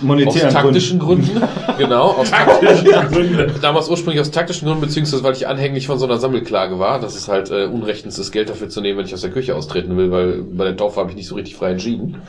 Monetären 0.00 0.48
aus 0.48 0.52
taktischen 0.52 0.98
Gründen. 0.98 1.42
genau, 1.78 2.10
aus 2.12 2.30
taktischen 2.30 2.86
Gründen. 3.08 3.60
Damals 3.62 3.88
ursprünglich 3.88 4.20
aus 4.20 4.30
taktischen 4.30 4.66
Gründen, 4.66 4.82
beziehungsweise 4.82 5.22
weil 5.24 5.32
ich 5.32 5.46
anhänglich 5.46 5.86
von 5.86 5.98
so 5.98 6.04
einer 6.04 6.18
Sammelklage 6.18 6.78
war. 6.78 7.00
Das 7.00 7.16
ist 7.16 7.28
halt 7.28 7.50
äh, 7.50 7.64
unrechtens, 7.64 8.16
das 8.16 8.30
Geld 8.30 8.50
dafür 8.50 8.68
zu 8.68 8.80
nehmen, 8.80 8.98
wenn 8.98 9.06
ich 9.06 9.14
aus 9.14 9.22
der 9.22 9.30
Küche 9.30 9.54
austreten 9.54 9.96
will, 9.96 10.10
weil 10.10 10.42
bei 10.42 10.64
der 10.64 10.76
Taufe 10.76 11.00
habe 11.00 11.10
ich 11.10 11.16
nicht 11.16 11.28
so 11.28 11.34
richtig 11.34 11.56
frei 11.56 11.72
entschieden. 11.72 12.22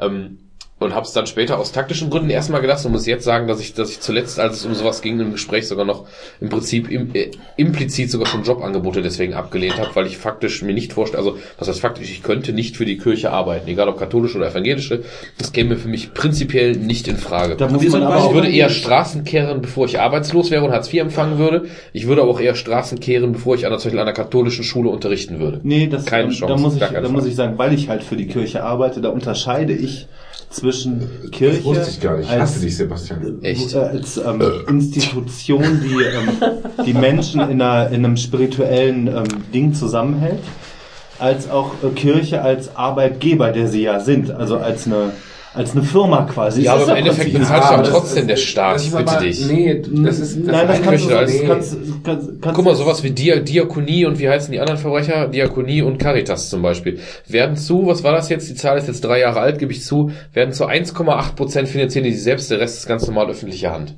Ähm, 0.00 0.38
und 0.78 0.94
habe 0.94 1.04
es 1.04 1.12
dann 1.12 1.26
später 1.26 1.58
aus 1.58 1.72
taktischen 1.72 2.08
Gründen 2.08 2.30
erstmal 2.30 2.60
gelassen 2.60 2.86
und 2.86 2.92
muss 2.92 3.06
jetzt 3.06 3.24
sagen, 3.24 3.48
dass 3.48 3.60
ich, 3.60 3.74
dass 3.74 3.90
ich 3.90 4.00
zuletzt, 4.00 4.38
als 4.38 4.58
es 4.58 4.66
um 4.66 4.74
sowas 4.74 5.02
ging 5.02 5.18
im 5.18 5.32
Gespräch, 5.32 5.66
sogar 5.66 5.84
noch 5.84 6.06
im 6.40 6.48
Prinzip 6.48 6.90
im, 6.90 7.14
äh, 7.14 7.30
implizit 7.56 8.10
sogar 8.10 8.28
schon 8.28 8.44
Jobangebote 8.44 9.02
deswegen 9.02 9.34
abgelehnt 9.34 9.78
habe, 9.78 9.90
weil 9.94 10.06
ich 10.06 10.16
faktisch 10.16 10.62
mir 10.62 10.74
nicht 10.74 10.92
vorstelle, 10.92 11.22
also 11.22 11.38
was 11.58 11.68
heißt 11.68 11.80
faktisch, 11.80 12.10
ich 12.10 12.22
könnte 12.22 12.52
nicht 12.52 12.76
für 12.76 12.84
die 12.84 12.96
Kirche 12.96 13.32
arbeiten, 13.32 13.68
egal 13.68 13.88
ob 13.88 13.98
katholische 13.98 14.38
oder 14.38 14.50
evangelische, 14.50 15.02
das 15.36 15.52
käme 15.52 15.76
für 15.76 15.88
mich 15.88 16.14
prinzipiell 16.14 16.72
nicht 16.72 17.08
in 17.08 17.16
Frage. 17.16 17.56
Da 17.56 17.68
muss 17.68 17.86
man 17.88 18.04
aber 18.04 18.26
ich 18.26 18.34
würde 18.34 18.48
eher 18.48 18.70
Straßen 18.70 19.24
kehren, 19.24 19.60
bevor 19.60 19.86
ich 19.86 19.98
arbeitslos 19.98 20.50
wäre 20.50 20.64
und 20.64 20.70
Hartz 20.70 20.92
IV 20.92 21.02
empfangen 21.02 21.38
würde. 21.38 21.66
Ich 21.92 22.06
würde 22.06 22.22
aber 22.22 22.30
auch 22.30 22.40
eher 22.40 22.54
Straßen 22.54 23.00
kehren, 23.00 23.32
bevor 23.32 23.56
ich 23.56 23.66
an, 23.66 23.72
zum 23.72 23.88
Beispiel 23.88 24.00
an 24.00 24.06
einer 24.06 24.14
katholischen 24.14 24.64
Schule 24.64 24.90
unterrichten 24.90 25.40
würde. 25.40 25.60
Nee, 25.64 25.88
das, 25.88 26.06
Keine 26.06 26.24
ähm, 26.24 26.30
Chance, 26.30 26.54
da 26.54 26.60
muss 26.60 26.74
ich, 26.74 26.80
da 26.80 27.08
muss 27.08 27.26
ich 27.26 27.34
sagen, 27.34 27.58
weil 27.58 27.74
ich 27.74 27.88
halt 27.88 28.04
für 28.04 28.16
die 28.16 28.26
Kirche 28.26 28.62
arbeite, 28.62 29.00
da 29.00 29.08
unterscheide 29.08 29.72
ich 29.72 30.06
zwischen 30.50 31.30
Kirche 31.30 31.64
Wusste 31.64 31.90
ich 31.90 32.00
gar 32.00 32.16
nicht. 32.16 32.30
Ich 32.30 32.40
als, 32.40 32.60
dich, 32.60 32.76
Sebastian. 32.76 33.42
Echt? 33.42 33.74
äh, 33.74 33.78
als 33.78 34.16
ähm, 34.16 34.42
Institution, 34.68 35.82
die 35.82 36.02
ähm, 36.02 36.84
die 36.86 36.94
Menschen 36.94 37.40
in, 37.40 37.60
einer, 37.60 37.90
in 37.90 38.04
einem 38.04 38.16
spirituellen 38.16 39.08
ähm, 39.08 39.24
Ding 39.52 39.74
zusammenhält, 39.74 40.40
als 41.18 41.50
auch 41.50 41.72
äh, 41.82 41.88
Kirche 41.90 42.42
als 42.42 42.74
Arbeitgeber, 42.76 43.52
der 43.52 43.68
sie 43.68 43.82
ja 43.82 44.00
sind, 44.00 44.30
also 44.30 44.56
als 44.58 44.86
eine 44.86 45.12
als 45.58 45.72
eine 45.72 45.82
Firma 45.82 46.22
quasi. 46.22 46.62
Ja, 46.62 46.74
aber 46.74 46.84
im 46.92 46.96
Endeffekt 46.96 47.32
bezahlt 47.32 47.62
Ja, 47.64 47.70
aber 47.70 47.82
trotzdem 47.84 48.20
ist- 48.22 48.30
der 48.30 48.36
Staat, 48.36 48.76
ist 48.76 48.96
bitte 48.96 49.10
aber- 49.10 49.20
dich. 49.20 49.46
Nee, 49.46 49.82
das 49.86 50.18
ist, 50.18 50.38
das 50.38 50.46
Nein, 50.46 50.68
das 50.68 50.82
kannst 50.82 51.10
du, 51.10 51.16
alles- 51.16 51.38
das 51.38 51.46
kannst, 51.46 51.76
kannst, 52.04 52.26
kannst 52.42 52.56
Guck 52.56 52.64
mal, 52.64 52.74
sowas 52.74 53.02
wie 53.02 53.10
Dia 53.10 53.40
Diakonie 53.40 54.06
und 54.06 54.18
wie 54.18 54.28
heißen 54.28 54.50
die 54.52 54.60
anderen 54.60 54.78
Verbrecher? 54.78 55.28
Diakonie 55.28 55.82
und 55.82 55.98
Caritas 55.98 56.48
zum 56.48 56.62
Beispiel. 56.62 56.98
Werden 57.26 57.56
zu, 57.56 57.86
was 57.86 58.02
war 58.04 58.12
das 58.12 58.28
jetzt? 58.28 58.48
Die 58.48 58.54
Zahl 58.54 58.78
ist 58.78 58.88
jetzt 58.88 59.04
drei 59.04 59.20
Jahre 59.20 59.40
alt, 59.40 59.58
gebe 59.58 59.72
ich 59.72 59.84
zu, 59.84 60.10
werden 60.32 60.52
zu 60.52 60.66
1,8 60.66 61.34
Prozent 61.36 61.68
finanzieren 61.68 62.04
die 62.04 62.12
sich 62.12 62.22
selbst, 62.22 62.50
der 62.50 62.60
Rest 62.60 62.78
ist 62.78 62.86
ganz 62.86 63.06
normal 63.06 63.28
öffentliche 63.28 63.70
Hand. 63.72 63.96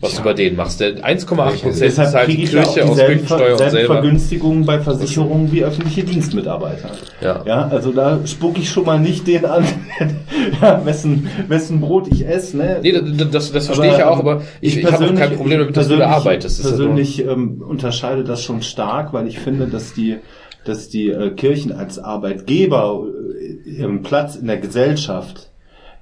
Was 0.00 0.16
du 0.16 0.22
bei 0.22 0.34
denen 0.34 0.56
machst. 0.56 0.80
Der 0.80 0.96
1,8 0.96 1.34
Prozent 1.62 1.80
Deshalb 1.80 2.10
zahlt 2.10 2.28
die 2.28 2.44
ich 2.44 2.52
ja 2.52 2.62
Kirche 2.62 2.84
aus 2.84 2.98
Kirchensteuer 2.98 3.56
Ver 3.56 3.64
und 3.66 3.70
selber. 3.70 3.94
Vergünstigungen 3.94 4.66
bei 4.66 4.80
Versicherungen 4.80 5.50
wie 5.50 5.64
öffentliche 5.64 6.04
Dienstmitarbeiter. 6.04 6.90
Ja. 7.20 7.42
Ja, 7.46 7.68
also 7.68 7.92
da 7.92 8.20
spucke 8.26 8.60
ich 8.60 8.68
schon 8.70 8.84
mal 8.84 9.00
nicht 9.00 9.26
den 9.26 9.44
an, 9.46 9.64
ja, 10.60 10.84
wessen, 10.84 11.28
wessen 11.48 11.80
Brot 11.80 12.08
ich 12.12 12.26
esse. 12.26 12.58
Ne? 12.58 12.80
Nee, 12.82 12.92
das, 12.92 13.30
das, 13.30 13.52
das 13.52 13.66
verstehe 13.66 13.92
ich 13.92 13.98
ja 13.98 14.10
auch, 14.10 14.18
aber 14.18 14.42
ich, 14.60 14.76
ich, 14.76 14.92
habe 14.92 15.12
kein 15.14 15.36
Problem 15.36 15.60
damit, 15.60 15.76
dass 15.76 15.88
du 15.88 15.96
da 15.96 16.04
persönlich- 16.06 16.16
arbeitest. 16.26 16.58
Das 16.58 16.66
ist 16.66 16.72
ja 16.72 16.84
nur- 16.84 16.94
persönlich 16.94 17.24
ähm, 17.26 17.62
unterscheide 17.66 18.24
das 18.24 18.42
schon 18.42 18.62
stark, 18.62 19.12
weil 19.14 19.26
ich 19.26 19.38
finde, 19.38 19.66
dass 19.68 19.94
die, 19.94 20.18
dass 20.64 20.88
die 20.90 21.08
äh, 21.10 21.30
Kirchen 21.30 21.72
als 21.72 21.98
Arbeitgeber 21.98 23.04
äh, 23.40 23.68
ihren 23.70 24.02
Platz 24.02 24.36
in 24.36 24.46
der 24.48 24.58
Gesellschaft 24.58 25.50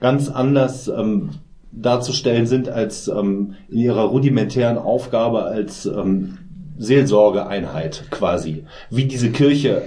ganz 0.01 0.29
anders 0.29 0.89
ähm, 0.89 1.31
darzustellen 1.77 2.47
sind 2.47 2.69
als 2.69 3.09
ähm, 3.09 3.55
in 3.69 3.79
ihrer 3.79 4.05
rudimentären 4.05 4.79
Aufgabe 4.79 5.45
als 5.45 5.87
ähm, 5.87 6.39
Seelsorgeeinheit 6.79 8.05
quasi. 8.11 8.65
Wie 8.91 9.05
diese 9.05 9.31
Kirche 9.31 9.83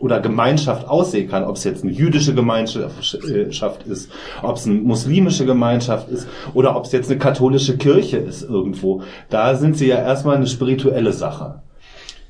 oder 0.00 0.20
Gemeinschaft 0.20 0.88
aussehen 0.88 1.28
kann, 1.28 1.44
ob 1.44 1.56
es 1.56 1.64
jetzt 1.64 1.82
eine 1.82 1.92
jüdische 1.92 2.34
Gemeinschaft 2.34 3.86
ist, 3.86 4.10
ob 4.42 4.56
es 4.56 4.66
eine 4.66 4.76
muslimische 4.76 5.46
Gemeinschaft 5.46 6.10
ist 6.10 6.28
oder 6.54 6.76
ob 6.76 6.84
es 6.84 6.92
jetzt 6.92 7.10
eine 7.10 7.18
katholische 7.18 7.78
Kirche 7.78 8.18
ist 8.18 8.42
irgendwo. 8.42 9.02
Da 9.30 9.56
sind 9.56 9.76
sie 9.76 9.86
ja 9.86 9.96
erstmal 9.96 10.36
eine 10.36 10.46
spirituelle 10.46 11.12
Sache. 11.12 11.62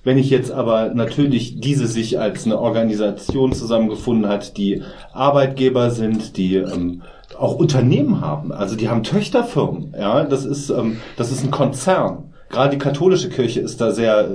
Wenn 0.05 0.19
ich 0.19 0.31
jetzt 0.31 0.53
aber 0.53 0.95
natürlich 0.95 1.59
diese 1.59 1.89
sich 1.89 2.21
als 2.21 2.47
eine 2.47 2.61
Organisation 2.61 3.53
zusammengefunden 3.53 4.31
hat, 4.31 4.57
die 4.57 4.83
Arbeitgeber 5.13 5.91
sind, 5.91 6.37
die 6.37 6.57
ähm, 6.59 7.03
auch 7.39 7.57
Unternehmen 7.57 8.21
haben, 8.21 8.53
also 8.53 8.77
die 8.77 8.89
haben 8.89 9.03
Töchterfirmen, 9.03 9.95
ja, 9.99 10.25
das 10.25 10.45
ist 10.45 10.71
ähm, 10.71 10.99
das 11.17 11.31
ist 11.33 11.45
ein 11.45 11.51
Konzern. 11.51 12.33
Gerade 12.49 12.71
die 12.71 12.79
katholische 12.79 13.29
Kirche 13.29 13.61
ist 13.61 13.81
da 13.81 13.91
sehr 13.91 14.29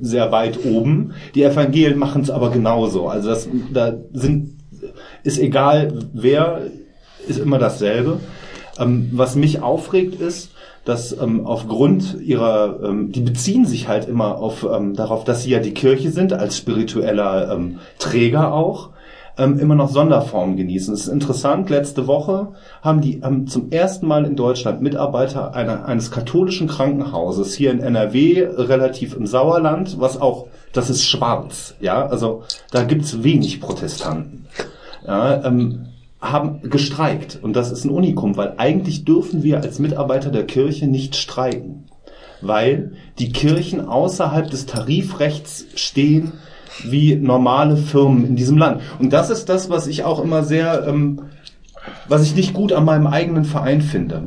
sehr 0.00 0.32
weit 0.32 0.64
oben. 0.64 1.12
Die 1.34 1.42
Evangelien 1.42 1.98
machen 1.98 2.22
es 2.22 2.30
aber 2.30 2.50
genauso. 2.50 3.08
Also 3.08 3.28
das 3.28 3.48
da 3.72 3.94
sind 4.12 4.58
ist 5.22 5.38
egal 5.38 5.92
wer 6.12 6.62
ist 7.26 7.38
immer 7.38 7.58
dasselbe. 7.58 8.20
Ähm, 8.78 9.10
was 9.12 9.36
mich 9.36 9.60
aufregt 9.60 10.20
ist, 10.20 10.52
dass 10.84 11.12
ähm, 11.20 11.46
aufgrund 11.46 12.18
ihrer, 12.22 12.80
ähm, 12.82 13.12
die 13.12 13.20
beziehen 13.20 13.66
sich 13.66 13.88
halt 13.88 14.08
immer 14.08 14.38
auf 14.38 14.64
ähm, 14.64 14.94
darauf, 14.94 15.24
dass 15.24 15.42
sie 15.42 15.50
ja 15.50 15.58
die 15.58 15.74
Kirche 15.74 16.10
sind 16.10 16.32
als 16.32 16.56
spiritueller 16.56 17.52
ähm, 17.52 17.80
Träger 17.98 18.54
auch 18.54 18.90
ähm, 19.38 19.58
immer 19.58 19.74
noch 19.74 19.88
Sonderformen 19.88 20.56
genießen. 20.56 20.92
Es 20.92 21.02
ist 21.02 21.08
interessant. 21.08 21.70
Letzte 21.70 22.06
Woche 22.06 22.48
haben 22.82 23.00
die 23.00 23.22
haben 23.22 23.46
zum 23.46 23.70
ersten 23.70 24.06
Mal 24.06 24.24
in 24.24 24.36
Deutschland 24.36 24.82
Mitarbeiter 24.82 25.54
einer, 25.54 25.86
eines 25.86 26.10
katholischen 26.10 26.68
Krankenhauses 26.68 27.54
hier 27.54 27.70
in 27.70 27.80
NRW, 27.80 28.48
relativ 28.56 29.14
im 29.14 29.26
Sauerland, 29.26 30.00
was 30.00 30.20
auch 30.20 30.48
das 30.72 30.90
ist 30.90 31.04
schwarz, 31.04 31.74
ja, 31.80 32.06
also 32.06 32.42
da 32.70 32.82
gibt's 32.82 33.22
wenig 33.22 33.60
Protestanten. 33.60 34.46
Ja, 35.06 35.44
ähm, 35.44 35.86
haben 36.20 36.68
gestreikt. 36.68 37.38
Und 37.40 37.54
das 37.54 37.70
ist 37.70 37.84
ein 37.84 37.90
Unikum, 37.90 38.36
weil 38.36 38.54
eigentlich 38.56 39.04
dürfen 39.04 39.42
wir 39.42 39.60
als 39.60 39.78
Mitarbeiter 39.78 40.30
der 40.30 40.46
Kirche 40.46 40.86
nicht 40.86 41.16
streiken. 41.16 41.84
Weil 42.40 42.92
die 43.18 43.32
Kirchen 43.32 43.86
außerhalb 43.86 44.50
des 44.50 44.66
Tarifrechts 44.66 45.66
stehen 45.74 46.32
wie 46.84 47.16
normale 47.16 47.76
Firmen 47.76 48.24
in 48.24 48.36
diesem 48.36 48.58
Land. 48.58 48.82
Und 48.98 49.12
das 49.12 49.30
ist 49.30 49.48
das, 49.48 49.70
was 49.70 49.86
ich 49.86 50.04
auch 50.04 50.22
immer 50.22 50.42
sehr, 50.42 50.86
ähm, 50.86 51.22
was 52.08 52.22
ich 52.22 52.34
nicht 52.34 52.54
gut 52.54 52.72
an 52.72 52.84
meinem 52.84 53.06
eigenen 53.06 53.44
Verein 53.44 53.80
finde. 53.80 54.22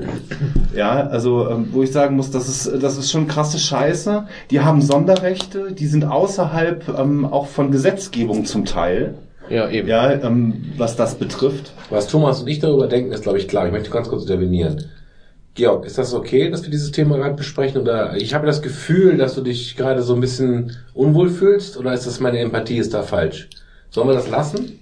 Ja, 0.75 1.07
also 1.07 1.49
ähm, 1.49 1.69
wo 1.71 1.83
ich 1.83 1.91
sagen 1.91 2.15
muss, 2.15 2.31
das 2.31 2.47
ist, 2.47 2.81
das 2.81 2.97
ist 2.97 3.11
schon 3.11 3.27
krasse 3.27 3.59
Scheiße. 3.59 4.25
Die 4.49 4.61
haben 4.61 4.81
Sonderrechte, 4.81 5.71
die 5.71 5.87
sind 5.87 6.05
außerhalb 6.05 6.97
ähm, 6.97 7.25
auch 7.25 7.47
von 7.47 7.71
Gesetzgebung 7.71 8.45
zum 8.45 8.65
Teil. 8.65 9.15
Ja, 9.49 9.69
eben. 9.69 9.87
Ja, 9.87 10.11
ähm, 10.11 10.73
was 10.77 10.95
das 10.95 11.15
betrifft. 11.15 11.73
Was 11.89 12.07
Thomas 12.07 12.41
und 12.41 12.47
ich 12.47 12.59
darüber 12.59 12.87
denken, 12.87 13.11
ist, 13.11 13.23
glaube 13.23 13.37
ich, 13.37 13.47
klar. 13.47 13.65
Ich 13.65 13.73
möchte 13.73 13.89
ganz 13.89 14.07
kurz 14.07 14.23
intervenieren. 14.23 14.85
Georg, 15.53 15.85
ist 15.85 15.97
das 15.97 16.13
okay, 16.13 16.49
dass 16.49 16.63
wir 16.63 16.69
dieses 16.69 16.91
Thema 16.91 17.17
gerade 17.17 17.35
besprechen? 17.35 17.81
Oder 17.81 18.15
ich 18.15 18.33
habe 18.33 18.45
das 18.45 18.61
Gefühl, 18.61 19.17
dass 19.17 19.35
du 19.35 19.41
dich 19.41 19.75
gerade 19.75 20.01
so 20.01 20.15
ein 20.15 20.21
bisschen 20.21 20.77
unwohl 20.93 21.29
fühlst, 21.29 21.77
oder 21.77 21.93
ist 21.93 22.07
das 22.07 22.19
meine 22.19 22.39
Empathie 22.39 22.77
ist 22.77 22.93
da 22.93 23.03
falsch? 23.03 23.49
Sollen 23.89 24.07
wir 24.07 24.13
das 24.13 24.29
lassen? 24.29 24.79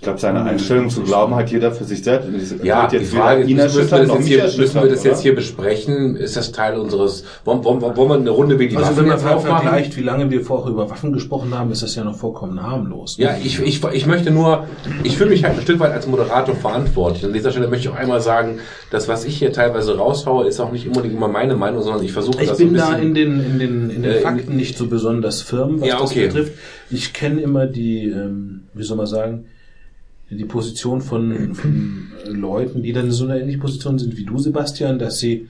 Ich 0.00 0.04
glaube, 0.04 0.18
seine 0.18 0.42
Einstellung 0.44 0.88
zu 0.88 1.02
glauben 1.02 1.34
hat 1.34 1.50
jeder 1.50 1.72
für 1.72 1.84
sich 1.84 2.02
selbst. 2.02 2.26
Ich- 2.30 2.64
Ja, 2.64 2.86
die 2.86 3.00
Frage 3.00 3.44
müssen 3.44 3.58
wir 3.58 3.64
das 3.66 4.08
jetzt 4.08 4.26
hier, 4.26 4.44
müssen 4.56 4.74
wir 4.82 4.88
das 4.88 5.04
jetzt 5.04 5.20
hier 5.20 5.34
besprechen? 5.34 6.16
Ist 6.16 6.38
das 6.38 6.52
Teil 6.52 6.78
unseres, 6.78 7.22
wollen, 7.44 7.62
wollen, 7.64 7.82
wollen 7.82 8.08
wir 8.08 8.14
eine 8.14 8.30
Runde 8.30 8.58
wegen 8.58 8.70
die 8.70 8.76
Also 8.78 8.92
Waffen 8.92 8.96
wenn 9.02 9.08
man 9.08 9.18
jetzt 9.36 9.42
vergleicht, 9.46 9.98
wie 9.98 10.02
lange 10.02 10.30
wir 10.30 10.40
vorher 10.42 10.72
über 10.72 10.88
Waffen 10.88 11.12
gesprochen 11.12 11.52
haben, 11.52 11.70
ist 11.70 11.82
das 11.82 11.96
ja 11.96 12.02
noch 12.04 12.16
vollkommen 12.16 12.62
harmlos. 12.62 13.18
Ja, 13.18 13.36
ich, 13.44 13.60
ich, 13.60 13.84
ich 13.84 14.06
möchte 14.06 14.30
nur, 14.30 14.64
ich 15.02 15.18
fühle 15.18 15.28
mich 15.28 15.44
halt 15.44 15.56
ein 15.56 15.60
Stück 15.60 15.78
weit 15.80 15.92
als 15.92 16.06
Moderator 16.06 16.54
verantwortlich. 16.54 17.22
An 17.26 17.34
dieser 17.34 17.50
Stelle 17.50 17.68
möchte 17.68 17.88
ich 17.88 17.94
auch 17.94 17.98
einmal 17.98 18.22
sagen, 18.22 18.58
das, 18.90 19.06
was 19.06 19.26
ich 19.26 19.36
hier 19.36 19.52
teilweise 19.52 19.98
raushaue, 19.98 20.46
ist 20.48 20.60
auch 20.60 20.72
nicht 20.72 20.86
unbedingt 20.86 21.12
immer 21.14 21.28
meine 21.28 21.56
Meinung, 21.56 21.82
sondern 21.82 22.02
ich 22.02 22.12
versuche 22.12 22.40
Ich 22.40 22.48
das 22.48 22.56
so 22.56 22.64
bin 22.64 22.72
da 22.74 22.94
in 22.94 23.12
den, 23.12 23.38
in 23.44 23.58
den, 23.58 23.90
in 23.90 24.02
den 24.02 24.12
Äh, 24.12 24.20
Fakten 24.20 24.56
nicht 24.56 24.78
so 24.78 24.86
besonders 24.86 25.42
firm, 25.42 25.82
was 25.82 25.88
Ja, 25.88 25.98
das 26.00 26.10
okay. 26.10 26.28
betrifft. 26.28 26.52
Ich 26.90 27.12
kenne 27.12 27.42
immer 27.42 27.66
die, 27.66 28.04
ähm, 28.08 28.62
wie 28.72 28.82
soll 28.82 28.96
man 28.96 29.04
sagen, 29.06 29.44
die 30.30 30.44
Position 30.44 31.00
von, 31.00 31.54
von 31.54 32.12
Leuten, 32.26 32.82
die 32.82 32.92
dann 32.92 33.06
in 33.06 33.12
so 33.12 33.24
einer 33.24 33.36
ähnlichen 33.38 33.60
Position 33.60 33.98
sind 33.98 34.16
wie 34.16 34.24
du, 34.24 34.38
Sebastian, 34.38 34.98
dass 34.98 35.18
sie 35.18 35.48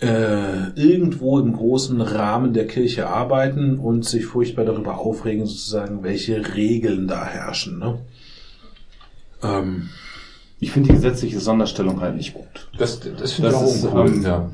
äh, 0.00 0.70
irgendwo 0.76 1.40
im 1.40 1.52
großen 1.52 2.00
Rahmen 2.00 2.52
der 2.52 2.66
Kirche 2.68 3.08
arbeiten 3.08 3.78
und 3.78 4.04
sich 4.04 4.26
furchtbar 4.26 4.64
darüber 4.64 4.98
aufregen, 4.98 5.46
sozusagen, 5.46 6.04
welche 6.04 6.54
Regeln 6.54 7.08
da 7.08 7.26
herrschen. 7.26 7.80
Ne? 7.80 7.98
Ähm, 9.42 9.88
Ich 10.60 10.70
finde 10.70 10.88
die 10.90 10.94
gesetzliche 10.94 11.40
Sonderstellung 11.40 12.00
halt 12.00 12.16
nicht 12.16 12.34
gut. 12.34 12.68
das 12.78 13.00
das 13.00 13.32
finde 13.32 13.50
ich 13.50 13.54
Das 13.54 13.62
auch 13.62 13.74
ist, 13.74 13.84
uncool. 13.84 14.06
ähm, 14.08 14.22
ja. 14.22 14.50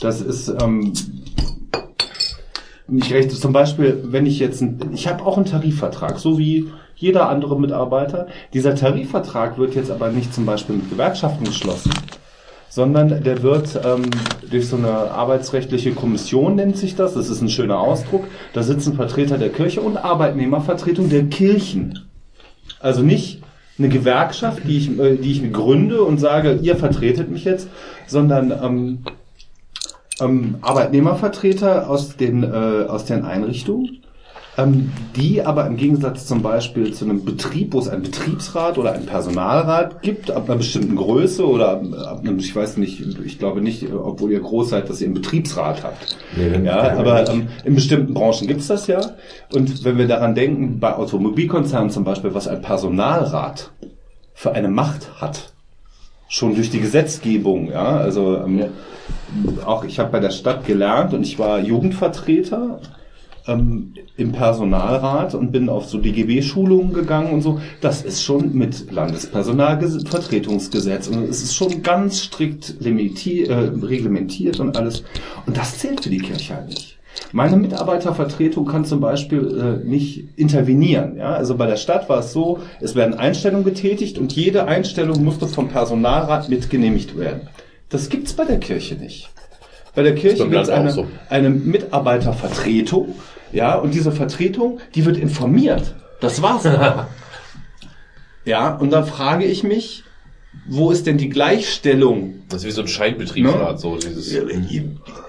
Das 0.00 0.22
ist 0.22 0.48
ähm, 0.62 0.94
nicht 2.88 3.12
recht. 3.12 3.30
Zum 3.32 3.52
Beispiel, 3.52 4.00
wenn 4.04 4.26
ich 4.26 4.38
jetzt, 4.38 4.62
ein, 4.62 4.78
ich 4.94 5.06
habe 5.08 5.24
auch 5.24 5.36
einen 5.36 5.46
Tarifvertrag, 5.46 6.18
so 6.18 6.38
wie 6.38 6.68
jeder 7.00 7.30
andere 7.30 7.58
Mitarbeiter. 7.58 8.26
Dieser 8.52 8.74
Tarifvertrag 8.74 9.58
wird 9.58 9.74
jetzt 9.74 9.90
aber 9.90 10.10
nicht 10.10 10.32
zum 10.34 10.44
Beispiel 10.46 10.76
mit 10.76 10.90
Gewerkschaften 10.90 11.44
geschlossen, 11.44 11.92
sondern 12.68 13.24
der 13.24 13.42
wird 13.42 13.80
ähm, 13.82 14.02
durch 14.48 14.68
so 14.68 14.76
eine 14.76 15.10
arbeitsrechtliche 15.10 15.92
Kommission 15.92 16.56
nennt 16.56 16.76
sich 16.76 16.94
das. 16.94 17.14
Das 17.14 17.30
ist 17.30 17.40
ein 17.40 17.48
schöner 17.48 17.80
Ausdruck. 17.80 18.24
Da 18.52 18.62
sitzen 18.62 18.94
Vertreter 18.94 19.38
der 19.38 19.48
Kirche 19.48 19.80
und 19.80 19.96
Arbeitnehmervertretung 19.96 21.08
der 21.08 21.24
Kirchen 21.24 22.06
Also 22.80 23.02
nicht 23.02 23.42
eine 23.78 23.88
Gewerkschaft, 23.88 24.62
die 24.66 24.76
ich, 24.76 24.98
äh, 24.98 25.16
die 25.16 25.32
ich 25.32 25.52
gründe 25.52 26.02
und 26.02 26.18
sage, 26.18 26.58
ihr 26.60 26.76
vertretet 26.76 27.30
mich 27.30 27.44
jetzt, 27.44 27.68
sondern 28.06 28.50
ähm, 28.50 28.98
ähm, 30.20 30.56
Arbeitnehmervertreter 30.60 31.88
aus 31.88 32.16
den, 32.16 32.42
äh, 32.42 32.84
aus 32.88 33.06
den 33.06 33.24
Einrichtungen, 33.24 34.02
ähm, 34.58 34.92
die 35.16 35.42
aber 35.42 35.66
im 35.66 35.76
Gegensatz 35.76 36.26
zum 36.26 36.42
Beispiel 36.42 36.92
zu 36.92 37.04
einem 37.04 37.24
Betrieb, 37.24 37.72
wo 37.72 37.78
es 37.78 37.88
einen 37.88 38.02
Betriebsrat 38.02 38.78
oder 38.78 38.92
einen 38.92 39.06
Personalrat 39.06 40.02
gibt, 40.02 40.30
ab 40.30 40.48
einer 40.48 40.56
bestimmten 40.56 40.96
Größe 40.96 41.46
oder 41.46 41.70
ab, 41.70 41.82
ab 42.06 42.20
einem, 42.20 42.38
ich 42.38 42.54
weiß 42.54 42.76
nicht, 42.76 43.00
ich 43.24 43.38
glaube 43.38 43.60
nicht, 43.60 43.86
obwohl 43.92 44.32
ihr 44.32 44.40
groß 44.40 44.70
seid, 44.70 44.90
dass 44.90 45.00
ihr 45.00 45.06
einen 45.06 45.14
Betriebsrat 45.14 45.84
habt. 45.84 46.16
Nee, 46.36 46.66
ja, 46.66 46.96
aber 46.98 47.28
ähm, 47.30 47.48
in 47.64 47.74
bestimmten 47.74 48.12
Branchen 48.12 48.48
gibt 48.48 48.60
es 48.60 48.66
das 48.66 48.86
ja. 48.86 49.00
Und 49.52 49.84
wenn 49.84 49.98
wir 49.98 50.08
daran 50.08 50.34
denken, 50.34 50.80
bei 50.80 50.94
Automobilkonzernen 50.94 51.90
zum 51.90 52.04
Beispiel, 52.04 52.34
was 52.34 52.48
ein 52.48 52.60
Personalrat 52.60 53.70
für 54.34 54.52
eine 54.52 54.68
Macht 54.68 55.20
hat, 55.20 55.52
schon 56.28 56.54
durch 56.54 56.70
die 56.70 56.80
Gesetzgebung, 56.80 57.70
ja, 57.70 57.96
also 57.96 58.36
ähm, 58.36 58.64
auch 59.64 59.84
ich 59.84 59.98
habe 59.98 60.10
bei 60.10 60.20
der 60.20 60.30
Stadt 60.30 60.66
gelernt 60.66 61.14
und 61.14 61.22
ich 61.22 61.38
war 61.38 61.60
Jugendvertreter 61.60 62.80
ähm, 63.46 63.94
im 64.16 64.32
Personalrat 64.32 65.34
und 65.34 65.52
bin 65.52 65.68
auf 65.68 65.86
so 65.86 65.98
DGB-Schulungen 65.98 66.92
gegangen 66.92 67.32
und 67.32 67.42
so. 67.42 67.60
Das 67.80 68.02
ist 68.02 68.22
schon 68.22 68.54
mit 68.54 68.90
Landespersonalvertretungsgesetz 68.90 71.08
und 71.08 71.24
es 71.24 71.42
ist 71.42 71.54
schon 71.54 71.82
ganz 71.82 72.20
strikt 72.20 72.76
limiti 72.80 73.44
äh, 73.44 73.54
reglementiert 73.54 74.60
und 74.60 74.76
alles. 74.76 75.04
Und 75.46 75.56
das 75.56 75.78
zählt 75.78 76.02
für 76.02 76.10
die 76.10 76.18
Kirche 76.18 76.54
halt 76.54 76.68
nicht. 76.68 76.98
Meine 77.32 77.56
Mitarbeitervertretung 77.56 78.66
kann 78.66 78.84
zum 78.84 79.00
Beispiel 79.00 79.82
äh, 79.84 79.88
nicht 79.88 80.28
intervenieren. 80.36 81.16
Ja? 81.16 81.32
Also 81.32 81.56
bei 81.56 81.66
der 81.66 81.76
Stadt 81.76 82.08
war 82.08 82.20
es 82.20 82.32
so, 82.32 82.60
es 82.80 82.94
werden 82.94 83.14
Einstellungen 83.14 83.64
getätigt 83.64 84.18
und 84.18 84.32
jede 84.32 84.66
Einstellung 84.66 85.22
musste 85.22 85.46
vom 85.46 85.68
Personalrat 85.68 86.48
mit 86.48 86.70
genehmigt 86.70 87.18
werden. 87.18 87.48
Das 87.88 88.08
gibt's 88.08 88.32
bei 88.32 88.44
der 88.44 88.58
Kirche 88.58 88.94
nicht. 88.94 89.30
Bei 89.94 90.02
der 90.02 90.14
Kirche 90.14 90.48
gibt 90.48 90.62
es 90.62 90.68
eine, 90.68 90.90
so. 90.90 91.06
eine 91.28 91.50
Mitarbeitervertretung, 91.50 93.16
ja, 93.52 93.74
und 93.74 93.94
diese 93.94 94.12
Vertretung, 94.12 94.78
die 94.94 95.04
wird 95.04 95.16
informiert. 95.16 95.94
Das 96.20 96.40
war's. 96.42 96.64
ja, 98.44 98.74
und 98.76 98.90
dann 98.90 99.04
frage 99.04 99.44
ich 99.44 99.64
mich, 99.64 100.04
wo 100.66 100.90
ist 100.90 101.06
denn 101.06 101.16
die 101.16 101.28
Gleichstellung 101.28 102.34
Das 102.48 102.62
ist 102.62 102.66
wie 102.66 102.70
so 102.72 102.82
ein 102.82 102.88
Scheinbetriebsrat, 102.88 103.72
Ne? 103.74 103.78
so 103.78 103.96
dieses. 103.96 104.32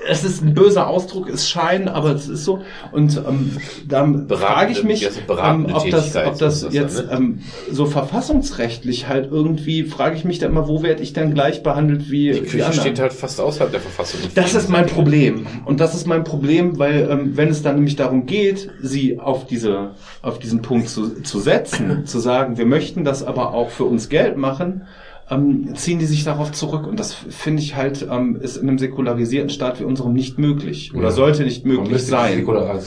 es 0.09 0.23
ist 0.23 0.41
ein 0.43 0.53
böser 0.55 0.87
Ausdruck, 0.87 1.29
es 1.29 1.47
scheint, 1.47 1.87
aber 1.89 2.11
es 2.15 2.27
ist 2.27 2.43
so. 2.43 2.61
Und 2.91 3.17
ähm, 3.17 3.57
dann 3.87 4.27
Beratende- 4.27 4.35
frage 4.35 4.71
ich 4.71 4.83
mich, 4.83 5.07
ähm, 5.29 5.67
ob 5.73 5.89
das, 5.91 6.15
ob 6.15 6.37
das 6.39 6.55
ist 6.55 6.63
das 6.65 6.73
jetzt 6.73 6.97
dann, 6.99 7.05
ne? 7.07 7.11
ähm, 7.13 7.39
so 7.71 7.85
verfassungsrechtlich 7.85 9.07
halt 9.07 9.29
irgendwie, 9.31 9.83
frage 9.83 10.15
ich 10.15 10.25
mich 10.25 10.39
da 10.39 10.47
immer, 10.47 10.67
wo 10.67 10.81
werde 10.83 11.03
ich 11.03 11.13
dann 11.13 11.33
gleich 11.33 11.63
behandelt 11.63 12.09
wie 12.09 12.31
Die 12.31 12.39
Kirche 12.41 12.65
andere? 12.65 12.81
steht 12.81 12.99
halt 12.99 13.13
fast 13.13 13.39
außerhalb 13.39 13.71
der 13.71 13.81
Verfassung. 13.81 14.19
Das 14.35 14.55
ist 14.55 14.69
mein 14.69 14.87
Problem. 14.87 15.45
Und 15.65 15.79
das 15.79 15.93
ist 15.95 16.07
mein 16.07 16.23
Problem, 16.23 16.79
weil 16.79 17.07
ähm, 17.11 17.37
wenn 17.37 17.49
es 17.49 17.61
dann 17.61 17.75
nämlich 17.75 17.95
darum 17.95 18.25
geht, 18.25 18.69
sie 18.81 19.19
auf 19.19 19.45
diese, 19.45 19.91
auf 20.21 20.39
diesen 20.39 20.61
Punkt 20.63 20.89
zu, 20.89 21.21
zu 21.21 21.39
setzen, 21.39 22.05
zu 22.05 22.19
sagen, 22.19 22.57
wir 22.57 22.65
möchten 22.65 23.03
das 23.03 23.23
aber 23.23 23.53
auch 23.53 23.69
für 23.69 23.85
uns 23.85 24.09
Geld 24.09 24.37
machen, 24.37 24.83
ähm, 25.31 25.73
ziehen 25.75 25.97
die 25.99 26.05
sich 26.05 26.23
darauf 26.23 26.51
zurück. 26.51 26.85
Und 26.85 26.99
das 26.99 27.13
finde 27.13 27.63
ich 27.63 27.75
halt, 27.75 28.05
ähm, 28.11 28.35
ist 28.35 28.57
in 28.57 28.67
einem 28.67 28.77
säkularisierten 28.77 29.49
Staat 29.49 29.79
wie 29.79 29.85
unserem 29.85 30.13
nicht 30.13 30.37
möglich. 30.37 30.93
Oder 30.93 31.05
Ja. 31.05 31.11
sollte 31.11 31.43
nicht 31.43 31.65
möglich 31.65 32.05
sein. 32.05 32.33
Säkular- 32.45 32.79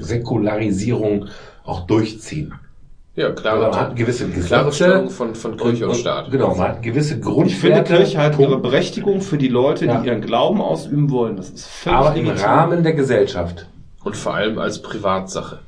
Säkularisierung 0.00 1.26
auch 1.64 1.86
durchziehen. 1.86 2.54
Ja, 3.14 3.26
Also 3.26 3.42
klare, 3.42 3.60
man 3.70 3.76
hat 3.78 3.96
gewisse 3.96 4.26
klare 4.28 4.64
Gesetze 4.70 4.72
Stellung 4.84 5.10
von, 5.10 5.34
von 5.34 5.56
Kirche 5.58 5.84
und, 5.84 5.90
und- 5.90 5.96
Staat. 5.98 6.30
Genau, 6.30 6.54
man 6.54 6.68
hat 6.68 6.82
gewisse 6.82 7.20
Grundwerte. 7.20 7.52
Ich 7.52 7.58
finde, 7.60 7.82
Kirche 7.84 8.18
hat 8.18 8.38
ihre 8.38 8.52
Punkt. 8.52 8.62
Berechtigung 8.62 9.20
für 9.20 9.36
die 9.36 9.48
Leute, 9.48 9.84
Ja. 9.84 10.00
die 10.00 10.06
ihren 10.08 10.22
Glauben 10.22 10.62
ausüben 10.62 11.10
wollen. 11.10 11.36
Das 11.36 11.50
ist 11.50 11.66
völlig 11.66 11.98
aber 11.98 12.14
im. 12.16 12.28
Rahmen 12.28 12.82
der 12.82 12.94
Gesellschaft. 12.94 13.66
Und 14.02 14.16
vor 14.16 14.34
allem 14.34 14.58
als 14.58 14.80
Privatsache. 14.80 15.58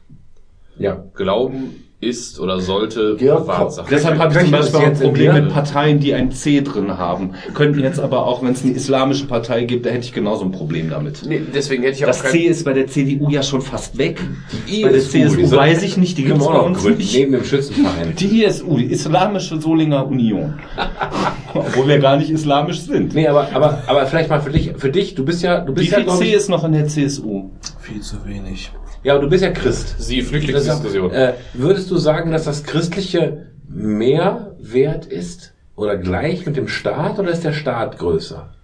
Ja. 0.79 1.05
Glauben 1.15 1.84
ist 2.05 2.39
oder 2.41 2.61
sollte 2.61 3.17
Georg 3.17 3.47
Privatsache. 3.47 3.87
Deshalb 3.91 4.19
habe 4.19 4.33
ich 4.35 4.41
zum 4.41 4.51
Beispiel 4.51 4.77
auch 4.81 4.83
ein 4.85 4.95
Problem 4.99 5.35
mit 5.35 5.49
Parteien, 5.51 6.01
die 6.01 6.15
ein 6.15 6.31
C 6.33 6.61
drin 6.61 6.97
haben. 6.99 7.31
Könnten 7.55 7.81
jetzt 7.81 7.99
aber 8.01 8.27
auch, 8.27 8.43
wenn 8.43 8.53
es 8.53 8.63
eine 8.63 8.73
islamische 8.73 9.27
Partei 9.27 9.65
gibt, 9.65 9.87
da 9.87 9.91
hätte 9.91 10.05
ich 10.05 10.13
genauso 10.13 10.45
ein 10.45 10.53
Problem 10.53 10.91
damit. 10.91 11.23
Nee, 11.27 11.43
deswegen 11.55 11.83
hätte 11.83 11.97
ich 11.97 12.05
auch 12.05 12.09
Das 12.09 12.23
kein, 12.23 12.33
C 12.33 12.39
ist 12.45 12.65
bei 12.65 12.73
der 12.73 12.87
CDU 12.87 13.31
ja 13.31 13.43
schon 13.43 13.63
fast 13.63 13.97
weg. 13.99 14.21
Die 14.69 14.83
bei 14.83 14.89
der 14.91 14.99
ISU, 14.99 15.09
CSU 15.11 15.37
diese- 15.37 15.57
weiß 15.57 15.83
ich 15.83 15.97
nicht, 15.97 16.19
die 16.19 16.25
gibt's 16.25 16.45
wir 16.45 16.51
bei 16.53 16.59
uns 16.61 16.79
gründen, 16.83 16.99
nicht. 16.99 17.15
neben 17.15 17.33
dem 17.33 17.45
Schützenverein. 17.45 18.15
Die 18.19 18.45
ISU, 18.45 18.77
die 18.77 18.87
Islamische 18.93 19.61
Solinger 19.61 20.07
Union. 20.07 20.55
Obwohl 21.55 21.87
wir 21.89 21.99
gar 22.01 22.17
nicht 22.17 22.31
islamisch 22.31 22.81
sind. 22.81 23.15
Nee, 23.15 23.29
aber, 23.29 23.49
aber, 23.55 23.83
aber 23.87 24.07
vielleicht 24.07 24.29
mal 24.29 24.41
für 24.41 24.51
dich, 24.51 24.73
für 24.77 24.91
dich, 24.91 25.15
du 25.15 25.25
bist 25.25 25.43
ja, 25.43 25.61
du 25.61 25.71
Wie 25.73 25.81
bist 25.81 25.93
ja, 25.93 25.99
viel 25.99 26.09
C 26.09 26.25
ich, 26.25 26.35
ist 26.35 26.49
noch 26.49 26.65
in 26.65 26.73
der 26.73 26.87
CSU? 26.89 27.51
Viel 27.81 28.01
zu 28.01 28.17
wenig. 28.27 28.73
Ja, 29.05 29.19
du 29.19 29.29
bist 29.29 29.45
ja 29.45 29.51
Christ. 29.51 29.97
Sie 29.99 30.23
Flüchtlingsdiskussion. 30.23 31.13
Äh, 31.13 31.35
würdest 31.53 31.91
du 31.91 31.99
sagen, 31.99 32.33
dass 32.33 32.45
das 32.45 32.65
Christliche 32.65 33.47
mehr 33.69 34.57
wert 34.59 35.07
ist 35.07 35.55
oder 35.77 35.97
gleich 35.97 36.47
mit 36.47 36.57
dem 36.57 36.69
Staat 36.69 37.19
oder 37.19 37.31
ist 37.31 37.45
der 37.45 37.53
Staat 37.53 37.99
größer? 37.99 38.55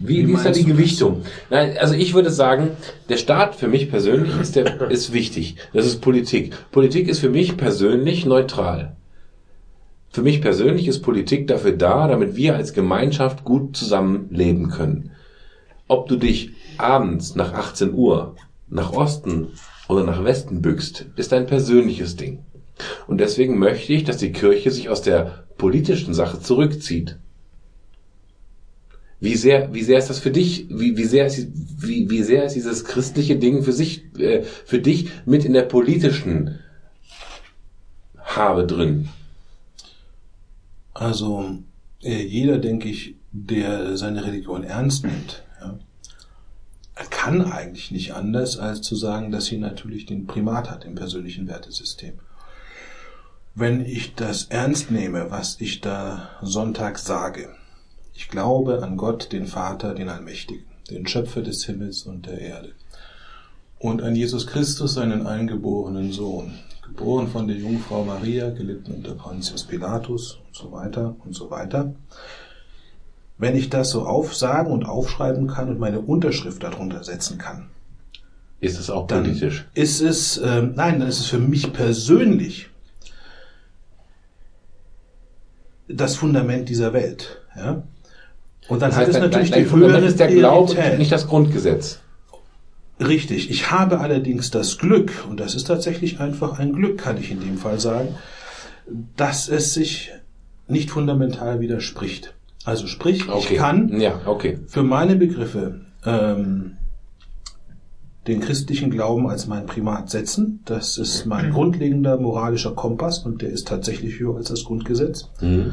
Wie, 0.00 0.18
Wie 0.18 0.28
wie 0.28 0.32
ist 0.32 0.44
da 0.44 0.50
die? 0.50 0.64
Gewichtung? 0.64 1.22
Nein, 1.50 1.76
also 1.78 1.94
ich 1.94 2.14
würde 2.14 2.30
sagen, 2.30 2.70
der 3.08 3.16
Staat 3.16 3.54
für 3.54 3.68
mich 3.68 3.90
persönlich 3.90 4.38
ist, 4.40 4.56
der, 4.56 4.80
ist 4.90 5.12
wichtig. 5.12 5.56
Das 5.72 5.86
ist 5.86 6.00
Politik. 6.00 6.54
Politik 6.72 7.08
ist 7.08 7.20
für 7.20 7.30
mich 7.30 7.56
persönlich 7.56 8.26
neutral. 8.26 8.96
Für 10.10 10.22
mich 10.22 10.40
persönlich 10.40 10.86
ist 10.86 11.00
Politik 11.00 11.48
dafür 11.48 11.72
da, 11.72 12.06
damit 12.06 12.36
wir 12.36 12.54
als 12.54 12.72
Gemeinschaft 12.72 13.44
gut 13.44 13.76
zusammenleben 13.76 14.70
können. 14.70 15.10
Ob 15.88 16.08
du 16.08 16.16
dich 16.16 16.52
abends 16.78 17.34
nach 17.34 17.52
18 17.52 17.92
Uhr 17.94 18.36
nach 18.74 18.92
Osten 18.92 19.48
oder 19.88 20.04
nach 20.04 20.22
Westen 20.24 20.60
bückst, 20.60 21.06
ist 21.16 21.32
ein 21.32 21.46
persönliches 21.46 22.16
Ding. 22.16 22.40
Und 23.06 23.18
deswegen 23.18 23.58
möchte 23.58 23.92
ich, 23.92 24.04
dass 24.04 24.16
die 24.18 24.32
Kirche 24.32 24.70
sich 24.70 24.88
aus 24.88 25.00
der 25.00 25.44
politischen 25.56 26.12
Sache 26.12 26.40
zurückzieht. 26.40 27.16
Wie 29.20 29.36
sehr, 29.36 29.72
wie 29.72 29.82
sehr 29.82 29.98
ist 29.98 30.10
das 30.10 30.18
für 30.18 30.32
dich? 30.32 30.66
Wie, 30.68 30.96
wie 30.96 31.04
sehr 31.04 31.26
ist, 31.26 31.48
wie, 31.78 32.10
wie 32.10 32.22
sehr 32.22 32.44
ist 32.44 32.56
dieses 32.56 32.84
christliche 32.84 33.36
Ding 33.36 33.62
für 33.62 33.72
sich, 33.72 34.04
äh, 34.18 34.42
für 34.42 34.80
dich 34.80 35.10
mit 35.24 35.44
in 35.44 35.52
der 35.52 35.62
politischen 35.62 36.58
Habe 38.18 38.66
drin? 38.66 39.08
Also 40.92 41.58
äh, 42.02 42.22
jeder, 42.22 42.58
denke 42.58 42.88
ich, 42.88 43.14
der 43.30 43.96
seine 43.96 44.24
Religion 44.24 44.64
ernst 44.64 45.04
nimmt, 45.04 45.43
kann 46.94 47.50
eigentlich 47.50 47.90
nicht 47.90 48.14
anders, 48.14 48.58
als 48.58 48.82
zu 48.82 48.94
sagen, 48.94 49.32
dass 49.32 49.46
sie 49.46 49.58
natürlich 49.58 50.06
den 50.06 50.26
Primat 50.26 50.70
hat 50.70 50.84
im 50.84 50.94
persönlichen 50.94 51.48
Wertesystem. 51.48 52.14
Wenn 53.54 53.84
ich 53.84 54.14
das 54.14 54.44
ernst 54.44 54.90
nehme, 54.90 55.30
was 55.30 55.60
ich 55.60 55.80
da 55.80 56.30
Sonntag 56.42 56.98
sage, 56.98 57.54
ich 58.12 58.28
glaube 58.28 58.82
an 58.82 58.96
Gott, 58.96 59.32
den 59.32 59.46
Vater, 59.46 59.94
den 59.94 60.08
Allmächtigen, 60.08 60.66
den 60.90 61.06
Schöpfer 61.06 61.42
des 61.42 61.64
Himmels 61.64 62.02
und 62.02 62.26
der 62.26 62.40
Erde, 62.40 62.72
und 63.78 64.02
an 64.02 64.16
Jesus 64.16 64.46
Christus, 64.46 64.94
seinen 64.94 65.26
eingeborenen 65.26 66.12
Sohn, 66.12 66.54
geboren 66.82 67.28
von 67.28 67.48
der 67.48 67.56
Jungfrau 67.56 68.04
Maria, 68.04 68.50
gelitten 68.50 68.92
unter 68.92 69.14
Pontius 69.14 69.64
Pilatus 69.64 70.38
und 70.46 70.54
so 70.54 70.72
weiter 70.72 71.16
und 71.24 71.34
so 71.34 71.50
weiter. 71.50 71.94
Wenn 73.36 73.56
ich 73.56 73.68
das 73.70 73.90
so 73.90 74.06
aufsagen 74.06 74.70
und 74.72 74.84
aufschreiben 74.84 75.48
kann 75.48 75.68
und 75.68 75.78
meine 75.80 76.00
Unterschrift 76.00 76.62
darunter 76.62 77.02
setzen 77.02 77.36
kann, 77.38 77.68
Ist 78.60 78.78
es 78.78 78.90
auch 78.90 79.06
dann 79.08 79.24
politisch? 79.24 79.66
ist 79.74 80.00
es, 80.00 80.36
ähm, 80.38 80.72
nein, 80.76 81.00
dann 81.00 81.08
ist 81.08 81.18
es 81.20 81.26
für 81.26 81.38
mich 81.40 81.72
persönlich 81.72 82.68
das 85.88 86.16
Fundament 86.16 86.68
dieser 86.68 86.92
Welt. 86.92 87.40
Ja? 87.56 87.82
Und 88.68 88.80
dann 88.80 88.90
Das 88.90 88.98
hat 88.98 89.06
heißt, 89.06 89.08
es 89.08 89.14
dein- 89.14 89.22
natürlich 89.22 89.50
dein 89.50 89.64
die 89.64 89.68
Fundament 89.68 89.96
höhere 89.98 90.08
ist 90.08 90.20
der 90.20 90.28
Glaube, 90.28 90.96
nicht 90.98 91.12
das 91.12 91.26
Grundgesetz. 91.26 92.00
Richtig. 93.00 93.50
Ich 93.50 93.70
habe 93.72 93.98
allerdings 94.00 94.50
das 94.52 94.78
Glück, 94.78 95.10
und 95.28 95.40
das 95.40 95.54
ist 95.56 95.64
tatsächlich 95.66 96.20
einfach 96.20 96.58
ein 96.60 96.72
Glück, 96.72 96.98
kann 96.98 97.16
ich 97.18 97.30
in 97.32 97.40
dem 97.40 97.58
Fall 97.58 97.80
sagen, 97.80 98.14
dass 99.16 99.48
es 99.48 99.74
sich 99.74 100.12
nicht 100.68 100.90
fundamental 100.90 101.58
widerspricht. 101.60 102.34
Also 102.64 102.86
sprich, 102.86 103.28
Okay. 103.28 103.46
ich 103.54 103.58
kann 103.58 104.00
Ja, 104.00 104.20
okay. 104.26 104.58
für 104.66 104.82
meine 104.82 105.16
Begriffe 105.16 105.80
ähm, 106.04 106.76
den 108.26 108.40
christlichen 108.40 108.90
Glauben 108.90 109.28
als 109.28 109.46
mein 109.46 109.66
Primat 109.66 110.08
setzen. 110.10 110.60
Das 110.64 110.96
ist 110.96 111.26
mein 111.26 111.50
grundlegender 111.50 112.18
moralischer 112.18 112.72
Kompass 112.74 113.18
und 113.18 113.42
der 113.42 113.50
ist 113.50 113.68
tatsächlich 113.68 114.18
höher 114.18 114.36
als 114.36 114.48
das 114.48 114.64
Grundgesetz. 114.64 115.28
Mhm. 115.42 115.72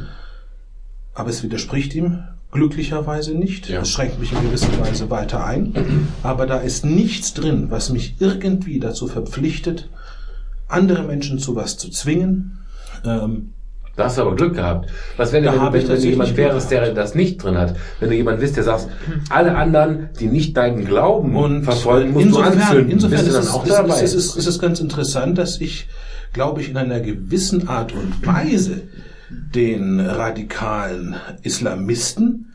Aber 1.14 1.30
es 1.30 1.44
widerspricht 1.44 1.96
ihm 1.96 2.24
glücklicherweise 2.52 3.34
nicht. 3.36 3.70
Ja. 3.70 3.82
Es 3.82 3.90
schränkt 3.90 4.20
mich 4.20 4.34
in 4.34 4.42
gewisser 4.42 4.78
Weise 4.82 5.10
weiter 5.10 5.46
ein. 5.46 6.10
Aber 6.24 6.46
da 6.46 6.58
ist 6.58 6.84
nichts 6.84 7.34
drin, 7.34 7.68
was 7.70 7.90
mich 7.90 8.16
irgendwie 8.20 8.80
dazu 8.82 9.08
verpflichtet, 9.08 9.88
andere 10.68 11.04
Menschen 11.04 11.40
zu 11.40 11.56
was 11.56 11.78
zu 11.78 11.90
zwingen, 11.90 12.58
Ähm, 13.06 13.54
Da 13.98 14.06
hast 14.06 14.18
du 14.18 14.22
aber 14.22 14.36
Glück 14.36 14.56
gehabt. 14.56 14.90
Was 15.18 15.34
wäre 15.34 15.44
Da 15.44 15.52
denn, 15.52 15.62
wenn, 15.62 15.74
wenn, 15.74 15.90
wenn 15.90 16.02
du 16.02 16.08
jemand 16.08 16.38
wärst, 16.38 16.72
der 16.72 16.94
das 16.94 17.14
nicht 17.14 17.44
drin 17.44 17.58
hat? 17.58 17.76
Wenn 18.00 18.10
du 18.10 18.16
jemand 18.16 18.40
bist, 18.40 18.56
der 18.56 18.64
sagst, 18.64 18.88
alle 19.30 19.56
anderen, 19.56 20.10
die 20.20 20.28
nicht 20.28 20.56
deinen 20.56 20.86
Glauben 20.86 21.36
und 21.36 21.64
verfolgen, 21.64 22.12
musst 22.14 22.28
insofern, 22.28 22.54
du 22.58 22.64
anzünden. 22.64 22.92
insofern 22.92 23.26
bist 23.26 23.28
du 23.28 23.30
ist, 23.30 23.36
dann 23.36 23.44
es, 23.44 23.50
auch 23.54 23.66
ist, 23.66 23.74
dabei? 23.74 24.02
ist, 24.02 24.14
ist, 24.14 24.36
ist 24.38 24.48
es 24.48 24.60
ganz 24.60 24.80
interessant, 24.80 25.38
dass 25.38 25.60
ich, 25.60 25.88
glaube 26.32 26.62
ich, 26.62 26.70
in 26.70 26.78
einer 26.78 27.02
gewissen 27.02 27.68
Art 27.68 27.92
und 27.94 28.26
Weise 28.26 28.84
den 29.30 30.00
radikalen 30.00 31.16
Islamisten 31.44 32.54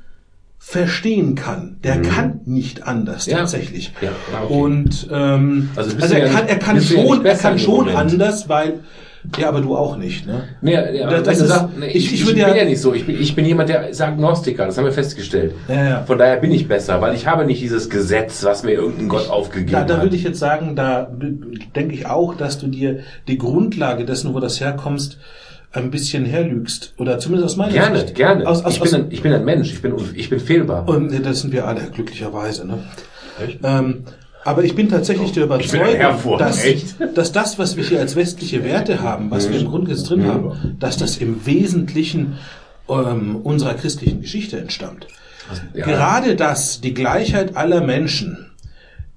verstehen 0.58 1.34
kann. 1.36 1.76
Der 1.84 2.02
kann 2.02 2.40
nicht 2.44 2.86
anders 2.86 3.26
Mhm. 3.26 3.32
Ja. 3.32 3.38
tatsächlich. 3.38 3.92
Ja, 4.00 4.10
okay. 4.42 4.52
Und 4.52 5.08
ähm, 5.12 5.68
Also 5.76 5.96
also, 6.00 6.14
er 6.14 6.26
ja 6.26 6.32
kann, 6.32 6.44
nicht- 6.44 6.50
er 6.54 6.58
kann 6.58 6.80
schon, 6.82 7.24
er 7.24 7.36
kann 7.36 7.58
schon 7.58 7.88
anders, 7.90 8.48
weil 8.48 8.80
ja, 9.38 9.48
aber 9.48 9.60
du 9.60 9.76
auch 9.76 9.96
nicht, 9.96 10.26
ne? 10.26 10.44
Nee, 10.60 10.72
ja, 10.74 11.08
Das- 11.10 11.22
das, 11.24 11.40
ist- 11.40 11.48
sagst, 11.48 11.78
nee, 11.78 11.86
ich- 11.86 12.12
ich, 12.12 12.20
ich 12.20 12.26
bin 12.26 12.36
ja- 12.36 12.54
ja 12.54 12.64
nicht 12.64 12.80
so. 12.80 12.94
Ich 12.94 13.06
bin, 13.06 13.20
ich 13.20 13.34
bin 13.34 13.44
jemand, 13.44 13.68
der 13.68 13.88
ist 13.88 14.00
Agnostiker, 14.00 14.66
das 14.66 14.76
haben 14.78 14.84
wir 14.84 14.92
festgestellt. 14.92 15.54
Ja, 15.68 15.84
ja. 15.88 16.02
Von 16.04 16.18
daher 16.18 16.36
bin 16.36 16.50
ich 16.52 16.68
besser, 16.68 17.00
weil 17.00 17.14
ich 17.14 17.26
habe 17.26 17.44
nicht 17.44 17.60
dieses 17.62 17.90
Gesetz, 17.90 18.44
was 18.44 18.62
mir 18.62 18.72
irgendein 18.72 19.08
Gott 19.08 19.28
aufgegeben 19.30 19.72
Da, 19.72 19.84
da 19.84 19.94
hat. 19.96 20.02
würde 20.02 20.16
ich 20.16 20.22
jetzt 20.24 20.38
sagen, 20.38 20.76
da 20.76 21.10
denke 21.74 21.94
ich 21.94 22.06
auch, 22.06 22.34
dass 22.34 22.58
du 22.58 22.66
dir 22.68 23.00
die 23.28 23.38
Grundlage 23.38 24.04
dessen, 24.04 24.34
wo 24.34 24.40
das 24.40 24.60
herkommst, 24.60 25.18
ein 25.72 25.90
bisschen 25.90 26.24
herlügst. 26.24 26.94
Oder 26.96 27.18
zumindest 27.18 27.52
aus 27.52 27.56
meiner 27.56 27.72
gerne, 27.72 27.98
Sicht. 28.00 28.14
gerne. 28.14 28.46
Aus, 28.46 28.62
ich, 28.66 28.80
bin 28.80 28.94
ein, 28.94 29.06
ich 29.10 29.20
bin 29.22 29.32
ein 29.32 29.44
Mensch, 29.44 29.70
ich 29.72 29.82
bin, 29.82 29.94
ich 30.14 30.30
bin 30.30 30.40
fehlbar. 30.40 30.88
und 30.88 31.10
nee, 31.10 31.20
das 31.22 31.40
sind 31.42 31.52
wir 31.52 31.66
alle, 31.66 31.82
glücklicherweise. 31.92 32.66
Ne? 32.66 32.78
Ähm, 33.62 34.04
aber 34.46 34.62
ich 34.62 34.76
bin 34.76 34.88
tatsächlich 34.88 35.32
der 35.32 35.44
Überzeugung, 35.44 36.38
dass, 36.38 36.62
dass 37.14 37.32
das, 37.32 37.58
was 37.58 37.76
wir 37.76 37.84
hier 37.84 37.98
als 38.00 38.14
westliche 38.14 38.62
Werte 38.62 39.00
haben, 39.00 39.30
was 39.30 39.50
wir 39.50 39.58
im 39.58 39.66
Grundgesetz 39.66 40.06
drin 40.08 40.26
haben, 40.26 40.76
dass 40.78 40.96
das 40.96 41.16
im 41.16 41.44
Wesentlichen 41.46 42.38
ähm, 42.88 43.36
unserer 43.42 43.74
christlichen 43.74 44.20
Geschichte 44.20 44.58
entstammt. 44.58 45.08
Ja. 45.74 45.84
Gerade 45.84 46.36
das, 46.36 46.80
die 46.80 46.94
Gleichheit 46.94 47.56
aller 47.56 47.80
Menschen, 47.80 48.46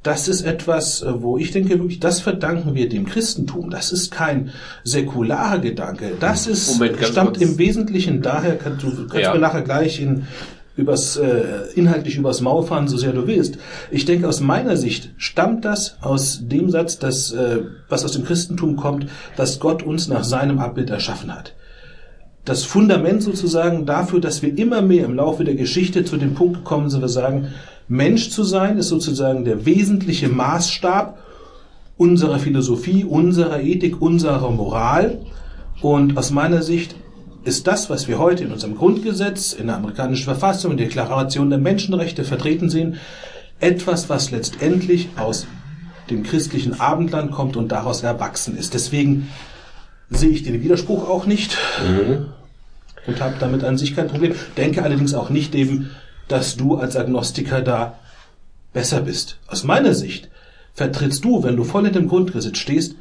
das 0.01 0.27
ist 0.27 0.41
etwas, 0.41 1.01
äh, 1.03 1.21
wo 1.21 1.37
ich 1.37 1.51
denke, 1.51 1.77
wirklich, 1.79 1.99
das 1.99 2.21
verdanken 2.21 2.73
wir 2.73 2.89
dem 2.89 3.05
Christentum. 3.05 3.69
Das 3.69 3.91
ist 3.91 4.11
kein 4.11 4.51
säkularer 4.83 5.59
Gedanke. 5.59 6.13
Das 6.19 6.47
ist, 6.47 6.73
Moment, 6.79 6.97
stammt 7.03 7.37
kurz. 7.37 7.41
im 7.41 7.57
Wesentlichen 7.57 8.21
daher, 8.21 8.57
kannst 8.57 8.83
du 8.83 8.91
kannst 9.07 9.15
Ja. 9.15 9.33
mir 9.33 9.39
nachher 9.39 9.61
gleich 9.61 10.01
in, 10.01 10.25
übers, 10.79 11.17
äh, 11.17 11.43
inhaltlich 11.75 12.17
übers 12.17 12.41
Maul 12.41 12.63
fahren, 12.63 12.87
so 12.87 12.97
sehr 12.97 13.13
du 13.13 13.27
willst. 13.27 13.57
Ich 13.91 14.05
denke, 14.05 14.27
aus 14.27 14.39
meiner 14.39 14.77
Sicht 14.77 15.11
stammt 15.17 15.65
das 15.65 15.97
aus 16.01 16.41
dem 16.47 16.69
Satz, 16.69 16.97
dass, 16.99 17.31
äh, 17.31 17.59
was 17.87 18.05
aus 18.05 18.13
dem 18.13 18.25
Christentum 18.25 18.75
kommt, 18.75 19.07
dass 19.35 19.59
Gott 19.59 19.83
uns 19.83 20.07
nach 20.07 20.23
seinem 20.23 20.59
Abbild 20.59 20.89
erschaffen 20.89 21.33
hat 21.33 21.53
das 22.45 22.63
Fundament 22.63 23.21
sozusagen 23.21 23.85
dafür, 23.85 24.19
dass 24.19 24.41
wir 24.41 24.57
immer 24.57 24.81
mehr 24.81 25.05
im 25.05 25.13
Laufe 25.13 25.43
der 25.43 25.53
Geschichte 25.53 26.03
zu 26.03 26.17
dem 26.17 26.33
Punkt 26.33 26.57
gekommen 26.57 26.89
sind, 26.89 27.01
wir 27.01 27.07
sagen, 27.07 27.49
Mensch 27.87 28.29
zu 28.29 28.43
sein 28.43 28.77
ist 28.77 28.87
sozusagen 28.87 29.45
der 29.45 29.65
wesentliche 29.65 30.29
Maßstab 30.29 31.17
unserer 31.97 32.39
Philosophie, 32.39 33.03
unserer 33.03 33.61
Ethik, 33.61 34.01
unserer 34.01 34.51
Moral. 34.51 35.19
Und 35.81 36.17
aus 36.17 36.31
meiner 36.31 36.61
Sicht 36.61 36.95
ist 37.43 37.67
das, 37.67 37.89
was 37.89 38.07
wir 38.07 38.19
heute 38.19 38.43
in 38.43 38.51
unserem 38.51 38.75
Grundgesetz, 38.75 39.53
in 39.53 39.67
der 39.67 39.77
amerikanischen 39.77 40.25
Verfassung, 40.25 40.71
in 40.71 40.77
der 40.77 40.87
Deklaration 40.87 41.49
der 41.49 41.59
Menschenrechte 41.59 42.23
vertreten 42.23 42.69
sehen, 42.69 42.97
etwas, 43.59 44.09
was 44.09 44.31
letztendlich 44.31 45.09
aus 45.17 45.47
dem 46.09 46.23
christlichen 46.23 46.79
Abendland 46.79 47.31
kommt 47.31 47.55
und 47.55 47.71
daraus 47.71 48.03
erwachsen 48.03 48.57
ist. 48.57 48.73
Deswegen 48.73 49.29
sehe 50.09 50.29
ich 50.29 50.43
den 50.43 50.61
Widerspruch 50.61 51.07
auch 51.07 51.25
nicht 51.25 51.57
und 53.05 53.21
habe 53.21 53.35
damit 53.39 53.63
an 53.63 53.77
sich 53.77 53.95
kein 53.95 54.07
Problem. 54.07 54.33
Denke 54.57 54.83
allerdings 54.83 55.13
auch 55.13 55.29
nicht 55.29 55.55
eben, 55.55 55.91
dass 56.27 56.57
du 56.57 56.75
als 56.75 56.95
Agnostiker 56.95 57.61
da 57.61 57.99
besser 58.73 59.01
bist. 59.01 59.37
Aus 59.47 59.63
meiner 59.63 59.93
Sicht 59.93 60.29
vertrittst 60.73 61.23
du, 61.25 61.43
wenn 61.43 61.55
du 61.55 61.63
voll 61.63 61.85
in 61.87 61.93
dem 61.93 62.07
Grundgesetz 62.07 62.57
stehst, 62.57 62.95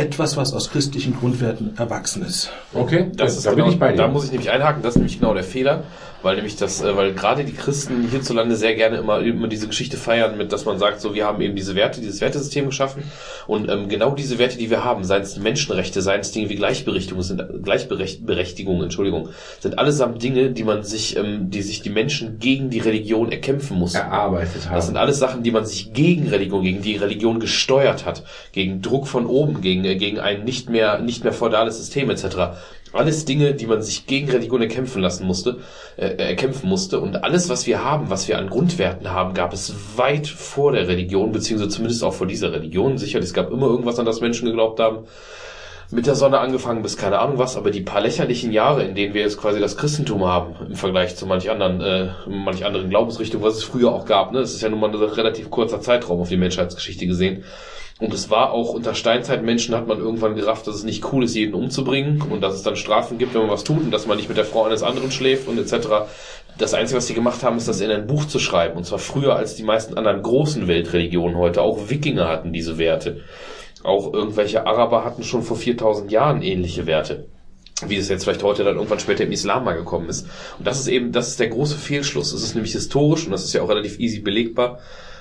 etwas, 0.00 0.36
was 0.36 0.52
aus 0.54 0.70
christlichen 0.70 1.14
Grundwerten 1.14 1.76
erwachsen 1.76 2.24
ist. 2.24 2.50
Okay, 2.72 3.10
Das 3.14 3.36
ist 3.36 3.46
da 3.46 3.50
genau, 3.50 3.64
bin 3.64 3.72
ich 3.74 3.78
bei 3.78 3.92
dir. 3.92 3.98
Da 3.98 4.08
muss 4.08 4.24
ich 4.24 4.30
nämlich 4.30 4.50
einhaken, 4.50 4.82
das 4.82 4.94
ist 4.94 4.96
nämlich 4.96 5.20
genau 5.20 5.34
der 5.34 5.44
Fehler, 5.44 5.84
weil 6.22 6.36
nämlich 6.36 6.56
das, 6.56 6.82
äh, 6.82 6.96
weil 6.96 7.12
gerade 7.12 7.44
die 7.44 7.52
Christen 7.52 8.08
hierzulande 8.10 8.56
sehr 8.56 8.74
gerne 8.74 8.96
immer, 8.96 9.20
immer 9.20 9.48
diese 9.48 9.66
Geschichte 9.68 9.96
feiern, 9.96 10.36
mit 10.38 10.52
dass 10.52 10.64
man 10.64 10.78
sagt, 10.78 11.00
so 11.00 11.14
wir 11.14 11.26
haben 11.26 11.40
eben 11.42 11.54
diese 11.54 11.74
Werte, 11.74 12.00
dieses 12.00 12.20
Wertesystem 12.20 12.66
geschaffen 12.66 13.04
und 13.46 13.68
ähm, 13.68 13.88
genau 13.88 14.14
diese 14.14 14.38
Werte, 14.38 14.56
die 14.58 14.70
wir 14.70 14.84
haben, 14.84 15.04
seien 15.04 15.22
es 15.22 15.38
Menschenrechte, 15.38 16.00
seien 16.02 16.20
es 16.20 16.32
Dinge 16.32 16.48
wie 16.48 16.56
Gleichberechtigung, 16.56 17.22
sind 17.22 17.42
Gleichberechtigung, 17.62 18.82
Entschuldigung, 18.82 19.28
sind 19.60 19.78
allesamt 19.78 20.22
Dinge, 20.22 20.50
die 20.50 20.64
man 20.64 20.82
sich, 20.82 21.16
ähm, 21.16 21.50
die 21.50 21.62
sich 21.62 21.82
die 21.82 21.90
Menschen 21.90 22.38
gegen 22.38 22.70
die 22.70 22.80
Religion 22.80 23.30
erkämpfen 23.32 23.78
mussten. 23.78 23.98
erarbeitet 23.98 24.66
haben. 24.66 24.76
Das 24.76 24.86
sind 24.86 24.96
alles 24.96 25.18
Sachen, 25.18 25.42
die 25.42 25.50
man 25.50 25.66
sich 25.66 25.92
gegen 25.92 26.28
Religion, 26.28 26.62
gegen 26.62 26.82
die 26.82 26.96
Religion 26.96 27.40
gesteuert 27.40 28.06
hat, 28.06 28.24
gegen 28.52 28.82
Druck 28.82 29.06
von 29.06 29.26
oben, 29.26 29.60
gegen, 29.60 29.82
gegen 29.96 30.18
ein 30.18 30.44
nicht 30.44 30.68
mehr, 30.68 30.98
nicht 30.98 31.24
mehr 31.24 31.32
feudales 31.32 31.78
System 31.78 32.10
etc. 32.10 32.58
Alles 32.92 33.24
Dinge, 33.24 33.54
die 33.54 33.66
man 33.66 33.82
sich 33.82 34.06
gegen 34.06 34.28
Religion 34.30 34.62
erkämpfen 34.62 35.00
lassen 35.00 35.26
musste, 35.26 35.58
äh, 35.96 36.08
erkämpfen 36.16 36.68
musste. 36.68 37.00
Und 37.00 37.22
alles, 37.22 37.48
was 37.48 37.66
wir 37.66 37.84
haben, 37.84 38.10
was 38.10 38.26
wir 38.26 38.38
an 38.38 38.50
Grundwerten 38.50 39.10
haben, 39.10 39.34
gab 39.34 39.52
es 39.52 39.72
weit 39.96 40.26
vor 40.26 40.72
der 40.72 40.88
Religion, 40.88 41.30
beziehungsweise 41.30 41.70
zumindest 41.70 42.02
auch 42.02 42.14
vor 42.14 42.26
dieser 42.26 42.52
Religion. 42.52 42.98
Sicherlich, 42.98 43.28
es 43.28 43.34
gab 43.34 43.50
immer 43.52 43.66
irgendwas, 43.66 43.98
an 43.98 44.06
das 44.06 44.20
Menschen 44.20 44.46
geglaubt 44.46 44.80
haben. 44.80 45.06
Mit 45.92 46.06
der 46.06 46.14
Sonne 46.14 46.38
angefangen 46.38 46.82
bis 46.82 46.96
keine 46.96 47.18
Ahnung 47.18 47.38
was, 47.38 47.56
aber 47.56 47.72
die 47.72 47.80
paar 47.80 48.00
lächerlichen 48.00 48.52
Jahre, 48.52 48.84
in 48.84 48.94
denen 48.94 49.12
wir 49.12 49.22
jetzt 49.22 49.38
quasi 49.38 49.58
das 49.58 49.76
Christentum 49.76 50.24
haben, 50.24 50.54
im 50.68 50.76
Vergleich 50.76 51.16
zu 51.16 51.26
manch 51.26 51.50
anderen, 51.50 51.80
äh, 51.80 52.10
manch 52.28 52.64
anderen 52.64 52.90
Glaubensrichtungen, 52.90 53.44
was 53.44 53.56
es 53.56 53.64
früher 53.64 53.90
auch 53.90 54.06
gab, 54.06 54.30
ne? 54.30 54.38
Es 54.38 54.54
ist 54.54 54.62
ja 54.62 54.68
nun 54.68 54.78
mal 54.78 54.88
ein 54.88 54.94
relativ 54.94 55.50
kurzer 55.50 55.80
Zeitraum 55.80 56.20
auf 56.20 56.28
die 56.28 56.36
Menschheitsgeschichte 56.36 57.08
gesehen. 57.08 57.42
Und 58.00 58.14
es 58.14 58.30
war 58.30 58.52
auch 58.52 58.72
unter 58.72 58.94
Steinzeitmenschen 58.94 59.74
hat 59.74 59.86
man 59.86 59.98
irgendwann 59.98 60.34
gerafft, 60.34 60.66
dass 60.66 60.76
es 60.76 60.84
nicht 60.84 61.12
cool 61.12 61.24
ist, 61.24 61.34
jeden 61.34 61.54
umzubringen 61.54 62.22
und 62.22 62.40
dass 62.40 62.54
es 62.54 62.62
dann 62.62 62.76
Strafen 62.76 63.18
gibt, 63.18 63.34
wenn 63.34 63.42
man 63.42 63.50
was 63.50 63.62
tut 63.62 63.82
und 63.82 63.90
dass 63.90 64.06
man 64.06 64.16
nicht 64.16 64.28
mit 64.28 64.38
der 64.38 64.46
Frau 64.46 64.64
eines 64.64 64.82
anderen 64.82 65.10
schläft 65.10 65.46
und 65.48 65.58
etc. 65.58 66.08
Das 66.56 66.72
Einzige, 66.72 66.96
was 66.96 67.06
sie 67.06 67.14
gemacht 67.14 67.42
haben, 67.42 67.58
ist, 67.58 67.68
das 67.68 67.82
in 67.82 67.90
ein 67.90 68.06
Buch 68.06 68.24
zu 68.24 68.38
schreiben. 68.38 68.78
Und 68.78 68.84
zwar 68.84 68.98
früher 68.98 69.36
als 69.36 69.54
die 69.54 69.62
meisten 69.62 69.98
anderen 69.98 70.22
großen 70.22 70.66
Weltreligionen 70.66 71.36
heute. 71.36 71.60
Auch 71.60 71.90
Wikinger 71.90 72.26
hatten 72.26 72.54
diese 72.54 72.78
Werte. 72.78 73.20
Auch 73.84 74.12
irgendwelche 74.12 74.66
Araber 74.66 75.04
hatten 75.04 75.22
schon 75.22 75.42
vor 75.42 75.58
4000 75.58 76.10
Jahren 76.10 76.40
ähnliche 76.40 76.86
Werte. 76.86 77.26
Wie 77.86 77.96
es 77.96 78.08
jetzt 78.08 78.24
vielleicht 78.24 78.42
heute 78.42 78.64
dann 78.64 78.76
irgendwann 78.76 79.00
später 79.00 79.24
im 79.24 79.32
Islam 79.32 79.64
mal 79.64 79.74
gekommen 79.74 80.08
ist. 80.08 80.26
Und 80.58 80.66
das 80.66 80.80
ist 80.80 80.88
eben, 80.88 81.12
das 81.12 81.28
ist 81.28 81.40
der 81.40 81.48
große 81.48 81.76
Fehlschluss. 81.76 82.32
Es 82.32 82.42
ist 82.42 82.54
nämlich 82.54 82.72
historisch 82.72 83.26
und 83.26 83.32
das 83.32 83.44
ist 83.44 83.52
ja 83.52 83.62
auch 83.62 83.68
relativ 83.68 83.98
easy 83.98 84.20
belegbar. 84.20 84.80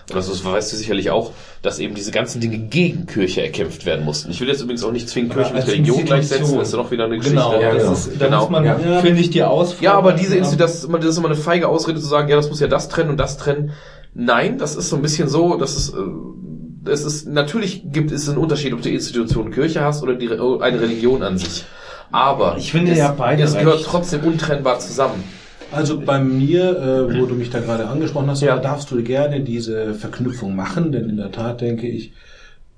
Und 0.09 0.17
das 0.17 0.43
weißt 0.45 0.73
du 0.73 0.77
sicherlich 0.77 1.11
auch, 1.11 1.31
dass 1.61 1.79
eben 1.79 1.93
diese 1.95 2.11
ganzen 2.11 2.41
Dinge 2.41 2.57
gegen 2.57 3.05
Kirche 3.05 3.41
erkämpft 3.43 3.85
werden 3.85 4.05
mussten. 4.05 4.31
Ich 4.31 4.41
will 4.41 4.47
jetzt 4.47 4.61
übrigens 4.61 4.83
auch 4.83 4.91
nicht 4.91 5.07
zwingen, 5.09 5.29
Kirche 5.29 5.53
mit 5.53 5.61
als 5.63 5.71
Religion 5.71 6.05
gleichsetzen. 6.05 6.57
Das 6.57 6.67
ist 6.69 6.73
ja 6.73 6.79
noch 6.81 6.91
wieder 6.91 7.05
eine 7.05 7.17
Geschichte. 7.17 7.35
Genau, 7.37 7.59
Ja, 7.61 7.71
das 7.73 7.81
genau. 7.81 7.91
ist, 7.93 8.09
da 8.19 8.25
Genau. 8.25 8.39
muss 8.41 8.49
man, 8.49 8.65
Ja. 8.65 8.75
finde 9.01 9.21
ich, 9.21 9.29
die 9.29 9.43
Ausfrage. 9.43 9.85
Ja, 9.85 9.93
aber 9.93 10.13
diese 10.13 10.35
Institu 10.35 10.57
das, 10.57 10.75
ist 10.75 10.83
immer- 10.85 10.99
das 10.99 11.09
ist 11.09 11.17
immer 11.17 11.27
eine 11.27 11.35
feige 11.37 11.67
Ausrede 11.67 11.99
zu 11.99 12.07
sagen, 12.07 12.27
ja, 12.29 12.35
das 12.35 12.49
muss 12.49 12.59
ja 12.59 12.67
das 12.67 12.89
trennen 12.89 13.09
und 13.11 13.17
das 13.17 13.37
trennen. 13.37 13.71
Nein, 14.13 14.57
das 14.57 14.75
ist 14.75 14.89
so 14.89 14.95
ein 14.95 15.01
bisschen 15.01 15.27
so, 15.29 15.55
dass 15.57 15.75
es, 15.77 15.89
äh, 15.89 16.89
es 16.91 17.03
ist, 17.03 17.27
natürlich 17.27 17.83
gibt 17.91 18.11
es 18.11 18.27
einen 18.27 18.37
Unterschied, 18.37 18.73
ob 18.73 18.81
du 18.81 18.89
Institution 18.89 19.51
Kirche 19.51 19.81
hast 19.81 20.01
oder 20.01 20.15
die, 20.15 20.29
eine 20.29 20.81
Religion 20.81 21.21
an 21.23 21.37
sich. 21.37 21.65
Aber 22.11 22.55
Ich 22.57 22.71
finde 22.71 22.93
es, 22.93 22.97
ja 22.97 23.13
beide 23.15 23.43
es 23.43 23.53
gehört 23.55 23.75
recht. 23.79 23.85
trotzdem 23.85 24.21
untrennbar 24.23 24.79
zusammen. 24.79 25.23
Also 25.71 25.99
bei 25.99 26.19
mir, 26.19 26.77
äh, 27.11 27.19
wo 27.19 27.25
du 27.25 27.35
mich 27.35 27.49
da 27.51 27.59
gerade 27.59 27.87
angesprochen 27.87 28.29
hast, 28.29 28.41
Ja. 28.41 28.55
da 28.55 28.61
darfst 28.61 28.89
du 28.91 29.01
gerne 29.03 29.41
diese 29.41 29.93
Verknüpfung 29.93 30.55
machen, 30.55 30.91
denn 30.91 31.09
in 31.09 31.17
der 31.17 31.31
Tat 31.31 31.61
denke 31.61 31.87
ich, 31.87 32.13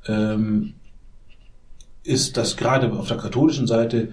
ähm, 0.08 0.74
ist 2.04 2.36
das 2.38 2.58
gerade 2.58 2.92
auf 2.92 3.08
der 3.08 3.18
katholischen 3.18 3.68
Seite 3.68 4.10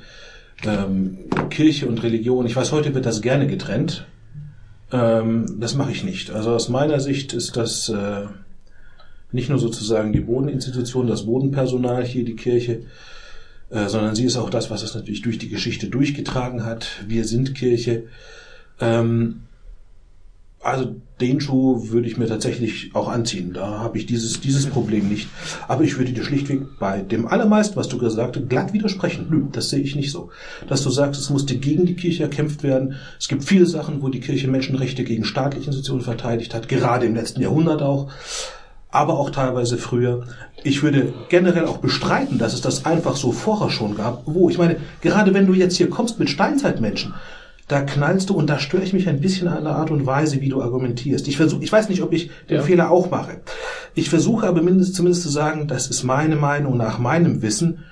ähm, 0.64 1.18
Kirche 1.50 1.86
und 1.86 2.02
Religion, 2.02 2.44
ich 2.46 2.56
weiß, 2.56 2.72
heute 2.72 2.94
wird 2.94 3.06
das 3.06 3.20
gerne 3.22 3.46
getrennt. 3.46 4.06
Ähm, 4.92 5.56
das 5.60 5.74
mache 5.74 5.92
ich 5.92 6.04
nicht. 6.04 6.30
Also 6.30 6.50
aus 6.50 6.68
meiner 6.68 7.00
Sicht 7.00 7.32
ist 7.32 7.56
das 7.56 7.88
äh, 7.88 8.26
nicht 9.32 9.50
nur 9.50 9.58
sozusagen 9.58 10.12
die 10.12 10.20
Bodeninstitution, 10.20 11.06
das 11.06 11.26
Bodenpersonal 11.26 12.04
hier, 12.04 12.24
die 12.24 12.36
Kirche, 12.36 12.82
äh, 13.70 13.86
sondern 13.88 14.14
sie 14.16 14.24
ist 14.24 14.36
auch 14.36 14.50
das, 14.50 14.70
was 14.70 14.82
es 14.82 14.94
natürlich 14.94 15.22
durch 15.22 15.38
die 15.38 15.48
Geschichte 15.48 15.88
durchgetragen 15.88 16.64
hat. 16.64 16.88
Wir 17.06 17.24
sind 17.24 17.54
Kirche. 17.54 18.04
Ähm, 18.80 19.42
also 20.60 20.96
den 21.20 21.40
Schuh 21.40 21.90
würde 21.90 22.08
ich 22.08 22.16
mir 22.16 22.26
tatsächlich 22.26 22.90
auch 22.94 23.08
anziehen. 23.08 23.52
Da 23.52 23.78
habe 23.80 23.96
ich 23.98 24.06
dieses, 24.06 24.40
dieses 24.40 24.66
Problem 24.66 25.08
nicht. 25.08 25.28
Aber 25.66 25.82
ich 25.82 25.98
würde 25.98 26.12
dir 26.12 26.24
schlichtweg 26.24 26.62
bei 26.78 27.00
dem 27.00 27.26
allermeisten, 27.26 27.76
was 27.76 27.88
du 27.88 27.98
gesagt 27.98 28.36
hast, 28.36 28.48
glatt 28.48 28.72
widersprechen. 28.72 29.26
Nö, 29.30 29.44
das 29.50 29.70
sehe 29.70 29.80
ich 29.80 29.96
nicht 29.96 30.10
so. 30.10 30.30
Dass 30.68 30.82
du 30.82 30.90
sagst, 30.90 31.20
es 31.20 31.30
musste 31.30 31.56
gegen 31.56 31.86
die 31.86 31.94
Kirche 31.94 32.24
erkämpft 32.24 32.62
werden. 32.62 32.96
Es 33.18 33.28
gibt 33.28 33.44
viele 33.44 33.66
Sachen, 33.66 34.02
wo 34.02 34.08
die 34.08 34.20
Kirche 34.20 34.48
Menschenrechte 34.48 35.04
gegen 35.04 35.24
staatliche 35.24 35.66
Institutionen 35.66 36.02
verteidigt 36.02 36.54
hat, 36.54 36.68
gerade 36.68 37.06
im 37.06 37.14
letzten 37.14 37.40
Jahrhundert 37.40 37.82
auch. 37.82 38.10
aber 38.90 39.18
auch 39.18 39.30
teilweise 39.30 39.76
früher. 39.76 40.26
Ich 40.64 40.82
würde 40.82 41.12
generell 41.28 41.66
auch 41.66 41.78
bestreiten, 41.78 42.38
dass 42.38 42.54
es 42.54 42.60
das 42.60 42.84
einfach 42.84 43.16
so 43.16 43.32
vorher 43.32 43.70
schon 43.70 43.94
gab. 43.96 44.22
Wo? 44.26 44.48
Ich 44.50 44.58
meine, 44.58 44.76
gerade 45.00 45.34
wenn 45.34 45.46
du 45.46 45.52
jetzt 45.54 45.76
hier 45.76 45.90
kommst 45.90 46.18
mit 46.18 46.30
Steinzeitmenschen, 46.30 47.14
da 47.68 47.82
knallst 47.82 48.30
du 48.30 48.34
und 48.34 48.48
da 48.48 48.58
störe 48.58 48.82
ich 48.82 48.92
mich 48.94 49.08
ein 49.08 49.20
bisschen 49.20 49.46
an 49.46 49.64
der 49.64 49.74
Art 49.76 49.90
und 49.90 50.06
Weise, 50.06 50.40
wie 50.40 50.48
du 50.48 50.62
argumentierst. 50.62 51.28
Ich 51.28 51.36
versuche, 51.36 51.62
ich 51.62 51.70
weiß 51.70 51.88
nicht, 51.90 52.02
ob 52.02 52.12
ich 52.14 52.30
den 52.48 52.62
Fehler 52.62 52.90
auch 52.90 53.10
mache. 53.10 53.40
Ich 53.94 54.08
versuche 54.08 54.46
aber 54.46 54.62
mindestens 54.62 54.96
zumindest 54.96 55.22
zu 55.22 55.28
sagen, 55.28 55.68
das 55.68 55.88
ist 55.88 56.02
meine 56.02 56.36
Meinung 56.36 56.76
nach 56.78 56.98
meinem 56.98 57.42
Wissen. 57.42 57.84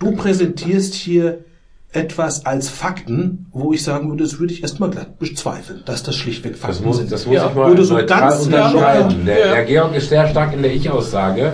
Du 0.00 0.12
präsentierst 0.16 0.94
hier 0.94 1.44
etwas 1.92 2.46
als 2.46 2.68
Fakten, 2.70 3.46
wo 3.52 3.72
ich 3.72 3.84
sagen 3.84 4.08
würde, 4.08 4.24
das 4.24 4.40
würde 4.40 4.54
ich 4.54 4.62
erstmal 4.62 4.90
glatt 4.90 5.18
bezweifeln, 5.18 5.82
dass 5.84 6.02
das 6.02 6.16
schlichtweg 6.16 6.56
Fakten 6.56 6.78
Das 6.78 6.84
muss, 6.84 6.96
sind. 6.96 7.12
das 7.12 7.26
muss 7.26 7.34
Ja, 7.36 7.48
ich 7.50 7.54
mal 7.54 7.70
wurde 7.70 7.84
so 7.84 7.94
neutral 7.94 8.30
ganz 8.30 8.44
unterscheiden. 8.46 9.24
klar- 9.24 9.36
Der, 9.36 9.52
der 9.54 9.64
Georg 9.66 9.94
ist 9.94 10.08
sehr 10.08 10.26
stark 10.26 10.54
in 10.54 10.62
der 10.62 10.74
Ich-Aussage. 10.74 11.52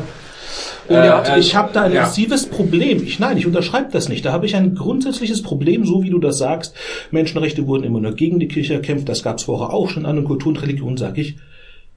Ja, 0.89 1.23
Äh, 1.23 1.41
ich 1.41 1.55
habe 1.55 1.71
da 1.73 1.83
ein 1.83 1.93
ja. 1.93 2.03
massives 2.03 2.47
Problem. 2.47 3.03
Ich 3.03 3.19
nein, 3.19 3.37
ich 3.37 3.47
unterschreibe 3.47 3.91
das 3.93 4.09
nicht. 4.09 4.25
Da 4.25 4.33
habe 4.33 4.47
ich 4.47 4.57
ein 4.57 4.75
grundsätzliches 4.75 5.43
Problem, 5.43 5.85
so 5.85 6.03
wie 6.03 6.11
du 6.11 6.19
das 6.19 6.39
sagst. 6.39 6.75
Menschenrechte 7.11 7.67
wurden 7.67 7.85
immer 7.85 8.01
nur 8.01 8.15
gegen 8.15 8.39
die 8.39 8.49
Kirche 8.49 8.75
erkämpft. 8.75 9.09
Das 9.09 9.23
gab 9.23 9.39
es 9.39 9.45
vorher 9.45 9.73
auch 9.73 9.89
schon 9.91 10.07
an 10.07 10.17
den 10.17 10.25
Kultur 10.25 10.51
und 10.51 10.63
Religion, 10.63 10.97
sage 10.97 11.21
ich. 11.21 11.37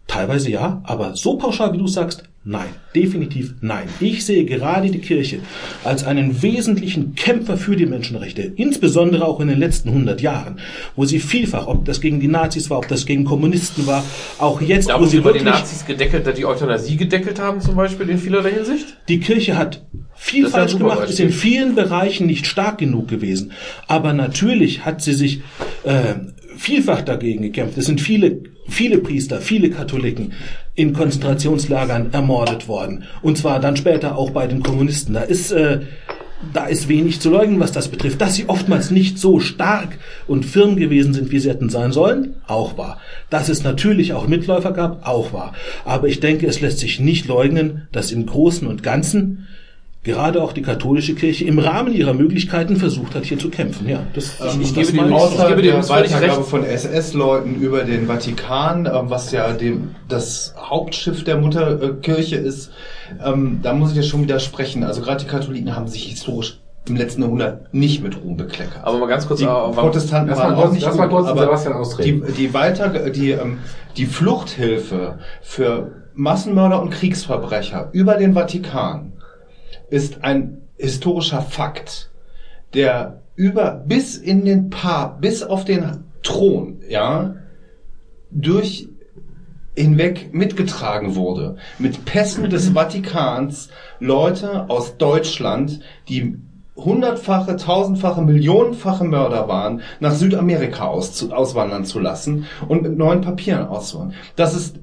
Teilweise 0.07 0.51
ja, 0.51 0.81
aber 0.83 1.15
so 1.15 1.37
pauschal 1.37 1.71
wie 1.73 1.77
du 1.77 1.87
sagst, 1.87 2.23
nein, 2.43 2.67
definitiv 2.95 3.53
nein. 3.61 3.87
Ich 4.01 4.25
sehe 4.25 4.43
gerade 4.43 4.89
die 4.89 4.99
Kirche 4.99 5.39
als 5.85 6.03
einen 6.03 6.41
wesentlichen 6.41 7.15
Kämpfer 7.15 7.55
für 7.55 7.77
die 7.77 7.85
Menschenrechte, 7.85 8.41
insbesondere 8.41 9.25
auch 9.25 9.39
in 9.39 9.47
den 9.47 9.59
letzten 9.59 9.89
100 9.89 10.19
Jahren, 10.19 10.59
wo 10.97 11.05
sie 11.05 11.19
vielfach, 11.19 11.67
ob 11.67 11.85
das 11.85 12.01
gegen 12.01 12.19
die 12.19 12.27
Nazis 12.27 12.69
war, 12.69 12.79
ob 12.79 12.89
das 12.89 13.05
gegen 13.05 13.23
Kommunisten 13.23 13.87
war, 13.87 14.03
auch 14.37 14.59
jetzt, 14.59 14.89
Da, 14.89 14.99
wo 14.99 15.05
sie 15.05 15.17
über 15.17 15.31
die 15.31 15.43
Nazis 15.45 15.85
gedeckelt, 15.85 16.27
die 16.37 16.45
Euthanasie 16.45 16.97
gedeckelt 16.97 17.39
haben, 17.39 17.61
zum 17.61 17.75
Beispiel 17.75 18.09
in 18.09 18.17
vielerlei 18.17 18.51
Hinsicht. 18.51 18.97
Die 19.07 19.19
Kirche 19.21 19.55
hat 19.57 19.85
viel 20.15 20.43
Das 20.43 20.49
ist 20.51 20.57
falsch 20.57 20.77
gemacht, 20.77 20.99
ist 21.03 21.05
Beispiel. 21.07 21.25
in 21.27 21.31
vielen 21.31 21.75
Bereichen 21.75 22.25
nicht 22.27 22.47
stark 22.47 22.79
genug 22.79 23.07
gewesen. 23.07 23.53
Aber 23.87 24.11
natürlich 24.13 24.83
hat 24.83 25.01
sie 25.01 25.13
sich 25.13 25.41
äh, 25.83 26.15
vielfach 26.57 27.01
dagegen 27.01 27.41
gekämpft. 27.43 27.77
Es 27.77 27.85
sind 27.85 28.01
viele, 28.01 28.41
viele 28.71 28.97
Priester, 28.97 29.41
viele 29.41 29.69
Katholiken 29.69 30.33
in 30.75 30.93
Konzentrationslagern 30.93 32.13
ermordet 32.13 32.67
worden. 32.67 33.03
Und 33.21 33.37
zwar 33.37 33.59
dann 33.59 33.77
später 33.77 34.17
auch 34.17 34.31
bei 34.31 34.47
den 34.47 34.63
Kommunisten. 34.63 35.13
Da 35.13 35.21
ist 35.21 35.51
äh, 35.51 35.81
da 36.53 36.65
ist 36.65 36.89
wenig 36.89 37.21
zu 37.21 37.29
leugnen, 37.29 37.59
was 37.59 37.71
das 37.71 37.87
betrifft. 37.87 38.19
Dass 38.21 38.35
sie 38.35 38.49
oftmals 38.49 38.91
nicht 38.91 39.19
so 39.19 39.39
stark 39.39 39.97
und 40.27 40.45
firm 40.45 40.75
gewesen 40.75 41.13
sind, 41.13 41.31
wie 41.31 41.39
sie 41.39 41.49
hätten 41.49 41.69
sein 41.69 41.91
sollen, 41.91 42.35
auch 42.47 42.77
wahr. 42.77 42.99
Dass 43.29 43.49
es 43.49 43.63
natürlich 43.63 44.13
auch 44.13 44.27
Mitläufer 44.27 44.71
gab, 44.71 45.07
auch 45.07 45.33
wahr. 45.33 45.53
Aber 45.85 46.07
ich 46.07 46.19
denke, 46.19 46.47
es 46.47 46.61
lässt 46.61 46.79
sich 46.79 46.99
nicht 46.99 47.27
leugnen, 47.27 47.87
dass 47.91 48.11
im 48.11 48.25
Großen 48.25 48.67
und 48.67 48.83
Ganzen 48.83 49.47
gerade 50.03 50.41
auch 50.41 50.51
die 50.53 50.63
katholische 50.63 51.13
Kirche 51.13 51.45
im 51.45 51.59
Rahmen 51.59 51.93
ihrer 51.93 52.13
Möglichkeiten 52.13 52.75
versucht 52.75 53.13
hat, 53.13 53.25
hier 53.25 53.37
zu 53.37 53.49
kämpfen. 53.49 53.87
Ja, 53.87 53.99
das, 54.13 54.39
ich 54.59 54.73
das 54.73 54.91
gebe 54.91 55.05
auch- 55.13 55.21
Außer 55.31 55.49
ich 55.49 55.55
gebe 55.63 55.83
völlig 55.83 55.89
Weitergabe 56.13 56.43
von 56.43 56.63
SS-Leuten 56.63 57.55
über 57.55 57.83
den 57.83 58.07
Vatikan, 58.07 58.87
ähm, 58.87 59.09
was 59.09 59.31
ja 59.31 59.51
dem, 59.53 59.95
das 60.07 60.55
Hauptschiff 60.57 61.23
der 61.23 61.37
Mutterkirche 61.37 62.35
ist, 62.37 62.71
ähm, 63.23 63.59
da 63.61 63.73
muss 63.73 63.91
ich 63.91 63.97
ja 63.97 64.03
schon 64.03 64.23
widersprechen. 64.23 64.83
Also 64.83 65.01
gerade 65.01 65.23
die 65.23 65.29
Katholiken 65.29 65.75
haben 65.75 65.87
sich 65.87 66.05
historisch 66.05 66.59
im 66.89 66.95
letzten 66.95 67.21
Jahrhundert 67.21 67.71
nicht 67.71 68.01
mit 68.01 68.17
Ruhm 68.23 68.37
bekleckert. 68.37 68.81
Aber 68.83 68.97
mal 68.97 69.05
ganz 69.05 69.27
kurz, 69.27 69.39
die 69.39 69.45
äh, 69.45 69.49
warum- 69.49 69.75
Protestanten 69.75 70.29
lass 70.31 70.39
waren 70.39 70.55
auch 70.55 70.71
nicht 70.71 70.83
lass 70.83 70.97
mal 70.97 71.07
gut, 71.09 71.25
kurz 71.25 71.39
Sebastian 71.39 71.73
ausreden. 71.75 72.23
Die, 72.27 72.33
die 72.33 72.53
weiter, 72.55 72.89
die, 73.11 73.31
ähm, 73.31 73.59
die 73.97 74.07
Fluchthilfe 74.07 75.19
für 75.43 75.91
Massenmörder 76.15 76.81
und 76.81 76.89
Kriegsverbrecher 76.89 77.89
über 77.91 78.15
den 78.15 78.33
Vatikan 78.33 79.13
ist 79.91 80.23
ein 80.23 80.63
historischer 80.77 81.41
Fakt, 81.43 82.09
der 82.73 83.21
über 83.35 83.83
bis 83.85 84.17
in 84.17 84.45
den 84.45 84.69
Papst, 84.71 85.21
bis 85.21 85.43
auf 85.43 85.65
den 85.65 86.03
Thron, 86.23 86.79
ja, 86.89 87.35
durch 88.31 88.87
hinweg 89.75 90.33
mitgetragen 90.33 91.15
wurde. 91.15 91.57
Mit 91.79 92.05
Pässen 92.05 92.49
des 92.49 92.69
Vatikans 92.69 93.69
Leute 93.99 94.69
aus 94.69 94.97
Deutschland, 94.97 95.79
die 96.09 96.37
hundertfache, 96.75 97.57
tausendfache, 97.57 98.21
millionenfache 98.21 99.03
Mörder 99.03 99.47
waren, 99.47 99.81
nach 99.99 100.13
Südamerika 100.13 100.87
aus, 100.87 101.29
auswandern 101.31 101.85
zu 101.85 101.99
lassen 101.99 102.45
und 102.67 102.81
mit 102.81 102.97
neuen 102.97 103.21
Papieren 103.21 103.67
auszuwandern. 103.67 104.15
Das 104.35 104.55
ist 104.55 104.79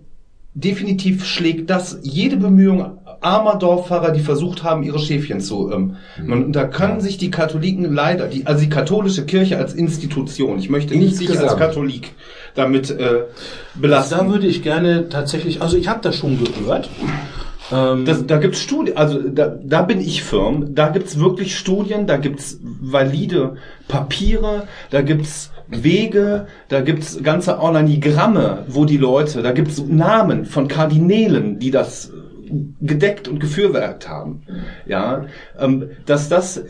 definitiv 0.55 1.25
schlägt 1.25 1.71
das 1.71 1.99
jede 2.03 2.37
Bemühung 2.37 2.99
armer 3.21 3.57
Dorffahrer, 3.57 4.11
die 4.13 4.21
versucht 4.21 4.63
haben, 4.63 4.83
ihre 4.83 4.99
Schäfchen 4.99 5.41
zu. 5.41 5.71
Ähm, 5.73 5.97
und 6.29 6.53
da 6.53 6.65
können 6.65 7.01
sich 7.01 7.19
die 7.19 7.31
Katholiken 7.31 7.93
leider, 7.93 8.27
die, 8.27 8.47
also 8.47 8.63
die 8.63 8.69
katholische 8.71 9.27
Kirche 9.27 9.59
als 9.59 9.75
Institution, 9.75 10.59
ich 10.59 10.71
möchte 10.71 10.97
nicht 10.97 11.17
sich 11.17 11.39
als. 11.39 11.57
Katholik 11.57 12.13
damit 12.55 12.91
äh, 12.91 13.25
belasten. 13.75 14.19
da 14.19 14.29
würde 14.29 14.47
ich 14.47 14.63
gerne 14.63 15.09
tatsächlich, 15.09 15.63
also 15.63 15.77
ich 15.77 15.89
habe 15.89 16.01
das 16.03 16.17
schon 16.17 16.39
gehört. 16.39 16.89
Ähm, 17.73 18.05
Das, 18.05 18.27
da 18.27 18.39
gibt's 18.39 18.61
Studien, 18.61 18.97
also 18.97 19.21
da, 19.21 19.49
da 19.63 19.83
bin 19.83 20.01
ich 20.01 20.23
firm. 20.23 20.75
Da 20.75 20.89
gibt's 20.89 21.19
wirklich 21.19 21.57
Studien, 21.57 22.07
da 22.07 22.17
gibt's 22.17 22.59
valide 22.63 23.57
Papiere, 23.89 24.69
da 24.91 25.03
gibt's 25.03 25.51
Wege, 25.69 26.47
da 26.69 26.81
gibt's 26.81 27.23
ganze 27.23 27.59
Organigramme, 27.59 28.65
wo 28.69 28.87
die 28.87 28.97
Leute, 28.97 29.43
da 29.43 29.53
gibt's 29.53 29.83
Namen 29.87 30.47
von 30.47 30.67
Kardinälen, 30.67 31.59
die 31.59 31.71
das 31.71 32.11
gedeckt 32.81 33.29
und 33.29 33.41
gefürwerkt 33.41 34.09
haben. 34.09 34.43
Ja, 34.87 35.27
ähm, 35.59 35.91
dass 36.07 36.29
das 36.29 36.63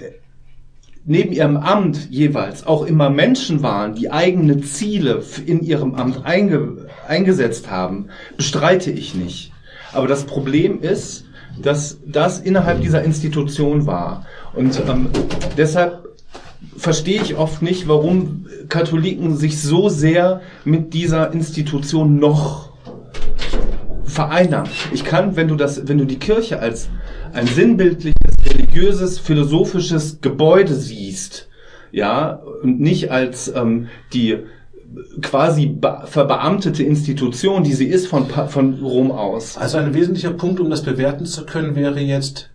neben 1.05 1.33
ihrem 1.33 1.57
Amt 1.57 2.11
jeweils 2.11 2.67
auch 2.67 2.85
immer 2.85 3.09
Menschen 3.09 3.63
waren, 3.63 3.95
die 3.95 4.11
eigene 4.11 4.61
Ziele 4.61 5.23
in 5.47 5.63
ihrem 5.63 5.95
Amt 5.95 6.27
einge 6.27 6.87
eingesetzt 7.07 7.71
haben, 7.71 8.09
bestreite 8.37 8.91
ich 8.91 9.15
nicht. 9.15 9.53
Aber 9.93 10.07
das 10.07 10.25
Problem 10.25 10.83
ist, 10.83 11.25
dass 11.63 11.99
das 12.07 12.39
innerhalb 12.41 12.83
dieser 12.83 13.03
Institution 13.03 13.87
war. 13.87 14.27
Und 14.53 14.81
ähm, 14.87 15.09
deshalb 15.57 16.09
verstehe 16.77 17.23
ich 17.23 17.37
oft 17.37 17.63
nicht, 17.63 17.89
warum 17.89 18.47
Katholiken 18.69 19.37
sich 19.37 19.63
so 19.63 19.89
sehr 19.89 20.43
mit 20.65 20.93
dieser 20.93 21.33
Institution 21.33 22.19
noch 22.19 22.68
vereinnahmen. 24.19 24.69
Ich 24.93 25.05
kann, 25.05 25.37
wenn 25.37 25.47
du 25.47 25.55
das, 25.55 25.87
wenn 25.87 25.99
du 25.99 26.05
die 26.05 26.19
Kirche 26.19 26.59
als 26.59 26.89
ein 27.33 27.47
sinnbildliches, 27.47 28.35
religiöses, 28.53 29.21
philosophisches 29.21 30.21
Gebäude 30.21 30.75
siehst, 30.75 31.49
ja, 31.93 32.43
und 32.63 32.81
nicht 32.81 33.13
als 33.13 33.47
ähm, 33.55 33.87
die 34.13 34.39
quasi 35.23 35.67
be- 35.67 36.03
verbeamtete 36.07 36.83
Institution, 36.83 37.63
die 37.63 37.75
sie 37.75 37.87
ist 37.87 38.09
von, 38.09 38.27
von 38.49 38.81
Rom 38.83 39.13
aus. 39.13 39.57
Also 39.57 39.79
ein 39.79 39.95
wesentlicher 39.95 40.33
Punkt, 40.33 40.59
um 40.59 40.69
das 40.69 40.83
bewerten 40.83 41.25
zu 41.25 41.47
können, 41.47 41.77
wäre 41.77 42.01
jetzt, 42.01 42.48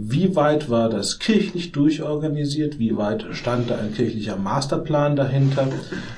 wie 0.00 0.36
weit 0.36 0.70
war 0.70 0.88
das 0.88 1.18
kirchlich 1.18 1.72
durchorganisiert? 1.72 2.78
Wie 2.78 2.96
weit 2.96 3.26
stand 3.32 3.68
da 3.70 3.76
ein 3.76 3.92
kirchlicher 3.92 4.36
Masterplan 4.36 5.16
dahinter? 5.16 5.66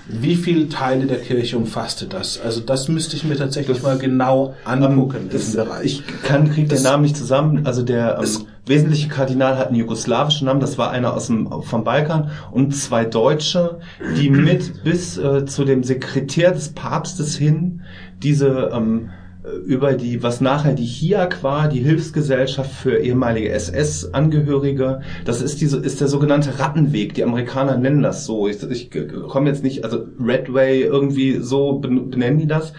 Wie 0.06 0.36
viele 0.36 0.68
Teile 0.68 1.06
der 1.06 1.18
Kirche 1.18 1.56
umfasste 1.56 2.06
das? 2.06 2.40
Also 2.40 2.60
das 2.60 2.88
müsste 2.88 3.16
ich 3.16 3.24
mir 3.24 3.36
tatsächlich 3.36 3.82
mal 3.82 3.96
genau 3.98 4.54
angucken. 4.64 5.28
Das, 5.32 5.46
diesen 5.46 5.64
Bereich. 5.64 5.84
ich 5.84 6.22
kann, 6.22 6.50
krieg 6.50 6.68
Das- 6.68 6.82
den 6.82 6.90
Namen 6.90 7.02
nicht 7.04 7.16
zusammen. 7.16 7.66
Also 7.66 7.82
der 7.82 8.16
ähm, 8.18 8.24
Es- 8.24 8.44
wesentliche 8.66 9.08
Kardinal 9.08 9.56
hat 9.56 9.68
einen 9.68 9.76
jugoslawischen 9.76 10.46
Namen. 10.46 10.60
Das 10.60 10.76
war 10.76 10.90
einer 10.90 11.14
aus 11.14 11.28
dem 11.28 11.48
vom 11.62 11.82
Balkan 11.82 12.30
und 12.52 12.74
zwei 12.76 13.04
Deutsche, 13.04 13.78
die 14.18 14.30
mit 14.30 14.84
bis 14.84 15.16
äh, 15.16 15.46
zu 15.46 15.64
dem 15.64 15.82
Sekretär 15.84 16.52
des 16.52 16.68
Papstes 16.70 17.36
hin 17.36 17.82
diese 18.22 18.70
ähm, 18.74 19.10
über 19.64 19.92
die, 19.94 20.22
was 20.22 20.40
nachher 20.40 20.74
die 20.74 20.84
HIAC 20.84 21.42
war, 21.42 21.68
die 21.68 21.80
Hilfsgesellschaft 21.80 22.70
für 22.70 22.98
ehemalige 22.98 23.50
SS-Angehörige. 23.50 25.00
Das 25.24 25.42
ist 25.42 25.60
diese, 25.60 25.78
ist 25.78 26.00
der 26.00 26.08
sogenannte 26.08 26.58
Rattenweg. 26.58 27.14
Die 27.14 27.24
Amerikaner 27.24 27.76
nennen 27.76 28.02
das 28.02 28.26
so. 28.26 28.48
Ich, 28.48 28.62
ich 28.62 28.90
komme 29.28 29.48
jetzt 29.48 29.62
nicht, 29.62 29.84
also 29.84 30.04
Redway 30.18 30.82
irgendwie 30.82 31.38
so 31.40 31.74
ben- 31.74 32.10
benennen 32.10 32.38
die 32.38 32.46
das. 32.46 32.72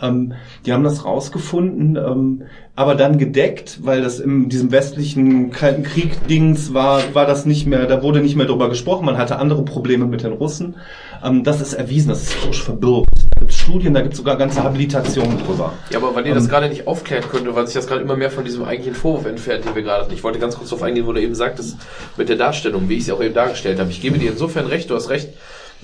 Ähm, 0.00 0.32
die 0.64 0.72
haben 0.72 0.84
das 0.84 1.04
rausgefunden, 1.04 1.96
ähm, 1.96 2.42
aber 2.74 2.94
dann 2.94 3.18
gedeckt, 3.18 3.80
weil 3.82 4.02
das 4.02 4.18
in 4.18 4.48
diesem 4.48 4.70
westlichen 4.72 5.50
Kalten 5.50 5.82
Krieg-Dings 5.82 6.72
war, 6.72 7.02
war 7.12 7.26
das 7.26 7.44
nicht 7.44 7.66
mehr, 7.66 7.86
da 7.86 8.02
wurde 8.02 8.20
nicht 8.20 8.36
mehr 8.36 8.46
drüber 8.46 8.68
gesprochen, 8.68 9.04
man 9.04 9.18
hatte 9.18 9.38
andere 9.38 9.64
Probleme 9.64 10.06
mit 10.06 10.22
den 10.22 10.32
Russen. 10.32 10.76
Ähm, 11.22 11.44
das 11.44 11.60
ist 11.60 11.74
erwiesen, 11.74 12.08
das 12.08 12.22
ist 12.22 12.32
historisch 12.32 12.62
verbirgt. 12.62 13.08
Studien, 13.48 13.94
da 13.94 14.00
gibt 14.00 14.14
es 14.14 14.18
sogar 14.18 14.36
ganze 14.36 14.62
Habilitationen 14.62 15.38
drüber. 15.44 15.72
Ja, 15.90 15.98
aber 15.98 16.14
weil 16.14 16.26
ihr 16.26 16.34
das 16.34 16.48
gerade 16.48 16.68
nicht 16.68 16.86
aufklären 16.86 17.24
könnte, 17.30 17.54
weil 17.54 17.66
sich 17.66 17.74
das 17.74 17.86
gerade 17.86 18.02
immer 18.02 18.16
mehr 18.16 18.30
von 18.30 18.44
diesem 18.44 18.64
eigentlichen 18.64 18.94
Vorwurf 18.94 19.26
entfernt, 19.26 19.64
den 19.64 19.74
wir 19.74 19.82
gerade 19.82 20.04
hatten. 20.04 20.14
Ich 20.14 20.22
wollte 20.22 20.38
ganz 20.38 20.56
kurz 20.56 20.70
darauf 20.70 20.82
eingehen, 20.82 21.06
wo 21.06 21.12
du 21.12 21.20
eben 21.20 21.34
sagtest, 21.34 21.76
mit 22.16 22.28
der 22.28 22.36
Darstellung, 22.36 22.88
wie 22.88 22.96
ich 22.96 23.04
sie 23.04 23.12
auch 23.12 23.22
eben 23.22 23.34
dargestellt 23.34 23.78
habe. 23.78 23.90
Ich 23.90 24.00
gebe 24.00 24.18
dir 24.18 24.30
insofern 24.30 24.66
recht, 24.66 24.90
du 24.90 24.94
hast 24.94 25.08
recht, 25.10 25.30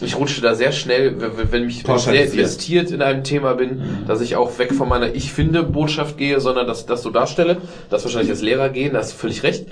Ich 0.02 0.16
rutsche 0.16 0.42
da 0.42 0.54
sehr 0.54 0.72
schnell, 0.72 1.16
wenn, 1.50 1.66
mich 1.66 1.82
ich 1.86 2.00
sehr 2.02 2.24
investiert 2.24 2.90
in 2.90 3.00
einem 3.00 3.24
Thema 3.24 3.54
bin, 3.54 4.04
dass 4.06 4.20
ich 4.20 4.36
auch 4.36 4.58
weg 4.58 4.74
von 4.74 4.88
meiner 4.88 5.14
Ich 5.14 5.32
finde 5.32 5.62
Botschaft 5.62 6.18
gehe, 6.18 6.38
sondern 6.40 6.66
dass 6.66 6.84
das 6.84 7.02
so 7.02 7.10
darstelle. 7.10 7.56
Das 7.88 8.04
wahrscheinlich 8.04 8.30
als 8.30 8.42
Lehrer 8.42 8.68
gehen, 8.68 8.92
da 8.92 8.98
hast 8.98 9.12
du 9.12 9.16
völlig 9.16 9.42
recht. 9.42 9.66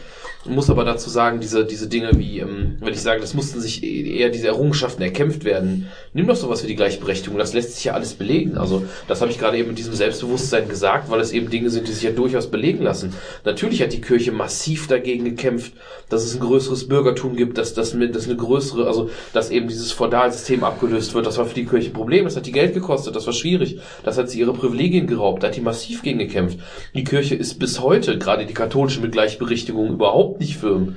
Muss 0.46 0.68
aber 0.68 0.84
dazu 0.84 1.08
sagen, 1.08 1.40
diese, 1.40 1.64
diese 1.64 1.88
Dinge 1.88 2.10
wie, 2.16 2.40
ähm, 2.40 2.76
wenn 2.80 2.92
ich 2.92 3.00
sage, 3.00 3.20
das 3.20 3.32
mussten 3.32 3.60
sich 3.60 3.82
eher 3.82 4.28
diese 4.28 4.48
Errungenschaften 4.48 5.02
erkämpft 5.02 5.44
werden. 5.44 5.88
Nimm 6.12 6.26
doch 6.26 6.36
sowas 6.36 6.62
wie 6.62 6.66
die 6.66 6.76
Gleichberechtigung, 6.76 7.38
das 7.38 7.54
lässt 7.54 7.74
sich 7.74 7.84
ja 7.84 7.94
alles 7.94 8.12
belegen. 8.12 8.58
Also, 8.58 8.84
das 9.08 9.22
habe 9.22 9.30
ich 9.30 9.38
gerade 9.38 9.56
eben 9.56 9.68
mit 9.68 9.78
diesem 9.78 9.94
Selbstbewusstsein 9.94 10.68
gesagt, 10.68 11.10
weil 11.10 11.20
es 11.20 11.32
eben 11.32 11.48
Dinge 11.48 11.70
sind, 11.70 11.88
die 11.88 11.92
sich 11.92 12.02
ja 12.02 12.10
durchaus 12.10 12.50
belegen 12.50 12.82
lassen. 12.82 13.14
Natürlich 13.44 13.80
hat 13.80 13.94
die 13.94 14.02
Kirche 14.02 14.32
massiv 14.32 14.86
dagegen 14.86 15.24
gekämpft, 15.24 15.72
dass 16.10 16.24
es 16.24 16.34
ein 16.34 16.40
größeres 16.40 16.88
Bürgertum 16.88 17.36
gibt, 17.36 17.56
dass, 17.56 17.72
dass, 17.72 17.96
dass 17.98 18.26
eine 18.26 18.36
größere, 18.36 18.86
also, 18.86 19.08
dass 19.32 19.50
eben 19.50 19.68
dieses 19.68 19.92
Feudalsystem 19.92 20.62
abgelöst 20.62 21.14
wird. 21.14 21.24
Das 21.24 21.38
war 21.38 21.46
für 21.46 21.54
die 21.54 21.64
Kirche 21.64 21.88
ein 21.88 21.94
Problem, 21.94 22.24
das 22.24 22.36
hat 22.36 22.44
die 22.44 22.52
Geld 22.52 22.74
gekostet, 22.74 23.16
das 23.16 23.26
war 23.26 23.32
schwierig. 23.32 23.78
Das 24.02 24.18
hat 24.18 24.28
sie 24.28 24.40
ihre 24.40 24.52
Privilegien 24.52 25.06
geraubt, 25.06 25.42
da 25.42 25.46
hat 25.46 25.56
die 25.56 25.62
massiv 25.62 26.02
gegen 26.02 26.18
gekämpft. 26.18 26.58
Die 26.94 27.04
Kirche 27.04 27.34
ist 27.34 27.58
bis 27.58 27.80
heute, 27.80 28.18
gerade 28.18 28.44
die 28.44 28.52
katholische 28.52 29.00
mit 29.00 29.12
Gleichberechtigung, 29.12 29.88
überhaupt 29.88 30.33
nicht 30.40 30.56
firm. 30.56 30.96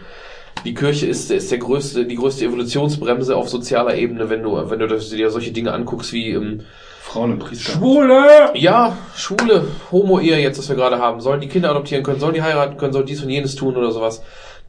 Die 0.66 0.74
Kirche 0.74 1.08
ist, 1.08 1.32
ist 1.32 1.52
der 1.52 1.60
größte, 1.60 2.06
die 2.06 2.16
größte 2.16 2.46
Evolutionsbremse 2.46 3.36
auf 3.36 3.50
sozialer 3.50 3.96
Ebene, 3.96 4.30
wenn 4.30 4.44
du, 4.44 4.70
wenn 4.70 4.80
du 4.80 4.88
dir 4.88 5.30
solche 5.30 5.52
Dinge 5.52 5.72
anguckst 5.72 6.12
wie 6.14 6.32
ähm, 6.32 6.62
Frauen 7.08 7.32
und 7.32 7.40
Priester. 7.40 7.74
Schwule! 7.74 8.52
ja, 8.56 8.98
Schwule, 9.16 9.64
Homo-Ehe 9.92 10.40
jetzt, 10.40 10.60
was 10.60 10.68
wir 10.68 10.76
gerade 10.76 11.00
haben, 11.00 11.22
sollen 11.22 11.40
die 11.40 11.48
Kinder 11.48 11.70
adoptieren 11.70 12.04
können, 12.04 12.20
sollen 12.20 12.34
die 12.34 12.42
heiraten 12.42 12.78
können, 12.78 12.92
sollen 12.92 13.06
dies 13.06 13.24
und 13.24 13.30
jenes 13.30 13.56
tun 13.56 13.78
oder 13.78 13.92
sowas. 13.92 14.22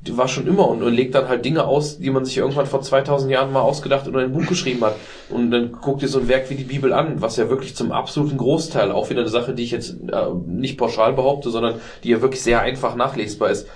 Die 0.07 0.17
war 0.17 0.29
schon 0.29 0.47
immer 0.47 0.69
und, 0.69 0.85
und 0.85 0.95
legt 0.95 1.17
dann 1.17 1.29
halt 1.29 1.45
Dinge 1.45 1.65
aus, 1.65 1.99
die 1.99 2.11
man 2.11 2.25
sich 2.25 2.39
irgendwann 2.39 2.67
vor 2.67 2.81
2000 2.81 3.33
Jahren 3.33 3.53
mal 3.53 3.63
ausgedacht 3.63 4.07
oder 4.07 4.21
in 4.21 4.27
ein 4.27 4.33
Buch 4.33 4.47
geschrieben 4.47 4.85
hat. 4.85 4.95
Und 5.29 5.51
dann 5.51 5.73
guck 5.73 5.99
dir 5.99 6.07
so 6.07 6.21
ein 6.21 6.29
Werk 6.29 6.49
wie 6.51 6.55
die 6.55 6.63
Bibel 6.63 6.93
an, 6.93 7.21
was 7.21 7.37
ja 7.37 7.51
wirklich 7.51 7.75
zum 7.75 7.91
absoluten 7.91 8.37
Großteil, 8.37 8.93
auch 8.93 9.11
wieder 9.11 9.23
eine 9.23 9.29
Sache, 9.29 9.55
die 9.55 9.65
ich 9.65 9.73
jetzt 9.73 9.97
äh, 10.13 10.27
nicht 10.47 10.79
pauschal 10.79 11.15
behaupte, 11.15 11.51
sondern 11.51 11.81
die 12.05 12.11
ja 12.11 12.23
wirklich 12.23 12.43
sehr 12.43 12.61
einfach 12.61 12.95
nachlesbar 12.95 13.51
ist. 13.51 13.67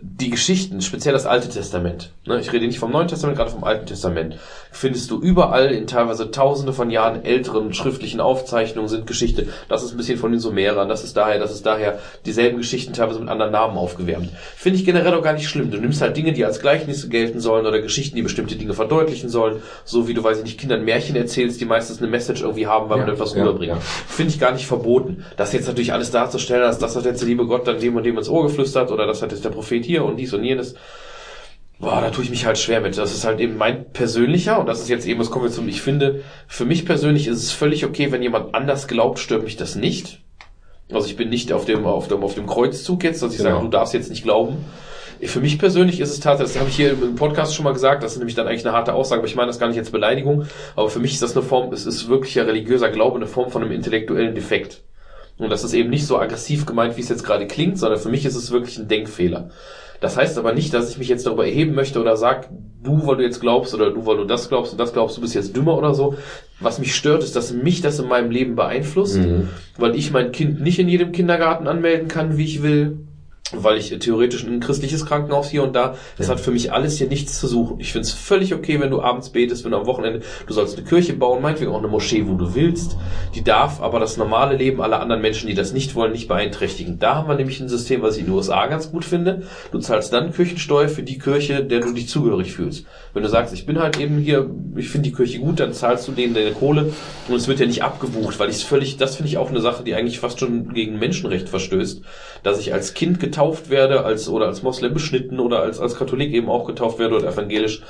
Die 0.00 0.28
Geschichten, 0.28 0.80
speziell 0.80 1.14
das 1.14 1.24
Alte 1.24 1.48
Testament, 1.48 2.10
ne, 2.26 2.40
ich 2.40 2.52
rede 2.52 2.66
nicht 2.66 2.80
vom 2.80 2.90
Neuen 2.90 3.06
Testament, 3.06 3.38
gerade 3.38 3.50
vom 3.50 3.62
Alten 3.62 3.86
Testament, 3.86 4.36
findest 4.72 5.08
du 5.10 5.20
überall 5.20 5.70
in 5.70 5.86
teilweise 5.86 6.32
tausende 6.32 6.72
von 6.72 6.90
Jahren 6.90 7.24
älteren 7.24 7.72
schriftlichen 7.72 8.20
Aufzeichnungen 8.20 8.88
sind 8.88 9.06
Geschichte. 9.06 9.46
Das 9.68 9.84
ist 9.84 9.92
ein 9.92 9.96
bisschen 9.96 10.18
von 10.18 10.32
den 10.32 10.40
Sumerern, 10.40 10.88
das 10.88 11.04
ist 11.04 11.16
daher, 11.16 11.38
das 11.38 11.52
ist 11.52 11.64
daher 11.64 12.00
dieselben 12.26 12.58
Geschichten 12.58 12.92
teilweise 12.92 13.20
mit 13.20 13.28
anderen 13.28 13.52
Namen 13.52 13.78
aufgewärmt. 13.78 14.30
Finde 14.56 14.80
ich 14.80 14.84
generell 14.84 15.14
auch 15.14 15.22
gar 15.22 15.32
nicht 15.32 15.48
schlimm. 15.48 15.70
Du 15.70 15.78
nimmst 15.78 16.02
halt 16.02 16.16
Dinge, 16.16 16.32
die 16.32 16.44
als 16.44 16.60
Gleichnisse 16.60 17.08
gelten 17.08 17.38
sollen 17.38 17.64
oder 17.64 17.80
Geschichten, 17.80 18.16
die 18.16 18.22
bestimmte 18.22 18.56
Dinge 18.56 18.74
verdeutlichen 18.74 19.28
sollen, 19.28 19.62
so 19.84 20.08
wie 20.08 20.14
du, 20.14 20.24
weiß 20.24 20.38
ich 20.38 20.44
nicht, 20.44 20.58
Kindern 20.58 20.84
Märchen 20.84 21.14
erzählst, 21.14 21.60
die 21.60 21.66
meistens 21.66 21.98
eine 21.98 22.08
Message 22.08 22.42
irgendwie 22.42 22.66
haben, 22.66 22.90
weil 22.90 22.98
man 22.98 23.08
etwas 23.08 23.34
ja, 23.34 23.42
rüberbringt. 23.42 23.74
ja. 23.74 23.80
Finde 23.80 24.32
ich 24.32 24.40
gar 24.40 24.52
nicht 24.52 24.66
verboten. 24.66 25.24
Das 25.36 25.52
jetzt 25.52 25.68
natürlich 25.68 25.92
alles 25.92 26.10
darzustellen, 26.10 26.62
dass 26.62 26.78
das 26.78 26.96
hat 26.96 27.04
jetzt 27.04 27.20
der 27.20 27.28
liebe 27.28 27.46
Gott 27.46 27.68
dann 27.68 27.78
dem 27.78 27.94
und 27.94 28.02
dem 28.04 28.18
ins 28.18 28.28
Ohr 28.28 28.42
geflüstert 28.42 28.90
oder 28.90 29.06
das 29.06 29.22
hat 29.22 29.30
jetzt 29.30 29.44
der 29.44 29.50
Prophet 29.50 29.83
hier 29.84 30.04
und 30.04 30.16
dies 30.16 30.32
und 30.34 30.42
jenes. 30.44 30.74
Boah, 31.78 32.00
da 32.00 32.10
tue 32.10 32.24
ich 32.24 32.30
mich 32.30 32.46
halt 32.46 32.56
schwer 32.56 32.80
mit. 32.80 32.96
Das 32.96 33.12
ist 33.12 33.24
halt 33.24 33.40
eben 33.40 33.56
mein 33.56 33.92
persönlicher, 33.92 34.58
und 34.60 34.66
das 34.66 34.80
ist 34.80 34.88
jetzt 34.88 35.06
eben, 35.06 35.18
was 35.20 35.30
kommen 35.30 35.44
wir 35.46 35.50
zum, 35.52 35.68
ich 35.68 35.82
finde, 35.82 36.22
für 36.46 36.64
mich 36.64 36.86
persönlich 36.86 37.26
ist 37.26 37.38
es 37.38 37.52
völlig 37.52 37.84
okay, 37.84 38.12
wenn 38.12 38.22
jemand 38.22 38.54
anders 38.54 38.86
glaubt, 38.86 39.18
stört 39.18 39.42
mich 39.44 39.56
das 39.56 39.74
nicht. 39.74 40.20
Also 40.92 41.08
ich 41.08 41.16
bin 41.16 41.30
nicht 41.30 41.52
auf 41.52 41.64
dem, 41.64 41.84
auf 41.84 42.08
dem, 42.08 42.22
auf 42.22 42.34
dem 42.34 42.46
Kreuzzug 42.46 43.02
jetzt, 43.04 43.22
dass 43.22 43.32
ich 43.32 43.38
Genau. 43.38 43.50
sage, 43.50 43.64
du 43.64 43.70
darfst 43.70 43.92
jetzt 43.92 44.08
nicht 44.10 44.22
glauben. 44.22 44.64
Für 45.22 45.40
mich 45.40 45.58
persönlich 45.58 46.00
ist 46.00 46.10
es 46.10 46.20
tatsächlich, 46.20 46.52
das 46.54 46.60
habe 46.60 46.70
ich 46.70 46.76
hier 46.76 46.90
im 46.92 47.16
Podcast 47.16 47.54
schon 47.54 47.64
mal 47.64 47.72
gesagt, 47.72 48.02
das 48.02 48.12
ist 48.12 48.18
nämlich 48.18 48.34
dann 48.36 48.46
eigentlich 48.46 48.66
eine 48.66 48.76
harte 48.76 48.92
Aussage, 48.94 49.20
aber 49.20 49.26
ich 49.28 49.34
meine 49.36 49.46
das 49.48 49.58
gar 49.58 49.68
nicht 49.68 49.78
als 49.78 49.90
Beleidigung, 49.90 50.44
aber 50.76 50.90
für 50.90 51.00
mich 51.00 51.14
ist 51.14 51.22
das 51.22 51.36
eine 51.36 51.44
Form, 51.44 51.72
es 51.72 51.86
ist 51.86 52.08
wirklich 52.08 52.38
ein 52.38 52.46
religiöser 52.46 52.90
Glaube, 52.90 53.16
eine 53.16 53.26
Form 53.26 53.50
von 53.50 53.62
einem 53.62 53.72
intellektuellen 53.72 54.34
Defekt. 54.34 54.82
Und 55.36 55.50
das 55.50 55.64
ist 55.64 55.74
eben 55.74 55.90
nicht 55.90 56.06
so 56.06 56.18
aggressiv 56.18 56.64
gemeint, 56.64 56.96
wie 56.96 57.00
es 57.00 57.08
jetzt 57.08 57.24
gerade 57.24 57.46
klingt, 57.46 57.78
sondern 57.78 57.98
für 57.98 58.08
mich 58.08 58.24
ist 58.24 58.36
es 58.36 58.50
wirklich 58.50 58.78
ein 58.78 58.88
Denkfehler. 58.88 59.50
Das 60.00 60.16
heißt 60.16 60.38
aber 60.38 60.52
nicht, 60.52 60.74
dass 60.74 60.90
ich 60.90 60.98
mich 60.98 61.08
jetzt 61.08 61.26
darüber 61.26 61.46
erheben 61.46 61.74
möchte 61.74 62.00
oder 62.00 62.16
sag, 62.16 62.50
du, 62.82 63.06
weil 63.06 63.16
du 63.16 63.22
jetzt 63.22 63.40
glaubst 63.40 63.74
oder 63.74 63.90
du, 63.90 64.04
weil 64.06 64.18
du 64.18 64.24
das 64.24 64.48
glaubst 64.48 64.72
und 64.72 64.78
das 64.78 64.92
glaubst, 64.92 65.16
du 65.16 65.20
bist 65.20 65.34
jetzt 65.34 65.56
dümmer 65.56 65.76
oder 65.78 65.94
so. 65.94 66.16
Was 66.60 66.78
mich 66.78 66.94
stört, 66.94 67.22
ist, 67.22 67.34
dass 67.36 67.52
mich 67.52 67.80
das 67.80 67.98
in 67.98 68.08
meinem 68.08 68.30
Leben 68.30 68.54
beeinflusst, 68.54 69.18
weil 69.78 69.96
ich 69.96 70.12
mein 70.12 70.30
Kind 70.30 70.60
nicht 70.60 70.78
in 70.78 70.88
jedem 70.88 71.12
Kindergarten 71.12 71.66
anmelden 71.66 72.08
kann, 72.08 72.36
wie 72.36 72.44
ich 72.44 72.62
will, 72.62 72.98
weil 73.52 73.76
ich 73.76 73.96
theoretisch 73.98 74.44
in 74.44 74.54
ein 74.54 74.60
christliches 74.60 75.04
Krankenhaus 75.04 75.50
hier 75.50 75.62
und 75.62 75.74
da, 75.74 75.96
das 76.16 76.28
hat 76.28 76.40
für 76.40 76.50
mich 76.50 76.72
alles 76.72 76.96
hier 76.96 77.08
nichts 77.08 77.38
zu 77.38 77.46
suchen. 77.46 77.78
Ich 77.78 77.92
finde 77.92 78.06
es 78.06 78.12
völlig 78.12 78.54
okay, 78.54 78.80
wenn 78.80 78.90
du 78.90 79.02
abends 79.02 79.30
betest, 79.30 79.64
wenn 79.64 79.72
du 79.72 79.76
am 79.76 79.86
Wochenende, 79.86 80.22
du 80.46 80.54
sollst 80.54 80.78
eine 80.78 80.86
Kirche 80.86 81.12
bauen, 81.12 81.42
meinetwegen 81.42 81.70
auch 81.70 81.78
eine 81.78 81.88
Moschee, 81.88 82.26
wo 82.26 82.34
du 82.34 82.54
willst. 82.54 82.96
Die 83.34 83.44
darf 83.44 83.82
aber 83.82 84.00
das 84.00 84.16
normale 84.16 84.56
Leben 84.56 84.80
aller 84.80 85.00
anderen 85.00 85.20
Menschen, 85.20 85.46
die 85.46 85.54
das 85.54 85.72
nicht 85.72 85.94
wollen, 85.94 86.12
nicht 86.12 86.26
beeinträchtigen. 86.26 86.98
Da 86.98 87.16
haben 87.16 87.28
wir 87.28 87.34
nämlich 87.34 87.60
ein 87.60 87.68
System, 87.68 88.02
was 88.02 88.14
ich 88.14 88.20
in 88.20 88.26
den 88.26 88.34
USA 88.34 88.66
ganz 88.66 88.90
gut 88.90 89.04
finde. 89.04 89.42
Du 89.72 89.78
zahlst 89.78 90.12
dann 90.12 90.32
Kirchensteuer 90.32 90.88
für 90.88 91.02
die 91.02 91.18
Kirche, 91.18 91.62
der 91.64 91.80
du 91.80 91.92
dich 91.92 92.08
zugehörig 92.08 92.52
fühlst. 92.52 92.86
Wenn 93.12 93.22
du 93.22 93.28
sagst, 93.28 93.52
ich 93.52 93.66
bin 93.66 93.78
halt 93.78 94.00
eben 94.00 94.18
hier, 94.18 94.50
ich 94.76 94.88
finde 94.88 95.10
die 95.10 95.14
Kirche 95.14 95.38
gut, 95.38 95.60
dann 95.60 95.74
zahlst 95.74 96.08
du 96.08 96.12
denen 96.12 96.34
deine 96.34 96.52
Kohle 96.52 96.92
und 97.28 97.34
es 97.34 97.46
wird 97.46 97.60
ja 97.60 97.66
nicht 97.66 97.82
abgebucht, 97.82 98.38
weil 98.38 98.48
ich 98.48 98.56
es 98.56 98.62
völlig, 98.62 98.96
das 98.96 99.16
finde 99.16 99.28
ich 99.28 99.36
auch 99.36 99.50
eine 99.50 99.60
Sache, 99.60 99.84
die 99.84 99.94
eigentlich 99.94 100.18
fast 100.18 100.40
schon 100.40 100.72
gegen 100.72 100.98
Menschenrecht 100.98 101.48
verstößt, 101.48 102.02
dass 102.44 102.60
ich 102.60 102.72
als 102.72 102.94
Kind 102.94 103.18
getauft 103.18 103.70
werde, 103.70 104.04
als 104.04 104.28
oder 104.28 104.46
als 104.46 104.62
Moslem 104.62 104.94
beschnitten 104.94 105.40
oder 105.40 105.60
als 105.60 105.80
als 105.80 105.96
Katholik 105.96 106.32
eben 106.32 106.48
auch 106.48 106.66
getauft 106.66 107.00
werde 107.00 107.16
oder 107.16 107.28
evangelisch. 107.28 107.82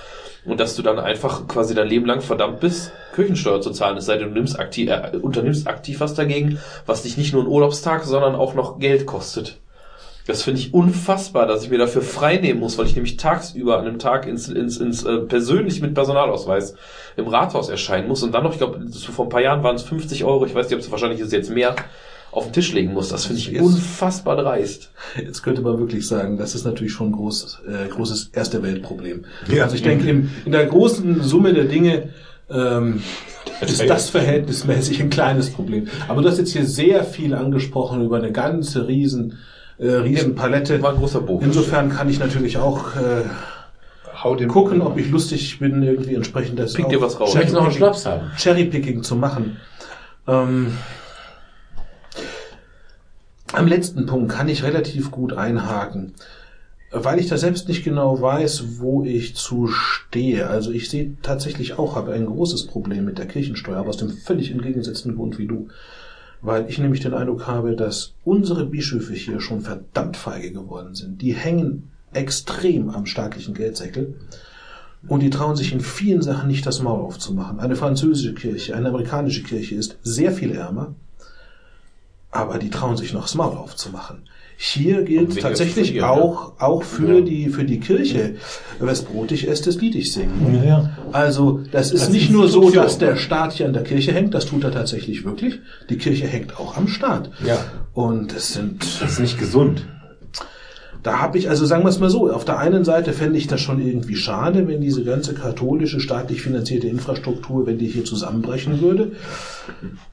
Und 0.47 0.61
dass 0.61 0.77
du 0.77 0.83
dann 0.83 0.99
einfach 0.99 1.49
quasi 1.49 1.75
dein 1.75 1.89
Leben 1.89 2.07
lang 2.07 2.21
verdammt 2.21 2.61
bist, 2.61 2.93
Kirchensteuer 3.15 3.61
zu 3.61 3.71
zahlen, 3.71 3.97
es 3.97 4.07
sei 4.07 4.19
denn, 4.19 4.29
du 4.29 4.35
nimmst 4.35 4.59
aktiv, 4.59 4.91
äh, 4.91 5.17
unternimmst 5.21 5.67
aktiv 5.67 6.01
was 6.01 6.15
dagegen, 6.15 6.59
was 6.87 7.03
dich 7.03 7.17
nicht 7.17 7.33
nur 7.33 7.43
einen 7.43 7.51
Urlaubstag, 7.51 8.05
sondern 8.05 8.35
auch 8.35 8.55
noch 8.55 8.79
Geld 8.79 9.07
kostet. 9.07 9.59
Das 10.27 10.43
finde 10.43 10.61
ich 10.61 10.73
unfassbar, 10.73 11.47
dass 11.47 11.65
ich 11.65 11.71
mir 11.71 11.79
dafür 11.79 12.01
frei 12.01 12.37
nehmen 12.37 12.61
muss, 12.61 12.79
weil 12.79 12.87
ich 12.87 12.95
nämlich 12.95 13.19
tagsüber 13.19 13.79
an 13.79 13.87
einem 13.87 13.99
Tag 13.99 14.27
ins, 14.27 14.49
ins, 14.49 14.79
ins 14.79 15.05
äh, 15.05 15.19
persönlich 15.19 15.83
mit 15.83 15.95
Personalausweis 15.95 16.77
im 17.17 17.27
Rathaus 17.27 17.69
erscheinen 17.69 18.09
muss. 18.09 18.23
Und 18.23 18.33
dann 18.33 18.45
noch, 18.45 18.53
ich 18.53 18.59
glaube, 18.59 18.81
vor 18.91 19.27
ein 19.27 19.31
paar 19.31 19.43
Jahren 19.43 19.63
waren 19.63 19.77
es 19.77 19.83
50 19.83 20.25
Euro, 20.25 20.47
ich 20.47 20.55
weiß 20.55 20.67
nicht, 20.67 20.77
ob 20.77 20.81
es 20.81 20.91
wahrscheinlich 20.91 21.21
ist 21.21 21.33
jetzt 21.33 21.51
mehr, 21.51 21.75
auf 22.35 22.45
den 22.47 22.53
Tisch 22.53 22.73
legen 22.73 22.93
muss. 22.93 23.11
Das 23.11 23.27
finde 23.27 23.41
ich 23.41 23.47
Jetzt- 23.49 23.63
unfassbar 23.63 24.37
dreist. 24.37 24.91
Jetzt 25.17 25.43
könnte 25.43 25.63
man 25.63 25.79
wirklich 25.79 26.07
sagen, 26.07 26.37
das 26.37 26.55
ist 26.57 26.65
natürlich 26.65 26.93
schon 26.93 27.09
ein 27.11 27.13
großes, 27.13 27.61
äh, 27.69 27.89
großes 27.89 28.31
erste 28.33 28.63
Weltproblem. 28.63 29.25
Ja. 29.53 29.63
Also 29.65 29.77
ich 29.77 29.83
denke, 29.83 30.09
in 30.45 30.53
der 30.53 30.67
großen 30.67 31.23
Summe 31.23 31.55
der 31.55 31.65
Dinge 31.65 32.09
ähm, 32.51 33.03
ist 33.61 33.89
das 33.89 34.11
verhältnismäßig 34.11 35.01
ein 35.01 35.11
kleines 35.11 35.51
Problem. 35.51 35.87
Aber 36.09 36.23
du 36.23 36.29
hast 36.29 36.39
jetzt 36.39 36.53
hier 36.53 36.67
sehr 36.67 37.05
viel 37.05 37.35
angesprochen 37.35 38.05
über 38.05 38.17
eine 38.17 38.33
ganze 38.33 38.89
riesen, 38.89 39.39
äh, 39.79 39.87
riesen 39.87 40.35
Palette. 40.35 40.83
War 40.83 40.91
ein 40.91 40.97
großer 40.99 41.21
Bogen. 41.21 41.47
Insofern 41.47 41.91
kann 41.91 42.09
ich 42.09 42.19
natürlich 42.19 42.59
auch 42.59 42.97
äh, 42.97 43.23
gucken, 44.49 44.81
ob 44.83 44.99
ich 44.99 45.09
lustig 45.09 45.61
bin, 45.61 45.83
irgendwie 45.85 46.15
entsprechend 46.17 46.59
das 46.59 46.73
Pick 46.73 46.89
dir 46.89 47.01
was 47.01 47.21
raus. 47.21 47.33
Du 47.33 47.39
noch 47.39 47.45
einen 47.45 47.55
Cherrypicking- 47.55 47.77
Schnaps 47.77 48.07
haben? 48.07 48.31
Cherrypicking 48.37 49.03
zu 49.05 49.15
machen. 49.15 49.59
Ähm, 50.27 50.73
am 53.55 53.67
letzten 53.67 54.07
Punkt 54.07 54.31
kann 54.31 54.49
ich 54.49 54.63
relativ 54.63 55.11
gut 55.11 55.33
einhaken, 55.33 56.15
weil 56.91 57.19
ich 57.19 57.29
da 57.29 57.37
selbst 57.37 57.69
nicht 57.69 57.85
genau 57.85 58.21
weiß, 58.21 58.79
wo 58.79 59.05
ich 59.05 59.35
zu 59.35 59.67
stehe. 59.69 60.49
Also 60.49 60.71
ich 60.71 60.89
sehe 60.89 61.17
tatsächlich 61.23 61.79
auch, 61.79 61.97
habe 61.97 62.13
ein 62.13 62.27
großes 62.27 62.67
Problem 62.67 63.05
mit 63.05 63.19
der 63.19 63.27
Kirchensteuer, 63.27 63.79
aber 63.79 63.89
aus 63.89 63.97
dem 63.97 64.11
völlig 64.11 64.51
entgegengesetzten 64.51 65.17
Grund 65.17 65.39
wie 65.39 65.47
du. 65.47 65.69
Weil 66.41 66.67
ich 66.69 66.79
nämlich 66.79 67.01
den 67.01 67.15
Eindruck 67.15 67.47
habe, 67.47 67.75
dass 67.75 68.13
unsere 68.25 68.67
Bischöfe 68.67 69.15
hier 69.15 69.41
schon 69.41 69.63
verdammt 69.63 70.17
feige 70.17 70.53
geworden 70.53 70.95
sind. 70.95 71.23
Die 71.23 71.33
hängen 71.33 71.91
extrem 72.13 72.91
am 72.91 73.07
staatlichen 73.07 73.55
Geldsäckel. 73.55 74.15
Und 75.09 75.21
die 75.21 75.31
trauen 75.31 75.57
sich 75.57 75.73
in 75.73 75.81
vielen 75.81 76.23
Sachen 76.23 76.49
nicht 76.49 76.65
das 76.67 76.81
Maul 76.81 77.01
aufzumachen. 77.01 77.61
Eine 77.61 77.77
französische 77.77 78.35
Kirche, 78.35 78.75
eine 78.75 78.89
amerikanische 78.89 79.43
Kirche 79.43 79.75
ist 79.75 79.99
sehr 80.03 80.33
viel 80.33 80.53
ärmer, 80.53 80.95
aber 82.35 82.59
die 82.59 82.71
trauen 82.71 82.97
sich 82.97 83.13
noch 83.13 83.23
das 83.23 83.35
Maul 83.35 83.57
aufzumachen. 83.57 84.29
Hier 84.57 85.03
gilt 85.03 85.41
tatsächlich 85.41 85.99
verlieren, 85.99 86.09
auch, 86.09 86.61
auch 86.61 86.83
für 86.85 87.23
die, 87.23 87.49
für 87.49 87.65
die 87.65 87.81
Kirche, 87.81 88.37
wes 88.79 89.03
brotig 89.03 89.47
ist, 89.47 89.67
des 89.67 89.81
Liedig 89.81 90.13
singen. 90.13 90.63
Ja. 90.65 90.91
Also, 91.13 91.61
das 91.73 91.91
ist 91.91 92.03
Als 92.03 92.11
nicht 92.11 92.31
nur 92.31 92.49
so, 92.49 92.71
dass 92.71 92.99
der 92.99 93.17
Staat 93.17 93.53
hier 93.53 93.67
an 93.67 93.73
der 93.73 93.83
Kirche 93.83 94.13
hängt, 94.13 94.33
das 94.33 94.47
tut 94.47 94.63
er 94.63 94.71
tatsächlich 94.71 95.25
wirklich. 95.25 95.61
Die 95.91 95.97
Kirche 95.97 96.27
hängt 96.27 96.59
auch 96.59 96.77
am 96.77 96.87
Staat. 96.87 97.31
Ja. 97.45 97.59
Und 97.93 98.33
es 98.33 98.55
sind 98.55 98.85
Das 99.03 99.13
ist 99.13 99.21
nicht 99.21 99.39
gesund. 99.39 99.87
Da 101.05 101.21
habe 101.21 101.37
ich, 101.37 101.51
also 101.51 101.67
sagen 101.67 101.85
wir 101.85 101.91
es 101.91 102.01
mal 102.01 102.09
so, 102.09 102.33
auf 102.33 102.47
der 102.47 102.59
einen 102.59 102.83
Seite 102.83 103.13
fände 103.13 103.39
ich 103.39 103.47
das 103.47 103.61
schon 103.61 103.79
irgendwie 103.79 104.17
schade, 104.17 104.67
wenn 104.67 104.81
diese 104.81 105.05
ganze 105.05 105.35
katholische, 105.35 106.01
staatlich 106.01 106.41
finanzierte 106.41 106.89
Infrastruktur, 106.89 107.67
wenn 107.67 107.77
die 107.77 107.89
hier 107.89 108.07
zusammenbrechen 108.07 108.81
würde. 108.81 109.13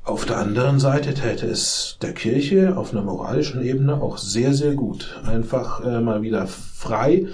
Auf 0.04 0.26
der 0.26 0.38
anderen 0.38 0.80
Seite 0.80 1.14
täte 1.14 1.48
es 1.48 1.98
der 2.02 2.12
Kirche 2.12 2.76
auf 2.76 2.92
einer 2.92 3.04
moralischen 3.04 3.64
Ebene 3.64 4.02
auch 4.02 4.18
sehr, 4.18 4.54
sehr 4.54 4.74
gut. 4.74 5.22
Einfach 5.26 5.84
äh, 5.86 6.02
mal 6.02 6.22
wieder 6.22 6.46
frei 6.48 7.28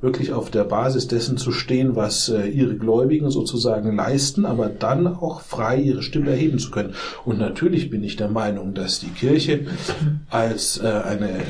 wirklich 0.00 0.32
auf 0.32 0.50
der 0.50 0.64
Basis 0.64 1.08
dessen 1.08 1.36
zu 1.36 1.52
stehen, 1.52 1.96
was 1.96 2.28
äh, 2.28 2.46
ihre 2.46 2.76
Gläubigen 2.76 3.30
sozusagen 3.30 3.94
leisten, 3.96 4.46
aber 4.46 4.68
dann 4.68 5.06
auch 5.06 5.42
frei 5.42 5.78
ihre 5.78 6.02
Stimme 6.02 6.30
erheben 6.30 6.58
zu 6.58 6.70
können. 6.70 6.94
Und 7.24 7.38
natürlich 7.38 7.90
bin 7.90 8.04
ich 8.04 8.16
der 8.16 8.28
Meinung, 8.28 8.72
dass 8.72 9.00
die 9.00 9.10
Kirche 9.10 9.66
als 10.30 10.78
äh, 10.78 10.86
eine 10.86 11.40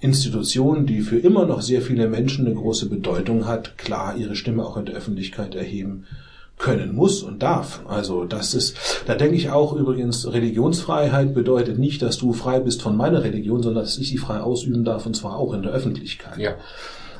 Institution, 0.00 0.86
die 0.86 1.00
für 1.00 1.18
immer 1.18 1.46
noch 1.46 1.62
sehr 1.62 1.80
viele 1.80 2.08
Menschen 2.08 2.46
eine 2.46 2.54
große 2.54 2.88
Bedeutung 2.88 3.46
hat, 3.46 3.78
klar 3.78 4.16
ihre 4.16 4.36
Stimme 4.36 4.64
auch 4.64 4.76
in 4.76 4.86
der 4.86 4.94
Öffentlichkeit 4.94 5.54
erheben 5.54 6.04
können 6.58 6.94
muss 6.94 7.22
und 7.22 7.42
darf. 7.42 7.80
Also 7.86 8.24
das 8.24 8.54
ist, 8.54 8.76
da 9.06 9.14
denke 9.14 9.36
ich 9.36 9.50
auch 9.50 9.74
übrigens, 9.74 10.30
Religionsfreiheit 10.30 11.34
bedeutet 11.34 11.78
nicht, 11.78 12.02
dass 12.02 12.18
du 12.18 12.32
frei 12.32 12.60
bist 12.60 12.82
von 12.82 12.96
meiner 12.96 13.22
Religion, 13.22 13.62
sondern 13.62 13.84
dass 13.84 13.98
ich 13.98 14.08
sie 14.08 14.18
frei 14.18 14.40
ausüben 14.40 14.84
darf 14.84 15.06
und 15.06 15.14
zwar 15.14 15.36
auch 15.36 15.52
in 15.52 15.62
der 15.62 15.72
Öffentlichkeit. 15.72 16.38
Ja. 16.38 16.54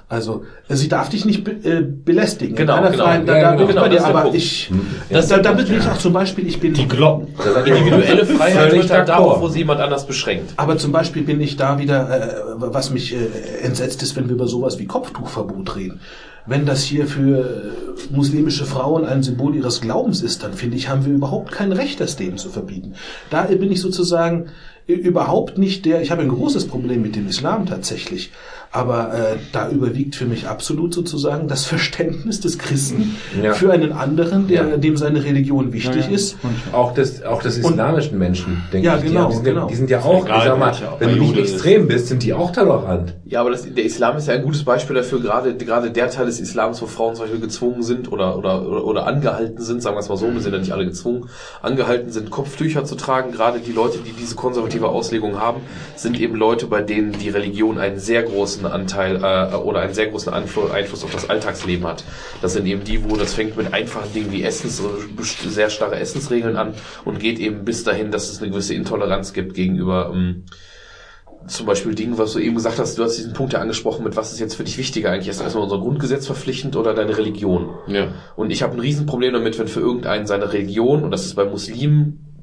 Also 0.08 0.44
sie 0.68 0.88
darf 0.88 1.08
dich 1.08 1.24
nicht 1.24 1.42
be 1.42 1.50
äh, 1.68 1.82
belästigen. 1.82 2.54
Genau, 2.54 2.76
genau. 2.90 3.04
freien- 3.04 3.26
da, 3.26 3.36
Ja, 3.38 3.56
da 3.56 3.64
genau. 3.64 3.88
dir, 3.88 4.04
aber 4.04 4.32
ich, 4.34 4.70
Das 5.10 5.26
da, 5.26 5.38
da 5.38 5.52
bin 5.52 5.66
Punkt, 5.66 5.82
ich 5.82 5.88
auch 5.90 5.98
zum 5.98 6.12
Beispiel, 6.12 6.46
ich 6.46 6.60
bin 6.60 6.74
Die 6.74 6.86
Glocken. 6.86 7.34
Individuelle 7.64 8.24
Freiheit 8.36 8.72
wird 8.72 8.84
d'accord. 8.90 9.04
darauf, 9.06 9.40
wo 9.40 9.48
sie 9.48 9.58
jemand 9.60 9.80
anders 9.80 10.06
beschränkt. 10.06 10.52
Aber 10.56 10.78
zum 10.78 10.92
Beispiel 10.92 11.22
bin 11.22 11.40
ich 11.40 11.56
da 11.56 11.78
wieder, 11.80 12.08
äh, 12.08 12.34
was 12.56 12.90
mich 12.90 13.14
äh, 13.14 13.18
entsetzt 13.62 14.00
ist, 14.02 14.14
wenn 14.14 14.28
wir 14.28 14.36
über 14.36 14.46
sowas 14.46 14.78
wie 14.78 14.86
Kopftuchverbot 14.86 15.74
reden. 15.74 16.00
Wenn 16.48 16.64
das 16.64 16.84
hier 16.84 17.08
für 17.08 17.40
äh, 17.40 18.14
muslimische 18.14 18.64
Frauen 18.64 19.04
ein 19.04 19.24
Symbol 19.24 19.56
ihres 19.56 19.80
Glaubens 19.80 20.22
ist, 20.22 20.44
dann 20.44 20.52
finde 20.52 20.76
ich, 20.76 20.88
haben 20.88 21.04
wir 21.04 21.12
überhaupt 21.14 21.50
kein 21.50 21.72
Recht, 21.72 21.98
das 22.00 22.14
denen 22.14 22.38
zu 22.38 22.48
verbieten. 22.50 22.94
Da 23.30 23.42
bin 23.42 23.72
ich 23.72 23.80
sozusagen 23.80 24.46
äh, 24.86 24.92
überhaupt 24.92 25.58
nicht 25.58 25.84
der, 25.84 26.00
ich 26.02 26.12
habe 26.12 26.22
ein 26.22 26.28
großes 26.28 26.68
Problem 26.68 27.02
mit 27.02 27.16
dem 27.16 27.26
Islam 27.26 27.66
tatsächlich, 27.66 28.30
aber 28.76 29.14
äh, 29.14 29.36
da 29.52 29.70
überwiegt 29.70 30.14
für 30.16 30.26
mich 30.26 30.46
absolut 30.46 30.92
sozusagen 30.94 31.48
das 31.48 31.64
Verständnis 31.64 32.40
des 32.40 32.58
Christen 32.58 33.16
Ja. 33.42 33.52
für 33.54 33.72
einen 33.72 33.92
anderen, 33.92 34.46
der, 34.48 34.68
Ja. 34.68 34.76
dem 34.76 34.96
seine 34.96 35.24
Religion 35.24 35.72
wichtig 35.72 36.10
ist. 36.10 36.36
Auch 36.72 36.92
des, 36.94 37.22
auch 37.22 37.42
des 37.42 37.58
islamischen 37.58 38.18
Menschen, 38.18 38.62
denke 38.72 38.86
Ja, 38.86 38.96
ich. 38.98 39.04
genau, 39.04 39.28
die, 39.28 39.34
sind 39.36 39.44
genau. 39.44 39.60
Ja, 39.62 39.66
die 39.68 39.74
sind 39.74 39.90
ja 39.90 40.00
auch, 40.02 40.24
Egal 40.26 40.38
ich 40.38 40.44
sag 40.44 40.58
mal, 40.58 40.72
ob 40.92 41.00
wenn 41.00 41.08
du 41.10 41.14
nicht 41.16 41.28
Jude 41.30 41.40
ist. 41.40 41.52
extrem 41.54 41.88
bist, 41.88 42.08
sind 42.08 42.22
die 42.22 42.34
auch 42.34 42.52
tolerant. 42.52 43.14
Ja, 43.24 43.40
aber 43.40 43.50
das, 43.50 43.62
der 43.72 43.84
Islam 43.84 44.16
ist 44.18 44.28
ja 44.28 44.34
ein 44.34 44.42
gutes 44.42 44.62
Beispiel 44.64 44.94
dafür, 44.96 45.20
gerade, 45.20 45.56
gerade 45.56 45.90
der 45.90 46.10
Teil 46.10 46.26
des 46.26 46.38
Islams, 46.40 46.80
wo 46.82 46.86
Frauen 46.86 47.14
zum 47.14 47.24
Beispiel 47.24 47.40
gezwungen 47.40 47.82
sind 47.82 48.12
oder, 48.12 48.36
oder, 48.36 48.66
oder, 48.68 48.84
oder 48.84 49.06
angehalten 49.06 49.62
sind, 49.62 49.82
sagen 49.82 49.96
wir 49.96 50.00
es 50.00 50.08
mal 50.08 50.16
so, 50.16 50.32
wir 50.32 50.40
sind 50.40 50.52
ja 50.52 50.58
nicht 50.58 50.72
alle 50.72 50.84
gezwungen, 50.84 51.28
angehalten 51.62 52.10
sind, 52.12 52.30
Kopftücher 52.30 52.84
zu 52.84 52.94
tragen. 52.94 53.32
Gerade 53.32 53.60
die 53.60 53.72
Leute, 53.72 53.98
die 54.04 54.12
diese 54.12 54.34
konservative 54.34 54.88
Auslegung 54.88 55.40
haben, 55.40 55.60
sind 55.96 56.20
eben 56.20 56.34
Leute, 56.36 56.66
bei 56.66 56.82
denen 56.82 57.12
die 57.12 57.28
Religion 57.30 57.78
einen 57.78 57.98
sehr 57.98 58.22
großen 58.22 58.65
Anteil 58.72 59.16
äh, 59.16 59.54
oder 59.54 59.80
einen 59.80 59.94
sehr 59.94 60.08
großen 60.08 60.32
Einfluss, 60.32 60.70
Einfluss 60.70 61.04
auf 61.04 61.12
das 61.12 61.28
Alltagsleben 61.28 61.86
hat. 61.86 62.04
Das 62.42 62.52
sind 62.52 62.66
eben 62.66 62.84
die, 62.84 63.08
wo 63.08 63.16
das 63.16 63.34
fängt 63.34 63.56
mit 63.56 63.72
einfachen 63.72 64.12
Dingen 64.12 64.32
wie 64.32 64.42
Essens, 64.42 64.80
äh, 64.80 65.48
sehr 65.48 65.70
starre 65.70 65.96
Essensregeln 65.96 66.56
an 66.56 66.74
und 67.04 67.18
geht 67.18 67.38
eben 67.38 67.64
bis 67.64 67.84
dahin, 67.84 68.10
dass 68.10 68.30
es 68.30 68.40
eine 68.40 68.50
gewisse 68.50 68.74
Intoleranz 68.74 69.32
gibt 69.32 69.54
gegenüber 69.54 70.10
ähm, 70.12 70.44
zum 71.46 71.66
Beispiel 71.66 71.94
Dingen, 71.94 72.18
was 72.18 72.32
du 72.32 72.38
eben 72.38 72.56
gesagt 72.56 72.78
hast, 72.78 72.98
du 72.98 73.04
hast 73.04 73.16
diesen 73.16 73.32
Punkt 73.32 73.52
ja 73.52 73.60
angesprochen, 73.60 74.04
mit 74.04 74.16
was 74.16 74.32
ist 74.32 74.40
jetzt 74.40 74.56
für 74.56 74.64
dich 74.64 74.78
wichtiger 74.78 75.10
eigentlich? 75.10 75.28
Ist 75.28 75.40
erstmal 75.40 75.64
unser 75.64 75.78
Grundgesetz 75.78 76.26
verpflichtend 76.26 76.76
oder 76.76 76.94
deine 76.94 77.16
Religion? 77.16 77.70
Ja. 77.86 78.08
Und 78.34 78.50
ich 78.50 78.62
habe 78.62 78.74
ein 78.74 78.80
Riesenproblem 78.80 79.32
damit, 79.32 79.58
wenn 79.58 79.68
für 79.68 79.80
irgendeinen 79.80 80.26
seine 80.26 80.52
Religion, 80.52 81.04
und 81.04 81.10
das 81.10 81.24
ist 81.24 81.34
bei 81.34 81.44
Muslimen, 81.44 82.35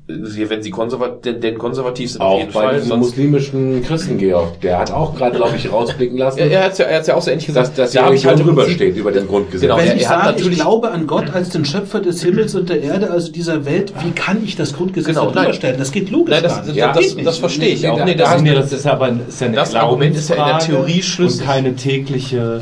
wenn 0.50 0.61
sie 0.64 0.69
konservat 0.69 1.25
denn, 1.25 1.42
denn 1.42 1.58
konservativ 1.58 2.11
sind, 2.11 2.22
auf 2.22 2.33
Auch 2.33 2.40
jeden 2.40 2.53
bei 2.53 2.61
Fall. 2.61 2.80
diesem 2.82 3.00
muslimischen 3.00 3.83
Christen 3.83 4.17
Georg, 4.17 4.59
der 4.61 4.80
hat 4.80 4.92
auch 4.92 5.16
gerade, 5.16 5.35
glaube 5.38 5.56
ich, 5.58 5.72
rausblicken 5.72 6.17
lassen, 6.17 6.40
er, 6.40 6.51
er 6.51 6.64
hat 6.66 6.77
ja, 6.77 6.85
er 6.85 6.98
hat's 6.98 7.08
ja 7.08 7.16
auch 7.16 7.22
so 7.22 7.32
ähnlich 7.32 7.48
gesagt, 7.48 7.69
dass, 7.77 7.92
dass 7.92 8.03
da 8.03 8.11
ich 8.11 8.25
halt 8.25 8.40
drüber 8.40 8.67
steht 8.69 8.95
über 8.98 9.11
den 9.11 9.27
Grundgesetz. 9.27 9.61
Genau. 9.61 9.77
Wenn 9.77 9.88
er- 9.88 9.95
ich 9.95 10.08
sage, 10.08 10.40
ich 10.42 10.51
glaube 10.51 10.92
an 10.92 11.08
Gott 11.08 11.33
als 11.33 11.50
den 11.50 11.66
Schöpfer 11.66 12.00
des 12.00 12.22
Himmels 12.24 12.56
und 12.56 12.69
der 12.69 12.82
Erde, 12.82 13.09
also 13.11 13.32
dieser 13.32 13.66
Welt, 13.66 13.93
wie 14.03 14.11
kann 14.11 14.43
ich 14.43 14.56
das 14.56 14.74
Grundgesetz 14.74 15.16
Genau, 15.16 15.25
darüber 15.25 15.43
nein. 15.43 15.53
stellen? 15.53 15.75
Das 15.77 15.92
geht 15.92 16.09
logisch 16.09 16.33
Nein, 16.33 16.43
das, 16.43 16.66
das, 16.66 16.74
Geht 16.74 17.17
das, 17.17 17.24
das 17.25 17.38
verstehe 17.38 17.74
ich 17.74 17.88
auch. 17.88 18.03
Nee, 18.03 18.16
da 18.16 18.24
das, 18.25 18.33
Das, 18.33 18.42
nee, 18.42 18.53
das 18.53 18.74
ist 18.74 18.88
aber 18.88 19.06
ein, 19.06 19.22
ist 19.27 19.42
ja 19.42 19.48
eine 19.48 19.56
Das 19.56 19.75
Argument 19.75 20.16
ist 20.16 20.30
ja 20.30 20.35
in 20.35 20.45
der 20.45 20.59
Theorie 20.59 21.01
schlüssig. 21.01 21.42
Und 21.42 21.48
keine 21.48 21.75
tägliche, 21.75 22.61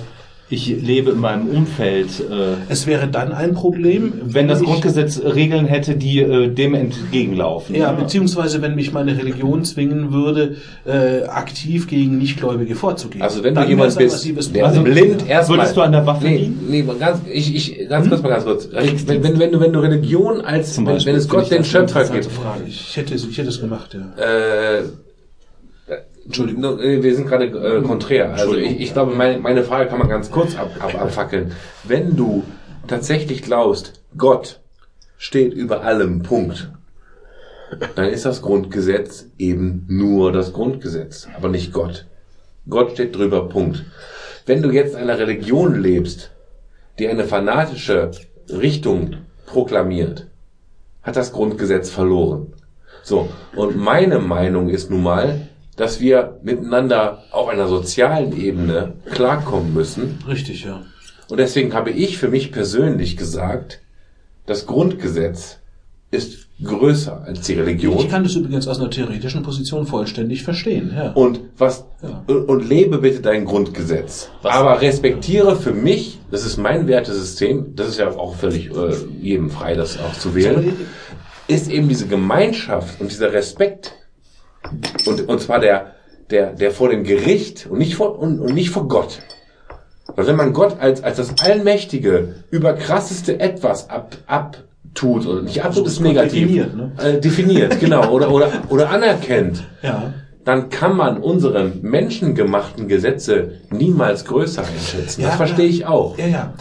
ich 0.51 0.67
lebe 0.81 1.11
in 1.11 1.19
meinem 1.19 1.47
Umfeld. 1.47 2.07
Äh, 2.19 2.55
Es 2.69 2.85
wäre 2.87 3.07
dann 3.07 3.31
ein 3.31 3.53
Problem, 3.53 4.13
wenn 4.23 4.47
das 4.47 4.59
ich- 4.61 4.67
Grundgesetz 4.67 5.21
Regeln 5.23 5.65
hätte, 5.65 5.95
die 5.95 6.19
äh, 6.19 6.49
dem 6.49 6.73
entgegenlaufen. 6.75 7.75
Ja, 7.75 7.91
beziehungsweise 7.91 8.61
wenn 8.61 8.75
mich 8.75 8.91
meine 8.93 9.17
Religion 9.17 9.63
zwingen 9.63 10.11
würde, 10.11 10.57
äh, 10.85 11.23
aktiv 11.27 11.87
gegen 11.87 12.17
Nichtgläubige 12.17 12.75
vorzugehen. 12.75 13.21
Also 13.21 13.43
wenn 13.43 13.55
du 13.55 13.63
jemand 13.63 13.97
bist, 13.97 14.13
massives 14.15 14.51
der 14.51 14.65
Also, 14.65 14.81
blind 14.83 15.27
erstmal... 15.27 15.59
würdest 15.59 15.77
du 15.77 15.81
an 15.81 15.91
der 15.93 16.05
Waffe 16.05 16.25
nee, 16.25 16.37
dienen? 16.37 16.65
nee, 16.69 16.85
ganz, 16.99 17.19
ich, 17.31 17.55
ich, 17.55 17.89
ganz 17.89 18.09
kurz 18.09 18.21
mal 18.21 18.29
ganz 18.29 18.43
kurz. 18.43 18.69
Wenn, 18.71 19.23
wenn, 19.23 19.39
wenn, 19.39 19.51
du, 19.51 19.59
wenn 19.59 19.73
du 19.73 19.79
Religion 19.79 20.41
als, 20.41 20.73
Zum 20.73 20.85
wenn, 20.85 20.93
Beispiel, 20.95 21.13
wenn 21.13 21.19
es 21.19 21.27
Gott 21.29 21.49
den 21.51 21.63
Schöpfer 21.63 22.03
gibt, 22.09 22.25
Frage. 22.25 22.63
Ich 22.67 22.95
hätte, 22.97 23.13
es- 23.15 23.25
ich 23.27 23.37
hätte 23.37 23.49
es 23.49 23.61
gemacht, 23.61 23.93
ja. 23.95 24.21
äh, 24.23 24.83
Entschuldigung, 26.25 26.79
wir 26.79 27.15
sind 27.15 27.27
gerade 27.27 27.45
äh, 27.45 27.81
konträr. 27.81 28.33
Also 28.33 28.55
ich, 28.55 28.79
ich 28.79 28.93
glaube, 28.93 29.15
meine, 29.15 29.39
meine 29.39 29.63
Frage 29.63 29.89
kann 29.89 29.99
man 29.99 30.09
ganz 30.09 30.29
kurz 30.31 30.55
ab, 30.55 30.71
ab, 30.79 30.95
abfackeln. 30.95 31.53
Wenn 31.83 32.15
du 32.15 32.43
tatsächlich 32.87 33.41
glaubst, 33.41 33.93
Gott 34.17 34.59
steht 35.17 35.53
über 35.53 35.83
allem, 35.83 36.21
Punkt, 36.21 36.71
dann 37.95 38.05
ist 38.05 38.25
das 38.25 38.41
Grundgesetz 38.41 39.27
eben 39.37 39.85
nur 39.87 40.31
das 40.31 40.53
Grundgesetz, 40.53 41.27
aber 41.35 41.49
nicht 41.49 41.73
Gott. 41.73 42.05
Gott 42.69 42.91
steht 42.91 43.15
drüber, 43.15 43.49
Punkt. 43.49 43.85
Wenn 44.45 44.61
du 44.61 44.71
jetzt 44.71 44.95
einer 44.95 45.17
Religion 45.17 45.81
lebst, 45.81 46.31
die 46.99 47.07
eine 47.07 47.23
fanatische 47.23 48.11
Richtung 48.49 49.15
proklamiert, 49.45 50.27
hat 51.01 51.15
das 51.15 51.31
Grundgesetz 51.31 51.89
verloren. 51.89 52.53
So, 53.03 53.29
und 53.55 53.77
meine 53.77 54.19
Meinung 54.19 54.69
ist 54.69 54.91
nun 54.91 55.03
mal, 55.03 55.47
dass 55.81 55.99
wir 55.99 56.37
miteinander 56.43 57.23
auf 57.31 57.47
einer 57.49 57.67
sozialen 57.67 58.39
Ebene 58.39 58.93
klarkommen 59.09 59.73
müssen. 59.73 60.19
Richtig, 60.27 60.63
ja. 60.63 60.83
Und 61.27 61.37
deswegen 61.39 61.73
habe 61.73 61.89
ich 61.89 62.19
für 62.19 62.27
mich 62.27 62.51
persönlich 62.51 63.17
gesagt, 63.17 63.81
das 64.45 64.67
Grundgesetz 64.67 65.57
ist 66.11 66.49
größer 66.63 67.23
als 67.25 67.47
die 67.47 67.53
Religion. 67.53 67.97
Ich 67.97 68.09
kann 68.09 68.23
das 68.23 68.35
übrigens 68.35 68.67
aus 68.67 68.79
einer 68.79 68.91
theoretischen 68.91 69.41
Position 69.41 69.87
vollständig 69.87 70.43
verstehen. 70.43 70.91
Ja. 70.95 71.13
Und 71.13 71.39
was 71.57 71.85
Ja. 72.03 72.23
und, 72.27 72.69
lebe 72.69 72.99
bitte 72.99 73.21
dein 73.21 73.45
Grundgesetz. 73.45 74.29
Was- 74.43 74.53
Aber 74.53 74.81
respektiere 74.81 75.55
für 75.55 75.73
mich, 75.73 76.19
das 76.29 76.45
ist 76.45 76.57
mein 76.57 76.85
Wertesystem, 76.87 77.75
das 77.75 77.87
ist 77.87 77.97
ja 77.97 78.09
auch 78.11 78.35
völlig 78.35 78.69
äh, 78.69 78.93
jedem 79.19 79.49
frei, 79.49 79.73
das 79.73 79.97
auch 79.99 80.13
zu 80.13 80.35
wählen, 80.35 80.73
ist 81.47 81.71
eben 81.71 81.89
diese 81.89 82.05
Gemeinschaft 82.05 83.01
und 83.01 83.09
dieser 83.09 83.33
Respekt 83.33 83.95
und, 85.05 85.27
und 85.27 85.41
zwar 85.41 85.59
der, 85.59 85.95
der, 86.29 86.53
der 86.53 86.71
vor 86.71 86.89
dem 86.89 87.03
Gericht 87.03 87.67
und 87.69 87.79
nicht 87.79 87.95
vor, 87.95 88.17
und, 88.17 88.39
und 88.39 88.53
nicht 88.53 88.69
vor 88.69 88.87
Gott. 88.87 89.19
Weil 90.15 90.27
wenn 90.27 90.35
man 90.35 90.53
Gott 90.53 90.77
als, 90.79 91.03
als 91.03 91.17
das 91.17 91.39
allmächtige, 91.41 92.35
überkrasseste 92.49 93.39
Etwas 93.39 93.89
ab, 93.89 94.15
abtut, 94.27 95.25
oder 95.25 95.41
nicht 95.41 95.63
abtut, 95.63 95.87
ist 95.87 95.99
negativ. 95.99 96.47
definiert, 96.47 96.75
ne? 96.75 96.91
Äh, 96.97 97.19
definiert, 97.19 97.79
genau, 97.79 98.11
oder, 98.11 98.31
oder, 98.31 98.51
oder 98.69 98.89
anerkennt, 98.89 99.63
ja. 99.81 100.13
dann 100.43 100.69
kann 100.69 100.95
man 100.95 101.17
unsere 101.17 101.71
menschengemachten 101.81 102.87
Gesetze 102.87 103.53
niemals 103.69 104.25
größer 104.25 104.63
einschätzen. 104.65 105.21
Ja, 105.21 105.27
das 105.27 105.37
verstehe 105.37 105.67
ich 105.67 105.85
auch. 105.85 106.17
Ja, 106.17 106.27
ja. 106.27 106.53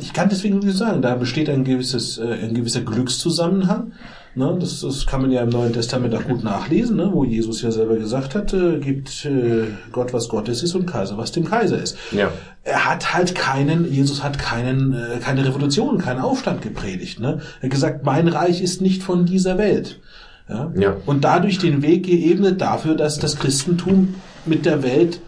Ich, 0.00 0.12
kann 0.14 0.30
deswegen 0.30 0.60
nur 0.60 0.72
sagen, 0.72 1.02
da 1.02 1.14
besteht 1.14 1.50
ein 1.50 1.64
gewisses, 1.64 2.16
äh, 2.18 2.24
ein 2.42 2.54
gewisser 2.54 2.80
Glückszusammenhang. 2.80 3.92
Ne? 4.34 4.56
Das, 4.58 4.80
das 4.80 5.06
kann 5.06 5.20
man 5.20 5.30
ja 5.30 5.42
im 5.42 5.50
Neuen 5.50 5.72
Testament 5.72 6.14
auch 6.14 6.24
gut 6.24 6.42
nachlesen, 6.42 6.96
ne? 6.96 7.10
wo 7.12 7.24
Jesus 7.24 7.60
ja 7.60 7.70
selber 7.70 7.96
gesagt 7.96 8.34
hat, 8.34 8.52
äh, 8.54 8.78
gibt 8.78 9.24
äh, 9.26 9.64
Gott 9.92 10.12
was 10.12 10.28
Gottes 10.28 10.62
ist 10.62 10.74
und 10.74 10.86
Kaiser 10.86 11.18
was 11.18 11.32
dem 11.32 11.44
Kaiser 11.44 11.82
ist. 11.82 11.96
Ja. 12.12 12.30
Er 12.64 12.84
hat 12.88 13.12
halt 13.12 13.34
keinen, 13.34 13.92
Jesus 13.92 14.22
hat 14.22 14.38
keinen, 14.38 14.94
äh, 14.94 15.18
keine 15.20 15.44
Revolution, 15.44 15.98
keinen 15.98 16.20
Aufstand 16.20 16.62
gepredigt. 16.62 17.20
Ne? 17.20 17.40
Er 17.60 17.64
hat 17.64 17.70
gesagt, 17.70 18.04
mein 18.06 18.28
Reich 18.28 18.62
ist 18.62 18.80
nicht 18.80 19.02
von 19.02 19.26
dieser 19.26 19.58
Welt. 19.58 20.00
Ja? 20.48 20.72
Ja. 20.76 20.96
Und 21.04 21.24
dadurch 21.24 21.58
den 21.58 21.82
Weg 21.82 22.06
geebnet 22.06 22.60
dafür, 22.60 22.94
dass 22.94 23.18
das 23.18 23.36
Christentum 23.38 24.14
mit 24.46 24.64
der 24.64 24.82
Welt 24.82 25.20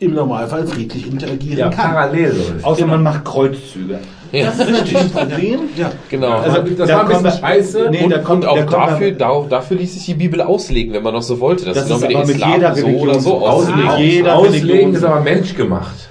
im 0.00 0.14
Normalfall 0.14 0.66
friedlich 0.66 1.06
interagieren 1.06 1.58
Ja, 1.58 1.70
kann. 1.70 1.92
parallel 1.92 2.32
läuft. 2.36 2.64
Außer 2.64 2.86
man 2.86 3.02
macht 3.02 3.24
Kreuzzüge. 3.24 4.00
Das 4.42 4.58
ist 4.58 4.70
natürlich 4.70 5.00
ein 5.00 5.10
Problem. 5.28 5.60
Ja. 5.76 5.92
Genau. 6.08 6.38
Also, 6.38 6.62
das 6.62 6.88
da 6.88 6.96
war 6.96 7.10
ein 7.10 7.22
bisschen 7.22 7.40
scheiße. 7.40 7.88
Nee, 7.90 8.04
und, 8.04 8.10
da 8.10 8.18
kommt, 8.18 8.44
und 8.44 8.50
auch 8.50 8.56
da 8.56 8.64
kommt 8.64 8.86
dafür, 8.88 9.12
da, 9.12 9.46
dafür 9.48 9.76
ließ 9.76 9.94
sich 9.94 10.04
die 10.06 10.14
Bibel 10.14 10.40
auslegen, 10.40 10.92
wenn 10.92 11.02
man 11.02 11.14
noch 11.14 11.22
so 11.22 11.40
wollte. 11.40 11.66
Das, 11.66 11.74
Das 11.74 11.84
ist 11.86 12.04
aber 12.04 12.26
mit 12.26 12.36
Islam 12.36 12.52
jeder 12.52 12.74
so 12.74 12.86
Religion 12.86 13.08
oder 13.08 13.20
so 13.20 13.46
auslegen. 13.46 13.98
Jeder 13.98 14.36
Auslegen 14.36 14.68
Religion. 14.68 14.94
ist 14.94 15.04
aber 15.04 15.20
menschgemacht. 15.20 16.10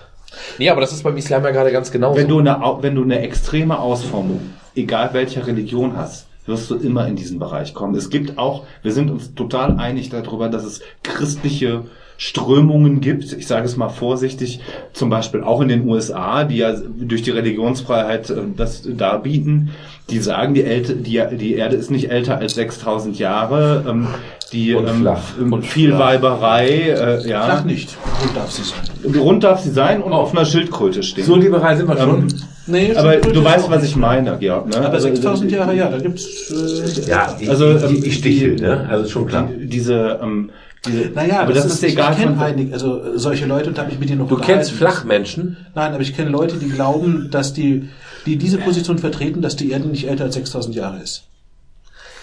Nee, 0.57 0.69
aber 0.69 0.81
das 0.81 0.93
ist 0.93 1.03
beim 1.03 1.17
Islam 1.17 1.43
ja 1.43 1.51
gerade 1.51 1.71
ganz 1.71 1.91
genauso. 1.91 2.17
Wenn 2.17 2.27
du 2.27 2.39
eine, 2.39 2.59
wenn 2.81 2.95
du 2.95 3.03
eine 3.03 3.19
extreme 3.19 3.79
Ausformung, 3.79 4.39
egal 4.75 5.09
welcher 5.13 5.47
Religion 5.47 5.97
hast, 5.97 6.27
wirst 6.45 6.69
du 6.69 6.75
immer 6.75 7.07
in 7.07 7.15
diesen 7.15 7.39
Bereich 7.39 7.73
kommen. 7.73 7.95
Es 7.95 8.09
gibt 8.09 8.37
auch, 8.37 8.63
wir 8.81 8.91
sind 8.91 9.09
uns 9.09 9.33
total 9.33 9.77
einig 9.77 10.09
darüber, 10.09 10.49
dass 10.49 10.63
es 10.63 10.81
christliche 11.01 11.85
Strömungen 12.17 13.01
gibt, 13.01 13.33
ich 13.33 13.47
sage 13.47 13.65
es 13.65 13.77
mal 13.77 13.89
vorsichtig, 13.89 14.59
zum 14.93 15.09
Beispiel 15.09 15.41
auch 15.41 15.61
in 15.61 15.67
den 15.67 15.87
USA, 15.87 16.43
die 16.43 16.57
ja 16.57 16.73
durch 16.97 17.21
die 17.23 17.31
Religionsfreiheit 17.31 18.29
äh, 18.29 18.35
das 18.55 18.83
darbieten, 18.85 19.71
die 20.09 20.19
sagen, 20.19 20.53
die, 20.53 20.63
Älte, 20.63 20.95
die, 20.95 21.21
die 21.37 21.55
Erde 21.55 21.75
ist 21.75 21.89
nicht 21.91 22.11
älter 22.11 22.37
als 22.37 22.55
6000 22.55 23.17
Jahre, 23.19 23.83
ähm, 23.87 24.07
die 24.51 24.73
Und 24.75 24.87
ähm, 24.87 25.01
flach. 25.01 25.21
ähm, 25.39 25.53
Und 25.53 25.65
viel 25.65 25.89
flach. 25.89 25.99
Weiberei, 25.99 26.67
äh, 26.89 27.27
ja, 27.27 27.45
Flach 27.45 27.63
nicht. 27.63 27.97
Rund 28.21 28.35
darf 28.37 28.51
sie 28.51 28.63
sein. 28.63 29.15
rund 29.21 29.43
darf 29.43 29.59
sie 29.61 29.71
sein 29.71 30.01
und 30.03 30.13
auf 30.13 30.31
einer 30.35 30.45
Schildkröte 30.45 31.03
stehen. 31.03 31.23
So 31.25 31.35
liberal 31.35 31.75
sind 31.77 31.87
wir 31.87 31.97
schon. 31.97 32.21
ähm, 32.21 32.27
Nee, 32.65 32.95
aber 32.95 33.17
du 33.17 33.43
weißt, 33.43 33.69
was 33.69 33.83
ich 33.83 33.97
meine, 33.97 34.37
Georg. 34.39 34.69
Ne? 34.69 34.77
Aber 34.77 34.91
Also, 34.93 35.09
6000 35.09 35.51
Jahre, 35.51 35.75
ja, 35.75 35.89
da 35.89 35.97
gibt's. 35.97 36.49
Äh, 36.49 37.09
ja, 37.09 37.35
die, 37.37 37.49
Also, 37.49 37.65
also, 37.65 37.87
die, 37.87 37.95
ähm, 37.95 38.01
die, 38.01 38.07
die 38.09 38.11
Stichel, 38.15 38.55
ne? 38.55 38.87
Also 38.89 39.09
schon 39.09 39.25
klar. 39.27 39.49
Die, 39.53 39.67
diese, 39.67 40.17
ähm, 40.23 40.49
diese, 40.85 41.09
naja, 41.11 41.41
aber 41.41 41.53
das, 41.53 41.65
ist 41.65 41.83
egal 41.83 42.11
Ich 42.13 42.19
kenne 42.19 42.39
einige, 42.41 42.73
also 42.73 43.01
äh, 43.01 43.17
solche 43.17 43.45
Leute 43.45 43.69
und 43.69 43.79
habe 43.79 43.91
ich 43.91 43.99
mit 43.99 44.09
denen 44.09 44.19
noch 44.19 44.27
Du 44.27 44.37
kennst. 44.37 44.71
Flachmenschen? 44.71 45.57
Nein, 45.75 45.93
aber 45.93 46.01
ich 46.01 46.15
kenne 46.15 46.29
Leute, 46.29 46.57
die 46.57 46.69
glauben, 46.69 47.29
dass 47.31 47.53
die, 47.53 47.89
die 48.25 48.37
diese 48.37 48.57
Position 48.57 48.97
vertreten, 48.97 49.41
dass 49.41 49.55
die 49.55 49.71
Erde 49.71 49.87
nicht 49.87 50.07
älter 50.09 50.25
als 50.25 50.33
6000 50.35 50.75
Jahre 50.75 50.99
ist. 51.01 51.23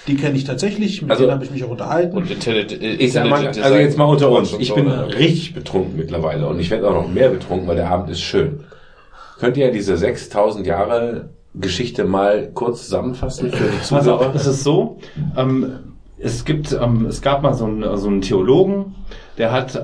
Die 0.07 0.17
kenne 0.17 0.37
ich 0.37 0.45
tatsächlich, 0.45 1.03
mit 1.03 1.11
Also- 1.11 1.25
denen 1.25 1.35
habe 1.35 1.45
ich 1.45 1.51
mich 1.51 1.65
auch 1.65 1.71
unterhalten. 1.71 2.17
Und 2.17 2.31
Internet, 2.31 2.73
Ich 2.73 3.13
sag 3.13 3.29
mal, 3.29 3.47
also 3.47 3.75
jetzt 3.77 3.97
mal 3.99 4.05
unter 4.05 4.31
uns. 4.31 4.55
Ich 4.59 4.75
bin 4.75 4.89
richtig 4.89 5.55
betrunken 5.55 5.97
mittlerweile 5.97 6.47
und 6.49 6.59
ich 6.59 6.71
werde 6.71 6.89
auch 6.89 6.95
noch 6.95 7.09
mehr 7.09 7.29
betrunken, 7.31 7.67
weil 7.69 7.77
der 7.77 7.91
Abend 7.91 8.11
ist 8.11 8.21
schön. 8.21 8.61
Könnt 9.39 9.57
ihr 9.57 9.71
diese 9.71 9.97
6000 9.97 10.67
Jahre 10.67 11.31
Geschichte 11.55 12.05
mal 12.05 12.51
kurz 12.53 12.85
zusammenfassen 12.85 13.51
für 13.51 13.65
die 13.65 13.77
auf, 13.79 13.87
Zuhörer? 13.87 14.33
es 14.35 14.47
ist 14.47 14.63
so, 14.63 14.99
ähm, 15.37 15.90
es 16.21 16.45
gibt, 16.45 16.73
ähm, 16.73 17.07
es 17.07 17.23
gab 17.23 17.43
mal 17.43 17.55
so 17.55 17.65
einen, 17.65 17.97
so 17.97 18.09
einen 18.09 18.21
Theologen, 18.21 18.95
der 19.41 19.53
hat 19.53 19.75
äh, 19.75 19.81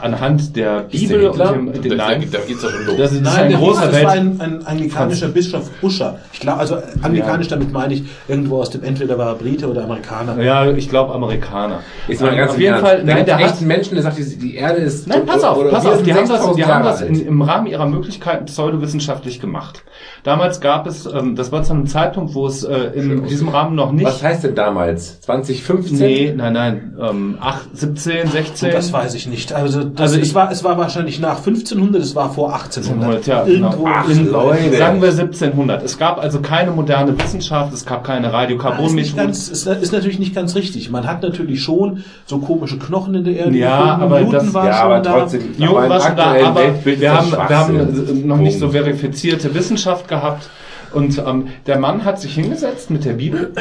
anhand 0.00 0.54
der 0.54 0.82
Bibel 0.82 1.26
und 1.26 1.38
dem, 1.38 1.72
Da, 1.72 1.78
den, 1.80 1.90
da, 1.90 1.96
nein, 1.96 2.28
da 2.30 2.38
geht's 2.46 2.62
doch 2.62 2.70
schon 2.70 2.86
los. 2.86 2.96
das 2.96 3.12
ist 3.12 3.22
Nein, 3.22 3.52
ein 3.52 3.52
großer 3.54 3.86
das 3.86 3.92
Welt, 3.92 4.04
war 4.04 4.12
ein, 4.12 4.40
ein 4.40 4.66
anglikanischer 4.66 5.28
Bischof 5.28 5.68
Usher. 5.82 6.18
Ich 6.32 6.38
glaube, 6.38 6.60
also 6.60 6.76
anglikanisch 7.02 7.48
damit 7.48 7.72
meine 7.72 7.94
ich 7.94 8.04
irgendwo 8.28 8.60
aus 8.60 8.70
dem, 8.70 8.84
entweder 8.84 9.18
war 9.18 9.26
er 9.30 9.34
Brite 9.34 9.68
oder 9.68 9.82
Amerikaner. 9.82 10.40
ja, 10.40 10.70
ich 10.70 10.88
glaube 10.88 11.12
Amerikaner. 11.12 11.80
Ist 12.06 12.20
mal 12.20 12.30
Ähm, 12.30 12.36
ganz 12.36 12.52
auf 12.52 12.58
jeden. 12.60 12.78
Fall, 12.78 13.02
nein, 13.02 13.26
der 13.26 13.38
hat, 13.38 13.58
einen 13.58 13.66
Menschen, 13.66 13.94
der 13.94 14.04
sagt, 14.04 14.16
die, 14.16 14.54
Erde 14.54 14.80
ist... 14.80 15.08
Nein, 15.08 15.26
pass 15.26 15.42
auf, 15.42 15.58
oder 15.58 15.70
pass 15.70 15.86
auf, 15.86 16.02
die 16.04 16.14
haben 16.14 16.28
das, 16.28 16.42
6000 16.44 16.58
die 16.58 16.64
haben 16.64 16.84
das 16.84 17.00
in, 17.02 17.26
im 17.26 17.42
Rahmen 17.42 17.66
ihrer 17.66 17.86
Möglichkeiten 17.86 18.44
pseudowissenschaftlich 18.44 19.40
gemacht. 19.40 19.82
Damals 20.22 20.60
gab 20.60 20.86
es, 20.86 21.06
ähm, 21.06 21.34
das 21.34 21.50
war 21.50 21.64
zu 21.64 21.72
einem 21.72 21.86
Zeitpunkt, 21.88 22.34
wo 22.34 22.46
es 22.46 22.62
äh, 22.62 22.76
in 22.94 23.26
diesem 23.26 23.48
Rahmen 23.48 23.74
noch 23.74 23.90
nicht... 23.90 24.06
Was 24.06 24.22
heißt 24.22 24.44
denn 24.44 24.54
damals? 24.54 25.20
2015? 25.22 25.98
Nee, 25.98 26.32
nein, 26.36 26.52
nein, 26.52 26.96
ähm, 27.00 27.38
8, 27.40 27.76
17, 27.76 28.28
16. 28.28 28.70
Das 28.70 28.92
weiß 29.00 29.14
ich 29.14 29.26
nicht. 29.26 29.52
Also, 29.52 29.82
das, 29.84 30.12
Also 30.12 30.20
es, 30.20 30.34
war, 30.34 30.50
es 30.52 30.62
war 30.62 30.76
wahrscheinlich 30.76 31.20
nach 31.20 31.38
1500, 31.38 32.02
es 32.02 32.14
war 32.14 32.32
vor 32.32 32.52
1800. 32.52 33.26
Ja, 33.26 33.44
Irgendwo 33.46 33.84
genau. 33.84 33.90
Ach, 33.92 34.08
in, 34.08 34.30
Leute. 34.30 34.76
Sagen 34.76 35.00
wir 35.00 35.08
1700. 35.08 35.82
Es 35.82 35.96
gab 35.98 36.18
also 36.20 36.40
keine 36.40 36.70
moderne 36.70 37.18
Wissenschaft, 37.18 37.72
es 37.72 37.86
gab 37.86 38.04
keine 38.04 38.26
ist, 38.28 38.32
Radiokarbonmethode. 38.32 39.16
ganz, 39.16 39.48
ist, 39.48 39.66
ist 39.66 39.92
natürlich 39.92 40.18
nicht 40.18 40.34
ganz 40.34 40.54
richtig. 40.54 40.90
Man 40.90 41.06
hat 41.06 41.22
natürlich 41.22 41.62
schon 41.62 42.04
so 42.26 42.38
komische 42.38 42.78
Knochen 42.78 43.14
in 43.14 43.24
der 43.24 43.36
Erde. 43.36 43.56
Ja, 43.56 43.94
gefunden, 43.96 44.02
aber 44.02 44.20
das- 44.32 44.54
war 44.54 44.66
Ja, 44.66 44.72
schon 44.74 44.84
aber 44.86 45.00
da. 45.00 45.18
trotzdem... 45.20 45.40
Im 45.58 45.72
war 45.72 46.00
schon 46.00 46.16
da, 46.16 46.34
aber 46.46 46.60
Weltbild 46.60 46.96
ist 46.96 47.00
wir 47.02 47.12
haben, 47.12 47.30
wir 47.32 47.58
haben 47.58 48.26
noch 48.26 48.36
nicht 48.38 48.58
so 48.58 48.70
verifizierte 48.70 49.54
Wissenschaft 49.54 50.08
gehabt. 50.08 50.48
Und 50.92 51.18
ähm, 51.18 51.48
der 51.66 51.78
Mann 51.78 52.04
hat 52.04 52.20
sich 52.20 52.34
hingesetzt 52.34 52.90
mit 52.90 53.04
der 53.04 53.12
Bibel 53.14 53.52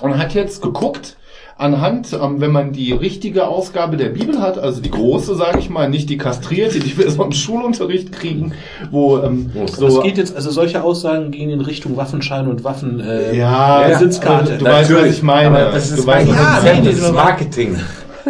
und 0.00 0.16
hat 0.18 0.34
jetzt 0.34 0.62
geguckt, 0.62 1.16
anhand, 1.60 2.12
ähm, 2.12 2.40
wenn 2.40 2.50
man 2.52 2.72
die 2.72 2.92
richtige 2.92 3.46
Ausgabe 3.46 3.96
der 3.96 4.08
Bibel 4.08 4.40
hat, 4.40 4.58
also 4.58 4.80
die 4.80 4.90
große, 4.90 5.34
sage 5.36 5.58
ich 5.58 5.70
mal, 5.70 5.88
nicht 5.88 6.08
die 6.10 6.16
kastrierte, 6.16 6.80
die 6.80 6.96
wir 6.98 7.10
so 7.10 7.22
im 7.24 7.32
Schulunterricht 7.32 8.12
kriegen, 8.12 8.52
wo 8.90 9.18
ähm, 9.18 9.50
so... 9.66 9.86
Das 9.86 10.02
geht 10.02 10.18
jetzt, 10.18 10.34
also 10.34 10.50
solche 10.50 10.82
Aussagen 10.82 11.30
gehen 11.30 11.50
in 11.50 11.60
Richtung 11.60 11.96
Waffenschein 11.96 12.48
und 12.48 12.64
Waffen 12.64 13.00
äh, 13.00 13.36
ja, 13.36 13.82
äh, 13.86 13.96
Sitzkarte. 13.98 14.58
Du 14.58 14.64
weißt, 14.64 14.92
was 14.94 15.04
ich 15.06 15.22
meine. 15.22 15.48
Aber 15.58 15.72
das 15.72 15.90
du 15.90 15.96
ist 15.96 16.06
weißt, 16.06 16.28
was 16.28 16.36
ich 16.36 16.66
Ja, 16.66 16.74
nee, 16.80 16.86
das 16.86 16.94
ist. 16.98 17.12
Marketing. 17.12 17.76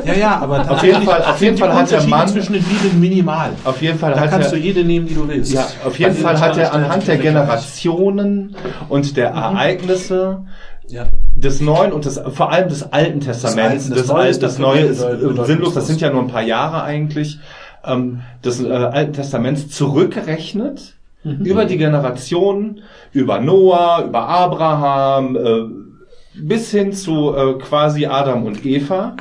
Ja, 0.05 0.15
ja, 0.15 0.39
aber 0.41 0.71
Auf 0.71 0.83
jeden 0.85 1.03
Fall- 1.03 1.23
auf 1.25 1.41
jeden 1.41 1.59
Fall 1.59 1.75
hat 1.75 1.91
der 1.91 2.03
Mann- 2.05 2.29
zwischen 2.29 2.53
den 2.53 2.63
Bibeln 2.63 3.01
minimal. 3.01 3.51
Auf 3.65 3.83
jeden 3.83 3.99
Fall 3.99 4.13
Da 4.13 4.21
hat 4.21 4.31
kannst 4.31 4.53
er, 4.53 4.59
du 4.59 4.65
jede 4.65 4.85
nehmen, 4.85 5.07
die 5.07 5.15
du 5.15 5.27
willst. 5.29 5.53
Ja, 5.53 5.67
auf 5.85 5.99
jeden 5.99 6.15
Bei 6.15 6.21
Fall 6.21 6.41
hat 6.41 6.57
er 6.57 6.73
anhand 6.73 7.07
der. 7.09 7.17
Generationen 7.19 8.55
und 8.89 9.17
der 9.17 9.31
Ereignisse 9.31 10.45
Ja. 10.89 11.07
Des 11.41 11.61
Neuen 11.61 11.93
und 11.93 12.05
des, 12.05 12.21
vor 12.33 12.53
allem 12.53 12.69
des 12.69 12.93
Alten 12.93 13.21
Testaments, 13.21 13.85
Alten, 13.85 13.95
das 13.97 14.07
das, 14.07 14.29
ist 14.31 14.43
das 14.43 14.53
das 14.53 14.59
Neue 14.59 14.83
ist 14.83 15.03
äh, 15.03 15.45
sinnlos, 15.45 15.75
das 15.75 15.87
sind 15.87 16.01
ja 16.01 16.11
nur 16.11 16.23
ein 16.23 16.29
paar 16.29 16.43
Jahre 16.43 16.83
eigentlich, 16.83 17.39
ähm, 17.85 18.21
des 18.45 18.63
äh, 18.63 18.71
Alten 18.71 19.13
Testaments 19.13 19.69
zurückgerechnet 19.69 20.95
Mhm. 21.23 21.45
über 21.45 21.67
die 21.67 21.77
Generationen, 21.77 22.81
über 23.13 23.41
Noah, 23.41 24.05
über 24.09 24.27
Abraham, 24.27 25.37
äh, 25.37 26.41
bis 26.41 26.71
hin 26.71 26.95
zu 26.95 27.35
äh, 27.37 27.59
quasi 27.59 28.07
Adam 28.07 28.45
und 28.47 28.65
Eva. 28.65 29.17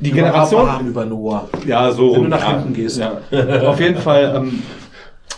Die 0.00 0.10
Über 0.10 0.16
Generation, 0.16 0.60
Abraham, 0.68 0.86
über 0.86 1.04
Noah. 1.06 1.48
ja, 1.66 1.90
so 1.92 2.08
Wenn 2.08 2.08
du 2.12 2.20
rum, 2.20 2.28
nach 2.28 2.42
ja, 2.42 2.58
hinten 2.58 2.74
gehst. 2.74 2.98
Ja. 2.98 3.12
Auf 3.66 3.80
jeden 3.80 3.96
Fall 3.96 4.34
ähm, 4.36 4.62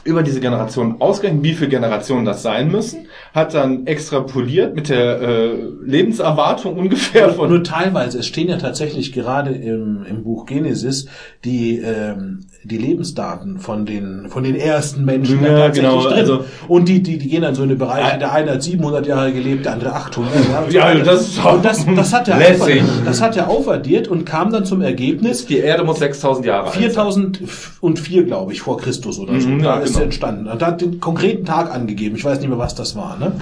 über 0.02 0.22
diese 0.24 0.40
Generation 0.40 0.96
ausgerechnet, 1.00 1.44
wie 1.44 1.54
viele 1.54 1.70
Generationen 1.70 2.24
das 2.24 2.42
sein 2.42 2.68
müssen, 2.70 3.06
hat 3.32 3.54
dann 3.54 3.86
extrapoliert 3.86 4.74
mit 4.74 4.88
der 4.88 5.20
äh, 5.20 5.54
Lebenserwartung 5.84 6.76
ungefähr 6.76 7.28
Nur, 7.28 7.36
von 7.36 7.50
nur 7.50 7.64
teilweise. 7.64 8.18
Es 8.18 8.26
stehen 8.26 8.48
ja 8.48 8.56
tatsächlich 8.56 9.12
gerade 9.12 9.50
im, 9.52 10.04
im 10.04 10.24
Buch 10.24 10.46
Genesis 10.46 11.06
die, 11.44 11.78
ähm, 11.78 12.46
die 12.62 12.76
Lebensdaten 12.76 13.58
von 13.58 13.86
den, 13.86 14.28
von 14.28 14.44
den 14.44 14.54
ersten 14.54 15.04
Menschen 15.04 15.42
Ja, 15.42 15.68
genau, 15.68 16.02
drin. 16.02 16.12
also- 16.12 16.44
und 16.68 16.88
die, 16.88 17.02
die, 17.02 17.16
die 17.16 17.28
gehen 17.28 17.40
dann 17.42 17.54
so 17.54 17.62
in 17.62 17.70
die 17.70 17.74
Bereiche, 17.74 18.18
der 18.18 18.32
eine 18.32 18.52
hat 18.52 18.62
700 18.62 19.06
Jahre 19.06 19.32
gelebt, 19.32 19.64
der 19.64 19.72
andere 19.72 19.94
800. 19.94 20.32
Ja, 20.70 20.84
also 20.84 21.04
das 21.04 21.20
ist 21.28 21.44
und 21.44 21.64
das, 21.64 21.86
das 21.96 22.12
hat 22.12 22.28
er 22.28 22.36
lässig. 22.38 22.60
aufaddiert, 22.60 22.84
das 23.06 23.22
hat 23.22 23.36
er 23.36 23.48
aufaddiert 23.48 24.08
und 24.08 24.26
kam 24.26 24.52
dann 24.52 24.66
zum 24.66 24.82
Ergebnis, 24.82 25.46
die 25.46 25.58
Erde 25.58 25.84
muss 25.84 25.98
6000 26.00 26.44
Jahre 26.46 26.66
alt 26.66 26.74
sein. 26.74 26.82
4004, 26.82 28.24
glaube 28.24 28.52
ich, 28.52 28.60
vor 28.60 28.76
Christus 28.76 29.18
oder 29.18 29.40
so. 29.40 29.48
Mhm, 29.48 29.62
da 29.62 29.76
ja, 29.76 29.80
ist 29.80 29.88
genau. 29.88 29.98
er 30.00 30.04
entstanden. 30.04 30.46
Und 30.48 30.60
da 30.60 30.66
hat 30.66 30.80
den 30.82 31.00
konkreten 31.00 31.46
Tag 31.46 31.74
angegeben. 31.74 32.16
Ich 32.16 32.24
weiß 32.24 32.40
nicht 32.40 32.48
mehr, 32.48 32.58
was 32.58 32.74
das 32.74 32.94
war. 32.94 33.16
Ne? 33.18 33.32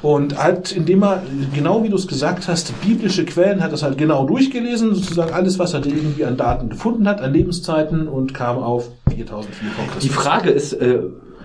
Und 0.00 0.40
halt, 0.40 0.70
indem 0.72 1.02
er, 1.02 1.22
genau 1.52 1.82
wie 1.82 1.88
du 1.88 1.96
es 1.96 2.06
gesagt 2.06 2.46
hast, 2.46 2.72
biblische 2.82 3.24
Quellen 3.24 3.62
hat 3.62 3.72
das 3.72 3.82
halt 3.82 3.98
genau 3.98 4.26
durchgelesen, 4.26 4.94
sozusagen 4.94 5.32
alles, 5.32 5.58
was 5.58 5.74
er 5.74 5.84
irgendwie 5.84 6.24
an 6.24 6.36
Daten 6.36 6.68
gefunden 6.68 7.08
hat, 7.08 7.20
an 7.20 7.32
Lebenszeiten 7.32 8.06
und 8.06 8.32
kam 8.32 8.58
auf 8.58 8.90
4004 9.08 9.70
vor 9.70 9.84
Christus. 9.86 10.02
Die 10.02 10.08
Frage 10.08 10.50
ist, 10.50 10.72
äh, 10.74 11.00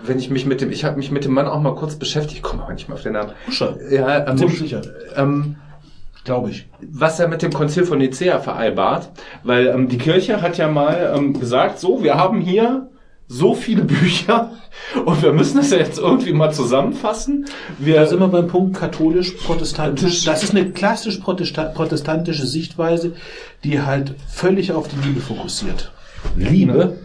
wenn 0.06 0.20
ich 0.20 0.30
mich 0.30 0.46
mit 0.46 0.62
dem, 0.62 0.72
ich 0.72 0.86
habe 0.86 0.98
mich 0.98 1.10
mit 1.10 1.26
dem 1.26 1.34
Mann 1.34 1.48
auch 1.48 1.62
mal 1.62 1.74
kurz 1.74 1.96
beschäftigt, 1.96 2.38
ich 2.38 2.44
komme 2.44 2.64
aber 2.64 2.74
nicht 2.74 2.88
mehr 2.90 2.96
auf 2.96 3.04
den 3.04 3.14
Namen. 3.14 3.32
Usher, 3.48 3.76
Ja, 3.92 4.28
ähm, 4.28 4.38
ziemlich 4.38 4.60
sicher, 4.60 4.82
ähm, 5.16 5.56
glaube 6.24 6.52
ich. 6.52 6.70
was 6.92 7.20
er 7.20 7.28
mit 7.28 7.42
dem 7.42 7.54
Konzil 7.54 7.86
von 7.86 7.98
Nicea 7.98 8.40
vereinbart, 8.40 9.10
weil 9.44 9.68
ähm, 9.68 9.88
die 9.88 9.98
Kirche 9.98 10.42
hat 10.44 10.58
ja 10.58 10.68
mal 10.68 11.14
ähm, 11.18 11.40
gesagt, 11.40 11.80
so, 11.80 12.04
wir 12.04 12.16
haben 12.16 12.40
hier 12.40 12.90
so 13.34 13.56
viele 13.56 13.84
Bücher 13.84 14.52
und 15.06 15.24
wir 15.24 15.34
müssen 15.34 15.58
das 15.58 15.72
ja 15.72 15.78
jetzt 15.78 15.98
irgendwie 15.98 16.34
mal 16.34 16.52
zusammenfassen. 16.54 17.46
Wir 17.80 17.96
Da 17.96 18.06
sind 18.06 18.20
wir 18.20 18.28
beim 18.28 18.48
Punkt 18.48 18.78
katholisch-protestantisch. 18.78 20.24
Das 20.26 20.44
ist 20.44 20.52
eine 20.56 20.70
klassisch 20.72 21.20
protesta- 21.20 21.74
protestantische 21.74 22.46
Sichtweise, 22.46 23.14
die 23.64 23.82
halt 23.82 24.14
völlig 24.28 24.72
auf 24.72 24.88
die 24.88 24.96
Bibel 24.98 25.22
fokussiert. 25.22 25.92
Liebe? 26.36 26.98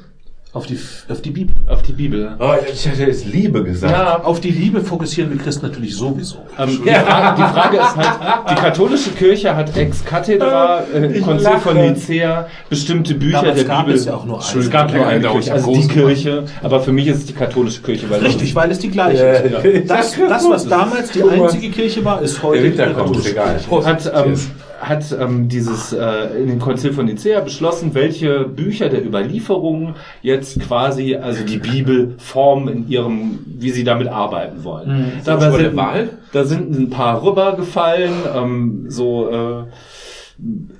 Auf 0.54 0.64
die, 0.66 0.78
auf 1.10 1.20
die 1.20 1.30
Bibel. 1.30 1.54
auf 1.68 1.82
die 1.82 1.92
Bibel. 1.92 2.34
Oh, 2.40 2.52
ich 2.72 2.86
hätte 2.86 3.02
jetzt 3.04 3.26
Liebe 3.26 3.62
gesagt. 3.62 3.92
Ja, 3.92 4.22
Auf 4.24 4.40
die 4.40 4.50
Liebe 4.50 4.80
fokussieren 4.80 5.30
wir 5.30 5.36
Christen 5.38 5.66
natürlich 5.66 5.94
sowieso. 5.94 6.38
ähm, 6.58 6.80
die, 6.84 6.90
Frage, 6.90 7.36
die 7.36 7.52
Frage 7.52 7.76
ist 7.76 7.96
halt, 7.96 8.50
die 8.50 8.54
katholische 8.54 9.10
Kirche 9.10 9.54
hat 9.54 9.76
ex 9.76 10.02
cathedra, 10.04 10.84
äh, 10.94 11.20
Konzil 11.20 11.58
von. 11.58 11.76
Nicea, 11.76 12.48
bestimmte 12.70 13.14
Bücher 13.14 13.40
Damals 13.42 13.56
der 13.56 13.64
gab 13.66 13.84
Bibel. 13.84 13.94
es 14.00 14.06
ja 14.06 14.14
auch 14.14 14.24
nur 14.24 14.42
eine. 14.42 14.60
Es 14.60 14.70
gab 14.70 14.92
nur 14.94 15.06
eine 15.06 15.28
Kirche, 15.28 15.52
also 15.52 15.72
die. 15.74 15.86
Kirche, 15.88 16.44
aber 16.62 16.80
für 16.80 16.92
mich 16.92 17.06
ist 17.08 17.18
es 17.18 17.26
die 17.26 17.34
katholische 17.34 17.82
Kirche, 17.82 18.08
weil 18.08 18.20
Richtig, 18.20 18.54
weil 18.54 18.70
es 18.70 18.78
die 18.78 18.90
gleiche 18.90 19.22
ist. 19.22 19.52
ja. 19.52 19.80
Das, 19.86 20.16
das, 20.16 20.48
was 20.48 20.66
damals 20.66 21.10
die 21.10 21.22
einzige 21.24 21.68
Kirche 21.70 22.02
war, 22.06 22.22
ist 22.22 22.36
Der 22.36 22.42
heute 22.42 22.70
die 22.70 22.76
katholische. 22.76 23.30
egal. 23.32 23.60
hat, 23.84 24.12
ähm, 24.14 24.34
hat 24.80 25.16
ähm, 25.18 25.48
dieses 25.48 25.92
äh, 25.92 26.40
in 26.40 26.48
dem 26.48 26.58
Konzil 26.58 26.92
von 26.92 27.06
Nicea 27.06 27.40
beschlossen, 27.40 27.94
welche 27.94 28.44
Bücher 28.44 28.88
der 28.88 29.04
Überlieferungen 29.04 29.94
jetzt 30.22 30.60
quasi 30.60 31.16
also 31.16 31.44
die 31.44 31.58
Bibel 31.58 32.14
formen 32.18 32.68
in 32.68 32.88
ihrem, 32.88 33.38
wie 33.46 33.70
sie 33.70 33.84
damit 33.84 34.08
arbeiten 34.08 34.64
wollen. 34.64 35.12
Dabei 35.24 35.50
schon 35.50 35.74
bei 35.76 35.92
der 35.92 36.04
sind, 36.04 36.10
da 36.32 36.44
sind 36.44 36.78
ein 36.78 36.90
paar 36.90 37.22
rübergefallen, 37.22 38.12
ähm, 38.34 38.84
so 38.88 39.30
äh, 39.30 39.64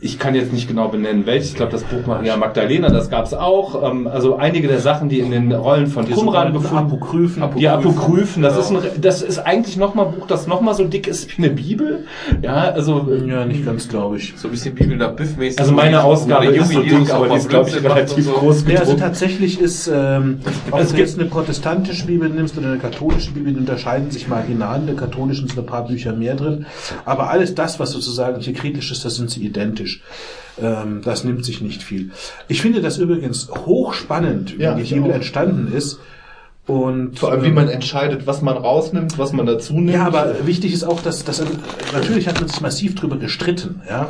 ich 0.00 0.20
kann 0.20 0.36
jetzt 0.36 0.52
nicht 0.52 0.68
genau 0.68 0.86
benennen, 0.86 1.26
welches. 1.26 1.50
Ich 1.50 1.56
glaube, 1.56 1.72
das 1.72 1.82
Buch 1.82 2.06
Maria 2.06 2.36
Magdalena, 2.36 2.90
das 2.90 3.10
gab's 3.10 3.34
auch. 3.34 3.90
Ähm, 3.90 4.06
also 4.06 4.36
einige 4.36 4.68
der 4.68 4.78
Sachen, 4.78 5.08
die 5.08 5.18
in 5.18 5.32
den 5.32 5.50
Rollen 5.52 5.88
von 5.88 6.08
Qumran 6.08 6.52
gefunden 6.52 6.76
Apokryphen. 6.76 7.42
Die 7.56 7.66
Apokryphen, 7.68 8.42
das 8.44 8.56
ist 8.56 8.70
ein, 8.70 8.78
das 9.00 9.20
ist 9.22 9.40
eigentlich 9.40 9.76
nochmal 9.76 10.06
ein 10.06 10.12
Buch, 10.14 10.28
das 10.28 10.46
nochmal 10.46 10.74
so 10.74 10.84
dick 10.84 11.08
ist 11.08 11.36
wie 11.36 11.42
eine 11.42 11.52
Bibel. 11.52 12.04
Ja, 12.40 12.54
also 12.70 13.08
Ja, 13.26 13.44
nicht 13.46 13.64
ganz, 13.66 13.88
glaube 13.88 14.18
ich. 14.18 14.34
So 14.36 14.46
ein 14.46 14.52
bisschen 14.52 14.76
Bibel 14.76 14.96
nach 14.96 15.12
Biff-mäßig. 15.16 15.58
Also 15.58 15.72
meine 15.72 16.04
Ausgabe 16.04 16.46
ist 16.46 16.70
so 16.70 16.80
dick, 16.80 17.12
aber 17.12 17.28
die 17.28 17.36
ist, 17.36 17.48
glaube 17.48 17.68
ich, 17.68 17.82
relativ 17.82 18.26
so. 18.26 18.32
groß 18.34 18.62
Ja, 18.68 18.78
also 18.78 18.92
gedruckt. 18.92 19.00
tatsächlich 19.00 19.60
ist, 19.60 19.90
ähm, 19.92 20.38
ob 20.70 20.78
Es 20.78 20.90
du 20.90 20.94
gibt- 20.96 21.08
jetzt 21.08 21.18
eine 21.18 21.28
protestantische 21.28 22.06
Bibel 22.06 22.28
nimmst 22.28 22.56
oder 22.56 22.68
eine 22.68 22.78
katholische 22.78 23.32
Bibel, 23.32 23.52
die 23.52 23.58
unterscheiden 23.58 24.12
sich 24.12 24.28
marginal. 24.28 24.78
In 24.80 24.86
der 24.86 24.94
katholischen 24.94 25.48
sind 25.48 25.58
ein 25.58 25.66
paar 25.66 25.84
Bücher 25.84 26.12
mehr 26.12 26.36
drin. 26.36 26.66
Aber 27.04 27.28
alles 27.30 27.56
das, 27.56 27.80
was 27.80 27.90
sozusagen 27.90 28.40
hier 28.40 28.52
kritisch 28.54 28.92
ist, 28.92 29.04
das 29.04 29.16
sind 29.16 29.30
sie 29.30 29.47
identisch. 29.48 30.02
Ähm, 30.60 31.00
das 31.04 31.24
nimmt 31.24 31.44
sich 31.44 31.60
nicht 31.60 31.82
viel. 31.82 32.10
Ich 32.48 32.60
finde 32.62 32.80
das 32.80 32.98
übrigens 32.98 33.48
hochspannend, 33.50 34.58
wie 34.58 34.62
Ja, 34.62 34.74
die 34.74 35.00
auch. 35.00 35.08
entstanden 35.08 35.72
ist. 35.72 35.98
Und 36.66 37.18
Vor 37.18 37.30
allem, 37.32 37.42
wie 37.42 37.48
ähm, 37.48 37.54
man 37.54 37.68
entscheidet, 37.68 38.26
was 38.26 38.42
man 38.42 38.56
rausnimmt, 38.56 39.18
was 39.18 39.32
man 39.32 39.46
dazu 39.46 39.72
nimmt. 39.74 39.90
ja, 39.94 40.06
aber 40.06 40.46
wichtig 40.46 40.74
ist 40.74 40.84
auch, 40.84 41.00
dass, 41.00 41.24
dass 41.24 41.42
natürlich 41.94 42.28
hat 42.28 42.40
man 42.40 42.48
sich 42.48 42.60
massiv 42.60 42.94
drüber 42.94 43.16
gestritten, 43.16 43.80
ja. 43.88 44.06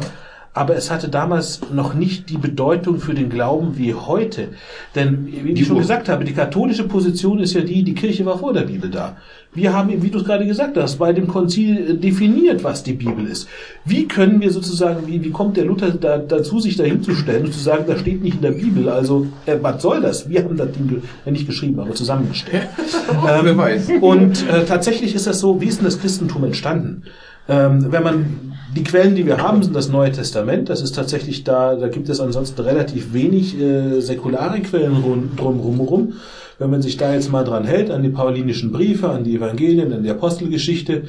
Aber 0.54 0.74
es 0.74 0.90
hatte 0.90 1.08
damals 1.08 1.60
noch 1.72 1.94
nicht 1.94 2.30
die 2.30 2.38
Bedeutung 2.38 2.98
für 2.98 3.14
den 3.14 3.28
Glauben 3.28 3.78
wie 3.78 3.94
heute. 3.94 4.48
Denn, 4.96 5.28
wie 5.44 5.52
ich 5.52 5.66
schon 5.68 5.78
gesagt 5.78 6.08
habe, 6.08 6.24
die 6.24 6.32
katholische 6.32 6.82
Position 6.82 7.38
ist 7.38 7.52
ja 7.54 7.60
die, 7.60 7.84
die 7.84 7.94
Kirche 7.94 8.26
war 8.26 8.38
vor 8.38 8.52
der 8.52 8.62
Bibel 8.62 8.90
da. 8.90 9.16
Wir 9.58 9.72
haben, 9.74 10.02
wie 10.02 10.10
du 10.10 10.18
es 10.18 10.24
gerade 10.24 10.46
gesagt 10.46 10.76
hast, 10.76 10.98
bei 10.98 11.12
dem 11.12 11.26
Konzil 11.26 11.90
äh, 11.90 11.94
definiert, 11.94 12.62
was 12.62 12.84
die 12.84 12.92
Bibel 12.92 13.26
ist. 13.26 13.48
Wie 13.84 14.06
können 14.06 14.40
wir 14.40 14.52
sozusagen, 14.52 15.06
wie, 15.08 15.22
wie 15.22 15.30
kommt 15.30 15.56
der 15.56 15.64
Luther 15.64 15.90
da, 15.90 16.18
dazu, 16.18 16.60
sich 16.60 16.76
dahinzustellen 16.76 17.46
und 17.46 17.52
zu 17.52 17.58
sagen, 17.58 17.84
das 17.88 18.00
steht 18.00 18.22
nicht 18.22 18.36
in 18.36 18.42
der 18.42 18.52
Bibel, 18.52 18.88
also, 18.88 19.26
äh, 19.46 19.56
was 19.60 19.82
soll 19.82 20.00
das? 20.00 20.28
Wir 20.28 20.44
haben 20.44 20.56
das 20.56 20.70
Ding 20.72 21.02
ja, 21.26 21.32
nicht 21.32 21.46
geschrieben, 21.46 21.80
aber 21.80 21.94
zusammengestellt. 21.94 22.68
Ähm, 23.08 23.40
Wer 23.42 23.56
weiß. 23.56 23.90
Und 24.00 24.48
äh, 24.48 24.64
tatsächlich 24.64 25.14
ist 25.14 25.26
das 25.26 25.40
so, 25.40 25.60
wie 25.60 25.66
ist 25.66 25.78
denn 25.78 25.86
das 25.86 25.98
Christentum 26.00 26.44
entstanden? 26.44 27.04
Ähm, 27.48 27.86
wenn 27.90 28.02
man 28.02 28.48
die 28.74 28.84
Quellen, 28.84 29.16
die 29.16 29.26
wir 29.26 29.38
haben, 29.38 29.62
sind 29.62 29.74
das 29.74 29.88
Neue 29.88 30.12
Testament. 30.12 30.68
Das 30.68 30.82
ist 30.82 30.94
tatsächlich 30.94 31.44
da, 31.44 31.74
da 31.74 31.88
gibt 31.88 32.08
es 32.08 32.20
ansonsten 32.20 32.60
relativ 32.60 33.12
wenig 33.12 33.58
äh, 33.58 34.00
säkulare 34.00 34.60
Quellen 34.60 34.96
rum, 34.96 35.30
drum 35.36 35.80
rum. 35.80 36.12
Wenn 36.58 36.70
man 36.70 36.82
sich 36.82 36.96
da 36.96 37.14
jetzt 37.14 37.30
mal 37.30 37.44
dran 37.44 37.64
hält, 37.64 37.90
an 37.90 38.02
die 38.02 38.08
paulinischen 38.08 38.72
Briefe, 38.72 39.08
an 39.08 39.22
die 39.22 39.36
Evangelien, 39.36 39.92
an 39.92 40.02
die 40.02 40.10
Apostelgeschichte, 40.10 41.04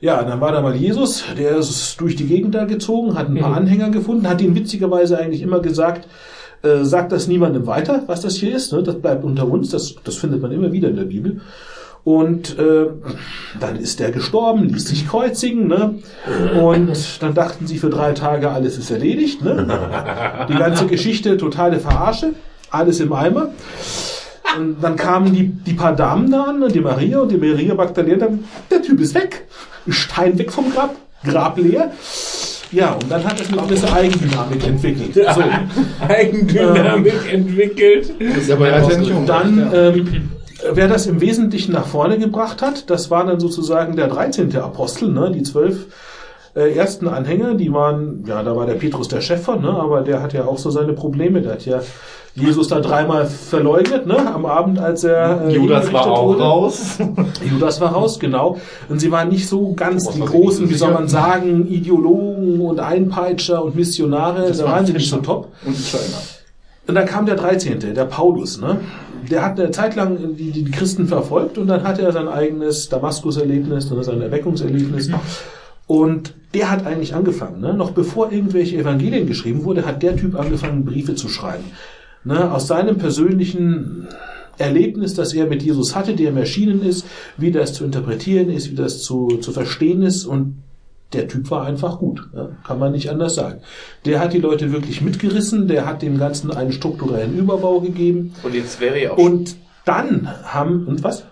ja, 0.00 0.22
dann 0.22 0.40
war 0.40 0.52
da 0.52 0.62
mal 0.62 0.74
Jesus, 0.74 1.24
der 1.38 1.56
ist 1.56 2.00
durch 2.00 2.16
die 2.16 2.26
Gegend 2.26 2.54
da 2.54 2.64
gezogen, 2.64 3.14
hat 3.14 3.28
ein 3.28 3.36
paar 3.36 3.54
Anhänger 3.54 3.90
gefunden, 3.90 4.28
hat 4.28 4.40
ihnen 4.40 4.54
witzigerweise 4.54 5.18
eigentlich 5.18 5.42
immer 5.42 5.60
gesagt, 5.60 6.08
äh, 6.62 6.84
sagt 6.84 7.12
das 7.12 7.28
niemandem 7.28 7.66
weiter, 7.66 8.04
was 8.06 8.22
das 8.22 8.36
hier 8.36 8.56
ist. 8.56 8.72
Ne? 8.72 8.82
Das 8.82 9.00
bleibt 9.00 9.24
unter 9.24 9.46
uns. 9.46 9.70
Das, 9.70 9.94
das 10.02 10.16
findet 10.16 10.40
man 10.40 10.52
immer 10.52 10.72
wieder 10.72 10.88
in 10.88 10.96
der 10.96 11.04
Bibel. 11.04 11.40
Und 12.02 12.56
äh, 12.58 12.86
dann 13.58 13.76
ist 13.76 13.98
der 13.98 14.12
gestorben, 14.12 14.68
ließ 14.68 14.86
sich 14.86 15.08
kreuzigen. 15.08 15.66
Ne? 15.66 15.96
Und 16.62 17.22
dann 17.22 17.34
dachten 17.34 17.66
sie 17.66 17.78
für 17.78 17.90
drei 17.90 18.12
Tage, 18.12 18.50
alles 18.50 18.78
ist 18.78 18.90
erledigt. 18.90 19.42
Ne? 19.42 19.66
Die 20.48 20.54
ganze 20.54 20.86
Geschichte, 20.86 21.36
totale 21.36 21.80
Verarsche, 21.80 22.34
alles 22.70 23.00
im 23.00 23.12
Eimer. 23.12 23.48
Und 24.56 24.82
dann 24.82 24.96
kamen 24.96 25.32
die, 25.32 25.48
die 25.48 25.74
paar 25.74 25.94
Damen 25.94 26.30
da 26.30 26.44
an, 26.44 26.60
ne? 26.60 26.68
die 26.68 26.80
Maria 26.80 27.20
und 27.20 27.30
die 27.30 27.36
Maria 27.36 27.74
Magdalena. 27.74 28.28
Der 28.70 28.82
Typ 28.82 29.00
ist 29.00 29.14
weg. 29.14 29.46
Stein 29.88 30.38
weg 30.38 30.52
vom 30.52 30.72
Grab, 30.72 30.96
Grab 31.24 31.58
leer. 31.58 31.92
Ja, 32.72 32.94
und 32.94 33.10
dann 33.10 33.24
hat 33.24 33.40
es 33.40 33.48
eine 33.48 33.62
gewisse 33.62 33.92
Eigendynamik 33.92 34.66
entwickelt. 34.66 35.14
So. 35.14 35.42
Eigendynamik 36.08 37.32
entwickelt. 37.32 38.12
das 38.18 38.36
ist 38.38 38.50
aber 38.50 38.68
ja 38.68 38.98
nicht 38.98 39.12
um. 39.12 39.24
Dann, 39.24 39.70
ähm, 39.72 40.30
wer 40.72 40.88
das 40.88 41.06
im 41.06 41.20
Wesentlichen 41.20 41.72
nach 41.72 41.86
vorne 41.86 42.18
gebracht 42.18 42.62
hat, 42.62 42.90
das 42.90 43.10
war 43.10 43.24
dann 43.24 43.38
sozusagen 43.38 43.94
der 43.94 44.08
13. 44.08 44.56
Apostel, 44.56 45.10
ne? 45.12 45.30
die 45.32 45.44
zwölf 45.44 45.86
äh, 46.56 46.74
ersten 46.74 47.06
Anhänger, 47.06 47.54
die 47.54 47.72
waren, 47.72 48.24
ja, 48.26 48.42
da 48.42 48.56
war 48.56 48.66
der 48.66 48.74
Petrus 48.74 49.08
der 49.08 49.20
Chef 49.20 49.42
von, 49.42 49.60
ne? 49.60 49.70
aber 49.70 50.00
der 50.00 50.22
hat 50.22 50.32
ja 50.32 50.46
auch 50.46 50.58
so 50.58 50.70
seine 50.70 50.94
Probleme, 50.94 51.42
der 51.42 51.52
hat 51.52 51.66
ja 51.66 51.80
Jesus 52.36 52.68
da 52.68 52.80
dreimal 52.80 53.26
verleugnet, 53.26 54.06
ne? 54.06 54.18
am 54.34 54.44
Abend, 54.44 54.78
als 54.78 55.04
er 55.04 55.48
äh, 55.48 55.54
Judas 55.54 55.90
war 55.90 56.06
auch 56.06 56.28
wurde. 56.28 56.42
raus. 56.42 56.98
Judas 57.50 57.80
war 57.80 57.92
raus, 57.92 58.20
genau. 58.20 58.58
Und 58.90 59.00
sie 59.00 59.10
waren 59.10 59.30
nicht 59.30 59.48
so 59.48 59.72
ganz 59.74 60.10
die 60.10 60.20
großen, 60.20 60.68
wie 60.68 60.74
soll 60.74 60.92
man 60.92 61.08
sagen, 61.08 61.66
Ideologen 61.66 62.60
und 62.60 62.78
Einpeitscher 62.78 63.64
und 63.64 63.74
Missionare, 63.74 64.52
da 64.52 64.64
waren 64.64 64.84
sie 64.84 64.92
nicht 64.92 65.08
so 65.08 65.16
top. 65.16 65.48
Und 65.64 65.76
China. 65.76 66.18
Und 66.86 66.94
dann 66.94 67.06
kam 67.06 67.24
der 67.24 67.36
13., 67.36 67.94
der 67.94 68.04
Paulus, 68.04 68.60
ne? 68.60 68.80
Der 69.30 69.42
hat 69.42 69.58
eine 69.58 69.70
Zeit 69.70 69.96
lang 69.96 70.36
die, 70.36 70.52
die 70.52 70.70
Christen 70.70 71.08
verfolgt 71.08 71.58
und 71.58 71.66
dann 71.66 71.82
hat 71.82 71.98
er 71.98 72.12
sein 72.12 72.28
eigenes 72.28 72.88
Damaskus-Erlebnis, 72.90 73.90
ne, 73.90 74.04
sein 74.04 74.20
Erweckungserlebnis. 74.20 75.10
Und 75.88 76.34
der 76.54 76.70
hat 76.70 76.86
eigentlich 76.86 77.14
angefangen, 77.14 77.60
ne? 77.60 77.74
noch 77.74 77.90
bevor 77.90 78.30
irgendwelche 78.30 78.76
Evangelien 78.76 79.26
geschrieben 79.26 79.64
wurde, 79.64 79.84
hat 79.84 80.02
der 80.02 80.16
Typ 80.16 80.38
angefangen, 80.38 80.84
Briefe 80.84 81.14
zu 81.14 81.28
schreiben. 81.28 81.64
Ne? 82.26 82.52
Aus 82.52 82.66
seinem 82.66 82.98
persönlichen 82.98 84.08
Erlebnis, 84.58 85.14
das 85.14 85.32
er 85.32 85.46
mit 85.46 85.62
Jesus 85.62 85.94
hatte, 85.94 86.14
der 86.14 86.30
ihm 86.30 86.36
erschienen 86.36 86.82
ist, 86.82 87.06
wie 87.36 87.52
das 87.52 87.72
zu 87.72 87.84
interpretieren 87.84 88.50
ist, 88.50 88.70
wie 88.70 88.74
das 88.74 89.02
zu, 89.02 89.28
zu 89.40 89.52
verstehen 89.52 90.02
ist 90.02 90.24
und 90.24 90.62
der 91.12 91.28
Typ 91.28 91.50
war 91.52 91.64
einfach 91.64 92.00
gut, 92.00 92.28
ja, 92.34 92.48
kann 92.66 92.80
man 92.80 92.90
nicht 92.90 93.10
anders 93.10 93.36
sagen. 93.36 93.60
Der 94.04 94.18
hat 94.18 94.32
die 94.32 94.40
Leute 94.40 94.72
wirklich 94.72 95.02
mitgerissen, 95.02 95.68
der 95.68 95.86
hat 95.86 96.02
dem 96.02 96.18
Ganzen 96.18 96.50
einen 96.50 96.72
strukturellen 96.72 97.38
Überbau 97.38 97.80
gegeben 97.80 98.34
Und 98.42 98.54
jetzt 98.54 98.80
wäre 98.80 99.00
ja 99.00 99.12
auch 99.12 99.18
und 99.18 99.56
dann 99.84 100.28
haben, 100.42 100.84
und 100.86 101.04
was? 101.04 101.22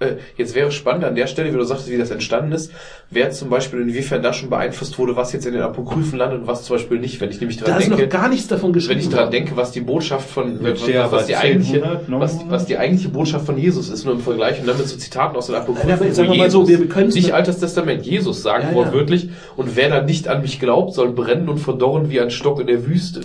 Äh, 0.00 0.14
Jetzt 0.36 0.54
wäre 0.54 0.70
spannend 0.70 1.04
an 1.04 1.14
der 1.16 1.26
Stelle, 1.26 1.52
wie 1.52 1.56
du 1.56 1.64
sagtest, 1.64 1.90
wie 1.90 1.98
das 1.98 2.10
entstanden 2.10 2.52
ist, 2.52 2.70
wer 3.10 3.30
zum 3.30 3.50
Beispiel 3.50 3.80
inwiefern 3.80 4.22
das 4.22 4.36
schon 4.36 4.48
beeinflusst 4.48 4.98
wurde, 4.98 5.16
was 5.16 5.32
jetzt 5.32 5.44
in 5.46 5.52
den 5.54 5.62
Apokryphen 5.62 6.18
landet 6.18 6.40
und 6.42 6.46
was 6.46 6.64
zum 6.64 6.76
Beispiel 6.76 6.98
nicht. 7.00 7.20
Wenn 7.20 7.30
ich 7.30 7.40
nämlich 7.40 7.58
Da 7.58 7.66
dran 7.66 7.80
ist 7.80 7.88
noch 7.90 7.96
denke, 7.96 8.16
gar 8.16 8.28
nichts 8.28 8.46
davon 8.46 8.72
geschrieben. 8.72 9.00
wenn 9.00 9.06
ich 9.06 9.12
dran 9.12 9.30
denke, 9.30 9.56
was 9.56 9.72
die 9.72 9.80
Botschaft 9.80 10.30
von, 10.30 10.58
was, 10.62 10.86
was, 11.10 11.26
die 11.26 11.36
eigentliche, 11.36 11.82
1000, 11.82 12.20
was, 12.20 12.38
was 12.48 12.66
die 12.66 12.78
eigentliche 12.78 13.08
Botschaft 13.08 13.46
von 13.46 13.58
Jesus 13.58 13.88
ist, 13.88 14.04
nur 14.04 14.14
im 14.14 14.20
Vergleich 14.20 14.60
und 14.60 14.66
dann 14.68 14.78
mit 14.78 14.86
so 14.86 14.96
Zitaten 14.96 15.36
aus 15.36 15.46
den 15.46 15.56
Apokryphen. 15.56 15.88
Ja, 15.88 15.96
aber 15.96 16.12
sagen 16.12 16.30
wir 16.30 16.38
mal 16.38 16.50
so, 16.50 16.68
wir 16.68 16.88
können's 16.88 17.14
nicht 17.16 17.32
Altes 17.32 17.58
Testament, 17.58 18.06
Jesus 18.06 18.42
sagt 18.42 18.64
Ja, 18.64 18.70
ja. 18.70 18.76
wortwörtlich, 18.76 19.30
und 19.56 19.74
wer 19.74 19.88
da 19.88 20.02
nicht 20.02 20.28
an 20.28 20.42
mich 20.42 20.60
glaubt, 20.60 20.94
soll 20.94 21.10
brennen 21.10 21.48
und 21.48 21.58
verdorren 21.58 22.08
wie 22.10 22.20
ein 22.20 22.30
Stock 22.30 22.60
in 22.60 22.68
der 22.68 22.86
Wüste. 22.86 23.22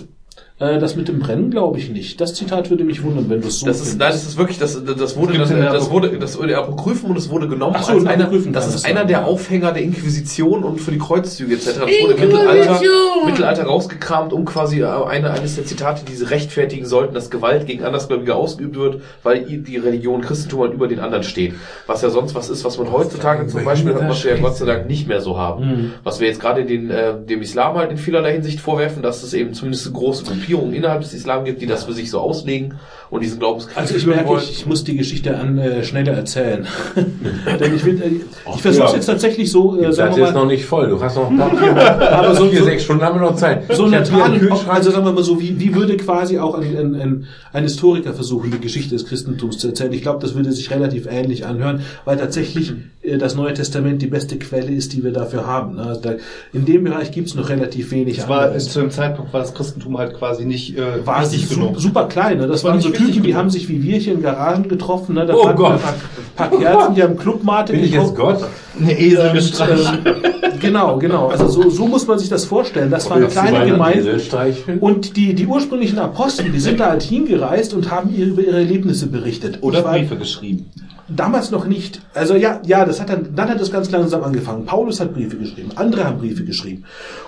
Äh, 0.60 0.78
das 0.78 0.94
mit 0.94 1.08
dem 1.08 1.18
Brennen 1.18 1.50
glaube 1.50 1.78
ich 1.80 1.90
nicht. 1.90 2.20
Das 2.20 2.34
Zitat 2.34 2.70
würde 2.70 2.84
mich 2.84 3.02
wundern, 3.02 3.28
wenn 3.28 3.40
du 3.40 3.48
es 3.48 3.58
so 3.58 3.66
Das 3.66 3.80
ist, 3.80 3.98
nein, 3.98 4.12
das 4.12 4.22
ist 4.24 4.38
wirklich, 4.38 4.56
das, 4.56 4.74
das 4.84 5.16
wurde, 5.16 5.36
das, 5.36 5.48
das 5.48 5.58
Apok- 5.58 5.90
wurde, 5.90 6.16
das 6.16 6.38
wurde 6.38 6.56
Apokryphen 6.56 7.10
und 7.10 7.16
es 7.18 7.28
wurde 7.28 7.48
genommen 7.48 7.74
Ach 7.76 7.82
so, 7.82 7.94
als 7.94 8.02
in 8.02 8.08
einer, 8.08 8.26
das 8.26 8.66
ist 8.66 8.74
das 8.76 8.84
einer 8.84 9.00
sein, 9.00 9.08
der. 9.08 9.26
Aufhänger 9.26 9.72
der 9.72 9.82
Inquisition 9.82 10.62
und 10.62 10.80
für 10.80 10.92
die 10.92 10.98
Kreuzzüge 10.98 11.54
etc. 11.54 11.64
Das 11.66 11.76
wurde 11.80 12.12
im 12.14 12.20
Mittelalter, 12.20 12.80
Mittelalter 13.26 13.64
rausgekramt, 13.64 14.32
um 14.32 14.44
quasi 14.44 14.80
äh, 14.82 14.84
eine, 14.86 15.32
eines 15.32 15.56
der 15.56 15.64
Zitate, 15.66 16.04
die 16.04 16.14
sie 16.14 16.24
rechtfertigen 16.30 16.86
sollten, 16.86 17.14
dass 17.14 17.30
Gewalt 17.30 17.66
gegen 17.66 17.82
Andersgläubige 17.82 18.36
ausgeübt 18.36 18.76
wird, 18.76 19.00
weil 19.24 19.40
die 19.44 19.76
Religion 19.76 20.20
Christentum 20.20 20.60
halt 20.60 20.72
über 20.74 20.86
den 20.86 21.00
anderen 21.00 21.24
steht. 21.24 21.54
Was 21.88 22.02
ja 22.02 22.10
sonst 22.10 22.36
was 22.36 22.48
ist, 22.48 22.64
was 22.64 22.78
man 22.78 22.92
heutzutage 22.92 23.48
zum 23.48 23.64
Beispiel, 23.64 23.92
hat, 23.94 24.08
was 24.08 24.22
wir 24.22 24.36
ja 24.36 24.40
Gott 24.40 24.56
sei 24.56 24.66
Dank 24.66 24.86
nicht 24.86 25.08
mehr 25.08 25.20
so 25.20 25.36
haben. 25.36 25.94
Was 26.04 26.20
wir 26.20 26.28
jetzt 26.28 26.40
gerade 26.40 26.64
den, 26.64 26.90
äh, 26.90 27.14
dem 27.20 27.42
Islam 27.42 27.76
halt 27.76 27.90
in 27.90 27.96
vielerlei 27.96 28.34
Hinsicht 28.34 28.60
vorwerfen, 28.60 29.02
dass 29.02 29.24
es 29.24 29.34
eben 29.34 29.52
zumindest 29.54 29.92
große 29.92 30.24
Gruppierungen 30.44 30.74
innerhalb 30.74 31.02
des 31.02 31.14
Islam 31.14 31.44
gibt, 31.44 31.62
die 31.62 31.66
das 31.66 31.84
für 31.84 31.92
sich 31.92 32.10
so 32.10 32.20
auslegen 32.20 32.74
und 33.10 33.22
diesen 33.22 33.38
Glaubenskrieg 33.38 33.76
Also 33.76 33.94
ich 33.94 34.06
merke, 34.06 34.36
ich, 34.36 34.50
ich 34.50 34.66
muss 34.66 34.84
die 34.84 34.96
Geschichte 34.96 35.36
an 35.36 35.58
äh, 35.58 35.82
schneller 35.84 36.12
erzählen. 36.12 36.66
Denn 37.60 37.74
ich, 37.74 37.84
will, 37.84 38.02
äh, 38.02 38.50
ich 38.54 38.62
versuche 38.62 38.86
es 38.86 38.92
jetzt 38.92 39.06
tatsächlich 39.06 39.50
so, 39.50 39.78
äh, 39.80 39.92
sagen 39.92 40.16
wir 40.16 40.24
ist 40.24 40.34
mal, 40.34 40.40
noch 40.40 40.46
nicht 40.46 40.66
voll. 40.66 40.88
Du 40.88 41.00
hast 41.00 41.16
noch 41.16 41.30
ein 41.30 41.38
paar, 41.38 41.50
vier, 41.56 42.12
aber 42.12 42.34
so, 42.34 42.46
vier 42.46 42.60
so, 42.60 42.64
sechs 42.66 42.84
Stunden 42.84 43.02
haben 43.02 43.18
wir 43.20 43.26
noch 43.26 43.36
Zeit. 43.36 43.64
so 43.74 43.84
eine 43.84 43.98
hab 43.98 44.08
hier 44.08 44.24
einen 44.24 44.34
Tat, 44.34 44.48
Kühlschrank. 44.48 44.74
also 44.74 44.90
sagen 44.90 45.04
wir 45.04 45.12
mal 45.12 45.24
so, 45.24 45.40
wie, 45.40 45.58
wie 45.58 45.74
würde 45.74 45.96
quasi 45.96 46.38
auch 46.38 46.54
ein, 46.54 46.76
ein, 46.76 46.94
ein, 46.94 47.26
ein 47.52 47.62
Historiker 47.62 48.12
versuchen, 48.12 48.50
die 48.50 48.60
Geschichte 48.60 48.94
des 48.94 49.06
Christentums 49.06 49.58
zu 49.58 49.68
erzählen? 49.68 49.92
Ich 49.92 50.02
glaube, 50.02 50.18
das 50.20 50.34
würde 50.34 50.52
sich 50.52 50.70
relativ 50.70 51.06
ähnlich 51.06 51.46
anhören, 51.46 51.80
weil 52.04 52.18
tatsächlich 52.18 52.72
das 53.18 53.34
Neue 53.34 53.52
Testament 53.54 54.00
die 54.02 54.06
beste 54.06 54.38
Quelle 54.38 54.70
ist, 54.72 54.92
die 54.94 55.04
wir 55.04 55.12
dafür 55.12 55.46
haben. 55.46 55.76
ne? 55.76 55.82
Also 55.82 56.00
da, 56.00 56.14
in 56.52 56.64
dem 56.64 56.84
Bereich 56.84 57.12
gibt 57.12 57.28
es 57.28 57.34
noch 57.34 57.48
relativ 57.48 57.90
wenig 57.90 58.16
Das 58.16 58.28
war, 58.28 58.42
anderes. 58.44 58.68
zu 58.70 58.80
dem 58.80 58.90
Zeitpunkt 58.90 59.32
war 59.32 59.40
das 59.40 59.54
Christentum 59.54 59.98
halt 59.98 60.14
quasi 60.14 60.44
nicht 60.44 60.76
äh, 60.78 61.06
war 61.06 61.20
wichtig 61.22 61.46
su 61.48 61.54
genug. 61.56 61.78
super 61.80 62.06
klein. 62.08 62.38
Ne? 62.38 62.46
Das 62.46 62.64
War 62.64 62.72
waren 62.72 62.80
so 62.80 62.90
Typen, 62.90 63.22
die 63.22 63.34
haben 63.34 63.50
sich 63.50 63.68
wie 63.68 63.82
wir 63.82 63.98
hier 63.98 64.14
in 64.14 64.22
Garagen 64.22 64.68
getroffen. 64.68 65.14
Ne? 65.16 65.26
Da 65.26 65.34
Oh 65.34 65.52
Gott. 65.54 65.72
ein 65.72 65.78
paar, 65.80 65.94
paar 66.50 66.58
Kerzen, 66.58 66.94
die 66.94 67.02
haben 67.02 67.16
Clubmate 67.16 67.72
Bin 67.72 67.84
ich 67.84 67.92
jetzt. 67.92 68.14
Gott? 68.14 68.38
Eine 68.80 68.98
Esel 68.98 69.30
Und, 69.30 69.60
ähm, 69.60 70.14
genau, 70.60 70.98
genau. 70.98 71.28
Also 71.28 71.46
so, 71.48 71.70
so 71.70 71.86
muss 71.86 72.06
man 72.06 72.18
sich 72.18 72.28
das 72.28 72.44
vorstellen. 72.44 72.90
Das 72.90 73.08
waren 73.10 73.28
kleine 73.28 73.66
Gemeinden. 73.66 74.20
Und 74.80 75.16
die, 75.16 75.34
die 75.34 75.46
ursprünglichen 75.46 75.98
Apostel, 75.98 76.50
die 76.50 76.58
sind 76.60 76.80
da 76.80 76.86
halt 76.90 77.02
hingereist 77.02 77.74
und 77.74 77.90
haben 77.90 78.14
ihre, 78.14 78.30
über 78.30 78.42
ihre 78.42 78.56
Erlebnisse 78.56 79.06
berichtet. 79.06 79.58
Oder 79.60 79.82
Briefe 79.82 80.16
geschrieben. 80.16 80.66
Damals 81.08 81.50
noch 81.50 81.66
nicht. 81.66 82.00
Also 82.14 82.34
ja, 82.34 82.62
ja, 82.64 82.86
das 82.86 83.00
hat 83.00 83.10
dann, 83.10 83.34
dann 83.34 83.48
hat 83.50 83.60
es 83.60 83.70
ganz 83.70 83.90
langsam 83.90 84.22
angefangen. 84.22 84.64
Paulus 84.64 85.00
hat 85.00 85.12
Briefe 85.12 85.36
geschrieben, 85.36 85.70
andere 85.74 86.04
haben 86.04 86.18
Briefe 86.18 86.44
geschrieben. 86.44 86.84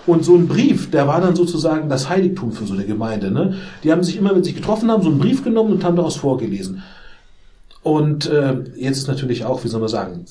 Und 0.07 0.25
so 0.25 0.35
ein 0.35 0.49
Brief, 0.49 0.91
der 0.91 1.07
war 1.07 1.21
dann 1.21 1.37
sozusagen 1.37 1.89
das 1.91 2.09
Heiligtum 2.09 2.53
für 2.53 2.65
so 2.65 2.73
eine 2.73 2.85
Gemeinde. 2.85 3.31
Ne? 3.31 3.55
Die 3.85 3.93
haben 3.93 4.03
sich 4.03 4.17
immer, 4.17 4.31
wenn 4.35 4.43
sie 4.43 4.51
sich 4.51 4.57
getroffen 4.57 4.91
haben, 4.91 5.03
so 5.03 5.11
einen 5.11 5.19
Brief 5.19 5.45
genommen 5.45 5.73
und 5.73 5.85
haben 5.85 5.97
daraus 5.97 6.17
vorgelesen. 6.17 6.83
Und 7.83 8.27
äh, 8.27 8.55
jetzt 8.77 8.97
ist 8.97 9.07
natürlich 9.07 9.45
auch, 9.45 9.63
wie 9.63 9.69
soll 9.69 9.79
man 9.79 9.89
sagen, 9.89 10.25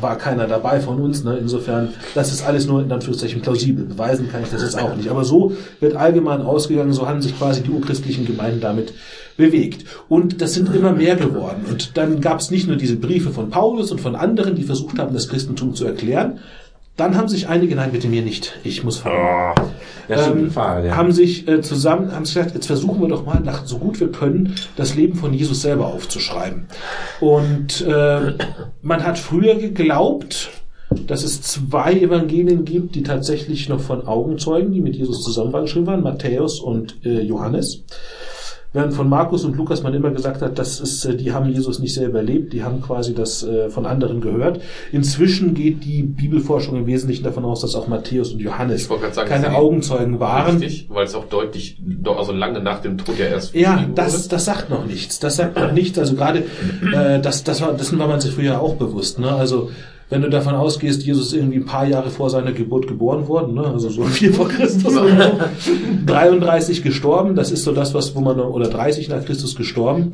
war 0.00 0.16
keiner 0.16 0.46
dabei 0.46 0.80
von 0.80 1.00
uns. 1.00 1.24
Ne? 1.24 1.36
Insofern, 1.38 1.88
das 2.14 2.32
ist 2.32 2.46
alles 2.46 2.66
nur 2.68 2.82
in 2.82 2.92
Anführungszeichen 2.92 3.40
plausibel. 3.40 3.86
Beweisen 3.86 4.30
kann 4.30 4.42
ich 4.42 4.50
das 4.50 4.62
jetzt 4.62 4.78
auch 4.78 4.94
nicht. 4.94 5.08
Aber 5.08 5.24
so 5.24 5.52
wird 5.80 5.96
allgemein 5.96 6.42
ausgegangen, 6.42 6.92
so 6.92 7.08
haben 7.08 7.22
sich 7.22 7.36
quasi 7.36 7.62
die 7.62 7.70
urchristlichen 7.70 8.24
Gemeinden 8.24 8.60
damit 8.60 8.92
bewegt. 9.36 9.84
Und 10.08 10.40
das 10.40 10.54
sind 10.54 10.74
immer 10.74 10.92
mehr 10.92 11.16
geworden. 11.16 11.64
Und 11.68 11.96
dann 11.96 12.20
gab 12.20 12.40
es 12.40 12.50
nicht 12.50 12.66
nur 12.66 12.76
diese 12.76 12.96
Briefe 12.96 13.30
von 13.30 13.50
Paulus 13.50 13.90
und 13.90 14.00
von 14.00 14.14
anderen, 14.14 14.54
die 14.54 14.64
versucht 14.64 14.98
haben, 14.98 15.14
das 15.14 15.28
Christentum 15.28 15.74
zu 15.74 15.86
erklären. 15.86 16.38
Dann 16.96 17.16
haben 17.16 17.28
sich 17.28 17.48
einige, 17.48 17.76
nein, 17.76 17.92
bitte 17.92 18.08
mir 18.08 18.20
nicht, 18.20 18.58
ich 18.62 18.84
muss 18.84 18.98
fahren. 18.98 19.70
Ja, 20.06 20.22
stimmt, 20.22 20.38
ähm, 20.38 20.50
Fahrrad, 20.50 20.84
ja. 20.84 20.96
haben 20.96 21.12
sich 21.12 21.48
äh, 21.48 21.62
zusammen, 21.62 22.12
haben 22.12 22.26
sich 22.26 22.34
gesagt, 22.34 22.54
jetzt 22.54 22.66
versuchen 22.66 23.00
wir 23.00 23.08
doch 23.08 23.24
mal, 23.24 23.40
nach, 23.40 23.64
so 23.64 23.78
gut 23.78 24.00
wir 24.00 24.12
können, 24.12 24.54
das 24.76 24.96
Leben 24.96 25.14
von 25.14 25.32
Jesus 25.32 25.62
selber 25.62 25.86
aufzuschreiben. 25.86 26.66
Und 27.20 27.80
äh, 27.80 28.34
man 28.82 29.04
hat 29.04 29.18
früher 29.18 29.54
geglaubt, 29.54 30.50
dass 31.06 31.22
es 31.22 31.40
zwei 31.42 31.94
Evangelien 31.94 32.64
gibt, 32.64 32.96
die 32.96 33.02
tatsächlich 33.02 33.68
noch 33.68 33.80
von 33.80 34.06
Augenzeugen, 34.06 34.72
die 34.72 34.80
mit 34.80 34.96
Jesus 34.96 35.22
zusammen 35.22 35.52
waren, 35.52 35.64
geschrieben 35.64 35.86
waren, 35.86 36.02
Matthäus 36.02 36.60
und 36.60 36.96
äh, 37.06 37.22
Johannes. 37.22 37.84
Während 38.72 38.94
von 38.94 39.08
Markus 39.08 39.44
und 39.44 39.56
Lukas 39.56 39.82
man 39.82 39.94
immer 39.94 40.10
gesagt 40.10 40.42
hat, 40.42 40.56
das 40.56 40.78
ist, 40.78 41.04
äh, 41.04 41.16
die 41.16 41.32
haben 41.32 41.48
Jesus 41.48 41.80
nicht 41.80 41.92
selber 41.92 42.18
erlebt, 42.18 42.52
die 42.52 42.62
haben 42.62 42.80
quasi 42.80 43.14
das 43.14 43.42
äh, 43.42 43.68
von 43.68 43.84
anderen 43.84 44.20
gehört. 44.20 44.60
Inzwischen 44.92 45.54
geht 45.54 45.84
die 45.84 46.04
Bibelforschung 46.04 46.76
im 46.76 46.86
Wesentlichen 46.86 47.24
davon 47.24 47.44
aus, 47.44 47.62
dass 47.62 47.74
auch 47.74 47.88
Matthäus 47.88 48.32
und 48.32 48.40
Johannes 48.40 48.84
sagen, 48.84 49.28
keine 49.28 49.56
Augenzeugen 49.56 50.20
waren. 50.20 50.58
Richtig, 50.58 50.86
weil 50.88 51.04
es 51.04 51.16
auch 51.16 51.24
deutlich, 51.24 51.82
also 52.04 52.32
lange 52.32 52.60
nach 52.60 52.80
dem 52.80 52.96
Tod 52.96 53.18
ja 53.18 53.26
erst 53.26 53.54
Ja, 53.56 53.86
das, 53.92 54.28
das 54.28 54.44
sagt 54.44 54.70
noch 54.70 54.86
nichts. 54.86 55.18
Das 55.18 55.36
sagt 55.36 55.56
noch 55.56 55.72
nichts. 55.72 55.98
Also 55.98 56.14
gerade, 56.14 56.44
äh, 56.92 57.20
das, 57.20 57.42
das 57.42 57.60
war, 57.60 57.72
dessen 57.72 57.98
war 57.98 58.06
man 58.06 58.20
sich 58.20 58.32
früher 58.32 58.60
auch 58.60 58.76
bewusst. 58.76 59.18
Ne? 59.18 59.32
Also 59.34 59.70
wenn 60.10 60.22
du 60.22 60.28
davon 60.28 60.54
ausgehst, 60.54 61.04
Jesus 61.04 61.28
ist 61.28 61.32
irgendwie 61.34 61.58
ein 61.58 61.64
paar 61.64 61.86
Jahre 61.86 62.10
vor 62.10 62.28
seiner 62.30 62.52
Geburt 62.52 62.88
geboren 62.88 63.28
worden, 63.28 63.54
ne? 63.54 63.64
also 63.64 63.88
so 63.88 64.02
viel 64.04 64.32
vor 64.32 64.48
Christus, 64.48 64.94
und 64.96 65.18
so. 65.18 65.40
33 66.06 66.82
gestorben, 66.82 67.36
das 67.36 67.52
ist 67.52 67.62
so 67.62 67.72
das, 67.72 67.94
was, 67.94 68.14
wo 68.14 68.20
man, 68.20 68.38
oder 68.40 68.68
30 68.68 69.08
nach 69.08 69.24
Christus 69.24 69.54
gestorben. 69.54 70.12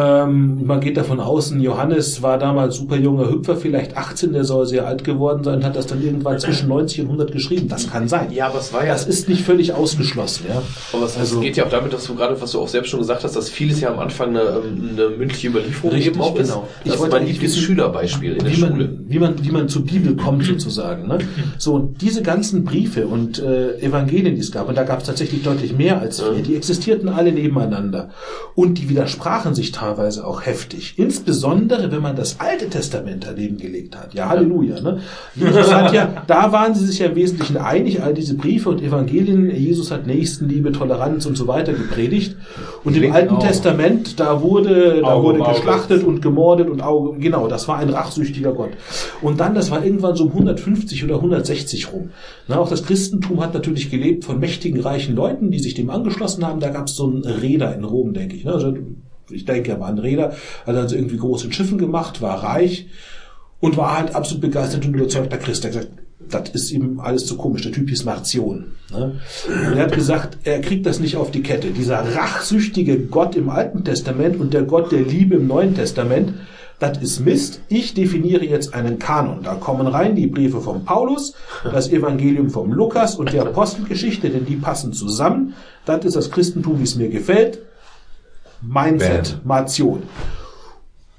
Ähm, 0.00 0.64
man 0.64 0.80
geht 0.80 0.96
davon 0.96 1.18
aus, 1.18 1.52
Johannes 1.58 2.22
war 2.22 2.38
damals 2.38 2.76
super 2.76 2.94
junger 2.96 3.28
Hüpfer, 3.30 3.56
vielleicht 3.56 3.96
18, 3.96 4.32
der 4.32 4.44
soll 4.44 4.64
sehr 4.66 4.86
alt 4.86 5.02
geworden 5.02 5.42
sein, 5.42 5.64
hat 5.64 5.74
das 5.74 5.86
dann 5.88 6.00
irgendwann 6.04 6.38
zwischen 6.38 6.68
90 6.68 7.00
und 7.00 7.06
100 7.06 7.32
geschrieben. 7.32 7.66
Das 7.68 7.90
kann 7.90 8.06
sein. 8.06 8.30
Ja, 8.30 8.46
aber 8.46 8.60
es 8.60 8.72
war 8.72 8.84
ja, 8.86 8.92
Das 8.92 9.06
ist 9.06 9.28
nicht 9.28 9.42
völlig 9.42 9.72
ausgeschlossen, 9.72 10.44
ja. 10.48 10.62
aber 10.92 11.04
es 11.06 11.16
also- 11.18 11.40
geht 11.40 11.56
ja 11.56 11.64
auch 11.66 11.70
damit, 11.70 11.92
dass 11.92 12.04
du 12.04 12.14
gerade, 12.14 12.40
was 12.40 12.52
du 12.52 12.60
auch 12.60 12.68
selbst 12.68 12.90
schon 12.90 13.00
gesagt 13.00 13.24
hast, 13.24 13.34
dass 13.34 13.48
vieles 13.48 13.80
ja 13.80 13.92
am 13.92 13.98
Anfang 13.98 14.28
eine, 14.30 14.40
ähm, 14.42 14.90
eine 14.92 15.08
mündliche 15.16 15.48
Überlieferung 15.48 15.90
Richtig, 15.92 16.12
eben 16.14 16.20
auch 16.22 16.36
ist. 16.38 16.46
genau. 16.48 16.68
Ich 16.80 16.84
Das 16.84 16.94
ist 16.94 17.00
wollte 17.00 17.16
mein 17.16 17.26
Lieblingsschülerbeispiel 17.26 18.32
in 18.34 18.38
der 18.44 18.52
wie 18.52 18.54
Schule. 18.56 18.70
man, 18.70 19.04
wie 19.08 19.18
man, 19.18 19.44
wie 19.44 19.50
man 19.50 19.68
zur 19.68 19.84
Bibel 19.84 20.14
kommt 20.16 20.44
sozusagen. 20.44 21.08
Ne? 21.08 21.18
So, 21.58 21.74
und 21.74 22.00
diese 22.02 22.22
ganzen 22.22 22.62
Briefe 22.64 23.06
und 23.08 23.40
äh, 23.40 23.78
Evangelien, 23.80 24.34
die 24.36 24.40
es 24.42 24.52
gab, 24.52 24.68
und 24.68 24.76
da 24.78 24.84
gab 24.84 25.00
es 25.00 25.06
tatsächlich 25.06 25.42
deutlich 25.42 25.76
mehr 25.76 26.00
als 26.00 26.20
vier, 26.20 26.42
die 26.42 26.54
existierten 26.54 27.08
alle 27.08 27.32
nebeneinander. 27.32 28.10
Und 28.54 28.78
die 28.78 28.88
widersprachen 28.88 29.54
sich 29.54 29.72
teilweise 29.72 29.87
auch 30.22 30.44
heftig. 30.44 30.94
Insbesondere, 30.96 31.90
wenn 31.90 32.02
man 32.02 32.16
das 32.16 32.40
Alte 32.40 32.68
Testament 32.68 33.24
daneben 33.26 33.56
gelegt 33.56 33.96
hat. 33.96 34.14
Ja, 34.14 34.28
Halleluja. 34.28 34.80
Ne? 34.80 35.00
Jesus 35.34 35.72
hat 35.72 35.92
ja, 35.92 36.22
da 36.26 36.52
waren 36.52 36.74
sie 36.74 36.86
sich 36.86 36.98
ja 36.98 37.06
im 37.06 37.16
Wesentlichen 37.16 37.56
einig, 37.56 38.02
all 38.02 38.14
diese 38.14 38.34
Briefe 38.34 38.70
und 38.70 38.82
Evangelien. 38.82 39.50
Jesus 39.50 39.90
hat 39.90 40.06
Nächstenliebe, 40.06 40.72
Toleranz 40.72 41.26
und 41.26 41.36
so 41.36 41.46
weiter 41.46 41.72
gepredigt. 41.72 42.36
Und 42.84 42.96
im 42.96 43.12
Alten 43.12 43.36
Auge. 43.36 43.46
Testament, 43.46 44.20
da 44.20 44.42
wurde, 44.42 45.00
da 45.00 45.08
Auge 45.08 45.38
wurde 45.38 45.50
geschlachtet 45.50 46.04
und 46.04 46.20
gemordet 46.20 46.68
und 46.68 46.82
Auge, 46.82 47.18
genau, 47.18 47.48
das 47.48 47.68
war 47.68 47.78
ein 47.78 47.90
rachsüchtiger 47.90 48.52
Gott. 48.52 48.70
Und 49.22 49.40
dann, 49.40 49.54
das 49.54 49.70
war 49.70 49.84
irgendwann 49.84 50.16
so 50.16 50.24
um 50.24 50.30
150 50.30 51.04
oder 51.04 51.16
160 51.16 51.92
rum. 51.92 52.10
Na, 52.46 52.58
auch 52.58 52.68
das 52.68 52.84
Christentum 52.84 53.40
hat 53.42 53.54
natürlich 53.54 53.90
gelebt 53.90 54.24
von 54.24 54.38
mächtigen, 54.38 54.80
reichen 54.80 55.14
Leuten, 55.14 55.50
die 55.50 55.58
sich 55.58 55.74
dem 55.74 55.90
angeschlossen 55.90 56.46
haben. 56.46 56.60
Da 56.60 56.70
gab 56.70 56.86
es 56.86 56.96
so 56.96 57.06
einen 57.06 57.24
Räder 57.24 57.74
in 57.74 57.84
Rom, 57.84 58.12
denke 58.12 58.36
ich. 58.36 58.44
Ne? 58.44 58.52
Also, 58.52 58.74
ich 59.30 59.44
denke, 59.44 59.72
er 59.72 59.80
war 59.80 59.88
ein 59.88 59.98
Räder, 59.98 60.34
hat 60.66 60.76
also 60.76 60.96
irgendwie 60.96 61.18
große 61.18 61.52
Schiffen 61.52 61.78
gemacht, 61.78 62.20
war 62.22 62.42
reich 62.42 62.86
und 63.60 63.76
war 63.76 63.96
halt 63.96 64.14
absolut 64.14 64.42
begeistert 64.42 64.86
und 64.86 64.94
überzeugter 64.94 65.38
Christ. 65.38 65.64
Er 65.64 65.72
hat 65.72 65.80
gesagt, 65.80 65.98
das 66.30 66.50
ist 66.50 66.72
ihm 66.72 67.00
alles 67.00 67.26
zu 67.26 67.36
komisch. 67.36 67.62
Der 67.62 67.72
Typ 67.72 67.88
hieß 67.88 68.04
Martion. 68.04 68.72
Ne? 68.92 69.20
Und 69.48 69.76
er 69.76 69.84
hat 69.84 69.94
gesagt, 69.94 70.38
er 70.44 70.60
kriegt 70.60 70.86
das 70.86 71.00
nicht 71.00 71.16
auf 71.16 71.30
die 71.30 71.42
Kette. 71.42 71.70
Dieser 71.70 72.14
rachsüchtige 72.14 72.98
Gott 72.98 73.34
im 73.36 73.48
Alten 73.48 73.84
Testament 73.84 74.38
und 74.38 74.52
der 74.52 74.62
Gott 74.62 74.92
der 74.92 75.02
Liebe 75.02 75.36
im 75.36 75.46
Neuen 75.46 75.74
Testament, 75.74 76.34
das 76.78 76.98
ist 76.98 77.20
Mist. 77.20 77.60
Ich 77.68 77.94
definiere 77.94 78.44
jetzt 78.44 78.72
einen 78.72 78.98
Kanon. 78.98 79.42
Da 79.42 79.54
kommen 79.54 79.86
rein 79.86 80.14
die 80.14 80.28
Briefe 80.28 80.60
vom 80.60 80.84
Paulus, 80.84 81.34
das 81.64 81.90
Evangelium 81.90 82.50
vom 82.50 82.72
Lukas 82.72 83.16
und 83.16 83.32
die 83.32 83.40
Apostelgeschichte, 83.40 84.30
denn 84.30 84.44
die 84.44 84.56
passen 84.56 84.92
zusammen. 84.92 85.54
Das 85.86 86.04
ist 86.04 86.14
das 86.14 86.30
Christentum, 86.30 86.78
wie 86.78 86.84
es 86.84 86.94
mir 86.94 87.08
gefällt. 87.08 87.58
Mindset, 88.62 89.40
Mation. 89.44 90.02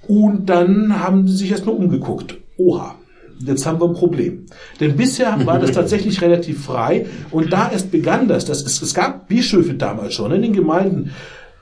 Und 0.08 0.48
dann 0.48 1.00
haben 1.00 1.28
sie 1.28 1.38
sich 1.38 1.52
erstmal 1.52 1.76
umgeguckt. 1.76 2.38
Oha, 2.58 2.96
jetzt 3.40 3.66
haben 3.66 3.80
wir 3.80 3.88
ein 3.88 3.94
Problem. 3.94 4.46
Denn 4.80 4.96
bisher 4.98 5.46
war 5.46 5.60
das 5.60 5.72
tatsächlich 5.74 6.22
relativ 6.22 6.66
frei 6.66 7.06
und 7.32 7.54
da 7.54 7.72
erst 7.72 7.92
begann 7.92 8.28
das. 8.28 8.46
das 8.46 8.64
es, 8.64 8.82
es 8.82 8.94
gab 8.94 9.28
Bischöfe 9.28 9.76
damals 9.76 10.14
schon 10.14 10.32
in 10.32 10.42
den 10.42 10.54
Gemeinden. 10.54 11.12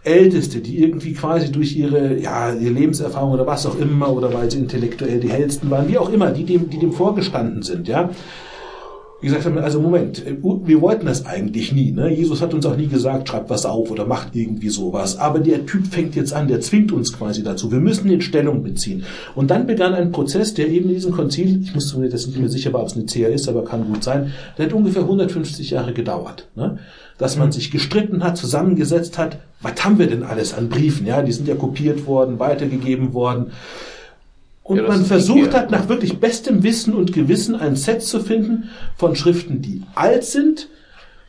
Älteste, 0.03 0.59
die 0.59 0.81
irgendwie 0.81 1.13
quasi 1.13 1.51
durch 1.51 1.75
ihre, 1.75 2.17
ja, 2.17 2.53
ihre 2.53 2.71
Lebenserfahrung 2.71 3.33
oder 3.33 3.45
was 3.45 3.65
auch 3.65 3.77
immer, 3.77 4.09
oder 4.13 4.33
weil 4.33 4.49
sie 4.49 4.59
intellektuell 4.59 5.19
die 5.19 5.29
hellsten 5.29 5.69
waren, 5.69 5.89
wie 5.89 5.97
auch 5.97 6.09
immer, 6.09 6.31
die 6.31 6.45
dem, 6.45 6.69
die 6.69 6.79
dem 6.79 6.93
vorgestanden 6.93 7.61
sind, 7.61 7.89
ja, 7.89 8.09
wie 9.19 9.27
gesagt 9.27 9.45
haben, 9.45 9.57
also 9.57 9.81
Moment, 9.81 10.23
wir 10.25 10.81
wollten 10.81 11.07
das 11.07 11.25
eigentlich 11.25 11.71
nie. 11.71 11.91
Ne? 11.91 12.13
Jesus 12.13 12.39
hat 12.39 12.53
uns 12.53 12.67
auch 12.67 12.77
nie 12.77 12.85
gesagt, 12.85 13.29
schreibt 13.29 13.49
was 13.49 13.65
auf 13.65 13.89
oder 13.89 14.05
macht 14.05 14.35
irgendwie 14.35 14.69
sowas. 14.69 15.17
Aber 15.17 15.39
der 15.39 15.65
Typ 15.65 15.87
fängt 15.87 16.15
jetzt 16.15 16.33
an, 16.33 16.47
der 16.47 16.61
zwingt 16.61 16.91
uns 16.91 17.13
quasi 17.13 17.41
dazu. 17.41 17.71
Wir 17.71 17.79
müssen 17.79 18.11
in 18.11 18.21
Stellung 18.21 18.61
beziehen. 18.61 19.05
Und 19.33 19.49
dann 19.49 19.65
begann 19.65 19.95
ein 19.95 20.11
Prozess, 20.11 20.53
der 20.53 20.67
eben 20.67 20.89
in 20.89 20.95
diesem 20.95 21.13
Konzil, 21.13 21.61
ich 21.63 21.73
muss 21.73 21.95
mir 21.97 22.09
das 22.09 22.27
nicht 22.27 22.37
mehr 22.37 22.49
sicher, 22.49 22.73
ob 22.75 22.85
es 22.85 22.93
eine 22.93 23.05
CA 23.05 23.29
ist, 23.29 23.49
aber 23.49 23.65
kann 23.65 23.87
gut 23.91 24.03
sein, 24.03 24.33
der 24.57 24.67
hat 24.67 24.73
ungefähr 24.73 25.01
150 25.01 25.71
Jahre 25.71 25.93
gedauert. 25.93 26.47
Ne? 26.55 26.77
Dass 27.17 27.37
man 27.37 27.51
sich 27.51 27.71
gestritten 27.71 28.23
hat, 28.23 28.37
zusammengesetzt 28.37 29.17
hat, 29.17 29.39
was 29.63 29.83
haben 29.83 29.97
wir 29.97 30.05
denn 30.05 30.21
alles 30.21 30.53
an 30.53 30.69
Briefen? 30.69 31.07
Ja, 31.07 31.23
die 31.23 31.31
sind 31.31 31.47
ja 31.47 31.55
kopiert 31.55 32.05
worden, 32.05 32.37
weitergegeben 32.37 33.15
worden. 33.15 33.47
Und 34.67 34.77
Ja, 34.77 34.87
man 34.87 35.05
versucht 35.05 35.53
hat, 35.53 35.71
nach 35.71 35.87
wirklich 35.87 36.19
bestem 36.19 36.61
Wissen 36.61 36.93
und 36.93 37.13
Gewissen 37.13 37.55
ein 37.55 37.77
Set 37.77 38.03
zu 38.03 38.19
finden 38.19 38.69
von 38.97 39.15
Schriften, 39.15 39.61
die 39.61 39.81
alt 39.95 40.25
sind 40.25 40.67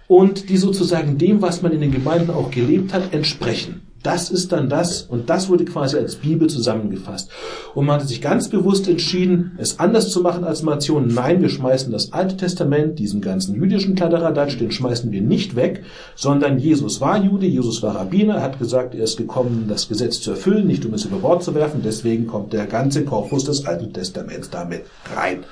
und 0.09 0.49
die 0.49 0.57
sozusagen 0.57 1.19
dem, 1.19 1.41
was 1.41 1.63
man 1.63 1.71
in 1.71 1.81
den 1.81 1.93
Gemeinden 1.93 2.33
auch 2.33 2.51
gelebt 2.51 2.93
hat, 2.93 3.15
entsprechen. 3.15 3.88
Das 4.03 4.31
ist 4.31 4.53
dann 4.53 4.69
das 4.69 5.03
und 5.03 5.29
das 5.29 5.49
wurde 5.49 5.65
quasi 5.65 5.97
als 5.97 6.17
Bibel 6.17 6.49
zusammengefasst. 6.49 7.31
Und 7.75 7.87
man 7.87 8.01
hat 8.01 8.09
sich 8.09 8.21
ganz 8.21 8.49
bewusst 8.49 8.89
entschieden, 8.89 9.53
es 9.59 9.81
anders 9.81 10.11
zu 10.11 10.21
machen 10.21 10.45
als 10.45 10.63
Nation. 10.63 11.09
Nein, 11.09 11.43
wir 11.43 11.49
schmeißen 11.49 11.91
das 11.91 12.13
Alte 12.13 12.37
Testament, 12.37 12.99
diesen 12.99 13.21
ganzen 13.21 13.57
jüdischen 13.57 13.97
Kladderadatsch, 13.97 14.59
den 14.61 14.71
schmeißen 14.71 15.11
wir 15.11 15.21
nicht 15.21 15.57
weg, 15.57 15.83
sondern 16.15 16.59
Jesus 16.59 17.01
war 17.01 17.23
Jude, 17.23 17.47
Jesus 17.47 17.83
war 17.83 17.97
Rabbiner, 17.97 18.37
er 18.37 18.43
hat 18.43 18.59
gesagt, 18.59 18.95
er 18.95 19.05
ist 19.05 19.17
gekommen, 19.17 19.67
das 19.69 19.89
Gesetz 19.89 20.21
zu 20.21 20.31
erfüllen, 20.31 20.67
nicht 20.67 20.85
um 20.87 20.95
es 20.95 21.05
über 21.05 21.19
Bord 21.19 21.43
zu 21.43 21.55
werfen. 21.55 21.81
Deswegen 21.85 22.27
kommt 22.27 22.53
der 22.53 22.67
ganze 22.67 23.05
Korpus 23.05 23.45
des 23.45 23.67
Alten 23.67 23.93
Testaments 23.93 24.51
damit 24.51 24.83
rein. 25.17 25.45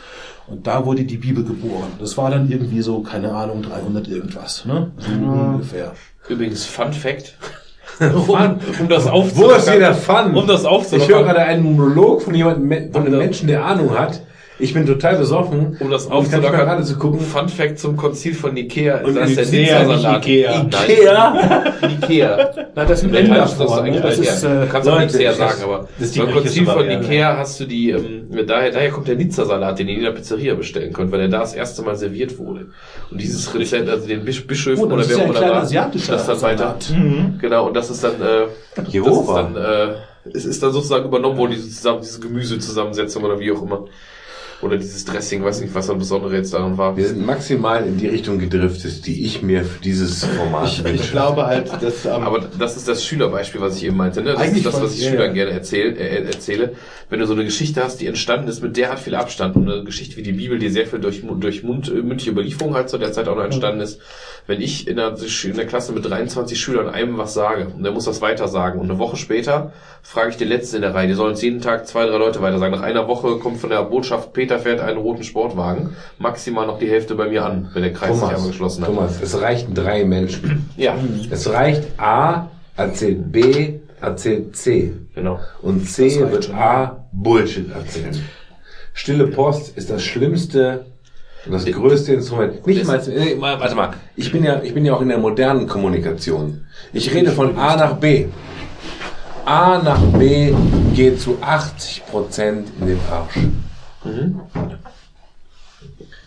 Und 0.46 0.66
da 0.66 0.86
wurde 0.86 1.04
die 1.04 1.16
Bibel 1.16 1.42
geboren. 1.42 1.90
Das 1.98 2.16
war 2.16 2.30
dann 2.30 2.48
irgendwie 2.48 2.80
so, 2.80 3.00
keine 3.00 3.32
Ahnung, 3.32 3.62
300 3.62 4.06
irgendwas, 4.06 4.64
ne? 4.64 4.92
So 4.98 5.10
ungefähr. 5.10 5.94
Übrigens, 6.28 6.64
Fun 6.64 6.92
Fact. 6.92 7.36
Um, 8.00 8.58
um 8.80 8.88
das 8.88 9.06
Wo 9.06 9.10
aufzulockern. 9.10 9.58
ist 9.58 9.70
hier 9.70 9.78
der 9.78 9.94
Fun? 9.94 10.34
Um 10.34 10.46
das 10.46 10.60
Ich 10.60 10.66
höre 10.66 10.72
aufzulockern. 10.72 11.24
gerade 11.24 11.40
einen 11.40 11.62
Monolog 11.62 12.22
von 12.22 12.34
jemandem, 12.34 12.92
von 12.92 13.06
einem 13.06 13.18
Menschen, 13.18 13.48
der 13.48 13.64
Ahnung 13.64 13.96
hat. 13.98 14.20
Ich 14.58 14.72
bin 14.72 14.86
total 14.86 15.16
besoffen. 15.18 15.76
Um 15.80 15.90
das 15.90 16.10
aufzulockern. 16.10 16.52
gerade 16.60 16.82
zu 16.82 16.96
gucken. 16.96 17.20
Fun 17.20 17.48
Fact 17.48 17.78
zum 17.78 17.96
Konzil 17.96 18.34
von 18.34 18.54
da 19.14 19.20
ist 19.24 19.36
der 19.36 19.44
Nicea, 19.44 19.84
Nizza-Salat. 19.84 20.26
Ikea. 20.26 20.66
Nein, 20.70 21.90
Nikea. 22.00 22.50
Na, 22.74 22.84
das 22.86 23.02
Länder 23.02 23.42
heißt 23.42 23.60
das 23.60 23.70
ne? 23.70 23.80
eigentlich 23.82 24.02
Das 24.02 24.18
ist, 24.18 24.42
du 24.42 24.46
äh, 24.48 24.66
kannst 24.70 24.88
auch 24.88 24.98
das- 25.00 25.36
sagen, 25.36 25.62
aber 25.62 25.88
ist 25.98 26.16
beim 26.16 26.30
Konzil 26.32 26.64
von. 26.66 26.86
Nikea 26.86 27.36
hast 27.36 27.60
du 27.60 27.64
die, 27.66 27.90
ähm, 27.90 28.28
daher, 28.46 28.70
daher 28.70 28.90
kommt 28.90 29.08
der 29.08 29.16
Nizza-Salat, 29.16 29.78
den 29.78 29.88
ihr 29.88 29.94
in 29.94 30.00
jeder 30.00 30.12
Pizzeria 30.12 30.54
bestellen 30.54 30.92
könnt, 30.92 31.12
weil 31.12 31.18
der 31.20 31.28
da 31.28 31.40
das 31.40 31.52
erste 31.54 31.82
Mal 31.82 31.96
serviert 31.96 32.38
wurde. 32.38 32.68
Und 33.10 33.20
dieses 33.20 33.54
Rezept, 33.54 33.88
also 33.90 34.06
den 34.06 34.24
Bisch- 34.24 34.46
Bischöfen 34.46 34.84
Oh, 34.84 34.86
oder 34.94 35.02
ist 35.02 35.10
wer 35.10 35.18
auch 35.18 35.30
immer 35.30 35.40
da, 35.40 35.60
asiatischer 35.60 36.12
das 36.12 36.26
dann 36.26 36.40
weiter, 36.42 36.76
Salat. 36.78 36.94
genau, 37.40 37.66
und 37.66 37.74
das 37.76 37.90
ist 37.90 38.02
dann, 38.02 38.14
äh, 38.22 38.46
das 38.74 38.86
ist 38.88 38.94
Jehova. 38.94 39.42
dann, 39.42 39.56
äh, 39.56 39.94
Es 40.34 40.44
ist 40.44 40.60
dann 40.62 40.72
sozusagen 40.72 41.04
übernommen 41.04 41.38
worden, 41.38 41.52
diese, 41.52 41.68
zusammen, 41.70 42.00
diese 42.02 42.18
Gemüsezusammensetzung 42.20 43.22
oder 43.22 43.38
wie 43.38 43.52
auch 43.52 43.62
immer. 43.62 43.84
Oder 44.62 44.78
dieses 44.78 45.04
Dressing, 45.04 45.44
weiß 45.44 45.60
nicht, 45.60 45.74
was 45.74 45.88
das 45.88 45.98
Besondere 45.98 46.34
jetzt 46.34 46.54
daran 46.54 46.78
war. 46.78 46.96
Wir 46.96 47.08
sind 47.08 47.24
maximal 47.24 47.86
in 47.86 47.98
die 47.98 48.06
Richtung 48.06 48.38
gedriftet, 48.38 49.06
die 49.06 49.24
ich 49.24 49.42
mir 49.42 49.64
für 49.64 49.82
dieses 49.82 50.24
Format 50.24 50.68
Ich, 50.68 50.82
wünsche. 50.82 51.02
ich 51.02 51.10
glaube 51.10 51.46
halt, 51.46 51.70
dass 51.82 52.06
ähm, 52.06 52.12
Aber 52.12 52.40
das 52.58 52.76
ist 52.76 52.88
das 52.88 53.04
Schülerbeispiel, 53.04 53.60
was 53.60 53.76
ich 53.76 53.84
eben 53.84 53.98
meinte. 53.98 54.22
Ne? 54.22 54.32
Das 54.32 54.40
Eigentlich 54.40 54.64
ist 54.64 54.74
das, 54.74 54.82
was 54.82 54.94
ich 54.94 55.02
ja, 55.02 55.10
Schülern 55.10 55.28
ja. 55.28 55.44
gerne 55.44 55.50
erzähl, 55.50 55.94
äh, 55.96 56.24
erzähle. 56.24 56.72
Wenn 57.10 57.20
du 57.20 57.26
so 57.26 57.34
eine 57.34 57.44
Geschichte 57.44 57.84
hast, 57.84 58.00
die 58.00 58.06
entstanden 58.06 58.48
ist 58.48 58.62
mit 58.62 58.76
derart 58.76 58.98
viel 58.98 59.14
Abstand 59.14 59.56
und 59.56 59.70
eine 59.70 59.84
Geschichte 59.84 60.16
wie 60.16 60.22
die 60.22 60.32
Bibel, 60.32 60.58
die 60.58 60.70
sehr 60.70 60.86
viel 60.86 61.00
durch, 61.00 61.22
durch 61.38 61.62
Mund, 61.62 61.88
äh, 61.88 62.02
mündliche 62.02 62.30
Überlieferung 62.30 62.74
halt 62.74 62.88
zu 62.88 62.96
der 62.96 63.12
Zeit 63.12 63.28
auch 63.28 63.36
noch 63.36 63.44
entstanden 63.44 63.82
ist. 63.82 64.00
Wenn 64.46 64.60
ich 64.60 64.88
in 64.88 64.96
der, 64.96 65.16
in 65.44 65.56
der 65.56 65.66
Klasse 65.66 65.92
mit 65.92 66.08
23 66.08 66.58
Schülern 66.58 66.88
einem 66.88 67.18
was 67.18 67.34
sage 67.34 67.66
und 67.74 67.82
der 67.82 67.92
muss 67.92 68.04
das 68.04 68.22
weiter 68.22 68.48
sagen 68.48 68.80
und 68.80 68.88
eine 68.88 68.98
Woche 68.98 69.16
später 69.16 69.72
frage 70.02 70.30
ich 70.30 70.36
den 70.36 70.48
Letzten 70.48 70.76
in 70.76 70.82
der 70.82 70.94
Reihe, 70.94 71.08
die 71.08 71.14
sollen 71.14 71.30
uns 71.30 71.42
jeden 71.42 71.60
Tag 71.60 71.88
zwei, 71.88 72.06
drei 72.06 72.16
Leute 72.16 72.40
weiter 72.40 72.58
sagen. 72.58 72.72
Nach 72.72 72.82
einer 72.82 73.08
Woche 73.08 73.38
kommt 73.38 73.58
von 73.58 73.70
der 73.70 73.82
Botschaft, 73.82 74.32
Peter 74.32 74.45
fährt 74.58 74.80
einen 74.80 74.98
roten 74.98 75.22
Sportwagen, 75.24 75.90
maximal 76.18 76.66
noch 76.66 76.78
die 76.78 76.88
Hälfte 76.88 77.14
bei 77.14 77.28
mir 77.28 77.44
an, 77.44 77.70
wenn 77.74 77.82
der 77.82 77.92
Kreis 77.92 78.18
sich 78.18 78.28
einmal 78.28 78.48
geschlossen 78.48 78.82
hat. 78.82 78.88
Thomas, 78.88 79.20
es 79.22 79.40
reichen 79.40 79.74
drei 79.74 80.04
Menschen. 80.04 80.68
Ja, 80.76 80.94
Es 81.30 81.48
reicht 81.50 81.84
A, 81.98 82.48
erzählt 82.76 83.32
B, 83.32 83.74
erzählt 84.00 84.56
C. 84.56 84.92
genau. 85.14 85.40
Und 85.62 85.88
C 85.88 86.20
wird 86.30 86.52
A 86.54 87.04
Bullshit 87.12 87.70
erzählen. 87.72 88.16
Stille 88.94 89.26
Post 89.28 89.76
ist 89.76 89.90
das 89.90 90.02
schlimmste 90.02 90.86
und 91.44 91.52
das 91.52 91.64
größte 91.66 92.14
Instrument. 92.14 92.66
Nicht 92.66 92.86
mal, 92.86 93.00
nee, 93.08 93.34
mal, 93.34 93.60
warte 93.60 93.74
mal. 93.74 93.90
Ich 94.16 94.32
bin 94.32 94.42
ja, 94.42 94.60
ich 94.62 94.72
bin 94.74 94.84
ja 94.84 94.94
auch 94.94 95.00
in 95.02 95.08
der 95.08 95.18
modernen 95.18 95.66
Kommunikation. 95.66 96.66
Ich 96.92 97.12
rede 97.14 97.30
von 97.32 97.56
A 97.58 97.76
nach 97.76 97.96
B. 97.96 98.26
A 99.44 99.78
nach 99.82 100.00
B 100.18 100.52
geht 100.94 101.20
zu 101.20 101.36
80 101.40 102.04
Prozent 102.06 102.68
in 102.80 102.86
den 102.88 102.98
Arsch. 103.10 103.36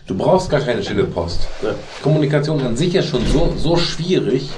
Du 0.06 0.16
brauchst 0.16 0.50
gar 0.50 0.60
keine 0.60 0.82
stille 0.82 1.04
Post. 1.04 1.46
Kommunikation 2.02 2.60
an 2.62 2.76
sich 2.76 2.94
ist 2.94 3.08
schon 3.08 3.24
so, 3.26 3.52
so 3.56 3.76
schwierig, 3.76 4.50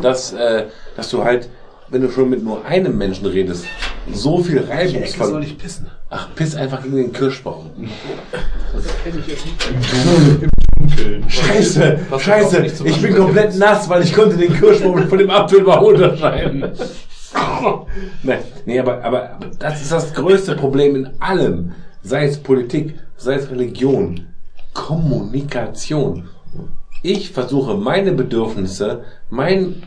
dass, 0.00 0.32
äh, 0.32 0.66
dass 0.96 1.08
du 1.10 1.24
halt, 1.24 1.48
wenn 1.88 2.02
du 2.02 2.10
schon 2.10 2.28
mit 2.28 2.44
nur 2.44 2.64
einem 2.66 2.98
Menschen 2.98 3.26
redest, 3.26 3.64
so 4.12 4.42
viel 4.42 4.64
Reibungsfall. 4.64 5.42
ich 5.42 5.56
pissen? 5.56 5.86
Ach, 6.10 6.28
piss 6.34 6.54
einfach 6.54 6.82
gegen 6.82 6.96
den 6.96 7.12
Kirschbaum. 7.12 7.70
Scheiße, 11.28 12.00
Was 12.10 12.20
auch 12.20 12.24
scheiße, 12.24 12.60
nicht 12.60 12.76
zu 12.76 12.84
ich 12.84 12.92
machen 12.92 13.02
bin 13.02 13.16
komplett 13.16 13.56
nass, 13.56 13.88
weil 13.88 14.02
ich 14.02 14.12
konnte 14.12 14.36
den 14.36 14.52
Kirschbaum 14.52 15.08
von 15.08 15.18
dem 15.18 15.30
Apfelbaum 15.30 15.84
unterscheiden. 15.84 16.66
nee, 18.22 18.38
nee 18.66 18.78
aber 18.78 19.02
aber 19.02 19.38
das 19.58 19.80
ist 19.80 19.92
das 19.92 20.12
größte 20.12 20.54
Problem 20.56 20.96
in 20.96 21.10
allem. 21.20 21.72
Sei 22.02 22.24
es 22.26 22.38
Politik, 22.38 22.94
sei 23.16 23.34
es 23.34 23.50
Religion. 23.50 24.26
Kommunikation. 24.74 26.28
Ich 27.04 27.30
versuche 27.30 27.76
meine 27.76 28.12
Bedürfnisse, 28.12 29.02
mein, 29.28 29.82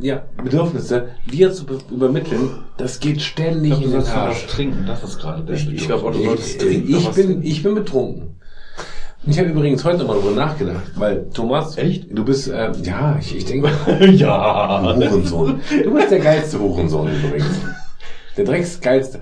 ja, 0.00 0.24
Bedürfnisse 0.42 1.08
dir 1.30 1.52
zu 1.52 1.64
be- 1.64 1.78
übermitteln. 1.90 2.50
Das 2.76 3.00
geht 3.00 3.22
ständig 3.22 3.80
in 3.82 3.92
den 3.92 4.06
Arsch. 4.06 4.46
trinken, 4.46 4.84
das 4.86 5.02
ist 5.02 5.18
gerade 5.18 5.42
der 5.42 5.54
Ich, 5.56 5.72
ich 5.72 5.86
glaube 5.86 6.06
auch, 6.06 6.12
du 6.12 6.22
solltest 6.22 6.60
trinken. 6.60 6.94
ich, 6.94 7.08
bin, 7.10 7.42
ich 7.42 7.62
bin 7.62 7.74
betrunken. 7.74 8.36
Ich 9.26 9.38
habe 9.38 9.48
übrigens 9.48 9.82
heute 9.86 9.98
nochmal 10.00 10.18
darüber 10.18 10.36
nachgedacht, 10.36 10.82
weil 10.96 11.30
Thomas, 11.32 11.78
Echt? 11.78 12.08
du 12.10 12.22
bist, 12.26 12.48
äh, 12.48 12.72
ja, 12.82 13.16
ich, 13.18 13.34
ich 13.38 13.46
denke, 13.46 13.70
ja. 14.12 14.82
Hurensohn. 14.82 15.60
Du 15.82 15.94
bist 15.94 16.10
der 16.10 16.20
geilste 16.20 16.58
Hurensohn 16.60 17.08
übrigens. 17.08 17.58
Der 18.36 18.44
drecksgeilste. 18.44 19.20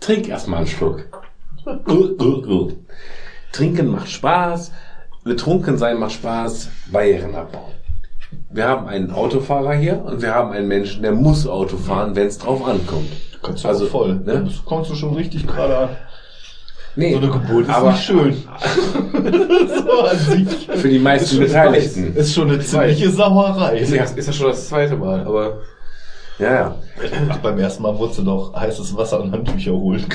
Trink 0.00 0.28
erstmal 0.28 0.58
einen 0.60 0.66
Schluck. 0.66 1.04
Uh, 1.66 2.22
uh, 2.22 2.46
uh. 2.46 2.72
Trinken 3.52 3.88
macht 3.90 4.08
Spaß. 4.10 4.72
Betrunken 5.24 5.76
sein 5.76 5.98
macht 5.98 6.12
Spaß. 6.12 6.68
Barrierenabbau. 6.90 7.70
Wir 8.50 8.66
haben 8.66 8.86
einen 8.86 9.10
Autofahrer 9.10 9.74
hier 9.74 10.02
und 10.04 10.22
wir 10.22 10.34
haben 10.34 10.52
einen 10.52 10.68
Menschen, 10.68 11.02
der 11.02 11.12
muss 11.12 11.46
Auto 11.46 11.76
fahren, 11.76 12.14
wenn 12.14 12.28
es 12.28 12.38
drauf 12.38 12.64
ankommt. 12.64 13.10
Kannst 13.42 13.64
du 13.64 13.68
Also, 13.68 13.86
voll. 13.86 14.14
ne? 14.16 14.40
Ne? 14.40 14.50
kommst 14.64 14.90
du 14.90 14.94
schon 14.94 15.14
richtig 15.14 15.46
gerade 15.46 15.76
an. 15.76 15.88
Nee, 16.96 17.12
So 17.12 17.18
eine 17.18 17.28
Geburt 17.30 17.64
ist 17.68 17.70
aber 17.74 17.92
nicht 17.92 18.02
schön. 18.02 18.34
so 19.12 20.00
an 20.02 20.18
sich. 20.18 20.66
für 20.66 20.88
die 20.88 20.98
meisten 20.98 21.38
Beteiligten. 21.38 22.14
Ist 22.16 22.34
schon 22.34 22.50
eine 22.50 22.58
ziemliche 22.60 23.10
Sauerei. 23.10 23.78
ist, 23.78 23.92
ja, 23.92 24.04
ist 24.04 24.26
ja 24.26 24.32
schon 24.32 24.48
das 24.48 24.68
zweite 24.68 24.96
Mal, 24.96 25.20
aber 25.20 25.60
Ja, 26.40 26.54
ja. 26.54 26.74
Ach, 27.28 27.38
beim 27.42 27.58
ersten 27.58 27.82
Mal 27.82 27.96
wurdest 27.98 28.20
du 28.20 28.22
doch 28.24 28.54
heißes 28.54 28.96
Wasser 28.96 29.20
und 29.20 29.32
Handtücher 29.32 29.72
holen. 29.72 30.04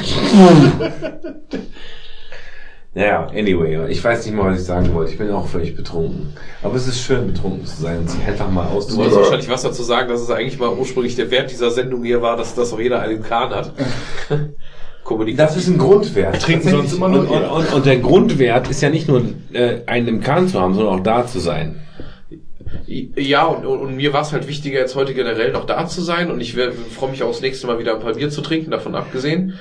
Naja, 2.97 3.27
anyway, 3.35 3.91
ich 3.91 4.01
weiß 4.01 4.25
nicht 4.25 4.33
mal, 4.33 4.53
was 4.53 4.61
ich 4.61 4.65
sagen 4.65 4.93
wollte. 4.93 5.11
Ich 5.11 5.17
bin 5.17 5.29
auch 5.29 5.47
völlig 5.47 5.75
betrunken. 5.75 6.31
Aber 6.63 6.75
es 6.75 6.87
ist 6.87 7.01
schön, 7.01 7.27
betrunken 7.27 7.65
zu 7.65 7.81
sein 7.81 7.99
und 7.99 8.09
sich 8.09 8.25
einfach 8.25 8.49
mal 8.49 8.69
du 8.69 8.95
wolltest 8.95 9.17
wahrscheinlich 9.17 9.49
was 9.49 9.63
dazu 9.63 9.83
sagen, 9.83 10.07
dass 10.07 10.21
es 10.21 10.31
eigentlich 10.31 10.57
mal 10.57 10.69
ursprünglich 10.69 11.17
der 11.17 11.29
Wert 11.29 11.51
dieser 11.51 11.71
Sendung 11.71 12.05
hier 12.05 12.21
war, 12.21 12.37
dass, 12.37 12.55
dass 12.55 12.71
auch 12.71 12.79
jeder 12.79 13.01
einen 13.01 13.21
Kahn 13.21 13.49
hat. 13.49 13.73
Kommunikation. 15.03 15.47
Das 15.47 15.57
ist 15.57 15.67
ein 15.67 15.77
Grundwert. 15.77 16.41
Trinken 16.41 16.69
sonst 16.69 16.93
immer 16.93 17.09
nur 17.09 17.29
und, 17.29 17.29
und, 17.29 17.43
und, 17.43 17.73
und 17.73 17.85
der 17.85 17.97
Grundwert 17.97 18.69
ist 18.69 18.81
ja 18.81 18.89
nicht 18.89 19.09
nur 19.09 19.23
äh, 19.51 19.79
einen 19.87 20.07
im 20.07 20.21
Kahn 20.21 20.47
zu 20.47 20.61
haben, 20.61 20.73
sondern 20.73 20.97
auch 20.97 21.03
da 21.03 21.27
zu 21.27 21.39
sein. 21.39 21.81
Ja, 22.87 23.45
und, 23.45 23.65
und, 23.65 23.79
und 23.79 23.95
mir 23.95 24.13
war 24.13 24.21
es 24.21 24.31
halt 24.31 24.47
wichtiger, 24.47 24.79
jetzt 24.79 24.95
heute 24.95 25.13
generell 25.13 25.51
noch 25.51 25.65
da 25.65 25.87
zu 25.87 26.01
sein 26.01 26.31
und 26.31 26.39
ich 26.41 26.53
freue 26.53 27.11
mich 27.11 27.23
auch 27.23 27.31
das 27.31 27.41
nächste 27.41 27.67
Mal 27.67 27.79
wieder 27.79 27.95
ein 27.95 27.99
paar 27.99 28.13
Bier 28.13 28.29
zu 28.29 28.41
trinken, 28.41 28.71
davon 28.71 28.95
abgesehen. 28.95 29.57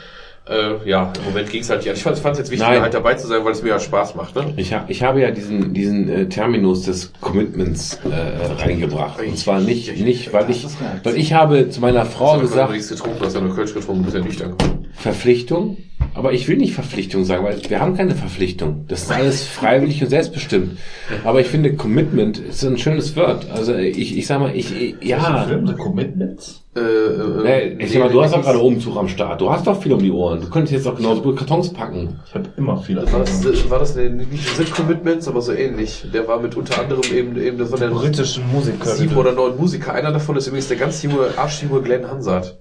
Äh, 0.46 0.86
ja, 0.88 1.10
im 1.18 1.24
Moment 1.24 1.48
ging 1.48 1.62
es 1.62 1.70
halt 1.70 1.84
nicht. 1.84 1.94
Ich 1.96 2.02
fand 2.02 2.18
es 2.18 2.38
jetzt 2.38 2.50
wichtiger, 2.50 2.72
Nein. 2.72 2.82
halt 2.82 2.92
dabei 2.92 3.14
zu 3.14 3.26
sein, 3.26 3.42
weil 3.46 3.52
es 3.52 3.62
mir 3.62 3.70
ja 3.70 3.80
Spaß 3.80 4.14
macht. 4.14 4.36
Ne? 4.36 4.52
Ich, 4.56 4.74
ha 4.74 4.84
ich 4.88 5.02
habe 5.02 5.22
ja 5.22 5.30
diesen, 5.30 5.72
diesen 5.72 6.06
äh, 6.10 6.28
Terminus 6.28 6.82
des 6.82 7.14
Commitments 7.22 7.98
äh, 8.04 8.62
reingebracht. 8.62 9.20
Und 9.22 9.38
zwar 9.38 9.60
nicht, 9.60 9.96
nicht 9.98 10.34
weil 10.34 10.50
ich, 10.50 10.66
weil 11.02 11.16
ich 11.16 11.32
habe 11.32 11.70
zu 11.70 11.80
meiner 11.80 12.04
Frau 12.04 12.36
Du 12.36 12.42
gesagt, 12.42 12.72
nichts 12.72 12.90
getrunken, 12.90 13.20
du 13.20 13.24
hast 13.24 13.34
ja 13.34 13.40
nur 13.40 13.54
Kölsch 13.54 13.72
getrunken, 13.72 14.02
du 14.02 14.04
bist 14.04 14.16
ja 14.18 14.22
nüchtern 14.22 14.58
geworden. 14.58 14.83
Verpflichtung, 14.94 15.76
aber 16.14 16.32
ich 16.32 16.46
will 16.48 16.56
nicht 16.56 16.74
Verpflichtung 16.74 17.24
sagen, 17.24 17.44
weil 17.44 17.58
wir 17.68 17.80
haben 17.80 17.96
keine 17.96 18.14
Verpflichtung. 18.14 18.84
Das 18.88 19.02
ist 19.02 19.10
alles 19.10 19.44
freiwillig 19.46 20.02
und 20.02 20.08
selbstbestimmt. 20.08 20.78
Aber 21.24 21.40
ich 21.40 21.48
finde, 21.48 21.74
Commitment 21.74 22.38
ist 22.38 22.64
ein 22.64 22.78
schönes 22.78 23.16
Wort. 23.16 23.50
Also 23.50 23.74
ich, 23.74 24.16
ich 24.16 24.26
sag 24.26 24.40
mal, 24.40 24.54
ich, 24.54 24.74
ich 24.74 24.96
ja. 25.02 25.44
Film, 25.44 25.66
The 25.66 25.74
Commitments? 25.74 26.62
Äh, 26.76 26.80
äh, 26.80 27.42
Nee, 27.42 27.84
ich 27.84 27.92
sag 27.92 28.00
mal, 28.00 28.10
du 28.10 28.22
hast 28.22 28.32
doch 28.34 28.42
gerade 28.42 28.58
Umzug 28.60 28.96
am 28.96 29.08
Start. 29.08 29.40
Du 29.40 29.50
hast 29.50 29.66
doch 29.66 29.80
viel 29.80 29.92
um 29.92 30.00
die 30.00 30.10
Ohren. 30.12 30.40
Du 30.40 30.48
könntest 30.50 30.72
jetzt 30.72 30.86
auch 30.86 30.96
genauso 30.96 31.22
gut 31.22 31.36
Kartons 31.36 31.72
packen. 31.72 32.20
Ich 32.26 32.34
habe 32.34 32.48
immer 32.56 32.76
viel 32.76 32.96
War 32.96 33.20
das, 33.20 33.44
äh, 33.44 33.70
war 33.70 33.80
das 33.80 33.96
nicht 33.96 34.56
Sit 34.56 34.72
Commitments, 34.72 35.26
aber 35.26 35.40
so 35.42 35.52
ähnlich. 35.52 36.04
Der 36.12 36.26
war 36.28 36.40
mit 36.40 36.56
unter 36.56 36.80
anderem 36.80 37.02
eben, 37.12 37.36
eben 37.36 37.58
das 37.58 37.72
war 37.72 37.78
der 37.78 37.88
britischen 37.88 38.44
Musiker. 38.52 38.90
sieben 38.90 39.16
oder 39.16 39.32
neun 39.32 39.56
Musiker. 39.56 39.92
Einer 39.92 40.12
davon 40.12 40.36
ist 40.36 40.46
übrigens 40.46 40.68
der 40.68 40.76
ganz 40.76 41.02
junge, 41.02 41.36
arschjunge 41.36 41.82
Glenn 41.82 42.08
Hansard. 42.08 42.58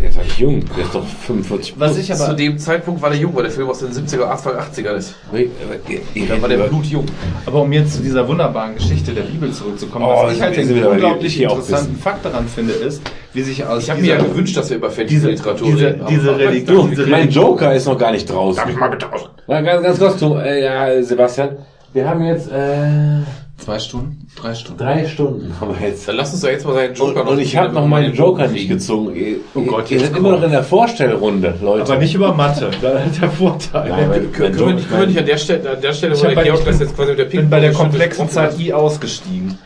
Der 0.00 0.08
ist 0.10 0.18
halt 0.18 0.38
jung. 0.38 0.64
Der 0.76 0.84
ist 0.84 0.94
doch 0.94 1.04
45. 1.04 1.74
Was 1.78 1.96
ich 1.96 2.06
Zu 2.06 2.24
aber 2.24 2.34
dem 2.34 2.58
Zeitpunkt 2.58 3.00
war 3.00 3.10
der 3.10 3.18
jung, 3.18 3.34
weil 3.34 3.44
der 3.44 3.52
Film 3.52 3.68
aus 3.68 3.78
den 3.78 3.90
70er, 3.90 4.24
Anfang 4.24 4.54
80er 4.56 4.94
ist. 4.96 5.14
Da 5.30 6.42
war 6.42 6.48
der 6.48 6.58
blutjung. 6.64 7.06
Aber 7.46 7.62
um 7.62 7.72
jetzt 7.72 7.94
zu 7.94 8.02
dieser 8.02 8.26
wunderbaren 8.26 8.74
Geschichte 8.74 9.12
der 9.12 9.22
Bibel 9.22 9.52
zurückzukommen, 9.52 10.04
Oh, 10.04 10.24
was 10.24 10.34
ich 10.36 10.42
halt 10.42 10.56
den 10.56 10.84
unglaublich 10.84 11.40
interessanten 11.40 11.96
Fakt 11.96 12.24
daran 12.24 12.48
finde, 12.48 12.72
ist, 12.72 13.02
wie 13.32 13.42
sich 13.42 13.64
aus 13.64 13.84
Ich 13.84 13.90
habe 13.90 14.00
mir 14.00 14.16
ja 14.16 14.22
gewünscht, 14.22 14.56
dass 14.56 14.68
wir 14.70 14.78
über 14.78 14.88
diese, 14.88 15.28
Fantasy-Literatur 15.28 15.66
diese, 15.68 15.86
reden. 15.86 16.06
diese 16.08 16.38
Religion, 16.38 16.90
diese 16.90 17.02
mein 17.02 17.20
Religion, 17.20 17.44
Joker 17.44 17.74
ist 17.74 17.86
noch 17.86 17.98
gar 17.98 18.10
nicht 18.12 18.28
draußen. 18.28 18.56
Darf 18.56 18.70
ich 18.70 18.76
mal 18.76 18.90
bitte 18.90 19.12
aus? 19.12 19.30
Na, 19.46 19.60
ganz, 19.60 19.82
ganz 19.84 19.98
kurz, 19.98 20.16
du, 20.18 20.34
äh, 20.36 20.64
ja, 20.64 21.02
Sebastian. 21.02 21.50
Wir 21.92 22.08
haben 22.08 22.24
jetzt 22.24 22.50
äh, 22.50 23.20
zwei 23.62 23.78
Stunden, 23.78 24.26
drei 24.36 24.54
Stunden. 24.54 24.78
drei 24.78 25.06
Stunden 25.06 25.54
haben 25.60 25.78
wir 25.78 25.88
jetzt. 25.88 26.08
Dann 26.08 26.16
lass 26.16 26.32
uns 26.32 26.42
doch 26.42 26.48
jetzt 26.48 26.66
mal 26.66 26.74
seinen 26.74 26.94
Joker 26.94 27.22
Und, 27.22 27.28
und 27.28 27.38
ich 27.38 27.56
habe 27.56 27.72
noch 27.72 27.86
meinen 27.86 28.12
Joker 28.12 28.48
nicht 28.48 28.68
gezogen. 28.68 29.14
Ihr, 29.14 29.36
Oh 29.54 29.60
Gott, 29.62 29.90
ihr 29.90 29.98
jetzt 29.98 30.08
seid 30.08 30.16
immer 30.18 30.32
noch 30.32 30.42
in 30.42 30.50
der 30.50 30.64
Vorstellrunde, 30.64 31.54
Leute. 31.62 31.82
Aber 31.84 31.96
nicht 32.00 32.14
über 32.14 32.34
Mathe, 32.34 32.70
da 32.82 32.98
ist 32.98 33.20
der 33.22 33.30
Vorteil. 33.30 33.88
Nein, 33.88 34.10
weil- 34.10 34.20
Können, 34.20 34.32
können, 34.56 34.58
wir 34.66 34.74
nicht, 34.74 34.88
können 34.88 35.00
wir 35.00 35.06
nicht 35.06 35.18
an 35.18 35.26
der 35.26 35.36
Stelle, 35.36 35.70
an 35.70 35.80
der 35.80 35.92
Stelle, 35.92 36.14
Ich 36.14 36.20
der 36.20 36.34
bei- 36.34 36.42
Georg 36.44 36.64
das 36.64 36.80
jetzt 36.80 36.96
quasi 36.96 37.10
mit 37.10 37.18
der 37.20 37.24
bin 37.26 37.48
bei 37.50 37.60
der 37.60 37.72
komplexen 37.72 38.28
Zeit. 38.28 38.58
I 38.58 38.72
ausgestiegen. 38.72 39.58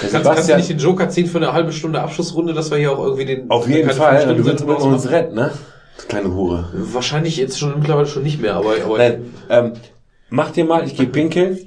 Kannst, 0.00 0.24
kannst 0.24 0.48
du 0.50 0.56
nicht 0.56 0.70
den 0.70 0.78
Joker 0.78 1.08
ziehen 1.08 1.26
für 1.26 1.38
eine 1.38 1.52
halbe 1.52 1.72
Stunde 1.72 2.00
Abschlussrunde, 2.00 2.54
dass 2.54 2.70
wir 2.70 2.78
hier 2.78 2.92
auch 2.92 3.04
irgendwie 3.04 3.26
den... 3.26 3.50
auf 3.50 3.68
jeden 3.68 3.90
Fall. 3.90 4.34
du 4.34 4.44
willst 4.44 4.64
uns 4.64 5.10
retten, 5.10 5.34
ne? 5.34 5.52
Kleine 6.08 6.34
Hure. 6.34 6.68
Wahrscheinlich 6.72 7.36
jetzt 7.36 7.58
schon 7.58 7.78
mittlerweile 7.78 8.06
schon 8.06 8.22
nicht 8.22 8.40
mehr, 8.40 8.54
aber, 8.56 8.72
aber 8.84 8.98
Nein, 8.98 9.34
ähm, 9.50 9.72
mach 10.30 10.50
dir 10.50 10.64
mal, 10.64 10.84
ich 10.86 10.96
gehe 10.96 11.06
pinkeln 11.06 11.58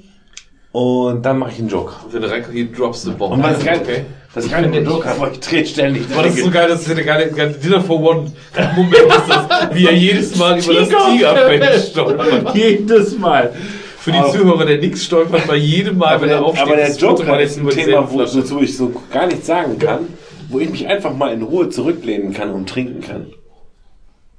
und 0.74 1.24
dann 1.24 1.38
mache 1.38 1.52
ich 1.52 1.60
einen 1.60 1.68
Joker. 1.68 1.94
wenn 2.10 2.20
du 2.20 2.28
reinkommst, 2.28 2.52
hier 2.52 2.72
drops 2.72 3.02
the 3.02 3.12
bomb. 3.12 3.34
Und 3.34 3.44
was 3.44 3.64
geil, 3.64 3.78
okay. 3.80 4.06
das 4.34 4.50
geile 4.50 4.66
mit 4.66 4.80
dem 4.80 4.86
Joker, 4.86 5.12
aber 5.12 5.30
ich 5.30 5.38
drehe 5.38 5.64
ständig. 5.64 6.02
Aber 6.12 6.24
das 6.24 6.34
ist 6.34 6.42
so 6.42 6.50
geil, 6.50 6.68
das 6.68 6.82
ist 6.82 6.90
eine 6.90 7.04
geile, 7.04 7.30
geile 7.30 7.52
Dinner 7.52 7.80
for 7.80 8.00
One 8.00 8.32
Moment 8.74 8.96
ist 8.96 9.28
das, 9.28 9.72
wie 9.72 9.86
er 9.86 9.94
jedes 9.94 10.34
Mal 10.34 10.58
über 10.58 10.74
das 10.74 10.88
Tigerfell 10.88 11.78
stolpert. 11.78 12.56
Jedes 12.56 13.16
Mal. 13.16 13.52
Für 13.98 14.10
die 14.10 14.20
Zuhörer, 14.32 14.66
der 14.66 14.78
nix 14.78 15.04
stolpert 15.04 15.46
bei 15.46 15.54
jedem 15.54 15.96
Mal, 15.96 16.14
Aber 16.14 16.22
wenn 16.22 16.30
der, 16.30 16.38
er 16.38 16.44
aufsteht. 16.44 16.66
aber 16.66 16.76
der 16.76 16.88
das 16.88 17.00
Mal 17.24 17.40
ist 17.40 17.56
ein 17.56 17.70
Thema, 17.70 18.10
wo, 18.10 18.18
wozu 18.18 18.60
ich 18.60 18.76
so 18.76 18.92
gar 19.12 19.28
nichts 19.28 19.46
sagen 19.46 19.78
kann, 19.78 20.08
wo 20.48 20.58
ich 20.58 20.70
mich 20.70 20.88
einfach 20.88 21.14
mal 21.14 21.32
in 21.32 21.42
Ruhe 21.42 21.68
zurücklehnen 21.68 22.34
kann 22.34 22.50
und 22.50 22.68
trinken 22.68 23.00
kann. 23.00 23.26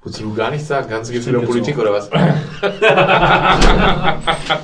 Wolltest 0.03 0.21
du 0.21 0.33
gar 0.33 0.51
nichts 0.51 0.67
sagen? 0.67 0.87
Kannst 0.89 1.11
du 1.11 1.15
jetzt 1.15 1.29
wieder 1.29 1.39
Politik 1.39 1.79
oder 1.79 1.93
was? 1.93 2.09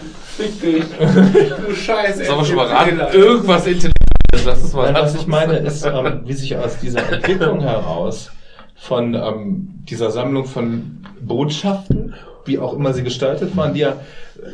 Du 0.42 1.76
Scheiße. 1.76 2.26
Sollen 2.26 2.40
wir 2.40 2.46
schon 2.46 2.56
mal 2.56 2.68
raten? 2.68 3.00
Irgendwas 3.14 3.68
Intelligentes. 3.68 4.46
Lass 4.46 4.64
es 4.64 4.74
mal 4.74 4.92
Nein, 4.92 5.04
was 5.04 5.16
ich 5.16 5.28
meine, 5.28 5.58
ist, 5.58 5.86
ähm, 5.86 6.22
wie 6.26 6.34
sich 6.34 6.56
aus 6.56 6.80
dieser 6.80 7.12
Entwicklung 7.12 7.62
heraus 7.62 8.32
von 8.76 9.14
ähm, 9.14 9.68
dieser 9.84 10.10
Sammlung 10.10 10.46
von 10.46 11.04
Botschaften, 11.22 12.16
wie 12.46 12.58
auch 12.58 12.74
immer 12.74 12.94
sie 12.94 13.04
gestaltet 13.04 13.56
waren, 13.56 13.74
die 13.74 13.82
ja 13.82 13.98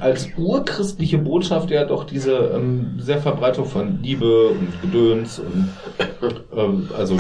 als 0.02 0.28
urchristliche 0.38 1.18
Botschaft 1.18 1.72
ja 1.72 1.86
doch 1.86 2.04
diese 2.04 2.34
ähm, 2.56 2.98
sehr 3.00 3.20
Verbreitung 3.20 3.66
von 3.66 4.02
Liebe 4.02 4.50
und 4.50 4.82
Gedöns 4.82 5.40
und 5.40 5.70
ähm, 6.56 6.90
also 6.98 7.18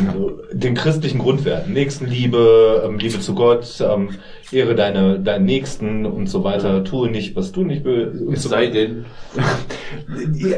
den 0.51 0.75
christlichen 0.75 1.19
Grundwerten, 1.19 1.71
Nächstenliebe, 1.71 2.83
ähm, 2.85 2.99
Liebe 2.99 3.19
zu 3.19 3.33
Gott, 3.35 3.67
ähm, 3.79 4.09
ehre 4.51 4.75
deine 4.75 5.19
deinen 5.19 5.45
Nächsten 5.45 6.05
und 6.05 6.27
so 6.27 6.43
weiter, 6.43 6.83
tue 6.83 7.09
nicht, 7.09 7.35
was 7.35 7.51
du 7.51 7.63
nicht 7.63 7.83
willst. 7.83 8.21
Es 8.21 8.43
so 8.43 8.49
sei 8.49 8.67
denn, 8.67 9.05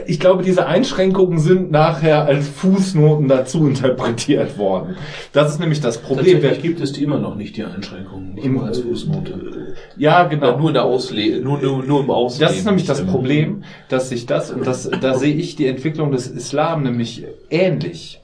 Ich 0.08 0.20
glaube, 0.20 0.44
diese 0.44 0.66
Einschränkungen 0.68 1.40
sind 1.40 1.72
nachher 1.72 2.26
als 2.26 2.48
Fußnoten 2.48 3.28
dazu 3.28 3.68
interpretiert 3.68 4.58
worden. 4.58 4.96
Das 5.34 5.52
ist 5.52 5.60
nämlich 5.60 5.82
das 5.82 5.98
Problem. 5.98 6.34
Tatsächlich 6.42 6.62
gibt 6.62 6.82
es 6.82 6.94
die 6.94 7.04
immer 7.04 7.20
noch 7.20 7.36
nicht, 7.36 7.58
die 7.58 7.64
Einschränkungen. 7.64 8.36
Nicht 8.36 8.46
Im- 8.46 8.56
mal 8.56 8.68
als 8.68 8.80
Fußnote. 8.80 9.76
Ja, 9.98 10.24
genau. 10.24 10.58
nur 10.58 10.70
in 10.70 10.74
der 10.76 10.84
Ausle 10.84 11.40
nur, 11.42 11.60
nur, 11.60 11.84
nur 11.84 12.02
im 12.02 12.12
Ausleben. 12.12 12.48
Das 12.48 12.58
ist 12.58 12.66
nämlich 12.66 12.86
das 12.86 13.06
Problem, 13.06 13.64
dass 13.90 14.10
sich 14.10 14.26
das, 14.26 14.52
und 14.52 14.66
das, 14.66 14.90
da 15.02 15.16
sehe 15.16 15.34
ich 15.34 15.56
die 15.56 15.68
Entwicklung 15.68 16.12
des 16.12 16.28
Islam 16.28 16.84
nämlich 16.84 17.26
ähnlich. 17.50 18.19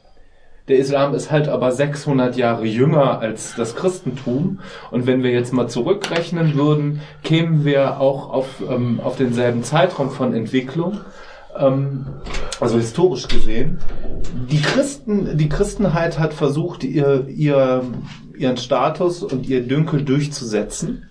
Der 0.68 0.80
Islam 0.80 1.14
ist 1.14 1.30
halt 1.32 1.48
aber 1.48 1.72
600 1.72 2.36
Jahre 2.38 2.66
jünger 2.66 3.20
als 3.20 3.56
das 3.56 3.76
Christentum. 3.76 4.60
Und 4.90 5.06
wenn 5.06 5.22
wir 5.22 5.32
jetzt 5.32 5.54
mal 5.54 5.68
zurückrechnen 5.68 6.56
würden, 6.56 7.02
kämen 7.24 7.66
wir 7.66 8.00
auch 8.00 8.32
auf, 8.32 8.48
ähm, 8.68 9.00
auf 9.04 9.16
denselben 9.16 9.64
Zeitraum 9.64 10.10
von 10.10 10.34
Entwicklung. 10.34 11.02
Ähm, 11.58 12.08
also 12.60 12.78
historisch 12.78 13.28
gesehen. 13.28 13.80
Die 14.50 14.62
Christen, 14.62 15.38
die 15.38 15.50
Christenheit 15.50 16.18
hat 16.18 16.34
versucht, 16.34 16.84
ihr, 16.84 17.28
ihr, 17.28 17.84
ihren 18.36 18.58
Status 18.58 19.22
und 19.22 19.48
ihr 19.48 19.68
Dünkel 19.68 20.04
durchzusetzen 20.04 21.08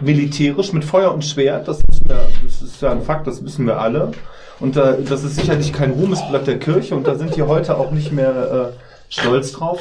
militärisch 0.00 0.72
mit 0.72 0.84
Feuer 0.84 1.12
und 1.12 1.24
Schwert, 1.24 1.68
das, 1.68 1.82
wir, 2.04 2.28
das 2.44 2.62
ist 2.62 2.82
ja 2.82 2.90
ein 2.90 3.02
Fakt, 3.02 3.26
das 3.26 3.44
wissen 3.44 3.66
wir 3.66 3.80
alle. 3.80 4.12
Und 4.60 4.76
da, 4.76 4.92
das 4.92 5.24
ist 5.24 5.36
sicherlich 5.36 5.72
kein 5.72 5.90
Ruhmesblatt 5.92 6.46
der 6.46 6.58
Kirche 6.58 6.94
und 6.94 7.06
da 7.06 7.14
sind 7.14 7.34
die 7.36 7.42
heute 7.42 7.76
auch 7.78 7.90
nicht 7.92 8.12
mehr 8.12 8.72
äh, 8.74 9.12
stolz 9.12 9.52
drauf. 9.52 9.80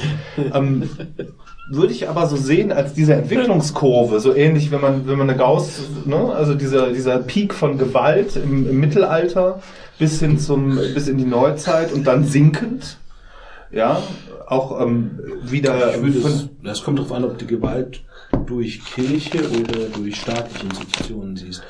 Ähm, 0.53 0.89
würde 1.71 1.93
ich 1.93 2.09
aber 2.09 2.25
so 2.25 2.35
sehen 2.35 2.71
als 2.71 2.93
diese 2.93 3.13
Entwicklungskurve, 3.13 4.19
so 4.19 4.33
ähnlich, 4.33 4.71
wenn 4.71 4.81
man, 4.81 5.07
wenn 5.07 5.17
man 5.19 5.29
eine 5.29 5.37
Gauss, 5.37 5.81
ne, 6.05 6.33
also 6.33 6.55
dieser, 6.55 6.91
dieser 6.91 7.19
Peak 7.19 7.53
von 7.53 7.77
Gewalt 7.77 8.35
im, 8.37 8.67
im 8.67 8.79
Mittelalter 8.79 9.61
bis 9.99 10.19
hin 10.19 10.39
zum, 10.39 10.77
bis 10.95 11.07
in 11.07 11.17
die 11.17 11.25
Neuzeit 11.25 11.91
und 11.93 12.07
dann 12.07 12.23
sinkend, 12.23 12.97
ja, 13.71 14.01
auch 14.47 14.81
ähm, 14.81 15.19
wieder 15.43 15.93
Ich 15.95 16.01
würde 16.01 16.21
von- 16.21 16.31
es, 16.31 16.49
das 16.63 16.83
kommt 16.83 16.97
darauf 16.97 17.11
an, 17.11 17.23
ob 17.23 17.37
die 17.37 17.45
Gewalt 17.45 18.01
durch 18.45 18.83
Kirche 18.83 19.39
oder 19.49 19.85
durch 19.95 20.15
staatliche 20.21 20.65
Institutionen 20.65 21.35
siehst. 21.35 21.63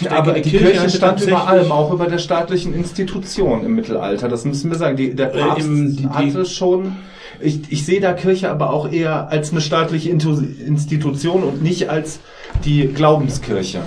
denke, 0.00 0.16
Aber 0.16 0.32
die 0.32 0.42
die, 0.42 0.50
Kirche 0.50 0.72
Kirche, 0.72 0.90
stand 0.96 1.20
über 1.22 1.46
allem, 1.46 1.70
auch 1.72 1.92
über 1.92 2.06
der 2.06 2.18
staatlichen 2.18 2.74
Institution 2.74 3.64
im 3.64 3.74
Mittelalter. 3.74 4.28
Das 4.28 4.44
müssen 4.44 4.70
wir 4.70 4.78
sagen. 4.78 4.96
Die, 4.96 5.14
der 5.14 5.34
Äh, 5.34 5.38
Papst 5.38 5.66
im- 5.66 5.96
die- 5.96 6.08
hatte 6.08 6.44
schon. 6.44 6.96
Ich, 7.40 7.60
ich 7.72 7.84
sehe 7.84 8.00
da 8.00 8.12
Kirche 8.12 8.50
aber 8.50 8.70
auch 8.70 8.90
eher 8.90 9.28
als 9.28 9.50
eine 9.50 9.60
staatliche 9.60 10.10
Institution 10.10 11.42
und 11.42 11.62
nicht 11.62 11.88
als 11.88 12.20
die 12.64 12.86
Glaubenskirche. 12.88 13.82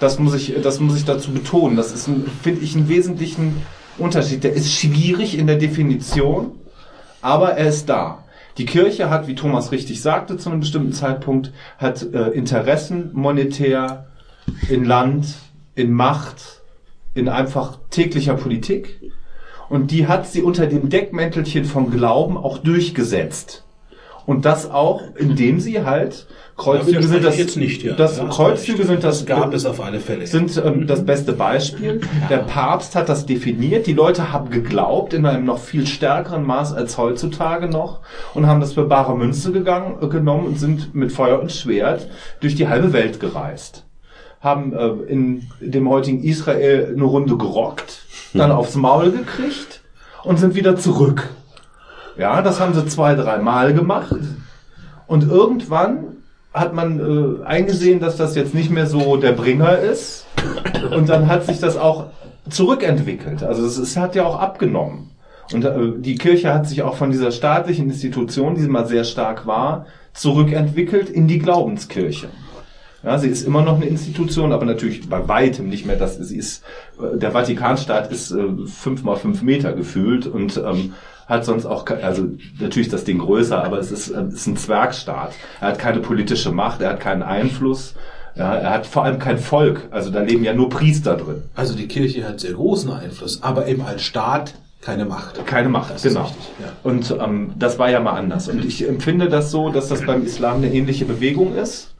Das 0.00 0.18
muss 0.18 0.34
ich, 0.34 0.54
das 0.62 0.80
muss 0.80 0.96
ich 0.96 1.04
dazu 1.04 1.30
betonen. 1.32 1.76
Das 1.76 1.92
ist, 1.92 2.08
finde 2.42 2.60
ich, 2.60 2.74
einen 2.76 2.88
wesentlichen 2.88 3.56
Unterschied. 3.98 4.42
Der 4.44 4.52
ist 4.52 4.72
schwierig 4.72 5.36
in 5.38 5.46
der 5.46 5.56
Definition, 5.56 6.52
aber 7.20 7.50
er 7.52 7.68
ist 7.68 7.88
da. 7.88 8.24
Die 8.58 8.66
Kirche 8.66 9.08
hat, 9.08 9.28
wie 9.28 9.36
Thomas 9.36 9.70
richtig 9.70 10.02
sagte, 10.02 10.36
zu 10.36 10.50
einem 10.50 10.60
bestimmten 10.60 10.92
Zeitpunkt, 10.92 11.52
hat 11.78 12.02
äh, 12.12 12.30
Interessen 12.30 13.10
monetär 13.12 14.08
in 14.68 14.84
Land, 14.84 15.36
in 15.76 15.92
Macht, 15.92 16.62
in 17.14 17.28
einfach 17.28 17.78
täglicher 17.90 18.34
Politik. 18.34 19.00
Und 19.68 19.92
die 19.92 20.08
hat 20.08 20.26
sie 20.26 20.42
unter 20.42 20.66
dem 20.66 20.88
Deckmäntelchen 20.88 21.64
von 21.64 21.90
Glauben 21.90 22.36
auch 22.36 22.58
durchgesetzt. 22.58 23.64
Und 24.28 24.44
das 24.44 24.70
auch, 24.70 25.00
indem 25.16 25.58
sie 25.58 25.86
halt 25.86 26.26
Kreuzzüge 26.58 27.02
sind 27.02 27.24
das, 27.24 27.38
jetzt 27.38 27.56
nicht, 27.56 27.82
ja. 27.82 27.94
das 27.94 28.18
du 28.18 28.28
Kreuzzüge 28.28 28.84
sind 28.84 29.02
das, 29.02 29.24
Das 29.24 29.26
gab 29.26 29.54
es 29.54 29.64
auf 29.64 29.80
alle 29.80 30.00
Fälle. 30.00 30.26
sind 30.26 30.54
ähm, 30.62 30.86
das 30.86 31.06
beste 31.06 31.32
Beispiel. 31.32 32.02
Der 32.28 32.36
Papst 32.36 32.94
hat 32.94 33.08
das 33.08 33.24
definiert. 33.24 33.86
Die 33.86 33.94
Leute 33.94 34.30
haben 34.30 34.50
geglaubt 34.50 35.14
in 35.14 35.24
einem 35.24 35.46
noch 35.46 35.58
viel 35.58 35.86
stärkeren 35.86 36.44
Maß 36.44 36.74
als 36.74 36.98
heutzutage 36.98 37.68
noch 37.68 38.00
und 38.34 38.46
haben 38.46 38.60
das 38.60 38.74
für 38.74 38.84
bare 38.84 39.16
Münze 39.16 39.50
gegangen, 39.50 39.96
äh, 40.02 40.08
genommen 40.08 40.44
und 40.44 40.58
sind 40.58 40.94
mit 40.94 41.10
Feuer 41.10 41.40
und 41.40 41.50
Schwert 41.50 42.10
durch 42.40 42.54
die 42.54 42.68
halbe 42.68 42.92
Welt 42.92 43.20
gereist. 43.20 43.86
Haben 44.42 44.74
äh, 44.74 44.88
in 45.10 45.46
dem 45.60 45.88
heutigen 45.88 46.22
Israel 46.22 46.92
eine 46.94 47.04
Runde 47.04 47.38
gerockt, 47.38 48.04
dann 48.34 48.50
aufs 48.50 48.74
Maul 48.74 49.10
gekriegt 49.10 49.80
und 50.22 50.38
sind 50.38 50.54
wieder 50.54 50.76
zurück. 50.76 51.30
Ja, 52.18 52.42
das 52.42 52.60
haben 52.60 52.74
sie 52.74 52.84
zwei, 52.86 53.14
drei 53.14 53.38
Mal 53.38 53.72
gemacht. 53.72 54.14
Und 55.06 55.30
irgendwann 55.30 56.16
hat 56.52 56.74
man 56.74 56.98
äh, 56.98 57.44
eingesehen, 57.44 58.00
dass 58.00 58.16
das 58.16 58.34
jetzt 58.34 58.54
nicht 58.54 58.70
mehr 58.70 58.86
so 58.86 59.16
der 59.16 59.32
Bringer 59.32 59.78
ist. 59.78 60.26
Und 60.90 61.08
dann 61.08 61.28
hat 61.28 61.44
sich 61.46 61.60
das 61.60 61.76
auch 61.76 62.06
zurückentwickelt. 62.50 63.42
Also 63.42 63.64
es, 63.64 63.78
es 63.78 63.96
hat 63.96 64.14
ja 64.16 64.24
auch 64.24 64.40
abgenommen. 64.40 65.10
Und 65.52 65.64
äh, 65.64 65.92
die 65.98 66.16
Kirche 66.16 66.52
hat 66.52 66.68
sich 66.68 66.82
auch 66.82 66.96
von 66.96 67.10
dieser 67.10 67.30
staatlichen 67.30 67.86
Institution, 67.86 68.56
die 68.56 68.62
mal 68.62 68.86
sehr 68.86 69.04
stark 69.04 69.46
war, 69.46 69.86
zurückentwickelt 70.12 71.08
in 71.08 71.28
die 71.28 71.38
Glaubenskirche. 71.38 72.28
Ja, 73.04 73.16
sie 73.16 73.28
ist 73.28 73.46
immer 73.46 73.62
noch 73.62 73.76
eine 73.76 73.86
Institution, 73.86 74.52
aber 74.52 74.64
natürlich 74.64 75.08
bei 75.08 75.28
weitem 75.28 75.68
nicht 75.68 75.86
mehr 75.86 75.96
das. 75.96 76.16
Sie 76.16 76.36
ist, 76.36 76.64
äh, 77.00 77.16
der 77.16 77.30
Vatikanstaat 77.30 78.10
ist 78.10 78.32
äh, 78.32 78.44
fünf 78.66 79.04
mal 79.04 79.16
fünf 79.16 79.42
Meter 79.42 79.72
gefühlt 79.72 80.26
und 80.26 80.56
ähm, 80.56 80.94
hat 81.28 81.44
sonst 81.44 81.66
auch, 81.66 81.86
also 81.86 82.26
natürlich 82.58 82.88
ist 82.88 82.92
das 82.92 83.04
Ding 83.04 83.18
größer, 83.18 83.62
aber 83.62 83.78
es 83.78 83.92
ist, 83.92 84.08
äh, 84.08 84.24
ist 84.28 84.46
ein 84.46 84.56
Zwergstaat. 84.56 85.34
Er 85.60 85.68
hat 85.68 85.78
keine 85.78 86.00
politische 86.00 86.50
Macht, 86.50 86.80
er 86.80 86.90
hat 86.90 87.00
keinen 87.00 87.22
Einfluss, 87.22 87.94
ja, 88.34 88.54
er 88.54 88.70
hat 88.70 88.86
vor 88.86 89.04
allem 89.04 89.18
kein 89.18 89.38
Volk. 89.38 89.88
Also 89.90 90.10
da 90.10 90.20
leben 90.20 90.44
ja 90.44 90.54
nur 90.54 90.68
Priester 90.68 91.16
drin. 91.16 91.42
Also 91.54 91.74
die 91.74 91.88
Kirche 91.88 92.26
hat 92.26 92.40
sehr 92.40 92.52
großen 92.52 92.90
Einfluss, 92.90 93.42
aber 93.42 93.66
eben 93.66 93.82
als 93.82 94.02
Staat 94.02 94.54
keine 94.80 95.04
Macht. 95.04 95.44
Keine 95.44 95.68
Macht, 95.68 95.94
Das 95.94 96.02
genau. 96.02 96.22
richtig, 96.22 96.46
ja. 96.60 96.72
Und 96.84 97.14
ähm, 97.20 97.52
das 97.58 97.78
war 97.80 97.90
ja 97.90 98.00
mal 98.00 98.12
anders. 98.12 98.48
Und 98.48 98.64
ich 98.64 98.88
empfinde 98.88 99.28
das 99.28 99.50
so, 99.50 99.70
dass 99.70 99.88
das 99.88 100.06
beim 100.06 100.24
Islam 100.24 100.58
eine 100.58 100.72
ähnliche 100.72 101.04
Bewegung 101.04 101.56
ist. 101.56 101.94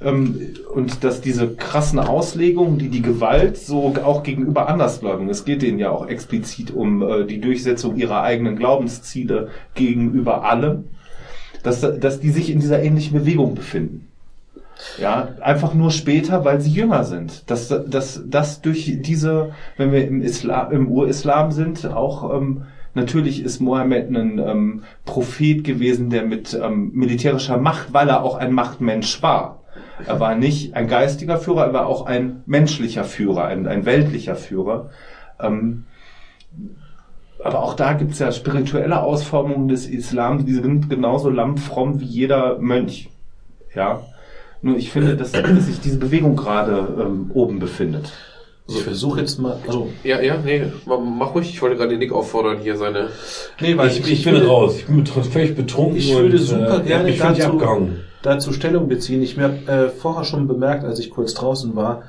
Ähm, 0.00 0.54
und 0.74 1.04
dass 1.04 1.20
diese 1.20 1.54
krassen 1.54 1.98
Auslegungen, 1.98 2.78
die 2.78 2.88
die 2.88 3.02
Gewalt 3.02 3.56
so 3.56 3.94
auch 4.04 4.22
gegenüber 4.22 4.68
Andersgläubigen, 4.68 5.30
es 5.30 5.44
geht 5.44 5.62
denen 5.62 5.78
ja 5.78 5.90
auch 5.90 6.06
explizit 6.06 6.70
um 6.70 7.02
äh, 7.02 7.24
die 7.24 7.40
Durchsetzung 7.40 7.96
ihrer 7.96 8.22
eigenen 8.22 8.56
Glaubensziele 8.56 9.48
gegenüber 9.74 10.44
allem, 10.44 10.84
dass, 11.62 11.80
dass 11.80 12.20
die 12.20 12.30
sich 12.30 12.50
in 12.50 12.60
dieser 12.60 12.82
ähnlichen 12.82 13.18
Bewegung 13.18 13.54
befinden. 13.54 14.08
Ja, 14.98 15.28
einfach 15.40 15.72
nur 15.72 15.90
später, 15.90 16.44
weil 16.44 16.60
sie 16.60 16.70
jünger 16.70 17.04
sind. 17.04 17.50
Dass, 17.50 17.68
dass, 17.68 18.22
dass 18.26 18.60
durch 18.60 18.98
diese, 19.00 19.52
wenn 19.78 19.92
wir 19.92 20.06
im 20.06 20.20
Islam, 20.20 20.72
im 20.72 20.88
Urislam 20.88 21.50
sind, 21.50 21.86
auch 21.86 22.36
ähm, 22.36 22.64
natürlich 22.94 23.42
ist 23.42 23.60
Mohammed 23.60 24.10
ein 24.10 24.38
ähm, 24.38 24.82
Prophet 25.06 25.64
gewesen, 25.64 26.10
der 26.10 26.24
mit 26.24 26.52
ähm, 26.52 26.90
militärischer 26.92 27.56
Macht, 27.56 27.94
weil 27.94 28.08
er 28.10 28.22
auch 28.22 28.36
ein 28.36 28.52
Machtmensch 28.52 29.22
war. 29.22 29.55
Er 30.04 30.20
war 30.20 30.34
nicht 30.34 30.74
ein 30.74 30.88
geistiger 30.88 31.38
Führer, 31.38 31.66
er 31.66 31.72
war 31.72 31.86
auch 31.86 32.06
ein 32.06 32.42
menschlicher 32.46 33.04
Führer, 33.04 33.44
ein, 33.46 33.66
ein 33.66 33.86
weltlicher 33.86 34.36
Führer. 34.36 34.90
Ähm, 35.40 35.84
aber 37.42 37.62
auch 37.62 37.74
da 37.74 37.92
gibt's 37.92 38.18
ja 38.18 38.32
spirituelle 38.32 39.02
Ausformungen 39.02 39.68
des 39.68 39.86
Islam, 39.86 40.44
die 40.46 40.52
sind 40.54 40.90
genauso 40.90 41.30
lammfromm 41.30 42.00
wie 42.00 42.04
jeder 42.06 42.58
Mönch. 42.58 43.08
Ja. 43.74 44.02
Nur 44.62 44.76
ich 44.78 44.90
finde, 44.90 45.16
dass, 45.16 45.32
dass 45.32 45.66
sich 45.66 45.80
diese 45.80 45.98
Bewegung 45.98 46.34
gerade 46.34 46.88
ähm, 47.00 47.30
oben 47.34 47.58
befindet. 47.58 48.12
Ich 48.68 48.82
versuche 48.82 49.20
jetzt 49.20 49.38
mal, 49.38 49.58
also, 49.66 49.92
Ja, 50.02 50.20
ja, 50.20 50.38
nee, 50.44 50.64
ma- 50.86 50.98
mach 50.98 51.34
ruhig. 51.36 51.48
Ich 51.50 51.62
wollte 51.62 51.76
gerade 51.76 51.90
den 51.90 52.00
Nick 52.00 52.10
auffordern, 52.12 52.58
hier 52.58 52.76
seine. 52.76 53.10
nee, 53.60 53.76
weil 53.76 53.88
Ich, 53.90 54.10
ich 54.10 54.24
bin 54.24 54.36
raus. 54.44 54.78
Ich 54.78 54.86
bin 54.86 55.06
völlig 55.06 55.54
betrunken. 55.54 55.96
Ich 55.98 56.12
würde 56.12 56.36
und, 56.36 56.42
super 56.42 56.80
äh, 56.80 56.86
gerne 56.88 57.12
völlig 57.12 57.38
dazu, 57.38 57.52
abgehangen. 57.52 58.00
Dazu 58.26 58.52
Stellung 58.52 58.88
beziehen. 58.88 59.22
Ich 59.22 59.38
habe 59.38 59.66
äh, 59.66 59.88
vorher 59.88 60.24
schon 60.24 60.46
bemerkt, 60.46 60.84
als 60.84 60.98
ich 60.98 61.10
kurz 61.10 61.34
draußen 61.34 61.76
war, 61.76 62.02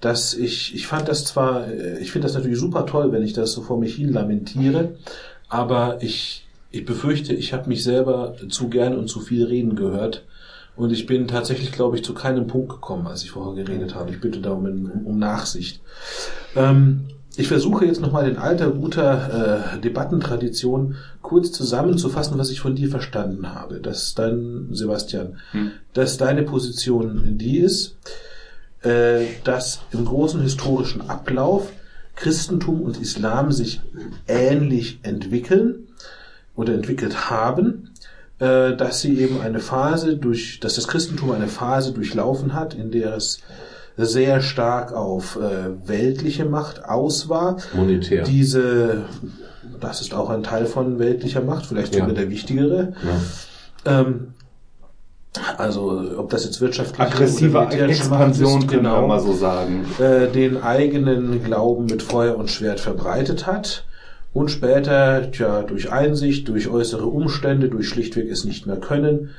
dass 0.00 0.34
ich, 0.34 0.74
ich 0.74 0.86
fand 0.86 1.08
das 1.08 1.24
zwar, 1.24 1.68
äh, 1.68 1.98
ich 1.98 2.12
finde 2.12 2.26
das 2.26 2.34
natürlich 2.34 2.58
super 2.58 2.86
toll, 2.86 3.12
wenn 3.12 3.22
ich 3.22 3.32
das 3.32 3.52
so 3.52 3.62
vor 3.62 3.78
mich 3.78 3.94
hin 3.94 4.12
lamentiere, 4.12 4.96
aber 5.48 6.02
ich 6.02 6.46
ich 6.70 6.84
befürchte, 6.84 7.34
ich 7.34 7.52
habe 7.52 7.68
mich 7.68 7.82
selber 7.82 8.36
zu 8.48 8.68
gern 8.68 8.96
und 8.96 9.08
zu 9.08 9.20
viel 9.20 9.44
reden 9.44 9.76
gehört. 9.76 10.24
Und 10.76 10.92
ich 10.92 11.06
bin 11.06 11.26
tatsächlich, 11.26 11.72
glaube 11.72 11.96
ich, 11.96 12.04
zu 12.04 12.14
keinem 12.14 12.46
Punkt 12.46 12.70
gekommen, 12.70 13.06
als 13.06 13.24
ich 13.24 13.32
vorher 13.32 13.64
geredet 13.64 13.94
habe. 13.94 14.12
Ich 14.12 14.20
bitte 14.20 14.40
darum 14.40 14.64
um, 14.64 15.06
um 15.06 15.18
Nachsicht. 15.18 15.80
Ähm, 16.56 17.08
ich 17.36 17.48
versuche 17.48 17.86
jetzt 17.86 18.00
nochmal 18.00 18.28
in 18.28 18.36
alter, 18.36 18.70
guter 18.70 19.74
äh, 19.76 19.80
Debattentradition 19.80 20.96
kurz 21.22 21.52
zusammenzufassen, 21.52 22.38
was 22.38 22.50
ich 22.50 22.60
von 22.60 22.74
dir 22.74 22.88
verstanden 22.88 23.54
habe. 23.54 23.80
Dass 23.80 24.14
dein, 24.14 24.68
Sebastian, 24.72 25.38
dass 25.92 26.16
deine 26.16 26.42
Position 26.42 27.38
die 27.38 27.58
ist, 27.58 27.96
äh, 28.82 29.26
dass 29.44 29.80
im 29.92 30.04
großen 30.04 30.40
historischen 30.40 31.08
Ablauf 31.08 31.70
Christentum 32.16 32.82
und 32.82 33.00
Islam 33.00 33.52
sich 33.52 33.80
ähnlich 34.26 34.98
entwickeln 35.02 35.86
oder 36.56 36.74
entwickelt 36.74 37.30
haben, 37.30 37.90
äh, 38.40 38.74
dass 38.76 39.00
sie 39.00 39.18
eben 39.18 39.40
eine 39.40 39.60
Phase 39.60 40.16
durch, 40.16 40.60
dass 40.60 40.74
das 40.74 40.88
Christentum 40.88 41.30
eine 41.30 41.48
Phase 41.48 41.92
durchlaufen 41.92 42.54
hat, 42.54 42.74
in 42.74 42.90
der 42.90 43.14
es 43.14 43.40
sehr 44.06 44.40
stark 44.40 44.92
auf 44.92 45.36
äh, 45.36 45.88
weltliche 45.88 46.44
Macht 46.44 46.84
aus 46.84 47.28
war. 47.28 47.56
Monetär. 47.74 48.24
Diese, 48.24 49.04
das 49.80 50.00
ist 50.00 50.14
auch 50.14 50.30
ein 50.30 50.42
Teil 50.42 50.66
von 50.66 50.98
weltlicher 50.98 51.40
Macht, 51.42 51.66
vielleicht 51.66 51.92
sogar 51.94 52.08
Ja. 52.08 52.14
der 52.14 52.30
wichtigere. 52.30 52.92
Ähm, 53.84 54.34
also 55.58 56.02
ob 56.16 56.30
das 56.30 56.44
jetzt 56.44 56.60
wirtschaftliche 56.60 57.02
Aggressive 57.08 57.50
oder 57.50 57.66
militärische 57.66 58.08
Macht 58.08 58.28
Expansion 58.28 58.60
ist, 58.62 58.68
genau 58.68 59.06
mal 59.06 59.20
so 59.20 59.32
sagen. 59.32 59.84
äh, 60.00 60.26
den 60.28 60.60
eigenen 60.62 61.44
Glauben 61.44 61.86
mit 61.86 62.02
Feuer 62.02 62.36
und 62.36 62.50
Schwert 62.50 62.80
verbreitet 62.80 63.46
hat 63.46 63.84
und 64.32 64.50
später, 64.50 65.30
tja, 65.30 65.62
durch 65.62 65.92
Einsicht, 65.92 66.48
durch 66.48 66.68
äußere 66.68 67.06
Umstände, 67.06 67.68
durch 67.68 67.88
schlichtweg 67.88 68.28
es 68.30 68.44
nicht 68.44 68.66
mehr 68.66 68.76
können, 68.76 69.30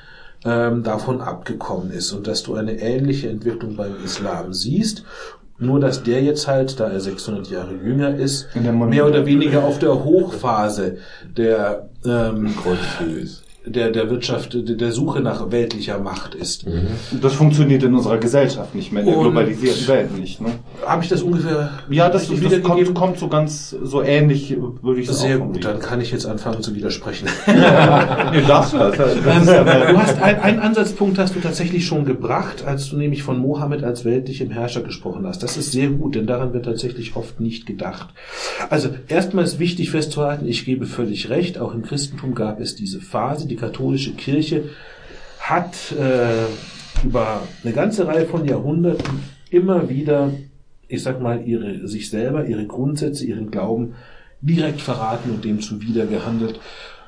ähm, 0.46 0.84
davon 0.84 1.22
abgekommen 1.22 1.92
ist 1.92 2.12
und 2.12 2.28
dass 2.28 2.44
du 2.44 2.56
eine 2.56 2.80
ähnliche 2.80 3.30
Entwicklung 3.30 3.76
beim 3.76 3.96
Islam 4.04 4.54
siehst. 4.54 5.04
Nur, 5.60 5.80
dass 5.80 6.02
der 6.02 6.24
jetzt 6.24 6.48
halt, 6.48 6.80
da 6.80 6.90
er 6.90 7.00
600 7.00 7.48
Jahre 7.52 7.76
jünger 7.76 8.16
ist, 8.16 8.48
mehr 8.56 9.06
oder 9.06 9.28
weniger 9.28 9.64
auf 9.64 9.78
der 9.78 10.04
Hochphase 10.04 10.98
der, 11.38 11.90
ähm, 12.04 12.56
der, 13.66 13.92
der 13.92 14.10
Wirtschaft, 14.10 14.58
der, 14.58 14.92
Suche 14.92 15.22
nach 15.22 15.52
weltlicher 15.52 16.00
Macht 16.00 16.34
ist. 16.34 16.66
Das 17.22 17.34
funktioniert 17.34 17.84
in 17.84 17.94
unserer 17.94 18.18
Gesellschaft 18.18 18.74
nicht 18.74 18.92
mehr, 18.92 19.04
in 19.04 19.10
der 19.10 19.18
Und- 19.18 19.24
globalisierten 19.24 19.88
Welt 19.88 20.18
nicht. 20.18 20.42
Ne? 20.42 20.50
Habe 20.86 21.04
ich 21.04 21.10
das 21.10 21.22
ungefähr 21.22 21.70
Ja, 21.90 22.10
das, 22.10 22.30
richtig 22.30 22.50
das 22.50 22.62
kommt, 22.64 22.96
kommt 22.96 23.20
so 23.20 23.28
ganz 23.28 23.70
so 23.70 24.02
ähnlich, 24.02 24.58
würde 24.82 25.02
ich 25.02 25.10
Sehr 25.10 25.38
auch 25.38 25.46
gut, 25.46 25.64
dann 25.64 25.80
kann 25.80 26.02
ich 26.02 26.12
jetzt 26.12 26.26
anfangen 26.26 26.62
zu 26.64 26.74
widersprechen. 26.76 27.28
Nee, 28.32 28.44
darfst 28.48 28.74
du 28.74 28.78
das. 28.78 28.98
das 28.98 29.16
ist 29.16 29.50
ja 29.50 29.64
du 29.64 29.98
hast 29.98 30.22
ein, 30.22 30.40
einen 30.40 30.60
Ansatzpunkt 30.60 31.20
hast 31.20 31.36
du 31.36 31.40
tatsächlich 31.40 31.86
schon 31.86 32.06
gebracht, 32.06 32.64
als 32.66 32.90
du 32.90 32.98
nämlich 32.98 33.24
von 33.24 33.38
Mohammed 33.38 33.84
als 33.84 34.06
weltlichem 34.06 34.52
Herrscher 34.52 34.82
gesprochen 34.82 35.28
hast. 35.28 35.44
Das 35.44 35.58
ist 35.58 35.72
sehr 35.72 35.90
gut, 35.90 36.16
denn 36.16 36.28
daran 36.28 36.54
wird 36.54 36.66
tatsächlich 36.66 37.16
oft 37.16 37.40
nicht 37.40 37.66
gedacht. 37.66 38.10
Also 38.70 38.90
erstmal 39.08 39.44
ist 39.44 39.60
wichtig 39.60 39.92
festzuhalten, 39.92 40.48
ich 40.48 40.66
gebe 40.66 40.86
völlig 40.86 41.30
recht, 41.30 41.60
auch 41.60 41.74
im 41.74 41.84
Christentum 41.84 42.36
gab 42.36 42.60
es 42.60 42.76
diese 42.76 43.02
Phase, 43.02 43.48
die 43.52 43.58
katholische 43.58 44.14
Kirche 44.14 44.70
hat 45.40 45.92
äh, 45.92 46.46
über 47.06 47.44
eine 47.64 47.74
ganze 47.74 48.08
Reihe 48.08 48.26
von 48.26 48.46
Jahrhunderten 48.46 49.20
immer 49.50 49.90
wieder, 49.90 50.32
ich 50.88 51.04
sag 51.04 51.22
mal, 51.22 51.46
ihre, 51.46 51.88
sich 51.88 52.10
selber, 52.10 52.46
ihre 52.46 52.66
Grundsätze, 52.66 53.26
ihren 53.26 53.52
Glauben 53.52 53.96
direkt 54.42 54.82
verraten 54.82 55.32
und 55.32 55.44
dem 55.46 55.60
zuwider 55.60 56.06
gehandelt 56.06 56.60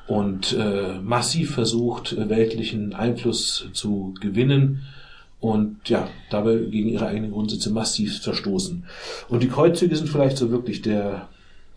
und 0.06 0.54
äh, 0.58 0.98
massiv 1.00 1.54
versucht, 1.54 2.12
äh, 2.12 2.28
weltlichen 2.28 2.94
Einfluss 2.94 3.68
zu 3.72 4.14
gewinnen 4.20 4.82
und 5.40 5.88
ja, 5.88 6.08
dabei 6.30 6.56
gegen 6.56 6.90
ihre 6.90 7.06
eigenen 7.06 7.32
Grundsätze 7.32 7.70
massiv 7.70 8.20
verstoßen. 8.20 8.84
Und 9.28 9.42
die 9.42 9.48
Kreuzzüge 9.48 9.96
sind 9.96 10.08
vielleicht 10.08 10.36
so 10.36 10.50
wirklich 10.50 10.82
der, 10.82 11.28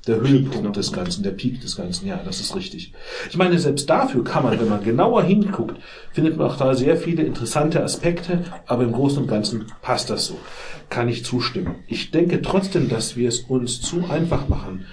der 0.08 0.22
Höhepunkt 0.22 0.76
des 0.77 0.92
Ganzen, 0.94 1.24
der 1.24 1.32
Peak 1.32 1.61
des 1.61 1.76
Ganzen, 1.76 2.08
ja, 2.08 2.19
das 2.24 2.40
ist 2.40 2.56
richtig. 2.56 2.94
Ich 3.30 3.38
meine, 3.38 3.60
selbst 3.60 3.90
dafür 3.90 4.24
kann 4.24 4.44
man, 4.44 4.60
wenn 4.60 4.69
man 4.69 4.84
genauer 4.84 5.24
hinguckt, 5.24 5.77
findet 6.14 6.38
man 6.38 6.48
auch 6.48 6.58
da 6.58 6.74
sehr 6.74 6.98
viele 6.98 7.24
interessante 7.24 7.84
Aspekte, 7.84 8.44
aber 8.66 8.84
im 8.84 8.94
Großen 8.94 9.19
und 9.22 9.27
Ganzen 9.27 9.66
passt 9.82 10.10
das 10.10 10.27
so. 10.27 10.38
Kann 10.90 11.10
ich 11.10 11.26
zustimmen. 11.26 11.76
Ich 11.88 12.11
denke 12.11 12.42
trotzdem, 12.42 12.88
dass 12.88 13.18
wir 13.18 13.27
es 13.27 13.40
uns 13.40 13.82
zu 13.82 14.06
einfach 14.10 14.48
machen. 14.48 14.86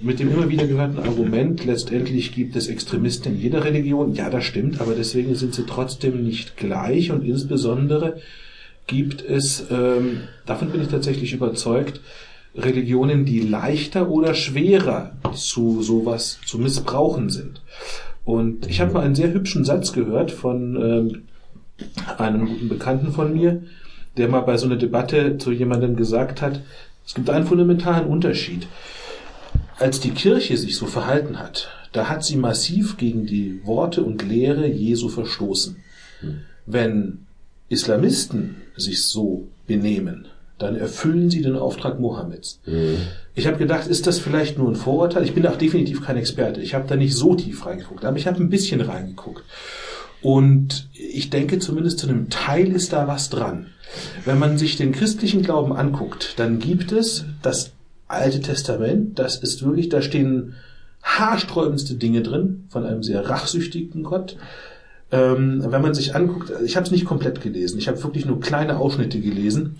Mit 0.00 0.18
dem 0.18 0.32
immer 0.32 0.48
wieder 0.48 0.66
gehörten 0.66 0.98
Argument, 0.98 1.64
letztendlich 1.64 2.34
gibt 2.34 2.56
es 2.56 2.68
Extremisten 2.68 3.34
in 3.34 3.40
jeder 3.40 3.64
Religion. 3.64 4.14
Ja, 4.14 4.30
das 4.30 4.44
stimmt, 4.44 4.80
aber 4.80 4.94
deswegen 4.94 5.34
sind 5.34 5.54
sie 5.54 5.64
trotzdem 5.64 6.24
nicht 6.24 6.56
gleich 6.56 7.12
und 7.12 7.24
insbesondere 7.24 8.20
gibt 8.86 9.22
es, 9.22 9.64
ähm, 9.70 10.22
davon 10.44 10.70
bin 10.70 10.82
ich 10.82 10.88
tatsächlich 10.88 11.32
überzeugt, 11.32 12.00
Religionen, 12.54 13.24
die 13.24 13.40
leichter 13.40 14.08
oder 14.08 14.34
schwerer 14.34 15.12
zu 15.34 15.82
sowas 15.82 16.38
zu 16.44 16.58
missbrauchen 16.58 17.30
sind. 17.30 17.62
Und 18.24 18.66
ich 18.66 18.80
habe 18.80 18.92
mal 18.92 19.04
einen 19.04 19.14
sehr 19.14 19.32
hübschen 19.32 19.64
Satz 19.64 19.92
gehört 19.92 20.30
von 20.30 20.76
ähm, 20.76 21.22
einem 22.18 22.46
guten 22.46 22.68
Bekannten 22.68 23.12
von 23.12 23.32
mir, 23.32 23.62
der 24.16 24.28
mal 24.28 24.40
bei 24.40 24.56
so 24.56 24.66
einer 24.66 24.76
Debatte 24.76 25.38
zu 25.38 25.52
jemandem 25.52 25.96
gesagt 25.96 26.42
hat, 26.42 26.60
es 27.06 27.14
gibt 27.14 27.30
einen 27.30 27.46
fundamentalen 27.46 28.06
Unterschied. 28.06 28.66
Als 29.78 30.00
die 30.00 30.10
Kirche 30.10 30.56
sich 30.56 30.76
so 30.76 30.86
verhalten 30.86 31.38
hat, 31.38 31.70
da 31.92 32.08
hat 32.08 32.24
sie 32.24 32.36
massiv 32.36 32.96
gegen 32.96 33.26
die 33.26 33.60
Worte 33.64 34.02
und 34.02 34.22
Lehre 34.22 34.66
Jesu 34.66 35.08
verstoßen. 35.08 35.76
Wenn 36.66 37.26
Islamisten 37.68 38.56
sich 38.76 39.04
so 39.04 39.48
benehmen, 39.66 40.26
dann 40.62 40.76
erfüllen 40.76 41.30
sie 41.30 41.42
den 41.42 41.56
Auftrag 41.56 42.00
Mohammeds. 42.00 42.60
Ich 43.34 43.46
habe 43.46 43.58
gedacht, 43.58 43.86
ist 43.86 44.06
das 44.06 44.18
vielleicht 44.18 44.58
nur 44.58 44.68
ein 44.68 44.76
Vorurteil? 44.76 45.24
Ich 45.24 45.34
bin 45.34 45.46
auch 45.46 45.56
definitiv 45.56 46.04
kein 46.04 46.16
Experte. 46.16 46.60
Ich 46.60 46.74
habe 46.74 46.88
da 46.88 46.96
nicht 46.96 47.14
so 47.14 47.34
tief 47.34 47.66
reingeguckt, 47.66 48.04
aber 48.04 48.16
ich 48.16 48.26
habe 48.26 48.38
ein 48.38 48.50
bisschen 48.50 48.80
reingeguckt. 48.80 49.44
Und 50.22 50.88
ich 50.92 51.30
denke, 51.30 51.58
zumindest 51.58 51.98
zu 51.98 52.08
einem 52.08 52.30
Teil 52.30 52.68
ist 52.72 52.92
da 52.92 53.08
was 53.08 53.28
dran. 53.28 53.66
Wenn 54.24 54.38
man 54.38 54.56
sich 54.56 54.76
den 54.76 54.92
christlichen 54.92 55.42
Glauben 55.42 55.72
anguckt, 55.72 56.34
dann 56.38 56.58
gibt 56.58 56.92
es 56.92 57.24
das 57.42 57.72
Alte 58.08 58.40
Testament, 58.40 59.18
das 59.18 59.36
ist 59.36 59.64
wirklich, 59.64 59.88
da 59.88 60.02
stehen 60.02 60.54
haarsträubendste 61.02 61.94
Dinge 61.94 62.22
drin 62.22 62.64
von 62.68 62.84
einem 62.84 63.02
sehr 63.02 63.28
rachsüchtigen 63.28 64.02
Gott. 64.02 64.36
Ähm, 65.10 65.64
wenn 65.66 65.82
man 65.82 65.94
sich 65.94 66.14
anguckt, 66.14 66.52
ich 66.64 66.76
habe 66.76 66.84
es 66.84 66.92
nicht 66.92 67.04
komplett 67.04 67.40
gelesen, 67.40 67.78
ich 67.78 67.88
habe 67.88 68.02
wirklich 68.02 68.24
nur 68.24 68.40
kleine 68.40 68.78
Ausschnitte 68.78 69.20
gelesen. 69.20 69.76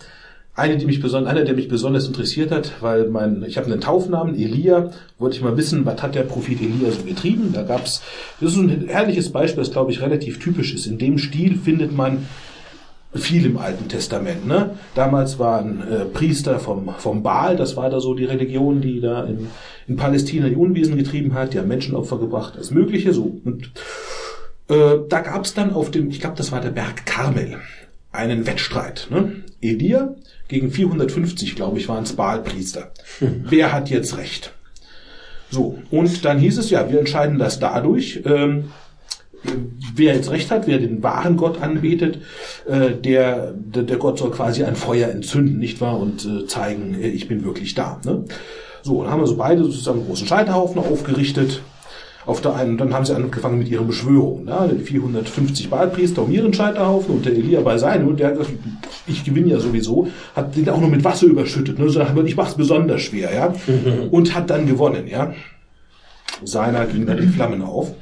Eine, 0.55 0.77
die 0.77 0.85
mich 0.85 1.01
besonders, 1.01 1.31
einer, 1.31 1.45
der 1.45 1.55
mich 1.55 1.69
besonders 1.69 2.07
interessiert 2.07 2.51
hat, 2.51 2.73
weil 2.81 3.09
mein, 3.09 3.43
ich 3.45 3.57
habe 3.57 3.73
einen 3.73 3.81
Taufnamen, 3.81 4.35
Elia, 4.35 4.91
wollte 5.19 5.37
ich 5.37 5.43
mal 5.43 5.57
wissen, 5.57 5.87
was 5.87 6.03
hat 6.03 6.15
der 6.15 6.25
Prophet 6.25 6.61
Elia 6.61 6.91
so 6.91 7.05
getrieben? 7.05 7.53
Da 7.55 7.63
gab's, 7.63 8.03
das 8.39 8.53
ist 8.53 8.59
ein 8.59 8.87
herrliches 8.87 9.33
Beispiel, 9.33 9.63
das 9.63 9.73
glaube 9.73 9.93
ich 9.93 10.03
relativ 10.03 10.39
typisch 10.41 10.75
ist. 10.75 10.87
In 10.87 10.99
dem 10.99 11.17
Stil 11.17 11.57
findet 11.57 11.97
man 11.97 12.27
viel 13.15 13.47
im 13.47 13.57
Alten 13.57 13.89
Testament. 13.89 14.47
Ne? 14.47 14.77
Damals 14.95 15.39
waren 15.39 15.83
äh, 15.91 16.05
Priester 16.05 16.59
vom, 16.59 16.95
vom 16.99 17.23
Baal, 17.23 17.57
das 17.57 17.77
war 17.77 17.89
da 17.89 18.01
so 18.01 18.15
die 18.15 18.25
Religion, 18.25 18.83
die 18.83 19.01
da 19.01 19.25
in, 19.25 19.49
in 19.87 19.97
Palästina 19.97 20.49
die 20.49 20.57
Unwesen 20.57 20.97
getrieben 20.97 21.33
hat, 21.33 21.55
die 21.55 21.59
haben 21.59 21.69
Menschenopfer 21.69 22.19
gebracht, 22.19 22.55
das 22.59 22.71
Mögliche 22.71 23.15
so. 23.15 23.41
Und 23.45 23.71
äh, 24.69 24.99
da 25.09 25.21
gab 25.21 25.45
es 25.45 25.55
dann 25.55 25.73
auf 25.73 25.91
dem, 25.91 26.11
ich 26.11 26.21
glaube, 26.21 26.37
das 26.37 26.53
war 26.53 26.61
der 26.61 26.71
Berg 26.71 27.07
Karmel, 27.07 27.59
einen 28.13 28.47
Wettstreit. 28.47 29.09
Ne? 29.11 29.33
Elia 29.63 30.15
gegen 30.53 30.71
450, 30.71 31.57
glaube 31.57 31.79
ich, 31.79 31.89
waren 31.89 32.05
es 32.05 32.13
Baalpriester. 32.13 32.93
Wer 33.21 33.73
hat 33.73 33.89
jetzt 33.89 34.19
recht? 34.19 34.53
So, 35.51 35.79
und 35.91 36.25
dann 36.27 36.39
hieß 36.39 36.59
es 36.59 36.69
ja, 36.69 36.91
wir 36.93 36.99
entscheiden 36.99 37.39
das 37.39 37.59
dadurch, 37.59 38.21
ähm, 38.27 38.65
wer 39.95 40.15
jetzt 40.15 40.31
recht 40.31 40.51
hat, 40.51 40.67
wer 40.67 40.79
den 40.79 41.03
wahren 41.03 41.39
Gott 41.39 41.61
anbetet, 41.63 42.19
äh, 42.69 42.91
der, 42.93 43.53
der, 43.53 43.83
der 43.85 43.97
Gott 43.97 44.19
soll 44.19 44.31
quasi 44.31 44.63
ein 44.63 44.77
Feuer 44.77 45.09
entzünden, 45.09 45.59
nicht 45.59 45.81
wahr? 45.81 45.99
Und 45.99 46.27
äh, 46.27 46.47
zeigen, 46.47 47.01
äh, 47.01 47.09
ich 47.09 47.29
bin 47.29 47.45
wirklich 47.45 47.75
da. 47.75 47.99
Ne? 48.05 48.25
So, 48.83 49.03
dann 49.03 49.11
haben 49.11 49.23
wir 49.23 49.27
so 49.27 49.37
beide 49.37 49.65
sozusagen 49.65 50.01
einen 50.01 50.07
großen 50.07 50.27
Scheiterhaufen 50.27 50.81
aufgerichtet. 50.81 51.63
Auf 52.25 52.41
der 52.41 52.55
einen, 52.55 52.78
dann 52.78 52.94
haben 52.94 53.05
sie 53.05 53.15
angefangen 53.17 53.59
mit 53.59 53.68
ihrer 53.68 53.83
Beschwörung. 53.83 54.44
Ne? 54.44 54.70
Die 54.78 54.84
450 54.84 55.70
Baalpriester 55.70 56.23
um 56.23 56.31
ihren 56.31 56.55
Scheiterhaufen 56.55 57.17
und 57.17 57.26
der 57.26 57.33
Elia 57.33 57.60
bei 57.60 57.78
seinem. 57.78 58.09
Und 58.09 58.20
der 58.20 58.28
hat 58.28 58.39
gesagt, 58.39 58.55
ich 59.09 59.25
gewinne 59.25 59.49
ja 59.51 59.59
sowieso. 59.59 60.07
Hat 60.36 60.55
den 60.55 60.68
auch 60.68 60.81
noch 60.81 60.89
mit 60.89 61.02
Wasser 61.02 61.26
überschüttet. 61.26 61.78
Ne? 61.78 61.89
So, 61.89 62.01
ich 62.25 62.36
mach's 62.36 62.55
besonders 62.55 63.02
schwer, 63.02 63.34
ja. 63.34 63.52
Und 64.10 64.34
hat 64.34 64.51
dann 64.51 64.67
gewonnen, 64.67 65.09
ja. 65.09 65.34
Seiner 66.44 66.86
ging 66.86 67.07
dann 67.07 67.18
in 67.18 67.31
Flammen 67.31 67.62
auf. 67.62 67.92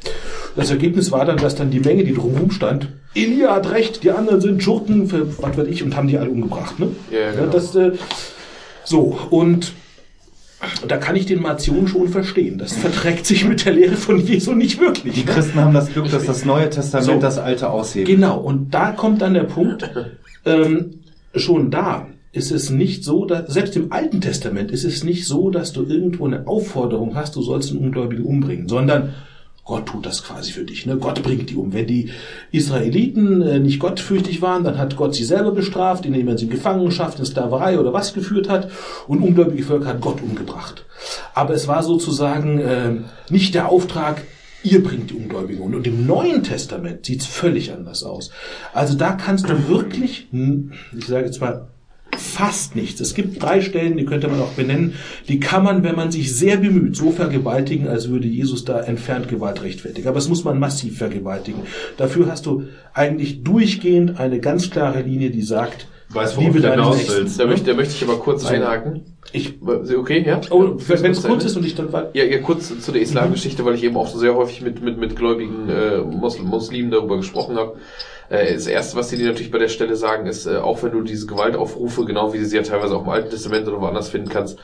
Das 0.57 0.71
Ergebnis 0.71 1.11
war 1.13 1.25
dann, 1.25 1.37
dass 1.37 1.55
dann 1.55 1.71
die 1.71 1.81
Menge, 1.81 2.05
die 2.05 2.15
drumherum 2.15 2.51
stand, 2.51 2.89
Elia 3.15 3.55
hat 3.55 3.71
recht, 3.71 4.03
die 4.03 4.11
anderen 4.11 4.41
sind 4.41 4.63
Schurken, 4.63 5.09
für 5.09 5.27
was 5.43 5.57
weiß 5.57 5.67
ich, 5.67 5.83
und 5.83 5.97
haben 5.97 6.09
die 6.09 6.19
alle 6.19 6.31
umgebracht. 6.31 6.79
Ne? 6.79 6.89
Ja, 7.11 7.33
genau. 7.33 7.51
das, 7.51 7.75
äh, 7.75 7.93
so, 8.85 9.19
und 9.31 9.73
Und 10.83 10.91
da 10.91 10.99
kann 10.99 11.17
ich 11.17 11.27
den 11.27 11.41
Martion 11.41 11.89
schon 11.89 12.09
verstehen. 12.09 12.59
Das 12.59 12.75
verträgt 12.75 13.25
sich 13.25 13.47
mit 13.47 13.65
der 13.65 13.73
Lehre 13.73 13.97
von 13.97 14.19
Jesu 14.19 14.53
nicht 14.53 14.79
wirklich. 14.79 15.15
Die 15.15 15.25
ne? 15.25 15.33
Christen 15.33 15.59
haben 15.59 15.73
das 15.73 15.93
Glück, 15.93 16.11
dass 16.11 16.27
das 16.27 16.45
Neue 16.45 16.69
Testament 16.69 17.07
So. 17.07 17.19
das 17.19 17.39
Alte 17.39 17.71
aushebt. 17.71 18.07
Genau, 18.07 18.39
und 18.39 18.75
da 18.75 18.93
kommt 18.93 19.23
dann 19.23 19.35
der 19.35 19.45
Punkt, 19.45 19.91
ähm, 20.45 21.01
schon 21.35 21.71
da 21.71 22.07
ist 22.33 22.53
es 22.53 22.71
nicht 22.71 23.05
so, 23.05 23.25
dass, 23.25 23.53
selbst 23.53 23.75
im 23.77 23.91
Alten 23.93 24.21
Testament 24.21 24.71
ist 24.71 24.85
es 24.85 25.03
nicht 25.03 25.27
so, 25.27 25.51
dass 25.51 25.73
du 25.73 25.85
irgendwo 25.85 26.27
eine 26.27 26.47
Aufforderung 26.47 27.17
hast, 27.17 27.37
du 27.37 27.43
sollst 27.43 27.71
einen 27.71 27.81
Ungläubigen 27.81 28.25
umbringen, 28.25 28.69
sondern 28.69 29.15
Gott 29.71 29.87
tut 29.87 30.05
das 30.05 30.25
quasi 30.25 30.51
für 30.51 30.65
dich. 30.65 30.85
Ne? 30.85 30.97
Gott 30.97 31.23
bringt 31.23 31.49
die 31.49 31.55
um. 31.55 31.73
Wenn 31.73 31.87
die 31.87 32.11
Israeliten 32.51 33.41
äh, 33.41 33.61
nicht 33.61 33.79
gottfürchtig 33.79 34.43
waren, 34.43 34.65
dann 34.65 34.79
hat 34.79 34.97
Gott 34.97 35.15
sie 35.15 35.23
selber 35.23 35.53
bestraft, 35.53 36.05
indem 36.05 36.27
er 36.27 36.37
sie 36.37 36.47
in 36.47 36.51
Gefangenschaft, 36.51 37.21
in 37.21 37.25
Sklaverei 37.25 37.79
oder 37.79 37.93
was 37.93 38.13
geführt 38.13 38.49
hat. 38.49 38.69
Und 39.07 39.23
ungläubige 39.23 39.63
Völker 39.63 39.87
hat 39.87 40.01
Gott 40.01 40.21
umgebracht. 40.23 40.85
Aber 41.35 41.55
es 41.55 41.69
war 41.69 41.85
sozusagen 41.85 42.59
äh, 42.59 42.97
nicht 43.29 43.55
der 43.55 43.69
Auftrag, 43.69 44.25
ihr 44.65 44.83
bringt 44.83 45.11
die 45.11 45.15
Ungläubigen 45.15 45.63
um. 45.63 45.73
Und 45.73 45.87
im 45.87 46.05
Neuen 46.05 46.43
Testament 46.43 47.07
sieht's 47.07 47.27
völlig 47.27 47.73
anders 47.73 48.03
aus. 48.03 48.33
Also 48.75 48.97
da 48.97 49.13
kannst 49.13 49.49
du 49.49 49.69
wirklich, 49.69 50.27
ich 50.33 51.07
sage 51.07 51.27
jetzt 51.27 51.41
mal, 51.41 51.69
fast 52.17 52.77
nichts. 52.77 53.01
Es 53.01 53.15
gibt 53.15 53.43
drei 53.43 53.61
Stellen, 53.61 53.97
die 53.97 54.05
könnte 54.05 54.29
man 54.29 54.41
auch 54.41 54.53
benennen, 54.53 54.95
die 55.29 55.41
kann 55.41 55.63
man, 55.63 55.83
wenn 55.83 55.97
man 55.97 56.11
sich 56.11 56.35
sehr 56.35 56.57
bemüht, 56.57 56.97
so 56.97 57.11
vergewaltigen, 57.13 57.89
als 57.89 58.09
würde 58.09 58.29
Jesus 58.29 58.65
da 58.65 58.81
entfernt 58.81 59.29
Gewalt 59.29 59.63
rechtfertigen. 59.63 60.09
Aber 60.09 60.19
es 60.19 60.29
muss 60.29 60.45
man 60.45 60.59
massiv 60.59 60.99
vergewaltigen. 60.99 61.63
Dafür 61.97 62.27
hast 62.27 62.47
du 62.47 62.65
eigentlich 62.95 63.43
durchgehend 63.43 64.19
eine 64.19 64.41
ganz 64.41 64.71
klare 64.71 65.03
Linie, 65.03 65.31
die 65.31 65.43
sagt, 65.43 65.87
Weiß, 66.13 66.37
worauf 66.37 66.55
liebe 66.55 66.61
du 66.61 66.71
hinaus 66.71 67.09
willst. 67.09 67.39
Da 67.39 67.47
möchte, 67.47 67.71
da 67.71 67.77
möchte 67.77 67.95
ich 67.95 68.03
aber 68.03 68.19
kurz 68.19 68.43
So. 68.43 68.49
einhaken. 68.49 69.17
Ich, 69.33 69.61
Okay, 69.63 70.25
ja? 70.27 70.41
oh, 70.51 70.75
wenn 70.77 71.03
du 71.03 71.11
es 71.11 71.23
kurz 71.23 71.45
ist 71.45 71.57
und 71.57 71.65
ich 71.65 71.77
dann 71.77 71.89
Ja, 72.15 72.25
ja, 72.25 72.39
kurz 72.39 72.81
zu 72.81 72.91
der 72.91 73.01
Islamgeschichte, 73.01 73.65
weil 73.65 73.77
ich 73.77 73.85
eben 73.85 73.97
auch 73.97 74.09
sehr 74.09 74.35
häufig 74.35 74.61
mit, 74.61 74.83
mit, 74.83 74.99
mit 74.99 75.15
gläubigen 75.15 75.69
äh, 75.69 75.99
Muslim, 75.99 76.47
Muslimen 76.47 76.91
darüber 76.91 77.17
gesprochen 77.17 77.57
habe. 77.57 77.77
Äh, 78.29 78.55
das 78.55 78.67
Erste, 78.67 78.97
was 78.97 79.09
die 79.09 79.17
dir 79.19 79.27
natürlich 79.27 79.53
bei 79.53 79.59
der 79.59 79.69
Stelle 79.69 79.95
sagen, 79.95 80.27
ist, 80.27 80.47
äh, 80.47 80.57
auch 80.57 80.83
wenn 80.83 80.91
du 80.91 81.03
diese 81.03 81.27
Gewaltaufrufe, 81.27 82.05
genau 82.05 82.33
wie 82.33 82.39
du 82.39 82.45
sie 82.45 82.57
ja 82.57 82.63
teilweise 82.63 82.97
auch 82.97 83.03
im 83.03 83.09
Alten 83.09 83.31
Testament 83.31 83.69
oder 83.69 83.81
woanders 83.81 84.09
finden 84.09 84.31
kannst, 84.31 84.59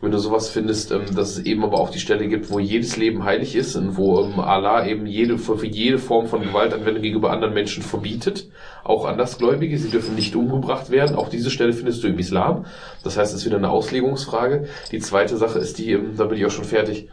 wenn 0.00 0.10
du 0.10 0.18
sowas 0.18 0.48
findest, 0.48 0.92
ähm, 0.92 1.14
dass 1.14 1.36
es 1.36 1.44
eben 1.44 1.64
aber 1.64 1.78
auch 1.78 1.90
die 1.90 1.98
Stelle 1.98 2.28
gibt, 2.28 2.50
wo 2.50 2.58
jedes 2.58 2.96
Leben 2.96 3.24
heilig 3.24 3.56
ist 3.56 3.76
und 3.76 3.96
wo 3.96 4.20
ähm, 4.22 4.40
Allah 4.40 4.86
eben 4.86 5.06
jede, 5.06 5.38
für, 5.38 5.64
jede 5.64 5.98
Form 5.98 6.26
von 6.26 6.42
Gewaltanwendung 6.42 7.02
gegenüber 7.02 7.30
anderen 7.30 7.54
Menschen 7.54 7.82
verbietet, 7.82 8.48
auch 8.82 9.04
Andersgläubige, 9.06 9.78
sie 9.78 9.90
dürfen 9.90 10.14
nicht 10.14 10.36
umgebracht 10.36 10.90
werden. 10.90 11.16
Auch 11.16 11.28
diese 11.28 11.50
Stelle 11.50 11.72
findest 11.72 12.02
du 12.02 12.08
im 12.08 12.18
Islam. 12.18 12.66
Das 13.02 13.16
heißt, 13.16 13.32
es 13.32 13.40
ist 13.40 13.46
wieder 13.46 13.56
eine 13.56 13.70
Auslegungsfrage. 13.70 14.66
Die 14.92 14.98
zweite 14.98 15.36
Sache 15.36 15.58
ist 15.58 15.78
die, 15.78 15.92
ähm, 15.92 16.16
da 16.16 16.24
bin 16.26 16.38
ich 16.38 16.46
auch 16.46 16.50
schon 16.50 16.64
fertig, 16.64 17.08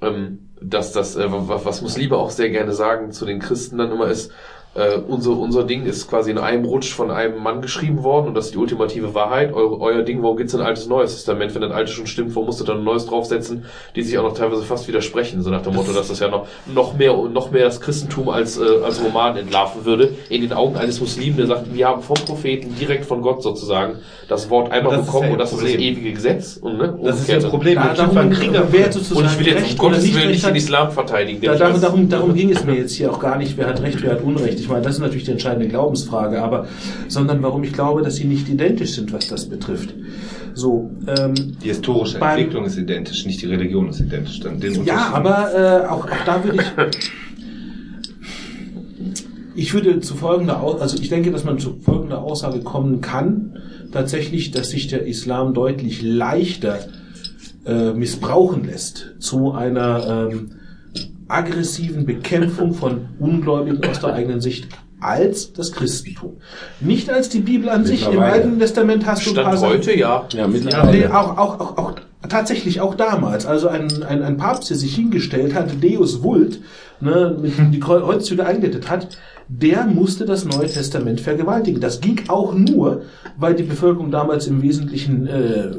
ähm, 0.00 0.50
dass 0.60 0.92
das, 0.92 1.16
äh, 1.16 1.26
was, 1.28 1.64
was 1.64 1.82
Muslime 1.82 2.16
auch 2.16 2.30
sehr 2.30 2.50
gerne 2.50 2.72
sagen 2.72 3.10
zu 3.10 3.26
den 3.26 3.40
Christen 3.40 3.78
dann 3.78 3.90
immer 3.90 4.08
ist, 4.08 4.32
äh, 4.74 4.96
unser, 4.96 5.30
unser 5.30 5.64
Ding 5.64 5.84
ist 5.84 6.08
quasi 6.08 6.30
in 6.30 6.38
einem 6.38 6.64
Rutsch 6.64 6.92
von 6.92 7.10
einem 7.10 7.42
Mann 7.42 7.62
geschrieben 7.62 8.02
worden 8.04 8.28
und 8.28 8.34
das 8.34 8.46
ist 8.46 8.54
die 8.54 8.58
ultimative 8.58 9.14
Wahrheit. 9.14 9.52
Eu, 9.52 9.78
euer 9.80 10.02
Ding, 10.02 10.22
warum 10.22 10.36
gibt's 10.36 10.54
ein 10.54 10.60
altes 10.60 10.86
Neues 10.86 11.14
Testament? 11.14 11.54
Wenn 11.54 11.64
ein 11.64 11.72
altes 11.72 11.94
schon 11.94 12.06
stimmt, 12.06 12.34
warum 12.34 12.46
musst 12.46 12.60
du 12.60 12.64
dann 12.64 12.78
ein 12.78 12.84
neues 12.84 13.06
draufsetzen, 13.06 13.64
die 13.96 14.02
sich 14.02 14.16
auch 14.18 14.22
noch 14.22 14.34
teilweise 14.34 14.62
fast 14.62 14.86
widersprechen? 14.86 15.42
So 15.42 15.50
nach 15.50 15.62
dem 15.62 15.74
Motto, 15.74 15.92
dass 15.92 16.08
das 16.08 16.20
ja 16.20 16.28
noch, 16.28 16.46
noch 16.66 16.96
mehr 16.96 17.16
noch 17.16 17.50
mehr 17.50 17.64
das 17.64 17.80
Christentum 17.80 18.28
als, 18.28 18.58
äh, 18.58 18.64
als 18.84 19.02
Roman 19.02 19.36
entlarven 19.36 19.84
würde, 19.84 20.14
in 20.28 20.42
den 20.42 20.52
Augen 20.52 20.76
eines 20.76 21.00
Muslimen, 21.00 21.36
der 21.38 21.46
sagt, 21.46 21.74
wir 21.74 21.88
haben 21.88 22.02
vom 22.02 22.16
Propheten 22.16 22.74
direkt 22.78 23.04
von 23.04 23.22
Gott 23.22 23.42
sozusagen 23.42 23.96
das 24.28 24.50
Wort 24.50 24.70
einmal 24.70 24.98
bekommen 24.98 25.26
ja 25.28 25.32
und 25.32 25.38
das 25.38 25.52
ist 25.52 25.62
das 25.62 25.70
Problem. 25.70 25.96
ewige 25.96 26.12
Gesetz. 26.12 26.58
Und, 26.58 26.78
ne, 26.78 26.98
Das 27.02 27.16
ist 27.16 27.20
umgekehrt. 27.22 27.42
das 27.42 27.50
Problem. 27.50 27.74
da, 27.74 27.94
darum, 27.94 28.30
Krieger 28.30 28.66
wer 28.70 28.92
sozusagen 28.92 29.20
Und 29.20 29.32
ich 29.32 29.38
will 29.38 29.46
jetzt 29.46 29.56
um 29.56 29.64
Recht 29.64 29.80
oder 29.80 29.88
Gottes 29.88 30.02
nicht 30.04 30.14
Willen 30.14 30.26
Recht 30.28 30.34
nicht 30.34 30.46
den 30.46 30.56
Islam 30.56 30.90
verteidigen. 30.90 31.40
Da, 31.42 31.54
darum, 31.54 31.80
darum, 31.80 32.08
darum 32.08 32.34
ging 32.34 32.50
es 32.50 32.64
mir 32.64 32.74
jetzt 32.74 32.92
hier 32.92 33.10
auch 33.10 33.18
gar 33.18 33.38
nicht, 33.38 33.56
wer 33.56 33.66
hat 33.66 33.82
Recht, 33.82 34.02
wer 34.02 34.12
hat 34.12 34.22
Unrecht. 34.22 34.57
Ich 34.60 34.68
meine, 34.68 34.82
das 34.82 34.94
ist 34.94 35.00
natürlich 35.00 35.24
die 35.24 35.30
entscheidende 35.32 35.68
Glaubensfrage, 35.68 36.42
aber 36.42 36.66
sondern 37.08 37.42
warum 37.42 37.62
ich 37.64 37.72
glaube, 37.72 38.02
dass 38.02 38.16
sie 38.16 38.24
nicht 38.24 38.48
identisch 38.48 38.92
sind, 38.92 39.12
was 39.12 39.28
das 39.28 39.46
betrifft. 39.48 39.94
So, 40.54 40.90
ähm, 41.06 41.34
Die 41.62 41.68
historische 41.68 42.18
Beim- 42.18 42.38
Entwicklung 42.38 42.64
ist 42.64 42.76
identisch, 42.76 43.24
nicht 43.26 43.40
die 43.42 43.46
Religion 43.46 43.88
ist 43.88 44.00
identisch. 44.00 44.40
Dann 44.40 44.58
den 44.60 44.84
ja, 44.84 45.10
aber 45.12 45.54
äh, 45.54 45.86
auch, 45.86 46.04
auch 46.04 46.24
da 46.26 46.42
würde 46.42 46.58
ich. 46.58 46.66
Ich 49.54 49.74
würde 49.74 50.00
zu 50.00 50.14
folgender, 50.14 50.62
also 50.80 50.96
ich 51.02 51.08
denke, 51.08 51.32
dass 51.32 51.44
man 51.44 51.58
zu 51.58 51.78
folgender 51.82 52.22
Aussage 52.22 52.60
kommen 52.60 53.00
kann, 53.00 53.58
tatsächlich, 53.92 54.52
dass 54.52 54.70
sich 54.70 54.86
der 54.86 55.06
Islam 55.06 55.52
deutlich 55.52 56.00
leichter 56.02 56.78
äh, 57.66 57.92
missbrauchen 57.92 58.64
lässt 58.64 59.14
zu 59.18 59.52
einer 59.52 60.28
ähm, 60.30 60.50
aggressiven 61.28 62.06
Bekämpfung 62.06 62.74
von 62.74 63.08
Ungläubigen 63.18 63.84
aus 63.88 64.00
der 64.00 64.14
eigenen 64.14 64.40
Sicht 64.40 64.68
als 65.00 65.52
das 65.52 65.72
Christentum. 65.72 66.38
Nicht 66.80 67.08
als 67.10 67.28
die 67.28 67.40
Bibel 67.40 67.68
an 67.68 67.84
sich. 67.84 68.10
Im. 68.10 68.18
Alten 68.18 68.58
Testament 68.58 69.06
hast 69.06 69.26
du 69.26 69.30
ein 69.30 69.36
paar 69.36 69.56
Stand 69.56 69.72
heute, 69.72 69.96
ja. 69.96 70.26
Ja, 70.32 70.48
Nee, 70.48 70.58
mittlerweile. 70.58 71.16
auch, 71.16 71.38
auch, 71.38 71.60
auch, 71.60 71.78
auch 71.78 71.94
tatsächlich 72.28 72.80
auch 72.80 72.94
damals. 72.94 73.46
Also 73.46 73.68
ein, 73.68 74.02
ein, 74.02 74.22
ein 74.22 74.36
Papst, 74.36 74.70
der 74.70 74.76
sich 74.76 74.94
hingestellt 74.94 75.54
hat, 75.54 75.70
Deus 75.82 76.22
Vult, 76.22 76.60
ne, 77.00 77.36
mit 77.40 77.52
die 77.72 77.80
Kreuzzüge 77.80 78.44
eingeleitet 78.44 78.90
hat, 78.90 79.16
der 79.48 79.86
musste 79.86 80.26
das 80.26 80.44
Neue 80.44 80.66
Testament 80.66 81.20
vergewaltigen. 81.20 81.80
Das 81.80 82.00
ging 82.00 82.20
auch 82.28 82.54
nur, 82.54 83.02
weil 83.38 83.54
die 83.54 83.62
Bevölkerung 83.62 84.10
damals 84.10 84.46
im 84.46 84.62
Wesentlichen 84.62 85.26
äh, 85.26 85.70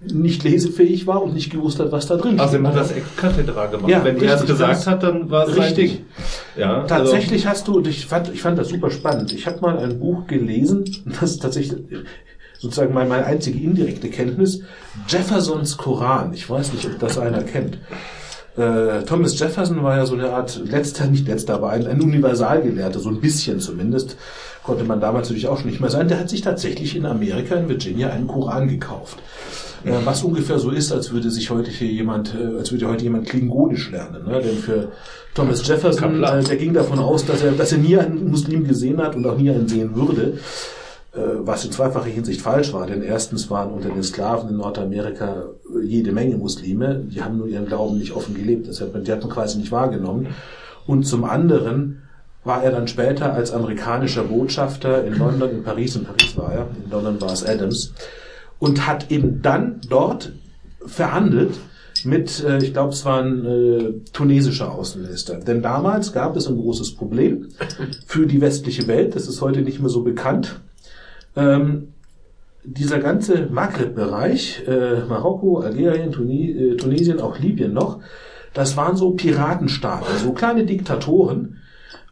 nicht 0.00 0.44
lesefähig 0.44 1.06
war 1.06 1.22
und 1.22 1.34
nicht 1.34 1.50
gewusst 1.50 1.80
hat, 1.80 1.90
was 1.90 2.06
da 2.06 2.16
drin 2.16 2.38
Also 2.38 2.54
steht. 2.54 2.64
er 2.64 2.70
hat 2.70 2.76
das 2.80 2.92
ex 2.92 3.06
cathedra 3.16 3.66
gemacht. 3.66 3.90
Ja, 3.90 4.04
Wenn 4.04 4.20
er 4.22 4.36
es 4.36 4.46
gesagt 4.46 4.86
hat, 4.86 5.02
dann 5.02 5.28
war 5.30 5.48
es 5.48 5.56
richtig. 5.56 6.04
Ja, 6.56 6.84
Tatsächlich 6.84 7.46
hast 7.46 7.66
du, 7.66 7.78
und 7.78 7.86
ich 7.88 8.06
fand, 8.06 8.32
ich 8.32 8.40
fand 8.40 8.58
das 8.58 8.68
super 8.68 8.90
spannend. 8.90 9.32
Ich 9.32 9.46
habe 9.46 9.60
mal 9.60 9.78
ein 9.78 9.98
Buch 9.98 10.26
gelesen, 10.26 10.84
das 11.20 11.32
ist 11.32 11.42
tatsächlich 11.42 11.76
sozusagen 12.58 12.94
meine, 12.94 13.08
meine 13.08 13.26
einzige 13.26 13.58
indirekte 13.58 14.08
Kenntnis, 14.08 14.60
Jeffersons 15.08 15.76
Koran. 15.76 16.32
Ich 16.32 16.48
weiß 16.48 16.72
nicht, 16.72 16.86
ob 16.86 16.98
das 16.98 17.18
einer 17.18 17.42
kennt. 17.42 17.78
Äh, 18.56 19.04
Thomas 19.04 19.38
Jefferson 19.38 19.82
war 19.84 19.96
ja 19.96 20.06
so 20.06 20.14
eine 20.14 20.30
Art 20.30 20.60
letzter, 20.64 21.06
nicht 21.06 21.26
letzter, 21.28 21.54
aber 21.54 21.70
ein, 21.70 21.86
ein 21.86 22.00
Universalgelehrter, 22.00 22.98
so 22.98 23.08
ein 23.08 23.20
bisschen 23.20 23.60
zumindest. 23.60 24.16
Konnte 24.64 24.84
man 24.84 25.00
damals 25.00 25.28
natürlich 25.28 25.46
auch 25.48 25.58
schon 25.58 25.70
nicht 25.70 25.80
mehr 25.80 25.90
sein. 25.90 26.08
Der 26.08 26.18
hat 26.18 26.28
sich 26.28 26.40
tatsächlich 26.40 26.96
in 26.96 27.06
Amerika, 27.06 27.54
in 27.54 27.68
Virginia, 27.68 28.10
einen 28.10 28.26
Koran 28.26 28.68
gekauft. 28.68 29.18
Äh, 29.84 29.92
was 30.04 30.22
ungefähr 30.22 30.58
so 30.58 30.70
ist, 30.70 30.92
als 30.92 31.12
würde 31.12 31.30
sich 31.30 31.50
heute 31.50 31.70
hier 31.70 31.88
jemand, 31.88 32.34
äh, 32.34 32.58
als 32.58 32.72
würde 32.72 32.88
heute 32.88 33.04
jemand 33.04 33.28
Klingonisch 33.28 33.90
lernen. 33.90 34.24
Ne? 34.26 34.40
Denn 34.40 34.56
für 34.56 34.92
Thomas 35.34 35.66
Jefferson, 35.66 36.22
äh, 36.24 36.42
der 36.42 36.56
ging 36.56 36.74
davon 36.74 36.98
aus, 36.98 37.24
dass 37.24 37.42
er, 37.42 37.52
dass 37.52 37.72
er 37.72 37.78
nie 37.78 37.96
einen 37.96 38.30
Muslim 38.30 38.66
gesehen 38.66 38.98
hat 38.98 39.14
und 39.14 39.26
auch 39.26 39.36
nie 39.36 39.50
einen 39.50 39.68
sehen 39.68 39.94
würde. 39.94 40.38
Äh, 41.18 41.20
was 41.40 41.64
in 41.64 41.72
zweifacher 41.72 42.10
Hinsicht 42.10 42.42
falsch 42.42 42.72
war, 42.74 42.86
denn 42.86 43.02
erstens 43.02 43.50
waren 43.50 43.72
unter 43.72 43.88
den 43.88 44.02
Sklaven 44.02 44.50
in 44.50 44.58
Nordamerika 44.58 45.46
jede 45.82 46.12
Menge 46.12 46.36
Muslime, 46.36 47.02
die 47.10 47.22
haben 47.22 47.38
nur 47.38 47.48
ihren 47.48 47.64
Glauben 47.64 47.98
nicht 47.98 48.12
offen 48.12 48.34
gelebt, 48.34 48.68
das 48.68 48.82
hat 48.82 48.92
man, 48.92 49.04
die 49.04 49.12
hat 49.12 49.22
man 49.22 49.30
quasi 49.30 49.58
nicht 49.58 49.72
wahrgenommen. 49.72 50.28
Und 50.86 51.04
zum 51.04 51.24
anderen 51.24 52.02
war 52.44 52.62
er 52.62 52.72
dann 52.72 52.88
später 52.88 53.32
als 53.32 53.52
amerikanischer 53.52 54.24
Botschafter 54.24 55.04
in 55.04 55.14
London, 55.14 55.50
in 55.50 55.62
Paris, 55.62 55.96
in 55.96 56.04
Paris 56.04 56.36
war 56.36 56.52
er, 56.52 56.66
in 56.84 56.90
London 56.90 57.20
war 57.20 57.32
es 57.32 57.44
Adams, 57.44 57.94
und 58.58 58.86
hat 58.86 59.10
eben 59.10 59.42
dann 59.42 59.80
dort 59.88 60.32
verhandelt 60.84 61.54
mit, 62.04 62.44
äh, 62.44 62.58
ich 62.58 62.72
glaube, 62.72 62.92
es 62.92 63.04
war 63.04 63.22
ein 63.22 63.44
äh, 63.44 63.92
tunesischer 64.12 64.72
Außenminister. 64.72 65.40
Denn 65.40 65.62
damals 65.62 66.12
gab 66.12 66.36
es 66.36 66.46
ein 66.46 66.56
großes 66.56 66.94
Problem 66.94 67.48
für 68.06 68.26
die 68.26 68.40
westliche 68.40 68.86
Welt, 68.86 69.14
das 69.14 69.28
ist 69.28 69.40
heute 69.40 69.62
nicht 69.62 69.80
mehr 69.80 69.88
so 69.88 70.02
bekannt. 70.02 70.60
Ähm, 71.36 71.88
dieser 72.64 72.98
ganze 72.98 73.48
Maghreb-Bereich, 73.50 74.64
äh, 74.66 75.04
Marokko, 75.08 75.60
Algerien, 75.60 76.12
Tuni 76.12 76.50
äh, 76.50 76.76
Tunesien, 76.76 77.20
auch 77.20 77.38
Libyen 77.38 77.72
noch, 77.72 78.00
das 78.52 78.76
waren 78.76 78.96
so 78.96 79.12
Piratenstaaten, 79.12 80.18
so 80.18 80.32
kleine 80.32 80.64
Diktatoren. 80.64 81.58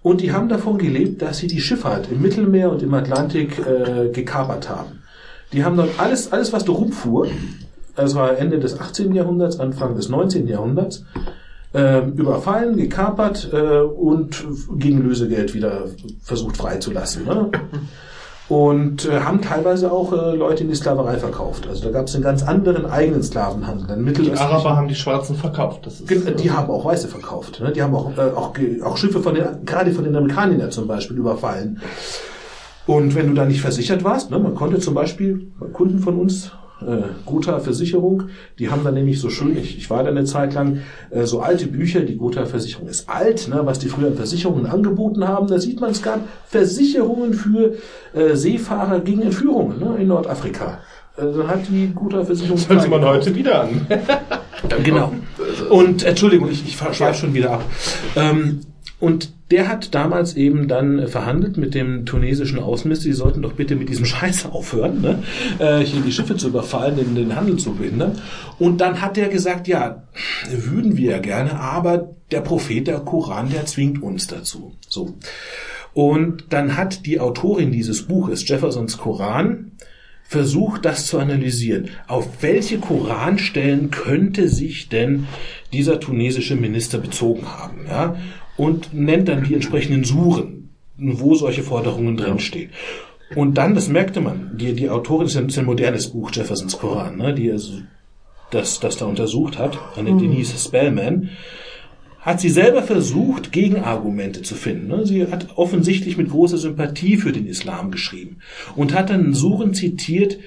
Und 0.03 0.21
die 0.21 0.33
haben 0.33 0.49
davon 0.49 0.79
gelebt, 0.79 1.21
dass 1.21 1.39
sie 1.39 1.49
die 1.49 1.61
Schifffahrt 1.61 2.11
im 2.11 2.23
Mittelmeer 2.23 2.71
und 2.71 2.83
im 2.83 2.95
Atlantik 2.95 3.59
äh, 3.59 4.11
gekapert 4.11 4.69
haben. 4.69 5.03
Die 5.53 5.65
haben 5.65 5.77
dann 5.77 5.89
alles, 5.99 6.33
alles 6.33 6.53
was 6.53 6.65
da 6.65 6.73
rumfuhr, 6.73 7.29
das 7.95 8.15
war 8.15 8.37
Ende 8.37 8.59
des 8.59 8.79
18. 8.79 9.15
Jahrhunderts, 9.15 9.59
Anfang 9.59 9.97
des 9.97 10.09
19. 10.09 10.47
Jahrhunderts, 10.47 11.05
äh, 11.75 12.01
überfallen, 12.09 12.77
gekapert 12.77 13.51
äh, 13.53 13.81
und 13.81 14.45
gegen 14.77 15.03
Lösegeld 15.03 15.55
wieder 15.55 15.85
versucht 16.23 16.57
freizulassen. 16.57 17.25
Ne? 17.25 17.51
Und 18.49 19.07
äh, 19.07 19.21
haben 19.21 19.43
teilweise 19.43 19.91
auch 19.91 20.13
äh, 20.13 20.37
Leute 20.37 20.63
in 20.63 20.69
die 20.69 20.77
Sklaverei 20.77 21.19
verkauft. 21.19 21.67
Also 21.69 21.85
da 21.85 21.91
gab 21.91 22.07
es 22.07 22.15
einen 22.15 22.23
ganz 22.23 22.45
anderen 22.45 22.87
eigenen 22.87 23.23
Sklavenhandel. 23.23 23.89
Dann 23.89 24.07
Die 24.15 24.33
Araber 24.33 24.77
haben 24.77 24.87
die 24.87 24.95
Schwarzen 24.95 25.35
verkauft. 25.35 25.85
Das 25.85 26.01
ist, 26.01 26.39
Die 26.39 26.51
haben 26.53 26.71
auch 26.71 26.85
Weiße 26.85 27.09
verkauft. 27.09 27.61
Ne? 27.61 27.73
Die 27.73 27.83
haben 27.83 27.95
auch, 27.95 28.17
auch, 28.17 28.53
auch 28.85 28.97
Schiffe 28.97 29.21
von 29.21 29.35
den, 29.35 29.45
gerade 29.65 29.91
von 29.91 30.05
den 30.05 30.15
Amerikanern 30.15 30.71
zum 30.71 30.87
Beispiel 30.87 31.17
überfallen. 31.17 31.81
Und 32.87 33.15
wenn 33.15 33.29
du 33.29 33.35
da 33.35 33.45
nicht 33.45 33.61
versichert 33.61 34.05
warst, 34.05 34.31
ne, 34.31 34.39
man 34.39 34.55
konnte 34.55 34.79
zum 34.79 34.95
Beispiel, 34.95 35.49
Kunden 35.73 35.99
von 35.99 36.19
uns, 36.19 36.47
äh, 36.47 36.67
äh, 36.81 37.03
Gotha 37.25 37.59
Versicherung. 37.59 38.25
Die 38.59 38.69
haben 38.71 38.85
da 38.85 38.91
nämlich 38.91 39.21
so 39.21 39.31
schön, 39.31 39.57
ich, 39.57 39.79
ich 39.79 39.89
war 39.91 40.03
da 40.03 40.11
eine 40.11 40.25
Zeit 40.25 40.55
lang, 40.55 40.81
äh, 41.11 41.25
so 41.25 41.41
alte 41.41 41.67
Bücher, 41.67 42.01
die 42.01 42.17
Gotha 42.17 42.47
Versicherung 42.47 42.89
ist 42.89 43.09
alt, 43.09 43.49
ne, 43.49 43.61
was 43.65 43.79
die 43.79 43.89
früher 43.89 44.09
an 44.09 44.15
Versicherungen 44.15 44.67
angeboten 44.67 45.27
haben. 45.27 45.47
Da 45.47 45.59
sieht 45.59 45.81
man, 45.81 45.91
es 45.91 46.03
gab 46.03 46.21
Versicherungen 46.47 47.35
für 47.35 47.75
äh, 48.15 48.35
Seefahrer 48.35 49.01
gegen 49.01 49.23
Entführungen 49.23 49.79
ne, 49.79 49.97
in 49.99 50.09
Nordafrika. 50.09 50.81
Äh, 51.17 51.23
dann 51.23 51.49
hat 51.49 51.61
die 51.69 51.93
Gotha 51.95 52.25
Versicherung... 52.25 52.59
Sollte 52.59 52.89
man 52.89 53.05
heute 53.05 53.35
wieder 53.35 53.63
an. 53.63 53.87
Genau. 54.83 55.13
Und 55.71 56.03
Entschuldigung, 56.03 56.51
ich, 56.51 56.65
ich 56.67 56.77
schweife 56.77 57.15
schon 57.15 57.35
wieder 57.35 57.53
ab. 57.53 57.65
Ähm, 58.17 58.61
und 58.99 59.33
der 59.51 59.69
hat 59.69 59.95
damals 59.95 60.35
eben 60.35 60.69
dann 60.69 60.99
äh, 60.99 61.07
verhandelt 61.07 61.57
mit 61.57 61.75
dem 61.75 62.07
tunesischen 62.07 62.59
Außenminister, 62.59 63.09
die 63.09 63.15
sollten 63.15 63.43
doch 63.43 63.53
bitte 63.53 63.77
mit 63.77 63.89
diesem 63.89 64.05
Scheiß 64.07 64.47
aufhören, 64.47 65.01
ne? 65.01 65.23
äh, 65.59 65.81
hier 65.85 66.01
die 66.01 66.13
Schiffe 66.13 66.37
zu 66.37 66.49
überfallen, 66.49 66.97
den, 66.97 67.15
den 67.15 67.37
Handel 67.37 67.57
zu 67.59 67.75
behindern. 67.75 68.21
Und 68.59 68.81
dann 68.81 69.01
hat 69.01 69.19
er 69.19 69.29
gesagt, 69.29 69.69
ja, 69.69 70.05
würden 70.51 70.97
wir 70.97 71.13
ja 71.13 71.19
gerne, 71.19 71.59
aber 71.59 72.15
der 72.31 72.41
Prophet, 72.41 72.87
der 72.87 73.01
Koran, 73.01 73.51
der 73.51 73.67
zwingt 73.67 74.03
uns 74.03 74.27
dazu. 74.27 74.75
So. 74.89 75.15
Und 75.93 76.47
dann 76.51 76.77
hat 76.77 77.07
die 77.07 77.21
Autorin 77.21 77.73
dieses 77.73 78.03
Buches, 78.03 78.47
Jeffersons 78.49 78.99
Koran, 78.99 79.73
versucht, 80.25 80.85
das 80.85 81.07
zu 81.07 81.19
analysieren. 81.19 81.89
Auf 82.09 82.43
welche 82.43 82.79
Koranstellen 82.79 83.91
könnte 83.91 84.49
sich 84.49 84.89
denn 84.89 85.27
dieser 85.73 86.01
tunesische 86.01 86.57
Minister 86.57 86.99
bezogen 86.99 87.47
haben? 87.47 87.87
Ja? 87.89 88.17
Und 88.57 88.95
nennt 88.95 89.29
dann 89.29 89.45
die 89.45 89.55
entsprechenden 89.61 90.05
Suren, 90.05 90.71
wo 90.97 91.35
solche 91.35 91.63
Forderungen 91.63 92.17
drinstehen. 92.17 92.71
Und 93.35 93.59
dann, 93.59 93.75
das 93.75 93.89
merkte 93.89 94.21
man, 94.21 94.53
die, 94.57 94.73
die 94.75 94.89
Autorin 94.89 95.27
ist 95.27 95.37
ein, 95.37 95.47
ist 95.47 95.59
ein 95.59 95.65
modernes 95.65 96.09
Buch, 96.09 96.31
Jeffersons 96.33 96.79
Koran, 96.79 97.17
ne, 97.17 97.35
die 97.35 97.51
also 97.51 97.81
das, 98.51 98.79
das 98.79 98.97
da 98.97 99.07
untersucht 99.07 99.59
hat, 99.59 99.79
eine 99.97 100.17
Denise 100.17 100.57
Spellman, 100.57 101.31
hat 102.21 102.41
sie 102.41 102.49
selber 102.49 102.83
versucht, 102.83 103.53
Gegenargumente 103.53 104.43
zu 104.43 104.55
finden. 104.55 104.89
ne. 104.89 105.07
Sie 105.07 105.27
hat 105.27 105.57
offensichtlich 105.57 106.17
mit 106.17 106.31
großer 106.31 106.59
Sympathie 106.59 107.17
für 107.17 107.33
den 107.33 107.47
Islam 107.47 107.91
geschrieben 107.91 108.39
und 108.75 108.95
hat 108.95 109.11
dann 109.11 109.35
Suren 109.35 109.75
zitiert, 109.75 110.39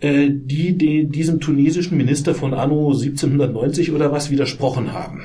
äh, 0.00 0.28
die, 0.30 0.76
die 0.76 1.06
diesem 1.06 1.40
tunesischen 1.40 1.96
Minister 1.96 2.34
von 2.34 2.54
Anno 2.54 2.92
1790 2.92 3.92
oder 3.92 4.12
was 4.12 4.30
widersprochen 4.30 4.92
haben. 4.92 5.22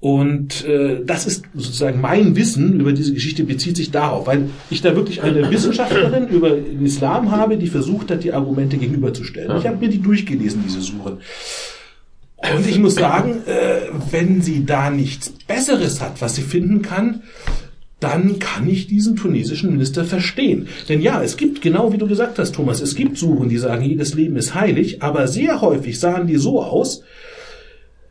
Und 0.00 0.64
äh, 0.64 1.00
das 1.04 1.26
ist 1.26 1.44
sozusagen 1.54 2.00
mein 2.00 2.36
Wissen 2.36 2.78
über 2.78 2.92
diese 2.92 3.12
Geschichte 3.12 3.42
bezieht 3.42 3.76
sich 3.76 3.90
darauf, 3.90 4.28
weil 4.28 4.48
ich 4.70 4.80
da 4.80 4.94
wirklich 4.94 5.22
eine 5.22 5.50
Wissenschaftlerin 5.50 6.28
über 6.30 6.50
den 6.50 6.86
Islam 6.86 7.32
habe, 7.32 7.56
die 7.56 7.66
versucht 7.66 8.12
hat, 8.12 8.22
die 8.22 8.32
Argumente 8.32 8.76
gegenüberzustellen. 8.76 9.58
Ich 9.58 9.66
habe 9.66 9.78
mir 9.78 9.88
die 9.88 10.00
durchgelesen, 10.00 10.62
diese 10.64 10.80
Suchen. 10.80 11.18
Und 12.36 12.68
ich 12.68 12.78
muss 12.78 12.94
sagen, 12.94 13.42
äh, 13.46 13.88
wenn 14.12 14.40
sie 14.40 14.64
da 14.64 14.90
nichts 14.90 15.30
Besseres 15.48 16.00
hat, 16.00 16.22
was 16.22 16.36
sie 16.36 16.42
finden 16.42 16.82
kann, 16.82 17.22
dann 17.98 18.38
kann 18.38 18.68
ich 18.68 18.86
diesen 18.86 19.16
tunesischen 19.16 19.72
Minister 19.72 20.04
verstehen. 20.04 20.68
Denn 20.88 21.00
ja, 21.00 21.20
es 21.20 21.36
gibt, 21.36 21.60
genau 21.62 21.92
wie 21.92 21.98
du 21.98 22.06
gesagt 22.06 22.38
hast, 22.38 22.54
Thomas, 22.54 22.80
es 22.80 22.94
gibt 22.94 23.18
Suchen, 23.18 23.48
die 23.48 23.58
sagen, 23.58 23.84
jedes 23.84 24.14
Leben 24.14 24.36
ist 24.36 24.54
heilig, 24.54 25.02
aber 25.02 25.26
sehr 25.26 25.60
häufig 25.60 25.98
sahen 25.98 26.28
die 26.28 26.36
so 26.36 26.62
aus, 26.62 27.02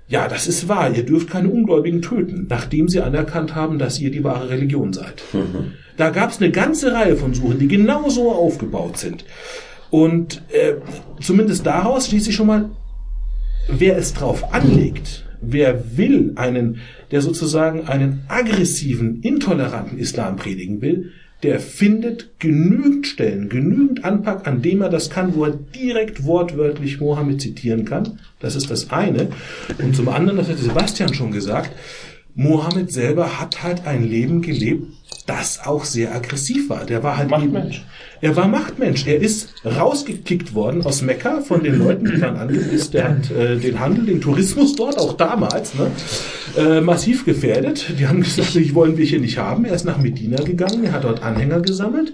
ja, 0.10 0.28
das 0.28 0.48
ist 0.48 0.70
wahr, 0.70 0.92
ihr 0.96 1.06
dürft 1.06 1.30
keine 1.30 1.50
Ungläubigen 1.50 2.02
töten, 2.02 2.48
nachdem 2.50 2.88
sie 2.88 3.02
anerkannt 3.02 3.56
haben, 3.56 3.78
dass 3.78 4.00
ihr 4.00 4.10
die 4.10 4.24
wahre 4.24 4.50
Religion 4.50 4.94
seid. 4.94 5.22
Da 5.98 6.12
gab 6.12 6.30
es 6.32 6.40
eine 6.42 6.52
ganze 6.52 6.94
Reihe 6.94 7.18
von 7.18 7.34
Suchen, 7.34 7.60
die 7.60 7.68
genau 7.68 8.08
so 8.10 8.32
aufgebaut 8.32 8.98
sind. 8.98 9.26
Und 9.90 10.44
äh, 10.52 10.76
zumindest 11.22 11.66
daraus 11.66 12.08
schließe 12.08 12.30
ich 12.30 12.36
schon 12.36 12.48
mal, 12.48 12.70
wer 13.68 13.98
es 13.98 14.14
drauf 14.14 14.54
anlegt, 14.54 15.26
wer 15.42 15.98
will 15.98 16.34
einen, 16.36 16.80
der 17.12 17.22
sozusagen 17.22 17.88
einen 17.88 18.22
aggressiven, 18.28 19.22
intoleranten 19.22 19.98
Islam 19.98 20.36
predigen 20.36 20.82
will, 20.82 21.12
der 21.44 21.60
findet 21.60 22.40
genügend 22.40 23.08
Stellen, 23.08 23.50
genügend 23.50 24.04
Anpack, 24.04 24.48
an 24.48 24.62
dem 24.62 24.82
er 24.82 24.90
das 24.90 25.10
kann, 25.10 25.36
wo 25.36 25.46
er 25.46 25.52
direkt 25.52 26.24
wortwörtlich 26.24 27.00
Mohammed 27.00 27.42
zitieren 27.42 27.86
kann. 27.86 28.20
Das 28.40 28.56
ist 28.56 28.70
das 28.70 28.92
eine. 28.92 29.30
Und 29.80 29.96
zum 29.96 30.10
anderen, 30.10 30.38
das 30.38 30.50
hat 30.50 30.58
Sebastian 30.58 31.14
schon 31.14 31.32
gesagt, 31.32 31.72
Mohammed 32.36 32.92
selber 32.92 33.40
hat 33.40 33.64
halt 33.64 33.88
ein 33.88 34.08
Leben 34.08 34.44
gelebt, 34.44 34.86
das 35.26 35.60
auch 35.66 35.86
sehr 35.86 36.14
aggressiv 36.14 36.70
war. 36.70 36.86
Der 36.86 37.02
war 37.02 37.18
halt 37.18 37.32
Machtmensch. 37.32 37.84
Er 38.22 38.36
war 38.36 38.48
Machtmensch. 38.48 39.08
Er 39.08 39.20
ist 39.20 39.50
rausgekickt 39.66 40.54
worden 40.54 40.86
aus 40.86 41.02
Mekka 41.02 41.42
von 41.42 41.64
den 41.64 41.80
Leuten, 41.80 42.06
die 42.06 42.22
waren 42.22 42.38
angepisst. 42.38 42.94
Der 42.94 43.10
hat 43.10 43.32
äh, 43.32 43.58
den 43.58 43.80
Handel, 43.80 44.06
den 44.06 44.22
Tourismus 44.22 44.76
dort, 44.76 45.00
auch 45.00 45.14
damals, 45.14 45.74
ne, 45.74 45.92
äh, 46.58 46.80
massiv 46.80 47.26
gefährdet. 47.26 47.96
Die 48.00 48.08
haben 48.08 48.22
gesagt, 48.22 48.56
ich 48.56 48.76
wollen 48.76 48.98
wir 48.98 49.06
hier 49.06 49.20
nicht 49.20 49.40
haben. 49.40 49.66
Er 49.66 49.74
ist 49.74 49.86
nach 49.86 49.98
Medina 49.98 50.42
gegangen, 50.44 50.84
er 50.84 50.92
hat 50.92 51.06
dort 51.06 51.24
Anhänger 51.24 51.62
gesammelt. 51.62 52.14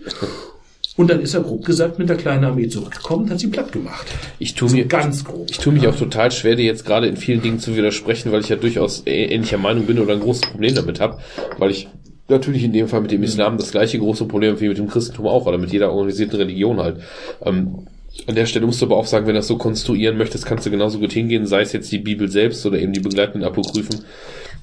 Und 0.95 1.09
dann 1.09 1.22
ist 1.22 1.33
er 1.33 1.41
grob 1.41 1.65
gesagt 1.65 1.97
mit 1.97 2.07
der 2.07 2.17
kleinen 2.17 2.43
Armee 2.43 2.67
zurückgekommen 2.67 3.23
und 3.23 3.31
hat 3.31 3.39
sie 3.39 3.47
platt 3.47 3.72
gemacht. 3.72 4.05
Ich 4.38 4.53
tue 4.53 4.69
So 4.69 4.75
mir 4.75 4.85
ganz 4.85 5.23
grob. 5.23 5.49
Ich 5.49 5.57
tue 5.57 5.73
mich 5.73 5.88
auch 5.88 5.95
total 5.95 6.31
schwer, 6.31 6.55
dir 6.55 6.65
jetzt 6.65 6.85
gerade 6.85 7.07
in 7.07 7.17
vielen 7.17 7.41
Dingen 7.41 7.59
zu 7.59 7.75
widersprechen, 7.75 8.31
weil 8.31 8.41
ich 8.41 8.49
ja 8.49 8.57
durchaus 8.57 9.01
ähnlicher 9.05 9.57
Meinung 9.57 9.85
bin 9.85 9.99
oder 9.99 10.13
ein 10.13 10.19
großes 10.19 10.51
Problem 10.51 10.75
damit 10.75 10.99
habe, 10.99 11.17
weil 11.57 11.72
ich 11.72 11.88
natürlich 12.30 12.63
in 12.63 12.73
dem 12.73 12.88
Fall 12.88 13.01
mit 13.01 13.11
dem 13.11 13.23
Islam 13.23 13.57
das 13.57 13.72
gleiche 13.72 13.97
große 13.97 14.25
Problem 14.25 14.59
wie 14.59 14.69
mit 14.69 14.77
dem 14.77 14.88
Christentum 14.88 15.27
auch 15.27 15.45
oder 15.45 15.57
mit 15.57 15.72
jeder 15.72 15.91
organisierten 15.91 16.38
Religion 16.38 16.80
halt. 16.80 16.97
Ähm, 17.43 17.88
an 18.27 18.35
der 18.35 18.45
Stelle 18.45 18.67
musst 18.67 18.80
du 18.81 18.85
aber 18.85 18.97
auch 18.97 19.07
sagen, 19.07 19.25
wenn 19.25 19.33
du 19.33 19.39
das 19.39 19.47
so 19.47 19.57
konstruieren 19.57 20.17
möchtest, 20.17 20.45
kannst 20.45 20.65
du 20.65 20.69
genauso 20.69 20.99
gut 20.99 21.11
hingehen, 21.11 21.47
sei 21.47 21.61
es 21.61 21.73
jetzt 21.73 21.91
die 21.91 21.97
Bibel 21.97 22.30
selbst 22.30 22.63
oder 22.65 22.77
eben 22.77 22.93
die 22.93 22.99
begleitenden 22.99 23.43
Apokryphen, 23.43 24.05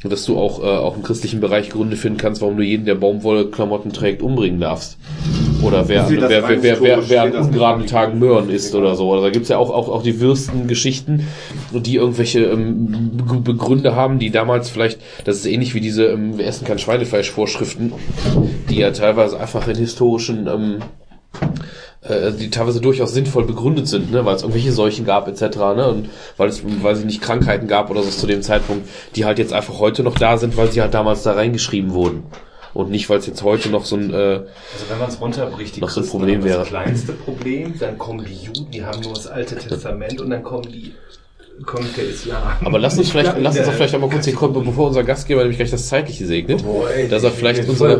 dass 0.04 0.24
du 0.24 0.38
auch, 0.38 0.60
äh, 0.60 0.66
auch 0.66 0.96
im 0.96 1.02
christlichen 1.02 1.40
Bereich 1.40 1.70
Gründe 1.70 1.96
finden 1.96 2.18
kannst, 2.18 2.40
warum 2.40 2.56
du 2.56 2.62
jeden, 2.62 2.86
der 2.86 2.94
Baumwollklamotten 2.94 3.92
trägt, 3.92 4.22
umbringen 4.22 4.60
darfst. 4.60 4.96
Oder 5.62 5.88
wer, 5.88 6.02
Also 6.04 6.14
wer, 6.14 6.28
wer, 6.30 6.62
wer, 6.62 6.62
wer, 6.62 6.80
wer 6.82 7.02
steht 7.02 7.34
an 7.36 7.44
ungeraden. 7.46 7.86
Tagen 7.86 8.18
Möhren 8.18 8.50
isst 8.50 8.74
oder 8.74 8.94
so. 8.94 9.08
Oder 9.10 9.22
da 9.22 9.30
gibt's 9.30 9.48
ja 9.48 9.58
auch, 9.58 9.70
auch, 9.70 9.88
auch 9.88 10.02
die 10.02 10.20
Würstengeschichten, 10.20 11.26
die 11.72 11.96
irgendwelche 11.96 12.40
ähm, 12.44 13.10
Be- 13.14 13.40
Begründe 13.52 13.94
haben, 13.94 14.18
die 14.18 14.30
damals 14.30 14.70
vielleicht, 14.70 15.00
das 15.24 15.36
ist 15.36 15.46
ähnlich 15.46 15.74
wie 15.74 15.80
diese 15.80 16.06
ähm, 16.06 16.38
Wir 16.38 16.46
essen 16.46 16.66
kein 16.66 16.78
Schweinefleisch 16.78 17.30
Vorschriften, 17.30 17.92
die 18.68 18.78
ja 18.78 18.90
teilweise 18.90 19.38
einfach 19.38 19.68
in 19.68 19.76
historischen 19.76 20.46
ähm, 20.46 20.78
äh, 22.02 22.32
die 22.32 22.48
teilweise 22.50 22.80
durchaus 22.80 23.12
sinnvoll 23.12 23.44
begründet 23.44 23.86
sind, 23.86 24.10
ne, 24.10 24.24
weil 24.24 24.36
es 24.36 24.42
irgendwelche 24.42 24.72
Seuchen 24.72 25.04
gab 25.04 25.28
etc. 25.28 25.56
Ne, 25.76 25.88
und 25.88 26.08
weil 26.38 26.48
es, 26.48 26.62
weil 26.82 26.96
sie 26.96 27.04
nicht 27.04 27.20
Krankheiten 27.20 27.66
gab 27.68 27.90
oder 27.90 28.02
so 28.02 28.10
zu 28.10 28.26
dem 28.26 28.42
Zeitpunkt, 28.42 28.88
die 29.16 29.24
halt 29.26 29.38
jetzt 29.38 29.52
einfach 29.52 29.78
heute 29.78 30.02
noch 30.02 30.14
da 30.14 30.38
sind, 30.38 30.56
weil 30.56 30.72
sie 30.72 30.80
halt 30.80 30.94
damals 30.94 31.22
da 31.22 31.32
reingeschrieben 31.32 31.92
wurden 31.92 32.22
und 32.74 32.90
nicht, 32.90 33.08
weil 33.10 33.18
es 33.18 33.26
jetzt 33.26 33.42
heute 33.42 33.68
noch 33.70 33.84
so 33.84 33.96
ein 33.96 34.10
äh, 34.12 34.14
Also 34.16 34.46
wenn 34.88 34.98
man 34.98 35.08
es 35.08 35.20
runterbricht, 35.20 35.76
die 35.76 35.80
Noch 35.80 35.90
so 35.90 36.00
ein 36.00 36.06
Problem 36.06 36.36
haben 36.40 36.46
das 36.48 36.50
wäre. 36.56 36.64
kleinste 36.66 37.12
Problem, 37.12 37.74
dann 37.78 37.98
kommen 37.98 38.24
die 38.24 38.34
Juden, 38.46 38.70
die 38.70 38.84
haben 38.84 39.00
nur 39.02 39.14
das 39.14 39.26
Alte 39.26 39.56
Testament 39.56 40.20
und 40.20 40.30
dann 40.30 40.42
kommen 40.42 40.70
die 40.70 40.92
kommt 41.66 41.94
der 41.94 42.04
Islam. 42.08 42.42
Aber 42.64 42.78
lass 42.78 42.96
uns 42.96 43.10
vielleicht, 43.10 43.34
lass 43.38 43.54
uns 43.58 43.66
doch 43.66 43.74
vielleicht 43.74 43.94
einmal 43.94 44.08
kurz 44.08 44.24
hier 44.24 44.34
kommen, 44.34 44.64
bevor 44.64 44.88
unser 44.88 45.04
Gastgeber 45.04 45.42
nämlich 45.42 45.58
gleich 45.58 45.70
das 45.70 45.88
Zeitliche 45.88 46.26
segnet, 46.26 46.64
dass 47.10 47.22
er 47.22 47.30
vielleicht 47.30 47.68
unsere, 47.68 47.98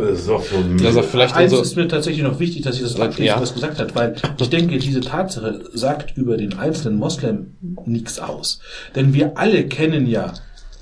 dass 0.83 0.97
er 0.97 1.03
vielleicht 1.03 1.35
Eins 1.37 1.53
unsere, 1.53 1.63
ist 1.63 1.77
mir 1.77 1.87
tatsächlich 1.87 2.23
noch 2.23 2.41
wichtig, 2.41 2.63
dass 2.63 2.77
ich 2.77 2.83
das 2.83 2.99
abschließe, 2.99 3.27
Ja. 3.27 3.39
was 3.39 3.53
gesagt 3.53 3.79
hat, 3.79 3.95
weil 3.95 4.15
ich 4.41 4.49
denke, 4.49 4.79
diese 4.79 5.01
Tatsache 5.01 5.61
sagt 5.75 6.17
über 6.17 6.39
den 6.39 6.59
einzelnen 6.59 6.99
Moslem 6.99 7.55
nichts 7.85 8.19
aus. 8.19 8.61
Denn 8.97 9.13
wir 9.13 9.37
alle 9.37 9.67
kennen 9.67 10.07
ja, 10.07 10.33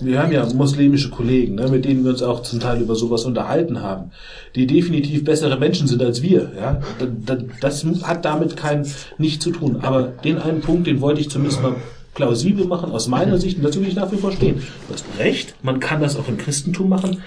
wir 0.00 0.22
haben 0.22 0.32
ja 0.32 0.46
muslimische 0.54 1.10
Kollegen, 1.10 1.56
ne, 1.56 1.68
mit 1.68 1.84
denen 1.84 2.04
wir 2.04 2.12
uns 2.12 2.22
auch 2.22 2.42
zum 2.42 2.60
Teil 2.60 2.80
über 2.80 2.94
sowas 2.94 3.24
unterhalten 3.24 3.82
haben, 3.82 4.10
die 4.54 4.66
definitiv 4.66 5.24
bessere 5.24 5.58
Menschen 5.58 5.86
sind 5.88 6.02
als 6.02 6.22
wir. 6.22 6.52
Ja? 6.56 6.80
Da- 6.98 7.34
da- 7.36 7.42
Das 7.60 7.84
hat 8.02 8.24
damit 8.24 8.56
kein 8.56 8.86
nicht 9.18 9.42
zu 9.42 9.50
tun. 9.50 9.78
Aber 9.82 10.02
den 10.02 10.38
einen 10.38 10.60
Punkt, 10.60 10.86
den 10.86 11.00
wollte 11.00 11.20
ich 11.20 11.30
zumindest 11.30 11.62
mal 11.62 11.74
plausibel 12.14 12.66
machen 12.66 12.90
aus 12.92 13.08
meiner 13.08 13.38
Sicht 13.38 13.58
und 13.58 13.64
dazu 13.64 13.80
will 13.80 13.88
ich 13.88 13.94
nach 13.96 14.10
wie 14.12 14.16
vor 14.16 14.32
stehen. 14.32 14.62
Du 14.88 14.94
hast 14.94 15.04
recht, 15.18 15.54
man 15.62 15.80
kann 15.80 16.00
das 16.00 16.16
auch 16.16 16.28
im 16.28 16.36
Christentum 16.38 16.88
machen, 16.88 17.22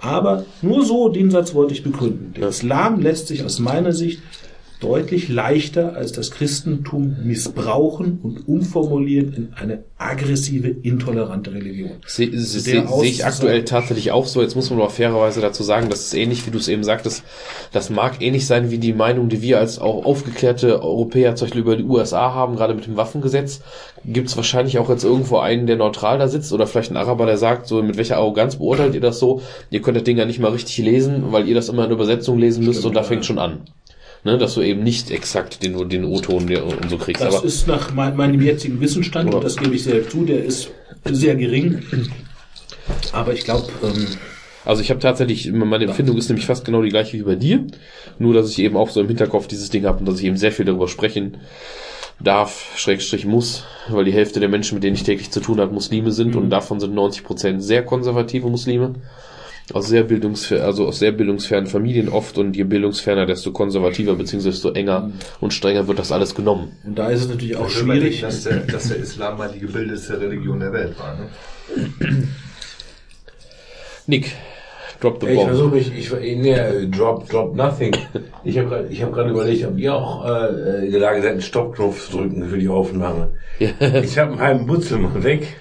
aber 0.00 0.44
nur 0.62 0.84
so 0.84 1.08
den 1.08 1.30
Satz 1.30 1.54
wollte 1.54 1.74
ich 1.74 1.82
begründen. 1.82 2.34
Der 2.36 2.48
Islam 2.48 3.00
lässt 3.00 3.28
sich 3.28 3.44
aus 3.44 3.58
meiner 3.58 3.92
Sicht 3.92 4.20
deutlich 4.80 5.28
leichter 5.28 5.96
als 5.96 6.12
das 6.12 6.30
Christentum 6.30 7.16
missbrauchen 7.24 8.20
und 8.22 8.46
umformulieren 8.46 9.34
in 9.34 9.48
eine 9.54 9.84
aggressive, 9.96 10.68
intolerante 10.68 11.52
Religion. 11.52 11.90
Sehe 12.06 12.30
Der 12.30 12.38
seh, 12.40 12.60
seh 12.60 13.06
ich 13.06 13.24
aktuell 13.24 13.64
tatsächlich 13.64 14.12
auch 14.12 14.26
so. 14.26 14.40
Jetzt 14.40 14.54
muss 14.54 14.70
man 14.70 14.78
aber 14.78 14.90
fairerweise 14.90 15.40
dazu 15.40 15.64
sagen, 15.64 15.88
das 15.90 16.02
ist 16.06 16.14
ähnlich, 16.14 16.46
wie 16.46 16.52
du 16.52 16.58
es 16.58 16.68
eben 16.68 16.84
sagtest. 16.84 17.24
Das 17.72 17.90
mag 17.90 18.22
ähnlich 18.22 18.46
sein 18.46 18.70
wie 18.70 18.78
die 18.78 18.92
Meinung, 18.92 19.28
die 19.28 19.42
wir 19.42 19.58
als 19.58 19.80
auch 19.80 20.04
aufgeklärte 20.04 20.80
Europäer 20.80 21.34
zum 21.34 21.46
Beispiel 21.46 21.62
über 21.62 21.76
die 21.76 21.84
USA 21.84 22.32
haben, 22.32 22.54
gerade 22.54 22.74
mit 22.74 22.86
dem 22.86 22.96
Waffengesetz. 22.96 23.60
Gibt 24.04 24.28
es 24.28 24.36
wahrscheinlich 24.36 24.78
auch 24.78 24.88
jetzt 24.88 25.02
irgendwo 25.02 25.38
einen, 25.38 25.66
der 25.66 25.76
neutral 25.76 26.18
da 26.18 26.28
sitzt 26.28 26.52
oder 26.52 26.68
vielleicht 26.68 26.92
ein 26.92 26.96
Araber, 26.96 27.26
der 27.26 27.36
sagt, 27.36 27.66
so 27.66 27.82
mit 27.82 27.96
welcher 27.96 28.18
Arroganz 28.18 28.56
beurteilt 28.56 28.94
ihr 28.94 29.00
das 29.00 29.18
so? 29.18 29.42
Ihr 29.70 29.82
könnt 29.82 29.96
das 29.96 30.04
Ding 30.04 30.18
ja 30.18 30.24
nicht 30.24 30.38
mal 30.38 30.52
richtig 30.52 30.78
lesen, 30.78 31.32
weil 31.32 31.48
ihr 31.48 31.56
das 31.56 31.68
immer 31.68 31.84
in 31.84 31.90
Übersetzung 31.90 32.38
lesen 32.38 32.64
müsst 32.64 32.84
und 32.84 32.94
da 32.94 33.02
fängt 33.02 33.24
schon 33.24 33.38
an. 33.40 33.62
Ne, 34.24 34.36
dass 34.36 34.54
du 34.54 34.62
eben 34.62 34.82
nicht 34.82 35.10
exakt 35.12 35.62
den, 35.62 35.88
den 35.88 36.04
O-Ton 36.04 36.52
und 36.52 36.90
so 36.90 36.98
kriegst. 36.98 37.22
Das 37.22 37.36
Aber 37.36 37.46
ist 37.46 37.68
nach 37.68 37.94
mein, 37.94 38.16
meinem 38.16 38.40
jetzigen 38.40 38.80
Wissensstand, 38.80 39.32
und 39.32 39.44
das 39.44 39.56
gebe 39.56 39.74
ich 39.76 39.84
sehr 39.84 40.08
zu, 40.08 40.24
der 40.24 40.44
ist 40.44 40.70
sehr 41.04 41.36
gering. 41.36 41.82
Aber 43.12 43.32
ich 43.32 43.44
glaube, 43.44 43.68
ähm, 43.82 44.06
Also 44.64 44.82
ich 44.82 44.90
habe 44.90 45.00
tatsächlich, 45.00 45.50
meine 45.52 45.84
Empfindung 45.84 46.18
ist 46.18 46.28
nämlich 46.28 46.46
fast 46.46 46.64
genau 46.64 46.82
die 46.82 46.90
gleiche 46.90 47.16
wie 47.16 47.22
bei 47.22 47.36
dir, 47.36 47.64
nur 48.18 48.34
dass 48.34 48.50
ich 48.50 48.58
eben 48.58 48.76
auch 48.76 48.90
so 48.90 49.00
im 49.00 49.08
Hinterkopf 49.08 49.46
dieses 49.46 49.70
Ding 49.70 49.86
habe 49.86 50.00
und 50.00 50.06
dass 50.06 50.18
ich 50.18 50.26
eben 50.26 50.36
sehr 50.36 50.52
viel 50.52 50.66
darüber 50.66 50.88
sprechen 50.88 51.38
darf, 52.20 52.72
Schrägstrich 52.76 53.24
muss, 53.24 53.64
weil 53.88 54.04
die 54.04 54.12
Hälfte 54.12 54.40
der 54.40 54.48
Menschen, 54.48 54.74
mit 54.74 54.84
denen 54.84 54.96
ich 54.96 55.04
täglich 55.04 55.30
zu 55.30 55.40
tun 55.40 55.60
habe, 55.60 55.72
Muslime 55.72 56.10
sind 56.10 56.34
und 56.36 56.50
davon 56.50 56.80
sind 56.80 56.94
90 56.94 57.24
Prozent 57.24 57.62
sehr 57.62 57.84
konservative 57.84 58.48
Muslime. 58.48 58.94
Aus 59.74 59.88
sehr 59.88 60.02
bildungsfer 60.04 60.64
also 60.64 60.86
aus 60.86 60.98
sehr 60.98 61.12
bildungsfernen 61.12 61.66
Familien 61.68 62.08
oft 62.08 62.38
und 62.38 62.56
je 62.56 62.64
bildungsferner, 62.64 63.26
desto 63.26 63.52
konservativer 63.52 64.14
bzw. 64.14 64.44
desto 64.48 64.70
enger 64.72 65.10
und 65.40 65.52
strenger 65.52 65.86
wird 65.88 65.98
das 65.98 66.10
alles 66.10 66.34
genommen. 66.34 66.72
und 66.86 66.98
da 66.98 67.10
ist 67.10 67.22
es 67.22 67.28
natürlich 67.28 67.56
auch 67.56 67.66
Auch 67.66 67.68
schwierig, 67.70 68.22
dass 68.22 68.44
der, 68.44 68.60
dass 68.60 68.88
der 68.88 68.96
Islam 68.96 69.36
mal 69.38 69.50
die 69.52 69.60
gebildetste 69.60 70.20
Religion 70.20 70.60
der 70.60 70.72
Welt 70.72 70.98
war. 70.98 71.16
Ne? 71.16 72.28
Nick, 74.06 74.32
drop 75.00 75.20
the 75.20 75.26
Ich 75.28 75.34
bomb. 75.36 75.48
versuche 75.48 75.74
mich, 75.74 75.92
ich, 75.94 76.10
nee, 76.36 76.56
drop, 76.90 77.28
drop 77.28 77.54
nothing. 77.54 77.94
Ich 78.44 78.56
habe 78.58 78.68
gerade, 78.68 78.88
ich 78.88 79.02
habe 79.02 79.12
gerade 79.12 79.30
überlegt, 79.30 79.66
ob 79.66 79.76
ihr 79.78 79.94
auch 79.94 80.24
äh, 80.26 80.86
in 80.86 80.92
der 80.92 81.00
Lage 81.00 81.20
seid, 81.22 81.32
einen 81.32 81.40
Stoppknopf 81.42 82.08
zu 82.10 82.16
drücken 82.18 82.48
für 82.48 82.58
die 82.58 82.68
Aufnahme. 82.68 83.32
Ich 83.58 84.16
habe 84.18 84.32
einen 84.32 84.40
halben 84.40 84.66
Butzelmann 84.66 85.22
weg. 85.22 85.60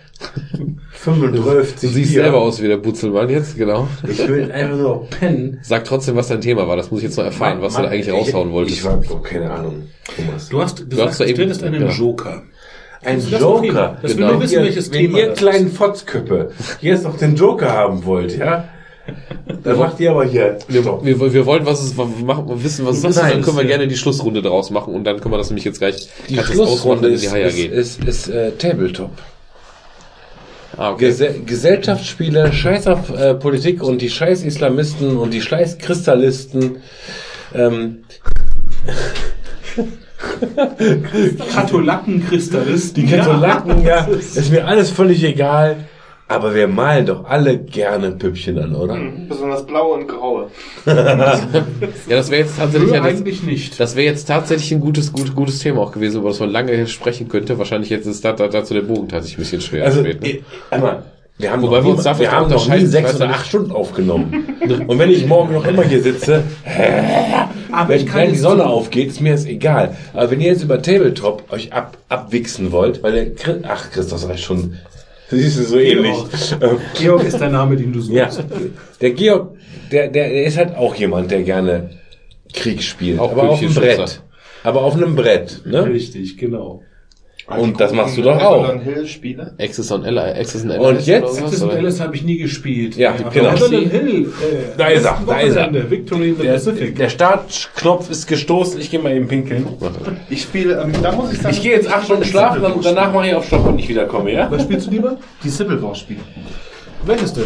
35. 0.92 1.76
Du 1.82 1.88
siehst 1.88 2.12
Bier. 2.14 2.24
selber 2.24 2.38
aus 2.40 2.62
wie 2.62 2.68
der 2.68 2.78
Butzelmann 2.78 3.30
jetzt, 3.30 3.58
genau. 3.58 3.88
Ich 4.08 4.28
will 4.28 4.52
einfach 4.52 4.78
nur 4.78 4.90
noch 5.02 5.10
pennen. 5.10 5.60
Sag 5.62 5.86
trotzdem, 5.86 6.16
was 6.16 6.28
dein 6.28 6.42
Thema 6.42 6.68
war. 6.68 6.76
Das 6.76 6.92
muss 6.92 7.00
ich 7.02 7.06
jetzt 7.06 7.18
noch 7.18 7.26
erfahren, 7.26 7.62
was 7.62 7.76
du 7.76 7.82
da 7.84 7.90
eigentlich 7.90 8.08
ich, 8.08 8.14
raushauen 8.14 8.52
wolltest. 8.52 8.80
Ich 8.80 8.86
habe 8.86 9.06
oh, 9.10 9.18
keine 9.18 9.50
Ahnung, 9.52 9.84
Thomas. 10.16 10.50
Du 10.50 10.62
hast 10.62 10.90
gesagt, 10.90 11.10
hast 11.10 11.20
da 11.20 11.24
du 11.26 11.30
eben- 11.30 11.36
stellst 11.54 11.64
einen 11.64 11.82
ja. 11.88 11.90
Joker. 11.92 12.44
Ein 13.04 13.18
Das 13.18 13.26
ist. 13.26 13.40
Joker. 13.40 13.98
Das 14.02 14.12
will 14.12 14.18
Genau. 14.18 14.32
nur 14.34 14.42
wissen, 14.42 14.54
ihr, 14.56 14.64
welches 14.64 14.92
wenn 14.92 15.00
Thema 15.02 15.18
ihr 15.20 15.34
kleinen 15.34 15.68
ist. 15.68 15.78
Fotzköppe 15.78 16.52
jetzt 16.82 17.04
noch 17.04 17.16
den 17.18 17.36
Joker 17.36 17.72
haben 17.72 18.04
wollt, 18.06 18.36
ja, 18.38 18.68
dann 19.64 19.78
macht 19.78 20.00
ihr 20.00 20.12
aber 20.12 20.26
hier. 20.26 20.58
Stopp. 20.70 21.06
Wir, 21.06 21.18
wir 21.34 21.46
wollen 21.46 21.66
was 21.66 21.82
es, 21.84 21.96
wir 21.96 22.06
machen, 22.26 22.46
wissen, 22.64 22.86
was 22.86 22.98
es 22.98 23.04
ist, 23.06 23.18
und 23.18 23.30
dann 23.30 23.42
können 23.44 23.56
wir 23.58 23.62
ist, 23.64 23.68
gerne 23.70 23.88
die 23.88 23.96
Schlussrunde 23.96 24.42
draus 24.42 24.72
machen 24.72 24.94
und 24.96 25.04
dann 25.06 25.20
können 25.22 25.32
wir 25.34 25.38
das 25.38 25.50
nämlich 25.50 25.64
jetzt 25.64 25.78
gleich 25.80 26.10
Die 26.28 26.36
du 26.36 26.44
Schlussrunde 26.44 27.08
ist, 27.10 27.24
in 27.24 27.30
die 27.30 27.34
Haier 27.36 27.48
ist, 27.48 27.56
gehen. 27.56 27.72
ist, 27.72 28.04
ist, 28.04 28.28
äh, 28.30 28.52
Tabletop. 28.54 29.12
Ah, 30.78 30.92
okay. 30.92 31.06
Gese 31.06 31.34
Gesellschaftsspiele, 31.46 32.54
Scheiß 32.54 32.88
auf 32.88 33.10
äh, 33.10 33.34
Politik 33.34 33.84
und 33.84 34.02
die 34.02 34.10
Scheiß 34.10 34.44
Islamisten 34.44 35.18
und 35.18 35.34
die 35.34 35.42
Scheiß 35.42 35.78
Kristallisten. 35.78 36.78
Ähm, 37.54 38.04
Katholaken, 41.54 42.28
Kristallisten. 42.28 43.06
die 43.06 43.16
Katholaken, 43.16 43.84
ja, 43.84 44.06
ist 44.06 44.52
mir 44.52 44.68
alles 44.68 44.90
völlig 44.92 45.24
egal. 45.24 45.78
Aber 46.30 46.54
wir 46.54 46.68
malen 46.68 47.06
doch 47.06 47.24
alle 47.26 47.58
gerne 47.58 48.12
Püppchen 48.12 48.60
an, 48.60 48.76
oder? 48.76 49.00
Besonders 49.30 49.66
blaue 49.66 49.94
und 49.94 50.08
graue. 50.08 50.48
Ja, 50.86 52.16
das 52.16 52.30
wäre 52.32 52.42
jetzt 52.42 52.58
tatsächlich 52.58 52.92
ja, 52.92 52.98
das, 52.98 53.08
eigentlich 53.08 53.44
nicht. 53.44 53.80
das 53.80 53.96
wäre 53.96 54.06
jetzt 54.06 54.26
tatsächlich 54.26 54.72
ein 54.74 54.80
gutes, 54.80 55.12
gut, 55.12 55.36
gutes 55.36 55.60
Thema 55.60 55.82
auch 55.82 55.92
gewesen, 55.92 56.20
über 56.20 56.30
das 56.30 56.40
man 56.40 56.50
lange 56.50 56.88
sprechen 56.88 57.28
könnte. 57.28 57.58
Wahrscheinlich 57.58 57.90
jetzt 57.90 58.06
ist 58.08 58.24
da, 58.26 58.34
da, 58.34 58.48
dazu 58.48 58.74
der 58.74 58.82
Bogen 58.82 59.08
tatsächlich 59.08 59.38
ein 59.38 59.42
bisschen 59.42 59.62
schwer. 59.62 59.86
Also, 59.86 60.02
spät, 60.02 60.22
ne? 60.22 60.30
eh, 60.30 60.44
einmal, 60.70 61.04
wir 61.38 61.52
haben 61.52 61.62
Wobei 61.62 61.78
noch 61.78 61.86
wir 61.86 61.92
uns 61.92 62.04
dafür 62.04 62.26
wir 62.26 62.32
haben 62.32 62.50
noch 62.50 62.68
nie 62.68 62.86
sechs 62.86 63.16
oder 63.16 63.30
acht 63.30 63.46
Stunden 63.46 63.72
aufgenommen. 63.72 64.58
Und 64.88 64.98
wenn 64.98 65.12
ich 65.12 65.28
morgen 65.28 65.54
noch 65.54 65.66
immer 65.66 65.84
hier 65.84 66.02
sitze, 66.02 66.44
Aber 67.72 67.90
wenn, 67.90 68.00
ich 68.00 68.08
kann 68.08 68.22
wenn 68.22 68.32
die 68.32 68.40
Sonne 68.40 68.66
aufgeht, 68.66 69.10
ist 69.10 69.22
mir 69.22 69.34
das 69.34 69.46
egal. 69.46 69.96
Aber 70.14 70.32
wenn 70.32 70.42
ihr 70.42 70.48
jetzt 70.48 70.64
über 70.64 70.82
Tabletop 70.82 71.52
euch 71.52 71.74
ab, 71.74 71.98
abwichsen 72.10 72.72
wollt, 72.72 73.04
weil 73.04 73.34
der 73.34 73.62
ach 73.70 73.92
Chris, 73.92 74.08
das 74.08 74.28
reicht 74.28 74.44
schon. 74.44 74.78
Siehst 75.32 75.60
du 75.60 75.64
so 75.64 75.80
ähnlich. 75.80 76.16
Ähm, 76.62 76.78
Georg 76.98 77.24
ist 77.26 77.40
der 77.40 77.50
Name, 77.50 77.76
den 77.76 77.92
du 77.92 78.00
suchst. 78.00 78.16
Ja, 78.16 78.30
der 79.02 79.12
Georg, 79.12 79.58
der, 79.92 80.08
der, 80.08 80.30
der 80.30 80.46
ist 80.46 80.58
halt 80.58 80.76
auch 80.76 80.96
jemand, 80.96 81.32
der 81.32 81.44
gerne 81.44 81.90
Krieg 82.54 82.82
spielt. 82.82 83.20
Auch 83.20 83.32
aber 83.32 83.50
auf 83.50 83.60
einem 83.60 83.74
Pünktchenschützer. 83.74 84.04
Brett. 84.04 84.22
Aber 84.64 84.82
auf 84.84 84.96
einem 84.96 85.16
Brett, 85.16 85.62
ne? 85.66 85.86
Richtig, 85.86 86.38
genau. 86.38 86.84
Und 87.48 87.80
das 87.80 87.94
machst 87.94 88.18
du 88.18 88.22
doch 88.24 88.42
auch. 88.42 88.74
Hill 88.82 89.08
Spiele. 89.08 89.54
Access 89.58 89.90
on 89.92 90.04
Ally, 90.04 90.20
Access 90.38 90.66
on 90.66 90.72
Ally. 90.72 90.80
Und 90.86 91.06
jetzt- 91.08 91.40
Access 91.42 91.64
oder? 91.64 91.76
Alice 91.78 92.00
habe 92.02 92.14
ich 92.16 92.24
nie 92.24 92.38
gespielt. 92.38 92.98
Ja, 92.98 93.12
Aber 93.18 93.30
genau. 93.30 93.54
Evelyn 93.56 93.90
Hill. 93.90 94.22
Äh, 94.26 94.78
Da 94.78 94.88
ist 94.88 95.06
er, 95.06 95.22
da 95.26 95.40
ist 95.40 95.56
er. 95.56 95.90
Victory 95.90 96.30
in 96.30 96.36
the 96.38 96.44
Der, 96.44 96.54
Pacific. 96.54 96.96
der 96.98 97.08
Startknopf 97.10 98.10
ist 98.10 98.28
gestoßen, 98.28 98.82
ich 98.82 98.92
gehe 98.92 99.00
mal 99.00 99.14
eben 99.16 99.30
pinkeln. 99.30 99.66
Ich 100.30 100.42
spiele, 100.42 100.82
ähm, 100.82 100.92
da 101.02 101.14
muss 101.14 101.32
ich 101.32 101.40
sagen. 101.40 101.56
Ich 101.56 101.62
gehe 101.64 101.72
jetzt 101.72 101.90
acht 101.90 102.04
Stunden 102.04 102.26
schlafen 102.26 102.64
und 102.66 102.84
danach 102.86 103.14
mache 103.14 103.28
ich 103.28 103.34
auf 103.36 103.46
Stopp, 103.48 103.66
wenn 103.66 103.80
ich 103.80 103.88
wiederkomme, 103.88 104.34
ja? 104.34 104.52
Was 104.52 104.64
spielst 104.64 104.88
du 104.88 104.92
lieber? 104.92 105.16
Die 105.42 105.50
Civil 105.50 105.82
War 105.82 105.96
Spiele. 105.96 106.20
Welches 107.06 107.32
denn? 107.32 107.46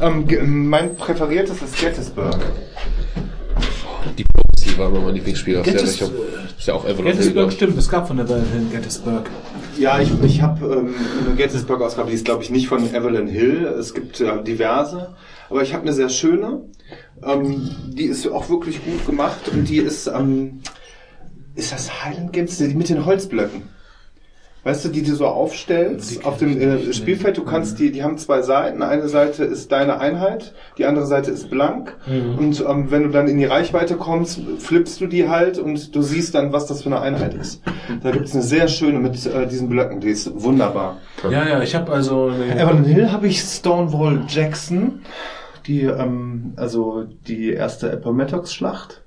Ähm, 0.00 0.68
mein 0.68 0.94
präferiertes 0.94 1.60
ist 1.62 1.80
Gettysburg. 1.80 2.38
Die 4.16 4.24
Prophecy 4.24 4.78
war 4.78 4.88
immer 4.88 5.00
mein 5.00 5.14
Lieblingsspiel 5.14 5.56
aus 5.58 5.64
der 5.64 5.82
Richtung. 5.82 6.10
Ist 6.60 6.66
ja 6.66 6.74
auch 6.74 6.84
Evelyn 6.84 7.06
Hill, 7.06 7.14
Gettysburg, 7.14 7.52
stimmt. 7.54 7.78
Es 7.78 7.88
gab 7.88 8.06
von 8.06 8.18
der 8.18 8.26
Evelyn 8.26 8.44
Hill 8.52 8.66
Gettysburg. 8.70 9.30
Ja, 9.78 9.98
ich, 9.98 10.10
ich 10.22 10.42
habe 10.42 10.66
ähm, 10.66 10.94
eine 11.24 11.34
Gettysburg-Ausgabe, 11.34 12.10
die 12.10 12.16
ist 12.16 12.26
glaube 12.26 12.42
ich 12.42 12.50
nicht 12.50 12.68
von 12.68 12.84
Evelyn 12.94 13.28
Hill. 13.28 13.64
Es 13.64 13.94
gibt 13.94 14.20
äh, 14.20 14.42
diverse, 14.44 15.14
aber 15.48 15.62
ich 15.62 15.72
habe 15.72 15.84
eine 15.84 15.94
sehr 15.94 16.10
schöne. 16.10 16.60
Ähm, 17.24 17.70
die 17.88 18.04
ist 18.04 18.28
auch 18.28 18.50
wirklich 18.50 18.84
gut 18.84 19.06
gemacht 19.06 19.40
und 19.50 19.70
die 19.70 19.78
ist, 19.78 20.06
ähm, 20.08 20.60
ist 21.54 21.72
das 21.72 22.04
Highland 22.04 22.34
Games, 22.34 22.58
die 22.58 22.74
mit 22.74 22.90
den 22.90 23.06
Holzblöcken. 23.06 23.62
Weißt 24.62 24.84
du, 24.84 24.90
die 24.90 25.02
du 25.02 25.14
so 25.14 25.26
aufstellst 25.26 26.24
auf 26.26 26.36
dem 26.36 26.60
äh, 26.60 26.92
Spielfeld, 26.92 27.38
du 27.38 27.44
kannst 27.44 27.78
die, 27.78 27.92
die 27.92 28.02
haben 28.02 28.18
zwei 28.18 28.42
Seiten. 28.42 28.82
Eine 28.82 29.08
Seite 29.08 29.44
ist 29.44 29.72
deine 29.72 30.00
Einheit, 30.00 30.52
die 30.76 30.84
andere 30.84 31.06
Seite 31.06 31.30
ist 31.30 31.48
blank. 31.48 31.96
Und 32.38 32.60
ähm, 32.60 32.90
wenn 32.90 33.04
du 33.04 33.08
dann 33.08 33.26
in 33.26 33.38
die 33.38 33.46
Reichweite 33.46 33.96
kommst, 33.96 34.40
flippst 34.58 35.00
du 35.00 35.06
die 35.06 35.28
halt 35.30 35.58
und 35.58 35.94
du 35.94 36.02
siehst 36.02 36.34
dann, 36.34 36.52
was 36.52 36.66
das 36.66 36.82
für 36.82 36.90
eine 36.90 37.00
Einheit 37.00 37.32
ist. 37.34 37.62
Da 38.02 38.10
gibt 38.10 38.26
es 38.26 38.34
eine 38.34 38.42
sehr 38.42 38.68
schöne 38.68 38.98
mit 38.98 39.24
äh, 39.24 39.46
diesen 39.46 39.70
Blöcken, 39.70 40.00
die 40.00 40.10
ist 40.10 40.30
wunderbar. 40.42 40.98
Ja, 41.24 41.48
ja, 41.48 41.62
ich 41.62 41.74
habe 41.74 41.90
also 41.90 42.26
eine 42.26 42.60
Evelyn 42.60 42.84
Hill 42.84 43.12
habe 43.12 43.28
ich 43.28 43.40
Stonewall 43.40 44.24
Jackson, 44.28 45.00
die, 45.66 45.82
ähm, 45.82 46.52
also 46.56 47.04
die 47.26 47.52
erste 47.52 47.90
Appomattox-Schlacht. 47.92 49.02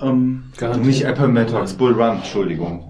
Ähm, 0.00 0.44
nicht 0.82 1.06
Appomattox, 1.06 1.74
Bull 1.74 1.92
Run, 2.00 2.16
Entschuldigung. 2.16 2.87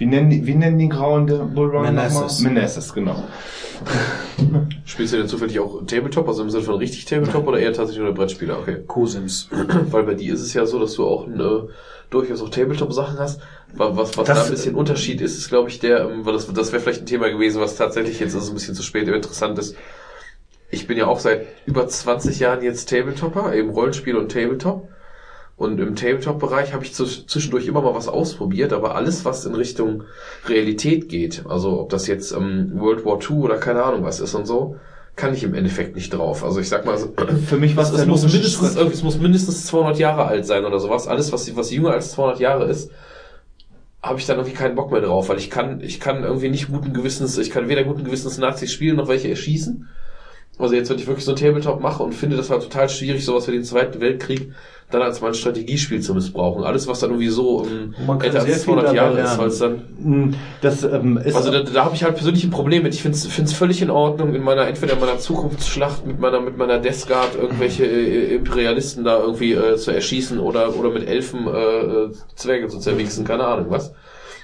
Wie 0.00 0.06
nennen 0.06 0.30
die, 0.30 0.46
wie 0.46 0.54
nennen 0.54 0.78
die 0.78 0.88
Grauen 0.88 1.26
der 1.26 1.40
Bull 1.44 1.68
Run 1.68 1.82
Manassas. 1.82 2.38
nochmal? 2.38 2.54
Manassas, 2.54 2.92
genau. 2.94 3.22
Spielst 4.86 5.12
du 5.12 5.18
denn 5.18 5.28
zufällig 5.28 5.60
auch 5.60 5.84
Tabletop, 5.86 6.26
also 6.26 6.42
im 6.42 6.48
Sinne 6.48 6.64
von 6.64 6.76
richtig 6.76 7.04
Tabletop 7.04 7.46
oder 7.46 7.58
eher 7.58 7.74
tatsächlich 7.74 8.02
nur 8.02 8.14
Brettspieler? 8.14 8.58
Okay. 8.60 8.78
Cosims. 8.86 9.48
Weil 9.90 10.04
bei 10.04 10.14
dir 10.14 10.32
ist 10.32 10.40
es 10.40 10.54
ja 10.54 10.64
so, 10.64 10.78
dass 10.78 10.94
du 10.94 11.04
auch 11.06 11.28
äh, 11.28 11.68
durchaus 12.08 12.40
auch 12.40 12.48
Tabletop-Sachen 12.48 13.18
hast. 13.18 13.40
Wa- 13.74 13.94
Was, 13.94 14.16
was 14.16 14.26
Das- 14.26 14.38
da 14.38 14.44
ein 14.44 14.50
bisschen 14.50 14.74
Unterschied 14.74 15.20
ist, 15.20 15.36
ist 15.36 15.48
glaube 15.50 15.68
ich 15.68 15.80
der, 15.80 16.04
ähm, 16.08 16.24
weil 16.24 16.32
das, 16.32 16.50
das 16.50 16.72
wäre 16.72 16.80
vielleicht 16.82 17.02
ein 17.02 17.06
Thema 17.06 17.28
gewesen, 17.28 17.60
was 17.60 17.76
tatsächlich 17.76 18.18
jetzt 18.20 18.32
ist 18.34 18.48
ein 18.48 18.54
bisschen 18.54 18.74
zu 18.74 18.82
spät 18.82 19.06
interessant 19.06 19.58
ist. 19.58 19.76
Ich 20.70 20.86
bin 20.86 20.96
ja 20.96 21.08
auch 21.08 21.20
seit 21.20 21.46
über 21.66 21.86
20 21.86 22.38
Jahren 22.38 22.62
jetzt 22.62 22.88
Tabletopper, 22.88 23.52
eben 23.54 23.68
Rollenspiel 23.68 24.16
und 24.16 24.32
Tabletop. 24.32 24.88
Und 25.60 25.78
im 25.78 25.94
Tabletop-Bereich 25.94 26.72
habe 26.72 26.86
ich 26.86 26.94
zwischendurch 26.94 27.66
immer 27.66 27.82
mal 27.82 27.94
was 27.94 28.08
ausprobiert, 28.08 28.72
aber 28.72 28.94
alles, 28.94 29.26
was 29.26 29.44
in 29.44 29.54
Richtung 29.54 30.04
Realität 30.48 31.10
geht, 31.10 31.44
also 31.46 31.80
ob 31.80 31.90
das 31.90 32.06
jetzt 32.06 32.32
ähm, 32.32 32.70
World 32.80 33.04
War 33.04 33.18
II 33.20 33.42
oder 33.42 33.58
keine 33.58 33.82
Ahnung 33.82 34.02
was 34.02 34.20
ist 34.20 34.34
und 34.34 34.46
so, 34.46 34.76
kann 35.16 35.34
ich 35.34 35.44
im 35.44 35.52
Endeffekt 35.52 35.96
nicht 35.96 36.14
drauf. 36.14 36.44
Also 36.44 36.60
ich 36.60 36.70
sag 36.70 36.86
mal, 36.86 36.96
Für 37.46 37.58
mich 37.58 37.76
war 37.76 37.84
es 37.84 38.06
muss 38.06 38.22
mindestens, 38.22 38.72
Schritt. 38.72 38.90
es 38.90 39.02
muss 39.02 39.18
mindestens 39.18 39.66
200 39.66 39.98
Jahre 39.98 40.24
alt 40.24 40.46
sein 40.46 40.64
oder 40.64 40.80
sowas. 40.80 41.06
Alles, 41.06 41.30
was, 41.30 41.54
was 41.54 41.70
jünger 41.70 41.90
als 41.90 42.12
200 42.12 42.40
Jahre 42.40 42.64
ist, 42.64 42.90
habe 44.02 44.18
ich 44.18 44.24
dann 44.24 44.38
irgendwie 44.38 44.56
keinen 44.56 44.76
Bock 44.76 44.90
mehr 44.90 45.02
drauf, 45.02 45.28
weil 45.28 45.36
ich 45.36 45.50
kann, 45.50 45.82
ich 45.82 46.00
kann 46.00 46.24
irgendwie 46.24 46.48
nicht 46.48 46.68
guten 46.68 46.94
Gewissens, 46.94 47.36
ich 47.36 47.50
kann 47.50 47.68
weder 47.68 47.84
guten 47.84 48.04
Gewissens 48.04 48.38
Nazis 48.38 48.72
spielen 48.72 48.96
noch 48.96 49.08
welche 49.08 49.28
erschießen. 49.28 49.86
Also 50.58 50.74
jetzt, 50.74 50.88
wenn 50.88 50.98
ich 50.98 51.06
wirklich 51.06 51.24
so 51.24 51.32
ein 51.32 51.36
Tabletop 51.36 51.80
mache 51.80 52.02
und 52.02 52.14
finde, 52.14 52.36
das 52.36 52.48
war 52.48 52.60
total 52.60 52.88
schwierig, 52.88 53.24
sowas 53.26 53.46
wie 53.46 53.52
den 53.52 53.64
Zweiten 53.64 54.00
Weltkrieg 54.00 54.52
dann 54.90 55.02
als 55.02 55.20
mein 55.20 55.34
Strategiespiel 55.34 56.00
zu 56.00 56.14
missbrauchen. 56.14 56.64
Alles, 56.64 56.86
was 56.86 57.00
dann 57.00 57.10
irgendwie 57.10 57.28
so 57.28 57.66
ähm, 57.66 57.94
älter 58.20 58.40
als 58.40 58.44
viel 58.44 58.54
200 58.54 58.86
dabei 58.86 58.96
Jahre 58.96 59.20
ist, 59.20 59.38
weil 59.38 59.48
es 59.48 59.58
dann 59.58 59.82
Mm, 60.00 60.34
Das 60.62 60.82
ähm, 60.82 61.18
ist 61.18 61.36
also 61.36 61.50
da, 61.50 61.62
da 61.62 61.84
habe 61.84 61.94
ich 61.94 62.04
halt 62.04 62.14
persönlich 62.14 62.44
ein 62.44 62.50
Problem 62.50 62.82
mit. 62.82 62.94
Ich 62.94 63.02
finde 63.02 63.16
es 63.16 63.52
völlig 63.52 63.82
in 63.82 63.90
Ordnung, 63.90 64.34
in 64.34 64.42
meiner, 64.42 64.66
entweder 64.66 64.94
in 64.94 65.00
meiner 65.00 65.18
Zukunftsschlacht 65.18 66.06
mit 66.06 66.18
meiner, 66.18 66.40
mit 66.40 66.56
meiner 66.56 66.78
Death 66.78 67.06
Guard 67.06 67.34
irgendwelche 67.34 67.84
äh, 67.84 68.34
Imperialisten 68.34 69.04
da 69.04 69.18
irgendwie 69.18 69.52
äh, 69.52 69.76
zu 69.76 69.90
erschießen 69.90 70.38
oder, 70.38 70.74
oder 70.76 70.90
mit 70.90 71.06
Elfen 71.06 71.46
äh, 71.46 71.50
äh, 71.50 72.12
Zwerge 72.34 72.68
zu 72.68 72.78
zerwichsen, 72.78 73.24
keine 73.24 73.44
Ahnung 73.44 73.66
was. 73.68 73.92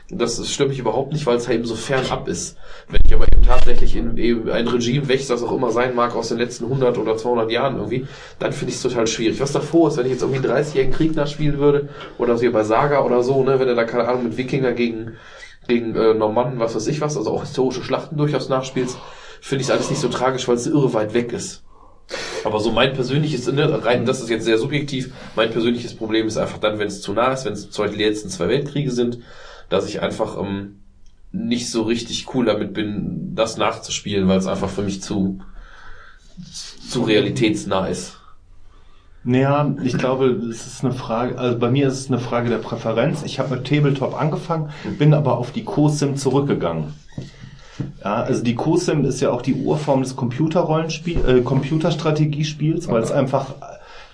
Das, 0.08 0.48
stört 0.48 0.68
mich 0.68 0.78
überhaupt 0.78 1.12
nicht, 1.12 1.26
weil 1.26 1.36
es 1.36 1.48
halt 1.48 1.58
eben 1.58 1.66
so 1.66 1.74
fernab 1.74 2.28
ist. 2.28 2.56
Wenn 2.88 3.00
ich 3.04 3.12
aber 3.12 3.24
eben 3.24 3.42
tatsächlich 3.42 3.96
in 3.96 4.16
eben 4.16 4.48
ein 4.48 4.68
Regime, 4.68 5.08
welches 5.08 5.26
das 5.26 5.42
auch 5.42 5.52
immer 5.52 5.72
sein 5.72 5.96
mag, 5.96 6.14
aus 6.14 6.28
den 6.28 6.38
letzten 6.38 6.64
100 6.64 6.96
oder 6.98 7.16
200 7.16 7.50
Jahren 7.50 7.76
irgendwie, 7.76 8.06
dann 8.38 8.52
finde 8.52 8.70
ich 8.70 8.76
es 8.76 8.82
total 8.82 9.08
schwierig. 9.08 9.40
Was 9.40 9.50
davor 9.50 9.88
ist, 9.88 9.96
wenn 9.96 10.06
ich 10.06 10.12
jetzt 10.12 10.22
irgendwie 10.22 10.48
einen 10.48 10.58
30-jährigen 10.58 10.94
Krieg 10.94 11.16
nachspielen 11.16 11.58
würde, 11.58 11.88
oder 12.18 12.36
so 12.36 12.42
wie 12.42 12.50
bei 12.50 12.62
Saga 12.62 13.02
oder 13.02 13.24
so, 13.24 13.42
ne, 13.42 13.58
wenn 13.58 13.66
er 13.66 13.74
da, 13.74 13.82
keine 13.82 14.06
Ahnung, 14.06 14.24
mit 14.24 14.36
Wikinger 14.36 14.72
gegen, 14.72 15.16
gegen 15.66 15.96
äh, 15.96 16.14
Normannen, 16.14 16.60
was 16.60 16.76
weiß 16.76 16.86
ich 16.86 17.00
was, 17.00 17.16
also 17.16 17.32
auch 17.32 17.42
historische 17.42 17.82
Schlachten 17.82 18.16
durchaus 18.16 18.48
nachspielst, 18.48 18.96
finde 19.40 19.62
ich 19.62 19.68
es 19.68 19.72
alles 19.72 19.90
nicht 19.90 20.00
so 20.00 20.08
tragisch, 20.08 20.46
weil 20.46 20.54
es 20.54 20.68
irre 20.68 20.94
weit 20.94 21.14
weg 21.14 21.32
ist. 21.32 21.64
Aber 22.44 22.60
so 22.60 22.70
mein 22.70 22.92
persönliches, 22.92 23.50
ne, 23.50 23.84
rein, 23.84 24.06
das 24.06 24.20
ist 24.20 24.30
jetzt 24.30 24.44
sehr 24.44 24.58
subjektiv, 24.58 25.12
mein 25.34 25.50
persönliches 25.50 25.94
Problem 25.94 26.28
ist 26.28 26.36
einfach 26.36 26.58
dann, 26.58 26.78
wenn 26.78 26.86
es 26.86 27.02
zu 27.02 27.12
nah 27.12 27.32
ist, 27.32 27.44
wenn 27.44 27.54
es 27.54 27.70
zum 27.70 27.84
Beispiel 27.84 27.98
die 27.98 28.04
letzten 28.04 28.28
zwei 28.28 28.48
Weltkriege 28.48 28.92
sind, 28.92 29.18
dass 29.68 29.88
ich 29.88 30.00
einfach 30.02 30.38
ähm, 30.40 30.80
nicht 31.32 31.70
so 31.70 31.82
richtig 31.82 32.34
cool 32.34 32.46
damit 32.46 32.72
bin, 32.72 33.34
das 33.34 33.56
nachzuspielen, 33.56 34.28
weil 34.28 34.38
es 34.38 34.46
einfach 34.46 34.70
für 34.70 34.82
mich 34.82 35.02
zu, 35.02 35.40
zu 36.88 37.02
realitätsnah 37.02 37.86
ist. 37.86 38.18
Naja, 39.24 39.74
ich 39.82 39.98
glaube, 39.98 40.26
es 40.26 40.66
ist 40.68 40.84
eine 40.84 40.94
Frage, 40.94 41.36
also 41.36 41.58
bei 41.58 41.68
mir 41.68 41.88
ist 41.88 41.98
es 41.98 42.06
eine 42.06 42.20
Frage 42.20 42.48
der 42.48 42.58
Präferenz. 42.58 43.24
Ich 43.24 43.40
habe 43.40 43.56
mit 43.56 43.66
Tabletop 43.66 44.14
angefangen, 44.14 44.70
bin 44.98 45.12
aber 45.14 45.36
auf 45.38 45.50
die 45.50 45.64
CoSim 45.64 46.16
zurückgegangen. 46.16 46.94
Ja, 48.04 48.22
also 48.22 48.44
die 48.44 48.54
CoSim 48.54 49.04
ist 49.04 49.20
ja 49.20 49.32
auch 49.32 49.42
die 49.42 49.54
Urform 49.54 50.02
des 50.02 50.14
Computerrollenspiel, 50.14 51.28
äh, 51.28 51.40
Computerstrategiespiels, 51.42 52.86
weil 52.86 53.02
es 53.02 53.10
einfach 53.10 53.54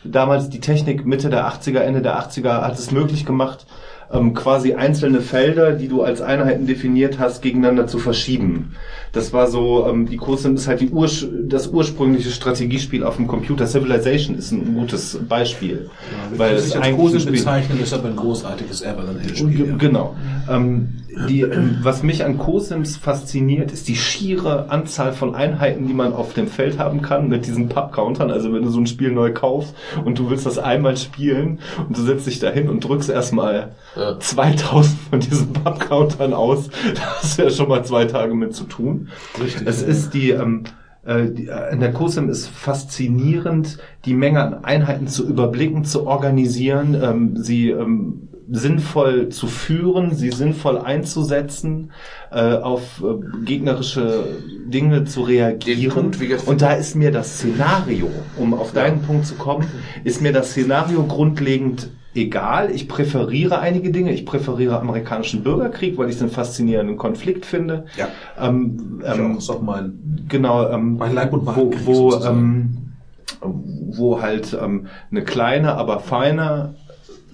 damals 0.02 0.48
die 0.48 0.60
Technik 0.60 1.04
Mitte 1.04 1.28
der 1.28 1.46
80er, 1.46 1.80
Ende 1.80 2.00
der 2.00 2.18
80er 2.18 2.62
hat 2.62 2.78
es 2.78 2.90
möglich 2.90 3.26
gemacht, 3.26 3.66
ähm, 4.12 4.34
quasi 4.34 4.74
einzelne 4.74 5.20
Felder, 5.20 5.72
die 5.72 5.88
du 5.88 6.02
als 6.02 6.20
Einheiten 6.20 6.66
definiert 6.66 7.18
hast, 7.18 7.42
gegeneinander 7.42 7.86
zu 7.86 7.98
verschieben. 7.98 8.74
Das 9.12 9.32
war 9.34 9.46
so, 9.46 9.86
ähm, 9.86 10.06
die 10.06 10.16
CoSim 10.16 10.54
ist 10.54 10.66
halt 10.68 10.80
die 10.80 10.88
Ur 10.90 11.06
das 11.44 11.66
ursprüngliche 11.68 12.30
Strategiespiel 12.30 13.04
auf 13.04 13.16
dem 13.16 13.26
Computer. 13.26 13.66
Civilization 13.66 14.36
ist 14.38 14.52
ein 14.52 14.74
gutes 14.74 15.18
Beispiel. 15.28 15.90
weil 16.36 16.54
es 16.54 16.64
sich 16.72 16.76
als 16.76 16.86
Spiel- 17.22 17.32
bezeichnen, 17.32 17.80
ist 17.82 17.92
aber 17.92 18.08
ein 18.08 18.16
großartiges 18.16 18.82
Avalon 18.82 19.18
Hill 19.20 19.32
Ge- 19.32 19.36
Spiel. 19.36 19.68
ja. 19.68 19.76
Genau. 19.76 20.16
Ähm, 20.50 20.88
die, 21.28 21.42
ähm, 21.42 21.76
was 21.82 22.02
mich 22.02 22.24
an 22.24 22.38
CoSims 22.38 22.96
fasziniert, 22.96 23.70
ist 23.70 23.86
die 23.86 23.96
schiere 23.96 24.70
Anzahl 24.70 25.12
von 25.12 25.34
Einheiten, 25.34 25.86
die 25.86 25.92
man 25.92 26.14
auf 26.14 26.32
dem 26.32 26.46
Feld 26.46 26.78
haben 26.78 27.02
kann 27.02 27.28
mit 27.28 27.46
diesen 27.46 27.68
Pub-Countern. 27.68 28.30
Also 28.30 28.50
wenn 28.54 28.62
du 28.62 28.70
so 28.70 28.80
ein 28.80 28.86
Spiel 28.86 29.12
neu 29.12 29.30
kaufst 29.34 29.74
und 30.06 30.18
du 30.18 30.30
willst 30.30 30.46
das 30.46 30.56
einmal 30.58 30.96
spielen 30.96 31.58
und 31.86 31.98
du 31.98 32.02
setzt 32.02 32.26
dich 32.26 32.38
dahin 32.38 32.70
und 32.70 32.80
drückst 32.82 33.10
erstmal 33.10 33.72
Ja. 33.94 34.18
2000 34.18 34.96
von 35.10 35.20
diesen 35.20 35.52
Pub-Countern 35.52 36.32
aus, 36.32 36.70
da 36.94 37.00
hast 37.20 37.38
du 37.38 37.42
ja 37.42 37.50
schon 37.50 37.68
mal 37.68 37.84
zwei 37.84 38.06
Tage 38.06 38.34
mit 38.34 38.54
zu 38.54 38.64
tun. 38.64 39.01
Richtig, 39.40 39.66
Es 39.66 39.82
ja. 39.82 39.88
ist 39.88 40.14
die, 40.14 40.30
ähm, 40.30 40.64
äh, 41.04 41.30
die, 41.30 41.48
äh, 41.48 41.72
in 41.72 41.80
der 41.80 41.92
COSIM 41.92 42.28
ist 42.28 42.48
faszinierend, 42.48 43.78
die 44.04 44.14
Menge 44.14 44.42
an 44.42 44.64
Einheiten 44.64 45.08
zu 45.08 45.26
überblicken, 45.28 45.84
zu 45.84 46.06
organisieren, 46.06 46.96
ähm, 47.00 47.36
sie 47.36 47.70
ähm, 47.70 48.28
sinnvoll 48.50 49.30
zu 49.30 49.46
führen, 49.46 50.14
sie 50.14 50.30
sinnvoll 50.30 50.78
einzusetzen, 50.78 51.92
äh, 52.30 52.54
auf 52.56 53.02
äh, 53.02 53.44
gegnerische 53.44 54.24
Dinge 54.66 55.04
zu 55.04 55.22
reagieren. 55.22 56.10
Punkt, 56.10 56.46
Und 56.46 56.62
da 56.62 56.72
ist 56.74 56.94
mir 56.94 57.10
das 57.10 57.38
Szenario, 57.38 58.10
um 58.36 58.54
auf 58.54 58.72
deinen 58.72 59.02
Punkt 59.02 59.26
zu 59.26 59.34
kommen, 59.34 59.66
ist 60.04 60.20
mir 60.20 60.32
das 60.32 60.50
Szenario 60.50 61.02
grundlegend 61.04 61.88
egal. 62.14 62.70
Ich 62.70 62.88
präferiere 62.88 63.58
einige 63.58 63.90
Dinge. 63.90 64.12
Ich 64.12 64.26
präferiere 64.26 64.78
amerikanischen 64.78 65.42
Bürgerkrieg, 65.42 65.96
weil 65.98 66.08
ich 66.08 66.16
es 66.16 66.22
einen 66.22 66.30
faszinierenden 66.30 66.96
Konflikt 66.96 67.46
finde. 67.46 67.86
Ja. 67.96 68.08
Ähm, 68.40 69.00
Ich 69.00 69.08
auch, 69.08 69.18
ähm, 69.18 69.38
auch 69.48 69.62
mein, 69.62 70.26
genau, 70.28 70.68
ähm, 70.68 70.96
mein 70.96 71.14
Leib- 71.14 71.32
und 71.32 71.46
wo, 71.46 71.72
wo, 71.84 72.14
ähm, 72.24 72.92
wo 73.40 74.20
halt 74.20 74.56
ähm, 74.60 74.86
eine 75.10 75.22
kleine, 75.22 75.74
aber 75.74 76.00
feine 76.00 76.74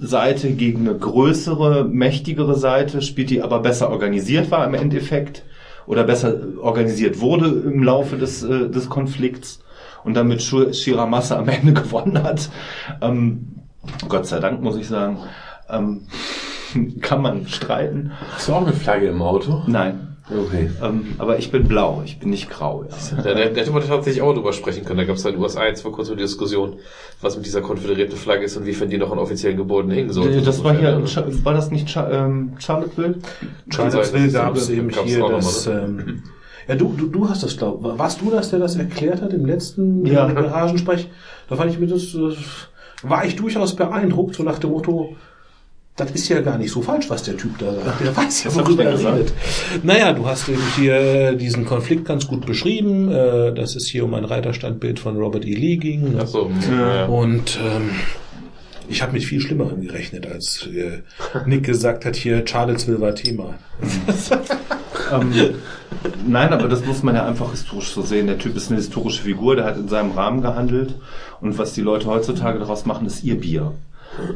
Seite 0.01 0.51
gegen 0.51 0.89
eine 0.89 0.97
größere, 0.97 1.85
mächtigere 1.85 2.55
Seite 2.55 3.03
spielt, 3.03 3.31
die 3.31 3.43
aber 3.43 3.61
besser 3.61 3.91
organisiert 3.91 4.51
war 4.51 4.65
im 4.67 4.75
Endeffekt 4.75 5.43
oder 5.87 6.05
besser 6.05 6.35
organisiert 6.61 7.21
wurde 7.21 7.47
im 7.49 7.83
Laufe 7.83 8.17
des, 8.17 8.43
äh, 8.45 8.69
des 8.69 8.89
Konflikts 8.89 9.61
und 10.05 10.15
dann 10.15 10.29
mit 10.29 10.43
am 10.53 11.49
Ende 11.49 11.73
gewonnen 11.83 12.23
hat. 12.23 12.51
Ähm, 13.01 13.58
Gott 14.09 14.27
sei 14.27 14.41
Dank, 14.41 14.63
muss 14.63 14.77
ich 14.77 14.89
sagen. 14.89 15.19
Ähm, 15.69 16.03
kann 17.01 17.23
man 17.23 17.47
streiten. 17.49 18.13
Hast 18.35 18.49
du 18.49 18.53
auch 18.53 18.63
eine 18.63 18.73
Flagge 18.73 19.09
im 19.09 19.23
Auto? 19.23 19.63
Nein. 19.67 20.09
Okay. 20.31 20.71
Ähm, 20.83 21.15
aber 21.17 21.39
ich 21.39 21.51
bin 21.51 21.67
blau, 21.67 22.03
ich 22.05 22.19
bin 22.19 22.29
nicht 22.31 22.51
grau. 22.51 22.85
Ja. 22.85 23.17
Da, 23.17 23.23
da, 23.23 23.35
da 23.35 23.41
hätte 23.41 23.71
man 23.71 23.83
tatsächlich 23.87 24.21
auch 24.23 24.35
drüber 24.35 24.53
sprechen 24.53 24.85
können. 24.85 24.99
Da 24.99 25.05
gab 25.05 25.17
es 25.17 25.25
in 25.25 25.33
den 25.33 25.41
USA 25.41 25.65
jetzt 25.65 25.81
vor 25.81 25.93
kurzem 25.93 26.17
die 26.17 26.23
Diskussion, 26.23 26.77
was 27.23 27.37
mit 27.37 27.47
dieser 27.47 27.63
konföderierten 27.63 28.17
Flagge 28.17 28.45
ist 28.45 28.57
und 28.57 28.65
inwiefern 28.65 28.91
die 28.91 28.99
noch 28.99 29.11
an 29.11 29.19
offiziellen 29.19 29.57
Gebäuden 29.57 29.91
hängen 29.91 30.13
soll. 30.13 30.43
Das 30.43 30.63
war 30.63 30.77
hier, 30.77 30.91
in 30.97 31.45
war 31.45 31.55
das 31.55 31.71
nicht 31.71 31.89
Cha 31.89 32.11
ähm, 32.11 32.53
Charlottesville? 32.59 33.15
Charlottesville 33.71 34.31
gab 34.31 34.55
es 34.57 34.69
eben 34.69 34.91
hier 34.91 35.19
noch 35.19 35.31
mal, 35.31 35.37
das, 35.37 35.67
ähm, 35.67 36.23
ja, 36.69 36.75
du, 36.75 36.93
du, 36.95 37.07
du 37.07 37.29
hast 37.29 37.43
das, 37.43 37.57
glaub, 37.57 37.83
warst 37.83 38.21
du 38.21 38.31
das, 38.31 38.51
der 38.51 38.59
das 38.59 38.77
erklärt 38.77 39.23
hat 39.23 39.33
im 39.33 39.47
letzten 39.47 40.05
Ja. 40.05 40.31
Garagensprech? 40.31 41.09
Da 41.49 41.57
fand 41.57 41.71
ich 41.71 41.79
mir 41.79 41.87
das, 41.87 42.15
äh, 42.15 42.37
war 43.03 43.25
ich 43.25 43.37
durchaus 43.37 43.77
beeindruckt, 43.77 44.35
so 44.35 44.43
nach 44.43 44.59
dem 44.59 44.71
Motto, 44.71 45.17
das 45.97 46.11
ist 46.13 46.29
ja 46.29 46.41
gar 46.41 46.59
nicht 46.59 46.71
so 46.71 46.83
falsch, 46.83 47.11
was 47.11 47.25
der 47.25 47.37
Typ 47.37 47.59
da 47.59 47.73
sagt. 47.75 48.01
Der 48.01 48.17
weiß 48.17 48.45
ja, 48.45 48.55
worüber 48.55 48.85
er 48.85 48.99
redet. 48.99 49.33
Naja, 49.83 50.13
du 50.13 50.27
hast 50.27 50.49
eben 50.49 50.63
hier 50.77 51.35
diesen 51.35 51.65
Konflikt 51.65 52.05
ganz 52.05 52.27
gut 52.27 52.47
beschrieben, 52.47 53.11
äh, 53.11 53.53
dass 53.53 53.75
es 53.75 53.89
hier 53.89 54.05
um 54.05 54.15
ein 54.15 54.25
Reiterstandbild 54.25 55.01
von 55.01 55.17
Robert 55.17 55.45
E. 55.45 55.55
Lee 55.55 55.77
ging. 55.77 56.17
Ach 56.21 56.27
so, 56.27 56.51
ja. 56.71 57.07
Und 57.07 57.59
ähm, 57.61 57.91
ich 58.89 59.03
habe 59.03 59.13
mit 59.13 59.25
viel 59.25 59.41
Schlimmerem 59.41 59.83
gerechnet, 59.83 60.27
als 60.27 60.67
äh, 60.67 61.03
Nick 61.47 61.65
gesagt 61.65 62.05
hat, 62.05 62.17
hier 62.17 62.47
Charlottesville 62.47 63.01
war 63.01 63.15
Thema. 63.15 63.55
Ähm, 65.13 65.33
nein, 66.27 66.53
aber 66.53 66.69
das 66.69 66.85
muss 66.85 67.03
man 67.03 67.15
ja 67.15 67.27
einfach 67.27 67.51
historisch 67.51 67.93
so 67.93 68.03
sehen. 68.03 68.27
Der 68.27 68.39
Typ 68.39 68.57
ist 68.57 68.71
eine 68.71 68.79
historische 68.79 69.23
Figur, 69.23 69.57
der 69.57 69.65
hat 69.65 69.77
in 69.77 69.89
seinem 69.89 70.13
Rahmen 70.13 70.43
gehandelt. 70.43 70.95
Und 71.41 71.59
was 71.59 71.73
die 71.73 71.81
Leute 71.81 72.07
heutzutage 72.07 72.59
daraus 72.59 72.87
machen, 72.87 73.07
ist 73.07 73.25
ihr 73.25 73.41
Bier. 73.41 73.73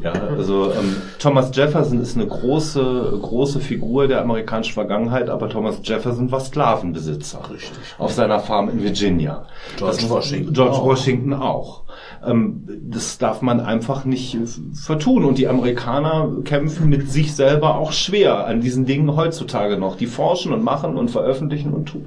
Ja, 0.02 0.12
also 0.12 0.70
ähm, 0.72 0.96
Thomas 1.18 1.50
Jefferson 1.54 2.00
ist 2.00 2.16
eine 2.16 2.26
große, 2.26 3.18
große 3.20 3.58
Figur 3.60 4.06
der 4.06 4.20
amerikanischen 4.20 4.74
Vergangenheit, 4.74 5.28
aber 5.28 5.48
Thomas 5.48 5.80
Jefferson 5.82 6.30
war 6.30 6.40
Sklavenbesitzer. 6.40 7.40
Richtig. 7.52 7.72
Auf 7.98 8.12
seiner 8.12 8.38
Farm 8.40 8.68
in 8.68 8.82
Virginia. 8.82 9.46
George 9.76 9.96
Das- 10.00 10.10
Washington 10.10 10.52
George 10.52 10.76
auch. 10.76 10.84
Washington 10.86 11.32
auch. 11.34 11.82
Ähm, 12.24 12.62
das 12.90 13.18
darf 13.18 13.42
man 13.42 13.58
einfach 13.60 14.04
nicht 14.04 14.38
vertun. 14.74 15.24
Und 15.24 15.38
die 15.38 15.48
Amerikaner 15.48 16.28
kämpfen 16.44 16.88
mit 16.88 17.10
sich 17.10 17.34
selber 17.34 17.76
auch 17.76 17.92
schwer 17.92 18.46
an 18.46 18.60
diesen 18.60 18.86
Dingen 18.86 19.16
heutzutage 19.16 19.78
noch. 19.78 19.96
Die 19.96 20.06
forschen 20.06 20.52
und 20.52 20.62
machen 20.62 20.96
und 20.96 21.10
veröffentlichen 21.10 21.72
und 21.72 21.86
tun. 21.86 22.06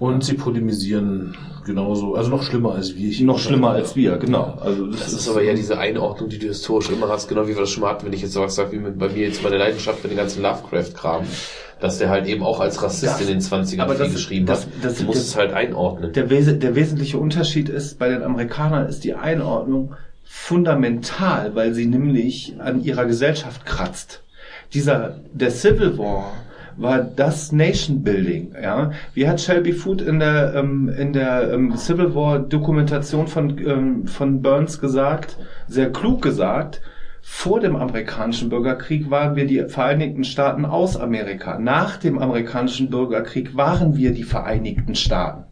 Und 0.00 0.24
sie 0.24 0.32
polemisieren 0.34 1.36
genauso, 1.66 2.14
also 2.14 2.30
noch 2.30 2.42
schlimmer 2.42 2.74
als 2.74 2.96
wir. 2.96 3.10
Ich 3.10 3.20
Noch 3.20 3.38
schlimmer 3.38 3.70
als 3.72 3.94
wir, 3.94 4.16
genau. 4.16 4.56
Also 4.60 4.86
das, 4.86 5.00
Das 5.00 5.12
ist 5.12 5.28
aber 5.28 5.42
ja 5.42 5.52
diese 5.52 5.78
Einordnung, 5.78 6.30
die 6.30 6.38
du 6.38 6.46
historisch 6.48 6.88
immer 6.90 7.08
hast, 7.10 7.28
genau 7.28 7.44
wie 7.46 7.48
wir 7.54 7.60
das 7.60 7.70
schon 7.70 7.82
mal 7.82 7.90
hatten, 7.90 8.06
wenn 8.06 8.14
ich 8.14 8.22
jetzt 8.22 8.32
sowas 8.32 8.54
sage, 8.54 8.72
wie 8.72 8.78
mit, 8.78 8.98
bei 8.98 9.08
mir 9.10 9.26
jetzt 9.26 9.42
meine 9.44 9.58
Leidenschaft 9.58 10.02
mit 10.02 10.10
den 10.10 10.16
ganzen 10.16 10.42
Lovecraft-Kram, 10.42 11.24
dass 11.80 11.98
der 11.98 12.08
halt 12.08 12.26
eben 12.26 12.42
auch 12.42 12.60
als 12.60 12.82
Rassist 12.82 13.04
Das- 13.12 13.20
in 13.20 13.26
den 13.26 13.40
20ern 13.42 13.80
aber 13.82 13.94
viel 13.94 14.06
das- 14.06 14.14
geschrieben 14.14 14.46
das- 14.46 14.62
hat. 14.64 14.68
das- 14.82 14.94
du 14.96 15.04
musst 15.04 15.18
das- 15.18 15.26
es 15.28 15.36
halt 15.36 15.52
einordnen. 15.52 16.14
Der, 16.14 16.30
wes 16.30 16.46
der 16.58 16.74
wesentliche 16.74 17.18
Unterschied 17.18 17.68
ist, 17.68 17.98
bei 17.98 18.08
den 18.08 18.22
Amerikanern 18.22 18.88
ist 18.88 19.04
die 19.04 19.12
Einordnung 19.14 19.94
fundamental, 20.24 21.54
weil 21.54 21.74
sie 21.74 21.84
nämlich 21.86 22.54
an 22.58 22.82
ihrer 22.82 23.04
Gesellschaft 23.04 23.66
kratzt. 23.66 24.22
Dieser, 24.72 25.16
der 25.32 25.50
Civil 25.50 25.98
War 25.98 26.32
war 26.80 27.00
das 27.00 27.52
Nation 27.52 28.02
Building, 28.02 28.54
ja. 28.60 28.92
Wie 29.14 29.28
hat 29.28 29.40
Shelby 29.40 29.72
Foote 29.72 30.04
in 30.04 30.18
der, 30.18 30.54
ähm, 30.54 30.88
in 30.88 31.12
der 31.12 31.52
ähm, 31.52 31.76
Civil 31.76 32.14
War 32.14 32.38
Dokumentation 32.38 33.26
von, 33.26 33.58
ähm, 33.58 34.06
von 34.06 34.42
Burns 34.42 34.80
gesagt, 34.80 35.36
sehr 35.68 35.92
klug 35.92 36.22
gesagt, 36.22 36.80
vor 37.22 37.60
dem 37.60 37.76
amerikanischen 37.76 38.48
Bürgerkrieg 38.48 39.10
waren 39.10 39.36
wir 39.36 39.46
die 39.46 39.64
Vereinigten 39.64 40.24
Staaten 40.24 40.64
aus 40.64 40.96
Amerika. 40.96 41.58
Nach 41.58 41.98
dem 41.98 42.18
amerikanischen 42.18 42.88
Bürgerkrieg 42.88 43.56
waren 43.56 43.96
wir 43.96 44.12
die 44.12 44.22
Vereinigten 44.22 44.94
Staaten. 44.94 45.49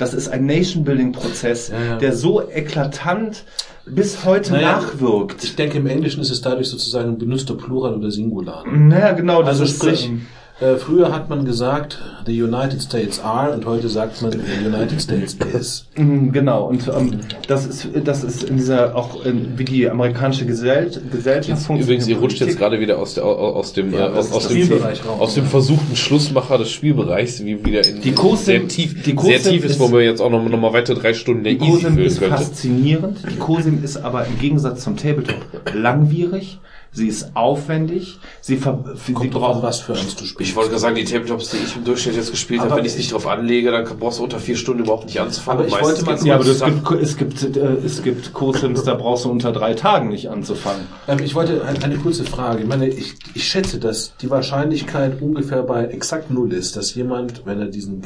Das 0.00 0.14
ist 0.14 0.28
ein 0.28 0.46
Nation-Building-Prozess, 0.46 1.68
Ja, 1.68 1.84
ja. 1.84 1.96
der 1.98 2.14
so 2.14 2.42
eklatant 2.48 3.44
bis 3.86 4.24
heute 4.24 4.52
Naja, 4.52 4.80
nachwirkt. 4.80 5.44
Ich 5.44 5.56
denke, 5.56 5.78
im 5.78 5.86
Englischen 5.86 6.20
ist 6.20 6.30
es 6.30 6.40
dadurch 6.40 6.68
sozusagen 6.68 7.18
benutzt 7.18 7.48
der 7.48 7.54
Plural 7.54 7.94
oder 7.94 8.10
Singular. 8.10 8.64
Naja, 8.66 9.12
genau, 9.12 9.40
das 9.40 9.60
Also 9.60 9.64
ist 9.64 9.76
sprich, 9.76 10.06
ähm, 10.06 10.26
Äh, 10.60 10.76
früher 10.76 11.10
hat 11.10 11.30
man 11.30 11.46
gesagt, 11.46 11.98
the 12.26 12.42
United 12.42 12.82
States 12.82 13.18
are 13.24 13.52
und 13.54 13.64
heute 13.64 13.88
sagt 13.88 14.20
man, 14.20 14.32
the 14.32 14.66
United 14.66 15.00
States 15.00 15.34
is. 15.58 15.86
Mhm, 15.96 16.32
Genau, 16.32 16.64
und 16.66 16.86
ähm, 16.88 17.20
das 17.48 17.64
ist 17.66 17.88
das 18.04 18.22
ist 18.24 18.42
in 18.44 18.58
dieser 18.58 18.94
auch 18.94 19.24
in, 19.24 19.58
wie 19.58 19.64
die 19.64 19.88
amerikanische 19.88 20.44
Gesell 20.44 20.90
Gesellschaft 21.10 21.68
Übrigens, 21.70 22.06
ihr 22.08 22.18
rutscht 22.18 22.40
jetzt 22.40 22.58
gerade 22.58 22.78
wieder 22.78 22.98
aus, 22.98 23.14
der, 23.14 23.24
aus, 23.24 23.72
dem, 23.72 23.94
Ja, 23.94 24.08
äh, 24.08 24.10
aus, 24.18 24.30
aus, 24.32 24.48
dem, 24.48 24.62
Spielbereich 24.64 25.00
raus. 25.06 25.20
aus 25.20 25.34
dem 25.34 25.46
versuchten 25.46 25.96
Schlussmacher 25.96 26.58
des 26.58 26.70
Spielbereichs, 26.70 27.42
wie 27.42 27.64
wieder 27.64 27.86
in 27.86 28.02
Die 28.02 28.10
in 28.10 28.14
Cosim- 28.14 28.36
sehr 28.44 28.68
tief, 28.68 29.02
die 29.02 29.16
sehr 29.18 29.40
tief 29.42 29.64
ist, 29.64 29.72
ist- 29.72 29.80
wo 29.80 29.88
man 29.88 30.02
jetzt 30.02 30.20
auch 30.20 30.28
noch, 30.30 30.46
noch 30.46 30.60
mal 30.60 30.74
weitere 30.74 31.00
drei 31.00 31.14
Stunden 31.14 31.42
der 31.42 31.54
Die 31.54 31.70
füllen 31.72 31.96
ist 31.98 32.18
könnte. 32.18 32.36
faszinierend. 32.36 33.18
Die 33.30 33.36
COSIM 33.38 33.82
ist 33.82 33.96
aber 33.96 34.26
im 34.26 34.38
Gegensatz 34.38 34.84
zum 34.84 34.96
Tabletop 34.98 35.36
langwierig. 35.74 36.58
Sie 36.92 37.06
ist 37.06 37.36
aufwendig. 37.36 38.18
Sie, 38.40 38.56
ver 38.56 38.84
sie 39.06 39.12
Kommt 39.12 39.32
drauf 39.34 39.42
braucht 39.52 39.62
was 39.62 39.78
für 39.80 39.92
eins 39.92 40.16
du 40.16 40.24
spielst. 40.24 40.40
Ich 40.50 40.56
wollte 40.56 40.70
gerade 40.70 40.80
sagen, 40.80 40.96
die 40.96 41.04
Tabletops, 41.04 41.50
die 41.50 41.58
ich 41.58 41.76
im 41.76 41.84
Durchschnitt 41.84 42.16
jetzt 42.16 42.32
gespielt 42.32 42.60
habe, 42.62 42.74
wenn 42.74 42.84
ich 42.84 42.92
es 42.92 42.98
nicht 42.98 43.12
drauf 43.12 43.28
anlege, 43.28 43.70
dann 43.70 43.84
brauchst 43.98 44.18
du 44.18 44.24
unter 44.24 44.40
vier 44.40 44.56
Stunden 44.56 44.82
überhaupt 44.82 45.04
nicht 45.06 45.20
anzufangen. 45.20 45.60
Aber 45.66 45.68
ich 45.68 45.80
wollte 45.84 46.04
mal 46.04 46.18
ja, 46.26 46.34
aber 46.34 46.44
kurz 46.82 47.00
es 47.02 47.16
gibt, 47.16 47.34
es 47.34 47.42
gibt, 47.42 47.56
äh, 47.56 47.74
es 47.84 48.02
gibt 48.02 48.32
COSIMs, 48.32 48.82
da 48.82 48.94
brauchst 48.94 49.24
du 49.24 49.30
unter 49.30 49.52
drei 49.52 49.74
Tagen 49.74 50.08
nicht 50.08 50.28
anzufangen. 50.30 50.82
Ähm, 51.06 51.18
Ich 51.22 51.36
wollte 51.36 51.64
ein- 51.64 51.80
eine 51.82 51.96
kurze 51.96 52.24
Frage. 52.24 52.62
Ich 52.62 52.66
meine, 52.68 52.88
ich, 52.88 53.14
ich 53.34 53.46
schätze, 53.46 53.78
dass 53.78 54.16
die 54.16 54.28
Wahrscheinlichkeit 54.30 55.22
ungefähr 55.22 55.62
bei 55.62 55.84
exakt 55.84 56.30
null 56.32 56.52
ist, 56.52 56.76
dass 56.76 56.94
jemand, 56.96 57.46
wenn 57.46 57.60
er 57.60 57.66
diesen 57.68 58.02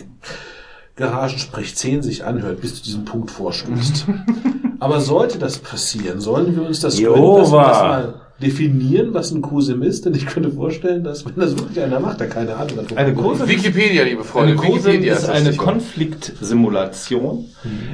Garagensprech 0.97 1.75
10 1.75 2.03
sich 2.03 2.25
anhört, 2.25 2.61
bis 2.61 2.77
zu 2.77 2.83
diesem 2.83 3.05
Punkt 3.05 3.31
vorstößt. 3.31 4.07
Aber 4.81 5.01
sollte 5.01 5.39
das 5.39 5.59
passieren, 5.59 6.21
sollen 6.21 6.55
wir 6.55 6.67
uns 6.67 6.81
das 6.81 6.99
gönnen, 6.99 7.37
dass 7.39 7.51
wir 7.51 7.63
das 7.65 7.79
mal 7.81 8.15
definieren, 8.41 9.15
was 9.15 9.31
ein 9.31 9.43
QSIM 9.43 9.83
ist? 9.83 10.05
Denn 10.05 10.15
ich 10.15 10.27
könnte 10.27 10.51
vorstellen, 10.51 11.05
dass 11.05 11.25
wenn 11.25 11.37
das 11.37 11.57
wirklich 11.57 11.81
einer 11.81 12.01
macht, 12.01 12.21
der 12.21 12.29
keine 12.29 12.57
Ahnung 12.57 12.79
hat. 12.79 12.97
Eine 12.97 13.15
COSIM 13.15 13.49
Wikipedia, 13.49 14.03
liebe 14.03 14.25
Freunde, 14.25 14.53
Eine 14.53 14.61
COSIM 14.61 14.85
Wikipedia 14.85 15.15
ist 15.15 15.29
eine. 15.29 15.55
Konfliktsimulation, 15.55 17.47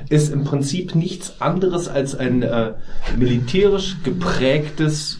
ist 0.08 0.32
im 0.32 0.44
Prinzip 0.44 0.94
nichts 0.94 1.40
anderes 1.40 1.88
als 1.88 2.14
ein 2.14 2.42
äh, 2.42 2.72
militärisch 3.16 3.96
geprägtes 4.02 5.18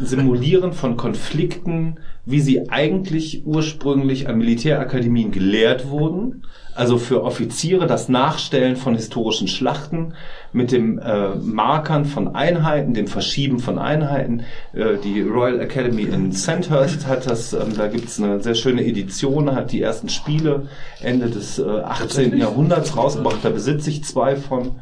Simulieren 0.00 0.72
von 0.72 0.96
Konflikten, 0.96 1.96
wie 2.26 2.40
sie 2.40 2.68
eigentlich 2.68 3.46
ursprünglich 3.46 4.28
an 4.28 4.36
Militärakademien 4.38 5.30
gelehrt 5.30 5.88
wurden. 5.88 6.42
Also 6.74 6.98
für 6.98 7.24
Offiziere 7.24 7.86
das 7.86 8.08
Nachstellen 8.08 8.76
von 8.76 8.94
historischen 8.94 9.48
Schlachten 9.48 10.14
mit 10.52 10.72
dem 10.72 10.98
äh, 10.98 11.34
Markern 11.36 12.04
von 12.04 12.34
Einheiten, 12.34 12.94
dem 12.94 13.06
Verschieben 13.06 13.58
von 13.58 13.78
Einheiten. 13.78 14.42
Äh, 14.72 14.96
die 15.02 15.20
Royal 15.22 15.60
Academy 15.60 16.02
in 16.02 16.32
Sandhurst 16.32 17.06
hat 17.06 17.28
das, 17.28 17.52
ähm, 17.52 17.76
da 17.76 17.88
gibt's 17.88 18.20
eine 18.20 18.40
sehr 18.40 18.54
schöne 18.54 18.84
Edition, 18.84 19.54
hat 19.54 19.72
die 19.72 19.82
ersten 19.82 20.08
Spiele 20.08 20.68
Ende 21.00 21.28
des 21.28 21.58
äh, 21.58 21.64
18. 21.64 22.36
Jahrhunderts 22.36 22.96
rausgebracht. 22.96 23.38
Da 23.42 23.50
besitze 23.50 23.90
ich 23.90 24.04
zwei 24.04 24.36
von. 24.36 24.76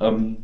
Ähm, 0.00 0.38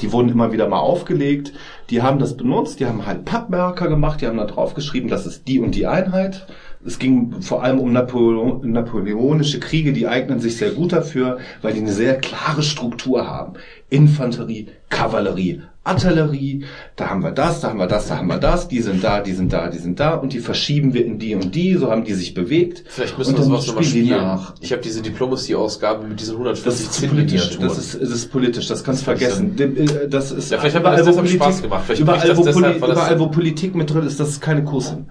die 0.00 0.12
wurden 0.12 0.28
immer 0.28 0.52
wieder 0.52 0.68
mal 0.68 0.80
aufgelegt. 0.80 1.52
Die 1.88 2.02
haben 2.02 2.18
das 2.18 2.36
benutzt, 2.36 2.78
die 2.78 2.86
haben 2.86 3.06
halt 3.06 3.24
Pappmarker 3.24 3.88
gemacht, 3.88 4.20
die 4.20 4.26
haben 4.26 4.36
da 4.36 4.44
drauf 4.44 4.74
geschrieben, 4.74 5.08
das 5.08 5.24
ist 5.24 5.48
die 5.48 5.60
und 5.60 5.74
die 5.74 5.86
Einheit. 5.86 6.46
Es 6.86 6.98
ging 6.98 7.40
vor 7.42 7.62
allem 7.62 7.78
um 7.80 7.92
Napoleo 7.92 8.60
napoleonische 8.64 9.58
Kriege, 9.60 9.92
die 9.92 10.06
eignen 10.06 10.40
sich 10.40 10.56
sehr 10.56 10.70
gut 10.70 10.92
dafür, 10.92 11.38
weil 11.60 11.72
die 11.74 11.80
eine 11.80 11.92
sehr 11.92 12.16
klare 12.16 12.62
Struktur 12.62 13.26
haben. 13.26 13.54
Infanterie, 13.90 14.68
Kavallerie, 14.88 15.62
Artillerie, 15.82 16.64
da 16.96 17.08
haben 17.08 17.22
wir 17.22 17.30
das, 17.30 17.60
da 17.60 17.70
haben 17.70 17.78
wir 17.78 17.86
das, 17.86 18.08
da 18.08 18.18
haben 18.18 18.28
wir 18.28 18.36
das, 18.36 18.68
die 18.68 18.82
sind 18.82 19.02
da, 19.02 19.20
die 19.20 19.32
sind 19.32 19.52
da, 19.54 19.68
die 19.70 19.78
sind 19.78 19.98
da 19.98 20.14
und 20.16 20.34
die 20.34 20.40
verschieben 20.40 20.92
wir 20.92 21.04
in 21.06 21.18
die 21.18 21.34
und 21.34 21.54
die, 21.54 21.74
so 21.74 21.90
haben 21.90 22.04
die 22.04 22.12
sich 22.12 22.34
bewegt. 22.34 22.84
Vielleicht 22.86 23.16
müssen 23.16 23.36
wir 23.36 23.42
sowas 23.42 23.66
nochmal 23.66 23.84
spielen 23.84 24.08
nach. 24.18 24.54
Ich 24.60 24.70
habe 24.72 24.82
diese 24.82 25.00
Diplomacy-Ausgabe 25.00 26.06
mit 26.06 26.20
diesen 26.20 26.34
Das 26.44 26.64
140 26.66 26.86
ist 26.90 27.08
politisch. 27.08 27.58
Das 27.58 27.78
ist, 27.78 27.94
das 28.02 28.10
ist 28.10 28.30
politisch. 28.30 28.66
Das 28.68 28.84
kannst 28.84 29.06
du 29.06 29.10
Das 29.10 29.18
vergessen. 29.18 29.58
Äh, 29.58 30.08
Das 30.08 30.30
ist 30.30 30.50
Ja, 30.50 30.58
vielleicht 30.58 30.76
hat 30.76 30.82
mir 30.82 30.90
das 30.90 31.06
deshalb 31.06 31.28
Spaß 31.28 31.62
gemacht. 31.62 31.82
Vielleicht 31.86 32.02
überall, 32.02 32.28
das 32.28 32.36
wo, 32.36 32.44
deshalb, 32.44 32.80
das- 32.80 32.90
überall, 32.90 33.18
wo 33.20 33.26
Politik 33.28 33.74
mit 33.74 33.92
drin 33.92 34.06
ist, 34.06 34.20
das 34.20 34.28
ist 34.28 34.40
keine 34.42 34.64
COSIM. 34.64 35.06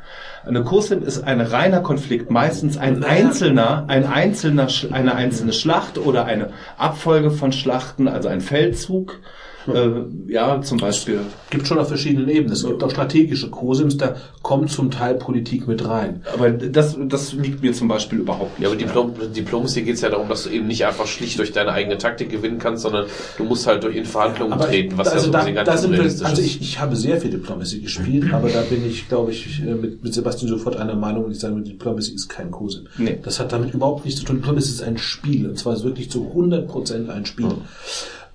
Eine 0.47 0.63
COSIM 0.63 1.03
ist 1.03 1.23
ein 1.23 1.41
reiner 1.41 1.81
Konflikt. 1.81 2.31
Meistens 2.31 2.77
ein 2.77 3.03
einzelner, 3.03 3.83
ein 3.87 4.05
einzelner, 4.05 4.69
eine 4.91 5.13
einzelne 5.13 5.51
Schlacht 5.51 5.97
oder 5.97 6.23
eine 6.25 6.51
Abfolge 6.77 7.31
von 7.31 7.51
Schlachten, 7.51 8.07
also 8.07 8.29
ein 8.29 8.39
Feldzug. 8.39 9.19
Äh, 9.67 10.31
ja, 10.31 10.61
zum 10.61 10.77
Beispiel. 10.77 11.19
gibt 11.49 11.67
schon 11.67 11.77
auf 11.77 11.87
verschiedenen 11.87 12.29
Ebenen. 12.29 12.53
Es 12.53 12.65
gibt 12.65 12.83
auch 12.83 12.91
strategische 12.91 13.49
COSIMs, 13.49 13.97
da 13.97 14.15
kommt 14.41 14.71
zum 14.71 14.91
Teil 14.91 15.15
Politik 15.15 15.67
mit 15.67 15.87
rein. 15.87 16.23
Aber 16.33 16.49
das, 16.49 16.97
das 17.07 17.33
liegt 17.33 17.61
mir 17.61 17.73
zum 17.73 17.87
Beispiel 17.87 18.19
überhaupt 18.19 18.59
nicht. 18.59 18.67
Ja, 18.67 18.69
aber 18.69 18.77
Diplom 18.77 19.13
Diplomacy 19.33 19.81
geht 19.83 19.95
es 19.95 20.01
ja 20.01 20.09
darum, 20.09 20.29
dass 20.29 20.43
du 20.43 20.49
eben 20.49 20.67
nicht 20.67 20.85
einfach 20.85 21.07
schlicht 21.07 21.39
durch 21.39 21.51
deine 21.51 21.71
eigene 21.71 21.97
Taktik 21.97 22.29
gewinnen 22.29 22.59
kannst, 22.59 22.83
sondern 22.83 23.07
du 23.37 23.43
musst 23.43 23.67
halt 23.67 23.83
durch 23.83 23.95
in 23.95 24.05
Verhandlungen 24.05 24.53
Aber 24.53 24.67
treten, 24.67 24.97
was 24.97 25.07
also 25.07 25.17
ja 25.17 25.25
so 25.25 25.31
da, 25.31 25.39
ein 25.39 25.45
bisschen 25.53 25.65
ganz 25.65 25.85
unrealistisch 25.85 26.27
also 26.27 26.41
ist. 26.41 26.47
ich, 26.47 26.61
ich 26.61 26.79
habe 26.79 26.95
sehr 26.95 27.19
viel 27.19 27.31
Diplomacy 27.31 27.79
gespielt, 27.81 28.25
aber 28.33 28.49
da 28.49 28.61
bin 28.61 28.85
ich, 28.85 29.07
glaube 29.07 29.31
ich, 29.31 29.61
äh, 29.61 29.75
mit, 29.75 30.03
mit 30.03 30.13
Sebastian 30.13 30.49
sofort 30.49 30.77
einer 30.77 30.95
Meinung 30.95 31.25
und 31.25 31.31
ich 31.31 31.39
sage, 31.39 31.59
Diplomacy 31.61 32.13
ist 32.13 32.29
kein 32.29 32.51
COSIM. 32.51 32.87
Nee. 32.97 33.19
Das 33.21 33.39
hat 33.39 33.51
damit 33.51 33.73
überhaupt 33.73 34.05
nichts 34.05 34.19
zu 34.19 34.25
tun. 34.25 34.37
Diplomacy 34.37 34.69
ist 34.69 34.83
ein 34.83 34.97
Spiel 34.97 35.47
und 35.47 35.57
zwar 35.57 35.73
ist 35.73 35.83
wirklich 35.83 36.09
zu 36.09 36.31
100% 36.35 37.09
ein 37.09 37.25
Spiel. 37.25 37.47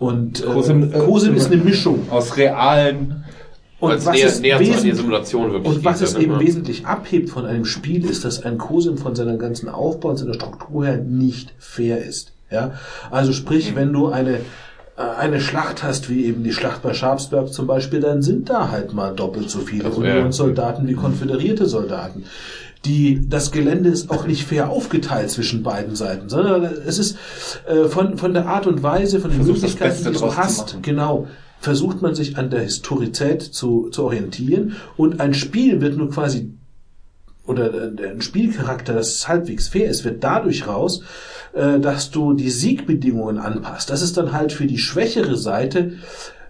Und 0.02 0.40
äh, 0.42 0.46
COSIM, 0.46 0.92
COSIM, 0.92 1.34
äh, 1.34 1.36
ist 1.36 1.52
eine 1.52 1.62
Mischung. 1.62 2.06
Aus 2.10 2.36
realen, 2.36 3.24
Und 3.80 3.90
was 4.04 4.16
näher, 4.16 4.26
es 4.26 4.40
näher 4.40 4.56
zu 4.56 4.58
an 4.58 4.64
die 4.64 4.70
wesentlich- 4.72 4.96
Simulation 4.96 5.52
wirklich 5.52 5.76
Und 5.76 5.84
was 5.84 6.00
es 6.00 6.14
eben 6.14 6.38
wesentlich 6.40 6.86
abhebt 6.86 7.30
von 7.30 7.46
einem 7.46 7.64
Spiel, 7.64 8.04
ist, 8.04 8.24
dass 8.24 8.42
ein 8.44 8.58
COSIM 8.58 8.96
von 8.98 9.14
seiner 9.14 9.36
ganzen 9.36 9.68
Aufbau 9.68 10.10
und 10.10 10.16
seiner 10.18 10.34
Struktur 10.34 10.84
her 10.86 10.98
nicht 10.98 11.54
fair 11.58 12.04
ist. 12.04 12.32
Ja, 12.50 12.72
also 13.10 13.32
sprich, 13.32 13.74
wenn 13.74 13.92
du 13.92 14.08
eine 14.08 14.40
äh, 14.96 15.02
eine 15.18 15.40
Schlacht 15.40 15.82
hast, 15.82 16.10
wie 16.10 16.26
eben 16.26 16.44
die 16.44 16.52
Schlacht 16.52 16.82
bei 16.82 16.92
Sharpsburg 16.92 17.50
zum 17.50 17.66
Beispiel, 17.66 18.00
dann 18.00 18.20
sind 18.20 18.50
da 18.50 18.70
halt 18.70 18.92
mal 18.92 19.14
doppelt 19.14 19.48
so 19.48 19.60
viele 19.60 19.86
Also, 19.86 20.04
ja. 20.04 20.12
Unionssoldaten 20.16 20.86
wie 20.86 20.92
konföderierte 20.92 21.64
Soldaten. 21.64 22.24
Die, 22.84 23.28
das 23.28 23.52
Gelände 23.52 23.90
ist 23.90 24.10
auch 24.10 24.26
nicht 24.26 24.44
fair 24.44 24.70
aufgeteilt 24.70 25.30
zwischen 25.30 25.62
beiden 25.62 25.94
Seiten, 25.94 26.28
sondern 26.28 26.64
es 26.64 26.98
ist 26.98 27.16
äh, 27.66 27.84
von, 27.88 28.18
von 28.18 28.34
der 28.34 28.46
Art 28.46 28.66
und 28.66 28.82
Weise, 28.82 29.20
von 29.20 29.30
den 29.30 29.44
Versucht, 29.44 29.62
das 29.62 29.74
Möglichkeiten, 29.74 30.12
die 30.12 30.18
du 30.18 30.36
hast, 30.36 30.82
genau, 30.82 31.28
versucht 31.60 32.02
man 32.02 32.16
sich 32.16 32.36
an 32.38 32.50
der 32.50 32.62
Historizität 32.62 33.42
zu, 33.42 33.88
zu 33.90 34.04
orientieren 34.04 34.74
und 34.96 35.20
ein 35.20 35.32
Spiel 35.32 35.80
wird 35.80 35.96
nur 35.96 36.10
quasi 36.10 36.50
oder 37.46 37.72
äh, 37.74 38.10
ein 38.10 38.20
Spielcharakter, 38.20 38.94
das 38.94 39.26
halbwegs 39.28 39.68
fair 39.68 39.88
ist, 39.88 40.04
wird 40.04 40.22
dadurch 40.22 40.66
raus, 40.66 41.02
äh, 41.52 41.78
dass 41.80 42.10
du 42.10 42.34
die 42.34 42.50
Siegbedingungen 42.50 43.38
anpasst. 43.38 43.90
Das 43.90 44.02
ist 44.02 44.16
dann 44.16 44.32
halt 44.32 44.52
für 44.52 44.66
die 44.66 44.78
schwächere 44.78 45.36
Seite, 45.36 45.92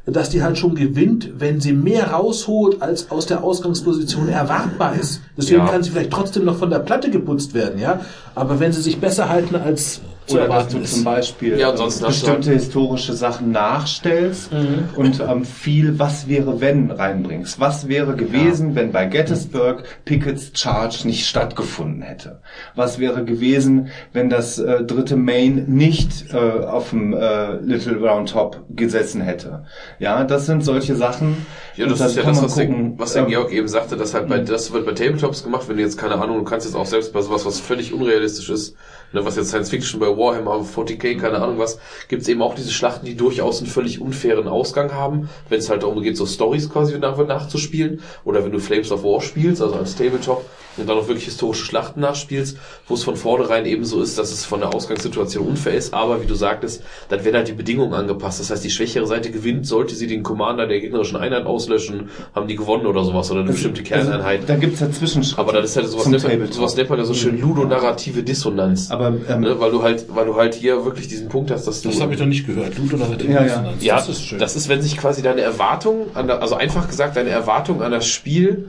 dass 0.06 0.30
die 0.30 0.42
halt 0.42 0.58
schon 0.58 0.74
gewinnt, 0.74 1.30
wenn 1.38 1.60
sie 1.60 1.72
mehr 1.72 2.10
rausholt, 2.10 2.82
als 2.82 3.10
aus 3.10 3.26
der 3.26 3.44
Ausgangsposition 3.44 4.28
erwartbar 4.28 4.96
ist. 5.00 5.20
Deswegen 5.36 5.60
Ja. 5.60 5.68
kann 5.68 5.82
sie 5.82 5.90
vielleicht 5.90 6.10
trotzdem 6.10 6.44
noch 6.44 6.56
von 6.56 6.70
der 6.70 6.80
Platte 6.80 7.10
geputzt 7.10 7.54
werden, 7.54 7.78
ja. 7.80 8.00
Aber 8.34 8.58
wenn 8.58 8.72
sie 8.72 8.82
sich 8.82 8.98
besser 9.00 9.28
halten 9.28 9.54
als 9.54 10.00
zu 10.26 10.34
Oder 10.34 10.46
dass 10.46 10.54
erwarten 10.54 10.76
du 10.76 10.82
ist. 10.82 10.94
zum 10.94 11.04
Beispiel 11.04 11.58
Ja, 11.58 11.72
äh, 11.72 11.76
du 11.76 12.06
bestimmte 12.06 12.52
historische 12.52 13.12
Sachen 13.12 13.50
nachstellst 13.50 14.50
und 14.96 15.20
ähm, 15.20 15.44
viel 15.44 15.98
Was 15.98 16.28
wäre 16.28 16.60
wenn 16.60 16.90
reinbringst. 16.90 17.60
Was 17.60 17.88
wäre 17.88 18.14
gewesen, 18.14 18.74
wenn 18.74 18.92
bei 18.92 19.06
Gettysburg 19.06 19.84
Pickett's 20.04 20.52
Charge 20.54 21.06
nicht 21.06 21.26
stattgefunden 21.26 22.02
hätte? 22.02 22.40
Was 22.74 22.98
wäre 22.98 23.24
gewesen, 23.24 23.88
wenn 24.12 24.30
das 24.30 24.58
äh, 24.58 24.84
dritte 24.84 25.16
Main 25.16 25.64
nicht 25.68 26.32
äh, 26.32 26.36
auf 26.36 26.90
dem 26.90 27.12
äh, 27.12 27.56
Little 27.56 27.98
Round 27.98 28.30
Top 28.30 28.62
gesessen 28.70 29.20
hätte? 29.20 29.64
Ja, 29.98 30.24
das 30.24 30.46
sind 30.46 30.64
solche 30.64 30.96
Sachen. 30.96 31.46
Ja, 31.76 31.86
das 31.86 32.00
ist 32.00 32.16
ja 32.16 32.22
das, 32.22 32.42
was, 32.42 32.56
gucken, 32.56 32.94
was 32.98 33.14
der 33.14 33.22
ähm, 33.22 33.28
Georg 33.28 33.52
eben 33.52 33.68
sagte, 33.68 33.96
dass 33.96 34.14
halt 34.14 34.28
bei, 34.28 34.38
das 34.38 34.72
wird 34.72 34.84
bei 34.86 34.92
Tabletops 34.92 35.42
gemacht, 35.42 35.68
wenn 35.68 35.76
du 35.76 35.82
jetzt 35.82 35.98
keine 35.98 36.16
Ahnung, 36.16 36.38
du 36.38 36.44
kannst 36.44 36.66
jetzt 36.66 36.74
auch 36.74 36.86
selbst 36.86 37.12
bei 37.12 37.20
sowas, 37.22 37.46
was 37.46 37.60
völlig 37.60 37.92
unrealistisch 37.92 38.50
ist, 38.50 38.76
ne, 39.12 39.24
was 39.24 39.36
jetzt 39.36 39.48
Science 39.48 39.70
Fiction 39.70 40.00
bei 40.00 40.06
Warhammer 40.06 40.64
40k, 40.64 41.18
keine 41.18 41.40
Ahnung 41.40 41.58
was, 41.58 41.78
gibt's 42.08 42.28
eben 42.28 42.42
auch 42.42 42.54
diese 42.54 42.70
Schlachten, 42.70 43.06
die 43.06 43.16
durchaus 43.16 43.60
einen 43.60 43.70
völlig 43.70 44.00
unfairen 44.00 44.48
Ausgang 44.48 44.92
haben, 44.92 45.28
wenn 45.48 45.58
es 45.58 45.70
halt 45.70 45.82
darum 45.82 46.02
geht, 46.02 46.16
so 46.16 46.26
Stories 46.26 46.70
quasi 46.70 46.98
nach, 46.98 47.16
nachzuspielen, 47.16 48.00
oder 48.24 48.44
wenn 48.44 48.52
du 48.52 48.58
Flames 48.58 48.92
of 48.92 49.04
War 49.04 49.20
spielst, 49.20 49.62
also 49.62 49.74
als 49.74 49.96
Tabletop, 49.96 50.44
und 50.76 50.88
dann 50.88 50.96
auch 50.96 51.08
wirklich 51.08 51.26
historische 51.26 51.64
Schlachten 51.64 52.00
nachspielst, 52.00 52.56
wo 52.88 52.94
es 52.94 53.04
von 53.04 53.16
vornherein 53.16 53.66
eben 53.66 53.84
so 53.84 54.00
ist, 54.00 54.18
dass 54.18 54.32
es 54.32 54.44
von 54.44 54.60
der 54.60 54.74
Ausgangssituation 54.74 55.46
unfair 55.46 55.74
ist, 55.74 55.92
aber 55.94 56.22
wie 56.22 56.26
du 56.26 56.34
sagtest, 56.34 56.82
dann 57.08 57.24
werden 57.24 57.36
halt 57.36 57.48
die 57.48 57.52
Bedingungen 57.52 57.94
angepasst. 57.94 58.40
Das 58.40 58.50
heißt, 58.50 58.64
die 58.64 58.70
schwächere 58.70 59.06
Seite 59.06 59.30
gewinnt, 59.30 59.66
sollte 59.66 59.94
sie 59.94 60.06
den 60.06 60.22
Commander 60.22 60.66
der 60.66 60.80
gegnerischen 60.80 61.16
Einheit 61.16 61.46
auslöschen, 61.46 62.10
haben 62.34 62.48
die 62.48 62.56
gewonnen 62.56 62.86
oder 62.86 63.04
sowas, 63.04 63.30
oder 63.30 63.40
eine 63.40 63.52
bestimmte 63.52 63.82
Kerneinheit. 63.82 64.40
Also, 64.40 64.46
da 64.46 64.56
gibt's 64.56 64.80
ja 64.80 64.90
Zwischenschritte. 64.90 65.40
aber 65.40 65.52
dann 65.52 65.64
ist 65.64 65.76
halt 65.76 65.88
sowas, 65.88 66.06
nennt 66.06 66.54
sowas 66.54 66.76
nennt 66.76 66.90
man 66.90 66.98
ja 66.98 67.04
so 67.04 67.14
schön 67.14 67.40
ludonarrative 67.40 68.22
Dissonanz. 68.22 68.90
Aber 68.90 69.08
ähm, 69.28 69.40
ne, 69.40 69.60
weil 69.60 69.70
du 69.70 69.82
halt, 69.82 70.06
weil 70.08 70.26
du 70.26 70.36
halt 70.36 70.54
hier 70.54 70.84
wirklich 70.84 71.08
diesen 71.08 71.28
Punkt 71.28 71.50
hast, 71.50 71.66
dass 71.66 71.82
du 71.82 71.90
Das 71.90 72.00
habe 72.00 72.14
ich 72.14 72.20
noch 72.20 72.26
nicht 72.26 72.46
gehört. 72.46 72.76
Ludo 72.78 72.96
Ja, 73.28 73.44
ja. 73.44 73.74
ja, 73.80 73.96
Das 73.96 74.08
ist 74.08 74.24
schön. 74.24 74.38
das 74.38 74.56
ist, 74.56 74.68
wenn 74.68 74.82
sich 74.82 74.96
quasi 74.96 75.22
deine 75.22 75.42
Erwartung, 75.42 76.06
an 76.14 76.26
der, 76.26 76.40
also 76.40 76.54
einfach 76.54 76.88
gesagt, 76.88 77.16
deine 77.16 77.30
Erwartung 77.30 77.82
an 77.82 77.92
das 77.92 78.06
Spiel 78.06 78.68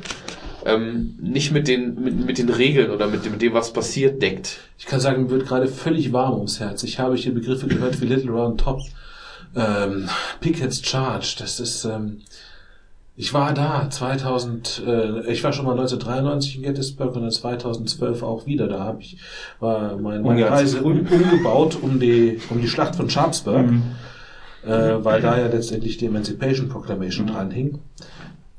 ähm, 0.65 1.15
nicht 1.21 1.51
mit 1.51 1.67
den, 1.67 2.01
mit, 2.01 2.25
mit 2.25 2.37
den 2.37 2.49
Regeln 2.49 2.91
oder 2.91 3.07
mit 3.07 3.25
dem, 3.25 3.33
mit 3.33 3.41
dem, 3.41 3.53
was 3.53 3.73
passiert, 3.73 4.21
deckt. 4.21 4.59
Ich 4.77 4.85
kann 4.85 4.99
sagen, 4.99 5.23
mir 5.23 5.29
wird 5.29 5.47
gerade 5.47 5.67
völlig 5.67 6.13
warm 6.13 6.35
ums 6.35 6.59
Herz. 6.59 6.83
Ich 6.83 6.99
habe 6.99 7.15
hier 7.15 7.33
Begriffe 7.33 7.67
gehört 7.67 8.01
wie 8.01 8.05
Little 8.05 8.31
Round 8.31 8.59
Top, 8.61 8.81
ähm, 9.55 10.09
Pickett's 10.39 10.85
Charge. 10.85 11.35
Das 11.39 11.59
ist, 11.59 11.85
ähm, 11.85 12.21
ich 13.15 13.33
war 13.33 13.53
da 13.53 13.89
2000, 13.89 14.83
äh, 14.87 15.31
ich 15.31 15.43
war 15.43 15.53
schon 15.53 15.65
mal 15.65 15.73
1993 15.73 16.57
in 16.57 16.63
Gettysburg 16.63 17.15
und 17.15 17.21
dann 17.21 17.31
2012 17.31 18.23
auch 18.23 18.45
wieder. 18.45 18.67
Da 18.67 18.79
habe 18.79 19.01
ich 19.01 19.17
war 19.59 19.97
mein, 19.97 20.23
meine 20.23 20.41
ja, 20.41 20.49
Reise 20.49 20.81
um, 20.81 20.99
umgebaut 20.99 21.77
um 21.81 21.99
die 21.99 22.39
um 22.49 22.59
die 22.59 22.67
Schlacht 22.67 22.95
von 22.95 23.09
Sharpsburg, 23.09 23.69
äh, 24.65 24.69
weil 24.69 25.21
da 25.21 25.37
ja 25.37 25.47
letztendlich 25.47 25.97
die 25.97 26.07
Emancipation 26.07 26.69
Proclamation 26.69 27.27
dran 27.27 27.51
hing. 27.51 27.79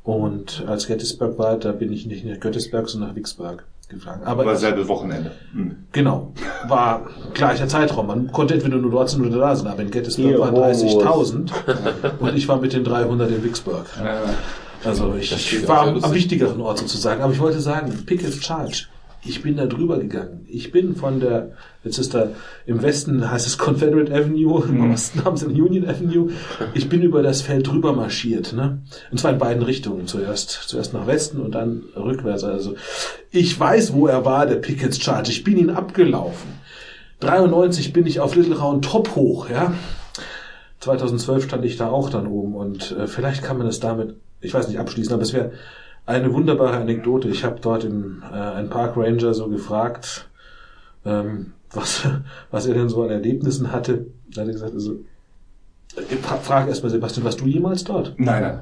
Und 0.05 0.63
als 0.67 0.87
Gettysburg 0.87 1.39
war, 1.39 1.57
da 1.57 1.73
bin 1.73 1.91
ich 1.93 2.07
nicht 2.07 2.25
nach 2.27 2.39
Gettysburg, 2.39 2.89
sondern 2.89 3.09
nach 3.11 3.17
Vicksburg 3.17 3.65
gefahren. 3.89 4.21
Aber 4.25 4.45
War 4.45 4.57
selbe 4.57 4.87
Wochenende. 4.87 5.33
Mhm. 5.55 5.77
Genau. 5.93 6.33
War 6.69 7.09
gleicher 7.33 7.69
Zeitraum. 7.69 8.07
Man 8.07 8.31
konnte 8.31 8.55
entweder 8.55 8.77
nur 8.77 8.91
dort 8.91 9.09
sein 9.09 9.25
oder 9.25 9.39
da 9.39 9.57
sein, 9.57 9.67
aber 9.67 9.81
in 9.83 9.91
Gettysburg 9.91 10.27
Hier, 10.27 10.39
waren 10.39 10.55
Homos. 10.55 10.83
30.000 10.83 11.51
und 12.21 12.37
ich 12.37 12.47
war 12.49 12.61
mit 12.61 12.75
den 12.75 12.85
300 12.85 13.31
in 13.31 13.43
Vicksburg. 13.45 13.87
Also 14.85 15.15
ich 15.15 15.67
war 15.67 15.87
am 15.87 16.15
wichtigeren 16.15 16.61
Ort 16.61 16.79
sozusagen. 16.79 17.23
Aber 17.23 17.33
ich 17.33 17.41
wollte 17.41 17.61
sagen, 17.61 18.05
Pickett's 18.05 18.45
Charge. 18.45 18.87
Ich 19.27 19.43
bin 19.43 19.57
da 19.57 19.67
drüber 19.67 19.99
gegangen. 19.99 20.47
Ich 20.49 20.71
bin 20.71 20.97
von 20.97 21.19
der, 21.19 21.53
jetzt 21.83 21.99
ist 21.99 22.13
da, 22.13 22.29
im 22.67 22.83
Westen 22.83 23.31
heißt 23.31 23.47
es 23.47 23.57
Confederate 23.57 24.13
Avenue, 24.15 24.65
im 24.69 24.93
Osten 24.93 25.25
haben 25.25 25.37
sie 25.37 25.47
Union 25.47 25.89
Avenue. 25.89 26.31
Ich 26.75 26.89
bin 26.89 27.03
über 27.03 27.23
das 27.23 27.41
Feld 27.41 27.67
drüber 27.67 27.95
marschiert, 27.95 28.53
ne? 28.53 28.83
Und 29.11 29.19
zwar 29.19 29.33
in 29.33 29.39
beiden 29.39 29.63
Richtungen. 29.63 30.07
Zuerst, 30.07 30.51
zuerst 30.51 30.93
nach 30.93 31.07
Westen 31.07 31.41
und 31.41 31.55
dann 31.55 31.85
rückwärts. 31.97 32.45
Also, 32.45 32.75
ich 33.31 33.59
weiß, 33.59 33.95
wo 33.95 34.07
er 34.07 34.25
war, 34.25 34.47
der 34.47 34.57
Pickett's 34.57 35.01
Charge. 35.01 35.31
Ich 35.31 35.43
bin 35.43 35.57
ihn 35.57 35.71
abgelaufen. 35.71 36.51
93 37.21 37.93
bin 37.93 38.07
ich 38.07 38.21
auf 38.21 38.35
Little 38.37 38.57
Round 38.57 38.85
Top 38.85 39.17
hoch, 39.17 39.49
ja. 39.49 39.73
2012 40.81 41.45
stand 41.45 41.65
ich 41.65 41.79
da 41.79 41.89
auch 41.89 42.11
dann 42.11 42.27
oben 42.27 42.55
und 42.55 42.93
äh, 42.93 43.07
vielleicht 43.07 43.43
kann 43.43 43.57
man 43.57 43.67
es 43.67 43.81
damit, 43.81 44.17
ich 44.43 44.53
weiß 44.53 44.69
nicht, 44.69 44.79
abschließen, 44.79 45.15
aber 45.15 45.23
es 45.23 45.33
wäre 45.33 45.53
eine 46.07 46.33
wunderbare 46.33 46.77
Anekdote. 46.77 47.29
Ich 47.29 47.45
habe 47.45 47.61
dort 47.61 47.85
im, 47.85 48.23
äh, 48.31 48.35
einen 48.37 48.69
Park 48.71 48.97
Ranger 48.97 49.35
so 49.35 49.49
gefragt, 49.49 50.29
ähm, 51.05 51.53
was, 51.73 52.03
was 52.51 52.67
er 52.67 52.75
denn 52.75 52.89
so 52.89 53.03
an 53.03 53.11
Erlebnissen 53.11 53.73
hatte. 53.73 54.07
Da 54.33 54.43
hat 54.43 54.49
er 54.49 54.53
gesagt, 54.55 54.75
also, 54.75 54.97
fra- 56.23 56.37
frage 56.39 56.69
erstmal 56.69 56.91
Sebastian, 56.91 57.25
warst 57.25 57.41
du 57.41 57.47
jemals 57.47 57.85
dort? 57.85 58.15
Nein, 58.19 58.43
nein. 58.43 58.59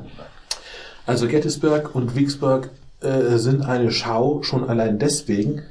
Also 1.07 1.27
Gettysburg 1.27 1.95
und 1.95 2.15
Vicksburg 2.15 2.71
äh, 3.01 3.37
sind 3.39 3.63
eine 3.63 3.91
Schau 3.91 4.43
schon 4.43 4.69
allein 4.69 4.99
deswegen, 5.01 5.63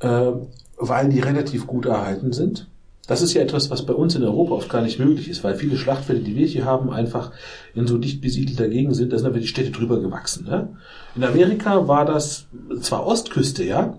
äh, 0.00 0.30
weil 0.76 1.08
die 1.08 1.20
relativ 1.20 1.66
gut 1.66 1.86
erhalten 1.86 2.32
sind. 2.32 2.68
Das 3.06 3.20
ist 3.20 3.34
ja 3.34 3.42
etwas, 3.42 3.68
was 3.70 3.84
bei 3.84 3.94
uns 3.94 4.14
in 4.14 4.22
Europa 4.22 4.54
oft 4.54 4.68
gar 4.68 4.82
nicht 4.82 4.98
möglich 4.98 5.28
ist, 5.28 5.42
weil 5.42 5.56
viele 5.56 5.76
Schlachtfelder, 5.76 6.22
die 6.22 6.36
wir 6.36 6.46
hier 6.46 6.64
haben, 6.64 6.90
einfach 6.90 7.32
in 7.74 7.86
so 7.86 7.98
dicht 7.98 8.20
besiedelter 8.20 8.68
Gegend 8.68 8.94
sind, 8.94 9.12
da 9.12 9.18
sind 9.18 9.26
aber 9.26 9.40
die 9.40 9.48
Städte 9.48 9.72
drüber 9.72 10.00
gewachsen. 10.00 10.46
Ne? 10.46 10.68
In 11.16 11.24
Amerika 11.24 11.88
war 11.88 12.04
das 12.04 12.46
zwar 12.80 13.04
Ostküste, 13.04 13.64
ja, 13.64 13.96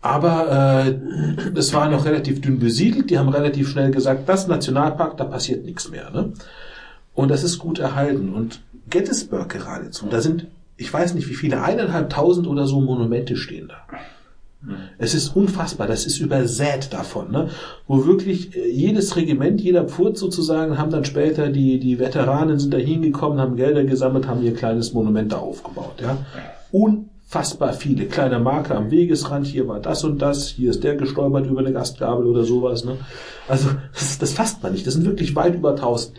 aber 0.00 0.86
äh, 0.86 1.58
es 1.58 1.74
war 1.74 1.90
noch 1.90 2.04
relativ 2.04 2.40
dünn 2.40 2.60
besiedelt. 2.60 3.10
Die 3.10 3.18
haben 3.18 3.28
relativ 3.28 3.68
schnell 3.68 3.90
gesagt, 3.90 4.28
das 4.28 4.46
Nationalpark, 4.46 5.16
da 5.16 5.24
passiert 5.24 5.64
nichts 5.64 5.90
mehr. 5.90 6.10
Ne? 6.10 6.32
Und 7.14 7.30
das 7.30 7.42
ist 7.42 7.58
gut 7.58 7.80
erhalten. 7.80 8.32
Und 8.32 8.60
Gettysburg 8.88 9.48
geradezu, 9.48 10.06
da 10.08 10.20
sind, 10.20 10.46
ich 10.76 10.92
weiß 10.92 11.14
nicht 11.14 11.28
wie 11.28 11.34
viele, 11.34 11.60
eineinhalbtausend 11.60 12.46
oder 12.46 12.66
so 12.66 12.80
Monumente 12.80 13.36
stehen 13.36 13.68
da. 13.68 13.98
Es 14.98 15.14
ist 15.14 15.36
unfassbar, 15.36 15.86
das 15.86 16.06
ist 16.06 16.18
übersät 16.18 16.92
davon, 16.92 17.30
ne? 17.30 17.50
wo 17.86 18.06
wirklich 18.06 18.56
äh, 18.56 18.68
jedes 18.68 19.14
Regiment, 19.14 19.60
jeder 19.60 19.84
Pfurt 19.84 20.16
sozusagen, 20.16 20.78
haben 20.78 20.90
dann 20.90 21.04
später 21.04 21.50
die, 21.50 21.78
die 21.78 21.98
Veteranen 21.98 22.58
sind 22.58 22.72
da 22.72 22.78
hingekommen, 22.78 23.38
haben 23.38 23.56
Gelder 23.56 23.84
gesammelt, 23.84 24.26
haben 24.26 24.42
ihr 24.42 24.54
kleines 24.54 24.92
Monument 24.92 25.30
da 25.30 25.38
aufgebaut. 25.38 26.00
Ja? 26.00 26.18
Unfassbar 26.72 27.74
viele 27.74 28.06
kleine 28.06 28.40
Marker 28.40 28.76
am 28.76 28.90
Wegesrand, 28.90 29.46
hier 29.46 29.68
war 29.68 29.78
das 29.78 30.02
und 30.02 30.20
das, 30.20 30.48
hier 30.48 30.70
ist 30.70 30.82
der 30.82 30.96
gestolpert 30.96 31.46
über 31.46 31.60
eine 31.60 31.72
Gastgabel 31.72 32.26
oder 32.26 32.44
sowas. 32.44 32.84
Ne? 32.84 32.96
Also 33.46 33.68
das, 33.92 34.18
das 34.18 34.32
fasst 34.32 34.62
man 34.62 34.72
nicht, 34.72 34.86
das 34.86 34.94
sind 34.94 35.06
wirklich 35.06 35.36
weit 35.36 35.54
über 35.54 35.70
1000. 35.70 36.14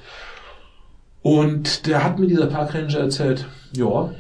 Und 1.22 1.88
der 1.88 2.04
hat 2.04 2.20
mir 2.20 2.28
dieser 2.28 2.48
Parkranger 2.48 3.00
erzählt, 3.00 3.46
ja, 3.76 4.12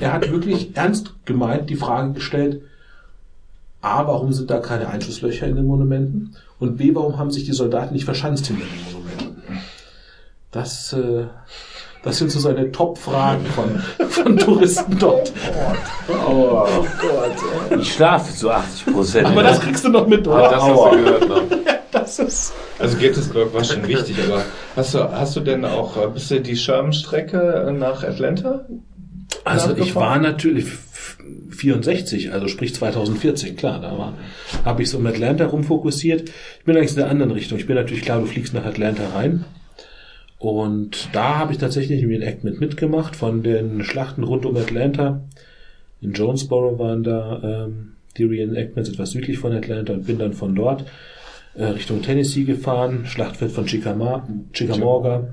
er 0.00 0.12
hat 0.12 0.30
wirklich 0.30 0.76
ernst 0.76 1.14
gemeint 1.26 1.68
die 1.68 1.76
Frage 1.76 2.12
gestellt, 2.12 2.62
A, 3.82 4.06
warum 4.06 4.32
sind 4.32 4.48
da 4.50 4.58
keine 4.60 4.88
Einschusslöcher 4.88 5.46
in 5.46 5.56
den 5.56 5.66
Monumenten? 5.66 6.36
Und 6.60 6.76
B, 6.76 6.94
warum 6.94 7.18
haben 7.18 7.30
sich 7.32 7.44
die 7.44 7.52
Soldaten 7.52 7.92
nicht 7.92 8.04
verschanzt 8.04 8.46
hinter 8.46 8.64
den 8.64 8.84
Monumenten? 8.92 9.60
Das, 10.52 10.92
äh, 10.92 11.26
das 12.04 12.18
sind 12.18 12.30
so 12.30 12.38
seine 12.38 12.70
Top-Fragen 12.70 13.44
von, 13.46 14.08
von 14.08 14.36
Touristen 14.36 14.98
dort. 14.98 15.32
Ich 17.80 17.92
schlafe 17.94 18.34
zu 18.34 18.50
80 18.50 18.92
Prozent. 18.92 19.26
Aber 19.26 19.42
das 19.42 19.60
kriegst 19.60 19.84
du 19.84 19.88
noch 19.88 20.06
mit, 20.06 20.26
Das, 20.26 20.32
oder? 20.34 20.50
was 20.60 20.92
wir 20.92 21.04
gehört 21.04 21.30
haben. 21.30 21.50
Das 21.90 22.18
ist, 22.18 22.52
Also 22.78 22.96
Gettysburg 22.96 23.52
war 23.52 23.64
schon 23.64 23.86
wichtig, 23.86 24.16
aber 24.26 24.42
hast 24.76 24.94
du, 24.94 25.12
hast 25.12 25.36
du 25.36 25.40
denn 25.40 25.64
auch, 25.64 25.96
äh, 25.96 26.06
bist 26.08 26.30
du 26.30 26.40
die 26.40 26.56
Sherman-Strecke 26.56 27.66
äh, 27.68 27.72
nach 27.72 28.02
Atlanta? 28.02 28.64
Also 29.44 29.76
ich 29.76 29.94
war 29.94 30.18
natürlich 30.18 30.64
f- 30.64 31.16
64, 31.50 32.32
also 32.32 32.48
sprich 32.48 32.74
2014, 32.74 33.56
klar, 33.56 33.80
da 33.80 33.96
war, 33.96 34.14
habe 34.64 34.82
ich 34.82 34.90
so 34.90 34.98
um 34.98 35.06
Atlanta 35.06 35.46
rumfokussiert. 35.46 36.28
Ich 36.58 36.64
bin 36.64 36.76
eigentlich 36.76 36.90
in 36.92 36.96
der 36.96 37.08
anderen 37.10 37.30
Richtung. 37.32 37.58
Ich 37.58 37.66
bin 37.66 37.76
natürlich 37.76 38.02
klar, 38.02 38.20
du 38.20 38.26
fliegst 38.26 38.54
nach 38.54 38.64
Atlanta 38.64 39.08
rein. 39.14 39.44
Und 40.38 41.08
da 41.12 41.38
habe 41.38 41.52
ich 41.52 41.58
tatsächlich 41.58 42.02
ein 42.02 42.08
Reenactment 42.08 42.60
mitgemacht 42.60 43.14
von 43.14 43.42
den 43.44 43.84
Schlachten 43.84 44.24
rund 44.24 44.44
um 44.44 44.56
Atlanta. 44.56 45.22
In 46.00 46.12
Jonesboro 46.14 46.78
waren 46.80 47.04
da 47.04 47.66
ähm, 47.66 47.92
die 48.16 48.24
Reenactments 48.24 48.90
etwas 48.90 49.12
südlich 49.12 49.38
von 49.38 49.52
Atlanta 49.52 49.92
und 49.92 50.06
bin 50.06 50.18
dann 50.18 50.32
von 50.32 50.54
dort 50.56 50.84
äh, 51.54 51.64
Richtung 51.66 52.02
Tennessee 52.02 52.42
gefahren, 52.42 53.06
Schlachtfeld 53.06 53.52
von 53.52 53.66
Chicama 53.66 54.26
Chickamauga, 54.52 55.28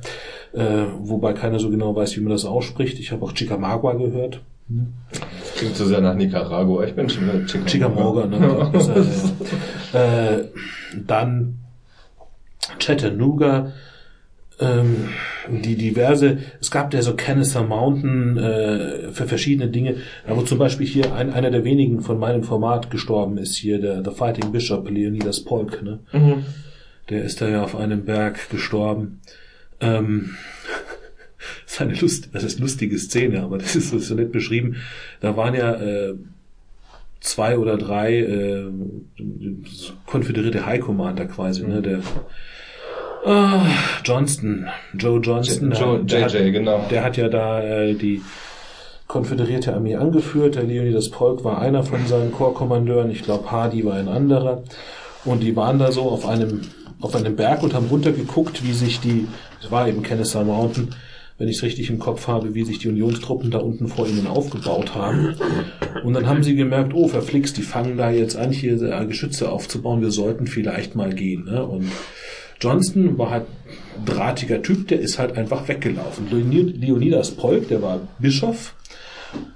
äh, 0.54 0.86
wobei 1.00 1.34
keiner 1.34 1.60
so 1.60 1.70
genau 1.70 1.96
weiß, 1.96 2.16
wie 2.18 2.22
man 2.22 2.32
das 2.32 2.46
ausspricht. 2.46 3.00
Ich 3.00 3.12
habe 3.12 3.24
auch 3.24 3.34
Chickamauga 3.34 3.94
gehört. 3.94 4.42
Klingt 5.58 5.76
so 5.76 5.86
sehr 5.86 6.02
nach 6.02 6.16
Nicaragua. 6.16 6.86
Ich 6.86 6.94
bin 6.94 7.10
schon 7.10 7.24
wieder 7.24 7.46
Chickamauga, 7.66 8.26
ne? 8.28 8.70
Das 8.74 8.88
ist, 8.88 9.34
äh, 9.94 10.36
äh, 10.36 10.46
dann 11.06 11.56
Chattanooga, 12.78 13.74
ähm, 14.60 15.10
die 15.50 15.76
diverse, 15.76 16.38
es 16.60 16.70
gab 16.70 16.94
ja 16.94 17.02
so 17.02 17.16
Kennesaw 17.16 17.66
Mountain 17.66 18.38
äh, 18.38 19.12
für 19.12 19.26
verschiedene 19.26 19.70
Dinge, 19.72 19.96
wo 20.28 20.42
zum 20.42 20.60
Beispiel 20.60 20.86
hier 20.86 21.14
ein, 21.16 21.32
einer 21.34 21.50
der 21.50 21.64
wenigen 21.64 22.02
von 22.02 22.20
meinem 22.20 22.44
Format 22.44 22.92
gestorben 22.92 23.38
ist, 23.38 23.56
hier 23.56 23.80
der 23.80 24.04
The 24.04 24.12
Fighting 24.12 24.52
Bishop 24.52 24.90
Leonidas 24.90 25.44
Polk, 25.44 25.82
ne? 25.82 26.00
Der 27.10 27.24
ist 27.24 27.42
da 27.42 27.50
ja 27.50 27.64
auf 27.64 27.76
einem 27.76 28.06
Berg 28.06 28.50
gestorben. 28.52 29.22
Ähm, 29.82 30.36
das 31.66 31.74
ist 31.74 31.82
eine 31.82 31.96
Lust, 31.96 32.30
das 32.34 32.44
ist 32.44 32.60
lustige 32.60 32.98
Szene, 32.98 33.44
aber 33.44 33.58
das 33.58 33.76
ist 33.76 33.90
so, 33.90 34.16
nett 34.16 34.32
beschrieben. 34.32 34.78
Da 35.22 35.38
waren 35.38 35.56
ja 35.56 35.74
äh, 35.76 36.16
zwei 37.22 37.58
oder 37.58 37.78
drei 37.78 38.20
äh, 38.20 38.66
konföderierte 40.06 40.66
High 40.66 40.82
Commander 40.82 41.26
quasi, 41.26 41.64
ne? 41.64 41.82
Der 41.82 42.00
ah, 43.26 43.66
Johnston, 44.04 44.68
Joe 44.98 45.20
Johnston, 45.20 45.72
Joe, 45.72 46.04
der, 46.04 46.28
JJ, 46.28 46.48
hat, 46.48 46.54
genau. 46.54 46.88
der 46.90 47.04
hat 47.04 47.18
ja 47.18 47.28
da 47.28 47.62
äh, 47.62 47.94
die 47.94 48.22
konföderierte 49.08 49.74
Armee 49.74 49.96
angeführt. 49.96 50.56
Der 50.56 50.64
Leonidas 50.64 51.10
Polk 51.10 51.44
war 51.44 51.60
einer 51.60 51.84
von 51.84 52.06
seinen 52.08 52.32
Korpskommandeuren. 52.32 53.12
Ich 53.12 53.24
glaube, 53.24 53.52
Hardy 53.52 53.84
war 53.84 53.96
ein 53.96 54.08
anderer. 54.08 54.64
Und 55.26 55.42
die 55.42 55.56
waren 55.56 55.80
da 55.80 55.92
so 55.92 56.04
auf 56.04 56.26
einem, 56.26 56.62
auf 57.02 57.16
einem 57.16 57.36
Berg 57.36 57.64
und 57.64 57.74
haben 57.74 57.88
runtergeguckt, 57.88 58.64
wie 58.64 58.74
sich 58.74 59.00
die, 59.00 59.28
es 59.62 59.70
war 59.70 59.88
eben 59.88 60.02
Kennesaw 60.02 60.44
Mountain, 60.46 60.96
wenn 61.38 61.48
ich 61.48 61.58
es 61.58 61.64
richtig 61.64 61.90
im 61.90 62.00
Kopf 62.00 62.28
habe, 62.28 62.54
wie 62.54 62.66
sich 62.66 62.80
die 62.80 62.90
Unionstruppen 62.90 63.50
da 63.52 63.60
unten 63.60 63.88
vor 63.88 64.08
ihnen 64.08 64.28
aufgebaut 64.28 64.94
haben. 64.96 65.36
Und 66.04 66.14
dann 66.14 66.28
haben 66.28 66.44
sie 66.44 66.56
gemerkt, 66.56 66.94
oh, 66.94 67.08
verflixt, 67.08 67.58
die 67.58 67.62
fangen 67.62 67.98
da 67.98 68.12
jetzt 68.12 68.36
an, 68.36 68.52
hier 68.52 68.82
äh, 68.82 69.06
Geschütze 69.06 69.50
aufzubauen, 69.50 70.02
wir 70.02 70.12
sollten 70.12 70.48
vielleicht 70.48 70.96
mal 70.96 71.14
gehen. 71.14 71.46
Ne? 71.46 71.66
Und 71.66 71.86
Johnston 72.60 73.18
war 73.18 73.30
halt 73.30 73.46
drahtiger 74.06 74.62
Typ, 74.62 74.90
der 74.90 75.00
ist 75.00 75.18
halt 75.18 75.38
einfach 75.38 75.68
weggelaufen. 75.70 76.28
Leonid- 76.30 76.78
Leonidas 76.78 77.32
Polk, 77.32 77.70
der 77.70 77.82
war 77.82 78.02
Bischof 78.20 78.76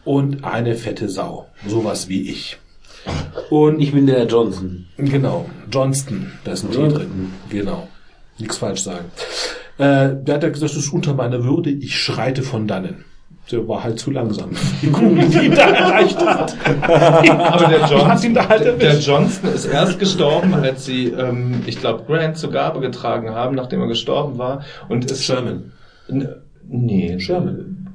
und 0.05 0.45
eine 0.45 0.75
fette 0.75 1.09
Sau. 1.09 1.47
Sowas 1.67 2.07
wie 2.07 2.29
ich. 2.29 2.57
Und 3.49 3.79
Ich 3.79 3.91
bin 3.91 4.07
der 4.07 4.25
Johnson. 4.25 4.85
Genau, 4.97 5.49
Johnston, 5.71 6.31
da 6.43 6.53
ist 6.53 6.63
ein 6.63 6.71
T 6.71 6.87
drin. 6.87 7.31
Genau, 7.49 7.87
nichts 8.39 8.57
falsch 8.57 8.83
sagen. 8.83 9.05
Äh, 9.77 10.15
der 10.23 10.35
hat 10.35 10.43
ja 10.43 10.49
gesagt, 10.49 10.71
das 10.71 10.75
ist 10.75 10.93
unter 10.93 11.13
meiner 11.13 11.43
Würde, 11.43 11.69
ich 11.69 11.99
schreite 11.99 12.43
von 12.43 12.67
dannen. 12.67 13.05
Der 13.51 13.67
war 13.67 13.83
halt 13.83 13.99
zu 13.99 14.09
langsam. 14.09 14.51
Die 14.81 14.89
Kugel, 14.89 15.27
die 15.27 15.47
ihn 15.47 15.55
da 15.55 15.69
erreicht 15.69 16.17
hat. 16.17 16.55
Aber 16.87 17.67
der, 17.67 17.79
da 18.33 18.47
halt 18.47 18.65
Johnston, 18.65 18.79
der. 18.79 18.99
Johnston 18.99 19.53
ist 19.53 19.65
erst 19.65 19.99
gestorben, 19.99 20.53
als 20.53 20.85
sie, 20.85 21.07
ähm, 21.07 21.61
ich 21.65 21.77
glaube, 21.79 22.03
Grant 22.05 22.37
zur 22.37 22.51
Gabe 22.51 22.79
getragen 22.79 23.31
haben, 23.31 23.55
nachdem 23.55 23.81
er 23.81 23.87
gestorben 23.87 24.37
war. 24.37 24.63
Und 24.87 25.11
ist 25.11 25.25
Sherman. 25.25 25.73
Nee, 26.69 27.19
Sherman. 27.19 27.89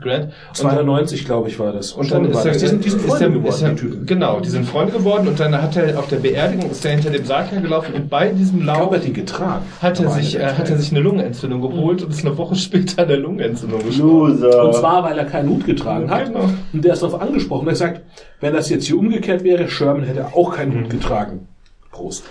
Grant. 0.00 0.24
Und 0.24 0.32
dann- 0.64 0.74
92, 0.76 1.24
glaube 1.24 1.48
ich, 1.48 1.58
war 1.58 1.72
das. 1.72 1.92
Und 1.92 2.10
dann 2.10 2.24
ist 2.24 2.34
war 2.34 2.46
er, 2.46 2.52
das. 2.52 2.62
die 2.62 2.66
sind, 2.68 2.84
die 2.84 2.90
sind 2.90 3.02
Freunde 3.02 3.24
er, 3.24 3.30
geworden, 3.30 3.48
ist 3.48 3.62
er, 3.62 3.68
die 3.70 3.76
Typen. 3.76 4.06
Genau, 4.06 4.40
die 4.40 4.48
sind 4.48 4.66
Freunde 4.66 4.92
geworden 4.92 5.28
und 5.28 5.38
dann 5.40 5.60
hat 5.60 5.76
er 5.76 5.98
auf 5.98 6.08
der 6.08 6.16
Beerdigung 6.16 6.70
ist 6.70 6.84
er 6.84 6.92
hinter 6.92 7.10
dem 7.10 7.24
Sarg 7.24 7.50
hergelaufen 7.52 7.94
und 7.94 8.08
bei 8.08 8.28
diesem 8.28 8.60
Ich 8.60 8.64
Lauf 8.66 8.76
glaube, 8.78 8.96
er 8.96 9.00
hat 9.02 9.08
ihn 9.08 9.14
getragen. 9.14 9.64
hat 9.80 10.00
er 10.00 10.10
sich, 10.10 10.38
äh, 10.38 10.44
hat 10.54 10.70
er 10.70 10.78
sich 10.78 10.90
eine 10.90 11.00
Lungenentzündung 11.00 11.60
geholt 11.60 12.02
und 12.02 12.10
ist 12.10 12.24
eine 12.26 12.36
Woche 12.38 12.54
später 12.56 13.02
an 13.02 13.08
der 13.08 13.18
Lungenentzündung 13.18 13.84
gestorben. 13.84 14.42
Und 14.42 14.74
zwar, 14.74 15.04
weil 15.04 15.18
er 15.18 15.24
keinen 15.26 15.48
Hut 15.50 15.66
getragen 15.66 16.10
hat. 16.10 16.26
Genau. 16.26 16.48
Und 16.72 16.84
der 16.84 16.94
ist 16.94 17.02
darauf 17.02 17.20
angesprochen. 17.20 17.68
Er 17.68 17.76
sagt, 17.76 18.02
wenn 18.40 18.52
das 18.54 18.68
jetzt 18.70 18.86
hier 18.86 18.98
umgekehrt 18.98 19.44
wäre, 19.44 19.68
Sherman 19.68 20.04
hätte 20.04 20.26
auch 20.34 20.54
keinen 20.56 20.80
Hut 20.82 20.90
getragen. 20.90 21.46
Prost. 21.90 22.24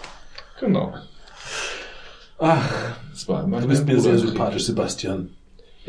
Genau. 0.59 0.93
Ach, 2.37 2.69
Das 3.11 3.27
war 3.27 3.43
immer 3.43 3.59
du 3.59 3.67
bist 3.67 3.85
mir 3.85 3.99
sehr 3.99 4.17
sympathisch, 4.17 4.63
Sebastian. 4.65 5.29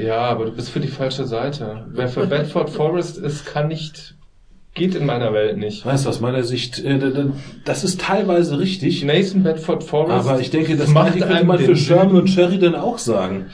Ja, 0.05 0.23
aber 0.23 0.47
du 0.47 0.53
bist 0.53 0.71
für 0.71 0.81
die 0.81 0.89
falsche 0.89 1.27
Seite. 1.27 1.85
Wer 1.91 2.09
für 2.09 2.27
Bedford 2.27 2.71
Forest 2.71 3.19
ist, 3.19 3.47
kann 3.47 3.69
nicht, 3.69 4.15
geht 4.75 4.95
in 4.95 5.07
meiner 5.07 5.33
Welt 5.33 5.59
nicht. 5.59 5.85
Weißt 5.85 6.05
du, 6.05 6.09
aus 6.09 6.21
meiner 6.21 6.43
Sicht, 6.43 6.83
äh, 6.85 6.99
das 7.65 7.85
ist 7.85 8.01
teilweise 8.01 8.59
richtig. 8.59 9.05
Nathan 9.05 9.43
Bedford 9.43 9.85
Forest. 9.85 10.29
Aber 10.29 10.41
ich 10.41 10.51
denke, 10.51 10.77
das 10.77 10.89
macht 10.89 11.19
könnte 11.19 11.45
man 11.45 11.59
für 11.59 11.77
Sherman 11.77 12.17
und 12.17 12.29
Sheridan 12.29 12.75
auch 12.75 12.99
sagen. 12.99 13.47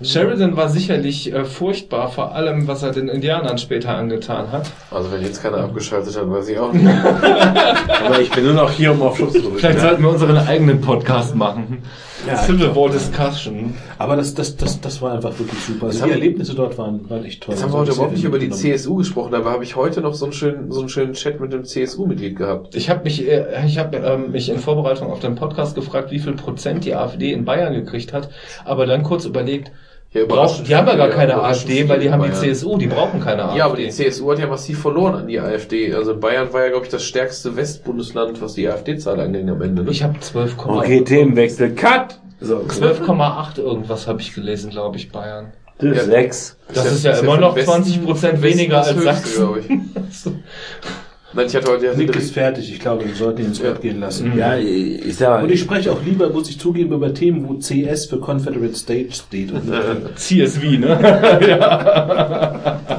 Sheridan 0.00 0.56
war 0.56 0.68
sicherlich 0.68 1.32
äh, 1.32 1.44
furchtbar, 1.44 2.08
vor 2.08 2.32
allem 2.32 2.68
was 2.68 2.84
er 2.84 2.92
den 2.92 3.08
Indianern 3.08 3.58
später 3.58 3.96
angetan 3.96 4.52
hat. 4.52 4.70
Also 4.92 5.10
wenn 5.10 5.22
jetzt 5.22 5.42
keiner 5.42 5.58
abgeschaltet 5.58 6.16
hat, 6.16 6.30
weiß 6.30 6.48
ich 6.48 6.58
auch 6.58 6.72
nicht. 6.74 6.86
Aber 6.86 8.20
ich 8.20 8.30
bin 8.30 8.44
nur 8.44 8.54
noch 8.54 8.70
hier, 8.70 8.92
um 8.92 9.02
auf 9.02 9.16
Schutz 9.16 9.32
zu 9.32 9.40
drücken. 9.42 9.58
Vielleicht 9.58 9.80
sollten 9.80 10.02
wir 10.02 10.10
unseren 10.10 10.36
eigenen 10.36 10.80
Podcast 10.80 11.34
machen. 11.34 11.82
Ja, 12.28 12.36
Civil 12.36 12.74
War 12.76 12.90
Discussion. 12.90 13.74
Aber 13.98 14.16
das, 14.16 14.34
das, 14.34 14.56
das, 14.56 14.80
das 14.80 15.00
war 15.02 15.12
einfach 15.14 15.38
wirklich 15.38 15.60
super. 15.60 15.86
Also 15.86 16.04
die 16.04 16.12
Erlebnisse 16.12 16.54
dort 16.54 16.76
waren, 16.78 17.08
waren 17.08 17.24
echt 17.24 17.42
toll. 17.42 17.54
Jetzt 17.54 17.64
haben 17.64 17.72
wir 17.72 17.78
Also 17.78 17.90
heute 17.90 17.96
überhaupt 17.96 18.12
nicht 18.14 18.24
über 18.24 18.38
die. 18.38 18.50
CSU 18.50 18.96
gesprochen, 18.96 19.34
aber 19.34 19.50
habe 19.50 19.64
ich 19.64 19.76
heute 19.76 20.00
noch 20.00 20.14
so 20.14 20.26
einen 20.26 20.32
schönen, 20.32 20.70
so 20.70 20.80
einen 20.80 20.88
schönen 20.88 21.14
Chat 21.14 21.40
mit 21.40 21.52
dem 21.52 21.64
CSU-Mitglied 21.64 22.36
gehabt. 22.36 22.74
Ich 22.74 22.90
habe 22.90 23.04
mich, 23.04 23.26
äh, 23.26 23.64
ich 23.66 23.78
habe 23.78 23.96
ähm, 23.96 24.32
mich 24.32 24.48
in 24.48 24.58
Vorbereitung 24.58 25.10
auf 25.10 25.20
den 25.20 25.34
Podcast 25.34 25.74
gefragt, 25.74 26.10
wie 26.10 26.18
viel 26.18 26.34
Prozent 26.34 26.84
die 26.84 26.94
AfD 26.94 27.32
in 27.32 27.44
Bayern 27.44 27.72
gekriegt 27.74 28.12
hat, 28.12 28.30
aber 28.64 28.86
dann 28.86 29.02
kurz 29.02 29.24
überlegt, 29.24 29.72
Ja, 30.12 30.24
brauchen, 30.24 30.64
die 30.64 30.74
haben 30.74 30.86
ja 30.88 30.96
gar 30.96 31.10
keine 31.10 31.34
AfD, 31.42 31.86
weil 31.86 32.00
die 32.00 32.10
haben 32.10 32.22
die 32.22 32.30
Bayern. 32.30 32.54
CSU, 32.54 32.78
die 32.78 32.86
brauchen 32.86 33.20
keine 33.20 33.44
AfD. 33.44 33.58
Ja, 33.58 33.66
aber 33.66 33.76
die 33.76 33.90
CSU 33.90 34.30
hat 34.32 34.38
ja 34.38 34.46
massiv 34.46 34.80
verloren 34.80 35.14
an 35.16 35.26
die 35.26 35.38
AfD. 35.38 35.92
Also 35.94 36.16
Bayern 36.16 36.50
war 36.52 36.62
ja, 36.64 36.70
glaube 36.70 36.86
ich, 36.86 36.90
das 36.90 37.04
stärkste 37.04 37.54
Westbundesland, 37.56 38.40
was 38.40 38.54
die 38.54 38.66
AfD-Zahl 38.68 39.20
angeht 39.20 39.46
am 39.48 39.60
Ende. 39.60 39.82
Ne? 39.84 39.90
Ich 39.90 40.02
habe 40.02 40.18
12,8 40.18 40.78
Okay, 40.78 41.04
Themenwechsel. 41.04 41.74
Cut! 41.74 42.18
So, 42.40 42.58
12,8 42.60 43.58
irgendwas 43.60 44.06
habe 44.06 44.20
ich 44.22 44.34
gelesen, 44.34 44.70
glaube 44.70 44.96
ich, 44.96 45.12
Bayern. 45.12 45.52
das 45.78 46.06
sechs. 46.06 46.56
Das 46.68 46.76
ja- 46.76 46.82
ist 46.90 47.04
ja 47.04 47.10
ist 47.12 47.16
ja 47.18 47.24
immer 47.24 47.36
noch 47.38 47.50
den 47.54 47.66
Westen- 47.66 47.82
20 47.84 48.04
Prozent 48.04 48.42
weniger 48.42 48.76
das 48.78 48.88
als 48.88 48.96
höchste, 48.96 49.12
Sachsen. 49.12 49.36
glaube 49.36 49.60
ich. 49.60 49.66
Nein, 51.34 51.46
ich 51.46 51.54
hatte 51.54 51.70
heute 51.70 51.86
ja 51.86 51.94
Nick 51.94 52.16
ist 52.16 52.32
fertig. 52.32 52.72
Ich 52.72 52.80
glaube, 52.80 53.04
wir 53.06 53.14
sollten 53.14 53.42
ihn 53.42 53.48
ins 53.48 53.58
Ja. 53.58 53.72
Bett 53.72 53.82
gehen 53.82 54.00
lassen. 54.00 54.36
Ja, 54.36 54.56
ich 54.56 55.04
ich 55.06 55.16
sag 55.16 55.42
Und 55.42 55.50
ich 55.50 55.60
spreche 55.60 55.92
auch 55.92 56.02
lieber, 56.02 56.30
muss 56.30 56.48
ich 56.48 56.58
zugeben, 56.58 56.92
über 56.94 57.12
Themen, 57.12 57.46
wo 57.46 57.54
CS 57.58 58.06
für 58.06 58.18
Confederate 58.18 58.74
States 58.74 59.18
steht. 59.18 59.52
Und 59.52 59.68
nicht 59.68 60.18
CSV, 60.18 60.62
ne? 60.78 60.98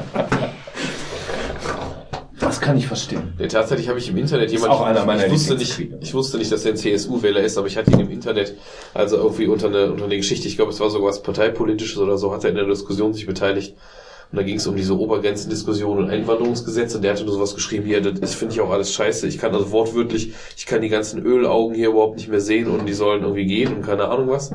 Das 2.38 2.60
kann 2.60 2.76
ich 2.76 2.86
verstehen. 2.88 3.34
Nee, 3.38 3.46
tatsächlich 3.46 3.88
habe 3.88 4.00
ich 4.00 4.08
im 4.08 4.16
Internet 4.16 4.50
jemand, 4.50 4.72
auch 4.72 4.80
einer 4.80 5.04
meiner 5.04 5.24
ich 5.24 5.32
wusste 5.32 5.54
nicht, 5.54 5.78
ich 6.00 6.14
wusste 6.14 6.36
nicht, 6.36 6.50
dass 6.50 6.64
er 6.64 6.72
ein 6.72 6.76
CSU-Wähler 6.76 7.40
ist, 7.40 7.56
aber 7.56 7.68
ich 7.68 7.76
hatte 7.76 7.92
ihn 7.92 8.00
im 8.00 8.10
Internet, 8.10 8.56
also 8.92 9.18
irgendwie 9.18 9.46
unter 9.46 9.68
eine, 9.68 9.92
unter 9.92 10.06
eine 10.06 10.16
Geschichte, 10.16 10.48
ich 10.48 10.56
glaube, 10.56 10.72
es 10.72 10.80
war 10.80 10.90
sogar 10.90 11.10
was 11.10 11.22
parteipolitisches 11.22 11.98
oder 11.98 12.18
so, 12.18 12.32
hat 12.32 12.42
er 12.42 12.50
in 12.50 12.56
der 12.56 12.66
Diskussion 12.66 13.14
sich 13.14 13.26
beteiligt. 13.26 13.76
Und 14.32 14.36
da 14.38 14.42
ging 14.44 14.56
es 14.56 14.66
um 14.66 14.76
diese 14.76 14.96
Obergrenzendiskussion 14.96 15.98
und 15.98 16.10
Einwanderungsgesetze 16.10 16.96
und 16.96 17.02
der 17.02 17.12
hatte 17.12 17.24
nur 17.24 17.34
sowas 17.34 17.54
geschrieben, 17.54 17.84
hier, 17.84 18.00
das 18.00 18.34
finde 18.34 18.54
ich 18.54 18.60
auch 18.60 18.70
alles 18.70 18.92
scheiße. 18.92 19.26
Ich 19.26 19.38
kann 19.38 19.52
also 19.54 19.72
wortwörtlich, 19.72 20.34
ich 20.56 20.66
kann 20.66 20.82
die 20.82 20.88
ganzen 20.88 21.24
Ölaugen 21.24 21.74
hier 21.74 21.88
überhaupt 21.88 22.16
nicht 22.16 22.28
mehr 22.28 22.40
sehen 22.40 22.68
und 22.68 22.86
die 22.86 22.92
sollen 22.92 23.22
irgendwie 23.22 23.46
gehen 23.46 23.74
und 23.74 23.82
keine 23.82 24.08
Ahnung 24.08 24.28
was. 24.28 24.52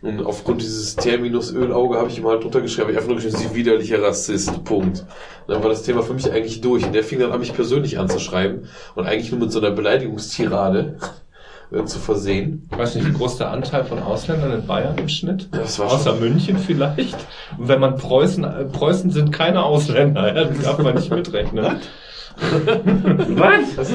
Und 0.00 0.20
aufgrund 0.24 0.62
dieses 0.62 0.96
Terminus 0.96 1.52
Ölauge 1.52 1.96
habe 1.96 2.08
ich 2.08 2.18
ihm 2.18 2.26
halt 2.26 2.42
drunter 2.42 2.60
geschrieben, 2.60 2.82
habe 2.82 2.92
ich 2.92 2.96
einfach 2.96 3.08
nur 3.08 3.18
geschrieben, 3.18 3.36
sie 3.36 3.54
widerlicher 3.54 4.02
Rassist, 4.02 4.64
Punkt. 4.64 5.00
Und 5.00 5.06
dann 5.46 5.62
war 5.62 5.70
das 5.70 5.84
Thema 5.84 6.02
für 6.02 6.14
mich 6.14 6.30
eigentlich 6.32 6.60
durch. 6.60 6.84
Und 6.84 6.92
der 6.92 7.04
fing 7.04 7.20
dann 7.20 7.30
an, 7.30 7.38
mich 7.38 7.54
persönlich 7.54 8.00
anzuschreiben 8.00 8.66
und 8.96 9.06
eigentlich 9.06 9.30
nur 9.30 9.40
mit 9.40 9.52
so 9.52 9.60
einer 9.60 9.70
Beleidigungstirade 9.70 10.96
äh, 11.74 11.84
zu 11.84 11.98
versehen. 11.98 12.68
Ich 12.70 12.78
weiß 12.78 12.94
nicht, 12.96 13.06
wie 13.08 13.12
groß 13.12 13.38
der 13.38 13.50
Anteil 13.50 13.84
von 13.84 13.98
Ausländern 14.00 14.52
in 14.52 14.66
Bayern 14.66 14.96
im 14.98 15.08
Schnitt? 15.08 15.48
Das 15.52 15.78
war 15.78 15.86
Außer 15.92 16.10
schon- 16.10 16.20
München 16.20 16.58
vielleicht. 16.58 17.16
Und 17.58 17.68
wenn 17.68 17.80
man 17.80 17.96
Preußen, 17.96 18.44
äh, 18.44 18.64
Preußen 18.64 19.10
sind 19.10 19.32
keine 19.32 19.62
Ausländer, 19.64 20.34
ja, 20.34 20.44
das 20.44 20.60
darf 20.62 20.78
man 20.78 20.94
nicht 20.94 21.10
mitrechnen. 21.14 21.66
was? 22.34 23.92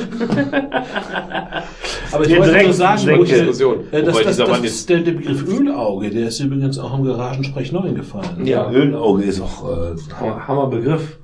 Aber 2.11 2.25
ich 2.27 2.37
wollte 2.37 2.63
nur 2.63 2.73
sagen, 2.73 3.25
Diskussion. 3.25 3.79
äh, 3.91 4.03
das, 4.03 4.15
das, 4.17 4.27
dieser 4.27 4.43
das 4.43 4.51
Mann 4.51 4.63
jetzt 4.63 4.73
ist 4.73 4.89
der, 4.89 4.99
der 4.99 5.11
Begriff 5.13 5.43
Ölauge, 5.47 6.09
der 6.09 6.27
ist 6.27 6.39
übrigens 6.39 6.77
auch 6.79 6.97
im 6.97 7.03
Garagensprech 7.05 7.71
neu 7.71 7.91
gefallen. 7.93 8.45
Ja. 8.45 8.69
Ölauge 8.69 9.23
ist 9.23 9.41
auch 9.41 9.67
äh, 9.69 9.95
Hammer- 10.19 10.47
Hammerbegriff. 10.47 11.17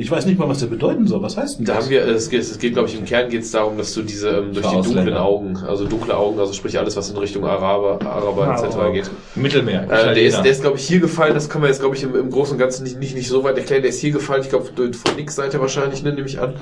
Ich 0.00 0.08
weiß 0.10 0.26
nicht 0.26 0.38
mal, 0.38 0.48
was 0.48 0.60
der 0.60 0.68
bedeuten 0.68 1.08
soll. 1.08 1.20
Was 1.22 1.36
heißt 1.36 1.58
denn 1.58 1.64
Da 1.66 1.74
das? 1.74 1.84
haben 1.84 1.90
wir, 1.90 2.06
es 2.06 2.30
geht, 2.30 2.40
es 2.40 2.56
geht 2.58 2.74
glaube 2.74 2.88
ich, 2.88 2.96
im 2.96 3.04
Kern 3.04 3.28
geht 3.28 3.42
es 3.42 3.50
darum, 3.50 3.76
dass 3.76 3.92
du 3.94 4.02
diese 4.02 4.28
ähm, 4.30 4.54
durch 4.54 4.64
die 4.68 4.76
dunklen. 4.76 5.14
Augen, 5.16 5.56
also 5.66 5.86
dunkle 5.86 6.16
Augen, 6.16 6.38
also 6.38 6.52
sprich 6.52 6.78
alles, 6.78 6.96
was 6.96 7.10
in 7.10 7.16
Richtung 7.16 7.44
Araber, 7.44 7.98
Araber 8.06 8.54
etc. 8.64 8.76
geht. 8.92 9.10
Mittelmeer. 9.34 9.82
Äh, 9.90 10.14
der 10.14 10.22
ist, 10.22 10.36
der 10.40 10.52
ist 10.52 10.60
glaube 10.62 10.76
ich, 10.78 10.86
hier 10.86 11.00
gefallen, 11.00 11.34
das 11.34 11.48
kann 11.50 11.60
man 11.60 11.68
jetzt, 11.70 11.80
glaube 11.80 11.96
ich, 11.96 12.04
im, 12.04 12.14
im 12.14 12.30
Großen 12.30 12.52
und 12.52 12.58
Ganzen 12.60 12.84
nicht, 12.84 12.98
nicht, 13.00 13.16
nicht 13.16 13.28
so 13.28 13.42
weit 13.42 13.58
erklären. 13.58 13.82
Der 13.82 13.90
ist 13.90 13.98
hier 13.98 14.12
gefallen, 14.12 14.42
ich 14.42 14.48
glaube, 14.50 14.66
von 14.66 15.16
Nicks 15.16 15.34
Seite 15.34 15.60
wahrscheinlich, 15.60 16.04
ne, 16.04 16.12
nehme 16.12 16.28
ich 16.28 16.38
an. 16.40 16.54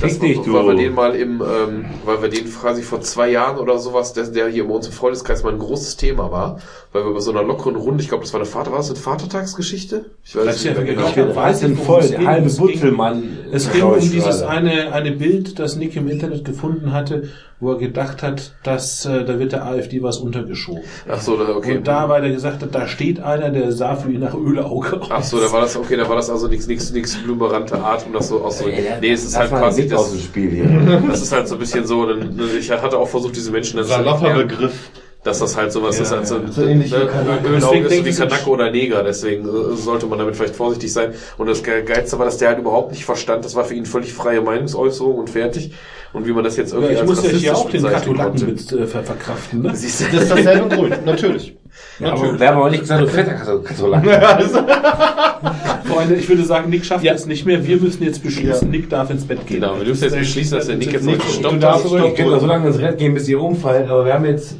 Das, 0.00 0.12
Fick 0.12 0.20
dich, 0.20 0.38
du. 0.42 0.52
weil 0.52 0.66
wir 0.68 0.74
den 0.76 0.94
mal 0.94 1.16
im, 1.16 1.42
ähm, 1.42 1.86
weil 2.04 2.22
wir 2.22 2.28
den 2.28 2.44
quasi 2.52 2.82
vor 2.82 3.00
zwei 3.00 3.30
Jahren 3.30 3.58
oder 3.58 3.78
sowas, 3.80 4.12
der, 4.12 4.28
der 4.28 4.46
hier 4.46 4.64
bei 4.68 4.74
uns 4.74 4.86
im 4.86 4.92
Freundeskreis 4.92 5.42
mal 5.42 5.52
ein 5.52 5.58
großes 5.58 5.96
Thema 5.96 6.30
war, 6.30 6.60
weil 6.92 7.04
wir 7.04 7.14
bei 7.14 7.20
so 7.20 7.32
einer 7.32 7.42
lockeren 7.42 7.74
Runde, 7.74 8.00
ich 8.02 8.08
glaube, 8.08 8.22
das 8.22 8.32
war 8.32 8.38
eine 8.40 8.48
Vater, 8.48 8.70
war 8.70 8.78
das 8.78 8.90
eine 8.90 8.98
Vatertagsgeschichte? 8.98 10.04
Ich 10.24 10.36
weiß 10.36 10.46
nicht 10.46 10.64
ja 10.64 10.72
mehr 10.74 10.84
genau. 10.84 11.10
genau. 11.12 11.30
Ich 11.30 11.36
weiß 11.36 11.62
worum 11.62 11.76
voll, 11.78 12.00
es 12.00 12.10
der 12.10 12.18
ging. 12.20 12.28
halbe 12.28 12.46
Es 12.46 12.56
ging- 12.58 12.75
Butzelmann. 12.80 13.38
Es 13.52 13.70
ging 13.72 13.82
um 13.82 13.98
dieses 14.00 14.42
eine, 14.42 14.92
eine 14.92 15.12
Bild, 15.12 15.58
das 15.58 15.76
Nick 15.76 15.96
im 15.96 16.08
Internet 16.08 16.44
gefunden 16.44 16.92
hatte, 16.92 17.28
wo 17.58 17.72
er 17.72 17.78
gedacht 17.78 18.22
hat, 18.22 18.52
dass 18.62 19.06
äh, 19.06 19.24
da 19.24 19.38
wird 19.38 19.52
der 19.52 19.64
AfD 19.64 20.02
was 20.02 20.18
untergeschoben. 20.18 20.82
Ach 21.08 21.20
so, 21.20 21.36
da- 21.36 21.56
okay. 21.56 21.78
Und 21.78 21.88
da, 21.88 22.08
weil 22.08 22.24
er 22.24 22.30
gesagt 22.30 22.62
hat, 22.62 22.74
da 22.74 22.86
steht 22.86 23.20
einer, 23.20 23.48
der 23.50 23.72
sah 23.72 23.96
für 23.96 24.10
ihn 24.12 24.20
nach 24.20 24.34
Ölauge 24.34 25.00
aus. 25.00 25.08
Ach 25.10 25.22
so, 25.22 25.40
da 25.40 25.50
war 25.50 25.62
das, 25.62 25.76
okay, 25.76 25.96
da 25.96 26.08
war 26.08 26.16
das 26.16 26.28
also 26.28 26.48
nichts, 26.48 26.66
nichts, 26.66 26.92
nichts 26.92 27.16
blümerante 27.16 27.78
Art, 27.78 28.04
um 28.06 28.12
das 28.12 28.28
so 28.28 28.40
auszudrücken. 28.42 28.84
Nee, 29.00 29.12
es 29.12 29.24
ist 29.24 29.36
halt 29.38 29.50
quasi 29.50 29.82
Nick 29.82 29.94
aus 29.94 30.10
dem 30.10 30.18
das, 30.18 30.24
Spiel 30.26 30.50
hier. 30.50 31.02
das 31.08 31.22
ist 31.22 31.32
halt 31.32 31.48
so 31.48 31.54
ein 31.54 31.58
bisschen 31.58 31.86
so, 31.86 32.06
dann, 32.06 32.38
ich 32.58 32.70
hatte 32.70 32.98
auch 32.98 33.08
versucht, 33.08 33.36
diese 33.36 33.50
Menschen 33.50 33.78
dann 33.78 33.86
zu 33.86 34.34
Begriff. 34.34 34.90
Dass 35.26 35.40
das 35.40 35.56
halt 35.56 35.72
sowas 35.72 35.96
Ja, 35.96 36.02
ist, 36.04 36.12
als 36.12 36.28
so, 36.28 36.36
ja. 36.36 36.42
ne, 36.42 36.52
So 36.52 36.62
ähnlich 36.62 36.90
wie 36.92 37.06
Kanake. 37.06 37.48
Ölauge 37.48 37.58
Deswegen 37.82 37.84
ist 37.86 38.04
wie 38.04 38.10
ich, 38.10 38.16
Kanake 38.30 38.50
oder 38.50 38.70
Neger, 38.70 39.02
deswegen 39.02 39.44
äh, 39.46 39.76
sollte 39.76 40.06
man 40.06 40.18
damit 40.18 40.36
vielleicht 40.36 40.54
vorsichtig 40.56 40.92
sein. 40.92 41.12
Und 41.38 41.48
das 41.48 41.62
Ge- 41.62 41.82
Geilste 41.82 42.18
war, 42.18 42.24
dass 42.26 42.38
der 42.38 42.48
halt 42.48 42.58
überhaupt 42.58 42.92
nicht 42.92 43.04
verstand, 43.04 43.44
das 43.44 43.54
war 43.54 43.64
für 43.64 43.74
ihn 43.74 43.86
völlig 43.86 44.12
freie 44.12 44.40
Meinungsäußerung 44.40 45.16
und 45.16 45.30
fertig. 45.30 45.72
Und 46.12 46.26
wie 46.26 46.32
man 46.32 46.44
das 46.44 46.56
jetzt 46.56 46.72
Ja, 46.72 46.78
irgendwie 46.78 46.94
ich 46.94 47.00
als 47.00 47.08
muss 47.08 47.42
ja 47.42 47.52
auch 47.54 47.68
den 47.70 47.82
konnte. 48.16 48.44
mit 48.46 48.72
äh, 48.72 48.86
ver 48.86 49.02
verkraften. 49.02 49.62
Ne? 49.62 49.70
Siehst 49.74 50.00
du? 50.00 50.04
Das 50.12 50.22
ist 50.22 50.30
dasselbe 50.30 50.74
Grund, 50.74 51.04
natürlich. 51.04 51.56
Ja, 51.98 52.12
aber 52.12 52.38
wir 52.40 52.48
haben 52.48 52.56
aber 52.56 52.70
nicht 52.70 52.80
gesagt, 52.80 53.02
du 53.02 53.06
fetter 53.06 53.34
Katholaken. 53.34 54.08
Freunde, 55.84 56.14
ich 56.14 56.28
würde 56.28 56.42
sagen, 56.44 56.70
Nick 56.70 56.84
schafft 56.86 57.04
es 57.04 57.26
nicht 57.26 57.44
mehr. 57.46 57.66
Wir 57.66 57.76
müssen 57.78 58.02
jetzt 58.02 58.22
beschließen, 58.22 58.70
Nick 58.70 58.88
darf 58.88 59.10
ins 59.10 59.24
Bett 59.24 59.46
gehen. 59.46 59.60
Genau, 59.60 59.78
wir 59.78 59.86
müssen 59.86 60.04
jetzt 60.04 60.16
beschließen, 60.18 60.56
dass 60.58 60.66
der 60.68 60.76
Nick 60.76 60.92
jetzt 60.92 61.04
Nick, 61.04 61.16
heute 61.18 61.26
du 61.26 61.32
stoppt. 61.32 61.62
darfst 61.62 61.86
Ich 61.86 62.24
noch 62.24 62.40
so 62.40 62.46
lange 62.46 62.68
ins 62.68 62.80
Rad 62.80 62.98
gehen, 62.98 63.14
bis 63.14 63.28
ihr 63.28 63.40
umfallt, 63.40 63.88
aber 63.90 64.04
wir 64.06 64.14
haben 64.14 64.24
jetzt 64.24 64.56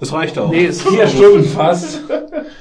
Das 0.00 0.12
reicht 0.12 0.38
auch. 0.38 0.50
Nee, 0.50 0.66
ist 0.66 0.82
vier 0.86 1.06
Stunden 1.08 1.44
fast. 1.44 2.00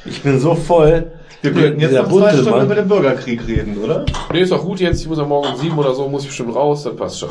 Ich 0.06 0.22
bin 0.24 0.40
so 0.40 0.56
voll. 0.56 1.12
Wir 1.42 1.54
könnten 1.54 1.80
jetzt 1.80 1.94
noch 1.94 2.10
zwei 2.12 2.32
Stunden 2.32 2.50
Mann. 2.50 2.66
über 2.66 2.76
den 2.76 2.88
Bürgerkrieg 2.88 3.48
reden, 3.48 3.78
oder? 3.84 4.06
Nee, 4.34 4.42
ist 4.42 4.52
auch 4.52 4.64
gut 4.64 4.80
jetzt. 4.80 5.02
Ich 5.02 5.08
muss 5.08 5.20
am 5.20 5.30
Morgen 5.30 5.50
um 5.54 5.56
sieben 5.56 5.78
oder 5.78 5.94
so, 5.94 6.08
muss 6.10 6.24
ich 6.24 6.30
bestimmt 6.30 6.56
raus, 6.56 6.84
dann 6.84 6.96
passt 6.96 7.20
schon. 7.20 7.30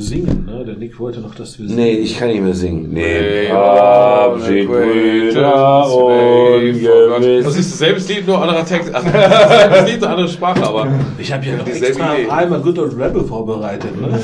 Singen, 0.00 0.46
ne? 0.46 0.64
Der 0.64 0.76
Nick 0.76 0.98
wollte 1.00 1.18
noch, 1.20 1.34
dass 1.34 1.58
wir 1.58 1.66
singen. 1.66 1.80
Nee, 1.80 1.94
ich 1.94 2.16
kann 2.16 2.28
nicht 2.28 2.40
mehr 2.40 2.54
singen. 2.54 2.88
Nee. 2.92 3.02
Hey, 3.02 3.50
Abschied, 3.50 4.68
Brüder 4.68 5.92
und 5.92 7.44
Das 7.44 7.56
ist 7.56 7.72
dasselbe 7.72 8.00
Lied, 8.00 8.26
nur 8.26 8.40
anderer 8.40 8.64
Text. 8.64 8.94
Dasselbe 8.94 9.90
Lied, 9.90 10.00
nur 10.00 10.10
andere 10.10 10.28
Sprache, 10.28 10.62
aber. 10.62 10.86
Ich 11.18 11.32
habe 11.32 11.44
ja 11.44 11.56
noch 11.56 11.66
extra 11.66 12.14
Idee. 12.14 12.30
einmal 12.30 12.60
Good 12.60 12.78
Old 12.78 12.92
Rebel 12.96 13.24
vorbereitet. 13.24 14.00
Ne? 14.00 14.20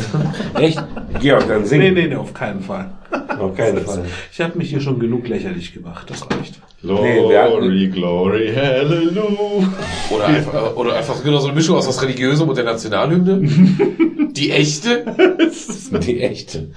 Echt? 0.60 0.80
Georg, 1.20 1.48
dann 1.48 1.62
nee, 1.62 1.66
singen. 1.66 1.94
nee, 1.94 2.06
nee, 2.06 2.14
auf 2.14 2.32
keinen 2.32 2.60
Fall. 2.60 2.90
Auf 3.44 3.56
keinen 3.56 3.84
Fall. 3.84 4.05
Ich 4.32 4.40
habe 4.40 4.58
mich 4.58 4.70
hier 4.70 4.81
schon 4.81 4.98
genug 4.98 5.28
lächerlich 5.28 5.73
gemacht. 5.73 6.08
Das 6.10 6.23
reicht. 6.31 6.60
Nee, 6.82 6.90
wir 7.28 7.42
hatten- 7.42 7.60
Glory, 7.60 7.89
glory, 7.89 8.52
hallelujah. 8.55 9.68
Oder 10.10 10.26
einfach, 10.26 10.76
oder 10.76 10.97
einfach 10.97 11.23
genau 11.24 11.39
so 11.39 11.47
eine 11.47 11.55
Mischung 11.56 11.76
aus 11.76 11.89
was 11.89 12.02
Religiösem 12.02 12.48
und 12.48 12.56
der 12.56 12.64
Nationalhymne. 12.64 13.40
Die 14.32 14.50
echte. 14.50 15.05
Die 16.06 16.20
echte. 16.20 16.68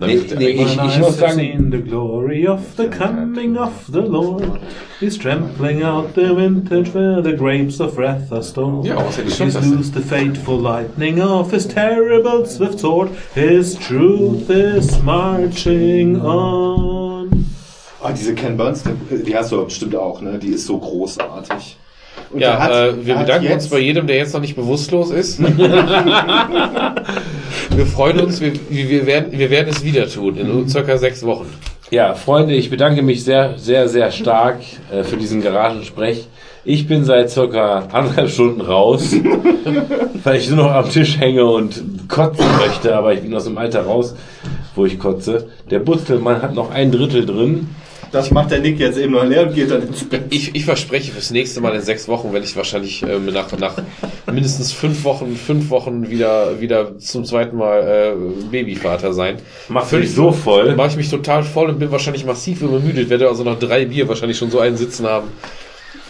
Nee, 0.00 0.18
nee, 0.38 0.48
ich, 0.48 0.78
ich 0.82 0.98
muss 0.98 1.18
sagen, 1.18 1.34
seen 1.34 1.70
the 1.70 1.78
glory 1.78 2.48
of 2.48 2.60
the 2.78 2.88
coming 2.88 3.58
of 3.58 3.72
the 3.92 4.00
Lord. 4.00 4.58
He's 4.98 5.18
trampling 5.18 5.82
out 5.82 6.14
the 6.14 6.34
vintage 6.34 6.94
where 6.94 7.20
the 7.22 7.34
grapes 7.34 7.80
of 7.80 7.98
wrath 7.98 8.32
are 8.32 8.42
stored. 8.42 8.86
Ja, 8.86 8.96
was 8.96 9.18
hätte 9.18 9.28
ich 9.28 9.36
schon 9.36 9.48
He's 9.48 9.66
loosed 9.66 9.94
the 9.94 10.00
fateful 10.00 10.58
lightning 10.58 11.20
of 11.20 11.52
his 11.52 11.66
terrible 11.68 12.46
swift 12.46 12.80
sword. 12.80 13.10
His 13.34 13.74
truth 13.74 14.48
is 14.48 15.02
marching 15.02 16.18
on. 16.22 17.44
Ah, 18.02 18.12
diese 18.12 18.34
Ken 18.34 18.56
Burns, 18.56 18.82
die 19.10 19.36
hast 19.36 19.52
du 19.52 19.62
bestimmt 19.62 19.94
auch, 19.94 20.22
ne? 20.22 20.38
Die 20.38 20.52
ist 20.52 20.66
so 20.66 20.78
großartig. 20.78 21.76
Und 22.30 22.40
Ja, 22.40 22.58
hat- 22.58 22.70
äh, 22.72 23.06
wir 23.06 23.16
bedanken 23.16 23.52
uns 23.52 23.68
bei 23.68 23.78
jedem, 23.78 24.06
der 24.06 24.16
jetzt 24.16 24.32
noch 24.34 24.40
nicht 24.40 24.56
bewusstlos 24.56 25.10
ist. 25.10 25.40
wir 27.76 27.86
freuen 27.86 28.20
uns, 28.20 28.40
wir, 28.40 28.52
wir, 28.68 29.06
werden, 29.06 29.32
wir 29.38 29.50
werden 29.50 29.68
es 29.70 29.84
wieder 29.84 30.08
tun, 30.08 30.36
in 30.36 30.68
circa 30.68 30.96
sechs 30.98 31.24
Wochen. 31.24 31.46
Ja, 31.90 32.14
Freunde, 32.14 32.54
ich 32.54 32.70
bedanke 32.70 33.02
mich 33.02 33.24
sehr, 33.24 33.54
sehr, 33.58 33.88
sehr 33.88 34.12
stark 34.12 34.58
äh, 34.92 35.02
für 35.02 35.16
diesen 35.16 35.42
Garagensprech. 35.42 36.28
Ich 36.64 36.86
bin 36.86 37.04
seit 37.04 37.30
circa 37.30 37.88
anderthalb 37.90 38.28
Stunden 38.30 38.60
raus, 38.60 39.12
weil 40.24 40.36
ich 40.36 40.48
nur 40.50 40.64
noch 40.66 40.72
am 40.72 40.88
Tisch 40.90 41.18
hänge 41.18 41.44
und 41.46 41.82
kotzen 42.08 42.44
möchte, 42.58 42.94
aber 42.94 43.14
ich 43.14 43.22
bin 43.22 43.34
aus 43.34 43.44
dem 43.44 43.56
Alter 43.58 43.82
raus, 43.82 44.14
wo 44.76 44.84
ich 44.84 44.98
kotze. 44.98 45.48
Der 45.70 45.78
Butzelmann 45.80 46.42
hat 46.42 46.54
noch 46.54 46.70
ein 46.70 46.92
Drittel 46.92 47.24
drin. 47.26 47.68
Das 48.12 48.32
macht 48.32 48.50
der 48.50 48.58
Nick 48.58 48.80
jetzt 48.80 48.98
eben 48.98 49.12
noch 49.12 49.24
leer 49.24 49.46
und 49.46 49.54
geht 49.54 49.70
dann 49.70 49.86
ins 49.86 50.02
Bett. 50.04 50.24
Ich, 50.30 50.54
ich 50.54 50.64
verspreche 50.64 51.12
fürs 51.12 51.30
nächste 51.30 51.60
Mal 51.60 51.76
in 51.76 51.82
sechs 51.82 52.08
Wochen, 52.08 52.32
werde 52.32 52.44
ich 52.44 52.56
wahrscheinlich 52.56 53.02
ähm, 53.02 53.26
nach, 53.26 53.56
nach 53.56 53.74
mindestens 54.26 54.72
fünf 54.72 55.04
Wochen, 55.04 55.36
fünf 55.36 55.70
Wochen 55.70 56.10
wieder, 56.10 56.60
wieder 56.60 56.98
zum 56.98 57.24
zweiten 57.24 57.56
Mal 57.56 58.16
äh, 58.16 58.44
Babyvater 58.50 59.12
sein. 59.12 59.36
Macht 59.68 59.92
mich 59.92 60.12
so 60.12 60.32
voll. 60.32 60.74
Mache 60.74 60.88
ich 60.88 60.96
mich 60.96 61.08
total 61.08 61.44
voll 61.44 61.68
und 61.70 61.78
bin 61.78 61.92
wahrscheinlich 61.92 62.24
massiv 62.24 62.62
übermüdet, 62.62 63.10
werde 63.10 63.28
also 63.28 63.44
nach 63.44 63.58
drei 63.58 63.84
Bier 63.84 64.08
wahrscheinlich 64.08 64.38
schon 64.38 64.50
so 64.50 64.58
einen 64.58 64.76
sitzen 64.76 65.06
haben. 65.06 65.28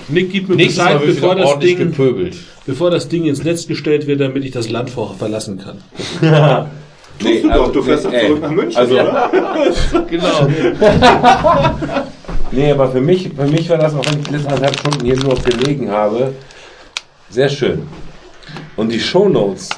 Nick 0.08 0.32
gibt 0.32 0.48
mir 0.48 0.56
Nächstes 0.56 0.82
Mal 0.82 0.98
Bescheid, 0.98 1.14
bevor 1.14 1.30
wieder 1.32 1.42
das, 1.42 1.50
ordentlich 1.50 1.76
Ding, 1.76 1.90
gepöbelt. 1.90 2.36
bevor 2.64 2.90
das 2.90 3.08
Ding 3.08 3.26
ins 3.26 3.44
Netz 3.44 3.66
gestellt 3.66 4.06
wird, 4.06 4.20
damit 4.20 4.44
ich 4.44 4.52
das 4.52 4.70
Land 4.70 4.88
vor 4.88 5.14
verlassen 5.16 5.58
kann. 5.58 5.78
Nee, 7.23 7.40
du 7.42 7.49
doch, 7.49 7.55
also, 7.60 7.73
du 7.73 7.82
fährst 7.82 8.05
doch 8.05 8.12
ey, 8.12 8.26
zurück 8.26 8.42
nach 8.42 8.50
München, 8.50 8.78
also, 8.78 8.94
oder? 8.94 9.31
Genau. 10.10 10.49
Nee, 12.52 12.73
aber 12.73 12.90
für 12.90 13.00
mich, 13.00 13.31
für 13.36 13.47
mich 13.47 13.68
war 13.70 13.78
das, 13.78 13.94
auch 13.94 14.05
wenn 14.07 14.20
ich 14.20 14.26
die 14.26 14.32
letzten 14.32 14.49
anderthalb 14.49 14.78
Stunden 14.78 15.05
hier 15.05 15.16
nur 15.16 15.34
gelegen 15.36 15.90
habe, 15.90 16.34
sehr 17.28 17.49
schön. 17.49 17.86
Und 18.76 18.90
die 18.90 19.00
Shownotes 19.00 19.68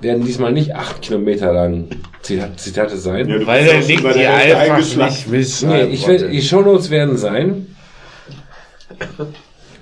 werden 0.00 0.24
diesmal 0.24 0.52
nicht 0.52 0.74
acht 0.74 1.02
Kilometer 1.02 1.52
lang 1.52 1.88
Zita- 2.22 2.56
Zitate 2.56 2.96
sein. 2.96 3.28
Ja, 3.28 3.38
du 3.38 3.46
Weil 3.46 3.64
der 3.64 4.02
bei 4.02 4.12
die 4.12 4.26
einfach 4.26 4.78
nicht 4.78 5.30
wissen. 5.30 5.68
Nee, 5.68 5.84
ich 5.84 6.06
will, 6.06 6.30
die 6.30 6.42
Shownotes 6.42 6.90
werden 6.90 7.16
sein. 7.16 7.76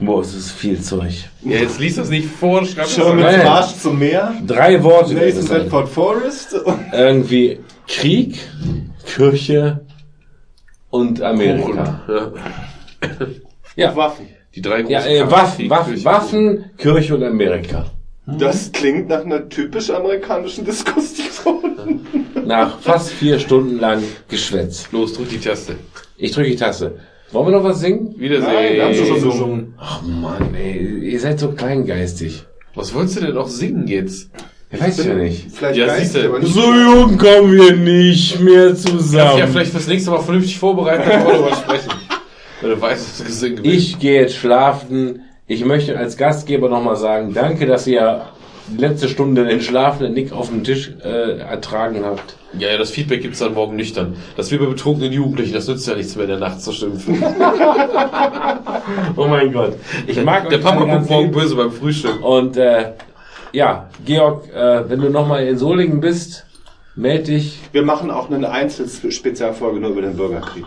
Boah, 0.00 0.20
es 0.20 0.34
ist 0.34 0.52
viel 0.52 0.80
Zeug. 0.80 1.28
Ja, 1.42 1.58
jetzt 1.58 1.80
liest 1.80 1.98
das 1.98 2.08
nicht 2.08 2.28
vor, 2.28 2.64
schreib 2.64 2.86
Sherman's 2.86 3.36
Nein. 3.36 3.44
Marsch 3.44 3.74
zum 3.76 3.98
Meer. 3.98 4.34
Drei 4.46 4.82
Worte 4.82 5.14
Nathan 5.14 5.38
es. 5.38 5.48
Bedford 5.48 5.88
Forest. 5.88 6.56
Irgendwie 6.92 7.58
Krieg, 7.88 8.38
Kirche 9.04 9.80
und 10.90 11.20
Amerika. 11.20 12.02
Ja. 12.08 12.32
Ja, 13.76 13.96
Waffen. 13.96 14.28
Die 14.54 14.62
drei 14.62 14.80
ja 14.82 15.00
großen 15.00 15.16
äh, 15.16 15.30
Waffen, 15.30 15.70
Waffen, 15.70 16.04
Waffen, 16.04 16.64
Kirche 16.76 17.14
und 17.14 17.22
Amerika. 17.24 17.86
Das 18.26 18.70
klingt 18.72 19.08
nach 19.08 19.24
einer 19.24 19.48
typisch 19.48 19.88
amerikanischen 19.90 20.64
Diskussion. 20.64 22.04
Nach 22.44 22.78
fast 22.78 23.10
vier 23.10 23.38
Stunden 23.38 23.78
lang 23.78 24.02
Geschwätz. 24.28 24.88
Los, 24.92 25.14
drück 25.14 25.28
die 25.28 25.38
Taste. 25.38 25.76
Ich 26.16 26.32
drücke 26.32 26.50
die 26.50 26.56
Taste. 26.56 26.98
Wollen 27.32 27.46
wir 27.46 27.58
noch 27.58 27.64
was 27.64 27.80
singen? 27.80 28.14
Wiedersehen. 28.18 28.74
wir 28.74 28.84
haben 28.84 28.94
schon 28.94 29.22
gesungen. 29.22 29.74
Ach 29.78 30.02
Mann, 30.02 30.54
ey, 30.54 31.10
ihr 31.10 31.20
seid 31.20 31.38
so 31.38 31.52
kleingeistig. 31.52 32.44
Was 32.74 32.94
wolltest 32.94 33.16
du 33.20 33.26
denn 33.26 33.36
auch 33.36 33.48
singen 33.48 33.86
jetzt? 33.86 34.30
Ich 34.70 34.80
weiß 34.80 35.04
ja 35.04 35.14
nicht. 35.14 35.46
Vielleicht 35.50 35.78
Ja, 35.78 35.86
geistig, 35.86 36.24
aber 36.26 36.38
nicht 36.40 36.52
So 36.52 36.72
jung 36.74 37.16
kommen 37.18 37.52
wir 37.52 37.74
nicht 37.76 38.40
mehr 38.40 38.74
zusammen. 38.74 39.38
ja 39.38 39.46
vielleicht 39.46 39.72
fürs 39.72 39.88
nächste 39.88 40.10
Mal 40.10 40.20
vernünftig 40.20 40.58
vorbereiten, 40.58 41.08
wir 41.08 41.18
darüber 41.32 41.54
sprechen. 41.54 41.90
Wenn 42.60 42.70
du 42.70 42.80
weißt, 42.80 43.08
was 43.08 43.18
du 43.18 43.24
gesungen 43.24 43.58
willst. 43.64 43.76
Ich 43.78 43.98
gehe 43.98 44.20
jetzt 44.22 44.36
schlafen. 44.36 45.20
Ich 45.46 45.64
möchte 45.64 45.96
als 45.96 46.16
Gastgeber 46.16 46.68
nochmal 46.68 46.96
sagen, 46.96 47.32
danke, 47.32 47.66
dass 47.66 47.86
ihr 47.86 48.26
die 48.68 48.78
letzte 48.78 49.08
Stunde 49.08 49.46
den 49.46 49.60
schlafenden 49.62 50.12
Nick 50.12 50.32
auf 50.32 50.48
dem 50.48 50.64
Tisch 50.64 50.92
äh, 51.02 51.38
ertragen 51.38 52.04
habt. 52.04 52.36
Ja, 52.56 52.70
ja, 52.70 52.78
das 52.78 52.90
Feedback 52.90 53.20
gibt's 53.20 53.40
dann 53.40 53.54
morgen 53.54 53.76
nüchtern. 53.76 54.16
Das 54.36 54.50
wie 54.50 54.56
bei 54.56 54.64
betrunkenen 54.66 55.12
Jugendlichen, 55.12 55.52
das 55.52 55.68
nützt 55.68 55.86
ja 55.86 55.94
nichts 55.94 56.16
mehr 56.16 56.24
in 56.24 56.30
der 56.30 56.38
Nacht 56.38 56.60
zu 56.60 56.72
schimpfen. 56.72 57.22
Oh 59.16 59.26
mein 59.26 59.52
Gott. 59.52 59.74
Ich 60.06 60.22
mag 60.24 60.48
Der 60.48 60.58
Papa 60.58 60.84
guckt 60.84 61.10
morgen 61.10 61.30
böse 61.30 61.54
beim 61.56 61.70
Frühstück. 61.70 62.24
Und 62.24 62.56
äh, 62.56 62.92
ja, 63.52 63.88
Georg, 64.04 64.48
äh, 64.52 64.88
wenn 64.88 65.00
du 65.00 65.10
nochmal 65.10 65.46
in 65.46 65.58
Solingen 65.58 66.00
bist, 66.00 66.46
meld 66.94 67.28
dich. 67.28 67.58
Wir 67.72 67.82
machen 67.82 68.10
auch 68.10 68.30
eine 68.30 68.50
Einzelspezialfolge 68.50 69.80
nur 69.80 69.90
über 69.90 70.02
den 70.02 70.16
Bürgerkrieg. 70.16 70.64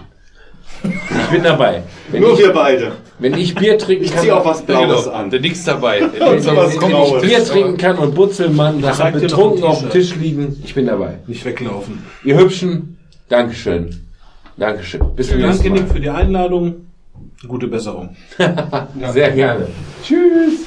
Ich 0.83 1.27
bin 1.27 1.43
dabei. 1.43 1.83
Wenn, 2.09 2.21
Nur 2.21 2.33
ich, 2.33 2.39
wir 2.39 2.53
beide. 2.53 2.93
wenn 3.19 3.37
ich 3.37 3.53
Bier 3.53 3.77
trinken 3.77 4.03
Ich 4.05 4.11
kann, 4.13 4.21
ziehe 4.23 4.35
auch 4.35 4.45
was 4.45 4.63
Blaues 4.63 5.03
Genau, 5.05 5.15
an. 5.15 5.29
der 5.29 5.39
nix 5.39 5.63
dabei. 5.63 6.01
wenn 6.19 6.43
Graues. 6.43 7.23
ich 7.23 7.29
Bier 7.29 7.43
trinken 7.45 7.77
kann 7.77 7.97
und 7.97 8.15
Butzelmann 8.15 8.79
noch 8.81 9.11
betrunken 9.11 9.63
auf 9.63 9.79
dem. 9.81 9.89
Tisch 9.91 10.15
liegen, 10.15 10.59
ich 10.63 10.73
bin 10.73 10.87
dabei. 10.87 11.19
nicht 11.27 11.45
weglaufen. 11.45 12.03
Ihr 12.23 12.37
Hübschen, 12.37 12.97
Dankeschön. 13.29 14.07
Dankeschön. 14.57 15.01
Bis 15.15 15.27
zum 15.29 15.39
Danke, 15.39 15.47
nächsten 15.53 15.73
Nick, 15.73 15.87
Mal. 15.87 15.93
für 15.93 15.99
die 15.99 16.09
Einladung. 16.09 16.87
Gute 17.47 17.67
Besserung. 17.67 18.15
Sehr 19.13 19.31
gerne. 19.31 19.67
Tschüss. 20.03 20.61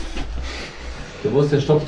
Wo 1.25 1.41
ist 1.41 1.53
der 1.53 1.61
Stopp? 1.61 1.83